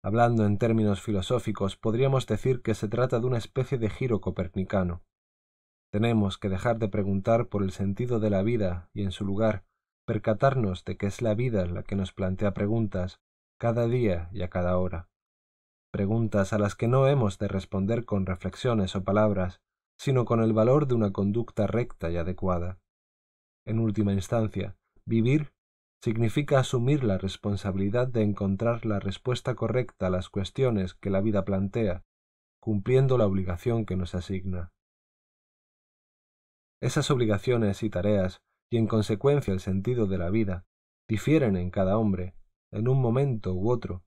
Hablando 0.05 0.45
en 0.45 0.57
términos 0.57 1.01
filosóficos, 1.01 1.75
podríamos 1.75 2.27
decir 2.27 2.61
que 2.61 2.75
se 2.75 2.87
trata 2.87 3.19
de 3.19 3.25
una 3.25 3.39
especie 3.39 3.77
de 3.77 3.89
giro 3.89 4.21
copernicano. 4.21 5.03
Tenemos 5.91 6.37
que 6.37 6.47
dejar 6.47 6.79
de 6.79 6.87
preguntar 6.87 7.49
por 7.49 7.61
el 7.61 7.71
sentido 7.71 8.21
de 8.21 8.29
la 8.29 8.41
vida 8.41 8.89
y 8.93 9.03
en 9.03 9.11
su 9.11 9.25
lugar 9.25 9.65
percatarnos 10.05 10.85
de 10.85 10.97
que 10.97 11.07
es 11.07 11.21
la 11.21 11.33
vida 11.33 11.65
la 11.65 11.83
que 11.83 11.95
nos 11.95 12.13
plantea 12.13 12.53
preguntas 12.53 13.19
cada 13.59 13.87
día 13.87 14.29
y 14.31 14.43
a 14.43 14.49
cada 14.49 14.77
hora. 14.77 15.09
Preguntas 15.91 16.53
a 16.53 16.59
las 16.59 16.75
que 16.75 16.87
no 16.87 17.07
hemos 17.07 17.39
de 17.39 17.47
responder 17.47 18.05
con 18.05 18.25
reflexiones 18.25 18.95
o 18.95 19.03
palabras, 19.03 19.61
sino 19.97 20.25
con 20.25 20.41
el 20.41 20.53
valor 20.53 20.87
de 20.87 20.95
una 20.95 21.11
conducta 21.11 21.67
recta 21.67 22.09
y 22.11 22.17
adecuada. 22.17 22.79
En 23.65 23.79
última 23.79 24.13
instancia, 24.13 24.75
vivir 25.05 25.53
significa 26.03 26.59
asumir 26.59 27.03
la 27.03 27.17
responsabilidad 27.17 28.07
de 28.07 28.21
encontrar 28.21 28.85
la 28.85 28.99
respuesta 28.99 29.55
correcta 29.55 30.07
a 30.07 30.09
las 30.11 30.29
cuestiones 30.29 30.93
que 30.93 31.09
la 31.09 31.21
vida 31.21 31.45
plantea, 31.45 32.03
cumpliendo 32.59 33.17
la 33.17 33.25
obligación 33.25 33.85
que 33.85 33.95
nos 33.95 34.13
asigna. 34.13 34.71
Esas 36.81 37.09
obligaciones 37.09 37.81
y 37.81 37.89
tareas, 37.89 38.41
y 38.71 38.77
en 38.77 38.87
consecuencia 38.87 39.53
el 39.53 39.59
sentido 39.59 40.07
de 40.07 40.17
la 40.17 40.29
vida, 40.29 40.65
difieren 41.07 41.55
en 41.55 41.69
cada 41.69 41.97
hombre, 41.97 42.35
en 42.71 42.87
un 42.87 43.01
momento 43.01 43.53
u 43.53 43.69
otro, 43.69 44.03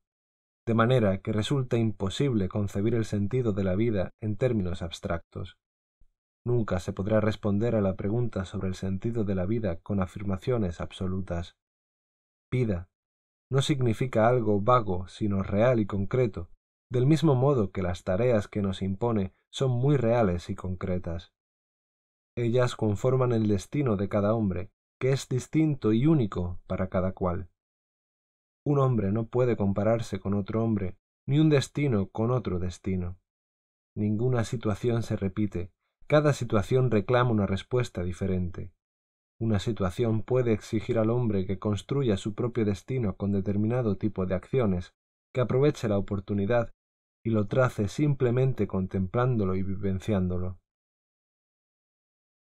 de 0.66 0.74
manera 0.74 1.18
que 1.22 1.32
resulta 1.32 1.78
imposible 1.78 2.48
concebir 2.48 2.94
el 2.94 3.04
sentido 3.04 3.52
de 3.52 3.64
la 3.64 3.74
vida 3.74 4.14
en 4.20 4.36
términos 4.36 4.82
abstractos. 4.82 5.56
Nunca 6.44 6.80
se 6.80 6.92
podrá 6.92 7.20
responder 7.20 7.74
a 7.74 7.80
la 7.80 7.96
pregunta 7.96 8.44
sobre 8.44 8.68
el 8.68 8.74
sentido 8.74 9.24
de 9.24 9.34
la 9.34 9.46
vida 9.46 9.80
con 9.80 10.00
afirmaciones 10.00 10.80
absolutas. 10.80 11.56
Vida 12.50 12.88
no 13.50 13.62
significa 13.62 14.28
algo 14.28 14.60
vago, 14.60 15.08
sino 15.08 15.42
real 15.42 15.80
y 15.80 15.86
concreto, 15.86 16.50
del 16.90 17.06
mismo 17.06 17.34
modo 17.34 17.70
que 17.70 17.82
las 17.82 18.04
tareas 18.04 18.48
que 18.48 18.62
nos 18.62 18.82
impone 18.82 19.32
son 19.50 19.70
muy 19.70 19.96
reales 19.96 20.50
y 20.50 20.54
concretas. 20.54 21.32
Ellas 22.40 22.76
conforman 22.76 23.32
el 23.32 23.48
destino 23.48 23.96
de 23.96 24.08
cada 24.08 24.32
hombre, 24.32 24.70
que 25.00 25.10
es 25.10 25.28
distinto 25.28 25.92
y 25.92 26.06
único 26.06 26.60
para 26.68 26.88
cada 26.88 27.10
cual. 27.10 27.48
Un 28.64 28.78
hombre 28.78 29.10
no 29.10 29.26
puede 29.26 29.56
compararse 29.56 30.20
con 30.20 30.34
otro 30.34 30.62
hombre, 30.62 30.96
ni 31.26 31.40
un 31.40 31.48
destino 31.48 32.10
con 32.10 32.30
otro 32.30 32.60
destino. 32.60 33.18
Ninguna 33.96 34.44
situación 34.44 35.02
se 35.02 35.16
repite, 35.16 35.72
cada 36.06 36.32
situación 36.32 36.92
reclama 36.92 37.32
una 37.32 37.46
respuesta 37.46 38.04
diferente. 38.04 38.70
Una 39.40 39.58
situación 39.58 40.22
puede 40.22 40.52
exigir 40.52 41.00
al 41.00 41.10
hombre 41.10 41.44
que 41.44 41.58
construya 41.58 42.16
su 42.16 42.36
propio 42.36 42.64
destino 42.64 43.16
con 43.16 43.32
determinado 43.32 43.96
tipo 43.96 44.26
de 44.26 44.36
acciones, 44.36 44.94
que 45.34 45.40
aproveche 45.40 45.88
la 45.88 45.98
oportunidad 45.98 46.70
y 47.24 47.30
lo 47.30 47.48
trace 47.48 47.88
simplemente 47.88 48.68
contemplándolo 48.68 49.56
y 49.56 49.64
vivenciándolo. 49.64 50.60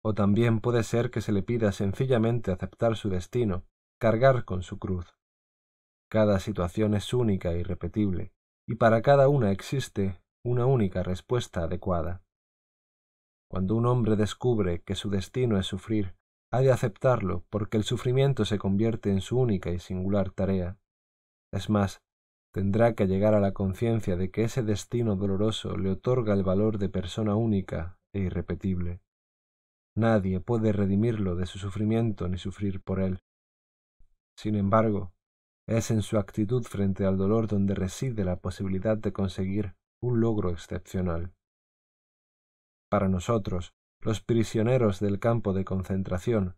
O 0.05 0.15
también 0.15 0.61
puede 0.61 0.83
ser 0.83 1.11
que 1.11 1.21
se 1.21 1.33
le 1.33 1.43
pida 1.43 1.73
sencillamente 1.73 2.51
aceptar 2.51 2.97
su 2.97 3.09
destino, 3.09 3.65
cargar 4.01 4.45
con 4.45 4.63
su 4.63 4.79
cruz. 4.79 5.17
Cada 6.11 6.41
situación 6.41 6.95
es 6.95 7.15
única 7.15 7.53
e 7.53 7.61
irrepetible, 7.61 8.33
y 8.67 8.75
para 8.75 9.01
cada 9.01 9.29
una 9.29 9.53
existe 9.53 10.21
una 10.45 10.67
única 10.67 11.03
respuesta 11.03 11.63
adecuada. 11.63 12.23
Cuando 13.49 13.77
un 13.77 13.87
hombre 13.87 14.17
descubre 14.17 14.83
que 14.83 14.95
su 14.95 15.09
destino 15.09 15.59
es 15.59 15.67
sufrir, 15.67 16.17
ha 16.51 16.61
de 16.61 16.73
aceptarlo 16.73 17.45
porque 17.49 17.77
el 17.77 17.85
sufrimiento 17.85 18.45
se 18.45 18.59
convierte 18.59 19.11
en 19.11 19.21
su 19.21 19.39
única 19.39 19.71
y 19.71 19.79
singular 19.79 20.31
tarea. 20.31 20.79
Es 21.53 21.71
más, 21.71 22.03
tendrá 22.53 22.95
que 22.95 23.07
llegar 23.07 23.35
a 23.35 23.41
la 23.41 23.53
conciencia 23.53 24.17
de 24.17 24.31
que 24.31 24.45
ese 24.45 24.63
destino 24.63 25.17
doloroso 25.17 25.77
le 25.77 25.91
otorga 25.91 26.35
el 26.35 26.43
valor 26.43 26.79
de 26.79 26.89
persona 26.89 27.37
única 27.37 27.99
e 28.13 28.21
irrepetible. 28.21 29.01
Nadie 29.95 30.41
puede 30.41 30.73
redimirlo 30.73 31.37
de 31.37 31.47
su 31.47 31.59
sufrimiento 31.59 32.29
ni 32.29 32.39
sufrir 32.39 32.83
por 32.83 33.01
él. 33.01 33.21
Sin 34.37 34.55
embargo, 34.55 35.13
es 35.67 35.91
en 35.91 36.03
su 36.03 36.19
actitud 36.19 36.65
frente 36.65 37.05
al 37.05 37.17
dolor 37.17 37.47
donde 37.47 37.75
reside 37.75 38.25
la 38.25 38.37
posibilidad 38.37 38.97
de 38.97 39.13
conseguir 39.13 39.75
un 40.01 40.21
logro 40.21 40.51
excepcional. 40.51 41.35
Para 42.89 43.09
nosotros, 43.09 43.75
los 44.01 44.21
prisioneros 44.21 44.99
del 44.99 45.21
campo 45.21 45.53
de 45.53 45.65
concentración. 45.65 46.57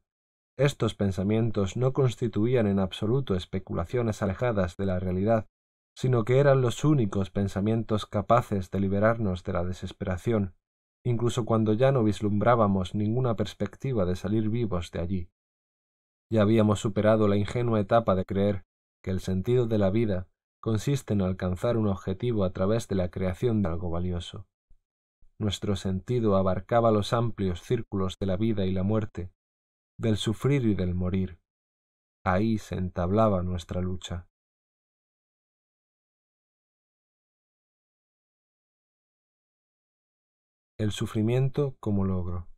Estos 0.57 0.95
pensamientos 0.95 1.77
no 1.77 1.93
constituían 1.93 2.67
en 2.67 2.79
absoluto 2.79 3.35
especulaciones 3.35 4.23
alejadas 4.23 4.77
de 4.77 4.87
la 4.87 4.99
realidad, 4.99 5.47
sino 5.95 6.25
que 6.25 6.39
eran 6.39 6.61
los 6.61 6.85
únicos 6.85 7.31
pensamientos 7.31 8.07
capaces 8.07 8.71
de 8.71 8.81
liberarnos 8.81 9.45
de 9.45 9.53
la 9.53 9.65
desesperación, 9.65 10.55
incluso 11.05 11.45
cuando 11.45 11.73
ya 11.75 11.93
no 11.93 12.03
vislumbrábamos 12.03 12.95
ninguna 12.95 13.37
perspectiva 13.37 14.05
de 14.05 14.17
salir 14.17 14.49
vivos 14.49 14.91
de 14.91 15.01
allí. 15.01 15.29
Ya 16.31 16.43
habíamos 16.43 16.81
superado 16.81 17.29
la 17.29 17.37
ingenua 17.37 17.81
etapa 17.81 18.15
de 18.15 18.25
creer 18.25 18.65
que 19.03 19.11
el 19.11 19.21
sentido 19.21 19.67
de 19.67 19.79
la 19.79 19.91
vida 19.91 20.27
consiste 20.61 21.13
en 21.13 21.21
alcanzar 21.23 21.77
un 21.77 21.87
objetivo 21.89 22.45
a 22.45 22.53
través 22.53 22.89
de 22.89 22.95
la 22.95 23.11
creación 23.11 23.63
de 23.63 23.69
algo 23.69 23.91
valioso 23.91 24.47
nuestro 25.39 25.77
sentido 25.77 26.37
abarcaba 26.37 26.91
los 26.91 27.13
amplios 27.13 27.63
círculos 27.63 28.19
de 28.19 28.27
la 28.27 28.37
vida 28.37 28.65
y 28.67 28.73
la 28.73 28.83
muerte, 28.83 29.33
del 29.99 30.17
sufrir 30.17 30.65
y 30.65 30.75
del 30.75 30.95
morir. 30.95 31.39
Ahí 32.25 32.59
se 32.59 32.77
entablaba 32.77 33.43
nuestra 33.43 33.81
lucha. 33.81 34.29
El 40.77 40.91
sufrimiento 40.91 41.77
como 41.79 42.05
logro. 42.05 42.49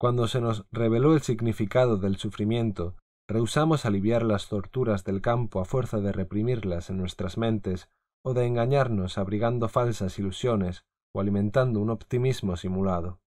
Cuando 0.00 0.26
se 0.26 0.40
nos 0.40 0.64
reveló 0.72 1.12
el 1.12 1.20
significado 1.20 1.98
del 1.98 2.16
sufrimiento, 2.16 2.96
rehusamos 3.28 3.84
aliviar 3.84 4.22
las 4.22 4.48
torturas 4.48 5.04
del 5.04 5.20
campo 5.20 5.60
a 5.60 5.66
fuerza 5.66 5.98
de 5.98 6.12
reprimirlas 6.12 6.88
en 6.88 6.96
nuestras 6.96 7.36
mentes 7.36 7.90
o 8.24 8.32
de 8.32 8.46
engañarnos 8.46 9.18
abrigando 9.18 9.68
falsas 9.68 10.18
ilusiones 10.18 10.86
o 11.14 11.20
alimentando 11.20 11.80
un 11.80 11.90
optimismo 11.90 12.56
simulado. 12.56 13.20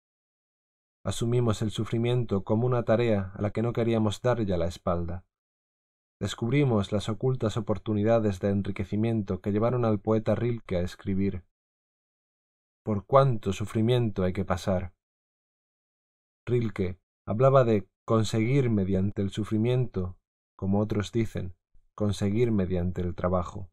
Asumimos 1.06 1.62
el 1.62 1.70
sufrimiento 1.70 2.44
como 2.44 2.66
una 2.66 2.82
tarea 2.82 3.32
a 3.36 3.44
la 3.44 3.52
que 3.52 3.62
no 3.62 3.74
queríamos 3.74 4.24
dar 4.24 4.44
ya 4.44 4.58
la 4.58 4.66
espalda. 4.66 5.24
Descubrimos 6.22 6.92
las 6.92 7.10
ocultas 7.10 7.58
oportunidades 7.58 8.40
de 8.40 8.50
enriquecimiento 8.50 9.42
que 9.42 9.52
llevaron 9.52 9.86
al 9.86 10.00
poeta 10.00 10.36
Rilke 10.36 10.78
a 10.78 10.82
escribir 10.82 11.44
Por 12.86 13.08
cuánto 13.08 13.54
sufrimiento 13.54 14.22
hay 14.22 14.32
que 14.32 14.46
pasar. 14.46 14.94
Rilke 16.46 17.00
hablaba 17.26 17.64
de 17.64 17.88
conseguir 18.06 18.70
mediante 18.70 19.24
el 19.24 19.32
sufrimiento, 19.32 20.16
como 20.56 20.80
otros 20.80 21.12
dicen, 21.12 21.56
conseguir 21.96 22.52
mediante 22.52 23.02
el 23.02 23.16
trabajo. 23.16 23.72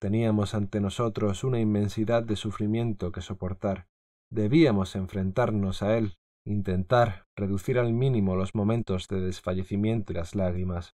Teníamos 0.00 0.54
ante 0.54 0.80
nosotros 0.80 1.42
una 1.42 1.58
inmensidad 1.58 2.22
de 2.22 2.36
sufrimiento 2.36 3.10
que 3.10 3.22
soportar. 3.22 3.88
Debíamos 4.30 4.94
enfrentarnos 4.94 5.82
a 5.82 5.98
él, 5.98 6.16
intentar 6.46 7.26
reducir 7.34 7.76
al 7.80 7.92
mínimo 7.92 8.36
los 8.36 8.54
momentos 8.54 9.08
de 9.08 9.20
desfallecimiento 9.20 10.12
y 10.12 10.14
las 10.14 10.36
lágrimas. 10.36 10.94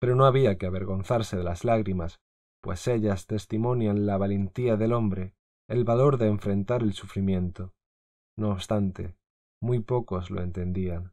Pero 0.00 0.14
no 0.14 0.26
había 0.26 0.58
que 0.58 0.66
avergonzarse 0.66 1.36
de 1.36 1.44
las 1.44 1.64
lágrimas, 1.64 2.20
pues 2.62 2.86
ellas 2.88 3.26
testimonian 3.26 4.06
la 4.06 4.16
valentía 4.16 4.76
del 4.76 4.92
hombre, 4.92 5.34
el 5.68 5.84
valor 5.84 6.18
de 6.18 6.28
enfrentar 6.28 6.82
el 6.82 6.92
sufrimiento. 6.92 7.74
No 8.36 8.50
obstante, 8.50 9.16
muy 9.60 9.80
pocos 9.80 10.30
lo 10.30 10.42
entendían. 10.42 11.12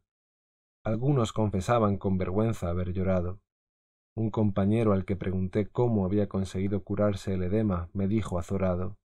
Algunos 0.83 1.33
confesaban 1.33 1.97
con 1.97 2.17
vergüenza 2.17 2.69
haber 2.69 2.93
llorado, 2.93 3.39
un 4.17 4.31
compañero 4.31 4.93
al 4.93 5.03
que 5.03 5.17
pregunté 5.17 5.67
cómo 5.67 6.05
había 6.05 6.29
conseguido 6.29 6.83
curarse 6.83 7.33
el 7.33 7.43
edema 7.43 7.89
me 7.91 8.07
dijo 8.07 8.39
azorado 8.39 8.97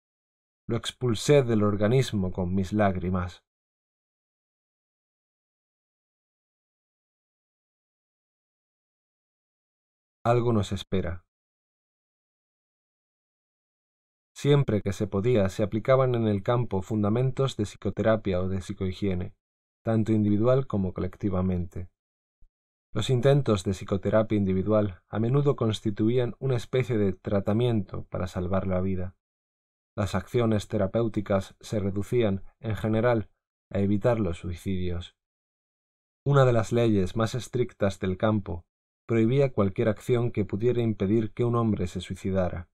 Lo 0.67 0.77
expulsé 0.77 1.43
del 1.43 1.63
organismo 1.63 2.31
con 2.31 2.55
mis 2.55 2.75
lágrimas. 2.75 3.43
Algo 10.29 10.53
nos 10.53 10.73
espera. 10.73 11.25
Siempre 14.35 14.83
que 14.83 14.93
se 14.93 15.07
podía 15.07 15.49
se 15.49 15.63
aplicaban 15.63 16.15
en 16.15 16.29
el 16.29 16.43
campo 16.43 16.83
fundamentos 16.83 17.57
de 17.57 17.65
psicoterapia 17.65 18.39
o 18.43 18.49
de 18.51 18.61
psicohigiene. 18.61 19.35
tanto 19.83 20.13
individual 20.13 20.67
como 20.67 20.93
colectivamente. 20.93 21.89
Los 22.93 23.09
intentos 23.09 23.65
de 23.65 23.73
psicoterapia 23.73 24.37
individual 24.37 25.01
a 25.09 25.19
menudo 25.19 25.57
constituían 25.57 26.35
una 26.41 26.57
especie 26.57 26.99
de 26.99 27.15
tratamiento 27.15 28.05
para 28.11 28.27
salvar 28.27 28.67
la 28.67 28.83
vida. 28.83 29.17
Las 29.97 30.15
acciones 30.15 30.69
terapéuticas 30.69 31.57
se 31.61 31.81
reducían, 31.81 32.45
en 32.61 32.77
general, 32.77 33.31
a 33.71 33.79
evitar 33.79 34.21
los 34.21 34.37
suicidios. 34.37 35.17
Una 36.23 36.45
de 36.45 36.53
las 36.53 36.71
leyes 36.71 37.17
más 37.17 37.35
estrictas 37.35 37.99
del 37.99 38.19
campo 38.19 38.68
prohibía 39.09 39.55
cualquier 39.55 39.89
acción 39.89 40.31
que 40.31 40.45
pudiera 40.45 40.83
impedir 40.83 41.33
que 41.33 41.43
un 41.43 41.57
hombre 41.57 41.87
se 41.87 42.03
suicidara. 42.03 42.69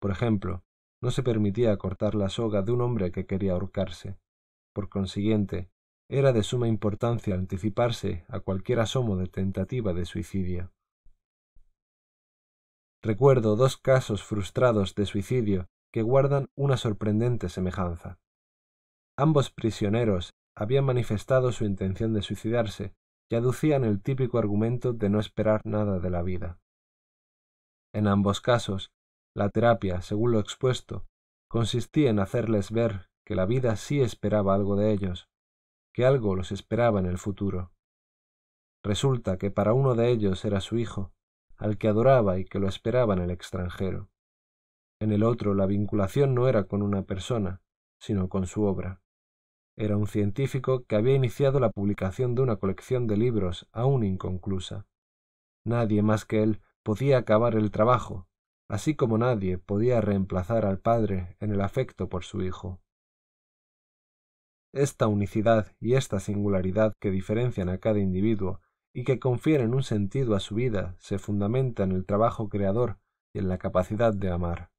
Por 0.00 0.12
ejemplo, 0.12 0.62
no 1.02 1.10
se 1.10 1.24
permitía 1.24 1.76
cortar 1.76 2.14
la 2.14 2.28
soga 2.28 2.62
de 2.62 2.70
un 2.70 2.80
hombre 2.80 3.10
que 3.10 3.26
quería 3.26 3.52
ahorcarse. 3.52 4.16
Por 4.72 4.88
consiguiente, 4.88 5.72
era 6.08 6.32
de 6.32 6.44
suma 6.44 6.68
importancia 6.68 7.34
anticiparse 7.34 8.24
a 8.28 8.38
cualquier 8.38 8.78
asomo 8.78 9.16
de 9.16 9.26
tentativa 9.26 9.92
de 9.92 10.04
suicidio. 10.04 10.72
Recuerdo 13.02 13.56
dos 13.56 13.76
casos 13.76 14.22
frustrados 14.22 14.94
de 14.94 15.06
suicidio 15.06 15.66
que 15.92 16.02
guardan 16.02 16.50
una 16.54 16.76
sorprendente 16.76 17.48
semejanza. 17.48 18.20
Ambos 19.18 19.50
prisioneros 19.50 20.34
habían 20.54 20.84
manifestado 20.84 21.50
su 21.50 21.64
intención 21.64 22.14
de 22.14 22.22
suicidarse 22.22 22.94
y 23.30 23.36
aducían 23.36 23.84
el 23.84 24.02
típico 24.02 24.38
argumento 24.38 24.92
de 24.92 25.08
no 25.08 25.20
esperar 25.20 25.60
nada 25.64 25.98
de 25.98 26.10
la 26.10 26.22
vida. 26.22 26.58
En 27.92 28.06
ambos 28.06 28.40
casos, 28.40 28.92
la 29.34 29.48
terapia, 29.48 30.02
según 30.02 30.32
lo 30.32 30.40
expuesto, 30.40 31.06
consistía 31.48 32.10
en 32.10 32.18
hacerles 32.18 32.70
ver 32.70 33.08
que 33.24 33.34
la 33.34 33.46
vida 33.46 33.76
sí 33.76 34.00
esperaba 34.00 34.54
algo 34.54 34.76
de 34.76 34.92
ellos, 34.92 35.28
que 35.92 36.04
algo 36.04 36.34
los 36.34 36.52
esperaba 36.52 37.00
en 37.00 37.06
el 37.06 37.18
futuro. 37.18 37.72
Resulta 38.82 39.38
que 39.38 39.50
para 39.50 39.72
uno 39.72 39.94
de 39.94 40.10
ellos 40.10 40.44
era 40.44 40.60
su 40.60 40.76
hijo, 40.76 41.12
al 41.56 41.78
que 41.78 41.88
adoraba 41.88 42.38
y 42.38 42.44
que 42.44 42.58
lo 42.58 42.68
esperaba 42.68 43.14
en 43.14 43.20
el 43.20 43.30
extranjero. 43.30 44.10
En 45.00 45.12
el 45.12 45.22
otro 45.22 45.54
la 45.54 45.66
vinculación 45.66 46.34
no 46.34 46.48
era 46.48 46.64
con 46.64 46.82
una 46.82 47.02
persona, 47.02 47.62
sino 48.00 48.28
con 48.28 48.46
su 48.46 48.64
obra. 48.64 49.03
Era 49.76 49.96
un 49.96 50.06
científico 50.06 50.84
que 50.84 50.94
había 50.94 51.14
iniciado 51.14 51.58
la 51.58 51.70
publicación 51.70 52.34
de 52.34 52.42
una 52.42 52.56
colección 52.56 53.06
de 53.08 53.16
libros 53.16 53.68
aún 53.72 54.04
inconclusa. 54.04 54.86
Nadie 55.64 56.02
más 56.02 56.24
que 56.24 56.42
él 56.42 56.60
podía 56.84 57.18
acabar 57.18 57.56
el 57.56 57.70
trabajo, 57.72 58.28
así 58.68 58.94
como 58.94 59.18
nadie 59.18 59.58
podía 59.58 60.00
reemplazar 60.00 60.64
al 60.64 60.78
padre 60.78 61.36
en 61.40 61.50
el 61.50 61.60
afecto 61.60 62.08
por 62.08 62.24
su 62.24 62.42
hijo. 62.42 62.80
Esta 64.72 65.08
unicidad 65.08 65.72
y 65.80 65.94
esta 65.94 66.20
singularidad 66.20 66.94
que 67.00 67.10
diferencian 67.10 67.68
a 67.68 67.78
cada 67.78 67.98
individuo 67.98 68.60
y 68.92 69.04
que 69.04 69.18
confieren 69.18 69.74
un 69.74 69.82
sentido 69.82 70.36
a 70.36 70.40
su 70.40 70.54
vida 70.54 70.94
se 70.98 71.18
fundamenta 71.18 71.82
en 71.82 71.92
el 71.92 72.06
trabajo 72.06 72.48
creador 72.48 72.98
y 73.32 73.40
en 73.40 73.48
la 73.48 73.58
capacidad 73.58 74.12
de 74.14 74.30
amar. 74.30 74.73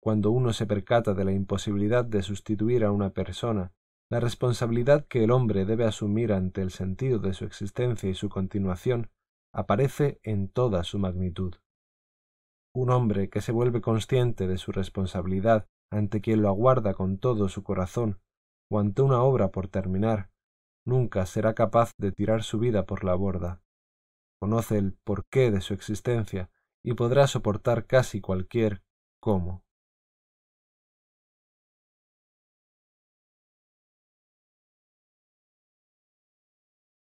Cuando 0.00 0.30
uno 0.30 0.52
se 0.52 0.66
percata 0.66 1.14
de 1.14 1.24
la 1.24 1.32
imposibilidad 1.32 2.04
de 2.04 2.22
sustituir 2.22 2.84
a 2.84 2.92
una 2.92 3.10
persona, 3.10 3.72
la 4.10 4.20
responsabilidad 4.20 5.06
que 5.06 5.24
el 5.24 5.30
hombre 5.30 5.64
debe 5.64 5.84
asumir 5.84 6.32
ante 6.32 6.62
el 6.62 6.70
sentido 6.70 7.18
de 7.18 7.34
su 7.34 7.44
existencia 7.44 8.08
y 8.08 8.14
su 8.14 8.28
continuación 8.28 9.10
aparece 9.52 10.18
en 10.22 10.48
toda 10.48 10.84
su 10.84 10.98
magnitud. 10.98 11.56
Un 12.74 12.90
hombre 12.90 13.28
que 13.28 13.40
se 13.40 13.52
vuelve 13.52 13.80
consciente 13.80 14.46
de 14.46 14.56
su 14.56 14.72
responsabilidad 14.72 15.66
ante 15.90 16.20
quien 16.20 16.42
lo 16.42 16.48
aguarda 16.48 16.94
con 16.94 17.18
todo 17.18 17.48
su 17.48 17.62
corazón 17.62 18.20
o 18.70 18.78
ante 18.78 19.02
una 19.02 19.22
obra 19.22 19.50
por 19.50 19.68
terminar, 19.68 20.30
nunca 20.86 21.26
será 21.26 21.54
capaz 21.54 21.92
de 21.98 22.12
tirar 22.12 22.42
su 22.42 22.58
vida 22.58 22.86
por 22.86 23.04
la 23.04 23.14
borda. 23.14 23.62
Conoce 24.40 24.78
el 24.78 24.92
porqué 25.04 25.50
de 25.50 25.60
su 25.60 25.74
existencia 25.74 26.50
y 26.84 26.94
podrá 26.94 27.26
soportar 27.26 27.86
casi 27.86 28.20
cualquier 28.20 28.82
cómo. 29.20 29.64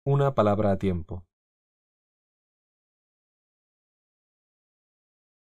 Una 0.05 0.35
palabra 0.35 0.73
a 0.73 0.77
tiempo. 0.77 1.25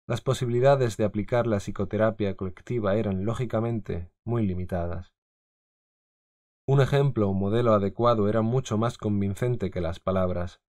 Las 0.07 0.21
posibilidades 0.21 0.97
de 0.97 1.03
aplicar 1.03 1.47
la 1.47 1.57
psicoterapia 1.57 2.37
colectiva 2.37 2.93
eran, 2.93 3.25
lógicamente, 3.25 4.11
muy 4.23 4.45
limitadas. 4.45 5.15
Un 6.67 6.79
ejemplo 6.79 7.27
o 7.27 7.33
modelo 7.33 7.73
adecuado 7.73 8.29
era 8.29 8.43
mucho 8.43 8.77
más 8.77 8.99
convincente 8.99 9.71
que 9.71 9.81
las 9.81 9.99
palabras. 9.99 10.61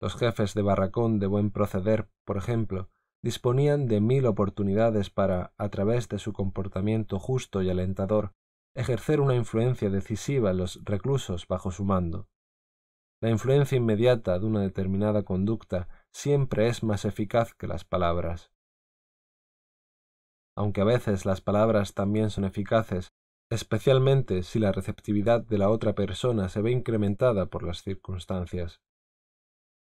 Los 0.00 0.16
jefes 0.16 0.54
de 0.54 0.62
barracón 0.62 1.20
de 1.20 1.28
buen 1.28 1.52
proceder, 1.52 2.10
por 2.24 2.36
ejemplo, 2.36 2.90
disponían 3.22 3.86
de 3.86 4.00
mil 4.00 4.26
oportunidades 4.26 5.08
para, 5.08 5.52
a 5.56 5.68
través 5.68 6.08
de 6.08 6.18
su 6.18 6.32
comportamiento 6.32 7.20
justo 7.20 7.62
y 7.62 7.70
alentador, 7.70 8.34
ejercer 8.74 9.20
una 9.20 9.36
influencia 9.36 9.88
decisiva 9.88 10.50
en 10.50 10.56
los 10.56 10.84
reclusos 10.84 11.46
bajo 11.46 11.70
su 11.70 11.84
mando. 11.84 12.26
La 13.20 13.30
influencia 13.30 13.76
inmediata 13.76 14.38
de 14.38 14.46
una 14.46 14.60
determinada 14.60 15.24
conducta 15.24 15.88
siempre 16.12 16.68
es 16.68 16.84
más 16.84 17.04
eficaz 17.04 17.52
que 17.52 17.66
las 17.66 17.84
palabras. 17.84 18.52
Aunque 20.56 20.82
a 20.82 20.84
veces 20.84 21.26
las 21.26 21.40
palabras 21.40 21.94
también 21.94 22.30
son 22.30 22.44
eficaces, 22.44 23.12
especialmente 23.50 24.44
si 24.44 24.60
la 24.60 24.70
receptividad 24.70 25.40
de 25.40 25.58
la 25.58 25.68
otra 25.68 25.94
persona 25.94 26.48
se 26.48 26.62
ve 26.62 26.70
incrementada 26.70 27.46
por 27.46 27.64
las 27.64 27.82
circunstancias. 27.82 28.80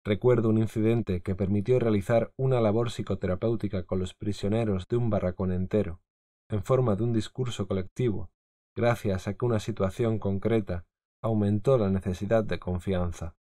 Recuerdo 0.05 0.49
un 0.49 0.59
incidente 0.59 1.23
que 1.23 1.37
permitió 1.37 1.79
realizar 1.79 2.33
una 2.37 2.61
labor 2.61 2.91
psicoterapéutica 2.91 3.85
con 3.85 4.01
los 4.01 4.15
prisioneros 4.15 4.89
de 4.89 4.97
un 4.97 5.11
barracón 5.11 5.53
entero, 5.53 6.01
en 6.49 6.65
forma 6.65 6.97
de 6.97 7.05
un 7.05 7.13
discurso 7.13 7.69
colectivo, 7.69 8.33
gracias 8.75 9.29
a 9.29 9.35
que 9.35 9.45
una 9.45 9.61
situación 9.61 10.19
concreta 10.19 10.87
aumentó 11.23 11.79
la 11.79 11.89
necesidad 11.89 12.45
de 12.45 12.59
confianza. 12.59 13.37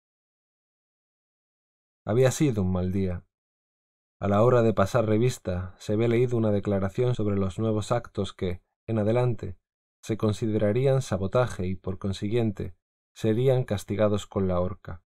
Había 2.05 2.31
sido 2.31 2.63
un 2.63 2.73
mal 2.73 2.93
día. 2.93 3.25
A 4.21 4.29
la 4.29 4.43
hora 4.43 4.63
de 4.63 4.75
pasar 4.75 5.07
revista 5.07 5.75
se 5.79 5.95
había 5.95 6.09
leído 6.09 6.37
una 6.37 6.51
declaración 6.51 7.15
sobre 7.15 7.37
los 7.37 7.59
nuevos 7.59 7.91
actos 7.91 8.35
que, 8.35 8.63
en 8.87 8.99
adelante, 8.99 9.57
se 10.03 10.19
considerarían 10.19 11.01
sabotaje 11.01 11.67
y, 11.67 11.75
por 11.75 11.99
consiguiente, 11.99 12.75
serían 13.15 13.65
castigados 13.65 14.27
con 14.27 14.47
la 14.47 14.61
horca. 14.61 15.03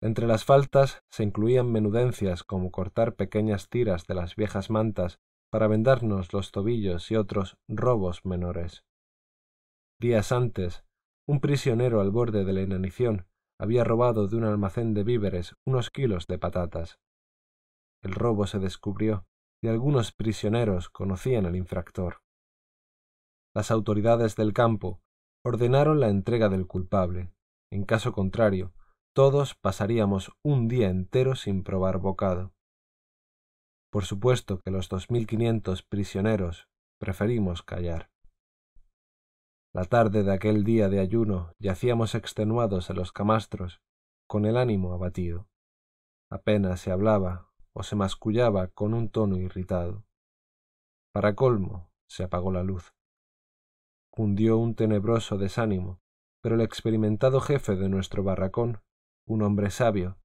Entre 0.00 0.26
las 0.26 0.44
faltas 0.44 1.02
se 1.10 1.22
incluían 1.22 1.70
menudencias 1.70 2.44
como 2.44 2.70
cortar 2.70 3.14
pequeñas 3.14 3.68
tiras 3.68 4.06
de 4.06 4.14
las 4.14 4.36
viejas 4.36 4.70
mantas 4.70 5.20
para 5.50 5.68
vendarnos 5.68 6.32
los 6.32 6.50
tobillos 6.50 7.10
y 7.10 7.16
otros 7.16 7.58
robos 7.68 8.24
menores. 8.24 8.84
Días 10.00 10.32
antes, 10.32 10.84
un 11.26 11.40
prisionero 11.40 12.00
al 12.00 12.10
borde 12.10 12.44
de 12.44 12.52
la 12.52 12.62
inanición 12.62 13.26
había 13.58 13.84
robado 13.84 14.26
de 14.26 14.36
un 14.36 14.44
almacén 14.44 14.92
de 14.92 15.04
víveres 15.04 15.54
unos 15.64 15.90
kilos 15.90 16.26
de 16.26 16.38
patatas. 16.38 16.98
El 18.02 18.12
robo 18.12 18.46
se 18.46 18.58
descubrió 18.58 19.26
y 19.62 19.68
algunos 19.68 20.12
prisioneros 20.12 20.88
conocían 20.88 21.46
al 21.46 21.54
infractor. 21.54 22.22
Las 23.54 23.70
autoridades 23.70 24.34
del 24.34 24.52
campo 24.52 25.00
ordenaron 25.44 26.00
la 26.00 26.08
entrega 26.08 26.48
del 26.48 26.66
culpable. 26.66 27.32
En 27.70 27.84
caso 27.84 28.12
contrario, 28.12 28.72
todos 29.14 29.54
pasaríamos 29.54 30.32
un 30.42 30.68
día 30.68 30.88
entero 30.88 31.36
sin 31.36 31.62
probar 31.62 31.98
bocado. 31.98 32.52
Por 33.90 34.04
supuesto 34.04 34.58
que 34.58 34.70
los 34.70 34.88
dos 34.88 35.10
mil 35.10 35.26
quinientos 35.26 35.82
prisioneros 35.82 36.68
preferimos 36.98 37.62
callar. 37.62 38.11
La 39.74 39.86
tarde 39.86 40.22
de 40.22 40.34
aquel 40.34 40.64
día 40.64 40.90
de 40.90 41.00
ayuno 41.00 41.54
yacíamos 41.58 42.14
extenuados 42.14 42.90
en 42.90 42.96
los 42.96 43.10
camastros, 43.10 43.80
con 44.26 44.44
el 44.44 44.58
ánimo 44.58 44.92
abatido. 44.92 45.48
Apenas 46.30 46.80
se 46.80 46.90
hablaba 46.90 47.50
o 47.72 47.82
se 47.82 47.96
mascullaba 47.96 48.68
con 48.68 48.92
un 48.92 49.08
tono 49.08 49.38
irritado. 49.38 50.04
Para 51.10 51.34
colmo, 51.34 51.90
se 52.06 52.22
apagó 52.22 52.52
la 52.52 52.62
luz. 52.62 52.92
Cundió 54.10 54.58
un 54.58 54.74
tenebroso 54.74 55.38
desánimo, 55.38 56.02
pero 56.42 56.56
el 56.56 56.60
experimentado 56.60 57.40
jefe 57.40 57.74
de 57.74 57.88
nuestro 57.88 58.22
barracón, 58.22 58.82
un 59.26 59.40
hombre 59.40 59.70
sabio, 59.70 60.18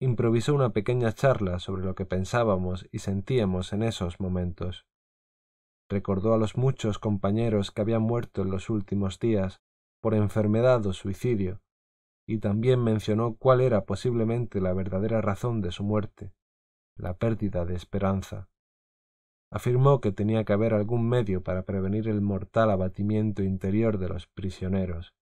improvisó 0.00 0.54
una 0.54 0.70
pequeña 0.70 1.12
charla 1.12 1.58
sobre 1.58 1.84
lo 1.84 1.94
que 1.94 2.06
pensábamos 2.06 2.88
y 2.90 3.00
sentíamos 3.00 3.74
en 3.74 3.82
esos 3.82 4.18
momentos 4.18 4.86
recordó 5.94 6.34
a 6.34 6.38
los 6.38 6.56
muchos 6.56 6.98
compañeros 6.98 7.70
que 7.70 7.80
habían 7.80 8.02
muerto 8.02 8.42
en 8.42 8.50
los 8.50 8.68
últimos 8.68 9.20
días 9.20 9.60
por 10.00 10.14
enfermedad 10.14 10.84
o 10.86 10.92
suicidio, 10.92 11.60
y 12.26 12.38
también 12.38 12.82
mencionó 12.82 13.36
cuál 13.36 13.60
era 13.60 13.84
posiblemente 13.84 14.60
la 14.60 14.72
verdadera 14.72 15.20
razón 15.20 15.60
de 15.60 15.70
su 15.70 15.84
muerte, 15.84 16.32
la 16.96 17.16
pérdida 17.16 17.64
de 17.64 17.76
esperanza. 17.76 18.48
Afirmó 19.52 20.00
que 20.00 20.10
tenía 20.10 20.44
que 20.44 20.52
haber 20.52 20.74
algún 20.74 21.08
medio 21.08 21.44
para 21.44 21.62
prevenir 21.62 22.08
el 22.08 22.20
mortal 22.20 22.72
abatimiento 22.72 23.44
interior 23.44 23.98
de 23.98 24.08
los 24.08 24.26
prisioneros. 24.26 25.14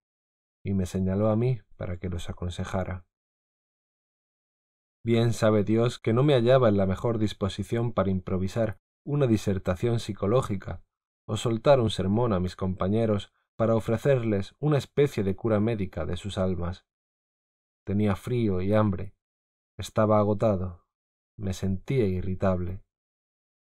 y 0.64 0.74
me 0.74 0.86
señaló 0.86 1.28
a 1.28 1.34
mí 1.34 1.60
para 1.76 1.96
que 1.96 2.08
los 2.08 2.30
aconsejara. 2.30 3.04
Bien 5.04 5.32
sabe 5.32 5.64
Dios 5.64 5.98
que 5.98 6.12
no 6.12 6.22
me 6.22 6.34
hallaba 6.34 6.68
en 6.68 6.76
la 6.76 6.86
mejor 6.86 7.18
disposición 7.18 7.92
para 7.92 8.10
improvisar 8.10 8.78
una 9.04 9.26
disertación 9.26 10.00
psicológica 10.00 10.82
o 11.26 11.36
soltar 11.36 11.80
un 11.80 11.90
sermón 11.90 12.32
a 12.32 12.40
mis 12.40 12.56
compañeros 12.56 13.32
para 13.56 13.74
ofrecerles 13.74 14.54
una 14.58 14.78
especie 14.78 15.22
de 15.22 15.36
cura 15.36 15.60
médica 15.60 16.04
de 16.04 16.16
sus 16.16 16.38
almas. 16.38 16.84
Tenía 17.84 18.16
frío 18.16 18.60
y 18.60 18.72
hambre, 18.72 19.14
estaba 19.76 20.18
agotado, 20.18 20.84
me 21.36 21.52
sentía 21.52 22.06
irritable. 22.06 22.82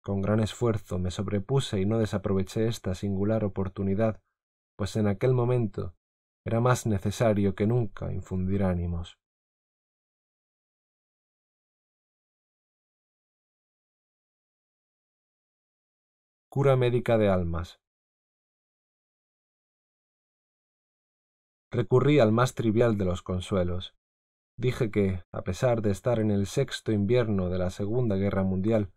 Con 0.02 0.22
gran 0.22 0.40
esfuerzo 0.40 1.00
me 1.00 1.12
sobrepuse 1.12 1.82
y 1.82 1.86
no 1.86 2.00
desaproveché 2.00 2.68
esta 2.68 2.96
singular 2.96 3.44
oportunidad, 3.44 4.22
pues 4.78 4.96
en 4.96 5.08
aquel 5.08 5.34
momento 5.34 5.96
era 6.46 6.62
más 6.62 6.86
necesario 6.86 7.56
que 7.56 7.68
nunca 7.68 8.14
infundir 8.14 8.64
ánimos. 8.64 9.20
Cura 16.58 16.76
médica 16.76 17.20
de 17.20 17.30
almas. 17.30 17.80
Recurrí 21.72 22.18
al 22.18 22.32
más 22.32 22.56
trivial 22.56 22.98
de 22.98 23.06
los 23.06 23.22
consuelos. 23.22 23.94
Dije 24.58 24.90
que, 24.90 25.24
a 25.32 25.44
pesar 25.44 25.84
de 25.84 25.92
estar 25.92 26.18
en 26.18 26.32
el 26.32 26.48
sexto 26.48 26.92
invierno 26.92 27.50
de 27.50 27.60
la 27.60 27.70
Segunda 27.70 28.16
Guerra 28.16 28.42
Mundial, 28.42 28.92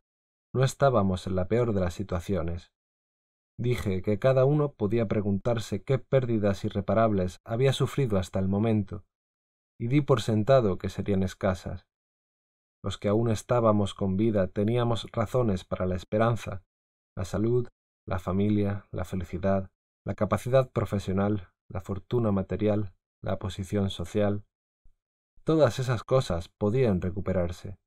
no 0.54 0.64
estábamos 0.64 1.26
en 1.26 1.36
la 1.36 1.48
peor 1.48 1.74
de 1.74 1.80
las 1.80 1.92
situaciones. 1.92 2.72
Dije 3.58 4.00
que 4.00 4.18
cada 4.18 4.46
uno 4.46 4.72
podía 4.72 5.06
preguntarse 5.06 5.82
qué 5.82 5.98
pérdidas 5.98 6.64
irreparables 6.64 7.40
había 7.44 7.74
sufrido 7.74 8.16
hasta 8.16 8.38
el 8.38 8.48
momento, 8.48 9.04
y 9.78 9.88
di 9.88 10.00
por 10.00 10.22
sentado 10.22 10.78
que 10.78 10.88
serían 10.88 11.22
escasas. 11.22 11.86
Los 12.82 12.96
que 12.96 13.08
aún 13.08 13.28
estábamos 13.28 13.92
con 13.92 14.16
vida 14.16 14.46
teníamos 14.46 15.12
razones 15.12 15.66
para 15.66 15.84
la 15.84 15.96
esperanza, 15.96 16.62
la 17.16 17.24
salud, 17.24 17.68
la 18.06 18.18
familia, 18.18 18.86
la 18.90 19.04
felicidad, 19.04 19.70
la 20.04 20.14
capacidad 20.14 20.70
profesional, 20.70 21.50
la 21.68 21.80
fortuna 21.80 22.32
material, 22.32 22.94
la 23.22 23.38
posición 23.38 23.90
social. 23.90 24.44
Todas 25.44 25.78
esas 25.78 26.04
cosas 26.04 26.48
podían 26.48 27.00
recuperarse. 27.00 27.78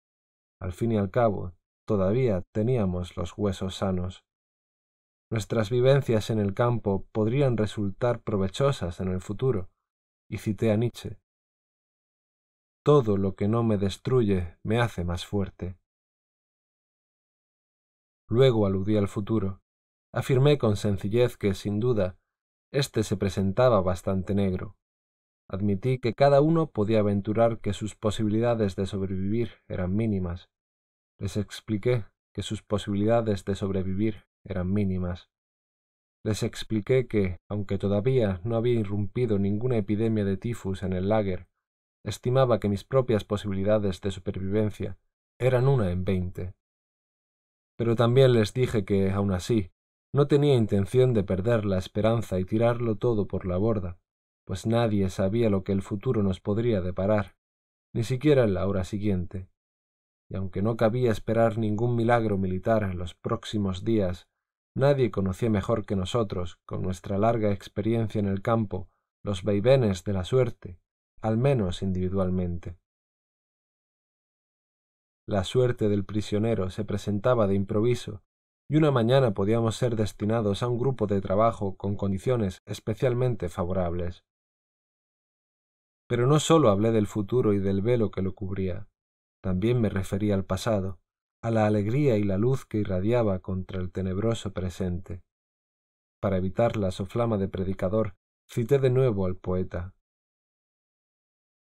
Al 0.62 0.74
fin 0.74 0.92
y 0.92 0.98
al 0.98 1.12
cabo, 1.12 1.54
todavía 1.86 2.44
teníamos 2.54 3.18
los 3.18 3.38
huesos 3.38 3.76
sanos. 3.76 4.24
Nuestras 5.30 5.70
vivencias 5.70 6.30
en 6.30 6.40
el 6.40 6.54
campo 6.54 7.06
podrían 7.12 7.58
resultar 7.58 8.22
provechosas 8.22 9.00
en 9.00 9.08
el 9.08 9.20
futuro, 9.20 9.70
y 10.30 10.38
cité 10.38 10.72
a 10.72 10.78
Nietzsche. 10.78 11.20
Todo 12.86 13.18
lo 13.18 13.36
que 13.36 13.48
no 13.48 13.64
me 13.64 13.78
destruye 13.78 14.58
me 14.64 14.80
hace 14.80 15.04
más 15.04 15.26
fuerte. 15.26 15.78
Luego 18.34 18.66
aludí 18.66 18.98
al 18.98 19.08
futuro. 19.08 19.62
Afirmé 20.12 20.58
con 20.58 20.76
sencillez 20.76 21.38
que, 21.38 21.54
sin 21.54 21.80
duda, 21.80 22.18
éste 22.72 23.04
se 23.04 23.16
presentaba 23.16 23.80
bastante 23.82 24.34
negro. 24.34 24.76
Admití 25.48 26.00
que 26.00 26.16
cada 26.16 26.42
uno 26.42 26.66
podía 26.66 27.02
aventurar 27.02 27.60
que 27.60 27.74
sus 27.74 27.94
posibilidades 27.94 28.76
de 28.76 28.88
sobrevivir 28.88 29.62
eran 29.68 29.96
mínimas. 29.96 30.50
Les 31.20 31.38
expliqué 31.38 32.06
que 32.34 32.42
sus 32.42 32.64
posibilidades 32.64 33.46
de 33.46 33.54
sobrevivir 33.54 34.26
eran 34.44 34.74
mínimas. 34.74 35.30
Les 36.24 36.42
expliqué 36.42 37.06
que, 37.06 37.38
aunque 37.48 37.78
todavía 37.78 38.42
no 38.44 38.56
había 38.56 38.80
irrumpido 38.80 39.38
ninguna 39.38 39.78
epidemia 39.78 40.26
de 40.26 40.38
tifus 40.38 40.82
en 40.82 40.94
el 40.94 41.08
lager, 41.08 41.46
estimaba 42.04 42.60
que 42.60 42.68
mis 42.68 42.84
propias 42.84 43.26
posibilidades 43.26 44.02
de 44.02 44.10
supervivencia 44.10 44.98
eran 45.38 45.68
una 45.68 45.92
en 45.92 46.04
veinte 46.04 46.56
pero 47.78 47.96
también 47.96 48.34
les 48.34 48.54
dije 48.54 48.86
que, 48.86 49.12
aun 49.12 49.32
así, 49.32 49.72
no 50.14 50.28
tenía 50.28 50.56
intención 50.56 51.14
de 51.14 51.24
perder 51.24 51.66
la 51.66 51.78
esperanza 51.78 52.40
y 52.40 52.46
tirarlo 52.46 52.96
todo 52.98 53.28
por 53.28 53.46
la 53.46 53.58
borda, 53.58 53.98
pues 54.46 54.66
nadie 54.66 55.10
sabía 55.10 55.50
lo 55.50 55.64
que 55.64 55.72
el 55.72 55.82
futuro 55.82 56.22
nos 56.22 56.40
podría 56.40 56.82
deparar, 56.82 57.36
ni 57.94 58.04
siquiera 58.04 58.44
en 58.44 58.54
la 58.54 58.68
hora 58.68 58.84
siguiente. 58.84 59.50
Y 60.30 60.36
aunque 60.36 60.62
no 60.62 60.78
cabía 60.78 61.12
esperar 61.12 61.58
ningún 61.58 61.96
milagro 61.96 62.38
militar 62.38 62.84
en 62.84 62.98
los 62.98 63.16
próximos 63.16 63.84
días, 63.84 64.28
nadie 64.76 65.12
conocía 65.12 65.50
mejor 65.50 65.86
que 65.86 65.96
nosotros, 65.96 66.60
con 66.66 66.82
nuestra 66.82 67.18
larga 67.18 67.52
experiencia 67.52 68.20
en 68.20 68.28
el 68.28 68.42
campo, 68.42 68.90
los 69.24 69.44
vaivenes 69.44 70.04
de 70.04 70.14
la 70.14 70.24
suerte, 70.24 70.80
al 71.22 71.38
menos 71.38 71.82
individualmente. 71.82 72.78
La 75.28 75.44
suerte 75.44 75.88
del 75.88 76.04
prisionero 76.04 76.70
se 76.70 76.84
presentaba 76.84 77.48
de 77.48 77.56
improviso, 77.56 78.22
y 78.70 78.76
una 78.76 78.92
mañana 78.92 79.34
podíamos 79.34 79.76
ser 79.76 79.96
destinados 79.96 80.64
a 80.64 80.68
un 80.68 80.78
grupo 80.78 81.08
de 81.08 81.22
trabajo 81.22 81.78
con 81.78 81.96
condiciones 81.96 82.62
especialmente 82.66 83.50
favorables. 83.50 84.24
Pero 86.08 86.28
no 86.28 86.40
sólo 86.40 86.70
hablé 86.70 86.92
del 86.92 87.08
futuro 87.08 87.54
y 87.54 87.60
del 87.60 87.82
velo 87.82 88.12
que 88.12 88.22
lo 88.22 88.36
cubría, 88.36 88.88
también 89.42 89.82
me 89.82 89.90
referí 89.90 90.32
al 90.32 90.46
pasado, 90.46 91.00
a 91.42 91.52
la 91.52 91.68
alegría 91.68 92.18
y 92.18 92.24
la 92.24 92.38
luz 92.38 92.66
que 92.66 92.78
irradiaba 92.78 93.40
contra 93.40 93.82
el 93.82 93.92
tenebroso 93.92 94.54
presente. 94.54 95.22
Para 96.22 96.38
evitar 96.38 96.78
la 96.78 96.92
soflama 96.92 97.38
de 97.38 97.50
predicador, 97.50 98.16
cité 98.50 98.80
de 98.80 98.90
nuevo 98.90 99.26
al 99.26 99.36
poeta. 99.36 99.94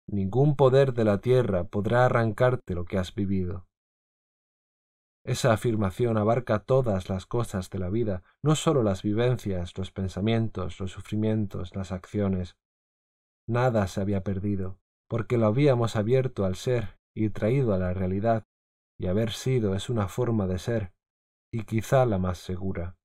Ningún 0.09 0.55
poder 0.55 0.95
de 0.95 1.05
la 1.05 1.21
tierra 1.21 1.65
podrá 1.65 2.05
arrancarte 2.05 2.75
lo 2.75 2.85
que 2.85 2.97
has 2.97 3.13
vivido. 3.15 3.67
Esa 5.25 5.53
afirmación 5.53 6.17
abarca 6.17 6.61
todas 6.61 7.09
las 7.09 7.27
cosas 7.27 7.71
de 7.71 7.81
la 7.81 7.91
vida, 7.91 8.23
no 8.41 8.55
sólo 8.55 8.85
las 8.85 9.03
vivencias, 9.03 9.77
los 9.77 9.91
pensamientos, 9.91 10.79
los 10.79 10.93
sufrimientos, 10.93 11.75
las 11.75 11.91
acciones. 11.91 12.57
Nada 13.49 13.89
se 13.89 14.01
había 14.01 14.23
perdido, 14.23 14.79
porque 15.09 15.39
lo 15.39 15.47
habíamos 15.47 15.97
abierto 15.97 16.45
al 16.45 16.55
ser 16.55 17.01
y 17.13 17.31
traído 17.31 17.75
a 17.75 17.79
la 17.79 17.93
realidad, 17.93 18.45
y 18.99 19.09
haber 19.09 19.33
sido 19.33 19.75
es 19.75 19.91
una 19.91 20.07
forma 20.07 20.47
de 20.47 20.61
ser, 20.61 20.93
y 21.53 21.65
quizá 21.65 22.07
la 22.07 22.19
más 22.19 22.39
segura. 22.39 22.97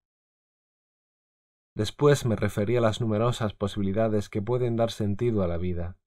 Después 1.75 2.27
me 2.27 2.35
referí 2.35 2.77
a 2.77 2.81
las 2.81 3.01
numerosas 3.01 3.53
posibilidades 3.53 4.29
que 4.29 4.43
pueden 4.43 4.75
dar 4.75 4.91
sentido 4.91 5.41
a 5.41 5.47
la 5.47 5.57
vida 5.57 5.97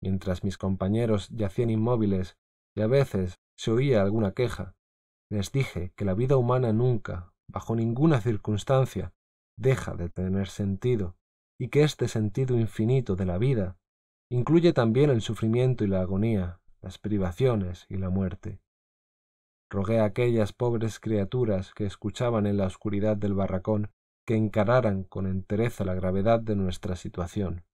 mientras 0.00 0.44
mis 0.44 0.58
compañeros 0.58 1.28
yacían 1.30 1.70
inmóviles 1.70 2.36
y 2.74 2.82
a 2.82 2.86
veces 2.86 3.38
se 3.56 3.70
oía 3.70 4.02
alguna 4.02 4.32
queja, 4.32 4.74
les 5.30 5.52
dije 5.52 5.92
que 5.96 6.04
la 6.04 6.14
vida 6.14 6.36
humana 6.36 6.72
nunca, 6.72 7.32
bajo 7.48 7.74
ninguna 7.74 8.20
circunstancia, 8.20 9.12
deja 9.56 9.94
de 9.94 10.08
tener 10.08 10.48
sentido, 10.48 11.16
y 11.58 11.68
que 11.68 11.82
este 11.82 12.08
sentido 12.08 12.58
infinito 12.58 13.16
de 13.16 13.26
la 13.26 13.38
vida 13.38 13.76
incluye 14.30 14.72
también 14.72 15.10
el 15.10 15.20
sufrimiento 15.20 15.84
y 15.84 15.88
la 15.88 16.00
agonía, 16.00 16.60
las 16.80 16.98
privaciones 16.98 17.86
y 17.88 17.96
la 17.96 18.10
muerte. 18.10 18.60
Rogué 19.70 20.00
a 20.00 20.04
aquellas 20.04 20.52
pobres 20.52 21.00
criaturas 21.00 21.74
que 21.74 21.84
escuchaban 21.84 22.46
en 22.46 22.56
la 22.56 22.66
oscuridad 22.66 23.16
del 23.16 23.34
barracón 23.34 23.90
que 24.26 24.36
encararan 24.36 25.04
con 25.04 25.26
entereza 25.26 25.84
la 25.84 25.94
gravedad 25.94 26.40
de 26.40 26.54
nuestra 26.54 26.96
situación 26.96 27.64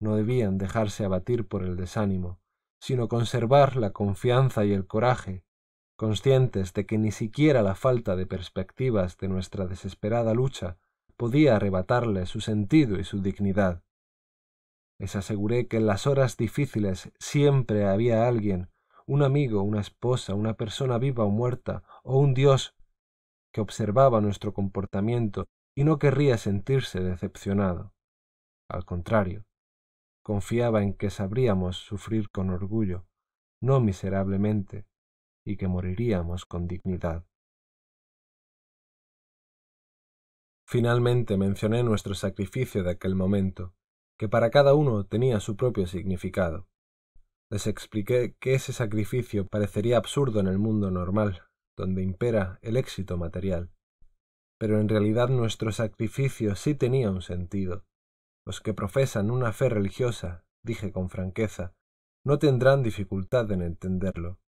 no 0.00 0.16
debían 0.16 0.58
dejarse 0.58 1.04
abatir 1.04 1.46
por 1.46 1.62
el 1.62 1.76
desánimo, 1.76 2.40
sino 2.80 3.08
conservar 3.08 3.76
la 3.76 3.90
confianza 3.90 4.64
y 4.64 4.72
el 4.72 4.86
coraje, 4.86 5.44
conscientes 5.96 6.74
de 6.74 6.86
que 6.86 6.98
ni 6.98 7.10
siquiera 7.10 7.62
la 7.62 7.74
falta 7.74 8.16
de 8.16 8.26
perspectivas 8.26 9.16
de 9.16 9.28
nuestra 9.28 9.66
desesperada 9.66 10.34
lucha 10.34 10.78
podía 11.16 11.56
arrebatarle 11.56 12.26
su 12.26 12.40
sentido 12.40 12.98
y 12.98 13.04
su 13.04 13.22
dignidad. 13.22 13.82
Les 14.98 15.16
aseguré 15.16 15.66
que 15.66 15.78
en 15.78 15.86
las 15.86 16.06
horas 16.06 16.36
difíciles 16.36 17.10
siempre 17.18 17.86
había 17.86 18.28
alguien, 18.28 18.70
un 19.06 19.22
amigo, 19.22 19.62
una 19.62 19.80
esposa, 19.80 20.34
una 20.34 20.54
persona 20.54 20.98
viva 20.98 21.24
o 21.24 21.30
muerta, 21.30 21.82
o 22.02 22.18
un 22.18 22.34
Dios, 22.34 22.74
que 23.52 23.60
observaba 23.60 24.20
nuestro 24.20 24.52
comportamiento 24.52 25.46
y 25.74 25.84
no 25.84 25.98
querría 25.98 26.36
sentirse 26.36 27.00
decepcionado. 27.00 27.94
Al 28.68 28.84
contrario, 28.84 29.45
confiaba 30.26 30.82
en 30.82 30.92
que 30.92 31.08
sabríamos 31.08 31.76
sufrir 31.76 32.30
con 32.30 32.50
orgullo, 32.50 33.06
no 33.62 33.78
miserablemente, 33.78 34.84
y 35.46 35.56
que 35.56 35.68
moriríamos 35.68 36.46
con 36.46 36.66
dignidad. 36.66 37.24
Finalmente 40.66 41.36
mencioné 41.36 41.84
nuestro 41.84 42.14
sacrificio 42.14 42.82
de 42.82 42.90
aquel 42.90 43.14
momento, 43.14 43.76
que 44.18 44.28
para 44.28 44.50
cada 44.50 44.74
uno 44.74 45.06
tenía 45.06 45.38
su 45.38 45.56
propio 45.56 45.86
significado. 45.86 46.66
Les 47.48 47.68
expliqué 47.68 48.34
que 48.40 48.54
ese 48.54 48.72
sacrificio 48.72 49.46
parecería 49.46 49.96
absurdo 49.96 50.40
en 50.40 50.48
el 50.48 50.58
mundo 50.58 50.90
normal, 50.90 51.44
donde 51.78 52.02
impera 52.02 52.58
el 52.62 52.76
éxito 52.76 53.16
material. 53.16 53.70
Pero 54.58 54.80
en 54.80 54.88
realidad 54.88 55.28
nuestro 55.28 55.70
sacrificio 55.70 56.56
sí 56.56 56.74
tenía 56.74 57.12
un 57.12 57.22
sentido, 57.22 57.84
Los 58.46 58.60
que 58.60 58.74
profesan 58.74 59.32
una 59.32 59.52
fe 59.52 59.68
religiosa, 59.68 60.44
dije 60.62 60.92
con 60.92 61.10
franqueza, 61.10 61.74
no 62.24 62.38
tendrán 62.38 62.84
dificultad 62.84 63.50
en 63.50 63.60
entenderlo. 63.60 64.38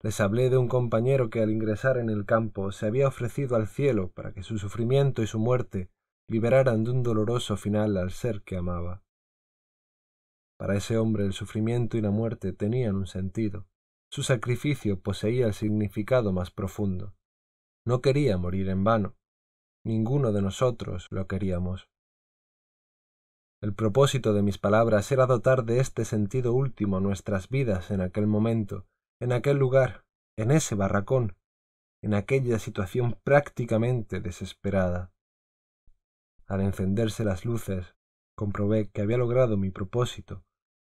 Les 0.00 0.20
hablé 0.20 0.48
de 0.48 0.56
un 0.56 0.68
compañero 0.68 1.28
que 1.28 1.42
al 1.42 1.50
ingresar 1.50 1.98
en 1.98 2.08
el 2.08 2.24
campo 2.24 2.70
se 2.70 2.86
había 2.86 3.08
ofrecido 3.08 3.56
al 3.56 3.66
cielo 3.66 4.12
para 4.12 4.32
que 4.32 4.44
su 4.44 4.58
sufrimiento 4.58 5.22
y 5.22 5.26
su 5.26 5.40
muerte 5.40 5.90
liberaran 6.28 6.84
de 6.84 6.92
un 6.92 7.02
doloroso 7.02 7.56
final 7.56 7.96
al 7.96 8.12
ser 8.12 8.42
que 8.42 8.56
amaba. 8.56 9.02
Para 10.56 10.76
ese 10.76 10.96
hombre 10.96 11.24
el 11.24 11.32
sufrimiento 11.32 11.98
y 11.98 12.00
la 12.00 12.10
muerte 12.10 12.52
tenían 12.52 12.94
un 12.94 13.06
sentido. 13.06 13.66
Su 14.08 14.22
sacrificio 14.22 15.00
poseía 15.00 15.46
el 15.46 15.54
significado 15.54 16.32
más 16.32 16.50
profundo. 16.50 17.14
No 17.84 18.00
quería 18.00 18.38
morir 18.38 18.68
en 18.68 18.84
vano. 18.84 19.16
Ninguno 19.84 20.32
de 20.32 20.42
nosotros 20.42 21.08
lo 21.10 21.26
queríamos. 21.26 21.89
El 23.60 23.74
propósito 23.74 24.32
de 24.32 24.42
mis 24.42 24.56
palabras 24.56 25.12
era 25.12 25.26
dotar 25.26 25.64
de 25.64 25.80
este 25.80 26.06
sentido 26.06 26.54
último 26.54 26.98
nuestras 27.00 27.50
vidas 27.50 27.90
en 27.90 28.00
aquel 28.00 28.26
momento, 28.26 28.86
en 29.20 29.32
aquel 29.32 29.58
lugar, 29.58 30.06
en 30.36 30.50
ese 30.50 30.74
barracón, 30.74 31.36
en 32.00 32.14
aquella 32.14 32.58
situación 32.58 33.18
prácticamente 33.22 34.20
desesperada. 34.20 35.12
Al 36.46 36.62
encenderse 36.62 37.22
las 37.22 37.44
luces, 37.44 37.94
comprobé 38.34 38.88
que 38.88 39.02
había 39.02 39.18
logrado 39.18 39.58
mi 39.58 39.70
propósito, 39.70 40.42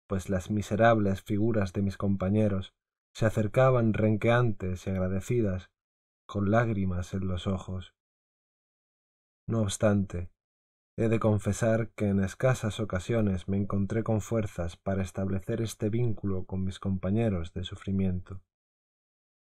pues 0.08 0.30
las 0.30 0.52
miserables 0.52 1.22
figuras 1.22 1.72
de 1.72 1.82
mis 1.82 1.95
compañeros 1.95 2.74
se 3.14 3.26
acercaban 3.26 3.94
renqueantes 3.94 4.86
y 4.86 4.90
agradecidas, 4.90 5.72
con 6.28 6.52
lágrimas 6.52 7.14
en 7.14 7.28
los 7.28 7.48
ojos. 7.48 7.95
No 9.48 9.62
obstante, 9.62 10.30
he 10.98 11.09
de 11.09 11.19
confesar 11.19 11.90
que 11.90 12.07
en 12.07 12.24
escasas 12.24 12.80
ocasiones 12.80 13.49
me 13.49 13.57
encontré 13.57 14.03
con 14.03 14.22
fuerzas 14.22 14.77
para 14.77 15.03
establecer 15.03 15.61
este 15.61 15.90
vínculo 15.90 16.45
con 16.45 16.64
mis 16.64 16.80
compañeros 16.80 17.53
de 17.53 17.65
sufrimiento. 17.65 18.41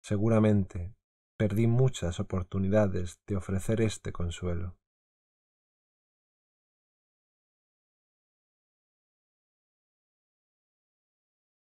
Seguramente 0.02 0.94
perdí 1.38 1.68
muchas 1.68 2.20
oportunidades 2.20 3.22
de 3.26 3.38
ofrecer 3.38 3.80
este 3.80 4.12
consuelo. 4.12 4.76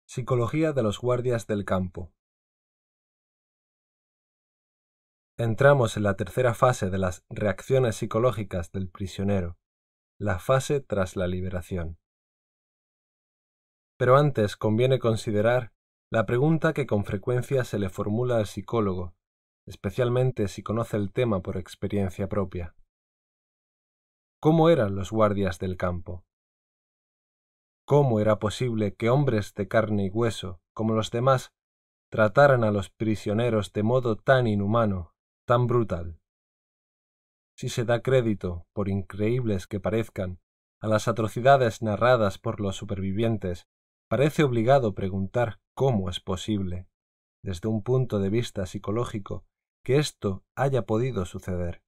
Psicología 0.05 0.73
de 0.73 0.83
los 0.83 0.99
guardias 0.99 1.47
del 1.47 1.65
campo. 1.65 2.13
Entramos 5.39 5.97
en 5.97 6.03
la 6.03 6.15
tercera 6.15 6.53
fase 6.53 6.91
de 6.91 6.99
las 6.99 7.25
reacciones 7.31 7.95
psicológicas 7.95 8.71
del 8.71 8.87
prisionero, 8.87 9.57
la 10.23 10.39
fase 10.39 10.79
tras 10.79 11.17
la 11.17 11.27
liberación. 11.27 11.97
Pero 13.97 14.15
antes 14.15 14.55
conviene 14.55 14.97
considerar 14.97 15.73
la 16.09 16.25
pregunta 16.25 16.71
que 16.71 16.87
con 16.87 17.03
frecuencia 17.03 17.65
se 17.65 17.77
le 17.77 17.89
formula 17.89 18.37
al 18.37 18.45
psicólogo, 18.45 19.15
especialmente 19.67 20.47
si 20.47 20.63
conoce 20.63 20.95
el 20.95 21.11
tema 21.11 21.41
por 21.41 21.57
experiencia 21.57 22.29
propia. 22.29 22.73
¿Cómo 24.39 24.69
eran 24.69 24.95
los 24.95 25.11
guardias 25.11 25.59
del 25.59 25.75
campo? 25.75 26.23
¿Cómo 27.85 28.21
era 28.21 28.39
posible 28.39 28.95
que 28.95 29.09
hombres 29.09 29.53
de 29.55 29.67
carne 29.67 30.05
y 30.05 30.09
hueso, 30.09 30.61
como 30.73 30.93
los 30.93 31.11
demás, 31.11 31.51
trataran 32.09 32.63
a 32.63 32.71
los 32.71 32.89
prisioneros 32.89 33.73
de 33.73 33.83
modo 33.83 34.15
tan 34.15 34.47
inhumano, 34.47 35.13
tan 35.45 35.67
brutal? 35.67 36.22
Si 37.63 37.69
se 37.69 37.85
da 37.85 38.01
crédito, 38.01 38.67
por 38.73 38.89
increíbles 38.89 39.67
que 39.67 39.79
parezcan, 39.79 40.41
a 40.81 40.87
las 40.89 41.07
atrocidades 41.07 41.81
narradas 41.81 42.37
por 42.37 42.59
los 42.59 42.75
supervivientes, 42.75 43.69
parece 44.09 44.43
obligado 44.43 44.93
preguntar 44.95 45.61
cómo 45.73 46.09
es 46.09 46.19
posible, 46.19 46.89
desde 47.41 47.69
un 47.69 47.81
punto 47.81 48.19
de 48.19 48.29
vista 48.29 48.65
psicológico, 48.65 49.45
que 49.81 49.95
esto 49.97 50.43
haya 50.57 50.85
podido 50.85 51.23
suceder. 51.23 51.81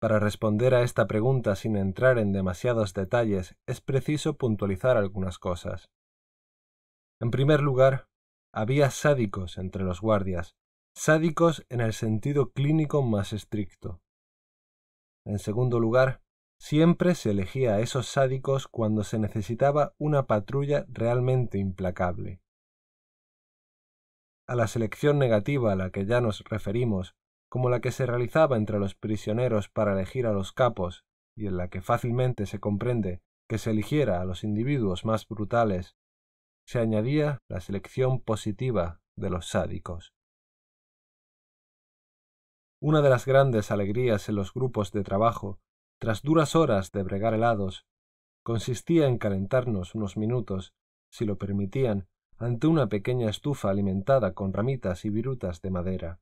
Para 0.00 0.20
responder 0.20 0.72
a 0.72 0.82
esta 0.82 1.08
pregunta 1.08 1.56
sin 1.56 1.74
entrar 1.74 2.16
en 2.16 2.30
demasiados 2.30 2.94
detalles, 2.94 3.56
es 3.66 3.80
preciso 3.80 4.36
puntualizar 4.36 4.96
algunas 4.96 5.40
cosas. 5.40 5.90
En 7.20 7.32
primer 7.32 7.60
lugar, 7.60 8.06
había 8.54 8.92
sádicos 8.92 9.58
entre 9.58 9.82
los 9.82 10.00
guardias, 10.00 10.54
sádicos 10.94 11.66
en 11.70 11.80
el 11.80 11.92
sentido 11.92 12.52
clínico 12.52 13.02
más 13.02 13.32
estricto. 13.32 14.00
En 15.28 15.38
segundo 15.38 15.78
lugar, 15.78 16.22
siempre 16.58 17.14
se 17.14 17.32
elegía 17.32 17.74
a 17.74 17.80
esos 17.80 18.08
sádicos 18.08 18.66
cuando 18.66 19.04
se 19.04 19.18
necesitaba 19.18 19.94
una 19.98 20.26
patrulla 20.26 20.86
realmente 20.88 21.58
implacable. 21.58 22.40
A 24.46 24.54
la 24.54 24.66
selección 24.66 25.18
negativa 25.18 25.72
a 25.72 25.76
la 25.76 25.90
que 25.90 26.06
ya 26.06 26.22
nos 26.22 26.42
referimos 26.44 27.14
como 27.50 27.68
la 27.68 27.80
que 27.80 27.92
se 27.92 28.06
realizaba 28.06 28.56
entre 28.56 28.78
los 28.78 28.94
prisioneros 28.94 29.68
para 29.68 29.92
elegir 29.92 30.26
a 30.26 30.32
los 30.32 30.54
capos, 30.54 31.04
y 31.36 31.46
en 31.46 31.58
la 31.58 31.68
que 31.68 31.82
fácilmente 31.82 32.46
se 32.46 32.58
comprende 32.58 33.20
que 33.50 33.58
se 33.58 33.72
eligiera 33.72 34.22
a 34.22 34.24
los 34.24 34.44
individuos 34.44 35.04
más 35.04 35.28
brutales, 35.28 35.94
se 36.66 36.78
añadía 36.78 37.42
la 37.48 37.60
selección 37.60 38.20
positiva 38.22 39.02
de 39.14 39.28
los 39.28 39.48
sádicos. 39.48 40.14
Una 42.80 43.02
de 43.02 43.10
las 43.10 43.26
grandes 43.26 43.70
alegrías 43.70 44.28
en 44.28 44.36
los 44.36 44.52
grupos 44.52 44.92
de 44.92 45.02
trabajo, 45.02 45.58
tras 45.98 46.22
duras 46.22 46.54
horas 46.54 46.92
de 46.92 47.02
bregar 47.02 47.34
helados, 47.34 47.86
consistía 48.42 49.06
en 49.06 49.18
calentarnos 49.18 49.94
unos 49.94 50.16
minutos, 50.16 50.74
si 51.10 51.24
lo 51.24 51.38
permitían, 51.38 52.06
ante 52.36 52.66
una 52.66 52.88
pequeña 52.88 53.28
estufa 53.28 53.70
alimentada 53.70 54.32
con 54.32 54.52
ramitas 54.52 55.04
y 55.04 55.10
virutas 55.10 55.60
de 55.60 55.70
madera 55.70 56.20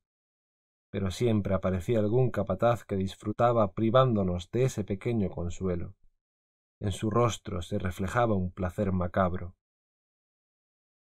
pero 0.97 1.11
siempre 1.11 1.55
aparecía 1.55 1.99
algún 1.99 2.31
capataz 2.31 2.85
que 2.85 2.97
disfrutaba 2.97 3.73
privándonos 3.73 4.51
de 4.51 4.65
ese 4.65 4.83
pequeño 4.83 5.29
consuelo. 5.29 5.95
En 6.81 6.91
su 6.91 7.11
rostro 7.11 7.61
se 7.61 7.79
reflejaba 7.79 8.35
un 8.35 8.51
placer 8.51 8.93
macabro. 8.93 9.55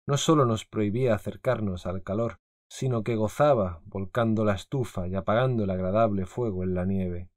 No 0.06 0.18
sólo 0.18 0.44
nos 0.44 0.66
prohibía 0.66 1.14
acercarnos 1.14 1.86
al 1.86 2.02
calor, 2.02 2.40
sino 2.68 3.02
que 3.02 3.16
gozaba 3.16 3.80
volcando 3.84 4.44
la 4.44 4.54
estufa 4.54 5.06
y 5.06 5.14
apagando 5.14 5.64
el 5.64 5.70
agradable 5.70 6.26
fuego 6.26 6.64
en 6.64 6.74
la 6.74 6.84
nieve. 6.84 7.30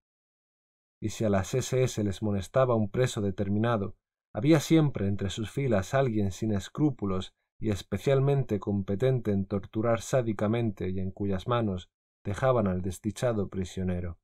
Y 1.01 1.09
si 1.09 1.24
a 1.24 1.30
las 1.30 1.53
SS 1.53 2.03
les 2.03 2.22
molestaba 2.22 2.75
un 2.75 2.90
preso 2.90 3.22
determinado, 3.22 3.95
había 4.33 4.59
siempre 4.59 5.08
entre 5.08 5.30
sus 5.30 5.49
filas 5.49 5.93
alguien 5.93 6.32
sin 6.32 6.51
escrúpulos 6.51 7.33
y 7.59 7.72
especialmente 7.72 8.59
competente 8.59 9.32
en 9.32 9.45
torturar 9.45 10.01
sádicamente 10.01 10.90
y 10.90 10.99
en 10.99 11.11
cuyas 11.11 11.48
manos 11.48 11.90
dejaban 12.24 12.67
al 12.67 12.82
desdichado 12.82 13.49
prisionero. 13.49 14.19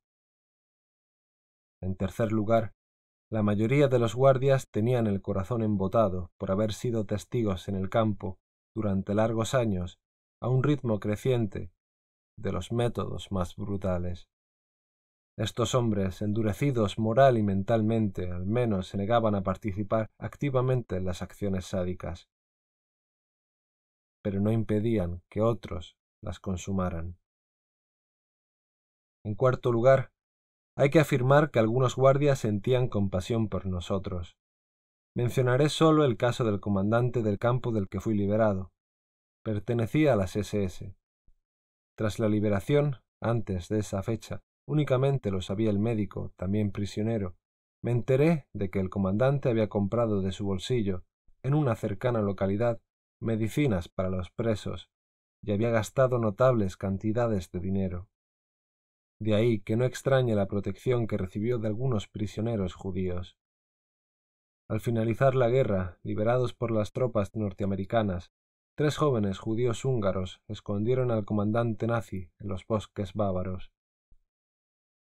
En 1.80 1.96
tercer 1.96 2.32
lugar, 2.32 2.74
la 3.30 3.42
mayoría 3.42 3.88
de 3.88 3.98
los 3.98 4.14
guardias 4.14 4.70
tenían 4.70 5.06
el 5.06 5.20
corazón 5.20 5.62
embotado 5.62 6.30
por 6.38 6.50
haber 6.50 6.72
sido 6.72 7.04
testigos 7.06 7.68
en 7.68 7.74
el 7.74 7.90
campo, 7.90 8.38
durante 8.74 9.14
largos 9.14 9.54
años, 9.54 9.98
a 10.40 10.48
un 10.48 10.62
ritmo 10.62 11.00
creciente, 11.00 11.70
de 12.38 12.52
los 12.52 12.72
métodos 12.72 13.32
más 13.32 13.56
brutales. 13.56 14.28
Estos 15.38 15.74
hombres, 15.74 16.22
endurecidos 16.22 16.98
moral 16.98 17.36
y 17.38 17.42
mentalmente, 17.42 18.30
al 18.30 18.46
menos 18.46 18.88
se 18.88 18.96
negaban 18.96 19.34
a 19.34 19.42
participar 19.42 20.06
activamente 20.18 20.96
en 20.96 21.04
las 21.04 21.22
acciones 21.22 21.66
sádicas, 21.66 22.28
pero 24.22 24.40
no 24.40 24.50
impedían 24.50 25.22
que 25.30 25.40
otros 25.40 25.96
las 26.22 26.40
consumaran. 26.40 27.18
En 29.24 29.34
cuarto 29.34 29.72
lugar, 29.72 30.10
hay 30.76 30.90
que 30.90 31.00
afirmar 31.00 31.50
que 31.50 31.58
algunos 31.58 31.96
guardias 31.96 32.40
sentían 32.40 32.88
compasión 32.88 33.48
por 33.48 33.66
nosotros. 33.66 34.36
Mencionaré 35.14 35.68
solo 35.68 36.04
el 36.04 36.16
caso 36.16 36.44
del 36.44 36.60
comandante 36.60 37.22
del 37.22 37.38
campo 37.38 37.72
del 37.72 37.88
que 37.88 38.00
fui 38.00 38.14
liberado. 38.14 38.72
Pertenecía 39.46 40.14
a 40.14 40.16
las 40.16 40.34
SS. 40.34 40.92
Tras 41.96 42.18
la 42.18 42.28
liberación, 42.28 42.96
antes 43.20 43.68
de 43.68 43.78
esa 43.78 44.02
fecha, 44.02 44.42
únicamente 44.66 45.30
lo 45.30 45.40
sabía 45.40 45.70
el 45.70 45.78
médico, 45.78 46.32
también 46.34 46.72
prisionero, 46.72 47.36
me 47.80 47.92
enteré 47.92 48.48
de 48.52 48.70
que 48.70 48.80
el 48.80 48.90
comandante 48.90 49.48
había 49.48 49.68
comprado 49.68 50.20
de 50.20 50.32
su 50.32 50.44
bolsillo, 50.44 51.04
en 51.44 51.54
una 51.54 51.76
cercana 51.76 52.22
localidad, 52.22 52.80
medicinas 53.20 53.88
para 53.88 54.10
los 54.10 54.32
presos, 54.32 54.90
y 55.44 55.52
había 55.52 55.70
gastado 55.70 56.18
notables 56.18 56.76
cantidades 56.76 57.52
de 57.52 57.60
dinero. 57.60 58.08
De 59.20 59.36
ahí 59.36 59.60
que 59.60 59.76
no 59.76 59.84
extrañe 59.84 60.34
la 60.34 60.48
protección 60.48 61.06
que 61.06 61.18
recibió 61.18 61.58
de 61.58 61.68
algunos 61.68 62.08
prisioneros 62.08 62.74
judíos. 62.74 63.38
Al 64.68 64.80
finalizar 64.80 65.36
la 65.36 65.48
guerra, 65.50 66.00
liberados 66.02 66.52
por 66.52 66.72
las 66.72 66.90
tropas 66.90 67.36
norteamericanas, 67.36 68.32
tres 68.76 68.98
jóvenes 68.98 69.38
judíos 69.38 69.86
húngaros 69.86 70.42
escondieron 70.48 71.10
al 71.10 71.24
comandante 71.24 71.86
nazi 71.86 72.30
en 72.38 72.48
los 72.48 72.66
bosques 72.66 73.14
bávaros. 73.14 73.72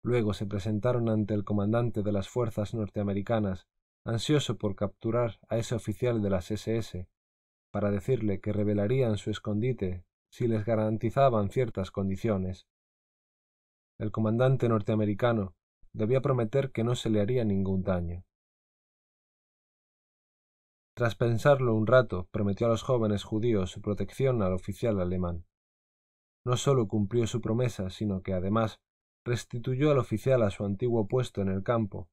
Luego 0.03 0.33
se 0.33 0.45
presentaron 0.45 1.07
ante 1.07 1.33
el 1.33 1.45
comandante 1.45 2.03
de 2.03 2.11
las 2.11 2.27
fuerzas 2.27 2.73
norteamericanas 2.73 3.67
ansioso 4.03 4.57
por 4.57 4.75
capturar 4.75 5.39
a 5.47 5.57
ese 5.57 5.75
oficial 5.75 6.21
de 6.21 6.29
las 6.29 6.51
SS, 6.51 7.07
para 7.71 7.91
decirle 7.91 8.41
que 8.41 8.51
revelarían 8.51 9.17
su 9.17 9.29
escondite 9.29 10.03
si 10.29 10.47
les 10.47 10.65
garantizaban 10.65 11.49
ciertas 11.49 11.91
condiciones. 11.91 12.67
El 13.99 14.11
comandante 14.11 14.67
norteamericano 14.67 15.55
debía 15.93 16.21
prometer 16.21 16.71
que 16.71 16.83
no 16.83 16.95
se 16.95 17.09
le 17.09 17.21
haría 17.21 17.45
ningún 17.45 17.83
daño. 17.83 18.25
Tras 20.93 21.15
pensarlo 21.15 21.73
un 21.73 21.87
rato, 21.87 22.27
prometió 22.31 22.67
a 22.67 22.69
los 22.69 22.83
jóvenes 22.83 23.23
judíos 23.23 23.71
su 23.71 23.81
protección 23.81 24.41
al 24.41 24.53
oficial 24.53 24.99
alemán. 24.99 25.45
No 26.43 26.57
sólo 26.57 26.87
cumplió 26.87 27.27
su 27.27 27.39
promesa, 27.39 27.89
sino 27.89 28.21
que 28.21 28.33
además 28.33 28.81
restituyó 29.23 29.91
al 29.91 29.99
oficial 29.99 30.41
a 30.43 30.49
su 30.49 30.65
antiguo 30.65 31.07
puesto 31.07 31.41
en 31.41 31.47
el 31.47 31.63
campo, 31.63 32.09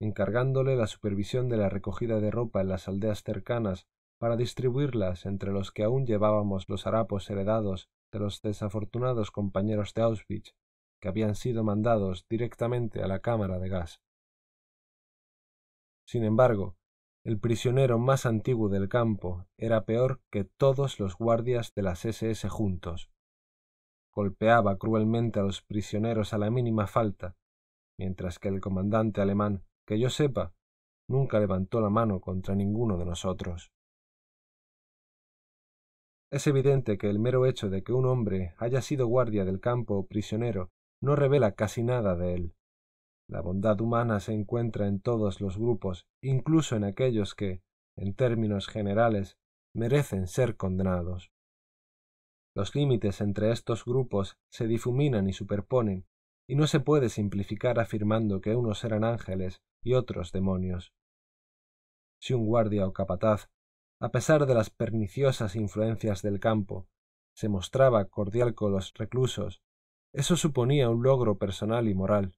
encargándole 0.00 0.76
la 0.76 0.86
supervisión 0.86 1.48
de 1.48 1.58
la 1.58 1.68
recogida 1.68 2.20
de 2.20 2.30
ropa 2.30 2.60
en 2.60 2.68
las 2.68 2.88
aldeas 2.88 3.22
cercanas 3.22 3.86
para 4.18 4.36
distribuirlas 4.36 5.26
entre 5.26 5.52
los 5.52 5.72
que 5.72 5.82
aún 5.82 6.06
llevábamos 6.06 6.68
los 6.68 6.86
harapos 6.86 7.28
heredados 7.28 7.90
de 8.12 8.20
los 8.20 8.40
desafortunados 8.40 9.30
compañeros 9.30 9.94
de 9.94 10.02
Auschwitz, 10.02 10.54
que 11.00 11.08
habían 11.08 11.34
sido 11.34 11.64
mandados 11.64 12.26
directamente 12.28 13.02
a 13.02 13.08
la 13.08 13.18
cámara 13.18 13.58
de 13.58 13.68
gas. 13.68 14.00
Sin 16.06 16.24
embargo, 16.24 16.76
el 17.24 17.38
prisionero 17.38 17.98
más 17.98 18.26
antiguo 18.26 18.68
del 18.68 18.88
campo 18.88 19.46
era 19.56 19.84
peor 19.84 20.20
que 20.30 20.44
todos 20.44 20.98
los 20.98 21.16
guardias 21.16 21.72
de 21.74 21.82
las 21.82 22.04
SS 22.04 22.48
juntos. 22.48 23.10
Golpeaba 24.12 24.76
cruelmente 24.76 25.38
a 25.38 25.44
los 25.44 25.62
prisioneros 25.62 26.32
a 26.32 26.38
la 26.38 26.50
mínima 26.50 26.88
falta, 26.88 27.36
mientras 27.96 28.40
que 28.40 28.48
el 28.48 28.60
comandante 28.60 29.20
alemán, 29.20 29.62
que 29.86 30.00
yo 30.00 30.10
sepa, 30.10 30.52
nunca 31.08 31.38
levantó 31.38 31.80
la 31.80 31.90
mano 31.90 32.20
contra 32.20 32.56
ninguno 32.56 32.98
de 32.98 33.04
nosotros. 33.04 33.72
Es 36.30 36.46
evidente 36.48 36.98
que 36.98 37.08
el 37.08 37.20
mero 37.20 37.46
hecho 37.46 37.70
de 37.70 37.84
que 37.84 37.92
un 37.92 38.06
hombre 38.06 38.54
haya 38.58 38.82
sido 38.82 39.06
guardia 39.06 39.44
del 39.44 39.60
campo 39.60 39.94
o 39.94 40.06
prisionero 40.06 40.70
no 41.00 41.14
revela 41.14 41.52
casi 41.52 41.84
nada 41.84 42.16
de 42.16 42.34
él. 42.34 42.54
La 43.28 43.40
bondad 43.40 43.80
humana 43.80 44.20
se 44.20 44.32
encuentra 44.32 44.86
en 44.88 45.00
todos 45.00 45.40
los 45.40 45.56
grupos, 45.58 46.06
incluso 46.20 46.76
en 46.76 46.84
aquellos 46.84 47.34
que, 47.34 47.62
en 47.96 48.14
términos 48.14 48.68
generales, 48.68 49.38
merecen 49.74 50.26
ser 50.26 50.56
condenados. 50.56 51.32
Los 52.54 52.74
límites 52.74 53.20
entre 53.20 53.50
estos 53.50 53.84
grupos 53.84 54.38
se 54.50 54.66
difuminan 54.66 55.28
y 55.28 55.32
superponen, 55.32 56.06
y 56.46 56.56
no 56.56 56.66
se 56.66 56.80
puede 56.80 57.08
simplificar 57.08 57.78
afirmando 57.78 58.40
que 58.40 58.54
unos 58.54 58.84
eran 58.84 59.04
ángeles 59.04 59.62
y 59.82 59.94
otros 59.94 60.32
demonios. 60.32 60.92
Si 62.20 62.34
un 62.34 62.46
guardia 62.46 62.86
o 62.86 62.92
capataz, 62.92 63.48
a 64.00 64.10
pesar 64.10 64.46
de 64.46 64.54
las 64.54 64.68
perniciosas 64.68 65.56
influencias 65.56 66.22
del 66.22 66.40
campo, 66.40 66.88
se 67.34 67.48
mostraba 67.48 68.04
cordial 68.06 68.54
con 68.54 68.72
los 68.72 68.92
reclusos, 68.94 69.62
eso 70.12 70.36
suponía 70.36 70.90
un 70.90 71.02
logro 71.02 71.38
personal 71.38 71.88
y 71.88 71.94
moral, 71.94 72.34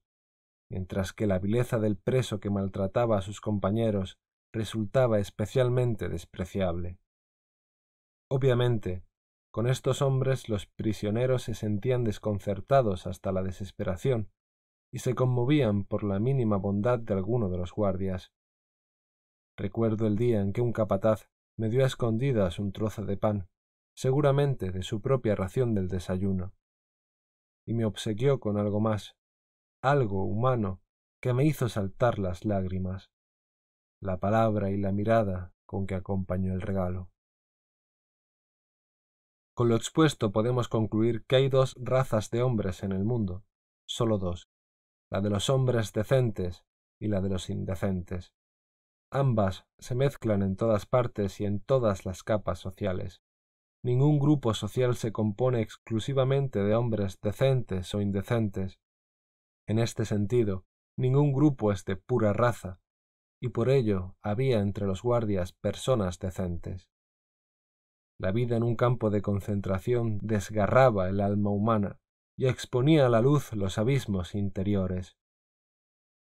mientras 0.69 1.13
que 1.13 1.27
la 1.27 1.39
vileza 1.39 1.79
del 1.79 1.97
preso 1.97 2.39
que 2.39 2.49
maltrataba 2.49 3.17
a 3.17 3.21
sus 3.21 3.41
compañeros 3.41 4.17
resultaba 4.53 5.19
especialmente 5.19 6.09
despreciable. 6.09 6.99
Obviamente, 8.29 9.03
con 9.51 9.67
estos 9.67 10.01
hombres 10.01 10.49
los 10.49 10.65
prisioneros 10.65 11.43
se 11.43 11.53
sentían 11.53 12.03
desconcertados 12.03 13.07
hasta 13.07 13.31
la 13.31 13.43
desesperación 13.43 14.31
y 14.91 14.99
se 14.99 15.13
conmovían 15.13 15.85
por 15.85 16.03
la 16.03 16.19
mínima 16.19 16.57
bondad 16.57 16.99
de 16.99 17.13
alguno 17.13 17.49
de 17.49 17.57
los 17.57 17.71
guardias. 17.71 18.33
Recuerdo 19.57 20.07
el 20.07 20.15
día 20.15 20.41
en 20.41 20.51
que 20.51 20.61
un 20.61 20.73
capataz 20.73 21.29
me 21.57 21.69
dio 21.69 21.83
a 21.83 21.87
escondidas 21.87 22.59
un 22.59 22.71
trozo 22.73 23.05
de 23.05 23.17
pan, 23.17 23.47
seguramente 23.95 24.71
de 24.71 24.83
su 24.83 25.01
propia 25.01 25.35
ración 25.35 25.73
del 25.73 25.87
desayuno, 25.87 26.53
y 27.65 27.73
me 27.73 27.85
obsequió 27.85 28.39
con 28.39 28.57
algo 28.57 28.79
más, 28.79 29.15
algo 29.85 30.23
humano 30.23 30.81
que 31.21 31.33
me 31.33 31.45
hizo 31.45 31.69
saltar 31.69 32.17
las 32.17 32.43
lágrimas, 32.43 33.11
la 34.01 34.17
palabra 34.17 34.71
y 34.71 34.77
la 34.77 34.91
mirada 34.91 35.53
con 35.67 35.85
que 35.85 35.93
acompañó 35.93 36.53
el 36.53 36.61
regalo. 36.61 37.11
Con 39.53 39.69
lo 39.69 39.75
expuesto 39.75 40.31
podemos 40.31 40.69
concluir 40.69 41.23
que 41.25 41.35
hay 41.35 41.49
dos 41.49 41.75
razas 41.79 42.31
de 42.31 42.41
hombres 42.41 42.81
en 42.81 42.93
el 42.93 43.03
mundo, 43.03 43.45
sólo 43.87 44.17
dos, 44.17 44.49
la 45.11 45.21
de 45.21 45.29
los 45.29 45.51
hombres 45.51 45.93
decentes 45.93 46.65
y 46.99 47.07
la 47.07 47.21
de 47.21 47.29
los 47.29 47.51
indecentes. 47.51 48.33
Ambas 49.11 49.67
se 49.77 49.93
mezclan 49.93 50.41
en 50.41 50.55
todas 50.55 50.87
partes 50.87 51.39
y 51.39 51.45
en 51.45 51.59
todas 51.59 52.05
las 52.05 52.23
capas 52.23 52.57
sociales. 52.57 53.21
Ningún 53.83 54.17
grupo 54.17 54.55
social 54.55 54.95
se 54.95 55.11
compone 55.11 55.61
exclusivamente 55.61 56.63
de 56.63 56.73
hombres 56.73 57.19
decentes 57.21 57.93
o 57.93 58.01
indecentes, 58.01 58.79
en 59.67 59.79
este 59.79 60.05
sentido, 60.05 60.65
ningún 60.97 61.33
grupo 61.33 61.71
es 61.71 61.85
de 61.85 61.95
pura 61.95 62.33
raza, 62.33 62.79
y 63.41 63.49
por 63.49 63.69
ello 63.69 64.15
había 64.21 64.59
entre 64.59 64.85
los 64.85 65.01
guardias 65.01 65.53
personas 65.53 66.19
decentes. 66.19 66.89
La 68.17 68.31
vida 68.31 68.55
en 68.55 68.63
un 68.63 68.75
campo 68.75 69.09
de 69.09 69.21
concentración 69.21 70.19
desgarraba 70.21 71.09
el 71.09 71.19
alma 71.19 71.49
humana 71.49 71.99
y 72.37 72.47
exponía 72.47 73.05
a 73.05 73.09
la 73.09 73.21
luz 73.21 73.53
los 73.53 73.77
abismos 73.77 74.35
interiores. 74.35 75.17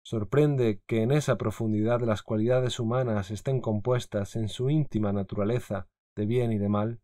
Sorprende 0.05 0.83
que 0.87 1.03
en 1.03 1.13
esa 1.13 1.39
profundidad 1.39 2.01
las 2.01 2.23
cualidades 2.23 2.79
humanas 2.79 3.31
estén 3.31 3.61
compuestas 3.61 4.37
en 4.37 4.49
su 4.49 4.71
íntima 4.71 5.13
naturaleza 5.13 5.89
de 6.17 6.27
bien 6.27 6.53
y 6.53 6.59
de 6.59 6.69
mal. 6.69 7.01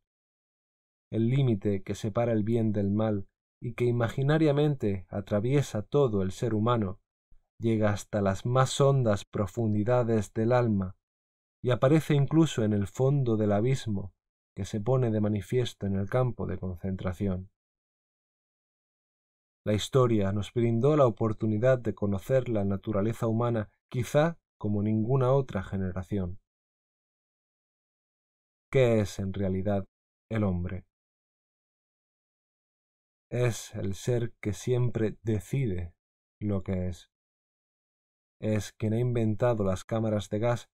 El 1.11 1.29
límite 1.29 1.83
que 1.83 1.95
separa 1.95 2.33
el 2.33 2.43
bien 2.43 2.73
del 2.73 2.91
mal 2.91 3.27
y 3.61 3.75
que 3.75 3.85
imaginariamente 3.85 5.07
atraviesa 5.11 5.83
todo 5.83 6.23
el 6.23 6.33
ser 6.33 6.55
humano, 6.55 7.01
llega 7.59 7.91
hasta 7.91 8.23
las 8.23 8.47
más 8.47 8.81
hondas 8.81 9.25
profundidades 9.25 10.33
del 10.33 10.53
alma 10.53 10.97
y 11.63 11.71
aparece 11.71 12.15
incluso 12.15 12.65
en 12.65 12.73
el 12.73 12.87
fondo 12.87 13.37
del 13.37 13.53
abismo 13.53 14.15
que 14.57 14.65
se 14.65 14.81
pone 14.81 15.11
de 15.11 15.21
manifiesto 15.21 15.87
en 15.87 15.97
el 15.97 16.09
campo 16.09 16.47
de 16.47 16.59
concentración. 16.59 17.51
La 19.65 19.75
historia 19.75 20.33
nos 20.33 20.55
brindó 20.55 20.97
la 20.97 21.07
oportunidad 21.07 21.79
de 21.79 21.95
conocer 21.95 22.49
la 22.49 22.65
naturaleza 22.65 23.27
humana 23.27 23.71
quizá 23.91 24.39
como 24.59 24.83
ninguna 24.83 25.33
otra 25.33 25.63
generación. 25.63 26.41
¿Qué 28.71 29.01
es 29.01 29.19
en 29.19 29.35
realidad 29.35 29.85
el 30.31 30.45
hombre? 30.45 30.87
Es 33.31 33.73
el 33.77 33.95
ser 33.95 34.33
que 34.41 34.53
siempre 34.53 35.17
decide 35.23 35.95
lo 36.41 36.63
que 36.63 36.89
es. 36.89 37.11
Es 38.41 38.73
quien 38.73 38.93
ha 38.93 38.99
inventado 38.99 39.65
las 39.65 39.85
cámaras 39.85 40.29
de 40.31 40.41
gas, 40.41 40.69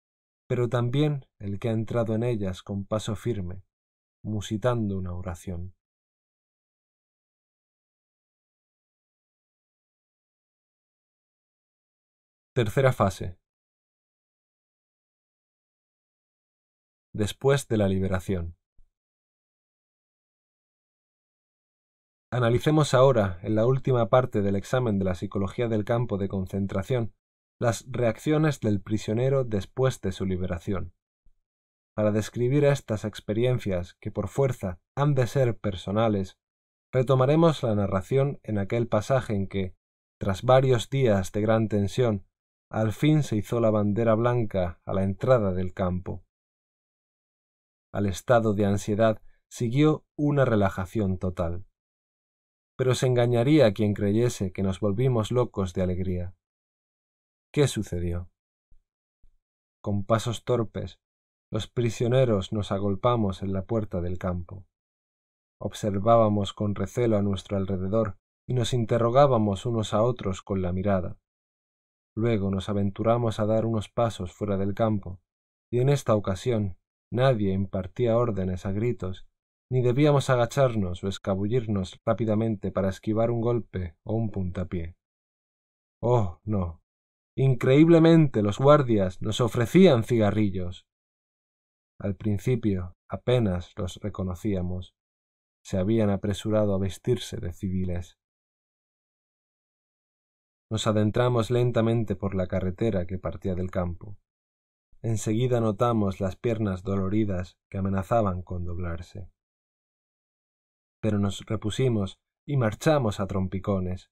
pero 0.46 0.68
también 0.68 1.26
el 1.38 1.58
que 1.58 1.68
ha 1.68 1.72
entrado 1.72 2.14
en 2.14 2.22
ellas 2.22 2.62
con 2.62 2.84
paso 2.84 3.16
firme, 3.16 3.64
musitando 4.22 4.96
una 4.98 5.12
oración. 5.14 5.74
Tercera 12.52 12.92
fase. 12.92 13.36
Después 17.12 17.66
de 17.66 17.78
la 17.78 17.88
liberación. 17.88 18.56
Analicemos 22.34 22.94
ahora, 22.94 23.38
en 23.42 23.54
la 23.54 23.64
última 23.64 24.08
parte 24.08 24.42
del 24.42 24.56
examen 24.56 24.98
de 24.98 25.04
la 25.04 25.14
psicología 25.14 25.68
del 25.68 25.84
campo 25.84 26.18
de 26.18 26.26
concentración, 26.26 27.14
las 27.60 27.86
reacciones 27.88 28.58
del 28.58 28.80
prisionero 28.80 29.44
después 29.44 30.00
de 30.00 30.10
su 30.10 30.26
liberación. 30.26 30.92
Para 31.94 32.10
describir 32.10 32.64
estas 32.64 33.04
experiencias, 33.04 33.94
que 34.00 34.10
por 34.10 34.26
fuerza 34.26 34.80
han 34.96 35.14
de 35.14 35.28
ser 35.28 35.56
personales, 35.56 36.36
retomaremos 36.92 37.62
la 37.62 37.76
narración 37.76 38.40
en 38.42 38.58
aquel 38.58 38.88
pasaje 38.88 39.36
en 39.36 39.46
que, 39.46 39.76
tras 40.18 40.42
varios 40.42 40.90
días 40.90 41.30
de 41.30 41.40
gran 41.40 41.68
tensión, 41.68 42.26
al 42.68 42.92
fin 42.92 43.22
se 43.22 43.36
hizo 43.36 43.60
la 43.60 43.70
bandera 43.70 44.16
blanca 44.16 44.80
a 44.84 44.92
la 44.92 45.04
entrada 45.04 45.52
del 45.52 45.72
campo. 45.72 46.24
Al 47.92 48.06
estado 48.06 48.54
de 48.54 48.66
ansiedad 48.66 49.22
siguió 49.48 50.04
una 50.16 50.44
relajación 50.44 51.18
total 51.18 51.64
pero 52.76 52.94
se 52.94 53.06
engañaría 53.06 53.72
quien 53.72 53.94
creyese 53.94 54.52
que 54.52 54.62
nos 54.62 54.80
volvimos 54.80 55.30
locos 55.30 55.74
de 55.74 55.82
alegría. 55.82 56.34
¿Qué 57.52 57.68
sucedió? 57.68 58.30
Con 59.80 60.04
pasos 60.04 60.44
torpes, 60.44 60.98
los 61.50 61.68
prisioneros 61.68 62.52
nos 62.52 62.72
agolpamos 62.72 63.42
en 63.42 63.52
la 63.52 63.64
puerta 63.64 64.00
del 64.00 64.18
campo. 64.18 64.66
Observábamos 65.58 66.52
con 66.52 66.74
recelo 66.74 67.16
a 67.16 67.22
nuestro 67.22 67.56
alrededor 67.56 68.18
y 68.46 68.54
nos 68.54 68.74
interrogábamos 68.74 69.66
unos 69.66 69.94
a 69.94 70.02
otros 70.02 70.42
con 70.42 70.62
la 70.62 70.72
mirada. 70.72 71.16
Luego 72.16 72.50
nos 72.50 72.68
aventuramos 72.68 73.40
a 73.40 73.46
dar 73.46 73.66
unos 73.66 73.88
pasos 73.88 74.32
fuera 74.32 74.56
del 74.56 74.74
campo, 74.74 75.20
y 75.70 75.80
en 75.80 75.88
esta 75.88 76.14
ocasión 76.14 76.76
nadie 77.10 77.52
impartía 77.52 78.16
órdenes 78.16 78.66
a 78.66 78.72
gritos, 78.72 79.26
ni 79.70 79.82
debíamos 79.82 80.30
agacharnos 80.30 81.02
o 81.02 81.08
escabullirnos 81.08 82.00
rápidamente 82.04 82.70
para 82.70 82.88
esquivar 82.88 83.30
un 83.30 83.40
golpe 83.40 83.96
o 84.04 84.14
un 84.14 84.30
puntapié. 84.30 84.96
Oh, 86.00 86.40
no. 86.44 86.82
Increíblemente 87.36 88.42
los 88.42 88.58
guardias 88.58 89.20
nos 89.20 89.40
ofrecían 89.40 90.04
cigarrillos. 90.04 90.86
Al 91.98 92.14
principio 92.14 92.94
apenas 93.08 93.72
los 93.76 93.96
reconocíamos. 93.96 94.94
Se 95.64 95.78
habían 95.78 96.10
apresurado 96.10 96.74
a 96.74 96.78
vestirse 96.78 97.38
de 97.38 97.52
civiles. 97.52 98.18
Nos 100.70 100.86
adentramos 100.86 101.50
lentamente 101.50 102.16
por 102.16 102.34
la 102.34 102.46
carretera 102.46 103.06
que 103.06 103.18
partía 103.18 103.54
del 103.54 103.70
campo. 103.70 104.16
Enseguida 105.02 105.60
notamos 105.60 106.20
las 106.20 106.36
piernas 106.36 106.82
doloridas 106.82 107.56
que 107.70 107.78
amenazaban 107.78 108.42
con 108.42 108.64
doblarse. 108.64 109.28
Pero 111.04 111.18
nos 111.18 111.44
repusimos 111.44 112.18
y 112.46 112.56
marchamos 112.56 113.20
a 113.20 113.26
trompicones. 113.26 114.10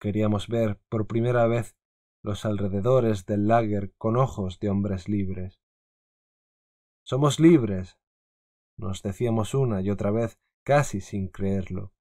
Queríamos 0.00 0.48
ver 0.48 0.80
por 0.88 1.06
primera 1.06 1.46
vez 1.46 1.76
los 2.22 2.46
alrededores 2.46 3.26
del 3.26 3.46
lager 3.46 3.92
con 3.98 4.16
ojos 4.16 4.58
de 4.58 4.70
hombres 4.70 5.06
libres. 5.06 5.60
Somos 7.04 7.40
libres, 7.40 7.98
nos 8.78 9.02
decíamos 9.02 9.52
una 9.52 9.82
y 9.82 9.90
otra 9.90 10.12
vez 10.12 10.38
casi 10.64 11.02
sin 11.02 11.28
creerlo. 11.28 11.92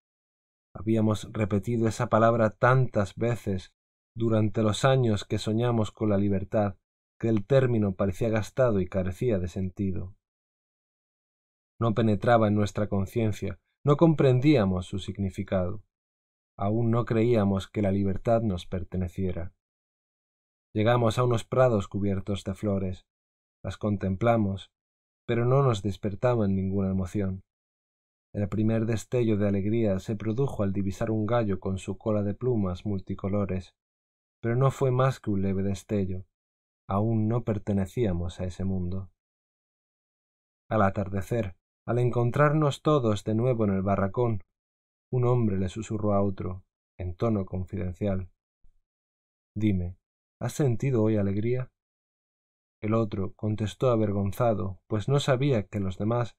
Habíamos 0.73 1.27
repetido 1.33 1.89
esa 1.89 2.07
palabra 2.07 2.51
tantas 2.51 3.15
veces 3.15 3.73
durante 4.15 4.63
los 4.63 4.85
años 4.85 5.25
que 5.25 5.37
soñamos 5.37 5.91
con 5.91 6.07
la 6.07 6.17
libertad, 6.17 6.77
que 7.19 7.27
el 7.27 7.45
término 7.45 7.93
parecía 7.93 8.29
gastado 8.29 8.79
y 8.79 8.87
carecía 8.87 9.37
de 9.37 9.49
sentido. 9.49 10.15
No 11.77 11.93
penetraba 11.93 12.47
en 12.47 12.55
nuestra 12.55 12.87
conciencia, 12.87 13.59
no 13.85 13.97
comprendíamos 13.97 14.87
su 14.87 14.99
significado. 14.99 15.83
Aún 16.57 16.91
no 16.91 17.05
creíamos 17.05 17.67
que 17.67 17.81
la 17.81 17.91
libertad 17.91 18.41
nos 18.41 18.65
perteneciera. 18.65 19.53
Llegamos 20.73 21.17
a 21.17 21.23
unos 21.23 21.45
prados 21.45 21.87
cubiertos 21.87 22.43
de 22.43 22.53
flores, 22.53 23.05
las 23.63 23.77
contemplamos, 23.77 24.71
pero 25.25 25.45
no 25.45 25.63
nos 25.63 25.81
despertaban 25.81 26.55
ninguna 26.55 26.89
emoción. 26.89 27.43
El 28.33 28.47
primer 28.49 28.85
destello 28.85 29.37
de 29.37 29.47
alegría 29.47 29.99
se 29.99 30.15
produjo 30.15 30.61
al 30.63 30.73
divisar 30.73 31.09
un 31.09 31.25
gallo 31.25 31.59
con 31.59 31.79
su 31.79 31.97
cola 31.97 32.21
de 32.21 32.35
plumas 32.35 32.85
multicolores, 32.85 33.73
pero 34.41 34.55
no 34.55 34.69
fue 34.69 34.91
más 34.91 35.19
que 35.19 35.31
un 35.31 35.41
leve 35.41 35.63
destello. 35.63 36.25
Aún 36.87 37.27
no 37.27 37.43
pertenecíamos 37.43 38.39
a 38.39 38.45
ese 38.45 38.65
mundo. 38.65 39.09
Al 40.69 40.83
atardecer, 40.83 41.55
al 41.89 41.97
encontrarnos 41.97 42.83
todos 42.83 43.23
de 43.23 43.33
nuevo 43.33 43.63
en 43.63 43.71
el 43.71 43.81
barracón, 43.81 44.43
un 45.11 45.25
hombre 45.25 45.57
le 45.57 45.69
susurró 45.69 46.13
a 46.13 46.21
otro, 46.21 46.63
en 46.99 47.15
tono 47.15 47.47
confidencial. 47.47 48.29
Dime, 49.55 49.97
¿has 50.39 50.53
sentido 50.53 51.01
hoy 51.01 51.17
alegría? 51.17 51.71
El 52.79 52.93
otro 52.93 53.33
contestó 53.33 53.89
avergonzado, 53.89 54.79
pues 54.85 55.09
no 55.09 55.19
sabía 55.19 55.63
que 55.63 55.79
los 55.79 55.97
demás 55.97 56.37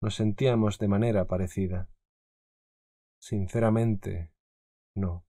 nos 0.00 0.14
sentíamos 0.14 0.78
de 0.78 0.86
manera 0.86 1.26
parecida. 1.26 1.88
Sinceramente, 3.20 4.30
no. 4.94 5.24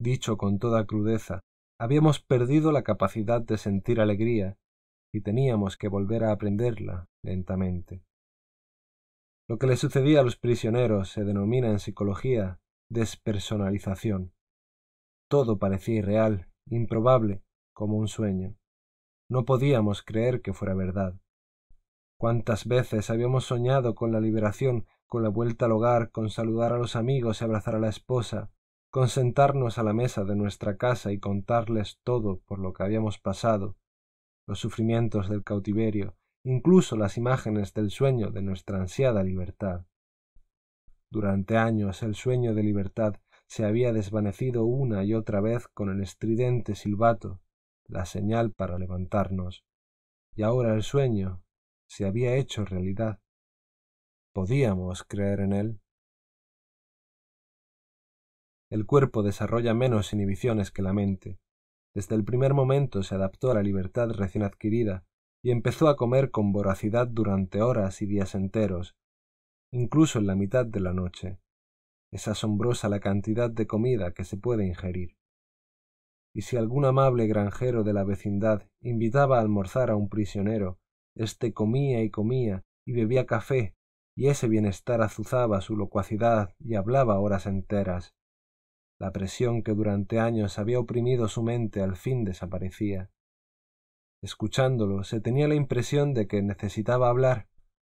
Dicho 0.00 0.36
con 0.36 0.58
toda 0.58 0.84
crudeza, 0.84 1.42
habíamos 1.78 2.18
perdido 2.18 2.72
la 2.72 2.82
capacidad 2.82 3.40
de 3.40 3.56
sentir 3.56 4.00
alegría 4.00 4.58
y 5.14 5.20
teníamos 5.20 5.76
que 5.76 5.86
volver 5.86 6.24
a 6.24 6.32
aprenderla 6.32 7.08
lentamente. 7.22 8.02
Lo 9.48 9.58
que 9.58 9.68
le 9.68 9.76
sucedía 9.76 10.20
a 10.20 10.22
los 10.24 10.36
prisioneros 10.36 11.10
se 11.10 11.22
denomina 11.22 11.68
en 11.70 11.78
psicología 11.78 12.58
despersonalización. 12.90 14.32
Todo 15.30 15.58
parecía 15.60 16.00
irreal, 16.00 16.48
improbable, 16.66 17.44
como 17.72 17.96
un 17.96 18.08
sueño. 18.08 18.56
No 19.30 19.44
podíamos 19.44 20.02
creer 20.02 20.42
que 20.42 20.52
fuera 20.52 20.74
verdad. 20.74 21.14
Cuántas 22.18 22.66
veces 22.66 23.08
habíamos 23.08 23.44
soñado 23.44 23.94
con 23.94 24.10
la 24.10 24.20
liberación, 24.20 24.86
con 25.06 25.22
la 25.22 25.28
vuelta 25.28 25.66
al 25.66 25.72
hogar, 25.72 26.10
con 26.10 26.28
saludar 26.28 26.72
a 26.72 26.78
los 26.78 26.96
amigos 26.96 27.40
y 27.40 27.44
abrazar 27.44 27.76
a 27.76 27.80
la 27.80 27.88
esposa, 27.88 28.50
con 28.90 29.08
sentarnos 29.08 29.78
a 29.78 29.84
la 29.84 29.92
mesa 29.92 30.24
de 30.24 30.34
nuestra 30.34 30.76
casa 30.76 31.12
y 31.12 31.20
contarles 31.20 32.00
todo 32.02 32.40
por 32.46 32.58
lo 32.58 32.72
que 32.72 32.82
habíamos 32.82 33.20
pasado, 33.20 33.76
los 34.46 34.58
sufrimientos 34.58 35.28
del 35.28 35.42
cautiverio, 35.42 36.16
incluso 36.44 36.96
las 36.96 37.16
imágenes 37.16 37.72
del 37.72 37.90
sueño 37.90 38.30
de 38.30 38.42
nuestra 38.42 38.78
ansiada 38.78 39.22
libertad. 39.22 39.86
Durante 41.10 41.56
años 41.56 42.02
el 42.02 42.14
sueño 42.14 42.54
de 42.54 42.62
libertad 42.62 43.14
se 43.46 43.64
había 43.64 43.92
desvanecido 43.92 44.64
una 44.64 45.04
y 45.04 45.14
otra 45.14 45.40
vez 45.40 45.68
con 45.68 45.90
el 45.90 46.02
estridente 46.02 46.74
silbato, 46.74 47.40
la 47.86 48.04
señal 48.06 48.52
para 48.52 48.78
levantarnos, 48.78 49.64
y 50.34 50.42
ahora 50.42 50.74
el 50.74 50.82
sueño 50.82 51.42
se 51.86 52.06
había 52.06 52.36
hecho 52.36 52.64
realidad. 52.64 53.20
¿Podíamos 54.32 55.04
creer 55.04 55.40
en 55.40 55.52
él? 55.52 55.80
el 58.74 58.86
cuerpo 58.86 59.22
desarrolla 59.22 59.72
menos 59.72 60.12
inhibiciones 60.12 60.72
que 60.72 60.82
la 60.82 60.92
mente. 60.92 61.38
Desde 61.94 62.16
el 62.16 62.24
primer 62.24 62.54
momento 62.54 63.02
se 63.02 63.14
adaptó 63.14 63.50
a 63.50 63.54
la 63.54 63.62
libertad 63.62 64.10
recién 64.10 64.42
adquirida 64.42 65.04
y 65.42 65.52
empezó 65.52 65.88
a 65.88 65.96
comer 65.96 66.30
con 66.30 66.52
voracidad 66.52 67.06
durante 67.06 67.62
horas 67.62 68.02
y 68.02 68.06
días 68.06 68.34
enteros, 68.34 68.96
incluso 69.70 70.18
en 70.18 70.26
la 70.26 70.34
mitad 70.34 70.66
de 70.66 70.80
la 70.80 70.92
noche. 70.92 71.38
Es 72.10 72.28
asombrosa 72.28 72.88
la 72.88 73.00
cantidad 73.00 73.50
de 73.50 73.66
comida 73.66 74.12
que 74.12 74.24
se 74.24 74.36
puede 74.36 74.66
ingerir. 74.66 75.16
Y 76.34 76.42
si 76.42 76.56
algún 76.56 76.84
amable 76.84 77.28
granjero 77.28 77.84
de 77.84 77.92
la 77.92 78.02
vecindad 78.02 78.68
invitaba 78.80 79.38
a 79.38 79.40
almorzar 79.40 79.90
a 79.90 79.96
un 79.96 80.08
prisionero, 80.08 80.78
éste 81.14 81.52
comía 81.52 82.02
y 82.02 82.10
comía 82.10 82.64
y 82.84 82.92
bebía 82.92 83.26
café, 83.26 83.76
y 84.16 84.28
ese 84.28 84.48
bienestar 84.48 85.00
azuzaba 85.00 85.60
su 85.60 85.76
locuacidad 85.76 86.54
y 86.58 86.74
hablaba 86.74 87.20
horas 87.20 87.46
enteras. 87.46 88.14
La 88.98 89.12
presión 89.12 89.62
que 89.62 89.72
durante 89.72 90.20
años 90.20 90.58
había 90.58 90.78
oprimido 90.78 91.28
su 91.28 91.42
mente 91.42 91.82
al 91.82 91.96
fin 91.96 92.24
desaparecía. 92.24 93.10
Escuchándolo, 94.22 95.04
se 95.04 95.20
tenía 95.20 95.48
la 95.48 95.56
impresión 95.56 96.14
de 96.14 96.26
que 96.26 96.42
necesitaba 96.42 97.08
hablar, 97.08 97.48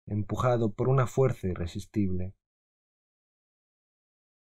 empujado 0.05 0.73
por 0.73 0.89
una 0.89 1.07
fuerza 1.07 1.47
irresistible. 1.47 2.35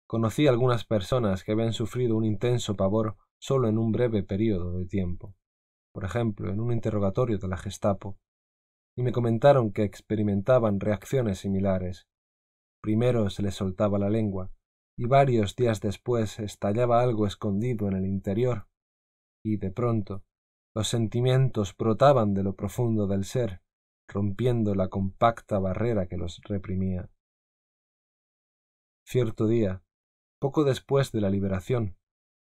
Conocí 0.06 0.46
algunas 0.46 0.84
personas 0.84 1.42
que 1.42 1.52
habían 1.52 1.72
sufrido 1.72 2.16
un 2.16 2.24
intenso 2.24 2.76
pavor 2.76 3.16
solo 3.38 3.68
en 3.68 3.78
un 3.78 3.92
breve 3.92 4.22
período 4.22 4.78
de 4.78 4.86
tiempo, 4.86 5.34
por 5.92 6.04
ejemplo, 6.04 6.52
en 6.52 6.60
un 6.60 6.72
interrogatorio 6.72 7.38
de 7.38 7.48
la 7.48 7.56
Gestapo, 7.56 8.18
y 8.94 9.02
me 9.02 9.12
comentaron 9.12 9.72
que 9.72 9.84
experimentaban 9.84 10.80
reacciones 10.80 11.38
similares. 11.38 12.06
Primero 12.82 13.30
se 13.30 13.42
les 13.42 13.54
soltaba 13.54 13.98
la 13.98 14.10
lengua, 14.10 14.52
y 14.96 15.06
varios 15.06 15.56
días 15.56 15.80
después 15.80 16.38
estallaba 16.38 17.02
algo 17.02 17.26
escondido 17.26 17.88
en 17.88 17.94
el 17.94 18.06
interior, 18.06 18.68
y 19.44 19.56
de 19.56 19.70
pronto 19.70 20.24
los 20.74 20.88
sentimientos 20.88 21.76
brotaban 21.76 22.34
de 22.34 22.42
lo 22.42 22.54
profundo 22.54 23.06
del 23.06 23.24
ser, 23.24 23.62
rompiendo 24.08 24.74
la 24.74 24.88
compacta 24.88 25.58
barrera 25.58 26.06
que 26.06 26.16
los 26.16 26.40
reprimía. 26.44 27.10
Cierto 29.06 29.46
día, 29.46 29.82
poco 30.38 30.64
después 30.64 31.12
de 31.12 31.20
la 31.20 31.30
liberación, 31.30 31.96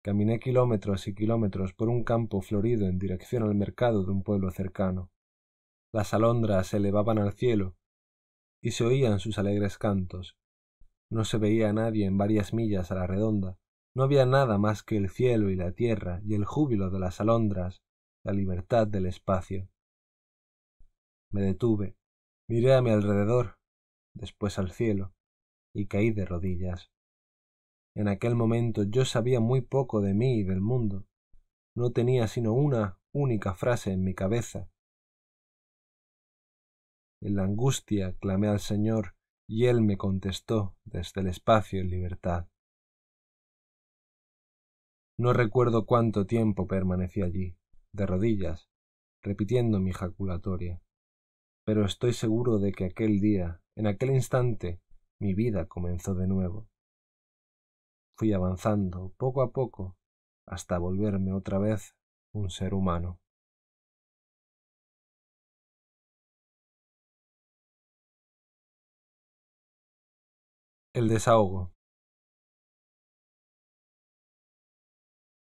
caminé 0.02 0.38
kilómetros 0.40 1.08
y 1.08 1.14
kilómetros 1.14 1.72
por 1.72 1.88
un 1.88 2.04
campo 2.04 2.42
florido 2.42 2.86
en 2.86 2.98
dirección 2.98 3.42
al 3.42 3.54
mercado 3.54 4.04
de 4.04 4.12
un 4.12 4.22
pueblo 4.22 4.50
cercano. 4.50 5.10
Las 5.92 6.12
alondras 6.14 6.68
se 6.68 6.76
elevaban 6.78 7.18
al 7.18 7.32
cielo 7.32 7.76
y 8.62 8.72
se 8.72 8.84
oían 8.84 9.20
sus 9.20 9.38
alegres 9.38 9.78
cantos, 9.78 10.36
no 11.10 11.24
se 11.24 11.38
veía 11.38 11.70
a 11.70 11.72
nadie 11.72 12.06
en 12.06 12.18
varias 12.18 12.52
millas 12.52 12.90
a 12.90 12.94
la 12.94 13.06
redonda. 13.06 13.58
No 13.94 14.02
había 14.02 14.26
nada 14.26 14.58
más 14.58 14.82
que 14.82 14.96
el 14.96 15.08
cielo 15.08 15.50
y 15.50 15.56
la 15.56 15.72
tierra 15.72 16.20
y 16.24 16.34
el 16.34 16.44
júbilo 16.44 16.90
de 16.90 17.00
las 17.00 17.20
alondras, 17.20 17.82
la 18.24 18.32
libertad 18.32 18.86
del 18.86 19.06
espacio. 19.06 19.68
Me 21.30 21.42
detuve, 21.42 21.96
miré 22.48 22.74
a 22.74 22.82
mi 22.82 22.90
alrededor, 22.90 23.58
después 24.14 24.58
al 24.58 24.70
cielo, 24.70 25.14
y 25.74 25.86
caí 25.86 26.10
de 26.10 26.24
rodillas. 26.24 26.90
En 27.94 28.08
aquel 28.08 28.34
momento 28.34 28.84
yo 28.84 29.04
sabía 29.04 29.40
muy 29.40 29.62
poco 29.62 30.00
de 30.00 30.14
mí 30.14 30.38
y 30.38 30.44
del 30.44 30.60
mundo. 30.60 31.06
No 31.74 31.90
tenía 31.92 32.28
sino 32.28 32.52
una 32.52 33.00
única 33.12 33.54
frase 33.54 33.92
en 33.92 34.04
mi 34.04 34.14
cabeza. 34.14 34.70
En 37.20 37.34
la 37.34 37.42
angustia 37.42 38.16
clamé 38.18 38.48
al 38.48 38.60
Señor 38.60 39.17
y 39.48 39.66
él 39.66 39.80
me 39.80 39.96
contestó 39.96 40.76
desde 40.84 41.22
el 41.22 41.28
espacio 41.28 41.80
en 41.80 41.88
libertad. 41.88 42.48
No 45.16 45.32
recuerdo 45.32 45.86
cuánto 45.86 46.26
tiempo 46.26 46.66
permanecí 46.66 47.22
allí, 47.22 47.56
de 47.92 48.06
rodillas, 48.06 48.68
repitiendo 49.22 49.80
mi 49.80 49.92
jaculatoria. 49.92 50.82
Pero 51.64 51.84
estoy 51.86 52.12
seguro 52.12 52.58
de 52.58 52.72
que 52.72 52.84
aquel 52.84 53.20
día, 53.20 53.62
en 53.74 53.86
aquel 53.86 54.10
instante, 54.10 54.80
mi 55.18 55.34
vida 55.34 55.66
comenzó 55.66 56.14
de 56.14 56.28
nuevo. 56.28 56.68
Fui 58.16 58.32
avanzando 58.32 59.14
poco 59.16 59.42
a 59.42 59.50
poco 59.50 59.96
hasta 60.46 60.78
volverme 60.78 61.32
otra 61.32 61.58
vez 61.58 61.96
un 62.32 62.50
ser 62.50 62.74
humano. 62.74 63.20
El 70.98 71.06
desahogo. 71.06 71.70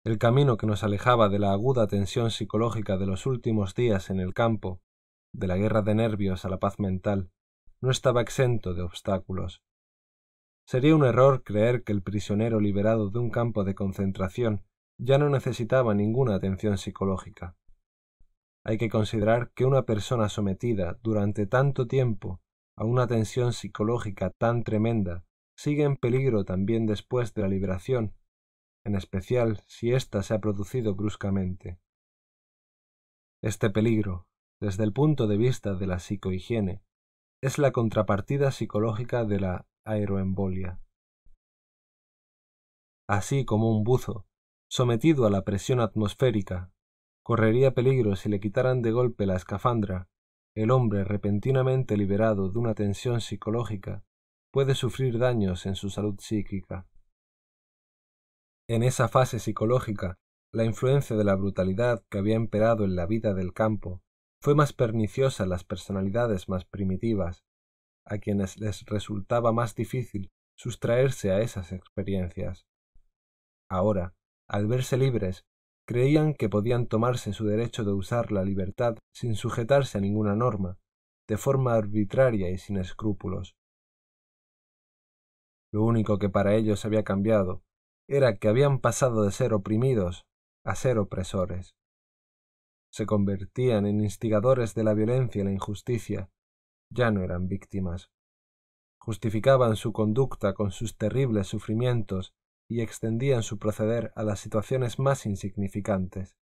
El 0.03 0.17
camino 0.17 0.57
que 0.57 0.65
nos 0.65 0.83
alejaba 0.83 1.29
de 1.29 1.37
la 1.37 1.51
aguda 1.51 1.85
tensión 1.85 2.31
psicológica 2.31 2.97
de 2.97 3.05
los 3.05 3.27
últimos 3.27 3.75
días 3.75 4.09
en 4.09 4.19
el 4.19 4.33
campo, 4.33 4.81
de 5.35 5.45
la 5.45 5.55
guerra 5.55 5.83
de 5.83 5.93
nervios 5.93 6.45
a 6.45 6.49
la 6.49 6.57
paz 6.57 6.79
mental, 6.79 7.29
no 7.79 7.91
estaba 7.91 8.23
exento 8.23 8.73
de 8.73 8.81
obstáculos. 8.81 9.61
Sería 10.65 10.95
un 10.95 11.05
error 11.05 11.43
creer 11.43 11.83
que 11.83 11.91
el 11.91 12.01
prisionero 12.01 12.59
liberado 12.59 13.11
de 13.11 13.19
un 13.19 13.29
campo 13.29 13.63
de 13.63 13.75
concentración 13.75 14.65
ya 14.97 15.19
no 15.19 15.29
necesitaba 15.29 15.93
ninguna 15.93 16.33
atención 16.33 16.79
psicológica. 16.79 17.55
Hay 18.63 18.79
que 18.79 18.89
considerar 18.89 19.51
que 19.51 19.65
una 19.65 19.83
persona 19.83 20.27
sometida 20.27 20.97
durante 21.03 21.45
tanto 21.45 21.85
tiempo 21.85 22.41
a 22.75 22.83
una 22.83 23.05
tensión 23.05 23.53
psicológica 23.53 24.31
tan 24.31 24.63
tremenda 24.63 25.23
sigue 25.57 25.83
en 25.83 25.97
peligro 25.97 26.45
también 26.45 26.85
después 26.85 27.33
de 27.33 27.41
la 27.41 27.47
liberación 27.47 28.15
en 28.85 28.95
especial 28.95 29.63
si 29.67 29.91
ésta 29.91 30.21
se 30.21 30.35
ha 30.35 30.39
producido 30.39 30.95
bruscamente. 30.95 31.79
Este 33.43 33.69
peligro, 33.69 34.27
desde 34.61 34.83
el 34.83 34.93
punto 34.93 35.27
de 35.27 35.37
vista 35.37 35.73
de 35.73 35.87
la 35.87 35.99
psicohigiene, 35.99 36.83
es 37.41 37.57
la 37.57 37.71
contrapartida 37.71 38.51
psicológica 38.51 39.25
de 39.25 39.39
la 39.39 39.67
aeroembolia. 39.85 40.79
Así 43.07 43.43
como 43.43 43.75
un 43.75 43.83
buzo, 43.83 44.27
sometido 44.69 45.25
a 45.25 45.31
la 45.31 45.43
presión 45.43 45.79
atmosférica, 45.79 46.71
correría 47.23 47.73
peligro 47.73 48.15
si 48.15 48.29
le 48.29 48.39
quitaran 48.39 48.81
de 48.81 48.91
golpe 48.91 49.25
la 49.25 49.35
escafandra, 49.35 50.09
el 50.55 50.71
hombre 50.71 51.03
repentinamente 51.03 51.97
liberado 51.97 52.49
de 52.49 52.59
una 52.59 52.75
tensión 52.75 53.19
psicológica 53.19 54.05
puede 54.55 54.73
sufrir 54.73 55.19
daños 55.19 55.65
en 55.65 55.75
su 55.75 55.89
salud 55.89 56.15
psíquica. 56.17 56.87
En 58.69 58.83
esa 58.83 59.09
fase 59.09 59.39
psicológica, 59.39 60.17
la 60.53 60.63
influencia 60.63 61.17
de 61.17 61.25
la 61.25 61.35
brutalidad 61.35 62.05
que 62.09 62.19
había 62.19 62.35
imperado 62.35 62.85
en 62.85 62.95
la 62.95 63.05
vida 63.05 63.33
del 63.33 63.51
campo 63.51 64.01
fue 64.41 64.55
más 64.55 64.71
perniciosa 64.71 65.43
en 65.43 65.49
las 65.49 65.65
personalidades 65.65 66.47
más 66.47 66.63
primitivas, 66.63 67.43
a 68.05 68.17
quienes 68.19 68.57
les 68.57 68.85
resultaba 68.85 69.51
más 69.51 69.75
difícil 69.75 70.31
sustraerse 70.57 71.31
a 71.31 71.41
esas 71.41 71.73
experiencias. 71.73 72.65
Ahora, 73.69 74.15
al 74.47 74.67
verse 74.67 74.95
libres, 74.95 75.43
creían 75.85 76.33
que 76.33 76.47
podían 76.47 76.87
tomarse 76.87 77.33
su 77.33 77.45
derecho 77.45 77.83
de 77.83 77.91
usar 77.91 78.31
la 78.31 78.45
libertad 78.45 78.95
sin 79.13 79.35
sujetarse 79.35 79.97
a 79.97 80.01
ninguna 80.01 80.33
norma, 80.33 80.79
de 81.27 81.35
forma 81.35 81.73
arbitraria 81.73 82.49
y 82.51 82.57
sin 82.57 82.77
escrúpulos. 82.77 83.57
Lo 85.75 85.83
único 85.83 86.19
que 86.19 86.29
para 86.29 86.55
ellos 86.55 86.85
había 86.85 87.03
cambiado 87.03 87.61
era 88.07 88.37
que 88.37 88.47
habían 88.47 88.79
pasado 88.79 89.25
de 89.25 89.31
ser 89.33 89.53
oprimidos 89.53 90.25
a 90.63 90.73
ser 90.73 90.97
opresores. 90.97 91.75
Se 92.93 93.05
convertían 93.05 93.85
en 93.85 93.99
instigadores 93.99 94.73
de 94.73 94.85
la 94.85 94.93
violencia 94.93 95.41
y 95.41 95.43
la 95.43 95.51
injusticia, 95.51 96.29
ya 96.89 97.11
no 97.11 97.23
eran 97.23 97.49
víctimas. 97.49 98.09
Justificaban 99.01 99.75
su 99.75 99.91
conducta 99.91 100.53
con 100.53 100.71
sus 100.71 100.95
terribles 100.95 101.47
sufrimientos 101.47 102.33
y 102.69 102.79
extendían 102.79 103.43
su 103.43 103.59
proceder 103.59 104.13
a 104.15 104.23
las 104.23 104.39
situaciones 104.39 104.97
más 104.97 105.25
insignificantes. 105.25 106.37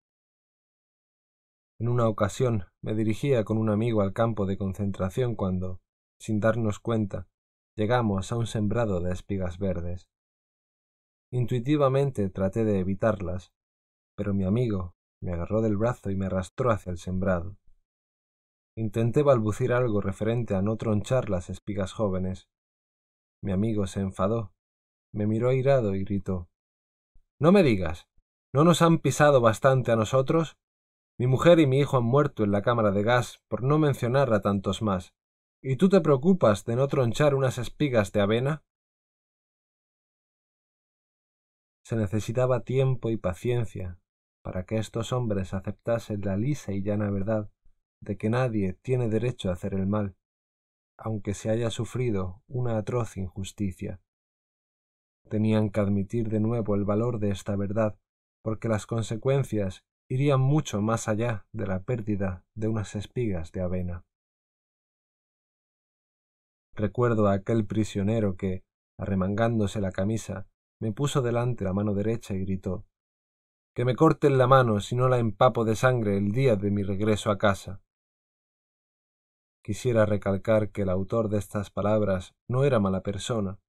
En 1.80 1.90
una 1.90 2.08
ocasión 2.08 2.66
me 2.84 2.94
dirigía 2.94 3.44
con 3.46 3.58
un 3.58 3.72
amigo 3.72 4.02
al 4.02 4.14
campo 4.14 4.46
de 4.46 4.60
concentración 4.60 5.34
cuando, 5.34 5.82
sin 6.20 6.40
darnos 6.40 6.78
cuenta, 6.78 7.28
llegamos 7.76 8.32
a 8.32 8.38
un 8.38 8.48
sembrado 8.48 9.00
de 9.00 9.12
espigas 9.12 9.58
verdes. 9.58 10.10
Intuitivamente 11.32 12.30
traté 12.30 12.64
de 12.64 12.80
evitarlas, 12.80 13.52
pero 14.16 14.34
mi 14.34 14.44
amigo 14.44 14.96
me 15.22 15.34
agarró 15.34 15.62
del 15.62 15.78
brazo 15.78 16.12
y 16.12 16.16
me 16.16 16.28
arrastró 16.28 16.70
hacia 16.70 16.92
el 16.92 16.98
sembrado. 16.98 17.58
Intenté 18.76 19.24
balbucir 19.24 19.74
algo 19.74 20.02
referente 20.02 20.56
a 20.56 20.62
no 20.62 20.78
tronchar 20.78 21.30
las 21.30 21.50
espigas 21.50 21.94
jóvenes. 21.94 22.48
Mi 23.42 23.52
amigo 23.52 23.88
se 23.88 24.02
enfadó, 24.02 24.54
me 25.14 25.28
miró 25.28 25.50
airado 25.50 25.96
y 25.96 26.04
gritó 26.04 26.50
No 27.40 27.52
me 27.52 27.64
digas. 27.64 28.08
¿No 28.54 28.64
nos 28.64 28.84
han 28.84 29.00
pisado 29.00 29.42
bastante 29.42 29.92
a 29.92 29.96
nosotros? 29.96 30.58
Mi 31.18 31.26
mujer 31.26 31.60
y 31.60 31.66
mi 31.66 31.80
hijo 31.80 31.98
han 31.98 32.04
muerto 32.04 32.44
en 32.44 32.52
la 32.52 32.62
cámara 32.62 32.92
de 32.92 33.02
gas, 33.02 33.42
por 33.48 33.64
no 33.64 33.80
mencionar 33.80 34.32
a 34.34 34.42
tantos 34.42 34.84
más. 34.84 35.14
¿Y 35.66 35.78
tú 35.78 35.88
te 35.88 36.02
preocupas 36.02 36.66
de 36.66 36.76
no 36.76 36.90
tronchar 36.90 37.34
unas 37.36 37.58
espigas 37.58 38.12
de 38.12 38.20
avena? 38.20 38.66
Se 41.86 41.96
necesitaba 41.96 42.66
tiempo 42.66 43.10
y 43.10 43.16
paciencia 43.16 43.98
para 44.44 44.66
que 44.66 44.76
estos 44.76 45.14
hombres 45.14 45.54
aceptasen 45.54 46.20
la 46.20 46.36
lisa 46.36 46.74
y 46.74 46.82
llana 46.82 47.10
verdad 47.10 47.50
de 48.02 48.18
que 48.18 48.30
nadie 48.30 48.74
tiene 48.74 49.08
derecho 49.08 49.50
a 49.50 49.54
hacer 49.54 49.74
el 49.74 49.88
mal, 49.88 50.18
aunque 50.98 51.34
se 51.34 51.50
haya 51.50 51.70
sufrido 51.70 52.44
una 52.48 52.78
atroz 52.78 53.16
injusticia. 53.16 54.02
Tenían 55.30 55.70
que 55.70 55.80
admitir 55.80 56.28
de 56.28 56.42
nuevo 56.42 56.76
el 56.76 56.84
valor 56.84 57.20
de 57.20 57.30
esta 57.30 57.56
verdad, 57.56 57.98
porque 58.44 58.68
las 58.68 58.86
consecuencias 58.86 59.86
irían 60.10 60.42
mucho 60.42 60.82
más 60.82 61.08
allá 61.08 61.48
de 61.54 61.68
la 61.68 61.84
pérdida 61.84 62.44
de 62.54 62.68
unas 62.68 62.96
espigas 62.96 63.54
de 63.54 63.62
avena. 63.62 64.04
Recuerdo 66.76 67.28
a 67.28 67.34
aquel 67.34 67.66
prisionero 67.66 68.36
que, 68.36 68.64
arremangándose 68.98 69.80
la 69.80 69.92
camisa, 69.92 70.48
me 70.80 70.92
puso 70.92 71.22
delante 71.22 71.64
la 71.64 71.74
mano 71.74 71.94
derecha 71.94 72.34
y 72.34 72.40
gritó 72.40 72.86
Que 73.76 73.86
me 73.86 73.96
corten 73.96 74.38
la 74.38 74.48
mano 74.48 74.80
si 74.82 74.96
no 74.96 75.08
la 75.08 75.20
empapo 75.20 75.66
de 75.66 75.76
sangre 75.76 76.18
el 76.18 76.32
día 76.32 76.56
de 76.56 76.72
mi 76.72 76.84
regreso 76.84 77.32
a 77.32 77.38
casa. 77.38 77.82
Quisiera 79.64 80.06
recalcar 80.06 80.72
que 80.72 80.82
el 80.82 80.90
autor 80.90 81.30
de 81.30 81.38
estas 81.38 81.70
palabras 81.70 82.36
no 82.50 82.66
era 82.66 82.80
mala 82.80 83.02
persona. 83.02 83.60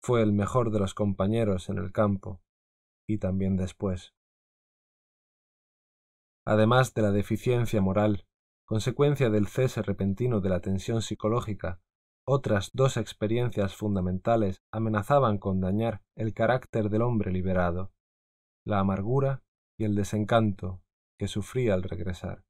Fue 0.00 0.22
el 0.22 0.32
mejor 0.32 0.70
de 0.70 0.78
los 0.78 0.94
compañeros 0.94 1.68
en 1.68 1.78
el 1.78 1.92
campo 1.92 2.40
y 3.06 3.18
también 3.18 3.56
después. 3.56 4.14
Además 6.46 6.94
de 6.94 7.02
la 7.02 7.10
deficiencia 7.10 7.80
moral, 7.80 8.26
consecuencia 8.72 9.28
del 9.28 9.48
cese 9.48 9.82
repentino 9.82 10.40
de 10.40 10.48
la 10.48 10.60
tensión 10.60 11.02
psicológica 11.02 11.82
otras 12.26 12.70
dos 12.72 12.96
experiencias 12.96 13.76
fundamentales 13.76 14.62
amenazaban 14.72 15.36
con 15.36 15.60
dañar 15.60 16.00
el 16.16 16.32
carácter 16.32 16.88
del 16.88 17.02
hombre 17.02 17.32
liberado, 17.32 17.92
la 18.64 18.78
amargura 18.78 19.42
y 19.78 19.84
el 19.84 19.94
desencanto 19.94 20.80
que 21.18 21.28
sufría 21.28 21.74
al 21.74 21.82
regresar. 21.82 22.46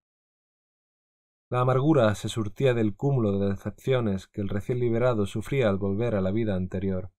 La 1.51 1.63
amargura 1.63 2.15
se 2.15 2.29
surtía 2.29 2.73
del 2.73 2.95
cúmulo 2.95 3.41
de 3.41 3.49
decepciones 3.49 4.29
que 4.29 4.43
el 4.43 4.49
recién 4.49 4.79
liberado 4.79 5.27
sufría 5.27 5.69
al 5.69 5.79
volver 5.79 6.15
a 6.15 6.21
la 6.21 6.31
vida 6.31 6.55
anterior. 6.55 7.11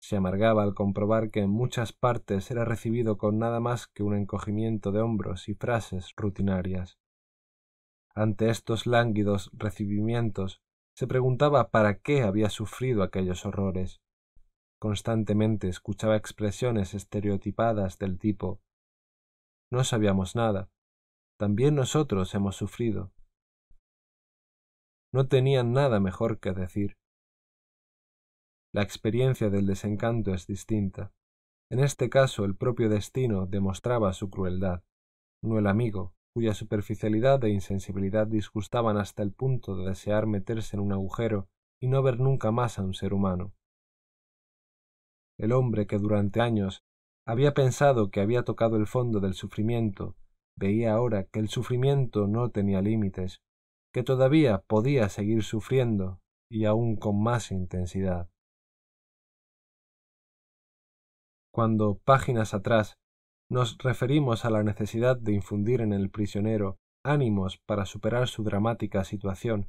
Se 0.00 0.14
amargaba 0.14 0.62
al 0.62 0.74
comprobar 0.74 1.32
que 1.32 1.40
en 1.40 1.50
muchas 1.50 1.92
partes 1.92 2.52
era 2.52 2.64
recibido 2.64 3.18
con 3.18 3.40
nada 3.40 3.58
más 3.58 3.88
que 3.88 4.04
un 4.04 4.14
encogimiento 4.14 4.92
de 4.92 5.00
hombros 5.00 5.48
y 5.48 5.54
frases 5.54 6.12
rutinarias. 6.16 7.01
Ante 8.14 8.50
estos 8.50 8.86
lánguidos 8.86 9.50
recibimientos 9.54 10.60
se 10.94 11.06
preguntaba 11.06 11.70
para 11.70 12.00
qué 12.00 12.22
había 12.22 12.50
sufrido 12.50 13.02
aquellos 13.02 13.46
horrores. 13.46 14.02
Constantemente 14.78 15.68
escuchaba 15.68 16.16
expresiones 16.16 16.92
estereotipadas 16.92 17.98
del 17.98 18.18
tipo 18.18 18.60
No 19.70 19.84
sabíamos 19.84 20.36
nada. 20.36 20.68
También 21.38 21.74
nosotros 21.74 22.34
hemos 22.34 22.56
sufrido. 22.56 23.12
No 25.12 25.28
tenían 25.28 25.72
nada 25.72 25.98
mejor 25.98 26.38
que 26.40 26.52
decir. 26.52 26.98
La 28.74 28.82
experiencia 28.82 29.50
del 29.50 29.66
desencanto 29.66 30.34
es 30.34 30.46
distinta. 30.46 31.12
En 31.70 31.78
este 31.80 32.10
caso 32.10 32.44
el 32.44 32.56
propio 32.56 32.88
destino 32.88 33.46
demostraba 33.46 34.12
su 34.12 34.28
crueldad, 34.30 34.82
no 35.42 35.58
el 35.58 35.66
amigo, 35.66 36.14
cuya 36.34 36.54
superficialidad 36.54 37.42
e 37.44 37.50
insensibilidad 37.50 38.26
disgustaban 38.26 38.96
hasta 38.96 39.22
el 39.22 39.32
punto 39.32 39.76
de 39.76 39.88
desear 39.88 40.26
meterse 40.26 40.76
en 40.76 40.82
un 40.82 40.92
agujero 40.92 41.48
y 41.80 41.88
no 41.88 42.02
ver 42.02 42.20
nunca 42.20 42.50
más 42.50 42.78
a 42.78 42.82
un 42.82 42.94
ser 42.94 43.12
humano. 43.12 43.52
El 45.38 45.52
hombre 45.52 45.86
que 45.86 45.98
durante 45.98 46.40
años 46.40 46.84
Había 47.24 47.54
pensado 47.54 48.10
que 48.10 48.20
había 48.20 48.42
tocado 48.42 48.76
el 48.76 48.86
fondo 48.86 49.20
del 49.20 49.34
sufrimiento, 49.34 50.16
veía 50.56 50.92
ahora 50.92 51.24
que 51.24 51.38
el 51.38 51.48
sufrimiento 51.48 52.26
no 52.26 52.50
tenía 52.50 52.82
límites, 52.82 53.40
que 53.92 54.02
todavía 54.02 54.58
podía 54.66 55.08
seguir 55.08 55.44
sufriendo 55.44 56.20
y 56.50 56.64
aún 56.64 56.96
con 56.96 57.22
más 57.22 57.52
intensidad. 57.52 58.28
Cuando, 61.52 61.98
páginas 62.04 62.54
atrás, 62.54 62.98
nos 63.52 63.76
referimos 63.76 64.46
a 64.46 64.50
la 64.50 64.62
necesidad 64.62 65.18
de 65.18 65.34
infundir 65.34 65.82
en 65.82 65.92
el 65.92 66.08
prisionero 66.08 66.78
ánimos 67.04 67.58
para 67.66 67.84
superar 67.84 68.26
su 68.26 68.44
dramática 68.44 69.04
situación, 69.04 69.68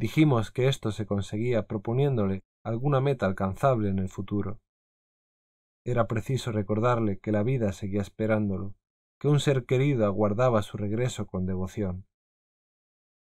dijimos 0.00 0.50
que 0.50 0.66
esto 0.66 0.92
se 0.92 1.04
conseguía 1.04 1.66
proponiéndole 1.66 2.40
alguna 2.64 3.02
meta 3.02 3.26
alcanzable 3.26 3.90
en 3.90 3.98
el 3.98 4.08
futuro. 4.08 4.60
Era 5.84 6.06
preciso 6.06 6.52
recordarle 6.52 7.18
que 7.18 7.30
la 7.30 7.42
vida 7.42 7.72
seguía 7.72 8.00
esperándolo, 8.00 8.76
que 9.20 9.28
un 9.28 9.40
ser 9.40 9.66
querido 9.66 10.06
aguardaba 10.06 10.62
su 10.62 10.78
regreso 10.78 11.26
con 11.26 11.44
devoción. 11.44 12.06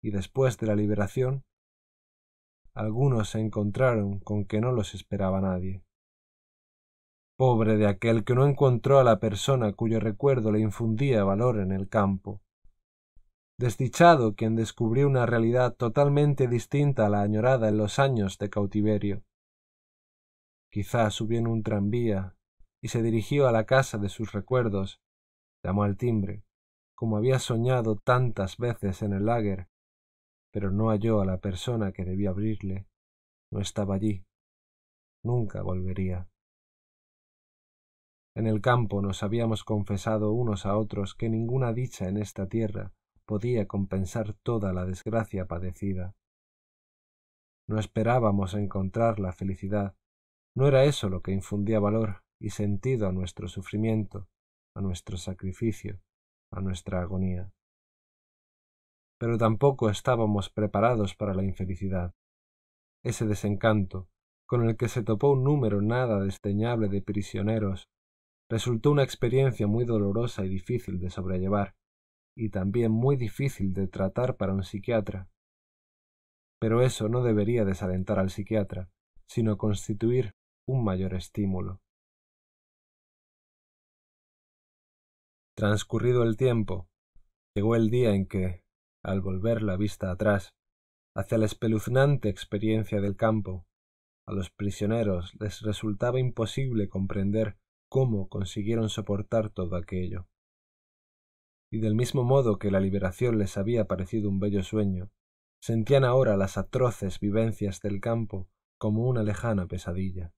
Y 0.02 0.10
después 0.10 0.58
de 0.58 0.66
la 0.66 0.76
liberación, 0.76 1.44
algunos 2.74 3.30
se 3.30 3.40
encontraron 3.40 4.20
con 4.20 4.46
que 4.46 4.62
no 4.62 4.72
los 4.72 4.96
esperaba 4.96 5.42
nadie. 5.42 5.84
Pobre 7.42 7.76
de 7.76 7.88
aquel 7.88 8.24
que 8.24 8.36
no 8.36 8.46
encontró 8.46 9.00
a 9.00 9.04
la 9.04 9.20
persona 9.20 9.74
cuyo 9.74 10.00
recuerdo 10.00 10.52
le 10.52 10.60
infundía 10.60 11.24
valor 11.24 11.60
en 11.60 11.72
el 11.72 11.90
campo. 11.90 12.44
Desdichado 13.58 14.36
quien 14.36 14.56
descubrió 14.56 15.08
una 15.08 15.26
realidad 15.26 15.74
totalmente 15.74 16.48
distinta 16.48 17.08
a 17.08 17.10
la 17.10 17.24
añorada 17.24 17.70
en 17.70 17.78
los 17.78 17.98
años 17.98 18.38
de 18.38 18.52
cautiverio. 18.52 19.24
Quizá 20.72 21.10
subió 21.10 21.40
en 21.40 21.48
un 21.48 21.64
tranvía 21.64 22.36
y 22.80 22.90
se 22.90 23.02
dirigió 23.02 23.48
a 23.48 23.52
la 23.52 23.66
casa 23.66 23.98
de 23.98 24.10
sus 24.10 24.34
recuerdos, 24.34 25.02
llamó 25.64 25.82
al 25.82 25.98
timbre, 25.98 26.44
como 26.94 27.18
había 27.18 27.40
soñado 27.40 27.96
tantas 27.96 28.58
veces 28.58 29.02
en 29.02 29.14
el 29.14 29.26
lager, 29.26 29.68
pero 30.52 30.70
no 30.70 30.90
halló 30.90 31.22
a 31.22 31.26
la 31.26 31.40
persona 31.40 31.92
que 31.92 32.06
debía 32.06 32.30
abrirle. 32.30 32.86
No 33.50 33.62
estaba 33.62 33.96
allí. 33.96 34.28
Nunca 35.24 35.64
volvería. 35.64 36.31
En 38.34 38.48
el 38.48 38.62
campo 38.62 39.02
nos 39.02 39.24
habíamos 39.24 39.64
confesado 39.64 40.32
unos 40.32 40.66
a 40.66 40.78
otros 40.78 41.16
que 41.16 41.30
ninguna 41.30 41.74
dicha 41.74 42.08
en 42.08 42.18
esta 42.18 42.48
tierra 42.48 42.94
podía 43.26 43.68
compensar 43.68 44.34
toda 44.34 44.72
la 44.74 44.86
desgracia 44.86 45.48
padecida. 45.48 46.16
No 47.68 47.80
esperábamos 47.80 48.54
encontrar 48.54 49.20
la 49.20 49.34
felicidad, 49.34 49.96
no 50.56 50.68
era 50.68 50.86
eso 50.86 51.10
lo 51.10 51.22
que 51.22 51.32
infundía 51.32 51.80
valor 51.80 52.24
y 52.40 52.50
sentido 52.50 53.08
a 53.08 53.12
nuestro 53.12 53.48
sufrimiento, 53.48 54.28
a 54.76 54.82
nuestro 54.82 55.18
sacrificio, 55.18 56.02
a 56.52 56.62
nuestra 56.62 57.02
agonía. 57.02 57.52
Pero 59.20 59.38
tampoco 59.38 59.90
estábamos 59.90 60.50
preparados 60.50 61.16
para 61.16 61.34
la 61.34 61.44
infelicidad. 61.44 62.14
Ese 63.04 63.26
desencanto, 63.26 64.10
con 64.48 64.68
el 64.68 64.76
que 64.76 64.90
se 64.90 65.04
topó 65.04 65.32
un 65.32 65.44
número 65.44 65.82
nada 65.82 66.20
desdeñable 66.20 66.90
de 66.90 67.02
prisioneros, 67.02 67.90
resultó 68.52 68.92
una 68.92 69.04
experiencia 69.04 69.66
muy 69.66 69.86
dolorosa 69.86 70.46
y 70.46 70.50
difícil 70.50 71.00
de 71.00 71.10
sobrellevar, 71.10 71.74
y 72.36 72.50
también 72.50 72.92
muy 72.92 73.16
difícil 73.16 73.74
de 73.74 73.88
tratar 73.88 74.36
para 74.36 74.54
un 74.54 74.66
psiquiatra. 74.66 75.30
Pero 76.60 76.82
eso 76.82 77.08
no 77.08 77.24
debería 77.24 77.64
desalentar 77.64 78.20
al 78.20 78.30
psiquiatra, 78.30 78.90
sino 79.26 79.58
constituir 79.58 80.34
un 80.68 80.84
mayor 80.84 81.14
estímulo. 81.14 81.80
Transcurrido 85.56 86.24
el 86.24 86.36
tiempo, 86.36 86.90
llegó 87.56 87.78
el 87.78 87.90
día 87.90 88.14
en 88.14 88.28
que, 88.28 88.66
al 89.02 89.22
volver 89.22 89.62
la 89.62 89.78
vista 89.78 90.12
atrás, 90.12 90.54
hacia 91.16 91.38
la 91.38 91.46
espeluznante 91.46 92.28
experiencia 92.28 93.00
del 93.00 93.16
campo, 93.16 93.66
a 94.28 94.34
los 94.34 94.50
prisioneros 94.50 95.34
les 95.40 95.62
resultaba 95.62 96.20
imposible 96.20 96.90
comprender 96.90 97.61
cómo 97.92 98.30
consiguieron 98.30 98.88
soportar 98.88 99.50
todo 99.50 99.76
aquello 99.76 100.26
y 101.70 101.80
del 101.80 101.96
mismo 101.96 102.24
modo 102.24 102.58
que 102.58 102.70
la 102.70 102.80
liberación 102.80 103.38
les 103.38 103.58
había 103.58 103.86
parecido 103.86 104.30
un 104.30 104.40
bello 104.40 104.64
sueño, 104.64 105.10
sentían 105.62 106.04
ahora 106.04 106.36
las 106.36 106.58
atroces 106.58 107.20
vivencias 107.20 107.82
del 107.82 108.02
campo 108.02 108.50
como 108.78 109.08
una 109.08 109.24
lejana 109.24 109.68
pesadilla. 109.68 110.34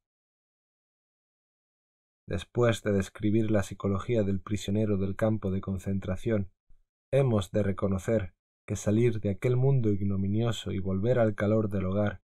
Después 2.27 2.83
de 2.83 2.93
describir 2.93 3.51
la 3.51 3.64
psicología 3.64 4.23
del 4.23 4.41
prisionero 4.41 4.98
del 4.98 5.15
campo 5.15 5.51
de 5.51 5.61
concentración, 5.61 6.51
hemos 7.11 7.51
de 7.51 7.64
reconocer 7.64 8.33
que 8.65 8.75
salir 8.75 9.19
de 9.19 9.32
aquel 9.32 9.57
mundo 9.57 9.91
ignominioso 9.91 10.72
y 10.72 10.80
volver 10.80 11.19
al 11.19 11.35
calor 11.35 11.69
del 11.69 11.85
hogar 11.85 12.22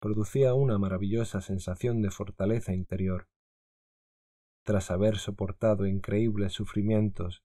producía 0.00 0.54
una 0.54 0.78
maravillosa 0.78 1.40
sensación 1.40 2.02
de 2.02 2.10
fortaleza 2.10 2.74
interior. 2.74 3.26
Tras 4.64 4.90
haber 4.90 5.18
soportado 5.18 5.86
increíbles 5.86 6.52
sufrimientos 6.52 7.44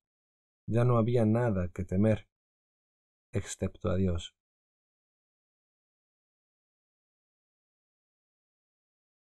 ya 0.66 0.86
no 0.86 0.98
había 0.98 1.26
nada 1.26 1.68
que 1.68 1.84
temer, 1.84 2.30
excepto 3.34 3.90
a 3.90 3.96
Dios. 3.96 4.36